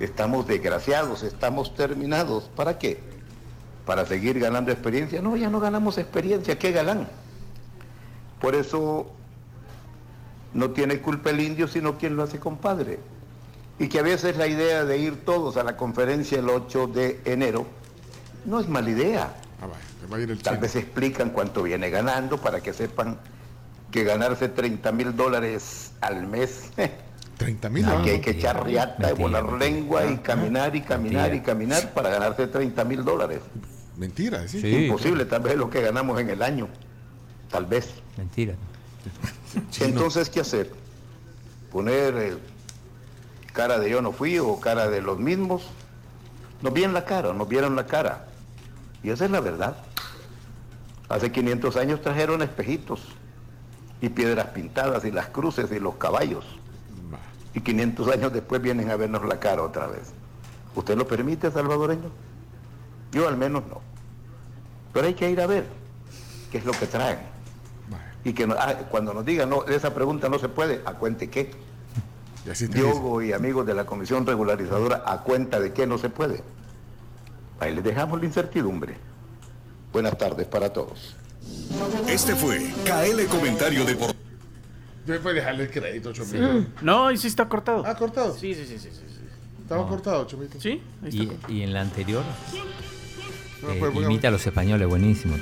Estamos 0.00 0.48
desgraciados, 0.48 1.22
estamos 1.22 1.72
terminados. 1.76 2.50
¿Para 2.56 2.78
qué? 2.78 3.00
¿Para 3.86 4.06
seguir 4.06 4.38
ganando 4.38 4.70
experiencia? 4.70 5.20
No, 5.20 5.36
ya 5.36 5.50
no 5.50 5.60
ganamos 5.60 5.98
experiencia. 5.98 6.58
¿Qué 6.58 6.70
galán? 6.70 7.08
Por 8.40 8.54
eso 8.54 9.10
no 10.54 10.70
tiene 10.70 11.00
culpa 11.00 11.30
el 11.30 11.40
indio, 11.40 11.66
sino 11.66 11.98
quien 11.98 12.16
lo 12.16 12.22
hace 12.22 12.38
compadre. 12.38 13.00
Y 13.78 13.88
que 13.88 13.98
a 13.98 14.02
veces 14.02 14.36
la 14.36 14.46
idea 14.46 14.84
de 14.84 14.98
ir 14.98 15.24
todos 15.24 15.56
a 15.56 15.64
la 15.64 15.76
conferencia 15.76 16.38
el 16.38 16.48
8 16.48 16.86
de 16.88 17.20
enero 17.24 17.66
no 18.44 18.60
es 18.60 18.68
mala 18.68 18.90
idea. 18.90 19.34
Ah, 19.60 19.66
va 20.12 20.16
a 20.16 20.20
ir 20.20 20.30
el 20.30 20.42
Tal 20.42 20.58
vez 20.58 20.76
explican 20.76 21.30
cuánto 21.30 21.62
viene 21.62 21.90
ganando 21.90 22.38
para 22.38 22.60
que 22.60 22.72
sepan 22.72 23.18
que 23.90 24.04
ganarse 24.04 24.48
30 24.48 24.92
mil 24.92 25.16
dólares 25.16 25.92
al 26.00 26.26
mes 26.26 26.70
30 27.36 27.68
mil 27.70 27.84
Aquí 27.86 28.10
hay 28.10 28.20
que 28.20 28.30
echar 28.30 28.64
riata 28.64 29.10
y 29.10 29.14
volar 29.14 29.52
lengua 29.52 30.06
y 30.06 30.18
caminar 30.18 30.74
y 30.76 30.82
caminar 30.82 31.34
y 31.34 31.40
caminar 31.40 31.92
para 31.92 32.10
ganarse 32.10 32.46
30 32.46 32.84
mil 32.84 33.04
dólares. 33.04 33.40
Mentira, 33.96 34.46
¿sí? 34.48 34.86
Imposible, 34.86 35.24
tal 35.24 35.42
vez 35.42 35.56
lo 35.56 35.70
que 35.70 35.80
ganamos 35.80 36.20
en 36.20 36.30
el 36.30 36.42
año. 36.42 36.68
Tal 37.50 37.66
vez. 37.66 37.94
Mentira. 38.16 38.54
Entonces, 39.80 40.30
¿qué 40.30 40.40
hacer? 40.40 40.70
¿Poner 41.70 42.14
eh, 42.16 42.36
cara 43.52 43.78
de 43.78 43.90
yo 43.90 44.02
no 44.02 44.12
fui 44.12 44.38
o 44.38 44.58
cara 44.60 44.88
de 44.88 45.02
los 45.02 45.18
mismos? 45.18 45.68
Nos 46.62 46.72
vieron 46.72 46.94
la 46.94 47.04
cara, 47.04 47.32
nos 47.32 47.48
vieron 47.48 47.76
la 47.76 47.86
cara. 47.86 48.28
Y 49.02 49.10
esa 49.10 49.24
es 49.24 49.30
la 49.30 49.40
verdad. 49.40 49.76
Hace 51.08 51.30
500 51.30 51.76
años 51.76 52.00
trajeron 52.00 52.40
espejitos 52.40 53.00
y 54.00 54.08
piedras 54.08 54.48
pintadas 54.48 55.04
y 55.04 55.10
las 55.10 55.26
cruces 55.28 55.70
y 55.72 55.78
los 55.78 55.96
caballos. 55.96 56.44
Y 57.54 57.60
500 57.60 58.08
años 58.08 58.32
después 58.32 58.62
vienen 58.62 58.90
a 58.90 58.96
vernos 58.96 59.24
la 59.26 59.38
cara 59.38 59.62
otra 59.62 59.86
vez. 59.86 60.12
¿Usted 60.74 60.96
lo 60.96 61.06
permite, 61.06 61.50
salvadoreño? 61.50 62.10
Yo 63.12 63.28
al 63.28 63.36
menos 63.36 63.62
no. 63.68 63.80
Pero 64.92 65.06
hay 65.06 65.14
que 65.14 65.30
ir 65.30 65.40
a 65.40 65.46
ver 65.46 65.66
qué 66.50 66.58
es 66.58 66.64
lo 66.64 66.72
que 66.72 66.86
traen. 66.86 67.18
Y 68.24 68.32
que 68.32 68.46
no- 68.46 68.54
ah, 68.58 68.74
cuando 68.90 69.12
nos 69.12 69.24
digan, 69.24 69.50
no, 69.50 69.64
esa 69.64 69.92
pregunta 69.92 70.28
no 70.28 70.38
se 70.38 70.48
puede, 70.48 70.80
¿a 70.84 70.94
cuente 70.94 71.28
qué? 71.28 71.50
Diogo 72.80 73.20
y 73.22 73.32
amigos 73.32 73.66
de 73.66 73.74
la 73.74 73.84
Comisión 73.84 74.24
Regularizadora, 74.26 75.02
¿a 75.06 75.22
cuenta 75.22 75.60
de 75.60 75.72
qué 75.72 75.86
no 75.86 75.98
se 75.98 76.08
puede? 76.08 76.42
Ahí 77.60 77.74
les 77.74 77.84
dejamos 77.84 78.20
la 78.20 78.26
incertidumbre. 78.26 78.96
Buenas 79.92 80.16
tardes 80.16 80.46
para 80.46 80.72
todos. 80.72 81.16
Este 82.08 82.34
fue 82.34 82.58
KL 82.84 83.26
Comentario 83.26 83.84
Deportivo. 83.84 84.21
Yo 85.06 85.20
puedo 85.20 85.34
dejarle 85.34 85.64
el 85.64 85.70
crédito, 85.70 86.12
Chomito. 86.12 86.64
No, 86.82 87.10
y 87.10 87.16
sí 87.16 87.26
está 87.28 87.48
cortado. 87.48 87.82
Ah, 87.86 87.94
cortado. 87.96 88.34
Sí, 88.34 88.54
sí, 88.54 88.64
sí, 88.66 88.78
sí. 88.78 88.88
sí, 88.92 89.00
sí. 89.08 89.22
Estaba 89.62 89.88
cortado, 89.88 90.26
Chomito. 90.26 90.60
Sí, 90.60 90.80
ahí 91.02 91.08
está 91.08 91.50
Y, 91.52 91.58
y 91.58 91.62
en 91.62 91.72
la 91.72 91.80
anterior 91.80 92.22
No, 93.62 93.70
eh, 93.70 93.76
pues, 93.78 93.94
imita 93.96 94.28
a 94.28 94.30
los 94.30 94.46
españoles 94.46 94.86
buenísimo. 94.88 95.34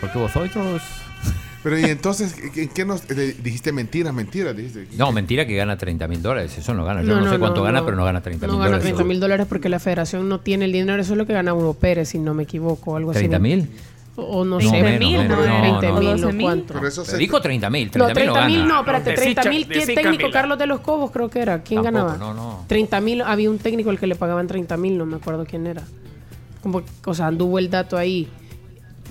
Porque 0.00 0.18
vosotros... 0.18 0.82
Pero 1.62 1.80
y 1.80 1.84
entonces, 1.86 2.36
¿en 2.54 2.68
qué 2.68 2.84
nos 2.84 3.08
dijiste 3.08 3.72
mentiras, 3.72 4.14
mentiras? 4.14 4.56
Dijiste. 4.56 4.86
No, 4.96 5.10
mentira 5.10 5.46
que 5.48 5.56
gana 5.56 5.76
30 5.76 6.06
mil 6.06 6.22
dólares. 6.22 6.56
Eso 6.56 6.74
no 6.74 6.84
gana. 6.84 7.02
Yo 7.02 7.08
No, 7.08 7.16
no, 7.16 7.24
no, 7.24 7.32
sé 7.32 7.40
cuánto 7.40 7.56
no, 7.60 7.64
gana, 7.64 7.80
no. 7.80 7.84
pero 7.84 7.96
no 7.96 8.04
gana 8.04 8.20
30 8.20 8.46
mil 8.46 8.52
No 8.52 8.58
gana 8.58 8.70
dólares. 8.76 8.84
30 8.84 9.02
mil 9.02 9.18
dólares 9.18 9.46
porque 9.48 9.68
la 9.68 9.80
federación 9.80 10.28
no 10.28 10.38
tiene 10.38 10.66
el 10.66 10.72
dinero. 10.72 11.02
Eso 11.02 11.14
es 11.14 11.18
lo 11.18 11.26
que 11.26 11.32
gana 11.32 11.54
Hugo 11.54 11.74
Pérez, 11.74 12.10
si 12.10 12.20
no 12.20 12.34
me 12.34 12.44
equivoco. 12.44 12.96
Algo 12.96 13.10
así. 13.10 13.26
¿30 13.26 13.40
mil? 13.40 13.68
O, 14.18 14.44
no 14.46 14.58
No, 14.58 14.60
sé. 14.70 14.82
menos, 14.82 15.10
menos, 15.10 15.46
no, 15.46 15.60
20 15.62 15.86
no, 15.88 15.94
mil 16.00 16.04
no. 16.04 16.10
o 16.10 16.16
12 16.16 16.32
mil. 16.32 16.46
cuánto. 16.46 16.74
Pero 16.74 16.88
eso 16.88 17.04
se- 17.04 17.18
Dijo 17.18 17.38
30 17.40 17.68
mil. 17.68 17.86
No, 17.86 17.90
30 17.90 18.06
mil 18.06 18.14
30 18.14 18.46
mil 18.46 18.66
no, 18.68 18.78
espérate, 18.80 19.04
No, 19.04 19.10
de 19.10 19.16
30 19.22 19.42
Sicha- 19.42 19.50
mil. 19.50 19.68
de 19.68 19.74
¿Qué 19.74 19.86
sí, 19.86 19.94
técnico? 19.94 20.30
Carlos 20.30 20.58
de 20.58 20.66
los 20.66 20.80
Cobos 20.80 21.10
creo 21.10 21.28
que 21.28 21.40
era. 21.40 21.62
¿Quién 21.62 21.82
Tampoco, 21.82 22.06
ganaba? 22.06 22.18
no, 22.18 22.34
no. 22.34 22.64
30 22.66 23.00
mil, 23.02 23.20
había 23.20 23.50
un 23.50 23.58
técnico 23.58 23.90
al 23.90 23.98
que 23.98 24.06
le 24.06 24.14
pagaban 24.16 24.46
30 24.46 24.76
mil, 24.78 24.96
no 24.96 25.04
me 25.04 25.16
acuerdo 25.16 25.44
quién 25.44 25.66
era. 25.66 25.82
Como, 26.62 26.82
o 27.04 27.14
sea, 27.14 27.26
anduvo 27.26 27.58
el 27.58 27.68
dato 27.70 27.98
ahí. 27.98 28.26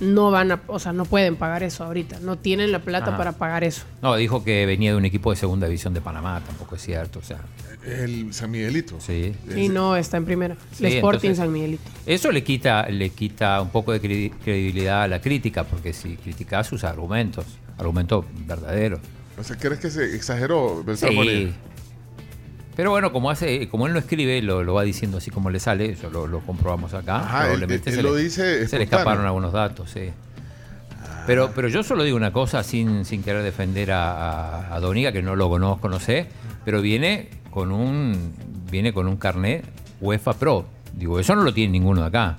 No 0.00 0.30
van 0.30 0.52
a, 0.52 0.60
o 0.66 0.78
sea, 0.78 0.92
no 0.92 1.04
pueden 1.06 1.36
pagar 1.36 1.62
eso 1.62 1.84
ahorita. 1.84 2.20
No 2.20 2.36
tienen 2.36 2.70
la 2.72 2.80
plata 2.80 3.08
Ajá. 3.08 3.16
para 3.16 3.32
pagar 3.32 3.64
eso. 3.64 3.84
No, 4.02 4.14
dijo 4.16 4.44
que 4.44 4.66
venía 4.66 4.90
de 4.90 4.96
un 4.96 5.04
equipo 5.04 5.30
de 5.30 5.36
segunda 5.36 5.66
división 5.66 5.94
de 5.94 6.00
Panamá. 6.00 6.42
Tampoco 6.46 6.76
es 6.76 6.82
cierto. 6.82 7.18
O 7.18 7.22
sea, 7.22 7.38
El 7.84 8.32
San 8.34 8.50
Miguelito. 8.50 8.96
sí. 9.00 9.34
Y 9.56 9.68
no, 9.68 9.96
está 9.96 10.16
en 10.18 10.24
primera. 10.26 10.56
Sí, 10.72 10.84
el 10.86 10.92
Sporting 10.94 11.28
entonces- 11.30 11.38
San 11.38 11.52
Miguelito. 11.52 11.82
Eso 12.04 12.30
le 12.30 12.42
quita, 12.44 12.88
le 12.88 13.10
quita 13.10 13.60
un 13.62 13.70
poco 13.70 13.92
de 13.92 14.02
credi- 14.02 14.32
credibilidad 14.44 15.02
a 15.04 15.08
la 15.08 15.20
crítica, 15.20 15.64
porque 15.64 15.92
si 15.92 16.16
criticas 16.16 16.66
sus 16.66 16.84
argumentos, 16.84 17.46
argumentos 17.78 18.24
verdaderos. 18.46 19.00
O 19.38 19.44
sea, 19.44 19.56
¿crees 19.56 19.78
que 19.80 19.90
se 19.90 20.14
exageró? 20.16 20.84
Sí. 20.96 21.52
Pero 22.76 22.90
bueno, 22.90 23.10
como 23.10 23.30
hace, 23.30 23.68
como 23.68 23.86
él 23.86 23.94
no 23.94 23.98
escribe, 23.98 24.40
lo, 24.42 24.62
lo 24.62 24.74
va 24.74 24.82
diciendo 24.82 25.16
así 25.18 25.30
como 25.30 25.48
le 25.48 25.58
sale, 25.58 25.92
eso 25.92 26.10
lo, 26.10 26.26
lo 26.26 26.40
comprobamos 26.40 26.92
acá. 26.92 27.16
Ajá, 27.16 27.40
Probablemente 27.40 27.90
él 27.90 27.96
se 27.96 28.02
lo 28.02 28.14
le, 28.14 28.22
dice 28.22 28.68
se 28.68 28.76
le 28.76 28.84
escaparon 28.84 29.24
algunos 29.24 29.52
datos, 29.52 29.90
sí. 29.90 30.10
Pero, 31.26 31.50
pero 31.54 31.68
yo 31.68 31.82
solo 31.82 32.04
digo 32.04 32.16
una 32.16 32.32
cosa 32.32 32.62
sin, 32.62 33.04
sin 33.04 33.22
querer 33.22 33.42
defender 33.42 33.90
a, 33.92 34.68
a, 34.68 34.74
a 34.74 34.80
Doniga, 34.80 35.10
que 35.10 35.22
no 35.22 35.34
lo 35.34 35.48
conozco, 35.48 35.88
no 35.88 35.98
sé, 35.98 36.26
pero 36.64 36.80
viene 36.82 37.30
con 37.50 37.72
un 37.72 38.34
viene 38.70 38.92
con 38.92 39.08
un 39.08 39.16
carnet 39.16 39.64
UEFA 40.00 40.34
Pro. 40.34 40.66
Digo, 40.92 41.18
eso 41.18 41.34
no 41.34 41.42
lo 41.42 41.54
tiene 41.54 41.72
ninguno 41.72 42.02
de 42.02 42.08
acá. 42.08 42.38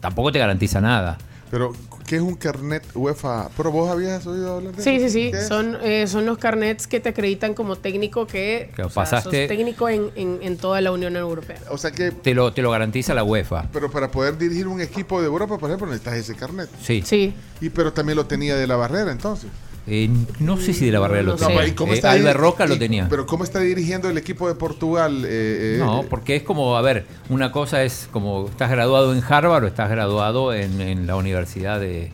Tampoco 0.00 0.32
te 0.32 0.38
garantiza 0.38 0.80
nada. 0.80 1.18
Pero, 1.50 1.72
¿qué 2.12 2.16
es 2.16 2.22
un 2.22 2.34
carnet 2.34 2.84
UEFA? 2.94 3.48
¿Pero 3.56 3.72
vos 3.72 3.90
habías 3.90 4.26
oído 4.26 4.56
hablar 4.56 4.76
de 4.76 4.82
Sí, 4.82 4.96
eso? 4.96 5.06
sí, 5.06 5.10
sí. 5.10 5.30
¿Qué 5.30 5.38
es? 5.38 5.48
Son, 5.48 5.78
eh, 5.82 6.06
son 6.06 6.26
los 6.26 6.36
carnets 6.36 6.86
que 6.86 7.00
te 7.00 7.08
acreditan 7.08 7.54
como 7.54 7.76
técnico 7.76 8.26
que 8.26 8.70
Que 8.76 8.82
o 8.82 8.90
sea, 8.90 9.02
pasaste- 9.04 9.22
sos 9.46 9.48
técnico 9.48 9.88
en, 9.88 10.10
en- 10.14 10.38
en 10.42 10.58
toda 10.58 10.82
la 10.82 10.92
Unión 10.92 11.16
Europea. 11.16 11.56
O 11.70 11.78
sea 11.78 11.90
que, 11.90 12.10
Te 12.10 12.34
lo, 12.34 12.52
te 12.52 12.60
lo 12.60 12.70
garantiza 12.70 13.14
la 13.14 13.24
UEFA. 13.24 13.70
pero 13.72 13.90
para 13.90 14.10
poder 14.10 14.36
dirigir 14.36 14.68
un 14.68 14.82
equipo 14.82 15.22
de 15.22 15.26
Europa, 15.26 15.56
por 15.56 15.70
ejemplo, 15.70 15.86
necesitas 15.86 16.14
ese 16.18 16.34
carnet. 16.34 16.68
Sí. 16.82 17.02
Sí. 17.02 17.32
Y 17.62 17.70
pero 17.70 17.94
también 17.94 18.16
lo 18.16 18.26
tenía 18.26 18.56
de 18.56 18.66
la 18.66 18.76
barrera, 18.76 19.10
entonces. 19.10 19.48
Eh, 19.86 20.08
no 20.38 20.58
sé 20.58 20.72
si 20.74 20.86
de 20.86 20.92
la 20.92 21.00
barrera 21.00 21.22
lo 21.24 21.32
No 21.32 21.36
tenía. 21.38 21.62
sé. 21.62 21.68
¿Y 21.68 21.72
cómo 21.72 21.92
Eh, 21.92 21.96
está 21.96 22.12
Albert 22.12 22.38
Roca 22.38 22.66
lo 22.66 22.78
tenía. 22.78 23.08
Pero 23.08 23.26
¿cómo 23.26 23.42
está 23.42 23.58
dirigiendo 23.58 24.08
el 24.08 24.16
equipo 24.16 24.46
de 24.46 24.54
Portugal? 24.54 25.24
Eh, 25.24 25.76
eh, 25.76 25.76
No, 25.80 26.04
porque 26.08 26.36
es 26.36 26.42
como, 26.44 26.76
a 26.76 26.82
ver, 26.82 27.04
una 27.28 27.50
cosa 27.50 27.82
es 27.82 28.08
como 28.12 28.46
estás 28.48 28.70
graduado 28.70 29.12
en 29.12 29.22
Harvard 29.28 29.64
o 29.64 29.66
estás 29.66 29.90
graduado 29.90 30.54
en, 30.54 30.80
en 30.80 31.06
la 31.08 31.16
universidad 31.16 31.80
de, 31.80 32.12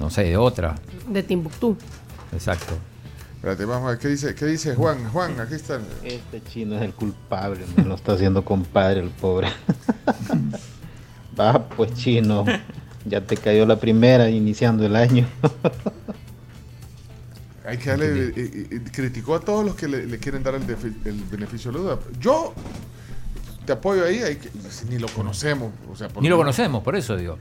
no 0.00 0.10
sé, 0.10 0.24
de 0.24 0.36
otra. 0.36 0.74
De 1.08 1.22
Timbuktu. 1.22 1.76
Exacto. 2.32 2.74
Espérate, 3.36 3.64
vamos 3.64 3.86
a 3.86 3.90
ver, 3.92 3.98
¿qué 3.98 4.08
dice, 4.08 4.34
qué 4.34 4.44
dice 4.46 4.74
Juan? 4.74 5.08
Juan, 5.12 5.38
aquí 5.40 5.54
está. 5.54 5.78
Este 6.04 6.42
chino 6.42 6.74
es 6.76 6.82
el 6.82 6.92
culpable, 6.92 7.60
me 7.76 7.84
lo 7.84 7.94
está 7.94 8.12
haciendo 8.14 8.44
compadre 8.44 9.00
el 9.00 9.08
pobre. 9.10 9.48
Va, 11.40 11.68
pues 11.68 11.94
chino, 11.94 12.44
ya 13.06 13.20
te 13.22 13.36
cayó 13.36 13.64
la 13.64 13.76
primera 13.76 14.28
iniciando 14.28 14.84
el 14.84 14.96
año. 14.96 15.26
Hay 17.70 17.78
que 17.78 17.90
darle, 17.90 18.06
eh, 18.06 18.32
eh, 18.36 18.66
eh, 18.70 18.80
criticó 18.92 19.34
a 19.34 19.40
todos 19.40 19.64
los 19.64 19.74
que 19.74 19.88
le, 19.88 20.06
le 20.06 20.18
quieren 20.18 20.42
dar 20.42 20.54
el, 20.54 20.66
defi- 20.66 20.94
el 21.04 21.22
beneficio 21.30 21.70
de 21.70 21.78
la 21.78 21.82
duda. 21.84 21.98
Yo 22.20 22.52
te 23.64 23.72
apoyo 23.72 24.04
ahí, 24.04 24.18
hay 24.18 24.36
que- 24.36 24.50
ni 24.88 24.98
lo 24.98 25.08
conocemos. 25.08 25.72
O 25.90 25.96
sea, 25.96 26.08
Ni 26.20 26.28
lo 26.28 26.36
conocemos, 26.36 26.82
por 26.82 26.96
eso 26.96 27.16
digo. 27.16 27.38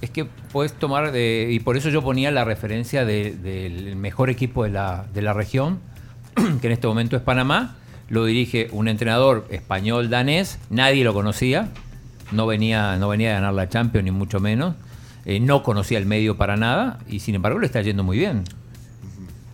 Es 0.00 0.10
que 0.10 0.26
puedes 0.26 0.72
tomar, 0.74 1.12
de, 1.12 1.48
y 1.50 1.60
por 1.60 1.76
eso 1.76 1.88
yo 1.88 2.02
ponía 2.02 2.30
la 2.30 2.44
referencia 2.44 3.04
de- 3.04 3.34
del 3.34 3.96
mejor 3.96 4.28
equipo 4.28 4.64
de 4.64 4.70
la, 4.70 5.06
de 5.14 5.22
la 5.22 5.32
región, 5.32 5.78
que 6.60 6.66
en 6.66 6.72
este 6.72 6.86
momento 6.86 7.16
es 7.16 7.22
Panamá. 7.22 7.76
Lo 8.10 8.26
dirige 8.26 8.68
un 8.72 8.88
entrenador 8.88 9.46
español 9.50 10.10
danés, 10.10 10.58
nadie 10.68 11.04
lo 11.04 11.14
conocía, 11.14 11.70
no 12.32 12.46
venía, 12.46 12.96
no 12.98 13.08
venía 13.08 13.30
a 13.30 13.34
ganar 13.40 13.54
la 13.54 13.70
Champions, 13.70 14.04
ni 14.04 14.10
mucho 14.10 14.40
menos. 14.40 14.74
Eh, 15.24 15.40
no 15.40 15.62
conocía 15.62 15.96
el 15.96 16.04
medio 16.04 16.36
para 16.36 16.58
nada, 16.58 16.98
y 17.08 17.20
sin 17.20 17.34
embargo 17.34 17.58
le 17.60 17.64
está 17.66 17.80
yendo 17.80 18.04
muy 18.04 18.18
bien. 18.18 18.44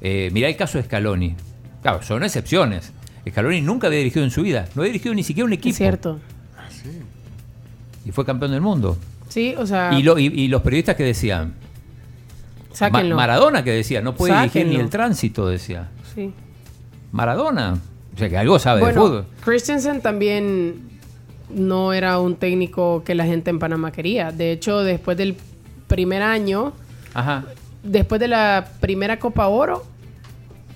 Eh, 0.00 0.30
mirá 0.32 0.48
el 0.48 0.56
caso 0.56 0.78
de 0.78 0.84
Scaloni. 0.84 1.34
Claro, 1.82 2.02
son 2.02 2.22
excepciones. 2.24 2.92
Scaloni 3.28 3.60
nunca 3.60 3.86
había 3.86 3.98
dirigido 3.98 4.24
en 4.24 4.30
su 4.30 4.42
vida, 4.42 4.66
no 4.74 4.82
había 4.82 4.92
dirigido 4.92 5.14
ni 5.14 5.22
siquiera 5.22 5.46
un 5.46 5.52
equipo. 5.52 5.70
Es 5.70 5.76
cierto. 5.76 6.18
Y 8.04 8.12
fue 8.12 8.24
campeón 8.24 8.52
del 8.52 8.60
mundo. 8.60 8.96
Sí, 9.28 9.54
o 9.56 9.66
sea, 9.66 9.92
Y, 9.98 10.02
lo- 10.02 10.18
y- 10.18 10.26
y 10.26 10.48
los 10.48 10.62
periodistas 10.62 10.96
que 10.96 11.04
decían, 11.04 11.54
Ma- 12.70 12.74
sáquenlo. 12.76 13.14
Maradona 13.16 13.62
que 13.62 13.70
decía, 13.72 14.00
no 14.00 14.14
puede 14.14 14.34
dirigir 14.38 14.66
ni 14.66 14.76
el 14.76 14.88
tránsito, 14.90 15.46
decía. 15.48 15.88
Sí. 16.14 16.32
Maradona. 17.12 17.78
O 18.14 18.18
sea, 18.18 18.28
que 18.28 18.38
algo 18.38 18.58
sabe 18.58 18.84
de 18.84 18.92
fútbol. 18.92 19.26
Christensen 19.44 20.00
también 20.00 20.88
no 21.54 21.92
era 21.92 22.18
un 22.18 22.36
técnico 22.36 23.02
que 23.04 23.14
la 23.14 23.24
gente 23.24 23.50
en 23.50 23.58
Panamá 23.58 23.92
quería. 23.92 24.32
De 24.32 24.50
hecho, 24.52 24.80
después 24.82 25.16
del 25.16 25.36
primer 25.86 26.22
año, 26.22 26.72
Ajá. 27.14 27.44
Después 27.82 28.20
de 28.20 28.28
la 28.28 28.68
primera 28.80 29.18
Copa 29.18 29.46
Oro, 29.48 29.84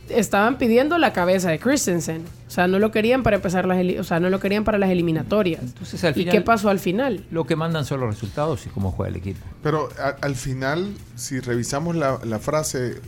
estaban 0.09 0.59
pidiendo 0.59 0.99
la 0.99 1.13
cabeza 1.13 1.51
de 1.51 1.59
Christensen. 1.59 2.25
O 2.47 2.51
sea, 2.51 2.69
no 2.69 2.79
lo 2.79 2.91
querían 2.93 3.23
para 3.23 3.37
empezar 3.37 3.67
las, 3.67 3.79
o 3.99 4.05
sea, 4.05 4.21
no 4.21 4.29
lo 4.31 4.39
querían 4.39 4.63
para 4.65 4.79
las 4.79 4.91
eliminatorias. 4.91 5.63
Entonces, 5.63 6.05
al 6.05 6.13
¿Y 6.13 6.15
final- 6.21 6.33
qué 6.33 6.41
pasó 6.43 6.69
al 6.69 6.79
final? 6.79 7.25
Lo 7.31 7.47
que 7.47 7.57
mandan 7.57 7.85
son 7.85 8.01
los 8.01 8.11
resultados 8.11 8.65
y 8.67 8.69
cómo 8.69 8.93
juega 8.93 9.11
el 9.11 9.17
equipo. 9.17 9.41
Pero 9.63 9.89
a- 9.99 10.17
al 10.25 10.37
final, 10.37 10.93
si 11.17 11.41
revisamos 11.41 11.97
la, 11.97 12.21
la 12.25 12.39
frase 12.39 13.01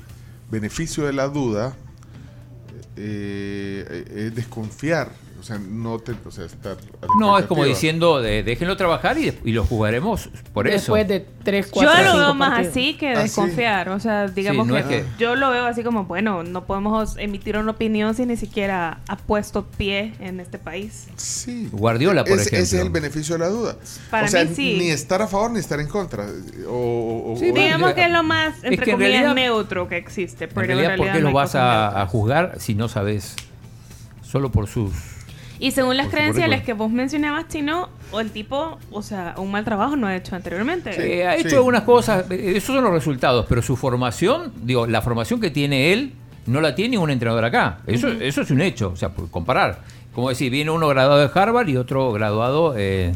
beneficio 0.51 1.05
de 1.07 1.13
la 1.13 1.29
duda, 1.29 1.75
eh, 2.97 3.85
eh, 3.89 4.27
es 4.29 4.35
desconfiar. 4.35 5.11
O 5.47 5.49
sea, 5.49 5.59
no 5.61 6.01
te, 6.01 6.13
o 6.27 6.31
sea, 6.33 6.45
estar. 6.45 6.77
No, 7.21 7.39
es 7.39 7.47
como 7.47 7.65
diciendo, 7.65 8.21
de, 8.21 8.43
déjenlo 8.43 8.77
trabajar 8.77 9.17
y, 9.17 9.33
y 9.45 9.53
lo 9.53 9.65
jugaremos 9.65 10.29
por 10.53 10.67
eso. 10.67 10.95
Después 10.97 11.07
de 11.07 11.25
tres, 11.45 11.67
Yo 11.67 11.73
cuatro, 11.73 11.93
lo 12.03 12.03
cinco 12.11 12.19
veo 12.19 12.35
más 12.35 12.49
partidos. 12.49 12.71
así 12.73 12.95
que 12.95 13.11
Ah, 13.13 13.17
sí. 13.19 13.23
desconfiar. 13.23 13.89
O 13.91 14.01
sea, 14.01 14.27
digamos 14.27 14.67
no 14.67 14.75
que, 14.75 14.81
es 14.81 14.87
que- 14.87 15.05
yo 15.21 15.37
lo 15.37 15.51
veo 15.51 15.67
así 15.67 15.85
como, 15.85 16.03
bueno, 16.07 16.43
no 16.43 16.65
podemos 16.67 17.17
emitir 17.17 17.57
una 17.59 17.71
opinión 17.71 18.13
si 18.17 18.27
ni 18.27 18.37
siquiera 18.37 18.99
ha 19.07 19.17
puesto 19.19 19.67
pie 19.67 20.15
en 20.19 20.41
este 20.41 20.59
país. 20.59 21.07
Sí. 21.17 21.69
Guardiola, 21.71 22.25
por 22.25 22.33
Ese- 22.41 22.49
ejemplo. 22.49 22.59
Ese 22.65 22.77
es 22.79 22.83
el 22.83 22.91
beneficio 22.91 23.35
de 23.37 23.39
la 23.39 23.49
duda. 23.49 23.77
Para 24.11 24.27
o 24.27 24.29
sea, 24.29 24.45
mí 24.45 24.51
sí. 24.53 24.77
ni 24.81 24.91
estar 24.91 25.23
a 25.23 25.29
favor 25.29 25.53
ni 25.53 25.61
estar 25.61 25.79
en 25.79 25.87
contra. 25.87 26.27
O, 26.69 27.35
o- 27.35 27.37
Sí, 27.39 27.51
o- 27.51 27.55
digamos 27.55 27.93
que 27.95 28.05
es 28.05 28.11
lo 28.11 28.25
más, 28.25 28.59
Es 28.59 28.65
entre 28.65 28.79
que 28.85 28.91
en 28.91 28.97
comillas, 28.97 29.21
realidad- 29.23 29.35
neutro 29.37 29.87
que 29.89 29.97
existe. 29.97 30.47
En 30.47 30.51
Pero 30.53 30.67
realidad, 30.67 30.97
¿por 30.97 31.07
qué 31.13 31.21
no 31.21 31.29
lo 31.29 31.33
vas 31.37 31.55
a, 31.55 32.03
a 32.03 32.07
juzgar 32.09 32.55
si 32.59 32.75
no 32.75 32.89
sabes? 32.89 33.37
Solo 34.23 34.51
por 34.51 34.67
sus 34.67 34.91
Y 35.59 35.71
según 35.71 35.97
las 35.97 36.09
Por 36.09 36.19
currículum. 36.19 36.61
que 36.61 36.73
vos 36.73 36.91
mencionabas, 36.91 37.49
Chino, 37.49 37.89
o 38.13 38.21
el 38.21 38.31
tipo, 38.31 38.79
o 38.91 39.03
sea, 39.03 39.35
un 39.39 39.51
mal 39.51 39.65
trabajo 39.65 39.97
no 39.97 40.07
ha 40.07 40.17
hecho 40.17 40.37
anteriormente. 40.37 40.91
Eh, 41.21 41.27
ha 41.27 41.37
hecho 41.37 41.57
algunas 41.57 41.83
cosas, 41.83 42.31
eh, 42.31 42.53
esos 42.57 42.75
son 42.75 42.85
los 42.85 42.93
resultados, 42.93 43.47
pero 43.49 43.63
su 43.63 43.77
formación, 43.77 44.53
digo, 44.63 44.87
la 44.87 45.01
formación 45.03 45.41
que 45.41 45.51
tiene 45.51 45.93
él 45.93 46.13
no 46.47 46.61
la 46.61 46.75
tiene 46.75 46.99
un 46.99 47.11
entrenador 47.11 47.45
acá. 47.45 47.79
Eso, 47.87 48.09
eso 48.09 48.43
es 48.43 48.51
un 48.51 48.61
hecho, 48.61 48.91
o 48.91 48.97
sea, 48.97 49.11
por 49.11 49.31
comparar. 49.31 49.81
Como 50.15 50.29
decir, 50.29 50.51
viene 50.51 50.71
uno 50.71 50.89
graduado 50.89 51.21
de 51.21 51.31
Harvard 51.35 51.69
y 51.69 51.77
otro 51.77 52.13
graduado 52.13 52.75
eh, 52.77 53.15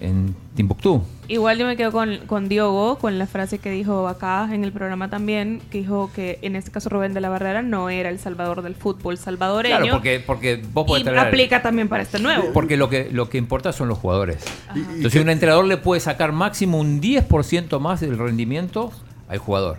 en 0.00 0.34
Timbuktu. 0.56 1.02
Igual 1.28 1.56
yo 1.56 1.66
me 1.66 1.76
quedo 1.76 1.92
con, 1.92 2.18
con 2.26 2.48
Diogo, 2.48 2.98
con 2.98 3.18
la 3.18 3.26
frase 3.26 3.58
que 3.58 3.70
dijo 3.70 4.08
acá 4.08 4.48
en 4.52 4.62
el 4.64 4.72
programa 4.72 5.08
también, 5.08 5.62
que 5.70 5.78
dijo 5.78 6.10
que 6.14 6.38
en 6.42 6.56
este 6.56 6.70
caso 6.70 6.88
Rubén 6.90 7.14
de 7.14 7.20
la 7.20 7.28
Barrera 7.30 7.62
no 7.62 7.88
era 7.90 8.10
el 8.10 8.18
salvador 8.18 8.60
del 8.62 8.74
fútbol 8.74 9.16
salvadoreño. 9.16 9.76
Claro, 9.78 9.92
porque, 9.94 10.22
porque 10.26 10.62
vos 10.72 10.86
podés 10.86 11.02
y 11.02 11.06
traer- 11.06 11.28
aplica 11.28 11.62
también 11.62 11.88
para 11.88 12.02
este 12.02 12.18
nuevo. 12.18 12.52
Porque 12.52 12.76
lo 12.76 12.90
que, 12.90 13.08
lo 13.10 13.30
que 13.30 13.38
importa 13.38 13.72
son 13.72 13.88
los 13.88 13.98
jugadores. 13.98 14.44
Entonces, 14.74 15.22
un 15.22 15.30
entrenador 15.30 15.64
le 15.64 15.76
puede 15.76 16.00
sacar 16.00 16.32
máximo 16.32 16.78
un 16.78 17.00
10% 17.00 17.78
más 17.80 18.00
del 18.00 18.18
rendimiento 18.18 18.92
al 19.28 19.38
jugador. 19.38 19.76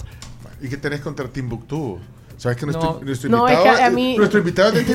¿Y 0.61 0.69
qué 0.69 0.77
tenés 0.77 1.01
contra 1.01 1.27
Timbuktu? 1.27 1.99
¿Sabes 2.37 2.57
que 2.57 2.65
No. 2.65 2.71
nuestro, 2.73 2.99
nuestro 3.05 3.29
No, 3.29 3.47
es 3.47 3.53
invitado, 3.53 3.77
que 3.77 3.83
a 3.83 3.89
mí- 3.89 4.17
nuestro 4.17 4.39
invitado 4.39 4.69
es 4.73 4.87
de 4.87 4.93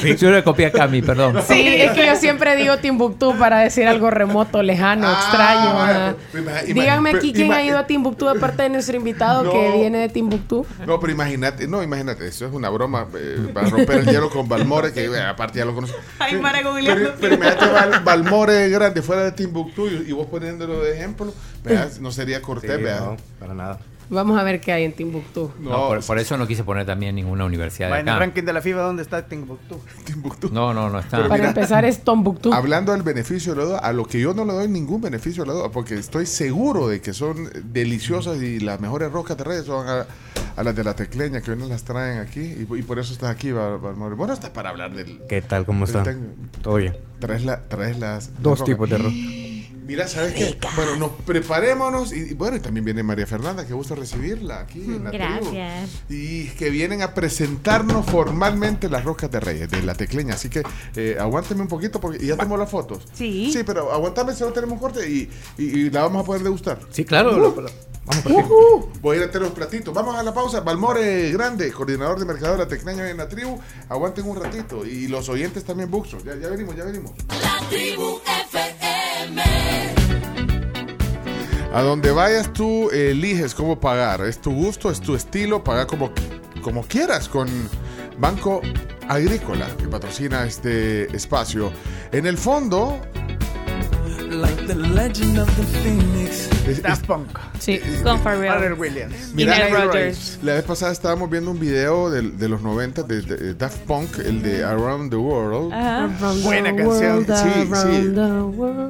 se 0.00 0.16
Sí, 0.16 0.16
Yo 0.16 0.30
le 0.30 0.44
copié 0.44 0.66
a 0.66 0.72
Cami, 0.72 1.02
perdón. 1.02 1.42
Sí, 1.46 1.66
es 1.66 1.92
que 1.92 2.06
yo 2.06 2.16
siempre 2.16 2.54
digo 2.56 2.76
Timbuktu 2.78 3.36
para 3.38 3.60
decir 3.60 3.86
algo 3.86 4.10
remoto, 4.10 4.62
lejano, 4.62 5.10
extraño. 5.10 5.70
Ima- 5.70 6.14
ima- 6.34 6.62
Díganme 6.66 7.10
aquí 7.10 7.32
quién 7.32 7.52
ha 7.52 7.62
ido 7.62 7.78
a 7.78 7.86
Timbuktu 7.86 8.28
aparte 8.28 8.64
de 8.64 8.68
nuestro 8.68 8.96
invitado 8.96 9.44
No. 9.44 9.52
que 9.52 9.72
viene 9.72 9.98
de 9.98 10.08
Timbuktu. 10.08 10.66
No, 10.86 11.00
pero 11.00 11.12
imagínate, 11.12 11.66
no, 11.66 11.82
imagínate, 11.82 12.26
eso 12.28 12.46
es 12.46 12.52
una 12.52 12.68
broma 12.68 13.06
eh, 13.16 13.48
para 13.52 13.68
romper 13.70 13.98
el 14.00 14.06
hielo 14.06 14.30
con 14.30 14.48
Balmore, 14.48 14.92
que 14.92 15.04
eh, 15.06 15.20
aparte 15.20 15.58
ya 15.58 15.64
lo 15.64 15.74
conozco. 15.74 15.96
Ay, 16.18 16.36
Mara 16.36 16.58
Pero, 16.62 17.14
pero 17.20 17.34
imagínate 17.34 17.66
Val- 17.72 18.00
Balmore 18.04 18.68
grande 18.68 19.02
fuera 19.02 19.24
de 19.24 19.32
Timbuktu 19.32 19.86
y, 19.88 20.04
y 20.08 20.12
vos 20.12 20.26
poniéndolo 20.26 20.80
de 20.80 20.94
ejemplo, 20.94 21.32
vea, 21.64 21.88
no 22.00 22.10
sería 22.10 22.42
cortés, 22.42 22.76
Sí, 22.76 22.82
vea. 22.82 23.00
no, 23.00 23.16
para 23.40 23.54
nada. 23.54 23.78
Vamos 24.08 24.38
a 24.38 24.44
ver 24.44 24.60
qué 24.60 24.72
hay 24.72 24.84
en 24.84 24.92
Timbuktu. 24.92 25.50
No, 25.58 25.88
por, 25.88 26.04
por 26.04 26.18
eso 26.18 26.36
no 26.36 26.46
quise 26.46 26.62
poner 26.62 26.86
también 26.86 27.14
ninguna 27.16 27.44
universidad 27.44 27.88
de 27.90 27.94
en 28.00 28.00
el 28.02 28.08
acá. 28.08 28.18
ranking 28.20 28.42
de 28.44 28.52
la 28.52 28.60
FIFA, 28.62 28.80
¿dónde 28.82 29.02
está 29.02 29.26
Timbuktu? 29.26 29.80
Timbuktu. 30.04 30.48
No, 30.52 30.72
no, 30.72 30.88
no 30.90 30.98
está. 31.00 31.16
Pero 31.16 31.28
Para 31.28 31.38
mira, 31.40 31.48
empezar 31.50 31.84
es 31.84 32.04
Tombuktu. 32.04 32.52
Hablando 32.52 32.92
del 32.92 33.02
beneficio 33.02 33.54
de 33.54 33.58
la 33.60 33.64
duda, 33.66 33.78
a 33.78 33.92
lo 33.92 34.04
que 34.04 34.20
yo 34.20 34.32
no 34.34 34.44
le 34.44 34.52
doy 34.52 34.68
ningún 34.68 35.00
beneficio 35.00 35.42
de 35.42 35.48
la 35.48 35.54
duda, 35.54 35.68
porque 35.70 35.94
estoy 35.94 36.26
seguro 36.26 36.88
de 36.88 37.00
que 37.00 37.12
son 37.12 37.50
deliciosas 37.64 38.40
y 38.40 38.60
las 38.60 38.80
mejores 38.80 39.10
roscas 39.10 39.36
de 39.36 39.44
reyes 39.44 39.64
son 39.66 39.88
a, 39.88 40.06
a 40.56 40.62
las 40.62 40.76
de 40.76 40.84
la 40.84 40.94
tecleña, 40.94 41.40
que 41.40 41.50
hoy 41.50 41.56
nos 41.58 41.68
las 41.68 41.82
traen 41.82 42.18
aquí, 42.20 42.40
y, 42.40 42.66
y 42.78 42.82
por 42.82 42.98
eso 42.98 43.12
estás 43.12 43.30
aquí, 43.30 43.50
Balmore. 43.52 44.14
Bueno, 44.14 44.32
estás 44.34 44.50
para 44.50 44.70
hablar 44.70 44.94
del... 44.94 45.20
¿Qué 45.28 45.42
tal? 45.42 45.66
¿Cómo 45.66 45.84
está? 45.84 46.04
Todo 46.62 46.76
bien. 46.76 46.96
Traes, 47.18 47.44
la, 47.44 47.60
traes 47.62 47.98
las... 47.98 48.30
Dos 48.40 48.60
las 48.60 48.66
tipos 48.66 48.88
de 48.88 48.98
rocas. 48.98 49.12
Mira, 49.86 50.08
¿sabes 50.08 50.34
qué? 50.34 50.58
Bueno, 50.74 50.96
nos 50.96 51.10
preparémonos 51.24 52.12
y, 52.12 52.30
y 52.30 52.34
bueno, 52.34 52.56
y 52.56 52.60
también 52.60 52.84
viene 52.84 53.02
María 53.04 53.26
Fernanda, 53.26 53.64
que 53.66 53.72
gusto 53.72 53.94
recibirla 53.94 54.60
aquí 54.60 54.80
en 54.80 55.04
la 55.04 55.10
tribu. 55.10 55.24
Gracias. 55.52 55.90
Y 56.08 56.48
que 56.50 56.70
vienen 56.70 57.02
a 57.02 57.14
presentarnos 57.14 58.04
formalmente 58.06 58.88
las 58.88 59.04
roscas 59.04 59.30
de 59.30 59.38
Reyes, 59.40 59.70
de 59.70 59.82
la 59.82 59.94
tecleña. 59.94 60.34
Así 60.34 60.48
que 60.48 60.62
eh, 60.96 61.16
un 61.56 61.68
poquito 61.68 62.00
porque 62.00 62.18
ya 62.26 62.36
tenemos 62.36 62.58
las 62.58 62.70
fotos. 62.70 63.04
Sí. 63.14 63.50
Sí, 63.52 63.60
pero 63.64 63.92
aguantame 63.92 64.34
si 64.34 64.42
no 64.42 64.50
tenemos 64.52 64.80
corte 64.80 65.08
y, 65.08 65.30
y- 65.56 65.64
y 65.64 65.90
la 65.90 66.02
vamos 66.02 66.22
a 66.22 66.26
poder 66.26 66.42
degustar. 66.42 66.80
Sí, 66.90 67.04
claro. 67.04 67.36
Uh, 67.36 67.38
lo- 67.38 67.60
lo- 67.62 67.70
vamos 68.06 68.22
por 68.24 68.32
ti. 68.32 68.38
Ujú. 68.38 68.90
Voy 69.00 69.16
a 69.16 69.20
ir 69.20 69.24
a 69.26 69.30
tener 69.30 69.42
los 69.48 69.56
platitos. 69.56 69.94
Vamos 69.94 70.16
a 70.16 70.22
la 70.24 70.34
pausa. 70.34 70.60
Balmore 70.60 71.30
Grande, 71.30 71.70
coordinador 71.70 72.18
de 72.18 72.24
mercado 72.24 72.52
de 72.54 72.58
la 72.58 72.68
Tecneña 72.68 73.08
en 73.08 73.18
la 73.18 73.28
tribu. 73.28 73.58
Aguanten 73.88 74.28
un 74.28 74.36
ratito. 74.42 74.84
Y 74.84 75.06
los 75.06 75.28
oyentes 75.28 75.64
también, 75.64 75.90
Buxo. 75.90 76.18
Ya, 76.24 76.34
ya 76.36 76.48
venimos, 76.48 76.74
ya 76.74 76.84
venimos. 76.84 77.12
A 81.72 81.82
donde 81.82 82.10
vayas 82.10 82.52
tú 82.52 82.90
eliges 82.90 83.54
cómo 83.54 83.78
pagar. 83.78 84.22
Es 84.22 84.40
tu 84.40 84.50
gusto, 84.50 84.90
es 84.90 85.00
tu 85.00 85.14
estilo. 85.14 85.62
Paga 85.62 85.86
como, 85.86 86.10
como 86.62 86.82
quieras 86.82 87.28
con 87.28 87.48
Banco 88.18 88.62
Agrícola, 89.08 89.68
que 89.78 89.86
patrocina 89.86 90.44
este 90.46 91.14
espacio. 91.14 91.70
En 92.12 92.26
el 92.26 92.38
fondo... 92.38 93.00
es- 96.68 96.82
Daft 96.82 97.06
Punk. 97.06 97.28
Sí, 97.58 97.80
con 98.02 98.18
Pharrell. 98.20 98.48
Pharrell 98.48 98.72
Williams. 98.74 99.32
Mira, 99.34 99.68
Rodgers. 99.68 100.38
La 100.42 100.54
vez 100.54 100.64
pasada 100.64 100.92
estábamos 100.92 101.30
viendo 101.30 101.50
un 101.52 101.60
video 101.60 102.10
del- 102.10 102.36
de, 102.38 102.48
los 102.48 102.60
90 102.60 103.02
de, 103.04 103.22
de 103.22 103.54
Daft 103.54 103.78
Punk, 103.86 104.18
el 104.18 104.42
de 104.42 104.64
Around 104.64 105.10
the 105.10 105.16
World. 105.16 105.72
Ajá. 105.72 106.32
Buena 106.42 106.74
canción. 106.74 107.24
Sí, 107.26 107.32
sí. 107.72 107.72
sí. 107.72 108.14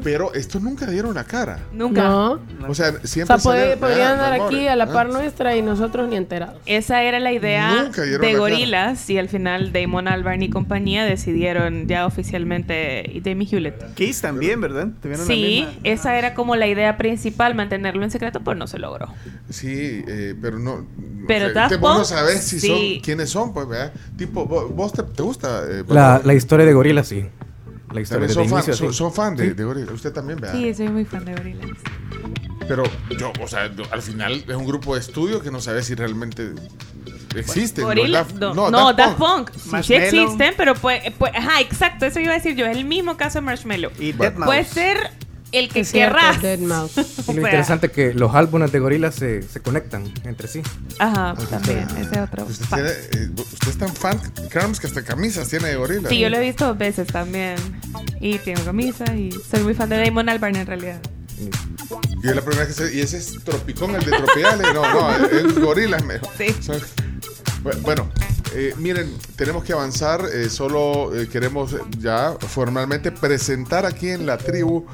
Pero 0.03 0.33
estos 0.35 0.63
nunca 0.63 0.87
dieron 0.87 1.15
la 1.15 1.25
cara. 1.25 1.59
Nunca. 1.73 2.03
No. 2.03 2.41
O 2.69 2.75
sea, 2.75 2.91
O 3.03 3.07
siempre 3.07 3.39
sea, 3.39 3.43
puede- 3.43 3.61
salieron- 3.77 3.81
podrían 3.81 4.09
Ah, 4.09 4.13
andar 4.13 4.31
Balmore, 4.39 4.57
aquí 4.57 4.69
a 4.69 4.77
la 4.77 4.85
ah. 4.85 4.93
par 4.93 5.09
nuestra 5.09 5.57
y 5.57 5.63
nosotros 5.63 6.09
ni 6.09 6.17
enterados. 6.17 6.57
Esa 6.67 7.03
era 7.03 7.21
la 7.21 7.33
idea 7.33 7.85
de 7.85 8.19
la 8.19 8.19
cara. 8.21 8.39
Gorilas 8.39 9.09
y 9.11 9.19
al 9.19 9.29
final 9.29 9.73
Damon 9.73 10.09
Albarn 10.09 10.43
y 10.43 10.51
compañía 10.51 11.05
decidieron 11.05 11.87
ya 11.87 12.07
oficialmente 12.07 13.11
y 13.13 13.21
Demi 13.21 13.47
Hewlett. 13.51 13.95
Kiss 13.95 14.21
también, 14.23 14.61
¿verdad? 14.61 14.89
Tuvieron 15.03 15.26
la 15.26 15.26
Sí, 15.27 15.67
misma- 15.67 15.81
esa 15.85 16.19
era 16.19 16.35
como 16.35 16.57
la 16.57 16.67
idea 16.67 16.97
principal, 16.97 17.55
mantenerlo 17.55 18.03
en 18.05 18.11
secreto, 18.11 18.41
pues 18.41 18.57
no 18.57 18.67
se 18.67 18.79
logró. 18.79 19.09
Sí, 19.51 20.05
eh, 20.07 20.35
pero 20.41 20.59
no. 20.59 20.87
Pero 21.27 21.47
o 21.49 21.53
Daft 21.53 21.71
te- 21.71 21.77
vos 21.77 21.99
no 21.99 22.05
sabes 22.05 22.43
si 22.45 22.61
sí. 22.61 22.67
son 22.69 23.03
quiénes 23.03 23.31
son, 23.31 23.53
pues, 23.53 23.67
¿verdad? 23.69 23.93
Tipo, 24.17 24.47
vos, 24.47 24.75
vos 24.75 24.93
te, 24.93 25.03
te 25.03 25.23
gusta. 25.23 25.65
eh, 25.69 25.85
La, 25.89 26.21
la 26.25 26.35
historia 26.35 26.65
de 26.67 26.73
Gorila, 26.73 27.03
sí. 27.05 27.25
La 27.93 28.01
historia 28.01 28.27
de 28.29 28.35
son 28.35 28.45
fan, 28.49 28.59
inicio, 28.59 28.75
son, 28.75 28.93
sí. 28.93 28.99
son 28.99 29.13
fan 29.13 29.37
de, 29.37 29.49
Sí. 29.49 29.55
de 29.55 29.65
Gorillaz. 29.65 29.93
Usted 29.93 30.13
también, 30.13 30.41
¿verdad? 30.41 30.57
Sí, 30.59 30.75
soy 30.75 30.89
muy 30.89 31.05
fan 31.05 31.25
de 31.25 31.35
Gorilas. 31.35 31.71
Pero 32.69 32.83
yo, 33.19 33.33
o 33.43 33.47
sea, 33.49 33.73
yo- 33.75 33.85
al 33.93 34.03
final 34.03 34.45
es 34.47 34.55
un 34.57 34.67
grupo 34.67 34.95
de 34.95 35.01
estudio 35.01 35.41
que 35.41 35.51
no 35.53 35.61
sabe 35.61 35.83
si 35.83 35.95
realmente 35.95 36.51
existen. 37.41 37.83
¿no? 37.83 37.89
Gorilas, 37.89 38.29
Daft- 38.35 38.55
no, 38.55 38.71
no, 38.71 38.93
Daft 38.93 39.17
Punk. 39.19 39.51
Sí, 39.83 39.95
existen, 39.95 40.55
pero 40.57 40.75
pues, 40.75 41.03
pues, 41.19 41.33
ajá, 41.35 41.61
exacto, 41.61 42.07
eso 42.07 42.21
iba 42.21 42.33
a 42.33 42.37
decir 42.37 42.55
yo, 42.57 42.67
es 42.67 42.77
el 42.77 42.85
mismo 42.85 43.17
caso 43.17 43.39
de 43.39 43.43
Marshmallow. 43.43 43.91
Y 43.99 44.13
Bueno. 44.13 44.37
Deadmau5. 44.37 44.45
Puede 44.45 44.65
ser 44.65 45.11
el 45.53 45.69
que 45.69 45.83
querrás. 45.85 46.41
Deadmau5. 46.43 47.07
O 47.29 47.33
Y 47.33 47.35
lo 47.37 47.43
interesante 47.43 47.87
es 47.87 47.93
que 47.93 48.15
los 48.15 48.35
álbumes 48.35 48.71
de 48.73 48.79
Gorila 48.79 49.11
se, 49.11 49.43
se 49.43 49.61
conectan 49.61 50.05
entre 50.25 50.49
sí. 50.49 50.63
Ajá, 50.99 51.35
también, 51.51 51.87
ese 51.99 52.15
es 52.15 52.19
otro. 52.21 52.45
Usted, 52.45 52.65
fact. 52.67 52.83
tiene, 53.11 53.25
eh, 53.27 53.31
usted 53.37 53.69
es 53.69 53.79
tan 53.79 53.95
fan, 53.95 54.21
Carms, 54.51 54.79
que 54.81 54.87
hasta 54.87 55.03
camisas 55.05 55.49
tiene 55.49 55.69
de 55.69 55.77
gorila. 55.77 56.09
Sí, 56.09 56.19
yo 56.19 56.29
lo 56.29 56.37
he 56.37 56.41
visto 56.41 56.67
dos 56.67 56.79
veces 56.79 57.07
también. 57.09 57.57
Y 58.21 58.39
tengo 58.39 58.63
camisa 58.65 59.05
y 59.15 59.31
soy 59.33 59.63
muy 59.63 59.75
fan 59.75 59.89
de 59.89 60.05
Damon 60.05 60.29
Albarn 60.29 60.57
en 60.57 60.67
realidad. 60.67 61.01
Y 62.23 62.29
es 62.29 62.35
la 62.35 62.43
primera 62.43 62.65
vez 62.67 62.77
que 62.77 62.89
se. 62.89 62.95
Y 62.97 63.01
ese 63.01 63.19
es 63.19 63.35
Tropicón, 63.45 63.95
el 63.95 64.05
de 64.05 64.13
Tropiales. 64.17 64.67
No, 64.75 64.83
no, 64.93 65.27
es 65.27 65.59
gorila 65.59 65.99
mejor. 65.99 66.29
Sí. 66.37 66.47
Bu- 67.63 67.81
Bueno, 67.83 68.09
eh, 68.55 68.75
miren, 68.79 69.13
tenemos 69.37 69.65
que 69.65 69.73
avanzar. 69.73 70.25
eh, 70.33 70.49
solo 70.49 71.15
eh, 71.15 71.29
queremos 71.29 71.77
ya 71.99 72.35
formalmente 72.41 73.13
presentar 73.13 73.85
aquí 73.87 74.09
en 74.11 74.25
la 74.27 74.39
tribu 74.39 74.87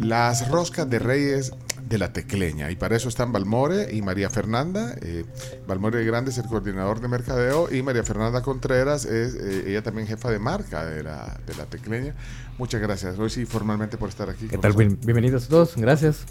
las 0.00 0.48
roscas 0.48 0.88
de 0.90 0.98
reyes 0.98 1.52
de 1.90 1.98
la 1.98 2.12
tecleña. 2.12 2.70
Y 2.70 2.76
para 2.76 2.96
eso 2.96 3.08
están 3.08 3.32
Balmore 3.32 3.88
y 3.92 4.00
María 4.00 4.30
Fernanda. 4.30 4.94
Eh, 5.02 5.24
Balmore 5.66 6.04
Grande 6.04 6.30
es 6.30 6.38
el 6.38 6.44
coordinador 6.46 7.00
de 7.00 7.08
mercadeo 7.08 7.68
y 7.70 7.82
María 7.82 8.04
Fernanda 8.04 8.42
Contreras 8.42 9.04
es 9.04 9.34
eh, 9.34 9.64
ella 9.66 9.82
también 9.82 10.06
jefa 10.06 10.30
de 10.30 10.38
marca 10.38 10.86
de 10.86 11.02
la, 11.02 11.36
de 11.44 11.54
la 11.56 11.66
tecleña. 11.66 12.14
Muchas 12.58 12.80
gracias, 12.80 13.18
hoy 13.18 13.28
sí 13.28 13.44
formalmente 13.44 13.96
por 13.96 14.08
estar 14.08 14.30
aquí. 14.30 14.46
¿Qué 14.46 14.56
tal? 14.58 14.72
Bien- 14.74 14.98
bienvenidos 15.04 15.48
todos, 15.48 15.74
gracias. 15.76 16.26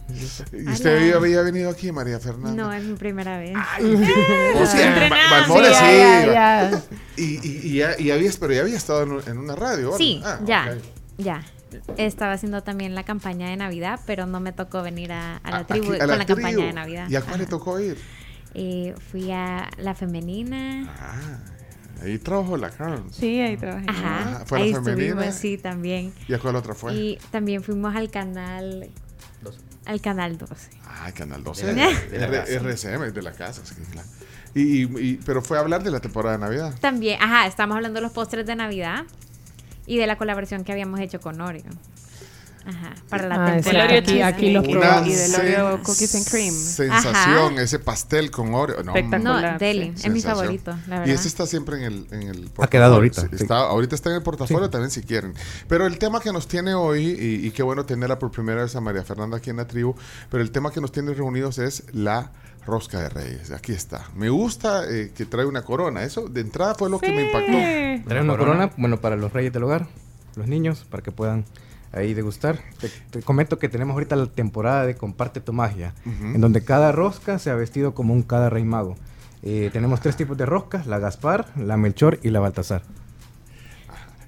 ¿Y 0.53 0.65
usted 0.69 1.13
había 1.13 1.41
venido 1.41 1.69
aquí, 1.69 1.91
María 1.91 2.19
Fernanda? 2.19 2.51
No, 2.53 2.71
es 2.71 2.83
mi 2.85 2.95
primera 2.95 3.37
vez. 3.37 3.57
O 4.55 4.65
sea, 4.65 5.09
Balmore 5.31 5.67
Sí, 5.67 5.73
sí. 5.73 5.85
ya, 5.85 6.25
va. 6.27 6.33
ya. 6.71 6.81
Y, 7.17 7.23
y, 7.23 7.61
y 7.63 7.73
ya, 7.79 7.99
y 7.99 8.11
habías, 8.11 8.37
pero 8.37 8.53
ya 8.53 8.61
había 8.61 8.77
estado 8.77 9.03
en, 9.03 9.11
un- 9.11 9.23
en 9.27 9.37
una 9.37 9.55
radio. 9.57 9.91
¿o 9.91 9.97
Sí? 9.97 10.21
Ah, 10.23 10.39
ya, 10.45 10.77
ya. 11.17 11.43
Estaba 11.97 12.33
haciendo 12.33 12.63
también 12.63 12.95
la 12.95 13.03
campaña 13.03 13.49
de 13.49 13.57
Navidad, 13.57 13.99
pero 14.05 14.25
no 14.25 14.39
me 14.39 14.51
tocó 14.51 14.81
venir 14.83 15.11
a, 15.11 15.37
a 15.37 15.51
la 15.51 15.57
A- 15.57 15.67
tribu 15.67 15.87
aquí, 15.91 15.95
a 15.95 15.99
con 15.99 16.07
la, 16.09 16.15
la 16.17 16.25
campaña 16.25 16.47
tribu. 16.49 16.61
de 16.67 16.73
Navidad. 16.73 17.09
¿Y 17.09 17.15
a 17.15 17.21
cuál 17.21 17.39
le 17.39 17.45
tocó 17.45 17.79
ir? 17.79 17.97
Eh, 18.53 18.95
fui 19.11 19.31
a 19.31 19.69
la 19.77 19.93
femenina. 19.95 20.91
Ah, 20.99 21.37
ahí 22.03 22.17
trabajó 22.17 22.57
la 22.57 22.69
Carms. 22.71 23.15
Sí, 23.15 23.39
ahí 23.41 23.57
trabajé. 23.57 23.85
Ajá. 23.87 24.39
Ah, 24.41 24.43
fue 24.45 24.57
a 24.57 24.61
la 24.61 24.65
ahí 24.67 24.73
femenina. 24.73 25.05
estuvimos, 25.07 25.35
sí, 25.35 25.57
también. 25.57 26.13
¿Y 26.27 26.33
a 26.33 26.39
cuál 26.39 26.55
otra 26.55 26.73
fue? 26.73 26.93
Y 26.95 27.19
también 27.31 27.61
fuimos 27.63 27.95
al 27.95 28.09
canal. 28.09 28.89
Al 29.85 30.01
canal 30.01 30.37
12. 30.37 30.69
Ah, 30.85 31.11
Canal 31.13 31.43
12. 31.43 31.65
De 31.65 31.73
la- 31.73 31.87
de 31.87 32.19
la 32.19 32.25
R- 32.27 32.37
casa. 32.37 32.53
RCM, 32.95 33.11
de 33.11 33.21
la 33.23 33.31
casa, 33.31 33.61
sí, 33.65 33.73
claro. 33.91 34.07
Y, 34.53 34.83
y- 34.83 34.89
y- 34.99 35.19
pero 35.25 35.41
fue 35.41 35.57
a 35.57 35.61
hablar 35.61 35.81
de 35.83 35.89
la 35.91 35.99
temporada 35.99 36.37
de 36.37 36.41
Navidad. 36.43 36.75
También, 36.79 37.19
ajá, 37.21 37.47
estamos 37.47 37.75
hablando 37.75 37.97
de 37.97 38.01
los 38.03 38.11
postres 38.11 38.45
de 38.45 38.55
Navidad 38.55 39.05
y 39.89 39.97
de 39.97 40.05
la 40.07 40.17
colaboración 40.17 40.63
que 40.63 40.71
habíamos 40.71 40.99
hecho 40.99 41.19
con 41.19 41.41
Oreo. 41.41 41.63
Ajá, 42.65 42.93
para 43.09 43.27
la 43.27 43.35
Ah, 43.47 43.51
temporada. 43.55 43.89
sí, 43.89 43.95
aquí- 43.97 44.21
aquí 44.21 44.51
los 44.51 44.63
Una 44.67 44.79
probamos. 44.79 45.07
Y 45.07 45.13
del 45.15 45.33
Oreo 45.35 45.81
Cookies 45.81 46.13
and 46.15 46.29
Cream. 46.29 46.53
Sensación, 46.53 47.53
Ajá. 47.53 47.61
ese 47.63 47.79
pastel 47.79 48.29
con 48.29 48.53
Oreo. 48.53 48.83
No, 48.83 48.93
Espectacular. 48.95 49.53
No, 49.53 49.57
deli, 49.57 49.93
es 49.95 50.09
mi 50.11 50.21
favorito, 50.21 50.71
la 50.87 50.97
Y 50.97 50.99
verdad. 50.99 51.15
este 51.15 51.27
está 51.29 51.47
siempre 51.47 51.77
en 51.77 51.83
el, 51.83 52.07
en 52.11 52.23
el 52.23 52.51
Ha 52.59 52.67
quedado 52.67 52.95
ahorita, 52.95 53.21
Sí, 53.21 53.27
sí. 53.31 53.35
Está, 53.43 53.57
ahorita 53.59 53.95
está 53.95 54.09
en 54.09 54.17
el 54.17 54.21
portafolio 54.23 54.69
también 54.69 54.91
si 54.91 55.01
quieren. 55.01 55.33
Pero 55.67 55.87
el 55.87 55.97
tema 55.97 56.19
que 56.19 56.31
nos 56.31 56.47
tiene 56.47 56.75
hoy, 56.75 57.05
y, 57.19 57.47
y 57.47 57.51
qué 57.51 57.63
bueno 57.63 57.85
tenerla 57.85 58.19
por 58.19 58.29
primera 58.29 58.61
vez 58.61 58.75
a 58.75 58.81
María 58.81 59.03
Fernanda 59.03 59.37
aquí 59.37 59.49
en 59.49 59.57
la 59.57 59.65
tribu, 59.65 59.95
pero 60.29 60.43
el 60.43 60.51
tema 60.51 60.69
que 60.71 60.81
nos 60.81 60.91
tiene 60.91 61.13
reunidos 61.13 61.57
es 61.57 61.85
la 61.93 62.31
rosca 62.69 62.99
de 62.99 63.09
reyes. 63.09 63.51
Aquí 63.51 63.73
está. 63.73 64.05
Me 64.15 64.29
gusta 64.29 64.89
eh, 64.89 65.11
que 65.15 65.25
trae 65.25 65.45
una 65.45 65.63
corona. 65.63 66.03
Eso 66.03 66.27
de 66.27 66.41
entrada 66.41 66.75
fue 66.75 66.89
lo 66.89 66.99
que 66.99 67.11
me 67.11 67.25
impactó. 67.25 68.07
Trae 68.07 68.21
una 68.21 68.37
corona, 68.37 68.71
bueno, 68.77 69.01
para 69.01 69.15
los 69.15 69.33
reyes 69.33 69.51
del 69.51 69.63
hogar, 69.63 69.87
los 70.35 70.47
niños, 70.47 70.85
para 70.89 71.03
que 71.03 71.11
puedan 71.11 71.45
ahí 71.91 72.13
degustar. 72.13 72.59
Te, 72.79 72.89
te 73.09 73.21
comento 73.21 73.59
que 73.59 73.69
tenemos 73.69 73.93
ahorita 73.93 74.15
la 74.15 74.27
temporada 74.27 74.85
de 74.85 74.95
Comparte 74.95 75.41
tu 75.41 75.53
magia, 75.53 75.93
en 76.05 76.39
donde 76.39 76.63
cada 76.63 76.91
rosca 76.91 77.39
se 77.39 77.49
ha 77.49 77.55
vestido 77.55 77.93
como 77.93 78.13
un 78.13 78.23
cada 78.23 78.49
rey 78.49 78.63
mago. 78.63 78.95
Eh, 79.41 79.69
tenemos 79.71 80.01
tres 80.01 80.17
tipos 80.17 80.37
de 80.37 80.45
roscas, 80.45 80.85
la 80.85 80.99
Gaspar, 80.99 81.47
la 81.55 81.77
Melchor 81.77 82.19
y 82.23 82.29
la 82.29 82.39
Baltasar. 82.39 82.81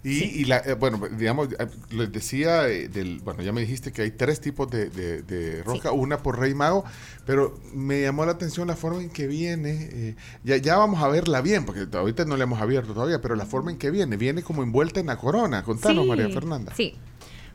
Y, 0.03 0.23
y 0.23 0.45
la, 0.45 0.57
eh, 0.57 0.73
bueno, 0.73 0.99
digamos, 1.15 1.49
eh, 1.59 1.67
les 1.91 2.11
decía, 2.11 2.67
eh, 2.67 2.87
del, 2.87 3.19
bueno, 3.19 3.43
ya 3.43 3.51
me 3.51 3.61
dijiste 3.61 3.91
que 3.91 4.01
hay 4.01 4.11
tres 4.11 4.41
tipos 4.41 4.67
de, 4.71 4.89
de, 4.89 5.21
de 5.21 5.61
rosca, 5.63 5.91
una 5.91 6.17
por 6.17 6.39
Rey 6.39 6.55
Mago, 6.55 6.83
pero 7.25 7.59
me 7.73 8.01
llamó 8.01 8.25
la 8.25 8.31
atención 8.31 8.67
la 8.67 8.75
forma 8.75 9.01
en 9.01 9.11
que 9.11 9.27
viene. 9.27 9.89
eh, 9.91 10.15
ya, 10.43 10.57
ya 10.57 10.77
vamos 10.77 11.03
a 11.03 11.07
verla 11.07 11.41
bien, 11.41 11.65
porque 11.65 11.85
ahorita 11.95 12.25
no 12.25 12.35
la 12.35 12.45
hemos 12.45 12.59
abierto 12.59 12.93
todavía, 12.95 13.21
pero 13.21 13.35
la 13.35 13.45
forma 13.45 13.69
en 13.69 13.77
que 13.77 13.91
viene, 13.91 14.17
viene 14.17 14.41
como 14.41 14.63
envuelta 14.63 14.99
en 14.99 15.05
la 15.05 15.17
corona. 15.17 15.63
Contanos, 15.63 16.03
Sí, 16.03 16.09
María 16.09 16.29
Fernanda. 16.29 16.73
Sí. 16.75 16.95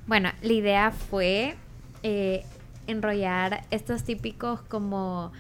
Bueno, 0.07 0.31
la 0.41 0.53
idea 0.53 0.93
fue 0.93 1.57
eh, 2.05 2.45
enrollar 2.87 3.65
estos 3.73 4.05
típicos 4.05 4.61
como 4.69 5.33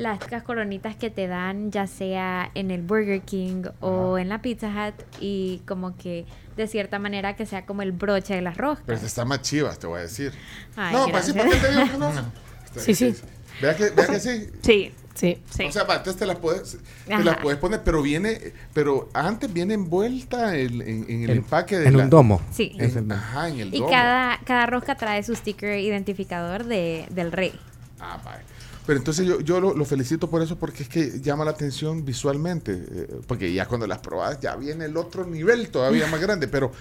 las 0.00 0.42
coronitas 0.44 0.96
que 0.96 1.10
te 1.10 1.26
dan 1.26 1.70
ya 1.70 1.86
sea 1.86 2.50
en 2.54 2.70
el 2.70 2.82
Burger 2.82 3.20
King 3.20 3.64
o 3.80 4.16
en 4.18 4.28
la 4.28 4.40
Pizza 4.40 4.68
Hut 4.68 4.94
y 5.20 5.60
como 5.66 5.96
que 5.96 6.24
de 6.56 6.66
cierta 6.66 6.98
manera 6.98 7.36
que 7.36 7.44
sea 7.46 7.66
como 7.66 7.82
el 7.82 7.92
broche 7.92 8.34
de 8.34 8.42
las 8.42 8.56
roscas. 8.56 8.84
Pero 8.86 8.98
está 8.98 9.24
más 9.24 9.42
chivas, 9.42 9.78
te 9.78 9.86
voy 9.86 9.98
a 9.98 10.02
decir. 10.02 10.32
Ay, 10.76 10.94
no, 10.94 11.06
pues 11.08 11.26
sí, 11.26 11.32
¿para 11.32 11.50
te 11.50 11.70
digo 11.70 11.90
que 11.92 11.98
no? 11.98 12.12
Sí, 12.76 12.94
sí. 12.94 13.14
Vea 13.60 13.76
que, 13.76 13.90
vea 13.90 14.06
que 14.06 14.20
sí. 14.20 14.48
Sí. 14.62 14.92
Sí. 15.14 15.42
Sí. 15.50 15.64
O 15.64 15.72
sea, 15.72 15.82
va, 15.84 15.96
entonces 15.96 16.18
te 16.18 16.24
la 16.24 16.36
puedes, 16.36 16.78
te 17.06 17.12
Ajá. 17.12 17.22
la 17.24 17.36
puedes 17.38 17.58
poner, 17.60 17.82
pero 17.82 18.00
viene, 18.00 18.52
pero 18.72 19.10
antes 19.12 19.52
viene 19.52 19.74
envuelta 19.74 20.56
en, 20.56 20.80
en- 20.80 21.04
en 21.10 21.24
el 21.24 21.30
empaque 21.30 21.78
de 21.78 21.88
en 21.88 21.96
la- 21.98 22.04
un 22.04 22.10
domo. 22.10 22.40
Sí. 22.52 22.72
En- 22.78 22.96
el- 22.96 23.12
ajá, 23.12 23.48
en 23.48 23.60
el 23.60 23.74
Y 23.74 23.78
domo. 23.80 23.90
cada, 23.90 24.38
cada 24.44 24.64
rosca 24.66 24.94
trae 24.94 25.22
su 25.24 25.34
sticker 25.34 25.78
identificador 25.78 26.64
de, 26.64 27.06
del 27.10 27.32
rey. 27.32 27.52
Ah, 27.98 28.18
vale. 28.24 28.44
Pero 28.90 28.98
entonces 28.98 29.24
yo, 29.24 29.40
yo 29.40 29.60
lo, 29.60 29.72
lo 29.72 29.84
felicito 29.84 30.28
por 30.28 30.42
eso 30.42 30.58
porque 30.58 30.82
es 30.82 30.88
que 30.88 31.20
llama 31.20 31.44
la 31.44 31.52
atención 31.52 32.04
visualmente, 32.04 32.72
eh, 32.90 33.20
porque 33.28 33.52
ya 33.52 33.66
cuando 33.66 33.86
las 33.86 33.98
probas 33.98 34.40
ya 34.40 34.56
viene 34.56 34.86
el 34.86 34.96
otro 34.96 35.24
nivel 35.24 35.68
todavía 35.68 36.08
más 36.08 36.20
grande, 36.20 36.48
pero 36.48 36.72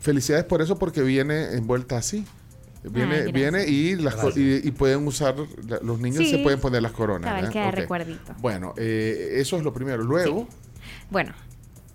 felicidades 0.00 0.46
por 0.46 0.62
eso 0.62 0.78
porque 0.78 1.02
viene 1.02 1.52
envuelta 1.52 1.98
así. 1.98 2.24
Viene, 2.84 3.16
Ay, 3.26 3.32
viene 3.32 3.66
y, 3.68 3.96
las 3.96 4.14
y, 4.34 4.66
y 4.66 4.70
pueden 4.70 5.06
usar, 5.06 5.34
la- 5.68 5.80
los 5.82 6.00
niños 6.00 6.20
Sí. 6.24 6.30
se 6.30 6.38
pueden 6.38 6.58
poner 6.58 6.80
las 6.80 6.92
coronas. 6.92 7.28
Cabal, 7.28 7.44
¿eh? 7.44 7.50
queda 7.52 7.68
Ok. 7.68 7.74
recuerdito. 7.74 8.34
Bueno, 8.38 8.72
eh, 8.78 9.32
eso 9.34 9.58
es 9.58 9.62
lo 9.62 9.74
primero. 9.74 10.02
Luego, 10.02 10.48
Bueno, 11.10 11.34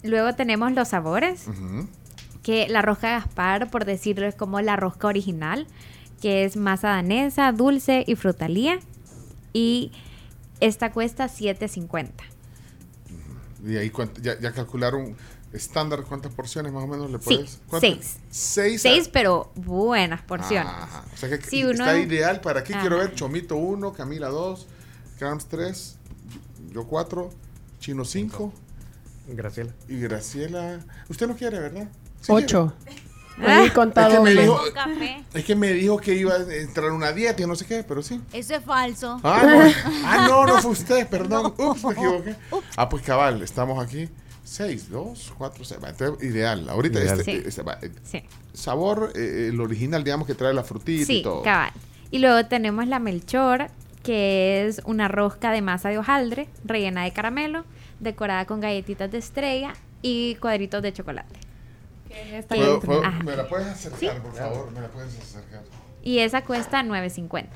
luego 0.03 0.35
tenemos 0.35 0.71
los 0.73 0.89
sabores. 0.89 1.45
que 2.43 2.67
la 2.69 2.83
rosca 2.83 3.09
Gaspar, 3.09 3.71
por 3.71 3.85
decirlo, 3.85 4.27
es 4.27 4.35
como 4.35 4.61
la 4.61 4.75
rosca 4.75 5.07
original, 5.07 5.65
que 6.21 6.43
es 6.45 6.57
masa 6.57 6.89
danesa, 6.89 7.51
dulce 7.53 8.03
y 8.05 8.15
frutalía. 8.15 8.79
Y 9.53 9.91
esta 10.59 10.91
cuesta 10.91 11.27
7.50. 11.29 12.11
y 13.65 13.77
ahí 13.77 13.89
cuánto- 13.91 14.19
ya, 14.21 14.37
ya 14.39 14.51
calcularon 14.51 15.15
estándar 15.53 16.03
cuántas 16.03 16.33
porciones 16.33 16.73
más 16.73 16.83
o 16.83 16.87
menos 16.87 17.09
le 17.11 17.17
Sí, 17.19 17.23
puedes. 17.23 17.59
¿Cuántas? 17.67 17.89
seis. 17.91 18.17
Seis. 18.29 18.81
Seis, 18.81 19.07
pero 19.07 19.51
buenas 19.55 20.21
porciones. 20.23 20.67
Ajá. 20.73 21.05
O 21.13 21.17
sea 21.17 21.29
que 21.29 21.41
Si 21.45 21.61
está 21.61 21.83
uno- 21.83 21.97
ideal 21.97 22.41
para 22.41 22.61
aquí. 22.61 22.73
Quiero 22.73 22.97
Ajá. 22.97 23.05
ver 23.05 23.15
Chomito 23.15 23.55
1, 23.55 23.93
Camila 23.93 24.27
2, 24.29 24.67
Crams 25.19 25.45
3, 25.47 25.95
yo 26.71 26.85
4, 26.87 27.29
Chino 27.79 28.03
5 28.03 28.51
Graciela. 29.27 29.71
y 29.87 29.97
Graciela. 29.99 30.79
Usted 31.07 31.27
no 31.27 31.35
quiere, 31.37 31.59
¿verdad? 31.59 31.87
Sí 32.21 32.31
Ocho. 32.31 32.73
Ah. 33.41 33.63
Es 33.65 33.71
que, 33.71 34.19
me 34.19 34.31
dijo, 34.31 34.59
Café. 34.73 35.23
es 35.33 35.45
que 35.45 35.55
me 35.55 35.73
dijo 35.73 35.97
que 35.97 36.13
iba 36.15 36.33
a 36.35 36.53
entrar 36.53 36.91
una 36.91 37.11
dieta 37.11 37.41
y 37.41 37.47
no 37.47 37.55
sé 37.55 37.65
qué, 37.65 37.83
pero 37.83 38.01
sí. 38.03 38.21
Eso 38.31 38.55
es 38.55 38.63
falso. 38.63 39.19
Ah, 39.23 39.41
no, 39.45 39.61
ah, 40.05 40.25
no, 40.27 40.45
no 40.45 40.61
fue 40.61 40.71
usted, 40.71 41.07
perdón. 41.07 41.53
Ups, 41.57 41.83
me 41.83 41.93
equivoqué. 41.93 42.35
Ah, 42.77 42.87
pues 42.89 43.03
cabal, 43.03 43.41
estamos 43.41 43.83
aquí. 43.83 44.07
6, 44.43 44.89
2, 44.91 45.33
4, 45.37 45.63
6. 45.63 45.79
Ideal. 46.21 46.69
Ahorita 46.69 46.99
Ideal. 46.99 47.19
este, 47.21 47.31
Sí. 47.41 47.43
este, 47.47 47.61
eh, 47.61 47.91
Sí. 48.03 48.23
sabor, 48.53 49.11
eh, 49.15 49.49
el 49.51 49.59
original, 49.61 50.03
digamos 50.03 50.27
que 50.27 50.35
trae 50.35 50.53
la 50.53 50.63
frutita 50.63 51.01
y 51.01 51.05
Sí, 51.05 51.21
todo. 51.23 51.41
cabal. 51.41 51.71
Y 52.11 52.19
luego 52.19 52.45
tenemos 52.47 52.85
la 52.87 52.99
Melchor, 52.99 53.67
que 54.03 54.67
es 54.67 54.81
una 54.85 55.07
rosca 55.07 55.51
de 55.51 55.61
masa 55.61 55.89
de 55.89 55.97
hojaldre, 55.97 56.49
rellena 56.65 57.03
de 57.05 57.11
caramelo, 57.13 57.63
decorada 57.99 58.45
con 58.45 58.59
galletitas 58.59 59.09
de 59.11 59.17
estrella 59.17 59.73
y 60.01 60.35
cuadritos 60.35 60.83
de 60.83 60.91
chocolate. 60.93 61.39
Esta 62.31 62.55
¿Puedo- 62.55 62.79
puedo-. 62.79 63.01
¿Me 63.23 63.35
la 63.35 63.47
puedes 63.47 63.67
acercar, 63.67 63.99
Sí. 63.99 64.07
por 64.21 64.33
favor? 64.35 64.71
¿Me 64.71 64.81
la 64.81 64.87
puedes 64.89 65.17
acercar? 65.17 65.61
Y 66.03 66.19
esa 66.19 66.43
cuesta 66.43 66.83
9.50. 66.83 67.47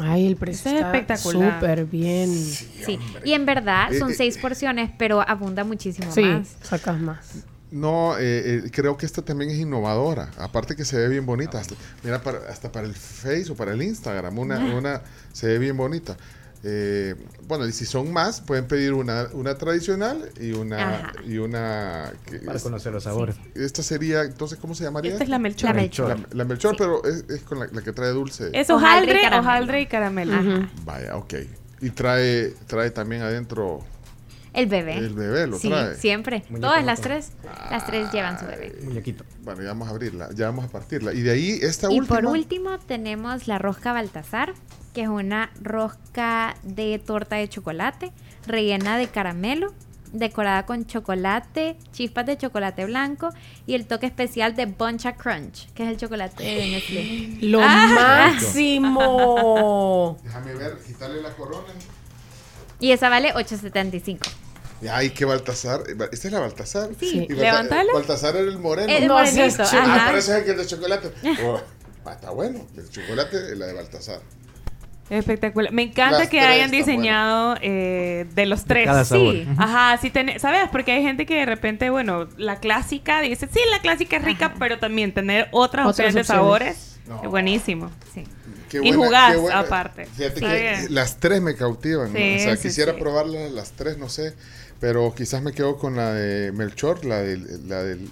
Ay, 0.00 0.26
el 0.28 0.36
precio 0.36 0.70
es 0.70 0.76
está 0.76 0.92
espectacular. 0.96 1.54
súper 1.60 1.84
bien. 1.86 2.32
Sí, 2.32 2.98
y 3.24 3.32
en 3.32 3.44
verdad 3.46 3.88
son 3.98 4.10
Eh, 4.10 4.12
eh, 4.12 4.16
seis 4.16 4.38
porciones, 4.38 4.90
pero 4.96 5.20
abunda 5.28 5.64
muchísimo 5.64 6.12
Sí, 6.12 6.22
más. 6.22 6.56
sacas 6.62 7.00
más. 7.00 7.44
No, 7.70 8.16
eh, 8.16 8.62
eh, 8.66 8.70
creo 8.72 8.96
que 8.96 9.04
esta 9.04 9.22
también 9.22 9.50
es 9.50 9.58
innovadora. 9.58 10.30
Aparte 10.38 10.74
que 10.76 10.84
se 10.84 10.96
ve 10.96 11.08
bien 11.08 11.26
bonita. 11.26 11.58
Hasta, 11.58 11.74
mira, 12.02 12.22
para- 12.22 12.48
hasta 12.48 12.70
para 12.72 12.86
el 12.86 12.94
Face 12.94 13.50
o 13.50 13.56
para 13.56 13.72
el 13.72 13.82
Instagram, 13.82 14.38
una, 14.38 14.56
Ah. 14.56 14.74
una 14.78 15.02
se 15.32 15.48
ve 15.48 15.58
bien 15.58 15.76
bonita. 15.76 16.16
Eh, 16.64 17.14
bueno, 17.46 17.66
y 17.66 17.72
si 17.72 17.84
son 17.86 18.12
más, 18.12 18.40
pueden 18.40 18.66
pedir 18.66 18.92
una, 18.92 19.28
una 19.32 19.56
tradicional 19.56 20.28
y 20.40 20.52
una 20.52 20.96
Ajá. 20.96 21.12
y 21.24 21.38
una 21.38 22.12
que 22.26 22.38
Para 22.40 22.56
es- 22.56 22.62
conocer 22.64 22.92
los 22.92 23.04
sabores. 23.04 23.36
esta 23.54 23.82
sería, 23.84 24.22
entonces, 24.22 24.58
¿cómo 24.58 24.74
se 24.74 24.82
llamaría? 24.84 25.12
Esta 25.12 25.22
es 25.24 25.30
la 25.30 25.38
Melchor. 25.38 25.70
La 25.70 25.74
Melchor. 25.74 26.08
La, 26.18 26.26
la 26.32 26.44
Melchor, 26.44 26.74
pero 26.76 27.04
es, 27.04 27.24
es 27.30 27.42
con 27.42 27.60
la, 27.60 27.68
la 27.70 27.80
que 27.82 27.92
trae 27.92 28.10
dulce. 28.10 28.50
Es 28.52 28.70
Hojaldre 28.70 29.12
y 29.12 29.16
hojaldre, 29.18 29.22
caramelo. 29.22 29.40
hojaldre 29.48 29.80
y 29.82 29.86
caramelo. 29.86 30.68
Vaya, 30.84 31.16
ok. 31.16 31.34
Y 31.80 31.90
trae, 31.90 32.54
trae 32.66 32.90
también 32.90 33.22
adentro 33.22 33.78
El 34.52 34.66
bebé. 34.66 34.96
el 34.98 35.14
bebé, 35.14 35.46
lo 35.46 35.60
sí, 35.60 35.68
trae. 35.68 35.94
siempre. 35.94 36.42
Todas 36.60 36.84
las 36.84 37.00
tres. 37.00 37.30
Las 37.70 37.86
tres 37.86 38.10
llevan 38.10 38.36
su 38.40 38.46
bebé. 38.46 38.76
Muñequito. 38.82 39.22
Bueno, 39.44 39.62
ya 39.62 39.68
vamos 39.68 39.86
a 39.86 39.92
abrirla, 39.92 40.28
ya 40.34 40.46
vamos 40.46 40.64
a 40.64 40.68
partirla. 40.68 41.12
Y 41.14 41.20
de 41.20 41.30
ahí, 41.30 41.58
esta 41.62 41.88
Y 41.92 42.00
última. 42.00 42.16
por 42.16 42.26
último 42.26 42.78
tenemos 42.80 43.46
la 43.46 43.58
rosca 43.58 43.92
Baltasar, 43.92 44.54
que 44.94 45.02
es 45.02 45.08
una 45.08 45.50
rosca 45.60 46.56
de 46.62 46.98
torta 46.98 47.36
de 47.36 47.48
chocolate, 47.48 48.12
rellena 48.46 48.96
de 48.98 49.08
caramelo, 49.08 49.72
decorada 50.12 50.64
con 50.64 50.86
chocolate, 50.86 51.76
chispas 51.92 52.24
de 52.24 52.38
chocolate 52.38 52.86
blanco 52.86 53.28
y 53.66 53.74
el 53.74 53.86
toque 53.86 54.06
especial 54.06 54.56
de 54.56 54.64
Buncha 54.66 55.16
Crunch, 55.16 55.68
que 55.74 55.82
es 55.84 55.90
el 55.90 55.96
chocolate 55.98 56.42
de 56.42 56.70
Nestlé. 56.70 57.38
Lo 57.48 57.60
Ah. 57.62 58.30
máximo. 58.32 60.18
Déjame 60.24 60.54
ver, 60.54 60.78
quitarle 60.86 61.20
la 61.22 61.30
corona. 61.34 61.72
Y 62.80 62.92
esa 62.92 63.08
vale 63.08 63.32
8.75. 63.34 64.20
Ay, 64.90 65.10
qué 65.10 65.24
Baltasar. 65.24 65.82
Esta 66.12 66.28
es 66.28 66.32
la 66.32 66.38
Baltasar. 66.40 66.90
Sí, 66.98 67.26
Y 67.28 67.34
Balta- 67.34 67.42
levántala. 67.42 67.92
Baltasar 67.92 68.36
era 68.36 68.48
el 68.48 68.58
moreno. 68.58 68.88
El 68.92 69.08
No, 69.08 69.20
es 69.20 69.36
Ah, 69.58 69.64
ajá. 69.64 70.04
pero 70.06 70.18
ese 70.18 70.32
es 70.32 70.38
el 70.38 70.44
que 70.44 70.50
es 70.52 70.56
de 70.56 70.66
chocolate. 70.66 71.12
Oh, 71.44 71.60
ah, 72.06 72.12
está 72.12 72.30
bueno. 72.30 72.64
El 72.76 72.88
chocolate 72.88 73.36
es 73.52 73.58
la 73.58 73.66
de 73.66 73.72
Baltasar. 73.74 74.20
Espectacular. 75.10 75.72
Me 75.72 75.82
encanta 75.82 76.18
Las 76.18 76.28
que 76.28 76.40
hayan 76.40 76.70
diseñado 76.70 77.56
eh, 77.62 78.26
de 78.34 78.46
los 78.46 78.64
tres. 78.64 78.86
cada 78.86 79.04
sabor. 79.04 79.34
Sí. 79.34 79.46
Ajá, 79.56 79.98
sí, 80.00 80.10
ten- 80.10 80.38
¿sabes? 80.38 80.68
Porque 80.70 80.92
hay 80.92 81.02
gente 81.02 81.24
que 81.26 81.36
de 81.36 81.46
repente, 81.46 81.88
bueno, 81.90 82.28
la 82.36 82.56
clásica 82.56 83.20
dice, 83.22 83.48
sí, 83.52 83.60
la 83.70 83.80
clásica 83.80 84.18
es 84.18 84.24
rica, 84.24 84.54
pero 84.58 84.78
también 84.78 85.12
tener 85.12 85.48
otras, 85.52 85.86
Otras 85.86 86.08
opciones 86.08 86.14
de 86.14 86.24
sabores 86.24 86.98
No. 87.06 87.22
es 87.22 87.30
buenísimo. 87.30 87.90
Sí. 88.14 88.24
Qué 88.68 88.80
Y 88.84 88.92
jugás 88.92 89.36
aparte. 89.52 90.04
Fíjate 90.06 90.40
que 90.40 90.46
bien. 90.60 90.86
las 90.94 91.16
tres 91.18 91.40
me 91.40 91.54
cautivan. 91.54 92.10
O 92.10 92.12
sea, 92.12 92.56
sí, 92.56 92.62
quisiera 92.68 92.92
sí. 92.92 93.00
probarlas 93.00 93.50
las 93.52 93.70
tres, 93.72 93.96
no 93.96 94.10
sé. 94.10 94.34
Pero 94.78 95.14
quizás 95.14 95.42
me 95.42 95.52
quedo 95.52 95.78
con 95.78 95.96
la 95.96 96.12
de 96.12 96.52
Melchor, 96.52 97.04
la 97.06 97.16
del, 97.22 97.66
la 97.68 97.82
del 97.82 98.08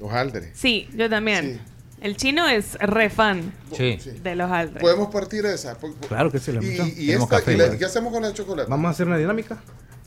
hojaldre. 0.00 0.50
Sí, 0.54 0.88
yo 0.94 1.08
también. 1.08 1.60
El 2.04 2.18
chino 2.18 2.46
es 2.46 2.74
re 2.80 3.08
fan 3.08 3.50
Sí. 3.74 3.98
de 4.22 4.36
los 4.36 4.50
aldres. 4.50 4.82
Podemos 4.82 5.08
partir 5.10 5.46
esa. 5.46 5.74
Claro 6.06 6.30
que 6.30 6.38
sí, 6.38 6.52
la 6.52 6.62
Y, 6.62 6.94
y 6.98 7.12
esta, 7.12 7.26
café, 7.38 7.54
y 7.54 7.56
la-. 7.56 7.78
¿qué 7.78 7.86
hacemos 7.86 8.12
con 8.12 8.20
la 8.20 8.28
de 8.28 8.34
chocolate? 8.34 8.70
Vamos 8.70 8.88
a 8.88 8.90
hacer 8.90 9.06
una 9.06 9.16
dinámica. 9.16 9.56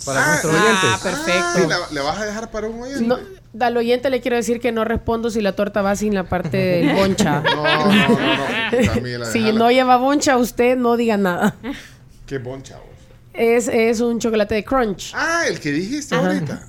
Para 0.05 0.23
Ah, 0.23 0.27
nuestros 0.29 0.53
ah, 0.55 0.63
oyentes. 0.63 1.01
perfecto. 1.01 1.49
Sí, 1.55 1.67
¿la, 1.67 1.79
la 1.91 2.01
vas 2.03 2.19
a 2.19 2.25
dejar 2.25 2.51
para 2.51 2.67
un 2.67 2.79
oyente? 2.83 3.03
No, 3.03 3.17
al 3.65 3.77
oyente 3.77 4.11
le 4.11 4.21
quiero 4.21 4.37
decir 4.37 4.59
que 4.59 4.71
no 4.71 4.85
respondo 4.85 5.31
si 5.31 5.41
la 5.41 5.53
torta 5.55 5.81
va 5.81 5.95
sin 5.95 6.13
la 6.13 6.23
parte 6.25 6.55
del 6.55 6.93
boncha. 6.95 7.41
No, 7.41 7.63
no, 7.63 7.85
no, 7.87 8.09
no. 8.09 8.93
Camila, 8.93 9.25
si 9.25 9.51
no 9.53 9.71
lleva 9.71 9.97
boncha, 9.97 10.37
usted 10.37 10.77
no 10.77 10.97
diga 10.97 11.17
nada. 11.17 11.55
Qué 12.27 12.37
bon, 12.37 12.61
chavos. 12.61 12.85
Es, 13.33 13.67
es 13.67 13.99
un 14.01 14.19
chocolate 14.19 14.53
de 14.53 14.63
crunch. 14.63 15.13
Ah, 15.15 15.45
el 15.47 15.59
que 15.59 15.71
dijiste 15.71 16.13
Ajá. 16.13 16.27
ahorita. 16.27 16.67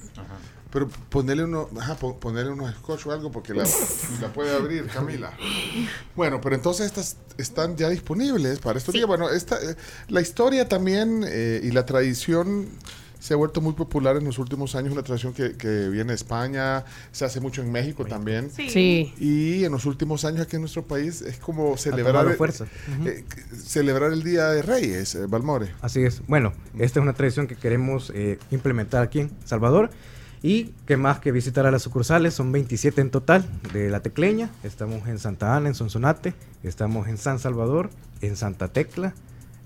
Pero 0.70 0.88
ponerle 1.08 1.44
uno, 1.44 1.68
ajá, 1.80 1.94
po- 1.96 2.18
ponerle 2.20 2.52
unos 2.52 2.74
scotch 2.74 3.06
o 3.06 3.12
algo 3.12 3.32
porque 3.32 3.54
la, 3.54 3.64
la 4.20 4.32
puede 4.32 4.54
abrir, 4.54 4.86
Camila. 4.86 5.32
Bueno, 6.14 6.40
pero 6.40 6.54
entonces 6.56 6.86
estas 6.86 7.16
están 7.38 7.76
ya 7.76 7.88
disponibles 7.88 8.58
para 8.58 8.78
estos 8.78 8.92
días. 8.94 9.06
Bueno, 9.06 9.30
esta, 9.30 9.56
eh, 9.56 9.76
la 10.08 10.20
historia 10.20 10.68
también 10.68 11.24
eh, 11.26 11.60
y 11.62 11.70
la 11.70 11.86
tradición 11.86 12.68
se 13.20 13.34
ha 13.34 13.36
vuelto 13.36 13.60
muy 13.60 13.72
popular 13.72 14.16
en 14.16 14.24
los 14.24 14.38
últimos 14.38 14.74
años, 14.76 14.92
una 14.92 15.02
tradición 15.02 15.32
que, 15.32 15.56
que 15.56 15.88
viene 15.88 16.10
de 16.10 16.14
España, 16.14 16.84
se 17.10 17.24
hace 17.24 17.40
mucho 17.40 17.62
en 17.62 17.72
México 17.72 18.04
también. 18.04 18.50
Sí. 18.54 18.68
Sí. 18.70 19.14
Y 19.18 19.64
en 19.64 19.72
los 19.72 19.86
últimos 19.86 20.24
años 20.24 20.42
aquí 20.42 20.54
en 20.56 20.62
nuestro 20.62 20.84
país 20.86 21.22
es 21.22 21.38
como 21.38 21.76
celebrar, 21.78 22.26
eh, 23.06 23.24
celebrar 23.56 24.12
el 24.12 24.22
Día 24.22 24.48
de 24.50 24.62
Reyes, 24.62 25.14
eh, 25.14 25.26
Balmore. 25.26 25.72
Así 25.80 26.02
es. 26.04 26.22
Bueno, 26.28 26.52
esta 26.78 27.00
es 27.00 27.02
una 27.02 27.14
tradición 27.14 27.46
que 27.48 27.56
queremos 27.56 28.12
eh, 28.14 28.38
implementar 28.50 29.02
aquí 29.02 29.20
en 29.20 29.30
Salvador. 29.44 29.90
Y 30.42 30.66
que 30.86 30.96
más 30.96 31.18
que 31.18 31.32
visitar 31.32 31.66
a 31.66 31.70
las 31.70 31.82
sucursales, 31.82 32.34
son 32.34 32.52
27 32.52 33.00
en 33.00 33.10
total 33.10 33.44
de 33.72 33.90
La 33.90 34.00
Tecleña. 34.00 34.50
Estamos 34.62 35.06
en 35.08 35.18
Santa 35.18 35.56
Ana, 35.56 35.68
en 35.68 35.74
Sonsonate. 35.74 36.34
Estamos 36.62 37.08
en 37.08 37.18
San 37.18 37.38
Salvador, 37.38 37.90
en 38.20 38.36
Santa 38.36 38.68
Tecla, 38.68 39.14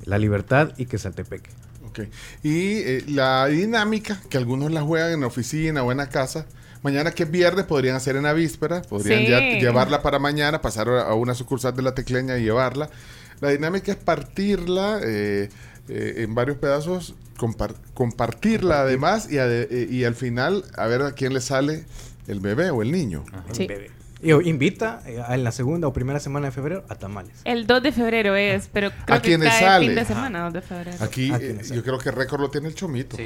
La 0.04 0.18
Libertad 0.18 0.72
y 0.78 0.86
Quesaltepeque. 0.86 1.50
Ok. 1.88 2.00
Y 2.42 2.76
eh, 2.78 3.04
la 3.08 3.46
dinámica, 3.46 4.20
que 4.30 4.38
algunos 4.38 4.72
la 4.72 4.80
juegan 4.82 5.12
en 5.12 5.20
la 5.20 5.26
oficina 5.26 5.82
o 5.82 5.92
en 5.92 5.98
la 5.98 6.08
casa, 6.08 6.46
mañana 6.82 7.10
que 7.12 7.24
es 7.24 7.30
viernes 7.30 7.66
podrían 7.66 7.96
hacer 7.96 8.16
en 8.16 8.22
la 8.22 8.32
víspera, 8.32 8.80
podrían 8.82 9.20
Sí. 9.20 9.28
ya 9.28 9.40
llevarla 9.40 10.00
para 10.02 10.18
mañana, 10.18 10.62
pasar 10.62 10.88
a 10.88 11.02
a 11.02 11.14
una 11.14 11.34
sucursal 11.34 11.76
de 11.76 11.82
la 11.82 11.94
tecleña 11.94 12.38
y 12.38 12.44
llevarla. 12.44 12.88
La 13.40 13.50
dinámica 13.50 13.92
es 13.92 13.98
partirla 13.98 15.00
eh, 15.02 15.50
eh, 15.88 16.14
en 16.18 16.34
varios 16.34 16.58
pedazos, 16.58 17.14
compar- 17.38 17.74
compartirla 17.94 18.82
además 18.82 19.30
y, 19.30 19.36
ade- 19.36 19.88
y 19.90 20.04
al 20.04 20.14
final 20.14 20.64
a 20.76 20.86
ver 20.86 21.02
a 21.02 21.12
quién 21.12 21.32
le 21.34 21.40
sale 21.40 21.84
el 22.28 22.40
bebé 22.40 22.70
o 22.70 22.82
el 22.82 22.92
niño. 22.92 23.24
Sí. 23.52 23.66
Y 24.22 24.30
o- 24.32 24.40
invita 24.40 25.02
eh, 25.06 25.20
en 25.30 25.42
la 25.42 25.50
segunda 25.50 25.88
o 25.88 25.92
primera 25.92 26.20
semana 26.20 26.46
de 26.46 26.52
febrero 26.52 26.84
a 26.88 26.94
tamales. 26.94 27.32
El 27.44 27.66
2 27.66 27.82
de 27.82 27.90
febrero 27.92 28.36
es, 28.36 28.68
pero 28.72 28.90
creo 29.04 29.16
¿A 29.18 29.20
que 29.22 29.36
cae 29.38 29.60
sale? 29.60 29.86
fin 29.86 29.94
de 29.96 30.04
semana, 30.04 30.44
2 30.44 30.52
de 30.52 30.62
febrero. 30.62 30.96
Aquí 31.00 31.32
eh, 31.32 31.60
yo 31.74 31.82
creo 31.82 31.98
que 31.98 32.10
el 32.10 32.14
récord 32.14 32.40
lo 32.40 32.50
tiene 32.50 32.68
el 32.68 32.74
chomito. 32.76 33.16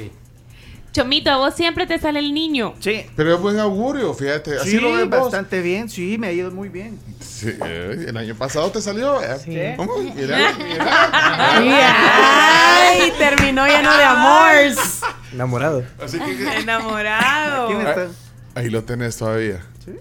Chomito, 0.91 1.29
a 1.29 1.37
vos 1.37 1.53
siempre 1.53 1.85
te 1.85 1.99
sale 1.99 2.19
el 2.19 2.33
niño. 2.33 2.73
Sí. 2.79 3.05
Pero 3.15 3.35
es 3.35 3.39
buen 3.41 3.59
augurio, 3.59 4.13
fíjate. 4.13 4.57
Así 4.57 4.71
Sí, 4.71 4.79
lo 4.79 4.93
ves 4.93 5.07
vos. 5.09 5.19
bastante 5.21 5.61
bien, 5.61 5.89
sí, 5.89 6.17
me 6.17 6.27
ha 6.27 6.31
ido 6.31 6.49
muy 6.51 6.69
bien. 6.69 6.99
Sí, 7.19 7.49
eh, 7.65 8.05
el 8.07 8.17
año 8.17 8.33
pasado 8.35 8.71
te 8.71 8.81
salió. 8.81 9.21
eh. 9.21 9.37
Sí. 9.43 9.59
¿Cómo? 9.77 9.97
Mira, 9.99 10.53
mira. 10.57 11.95
¡Ay! 12.89 13.13
Terminó 13.19 13.67
lleno 13.67 13.95
de 13.95 14.03
amores. 14.03 15.01
Enamorado. 15.33 15.83
Así 16.03 16.17
que, 16.19 16.57
Enamorado. 16.61 17.67
¿Quién 17.67 17.81
está? 17.81 18.07
ahí 18.55 18.69
lo 18.71 18.83
tenés 18.83 19.17
todavía. 19.17 19.61
Sí. 19.85 19.91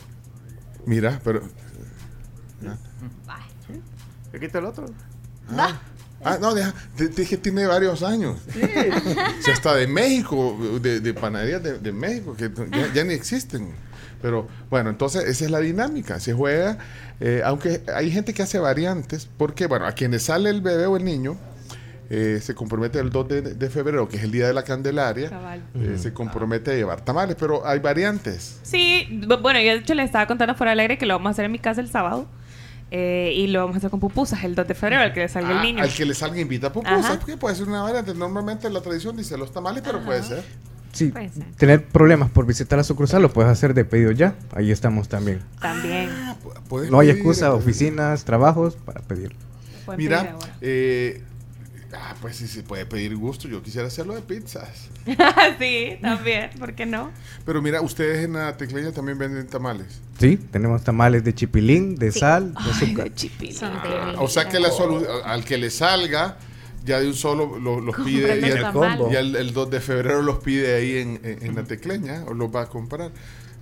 Mira, 0.87 1.21
pero. 1.23 1.43
¿Qué 4.33 4.41
quita 4.41 4.59
el 4.59 4.67
otro? 4.67 4.87
Ah, 5.57 5.79
no, 6.41 6.55
deja, 6.55 6.75
te, 6.97 7.09
te 7.09 7.23
dije 7.23 7.37
tiene 7.37 7.67
varios 7.67 8.03
años. 8.03 8.39
Si 9.41 9.51
hasta 9.51 9.75
de 9.75 9.87
México, 9.87 10.59
de, 10.83 11.01
de 11.01 11.15
panaderías 11.15 11.63
de, 11.63 11.79
de 11.79 11.93
México, 11.93 12.35
que 12.37 12.51
ya, 12.71 12.93
ya 12.93 13.05
ni 13.05 13.15
existen. 13.15 13.69
Pero 14.23 14.49
bueno, 14.71 14.91
entonces 14.91 15.25
esa 15.25 15.45
es 15.45 15.51
la 15.51 15.61
dinámica. 15.61 16.19
Se 16.21 16.33
juega, 16.33 16.79
eh, 17.21 17.43
aunque 17.45 17.83
hay 17.95 18.11
gente 18.11 18.33
que 18.35 18.43
hace 18.43 18.59
variantes, 18.59 19.29
porque 19.37 19.67
bueno, 19.67 19.87
a 19.87 19.93
quienes 19.93 20.25
sale 20.25 20.51
el 20.51 20.63
bebé 20.63 20.87
o 20.87 20.97
el 20.97 21.05
niño, 21.05 21.37
eh, 22.09 22.41
se 22.43 22.55
compromete 22.55 22.99
el 22.99 23.11
2 23.11 23.29
de, 23.29 23.43
de 23.43 23.71
febrero, 23.71 24.09
que 24.09 24.17
es 24.17 24.23
el 24.25 24.31
día 24.33 24.47
de 24.47 24.55
la 24.55 24.63
Candelaria, 24.63 25.29
eh, 25.75 25.97
se 25.99 26.13
compromete 26.13 26.71
a 26.73 26.75
llevar 26.75 27.01
tamales, 27.05 27.37
pero 27.39 27.67
hay 27.67 27.79
variantes. 27.81 28.59
Sí, 28.63 29.07
bu- 29.27 29.43
bueno, 29.43 29.61
yo 29.61 29.73
de 29.73 29.79
hecho 29.79 29.95
le 29.95 30.03
estaba 30.05 30.27
contando 30.27 30.55
fuera 30.55 30.71
del 30.71 30.81
aire 30.81 30.99
que 30.99 31.07
lo 31.07 31.15
vamos 31.15 31.29
a 31.29 31.31
hacer 31.33 31.45
en 31.45 31.53
mi 31.53 31.59
casa 31.59 31.81
el 31.81 31.91
sábado. 31.91 32.27
Eh, 32.91 33.33
y 33.35 33.47
lo 33.49 33.61
vamos 33.61 33.75
a 33.75 33.79
hacer 33.79 33.91
con 33.91 34.01
pupusas 34.01 34.45
el 34.45 34.55
2 34.55 34.69
de 34.69 34.75
febrero, 34.75 35.03
al 35.03 35.13
que 35.13 35.21
le 35.21 35.29
salga 35.29 35.51
el 35.53 35.59
Ah, 35.59 35.63
niño. 35.63 35.83
Al 35.83 35.93
que 35.93 36.05
le 36.05 36.15
salga 36.15 36.41
invita 36.41 36.69
a 36.69 36.73
pupusas, 36.73 37.05
Ajá. 37.05 37.19
porque 37.19 37.37
puede 37.37 37.55
ser 37.57 37.67
una 37.69 37.83
variante. 37.83 38.15
Normalmente 38.15 38.69
la 38.71 38.81
tradición 38.81 39.17
dice 39.17 39.37
los 39.37 39.53
tamales, 39.53 39.83
pero 39.85 40.05
puede 40.05 40.23
ser. 40.23 40.45
Sí, 40.93 41.09
Puede 41.11 41.29
ser. 41.29 41.45
tener 41.59 41.85
problemas 41.89 42.31
por 42.31 42.47
visitar 42.47 42.79
la 42.79 42.83
sucursal 42.83 43.21
lo 43.21 43.31
puedes 43.31 43.51
hacer 43.53 43.75
de 43.75 43.85
pedido 43.85 44.13
ya. 44.13 44.35
Ahí 44.55 44.71
estamos 44.71 45.09
también. 45.09 45.41
También. 45.61 46.09
Puedes 46.71 46.91
No 46.91 47.01
hay 47.01 47.11
excusa, 47.11 47.47
entonces. 47.47 47.67
oficinas, 47.69 48.25
trabajos 48.25 48.77
para 48.77 49.03
pedir. 49.03 49.35
Pueden 49.85 49.99
pedir 49.99 50.09
Mira, 50.11 50.37
eh, 50.63 51.23
ah, 51.99 52.15
pues 52.21 52.37
sí 52.37 52.47
se 52.47 52.63
puede 52.63 52.87
pedir 52.87 53.17
gusto. 53.17 53.49
Yo 53.49 53.63
quisiera 53.63 53.87
hacerlo 53.89 54.15
de 54.15 54.23
pizzas. 54.23 54.89
sí, 55.59 55.99
también, 56.01 56.51
¿por 56.59 56.75
qué 56.75 56.87
no? 56.87 57.11
Pero 57.45 57.63
mira, 57.63 57.81
ustedes 57.81 58.25
en 58.25 58.35
la 58.35 58.57
tecleña 58.57 58.93
también 58.93 59.19
venden 59.19 59.47
tamales. 59.47 60.01
Sí, 60.19 60.37
tenemos 60.51 60.83
tamales 60.85 61.25
de 61.25 61.35
chipilín, 61.35 61.97
de 61.97 62.13
sal, 62.13 62.55
de 62.55 62.71
azúcar. 62.71 63.11
O 64.19 64.29
sea 64.29 64.49
que 64.49 64.61
la 64.61 64.71
al 65.25 65.45
que 65.45 65.59
le 65.59 65.71
salga, 65.71 66.37
ya 66.85 67.01
de 67.01 67.09
un 67.09 67.15
solo 67.15 67.59
lo- 67.59 67.81
los 67.81 67.97
pide. 67.97 68.39
Y 68.41 68.45
el 68.45 68.59
el, 68.59 68.73
combo. 68.73 69.11
ya 69.11 69.21
el, 69.21 69.35
el 69.37 69.53
2 69.53 69.71
de 69.71 69.81
febrero 69.81 70.23
los 70.23 70.39
pide 70.39 70.75
ahí 70.77 70.99
en, 70.99 71.21
en- 71.23 71.45
en 71.45 71.55
la 71.55 71.65
tecleña 71.65 72.25
o 72.27 72.35
los 72.35 72.55
va 72.55 72.63
a 72.63 72.67
comprar. 72.67 73.11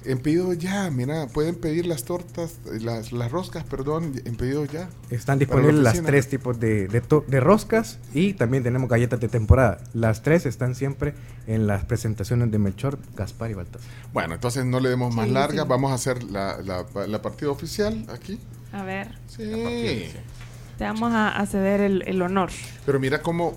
En 0.04 0.18
pedido 0.18 0.52
ya, 0.52 0.90
mira, 0.90 1.26
pueden 1.28 1.54
pedir 1.54 1.86
las 1.86 2.04
tortas, 2.04 2.58
las, 2.80 3.12
las 3.12 3.32
roscas, 3.32 3.64
perdón, 3.64 4.20
en 4.24 4.36
pedido 4.36 4.64
ya. 4.66 4.88
Están 5.10 5.36
la 5.36 5.40
disponibles 5.40 5.76
las 5.82 6.02
tres 6.02 6.28
tipos 6.28 6.60
de, 6.60 6.88
de, 6.88 7.00
to- 7.00 7.24
de 7.26 7.40
roscas 7.40 7.98
y 8.12 8.34
también 8.34 8.62
tenemos 8.62 8.88
galletas 8.90 9.18
de 9.20 9.28
temporada. 9.28 9.78
Las 9.94 10.22
tres 10.22 10.44
están 10.44 10.74
siempre 10.74 11.14
en 11.46 11.66
las 11.66 11.84
presentaciones 11.86 12.50
de 12.50 12.58
Melchor, 12.58 12.98
Gaspar 13.16 13.50
y 13.50 13.54
Baltasar. 13.54 13.90
Bueno, 14.12 14.34
entonces 14.34 14.66
no 14.66 14.78
le 14.80 14.90
demos 14.90 15.14
más 15.14 15.28
larga, 15.28 15.62
sí. 15.62 15.68
vamos 15.68 15.90
a 15.90 15.94
hacer 15.94 16.22
la, 16.24 16.58
la, 16.62 16.84
la 17.06 17.22
partida 17.22 17.50
oficial 17.50 18.04
aquí. 18.12 18.38
A 18.72 18.82
ver. 18.82 19.08
Sí. 19.28 20.10
Te 20.76 20.84
vamos 20.84 21.12
a, 21.12 21.28
a 21.38 21.46
ceder 21.46 21.80
el, 21.80 22.02
el 22.06 22.20
honor. 22.20 22.50
Pero 22.84 23.00
mira 23.00 23.22
cómo 23.22 23.56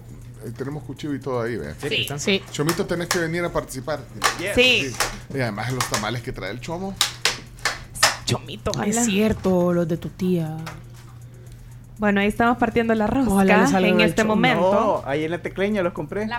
tenemos 0.57 0.83
cuchillo 0.83 1.13
y 1.13 1.19
todo 1.19 1.41
ahí, 1.41 1.57
vea. 1.57 1.75
Sí. 1.81 2.07
Sí. 2.17 2.43
Chomito, 2.51 2.85
tenés 2.85 3.07
que 3.07 3.19
venir 3.19 3.43
a 3.43 3.51
participar. 3.51 3.99
Sí. 4.55 4.91
Y 5.33 5.39
además 5.39 5.71
los 5.73 5.85
tamales 5.89 6.21
que 6.21 6.31
trae 6.31 6.51
el 6.51 6.59
chomo. 6.61 6.95
Chomito, 8.25 8.71
Es 8.83 9.05
cierto, 9.05 9.71
los 9.73 9.87
de 9.87 9.97
tu 9.97 10.09
tía. 10.09 10.57
Bueno, 11.97 12.19
ahí 12.21 12.27
estamos 12.27 12.57
partiendo 12.59 12.93
la 12.93 13.07
rosca 13.07 13.41
en 13.79 14.01
este 14.01 14.23
momento. 14.23 15.01
No, 15.03 15.09
ahí 15.09 15.23
en 15.23 15.31
la 15.31 15.41
tecleña 15.41 15.81
los 15.81 15.93
compré. 15.93 16.29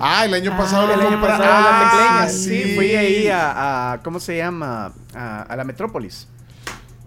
Ah, 0.00 0.24
el 0.24 0.34
año 0.34 0.56
pasado 0.56 0.92
el 0.92 0.98
lo 0.98 1.06
año 1.08 1.20
pasado 1.20 1.44
en 1.44 1.50
la 1.50 1.80
Ah, 1.80 2.26
tecleña. 2.26 2.28
Sí, 2.30 2.62
sí. 2.70 2.74
fui 2.74 2.96
ahí 2.96 3.28
a, 3.28 3.92
a- 3.92 4.02
¿cómo 4.02 4.18
se 4.18 4.36
llama? 4.38 4.92
A, 5.14 5.42
a 5.42 5.56
la 5.56 5.62
Metrópolis. 5.64 6.26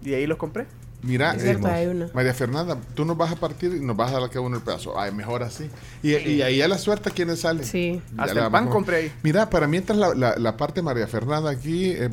Y 0.02 0.14
ahí 0.14 0.26
los 0.26 0.38
compré. 0.38 0.66
Mira, 1.00 1.36
eh. 1.38 2.08
María 2.12 2.34
Fernanda, 2.34 2.76
tú 2.94 3.04
nos 3.04 3.16
vas 3.16 3.30
a 3.30 3.36
partir 3.36 3.72
y 3.74 3.80
nos 3.80 3.96
vas 3.96 4.12
a 4.12 4.18
dar 4.18 4.28
cada 4.30 4.40
uno 4.40 4.56
el 4.56 4.62
pedazo. 4.62 4.98
Ay, 4.98 5.12
mejor 5.12 5.44
así. 5.44 5.70
Y, 6.02 6.16
y 6.16 6.42
ahí 6.42 6.60
a 6.60 6.66
la 6.66 6.76
suerte, 6.76 7.10
¿quiénes 7.12 7.40
salen? 7.40 7.64
Sí. 7.64 8.02
Ya 8.16 8.24
Hasta 8.24 8.44
el 8.46 8.50
pan 8.50 8.68
compré 8.68 8.96
ahí. 8.96 9.12
Mira, 9.22 9.48
para 9.48 9.68
mientras 9.68 9.96
la, 9.96 10.12
la, 10.14 10.36
la 10.36 10.56
parte 10.56 10.82
María 10.82 11.06
Fernanda 11.06 11.50
aquí, 11.50 11.90
eh, 11.92 12.10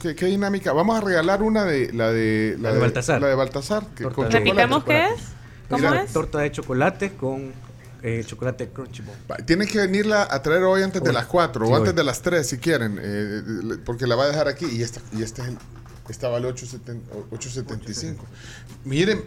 ¿qué, 0.00 0.16
qué 0.16 0.26
dinámica? 0.26 0.72
Vamos 0.72 0.98
a 0.98 1.00
regalar 1.00 1.42
una 1.42 1.64
de 1.64 1.92
la 1.92 2.10
de 2.10 2.56
La 2.60 2.72
de 2.72 2.80
Baltasar. 2.80 3.20
La 3.20 3.28
de 3.28 3.34
Baltasar. 3.36 3.86
que 3.94 4.04
con 4.04 4.28
de- 4.28 4.32
chocolate. 4.32 4.38
¿Repitamos 4.38 4.84
qué 4.84 5.04
es? 5.04 5.22
¿Cómo 5.70 5.88
Mira, 5.90 6.02
es? 6.02 6.12
Torta 6.12 6.38
de 6.40 6.50
chocolate 6.50 7.12
con 7.12 7.52
eh, 8.02 8.22
chocolate 8.26 8.68
crunchy 8.68 9.02
Ball. 9.02 9.16
Va, 9.30 9.36
Tienen 9.36 9.68
que 9.68 9.78
venirla 9.78 10.26
a 10.30 10.42
traer 10.42 10.64
hoy 10.64 10.82
antes 10.82 11.02
de 11.02 11.12
las 11.12 11.26
4 11.26 11.66
Sí, 11.66 11.72
o 11.72 11.76
antes 11.76 11.90
hoy. 11.92 11.96
de 11.96 12.04
las 12.04 12.20
3 12.20 12.46
si 12.46 12.58
quieren, 12.58 12.98
eh, 13.00 13.42
porque 13.86 14.06
la 14.08 14.16
va 14.16 14.24
a 14.24 14.28
dejar 14.28 14.48
aquí 14.48 14.66
y 14.66 14.82
esta, 14.82 15.00
y 15.16 15.22
este 15.22 15.40
es 15.42 15.48
el, 15.48 15.58
esta 16.08 16.28
vale 16.28 16.48
8.70 16.48 17.00
8.75. 17.30 18.16
Miren, 18.84 19.22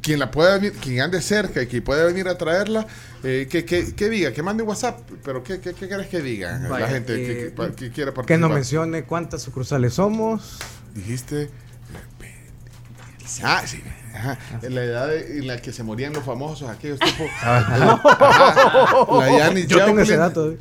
quien 0.00 0.18
la 0.18 0.30
pueda 0.30 0.54
venir, 0.54 0.72
quien 0.72 1.00
ande 1.02 1.20
cerca 1.20 1.60
y 1.62 1.66
que 1.66 1.82
pueda 1.82 2.04
venir 2.06 2.28
a 2.28 2.38
traerla, 2.38 2.86
eh, 3.22 3.46
que, 3.50 3.64
que, 3.64 3.94
que 3.94 4.08
diga, 4.08 4.32
que 4.32 4.42
mande 4.42 4.62
WhatsApp, 4.62 5.00
pero 5.24 5.42
¿qué, 5.44 5.60
qué, 5.60 5.74
qué 5.74 5.86
quieres 5.88 6.06
que 6.08 6.20
diga 6.22 6.58
la 6.58 6.88
gente 6.88 7.14
que, 7.16 7.46
eh, 7.48 7.54
que, 7.54 7.72
que 7.74 7.90
quiera 7.90 8.10
Que 8.12 8.16
participar? 8.16 8.40
nos 8.40 8.50
mencione 8.52 9.04
cuántas 9.04 9.42
sucursales 9.42 9.94
somos. 9.94 10.58
Dijiste... 10.94 11.50
Ah, 13.42 13.62
sí. 13.66 13.82
Ajá. 14.14 14.38
En 14.62 14.74
la 14.74 14.82
edad 14.84 15.08
de- 15.08 15.38
en 15.38 15.46
la 15.46 15.58
que 15.60 15.70
se 15.72 15.82
morían 15.82 16.12
los 16.14 16.24
famosos, 16.24 16.68
aquellos 16.70 16.98
tipos. 16.98 17.28
Ajá. 17.42 18.00
Ajá. 18.02 19.06
La 19.20 19.38
Janis 19.44 19.66
Yo 19.66 19.84
tengo 19.84 20.00
ese 20.00 20.16
dato. 20.16 20.56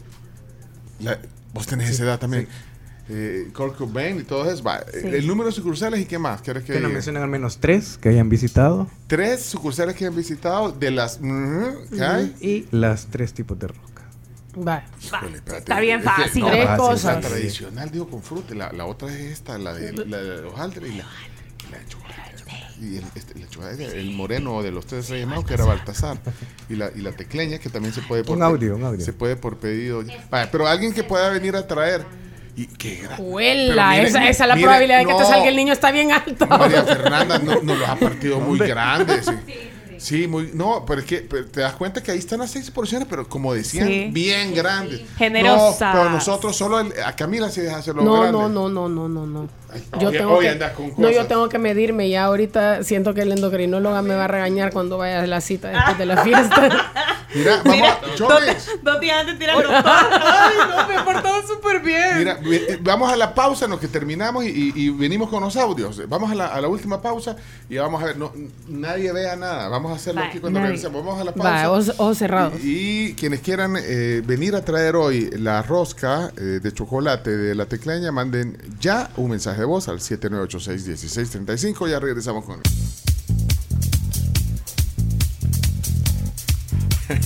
La- 1.00 1.17
vos 1.53 1.66
tenés 1.66 1.90
esa 1.90 2.03
edad 2.03 2.19
también. 2.19 2.48
Eh, 3.10 3.50
Kurt 3.56 3.77
Cobain 3.77 4.19
y 4.19 4.24
todo 4.24 4.50
eso. 4.52 4.61
Va, 4.64 4.84
Sí. 4.92 5.08
El 5.08 5.26
número 5.27 5.48
de 5.50 5.53
sucursales 5.56 6.00
y 6.02 6.06
qué 6.06 6.19
más. 6.19 6.42
¿Quieres 6.42 6.64
que, 6.64 6.74
Que 6.74 6.80
nos 6.82 6.92
mencionen 6.92 7.24
al 7.24 7.30
menos 7.30 7.58
tres 7.60 7.98
que 8.02 8.10
hayan 8.10 8.27
visitado. 8.30 8.88
Tres 9.08 9.44
sucursales 9.44 9.95
que 9.95 10.06
han 10.06 10.16
visitado 10.16 10.72
de 10.72 10.92
las 10.92 11.18
que 11.18 12.02
hay. 12.03 12.36
Y 12.42 12.68
las 12.76 13.08
tres 13.08 13.34
tipos 13.34 13.58
de 13.58 13.68
rosca. 13.68 14.03
Va. 14.68 14.84
Híjole, 15.02 15.36
espérate. 15.38 15.60
Está 15.60 15.80
bien 15.80 16.00
Es 16.00 16.06
que- 16.06 16.10
fácil. 16.24 16.42
no, 16.44 16.50
Tres 16.50 16.66
fácil, 16.66 16.77
cosas. 16.86 17.24
La 17.24 17.30
tradicional, 17.30 17.92
digo, 17.92 18.10
con 18.10 18.22
fruta. 18.24 18.56
La, 18.56 18.72
la 18.74 18.86
otra 18.86 19.08
es 19.14 19.22
esta, 19.32 19.58
la 19.58 19.74
de, 19.74 19.94
la 20.06 20.18
de 20.18 20.45
hojaldre 20.45 20.88
y 20.90 20.95
la, 20.98 21.06
la 21.72 21.77
de 21.77 21.86
chocolate. 21.88 22.18
Y 22.82 22.98
el, 22.98 23.03
este, 23.16 23.40
la 23.40 23.48
chocolate, 23.48 24.00
el 24.00 24.11
moreno 24.11 24.61
de 24.61 24.72
los 24.72 24.86
tres 24.86 25.10
reyes 25.10 25.27
magos, 25.27 25.45
que 25.45 25.53
era 25.53 25.66
Baltasar. 25.66 26.18
Y 26.69 26.76
la, 26.76 26.92
y 26.95 27.02
la 27.02 27.11
tecleña, 27.11 27.58
que 27.60 27.69
también 27.69 27.94
se 27.94 28.02
puede 28.02 28.24
por 28.24 28.36
Un 28.36 28.44
audio, 28.44 28.76
un 28.76 28.84
audio. 28.84 29.03
Se 29.06 29.14
puede 29.14 29.36
por 29.36 29.58
pedido. 29.58 30.03
Vaya, 30.30 30.50
pero 30.52 30.68
alguien 30.68 30.92
que 30.94 31.03
pueda 31.03 31.30
venir 31.30 31.56
a 31.56 31.66
traer. 31.66 32.03
Y 32.58 32.66
qué 32.66 33.08
Huela, 33.19 34.02
esa, 34.02 34.27
esa 34.27 34.44
es 34.44 34.48
la 34.50 34.56
mire, 34.56 34.66
probabilidad 34.66 34.98
de 35.00 35.06
que 35.06 35.14
te 35.14 35.19
no. 35.19 35.26
salga 35.30 35.48
el 35.48 35.56
niño 35.56 35.72
está 35.74 35.92
bien 35.92 36.11
alto. 36.11 36.48
María 36.48 36.84
Fernanda 36.84 37.38
no- 37.38 37.61
nos 37.61 37.77
los 37.77 37.88
ha 37.88 37.95
partido 37.95 38.40
muy 38.40 38.58
grandes. 38.60 39.26
Sí. 39.26 39.34
Sí, 40.00 40.27
muy. 40.27 40.52
No, 40.53 40.84
pero 40.86 41.02
es 41.02 41.08
que 41.08 41.18
pero 41.22 41.45
te 41.48 41.61
das 41.61 41.74
cuenta 41.74 42.02
que 42.03 42.11
ahí 42.11 42.19
están 42.19 42.40
las 42.40 42.52
seis 42.52 42.69
porciones, 42.69 43.08
pero 43.10 43.27
como 43.27 43.53
decían, 43.53 43.88
Sí. 43.88 44.10
bien 44.11 44.53
grandes. 44.53 45.02
Generosas. 45.18 45.94
No, 45.95 46.02
pero 46.02 46.10
nosotros 46.11 46.56
solo 46.56 46.80
el- 46.80 46.94
a 47.03 47.16
Camila 47.16 47.50
sí 47.50 47.61
deja 47.61 47.77
hacerlo 47.77 48.03
No, 48.03 48.14
grande. 48.14 48.32
no, 48.34 48.48
no, 48.50 48.69
no, 48.69 48.88
no, 48.90 49.08
no, 49.08 49.26
no. 49.26 49.50
No, 49.94 50.00
Yo 50.00 50.10
hoy- 50.10 50.18
tengo 50.18 50.34
hoy 50.36 50.46
que, 50.46 50.50
andas 50.52 50.72
con 50.74 50.94
no, 50.98 51.10
yo 51.10 51.26
tengo 51.28 51.50
que 51.50 51.58
medirme. 51.60 52.10
Ya 52.10 52.26
ahorita 52.26 52.84
siento 52.84 53.14
que 53.14 53.22
el 53.22 53.32
endocrinóloga 53.32 54.02
me 54.02 54.16
va 54.16 54.26
a 54.26 54.28
regañar 54.28 54.72
cuando 54.72 54.98
vaya 54.98 55.22
a 55.22 55.28
la 55.28 55.42
cita 55.42 55.70
después 55.70 55.98
de 55.98 56.06
la 56.06 56.18
fiesta. 56.24 56.92
Mira, 57.36 57.62
vamos 57.64 57.88
a. 57.90 58.16
Chones, 58.16 58.70
Dos 58.82 59.00
días 59.02 59.20
antes 59.20 59.38
tirando 59.38 59.62
todo. 59.64 59.72
Ay, 59.86 60.56
no, 60.70 60.88
me 60.88 60.96
he 60.96 61.00
portado 61.04 61.46
súper 61.46 61.82
bien. 61.82 62.18
Mira, 62.20 62.40
ve- 62.42 62.80
vamos 62.82 63.12
a 63.12 63.16
la 63.18 63.34
pausa 63.36 63.66
en 63.66 63.72
lo 63.72 63.80
que 63.80 63.88
terminamos 63.90 64.46
y, 64.46 64.48
y- 64.48 64.74
y 64.76 64.90
venimos 64.90 65.30
con 65.30 65.44
los 65.44 65.56
audios. 65.58 66.02
Vamos 66.08 66.32
a 66.32 66.36
la, 66.36 66.48
a 66.48 66.62
la 66.62 66.68
última 66.70 67.02
pausa 67.02 67.36
y 67.70 67.78
vamos 67.78 68.02
a 68.02 68.06
ver. 68.08 68.18
No, 68.18 68.32
nadie 68.70 69.12
vea 69.12 69.36
nada. 69.36 69.68
Vamos 69.68 69.92
a 69.92 69.96
hacerlo 69.96 70.22
Bye. 70.22 70.30
aquí 70.30 70.40
cuando 70.40 70.60
Nadie. 70.60 70.72
regresemos. 70.72 71.04
Vamos 71.06 71.22
a 71.22 71.26
la 71.26 71.34
pausa. 71.34 71.50
Va, 71.52 71.70
ojos, 71.72 71.90
ojos 71.98 72.18
cerrados. 72.18 72.54
Y, 72.64 73.08
y 73.10 73.14
quienes 73.14 73.42
quieran 73.42 73.76
eh, 73.78 74.22
venir 74.26 74.56
a 74.56 74.64
traer 74.64 74.96
hoy 74.96 75.30
la 75.38 75.62
rosca 75.62 76.32
eh, 76.38 76.42
de 76.64 76.72
chocolate 76.74 77.30
de 77.36 77.54
la 77.56 77.66
tecleña, 77.66 78.12
manden 78.12 78.58
ya 78.80 79.10
un 79.18 79.32
mensaje 79.32 79.60
de 79.60 79.66
voz 79.68 79.88
al 79.88 80.00
7986-1635. 80.00 81.88
Ya 81.90 82.00
regresamos 82.00 82.44
con 82.46 82.56
él. 82.56 82.64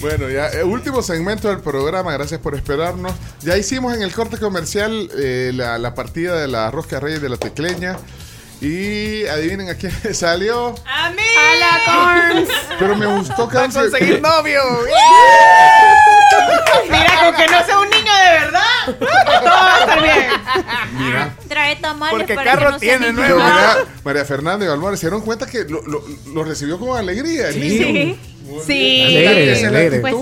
Bueno, 0.00 0.28
ya, 0.30 0.46
eh, 0.50 0.62
último 0.62 1.02
segmento 1.02 1.48
del 1.48 1.58
programa, 1.58 2.12
gracias 2.12 2.38
por 2.40 2.54
esperarnos. 2.54 3.12
Ya 3.42 3.56
hicimos 3.56 3.96
en 3.96 4.02
el 4.02 4.12
corte 4.12 4.38
comercial 4.38 5.10
eh, 5.18 5.50
la, 5.52 5.76
la 5.78 5.96
partida 5.96 6.36
de 6.40 6.46
la 6.46 6.70
rosca 6.70 7.00
reyes 7.00 7.20
de 7.20 7.28
la 7.28 7.36
tecleña. 7.36 7.96
Y 8.60 9.26
adivinen 9.26 9.70
a 9.70 9.74
quién 9.74 9.92
salió. 10.14 10.76
A 10.86 11.10
mí. 11.10 11.22
A 11.36 11.56
la 11.58 11.80
Corns. 12.32 12.48
Pero 12.78 12.94
me 12.94 13.06
gustó 13.06 13.48
Va 13.48 13.64
a 13.64 13.66
casi. 13.66 13.78
conseguir 13.78 14.22
novio. 14.22 14.60
Mira, 16.90 17.12
con 17.24 17.34
que 17.34 17.46
no 17.52 17.66
sea 17.66 17.78
un 17.80 17.90
niño 17.90 18.12
de 18.12 18.40
verdad, 18.40 18.98
todo 18.98 19.44
va 19.50 19.74
a 19.76 19.78
estar 19.80 20.02
bien. 20.02 20.26
Mira. 20.98 21.34
Trae 21.48 21.76
tamales 21.76 22.16
Porque 22.18 22.34
para 22.34 22.50
carro 22.52 22.66
que 22.66 22.72
no 22.72 22.78
sea 22.78 22.98
tiene, 22.98 23.12
niño. 23.12 23.22
Pero 23.22 23.36
mira, 23.36 23.76
María 24.04 24.24
Fernanda 24.24 24.64
y 24.66 24.96
se 24.96 25.06
dieron 25.06 25.20
cuenta 25.22 25.46
que 25.46 25.64
lo, 25.64 25.82
lo- 25.82 26.04
lo 26.32 26.44
recibió 26.44 26.78
con 26.78 26.96
alegría. 26.98 27.48
el 27.48 27.54
Sí. 27.54 27.60
niño. 27.60 28.16
Sí. 28.66 29.02
Alegre, 29.04 29.52
es 29.52 29.62
la 29.62 29.68
alegre. 29.68 30.00
Pues 30.00 30.14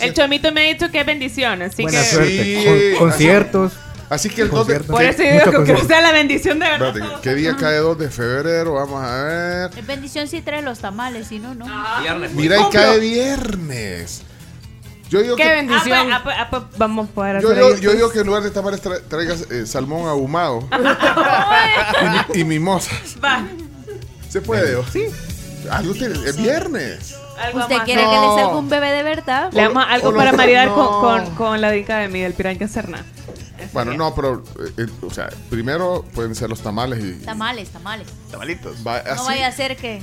sí. 0.00 0.06
El 0.06 0.14
chomito 0.14 0.52
me 0.52 0.60
ha 0.60 0.72
dicho 0.72 0.90
que 0.90 1.00
es 1.00 1.06
bendición, 1.06 1.62
así 1.62 1.82
Buena 1.82 1.98
que. 2.00 2.06
suerte. 2.06 2.44
Sí, 2.44 2.64
Con- 2.64 2.74
así- 2.78 2.96
conciertos. 2.98 3.72
Así 4.10 4.28
que 4.28 4.42
el 4.42 4.50
2 4.50 4.66
de. 4.66 4.80
Por 4.80 5.02
eso 5.02 5.22
digo 5.22 5.64
que 5.64 5.76
sea 5.86 6.02
la 6.02 6.12
bendición 6.12 6.58
de 6.58 6.66
verdad. 6.68 6.88
Espérate, 6.94 7.20
¿Qué 7.22 7.34
día 7.34 7.56
cae 7.58 7.78
2 7.78 7.98
de 7.98 8.10
febrero? 8.10 8.74
Vamos 8.74 9.02
a 9.02 9.22
ver. 9.24 9.70
Es 9.76 9.86
bendición 9.86 10.28
si 10.28 10.42
trae 10.42 10.60
los 10.60 10.80
tamales, 10.80 11.28
si 11.28 11.38
no, 11.38 11.54
no. 11.54 11.64
Mira, 12.34 12.58
y 12.60 12.70
cae 12.72 12.98
viernes. 13.00 14.22
Yo 15.12 15.20
digo 15.22 15.36
Qué 15.36 15.42
que, 15.42 15.48
bendición. 15.50 16.10
Ah, 16.10 16.20
pues, 16.24 16.36
ah, 16.38 16.46
pues, 16.48 16.62
vamos 16.78 17.06
a 17.06 17.12
poder 17.12 17.42
yo, 17.42 17.48
hacer 17.50 17.60
yo, 17.60 17.66
ahí 17.74 17.80
yo 17.82 17.92
digo 17.92 18.10
que 18.10 18.20
en 18.20 18.26
lugar 18.26 18.42
de 18.42 18.50
tamales 18.50 18.82
tra- 18.82 19.02
traigas 19.08 19.42
eh, 19.50 19.66
salmón 19.66 20.08
ahumado 20.08 20.66
y, 22.34 22.40
y 22.40 22.44
mimosas. 22.44 23.16
Va. 23.22 23.42
¿Se 24.30 24.40
puede? 24.40 24.74
¿o? 24.76 24.84
Sí. 24.86 25.04
Algo 25.70 25.92
tiene- 25.92 26.14
es 26.26 26.36
viernes. 26.36 27.14
Algo 27.38 27.58
¿Usted 27.60 27.76
más. 27.76 27.84
quiere 27.84 28.02
No. 28.04 28.10
que 28.10 28.16
le 28.16 28.26
salga 28.42 28.56
un 28.56 28.68
bebé 28.70 28.90
de 28.92 29.02
verdad? 29.02 29.52
Le 29.52 29.62
damos 29.62 29.84
algo 29.86 30.08
o 30.10 30.14
para 30.14 30.32
maridar 30.32 30.68
no. 30.68 30.74
con, 30.74 31.00
con, 31.26 31.34
con 31.34 31.60
la 31.60 31.70
dica 31.70 31.98
de 31.98 32.08
Miguel 32.08 32.32
Piraña 32.32 32.66
Serna. 32.68 33.04
Bueno, 33.72 33.92
no, 33.94 34.14
pero, 34.14 34.42
eh, 34.60 34.72
eh, 34.78 34.86
o 35.02 35.10
sea, 35.10 35.28
primero 35.50 36.04
pueden 36.14 36.34
ser 36.34 36.48
los 36.50 36.60
tamales 36.60 37.04
y... 37.04 37.12
Tamales, 37.24 37.68
tamales. 37.68 38.08
Tamalitos. 38.30 38.76
va- 38.86 39.02
No 39.14 39.24
vaya 39.24 39.46
a 39.46 39.52
ser 39.52 39.76
que... 39.76 40.02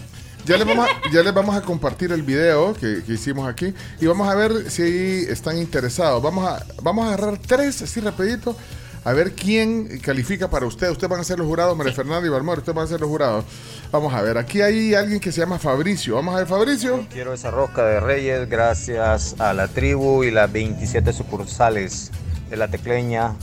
Ya 0.50 0.58
les, 0.58 0.66
vamos 0.66 0.90
a, 0.90 1.12
ya 1.12 1.22
les 1.22 1.32
vamos 1.32 1.56
a 1.56 1.62
compartir 1.62 2.12
el 2.12 2.24
video 2.24 2.74
que, 2.74 3.04
que 3.04 3.14
hicimos 3.14 3.48
aquí 3.48 3.72
y 4.02 4.08
vamos 4.08 4.28
a 4.28 4.34
ver 4.34 4.72
si 4.72 5.28
están 5.30 5.60
interesados. 5.60 6.24
Vamos 6.24 6.44
a, 6.44 6.66
vamos 6.82 7.06
a 7.06 7.14
agarrar 7.14 7.38
tres 7.38 7.84
así 7.84 8.00
rapidito 8.00 8.56
a 9.04 9.14
ver 9.14 9.34
quién 9.34 10.00
califica 10.00 10.50
para 10.50 10.66
usted. 10.66 10.90
Ustedes 10.90 11.08
van 11.08 11.20
a 11.20 11.24
ser 11.24 11.38
los 11.38 11.46
jurados, 11.46 11.78
María 11.78 11.94
Fernanda 11.94 12.26
y 12.26 12.32
Balmor, 12.32 12.58
ustedes 12.58 12.76
van 12.76 12.86
a 12.86 12.88
ser 12.88 13.00
los 13.00 13.10
jurados. 13.10 13.46
Vamos 13.92 14.12
a 14.12 14.24
ver, 14.24 14.40
aquí 14.40 14.60
hay 14.64 14.96
alguien 14.96 15.20
que 15.20 15.32
se 15.32 15.40
llama 15.40 15.60
Fabricio. 15.60 16.16
Vamos 16.16 16.34
a 16.34 16.40
ver, 16.40 16.48
Fabricio. 16.48 17.06
Quiero 17.12 17.32
esa 17.32 17.52
rosca 17.52 17.86
de 17.86 18.00
Reyes 18.00 18.50
gracias 18.50 19.36
a 19.38 19.54
la 19.54 19.68
tribu 19.68 20.24
y 20.24 20.32
las 20.32 20.52
27 20.52 21.14
sucursales 21.14 22.10
de 22.50 22.58
la 22.58 22.70
Tecleña, 22.70 23.36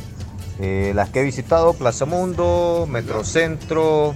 eh, 0.59 0.91
las 0.93 1.11
que 1.11 1.21
he 1.21 1.23
visitado, 1.23 1.73
Plaza 1.75 2.05
Mundo, 2.05 2.89
Metrocentro 2.91 4.13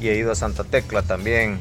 y 0.00 0.10
he 0.10 0.16
ido 0.16 0.30
a 0.30 0.36
Santa 0.36 0.62
Tecla 0.62 1.02
también. 1.02 1.58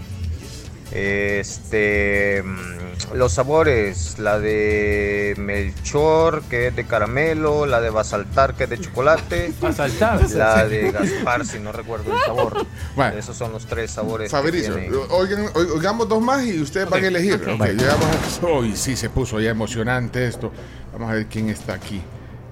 Este, 0.91 2.43
mm, 2.43 3.13
los 3.15 3.31
sabores, 3.33 4.19
la 4.19 4.39
de 4.39 5.33
Melchor, 5.37 6.43
que 6.49 6.67
es 6.67 6.75
de 6.75 6.85
caramelo, 6.85 7.65
la 7.65 7.79
de 7.81 7.89
Basaltar, 7.89 8.53
que 8.55 8.65
es 8.65 8.69
de 8.69 8.79
chocolate, 8.79 9.53
Basaltar. 9.61 10.29
la 10.31 10.65
de 10.67 10.91
Gaspar, 10.91 11.45
si 11.45 11.59
no 11.59 11.71
recuerdo 11.71 12.13
el 12.13 12.19
sabor. 12.25 12.65
Bueno. 12.95 13.17
Esos 13.17 13.37
son 13.37 13.51
los 13.51 13.65
tres 13.65 13.91
sabores. 13.91 14.31
Fabricio, 14.31 14.75
oigan, 15.11 15.45
oi- 15.55 15.69
oigamos 15.75 16.07
dos 16.09 16.21
más 16.21 16.43
y 16.45 16.59
ustedes 16.61 16.89
van 16.89 17.03
a 17.03 17.07
elegir. 17.07 17.35
ok. 17.35 17.47
Ok, 17.61 17.67
llegamos 17.67 18.05
a... 18.43 18.45
Hoy 18.47 18.75
sí 18.75 18.95
se 18.95 19.09
puso 19.09 19.39
ya 19.39 19.49
emocionante 19.51 20.27
esto. 20.27 20.51
Vamos 20.93 21.09
a 21.11 21.13
ver 21.15 21.25
quién 21.27 21.49
está 21.49 21.73
aquí. 21.73 22.01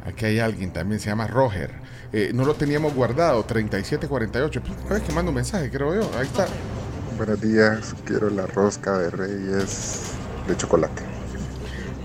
Aquí 0.06 0.26
hay 0.26 0.40
alguien 0.40 0.72
también, 0.72 1.00
se 1.00 1.08
llama 1.10 1.28
Roger. 1.28 1.72
Eh, 2.14 2.32
no 2.34 2.46
lo 2.46 2.54
teníamos 2.54 2.94
guardado, 2.94 3.44
3748. 3.44 4.62
Pues, 4.64 4.74
¿Sabes 4.88 5.04
que 5.04 5.12
mando 5.12 5.30
un 5.32 5.36
mensaje, 5.36 5.70
creo 5.70 5.94
yo? 5.94 6.10
Ahí 6.18 6.26
está. 6.26 6.46
Buenos 7.18 7.42
días, 7.42 7.96
quiero 8.06 8.30
la 8.30 8.46
rosca 8.46 9.00
de 9.00 9.10
Reyes 9.10 10.22
de 10.46 10.56
chocolate. 10.56 11.17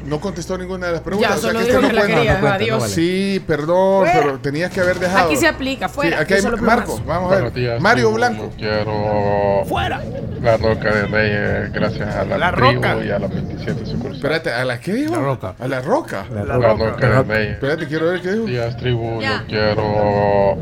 No 0.05 0.21
contestó 0.21 0.59
ninguna 0.59 0.87
de 0.89 0.93
las 0.95 1.01
preguntas. 1.03 1.31
Ya, 1.31 1.37
o 1.37 1.41
sea 1.41 1.51
solo 1.51 1.59
que 1.61 1.65
dijo 1.67 1.79
este 1.79 1.87
que 1.89 1.93
no 1.93 1.95
la 1.95 2.01
cuenta. 2.03 2.17
quería. 2.19 2.35
no 2.35 2.41
cuenta, 2.41 2.57
Adiós. 2.57 2.75
no 2.77 2.81
vale. 2.81 2.95
Sí, 2.95 3.45
perdón, 3.47 3.99
Fuera. 4.05 4.21
pero 4.23 4.39
tenías 4.41 4.71
que 4.73 4.81
haber 4.81 4.99
dejado. 4.99 5.27
Aquí 5.27 5.37
se 5.37 5.49
aplica, 5.49 5.89
fuera. 5.89 6.17
Sí, 6.19 6.23
aquí 6.25 6.35
hay 6.35 6.41
solo 6.43 6.57
Marco, 6.59 6.97
plumas. 6.97 7.07
vamos 7.07 7.33
a 7.33 7.41
ver. 7.41 7.53
días, 7.53 7.81
Mario. 7.81 8.13
Blanco. 8.13 8.51
Quiero 8.57 9.63
¡Fuera! 9.67 10.01
la 10.43 10.57
roca 10.57 10.93
de 10.93 11.07
Reyes 11.07 11.73
gracias 11.73 12.15
a 12.17 12.25
la, 12.25 12.37
La 12.39 12.53
tribu 12.53 12.73
Roca. 12.75 12.97
y 13.05 13.11
a 13.11 13.19
las 13.21 13.31
27 13.31 13.87
sucursales. 13.87 14.17
Espérate, 14.17 14.53
¿a 14.53 14.65
la 14.65 14.81
qué 14.81 14.93
dijo? 14.93 15.15
La 15.15 15.21
Roca. 15.23 15.55
A 15.61 15.69
la 15.69 15.81
roca. 15.81 16.27
La 16.35 16.45
La, 16.45 16.55
roca. 16.57 16.85
roca 16.91 17.07
de 17.09 17.23
Reyes. 17.23 17.53
Espérate, 17.55 17.87
quiero 17.87 18.07
ver 18.07 18.21
qué 18.21 18.33
dijo. 18.33 18.45
Días, 18.47 18.77
tribu, 18.77 19.21
Ya. 19.21 19.39
yo 19.43 19.47
quiero 19.47 20.59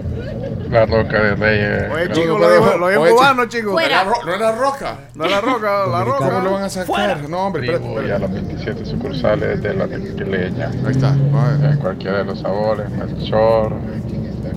la 0.70 0.86
roca 0.86 1.22
de 1.22 1.34
Reyes. 1.34 1.90
Oye, 1.92 2.10
chico, 2.12 2.38
lo 2.38 2.52
dijo, 2.52 2.76
lo 2.78 2.88
dijo 2.90 3.06
cubano, 3.16 3.46
chico. 3.46 3.72
Fuera. 3.72 4.04
La 4.04 4.10
no 4.26 4.34
era 4.34 4.52
roca. 4.52 4.94
No 5.14 5.26
la 5.26 5.40
roca, 5.40 5.86
la 5.86 6.04
¿Cómo 6.04 6.04
roca. 6.04 6.40
lo 6.42 6.52
van 6.52 6.62
a 6.64 6.68
sacar? 6.68 7.28
No, 7.28 7.46
hombre, 7.46 7.64
espérate, 7.72 8.06
y 8.06 8.10
a 8.10 8.18
las 8.18 8.32
27 8.32 8.84
sucursales 8.84 9.29
de 9.36 9.74
la 9.74 9.86
tequileña. 9.86 10.70
Ahí 10.84 10.92
está. 10.92 11.14
En 11.62 11.76
cualquiera 11.78 12.18
de 12.18 12.24
los 12.24 12.40
sabores, 12.40 12.90
Melchor, 12.90 13.74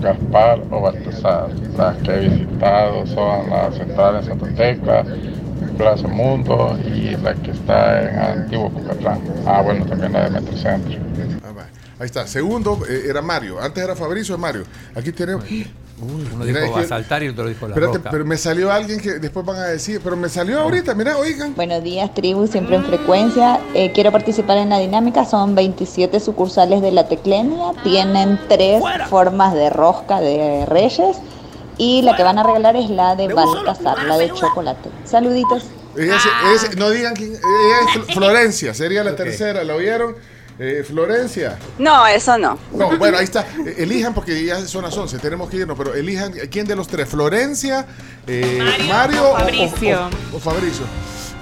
Gaspar 0.02 0.62
o 0.72 0.82
Baltasar. 0.82 1.50
Las 1.78 1.98
que 1.98 2.12
he 2.12 2.30
visitado 2.30 3.06
son 3.08 3.50
la 3.50 3.72
central 3.72 4.16
en 4.18 4.24
Santa 4.24 4.48
Tecla, 4.56 5.06
Plaza 5.78 6.08
Mundo 6.08 6.78
y 6.86 7.16
la 7.18 7.34
que 7.36 7.52
está 7.52 8.02
en 8.02 8.20
Antiguo 8.20 8.70
Cucatlán. 8.72 9.22
Ah, 9.46 9.62
bueno, 9.62 9.86
también 9.86 10.14
la 10.14 10.30
de 10.30 10.42
Metrocentro. 10.42 11.00
Ah. 11.44 11.66
Ahí 12.00 12.06
está. 12.06 12.28
Segundo 12.28 12.80
eh, 12.90 13.04
era 13.08 13.22
Mario. 13.22 13.62
Antes 13.62 13.84
era 13.84 13.96
Fabricio, 13.96 14.36
es 14.36 14.42
Mario. 14.42 14.64
Aquí 14.96 15.12
tenemos. 15.12 15.46
Uy, 16.04 16.28
Uno 16.34 16.46
dijo 16.46 16.58
es 16.60 16.66
que- 16.72 16.80
Basaltar 16.82 17.24
y 17.24 17.30
otro 17.30 17.48
dijo 17.48 17.68
La 17.68 17.74
Espérate, 17.76 17.98
Roca. 17.98 18.10
pero 18.12 18.26
me 18.26 18.38
salió 18.38 18.72
alguien 18.72 19.00
que 19.00 19.14
después 19.20 19.46
van 19.46 19.58
a 19.58 19.66
decir, 19.66 20.02
pero 20.04 20.16
me 20.16 20.30
salió 20.30 20.60
ahorita, 20.62 20.94
mira, 20.96 21.18
oigan. 21.18 21.56
Buenos 21.56 21.84
días, 21.84 22.14
tribu, 22.14 22.46
siempre 22.48 22.76
en 22.76 22.86
frecuencia. 22.86 23.60
Eh, 23.74 23.92
quiero 23.94 24.12
participar 24.12 24.58
en 24.58 24.70
la 24.70 24.80
dinámica. 24.80 25.26
Son 25.26 25.56
27 25.56 26.20
sucursales 26.20 26.82
de 26.82 26.92
la 26.92 27.08
Teclenia. 27.08 27.72
Tienen 27.84 28.40
tres 28.48 28.82
formas 29.10 29.54
de 29.54 29.70
rosca 29.70 30.20
de 30.20 30.66
reyes. 30.68 31.18
Y 31.78 32.04
la 32.04 32.16
que 32.16 32.22
van 32.24 32.38
a 32.38 32.44
regalar 32.44 32.76
es 32.76 32.90
la 32.90 33.16
de 33.16 33.34
Baltasar, 33.34 34.04
la 34.04 34.18
de 34.18 34.32
chocolate. 34.32 34.90
Saluditos. 35.06 35.64
Ella 35.98 36.18
se- 36.20 36.68
ella- 36.68 36.76
no 36.78 36.90
digan 36.90 37.16
quién. 37.16 37.32
Ella 37.34 37.40
es 37.88 38.08
Fl- 38.08 38.14
Florencia, 38.16 38.74
sería 38.74 39.04
la 39.04 39.16
tercera, 39.16 39.64
¿la 39.64 39.76
oyeron? 39.76 40.16
Eh, 40.60 40.84
Florencia. 40.88 41.58
No, 41.80 42.06
eso 42.06 42.38
no. 42.38 42.58
No, 42.74 42.96
bueno, 42.98 43.18
ahí 43.18 43.24
está. 43.24 43.42
Eh, 43.66 43.76
Elijan, 43.80 44.14
porque 44.14 44.46
ya 44.46 44.60
son 44.68 44.84
las 44.84 44.96
11, 44.96 45.18
tenemos 45.20 45.50
que 45.50 45.58
irnos, 45.58 45.76
pero 45.78 45.94
elijan 45.96 46.32
quién 46.52 46.68
de 46.68 46.76
los 46.76 46.88
tres, 46.88 47.10
Florencia, 47.10 47.88
eh, 48.28 48.60
Mario 48.62 48.88
Mario, 48.94 49.30
o 49.32 49.38
Fabricio. 49.38 50.00
o- 50.02 50.36
o- 50.36 50.38
o 50.38 50.40
Fabricio. 50.40 50.86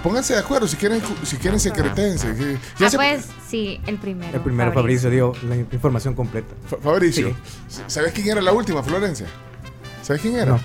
pónganse 0.02 0.34
de 0.34 0.40
acuerdo 0.40 0.68
si 0.68 0.78
quieren, 0.78 1.02
si 1.24 1.36
quieren 1.38 1.60
secretense. 1.60 2.34
que- 2.36 2.58
ya 2.80 2.88
Ah, 2.88 2.90
se- 2.90 2.98
pues 2.98 3.26
sí, 3.50 3.80
el 3.86 3.98
primero. 3.98 4.34
El 4.36 4.42
primero 4.42 4.72
Fabricio 4.74 5.10
dio 5.10 5.34
la 5.48 5.58
información 5.58 6.16
completa. 6.16 6.54
Fa- 6.70 6.78
Fabricio, 6.78 7.36
¿sabes 7.88 8.14
quién 8.14 8.30
era 8.30 8.42
la 8.42 8.54
última, 8.54 8.82
Florencia? 8.82 9.28
¿Sabes 10.02 10.22
quién 10.22 10.38
era? 10.38 10.58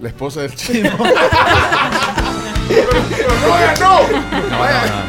La 0.00 0.08
esposa 0.08 0.40
del 0.40 0.54
chino. 0.56 0.90
¡No 0.98 1.04
ganó! 3.50 4.00
Vaya, 4.58 4.86
eh, 4.86 5.01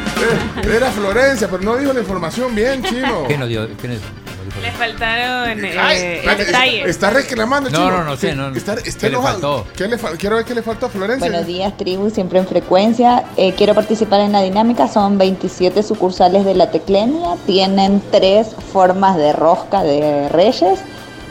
Era 0.64 0.90
Florencia, 0.90 1.48
pero 1.50 1.62
no 1.62 1.76
dijo 1.76 1.92
la 1.92 2.00
información 2.00 2.54
bien, 2.54 2.82
chino. 2.82 3.24
¿Qué 3.28 3.36
nos 3.38 3.48
dio? 3.48 3.66
¿Qué 3.76 3.88
nos- 3.88 3.98
Le 4.62 4.70
faltaron 4.70 5.64
eh, 5.64 5.74
Ay, 5.78 5.96
el 5.98 6.04
espérate, 6.18 6.44
detalle. 6.44 6.88
Está 6.88 7.10
reclamando, 7.10 7.70
No, 7.70 7.76
chino. 7.78 7.90
no, 7.90 8.04
no 8.04 8.16
sé, 8.16 8.30
Sí, 8.30 8.36
no, 8.36 8.50
no. 8.50 8.56
Está, 8.56 8.74
está 8.74 9.00
¿Qué 9.00 9.06
le 9.10 9.16
enojado. 9.16 9.64
faltó? 9.64 9.66
¿Qué 9.76 9.88
le 9.88 9.98
Quiero 10.18 10.36
ver 10.36 10.44
qué 10.44 10.54
le 10.54 10.62
faltó 10.62 10.86
a 10.86 10.88
Florencia. 10.90 11.28
Buenos 11.28 11.46
días, 11.46 11.76
tribu, 11.76 12.08
siempre 12.10 12.38
en 12.38 12.46
frecuencia. 12.46 13.24
Eh, 13.36 13.52
quiero 13.56 13.74
participar 13.74 14.20
en 14.20 14.32
la 14.32 14.42
dinámica. 14.42 14.86
Son 14.88 15.18
27 15.18 15.82
sucursales 15.82 16.44
de 16.44 16.54
la 16.54 16.70
Teclenia. 16.70 17.36
Tienen 17.46 18.00
tres 18.12 18.54
formas 18.72 19.16
de 19.16 19.32
rosca 19.32 19.82
de 19.82 20.28
reyes. 20.28 20.78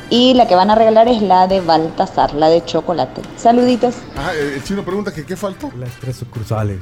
Y 0.09 0.33
la 0.33 0.47
que 0.47 0.55
van 0.55 0.69
a 0.69 0.75
regalar 0.75 1.07
es 1.07 1.21
la 1.21 1.47
de 1.47 1.61
Baltasar, 1.61 2.33
la 2.33 2.49
de 2.49 2.63
chocolate. 2.65 3.21
Saluditos. 3.37 3.95
Ah, 4.17 4.31
el 4.37 4.53
el 4.55 4.63
chino 4.63 4.83
pregunta 4.83 5.13
que 5.13 5.25
qué 5.25 5.35
faltó. 5.37 5.71
Las 5.77 5.91
tres 6.01 6.17
sucursales. 6.17 6.79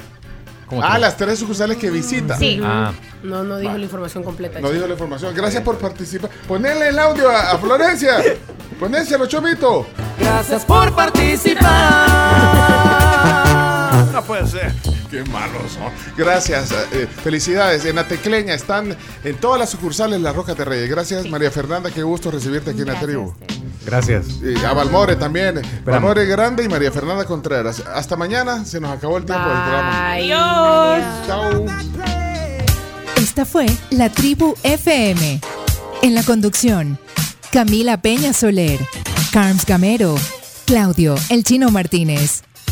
Ah, 0.81 0.97
las 0.99 1.17
tres 1.17 1.39
sucursales 1.39 1.75
que 1.77 1.89
visita. 1.89 2.37
Sí. 2.37 2.59
Ah, 2.63 2.91
No, 3.23 3.43
no 3.43 3.57
dijo 3.57 3.77
la 3.77 3.83
información 3.83 4.23
completa. 4.23 4.59
No 4.61 4.69
dijo 4.69 4.85
la 4.87 4.93
información. 4.93 5.33
Gracias 5.35 5.63
por 5.63 5.77
participar. 5.77 6.29
Ponele 6.47 6.87
el 6.89 6.99
audio 6.99 7.29
a, 7.29 7.51
a 7.51 7.57
Florencia. 7.57 8.17
Ponéselo, 8.79 9.25
Chomito. 9.27 9.85
Gracias 10.19 10.63
por 10.65 10.93
participar. 10.95 11.61
No 14.11 14.23
puede 14.23 14.47
ser. 14.47 14.73
Qué 15.09 15.23
malos 15.25 15.73
son. 15.73 15.91
Gracias. 16.17 16.71
eh, 16.93 17.07
felicidades. 17.23 17.85
En 17.85 17.95
la 17.95 18.07
Tecleña 18.07 18.53
están 18.53 18.95
en 19.23 19.35
todas 19.37 19.59
las 19.59 19.69
sucursales 19.69 20.21
Las 20.21 20.35
Rocas 20.35 20.57
de 20.57 20.65
Reyes. 20.65 20.89
Gracias, 20.89 21.29
María 21.29 21.51
Fernanda. 21.51 21.91
Qué 21.91 22.03
gusto 22.03 22.31
recibirte 22.31 22.71
aquí 22.71 22.81
en 22.81 22.87
la 22.87 22.99
tribu. 22.99 23.33
Gracias. 23.85 24.25
Y 24.43 24.63
a 24.63 24.73
Valmore 24.73 25.15
también. 25.15 25.61
Valmore 25.85 26.25
Grande 26.25 26.63
y 26.63 26.69
María 26.69 26.91
Fernanda 26.91 27.25
Contreras. 27.25 27.81
Hasta 27.93 28.15
mañana. 28.15 28.63
Se 28.65 28.79
nos 28.79 28.91
acabó 28.91 29.17
el 29.17 29.25
tiempo 29.25 29.43
del 29.47 29.57
programa. 29.57 30.11
Adiós. 30.13 31.27
Chao. 31.27 31.65
Esta 33.17 33.45
fue 33.45 33.65
La 33.91 34.09
Tribu 34.09 34.55
FM. 34.63 35.39
En 36.03 36.15
la 36.15 36.23
conducción, 36.23 36.97
Camila 37.51 38.01
Peña 38.01 38.33
Soler, 38.33 38.79
Carms 39.31 39.65
Gamero, 39.65 40.15
Claudio 40.65 41.15
El 41.29 41.43
Chino 41.43 41.69
Martínez, 41.69 42.41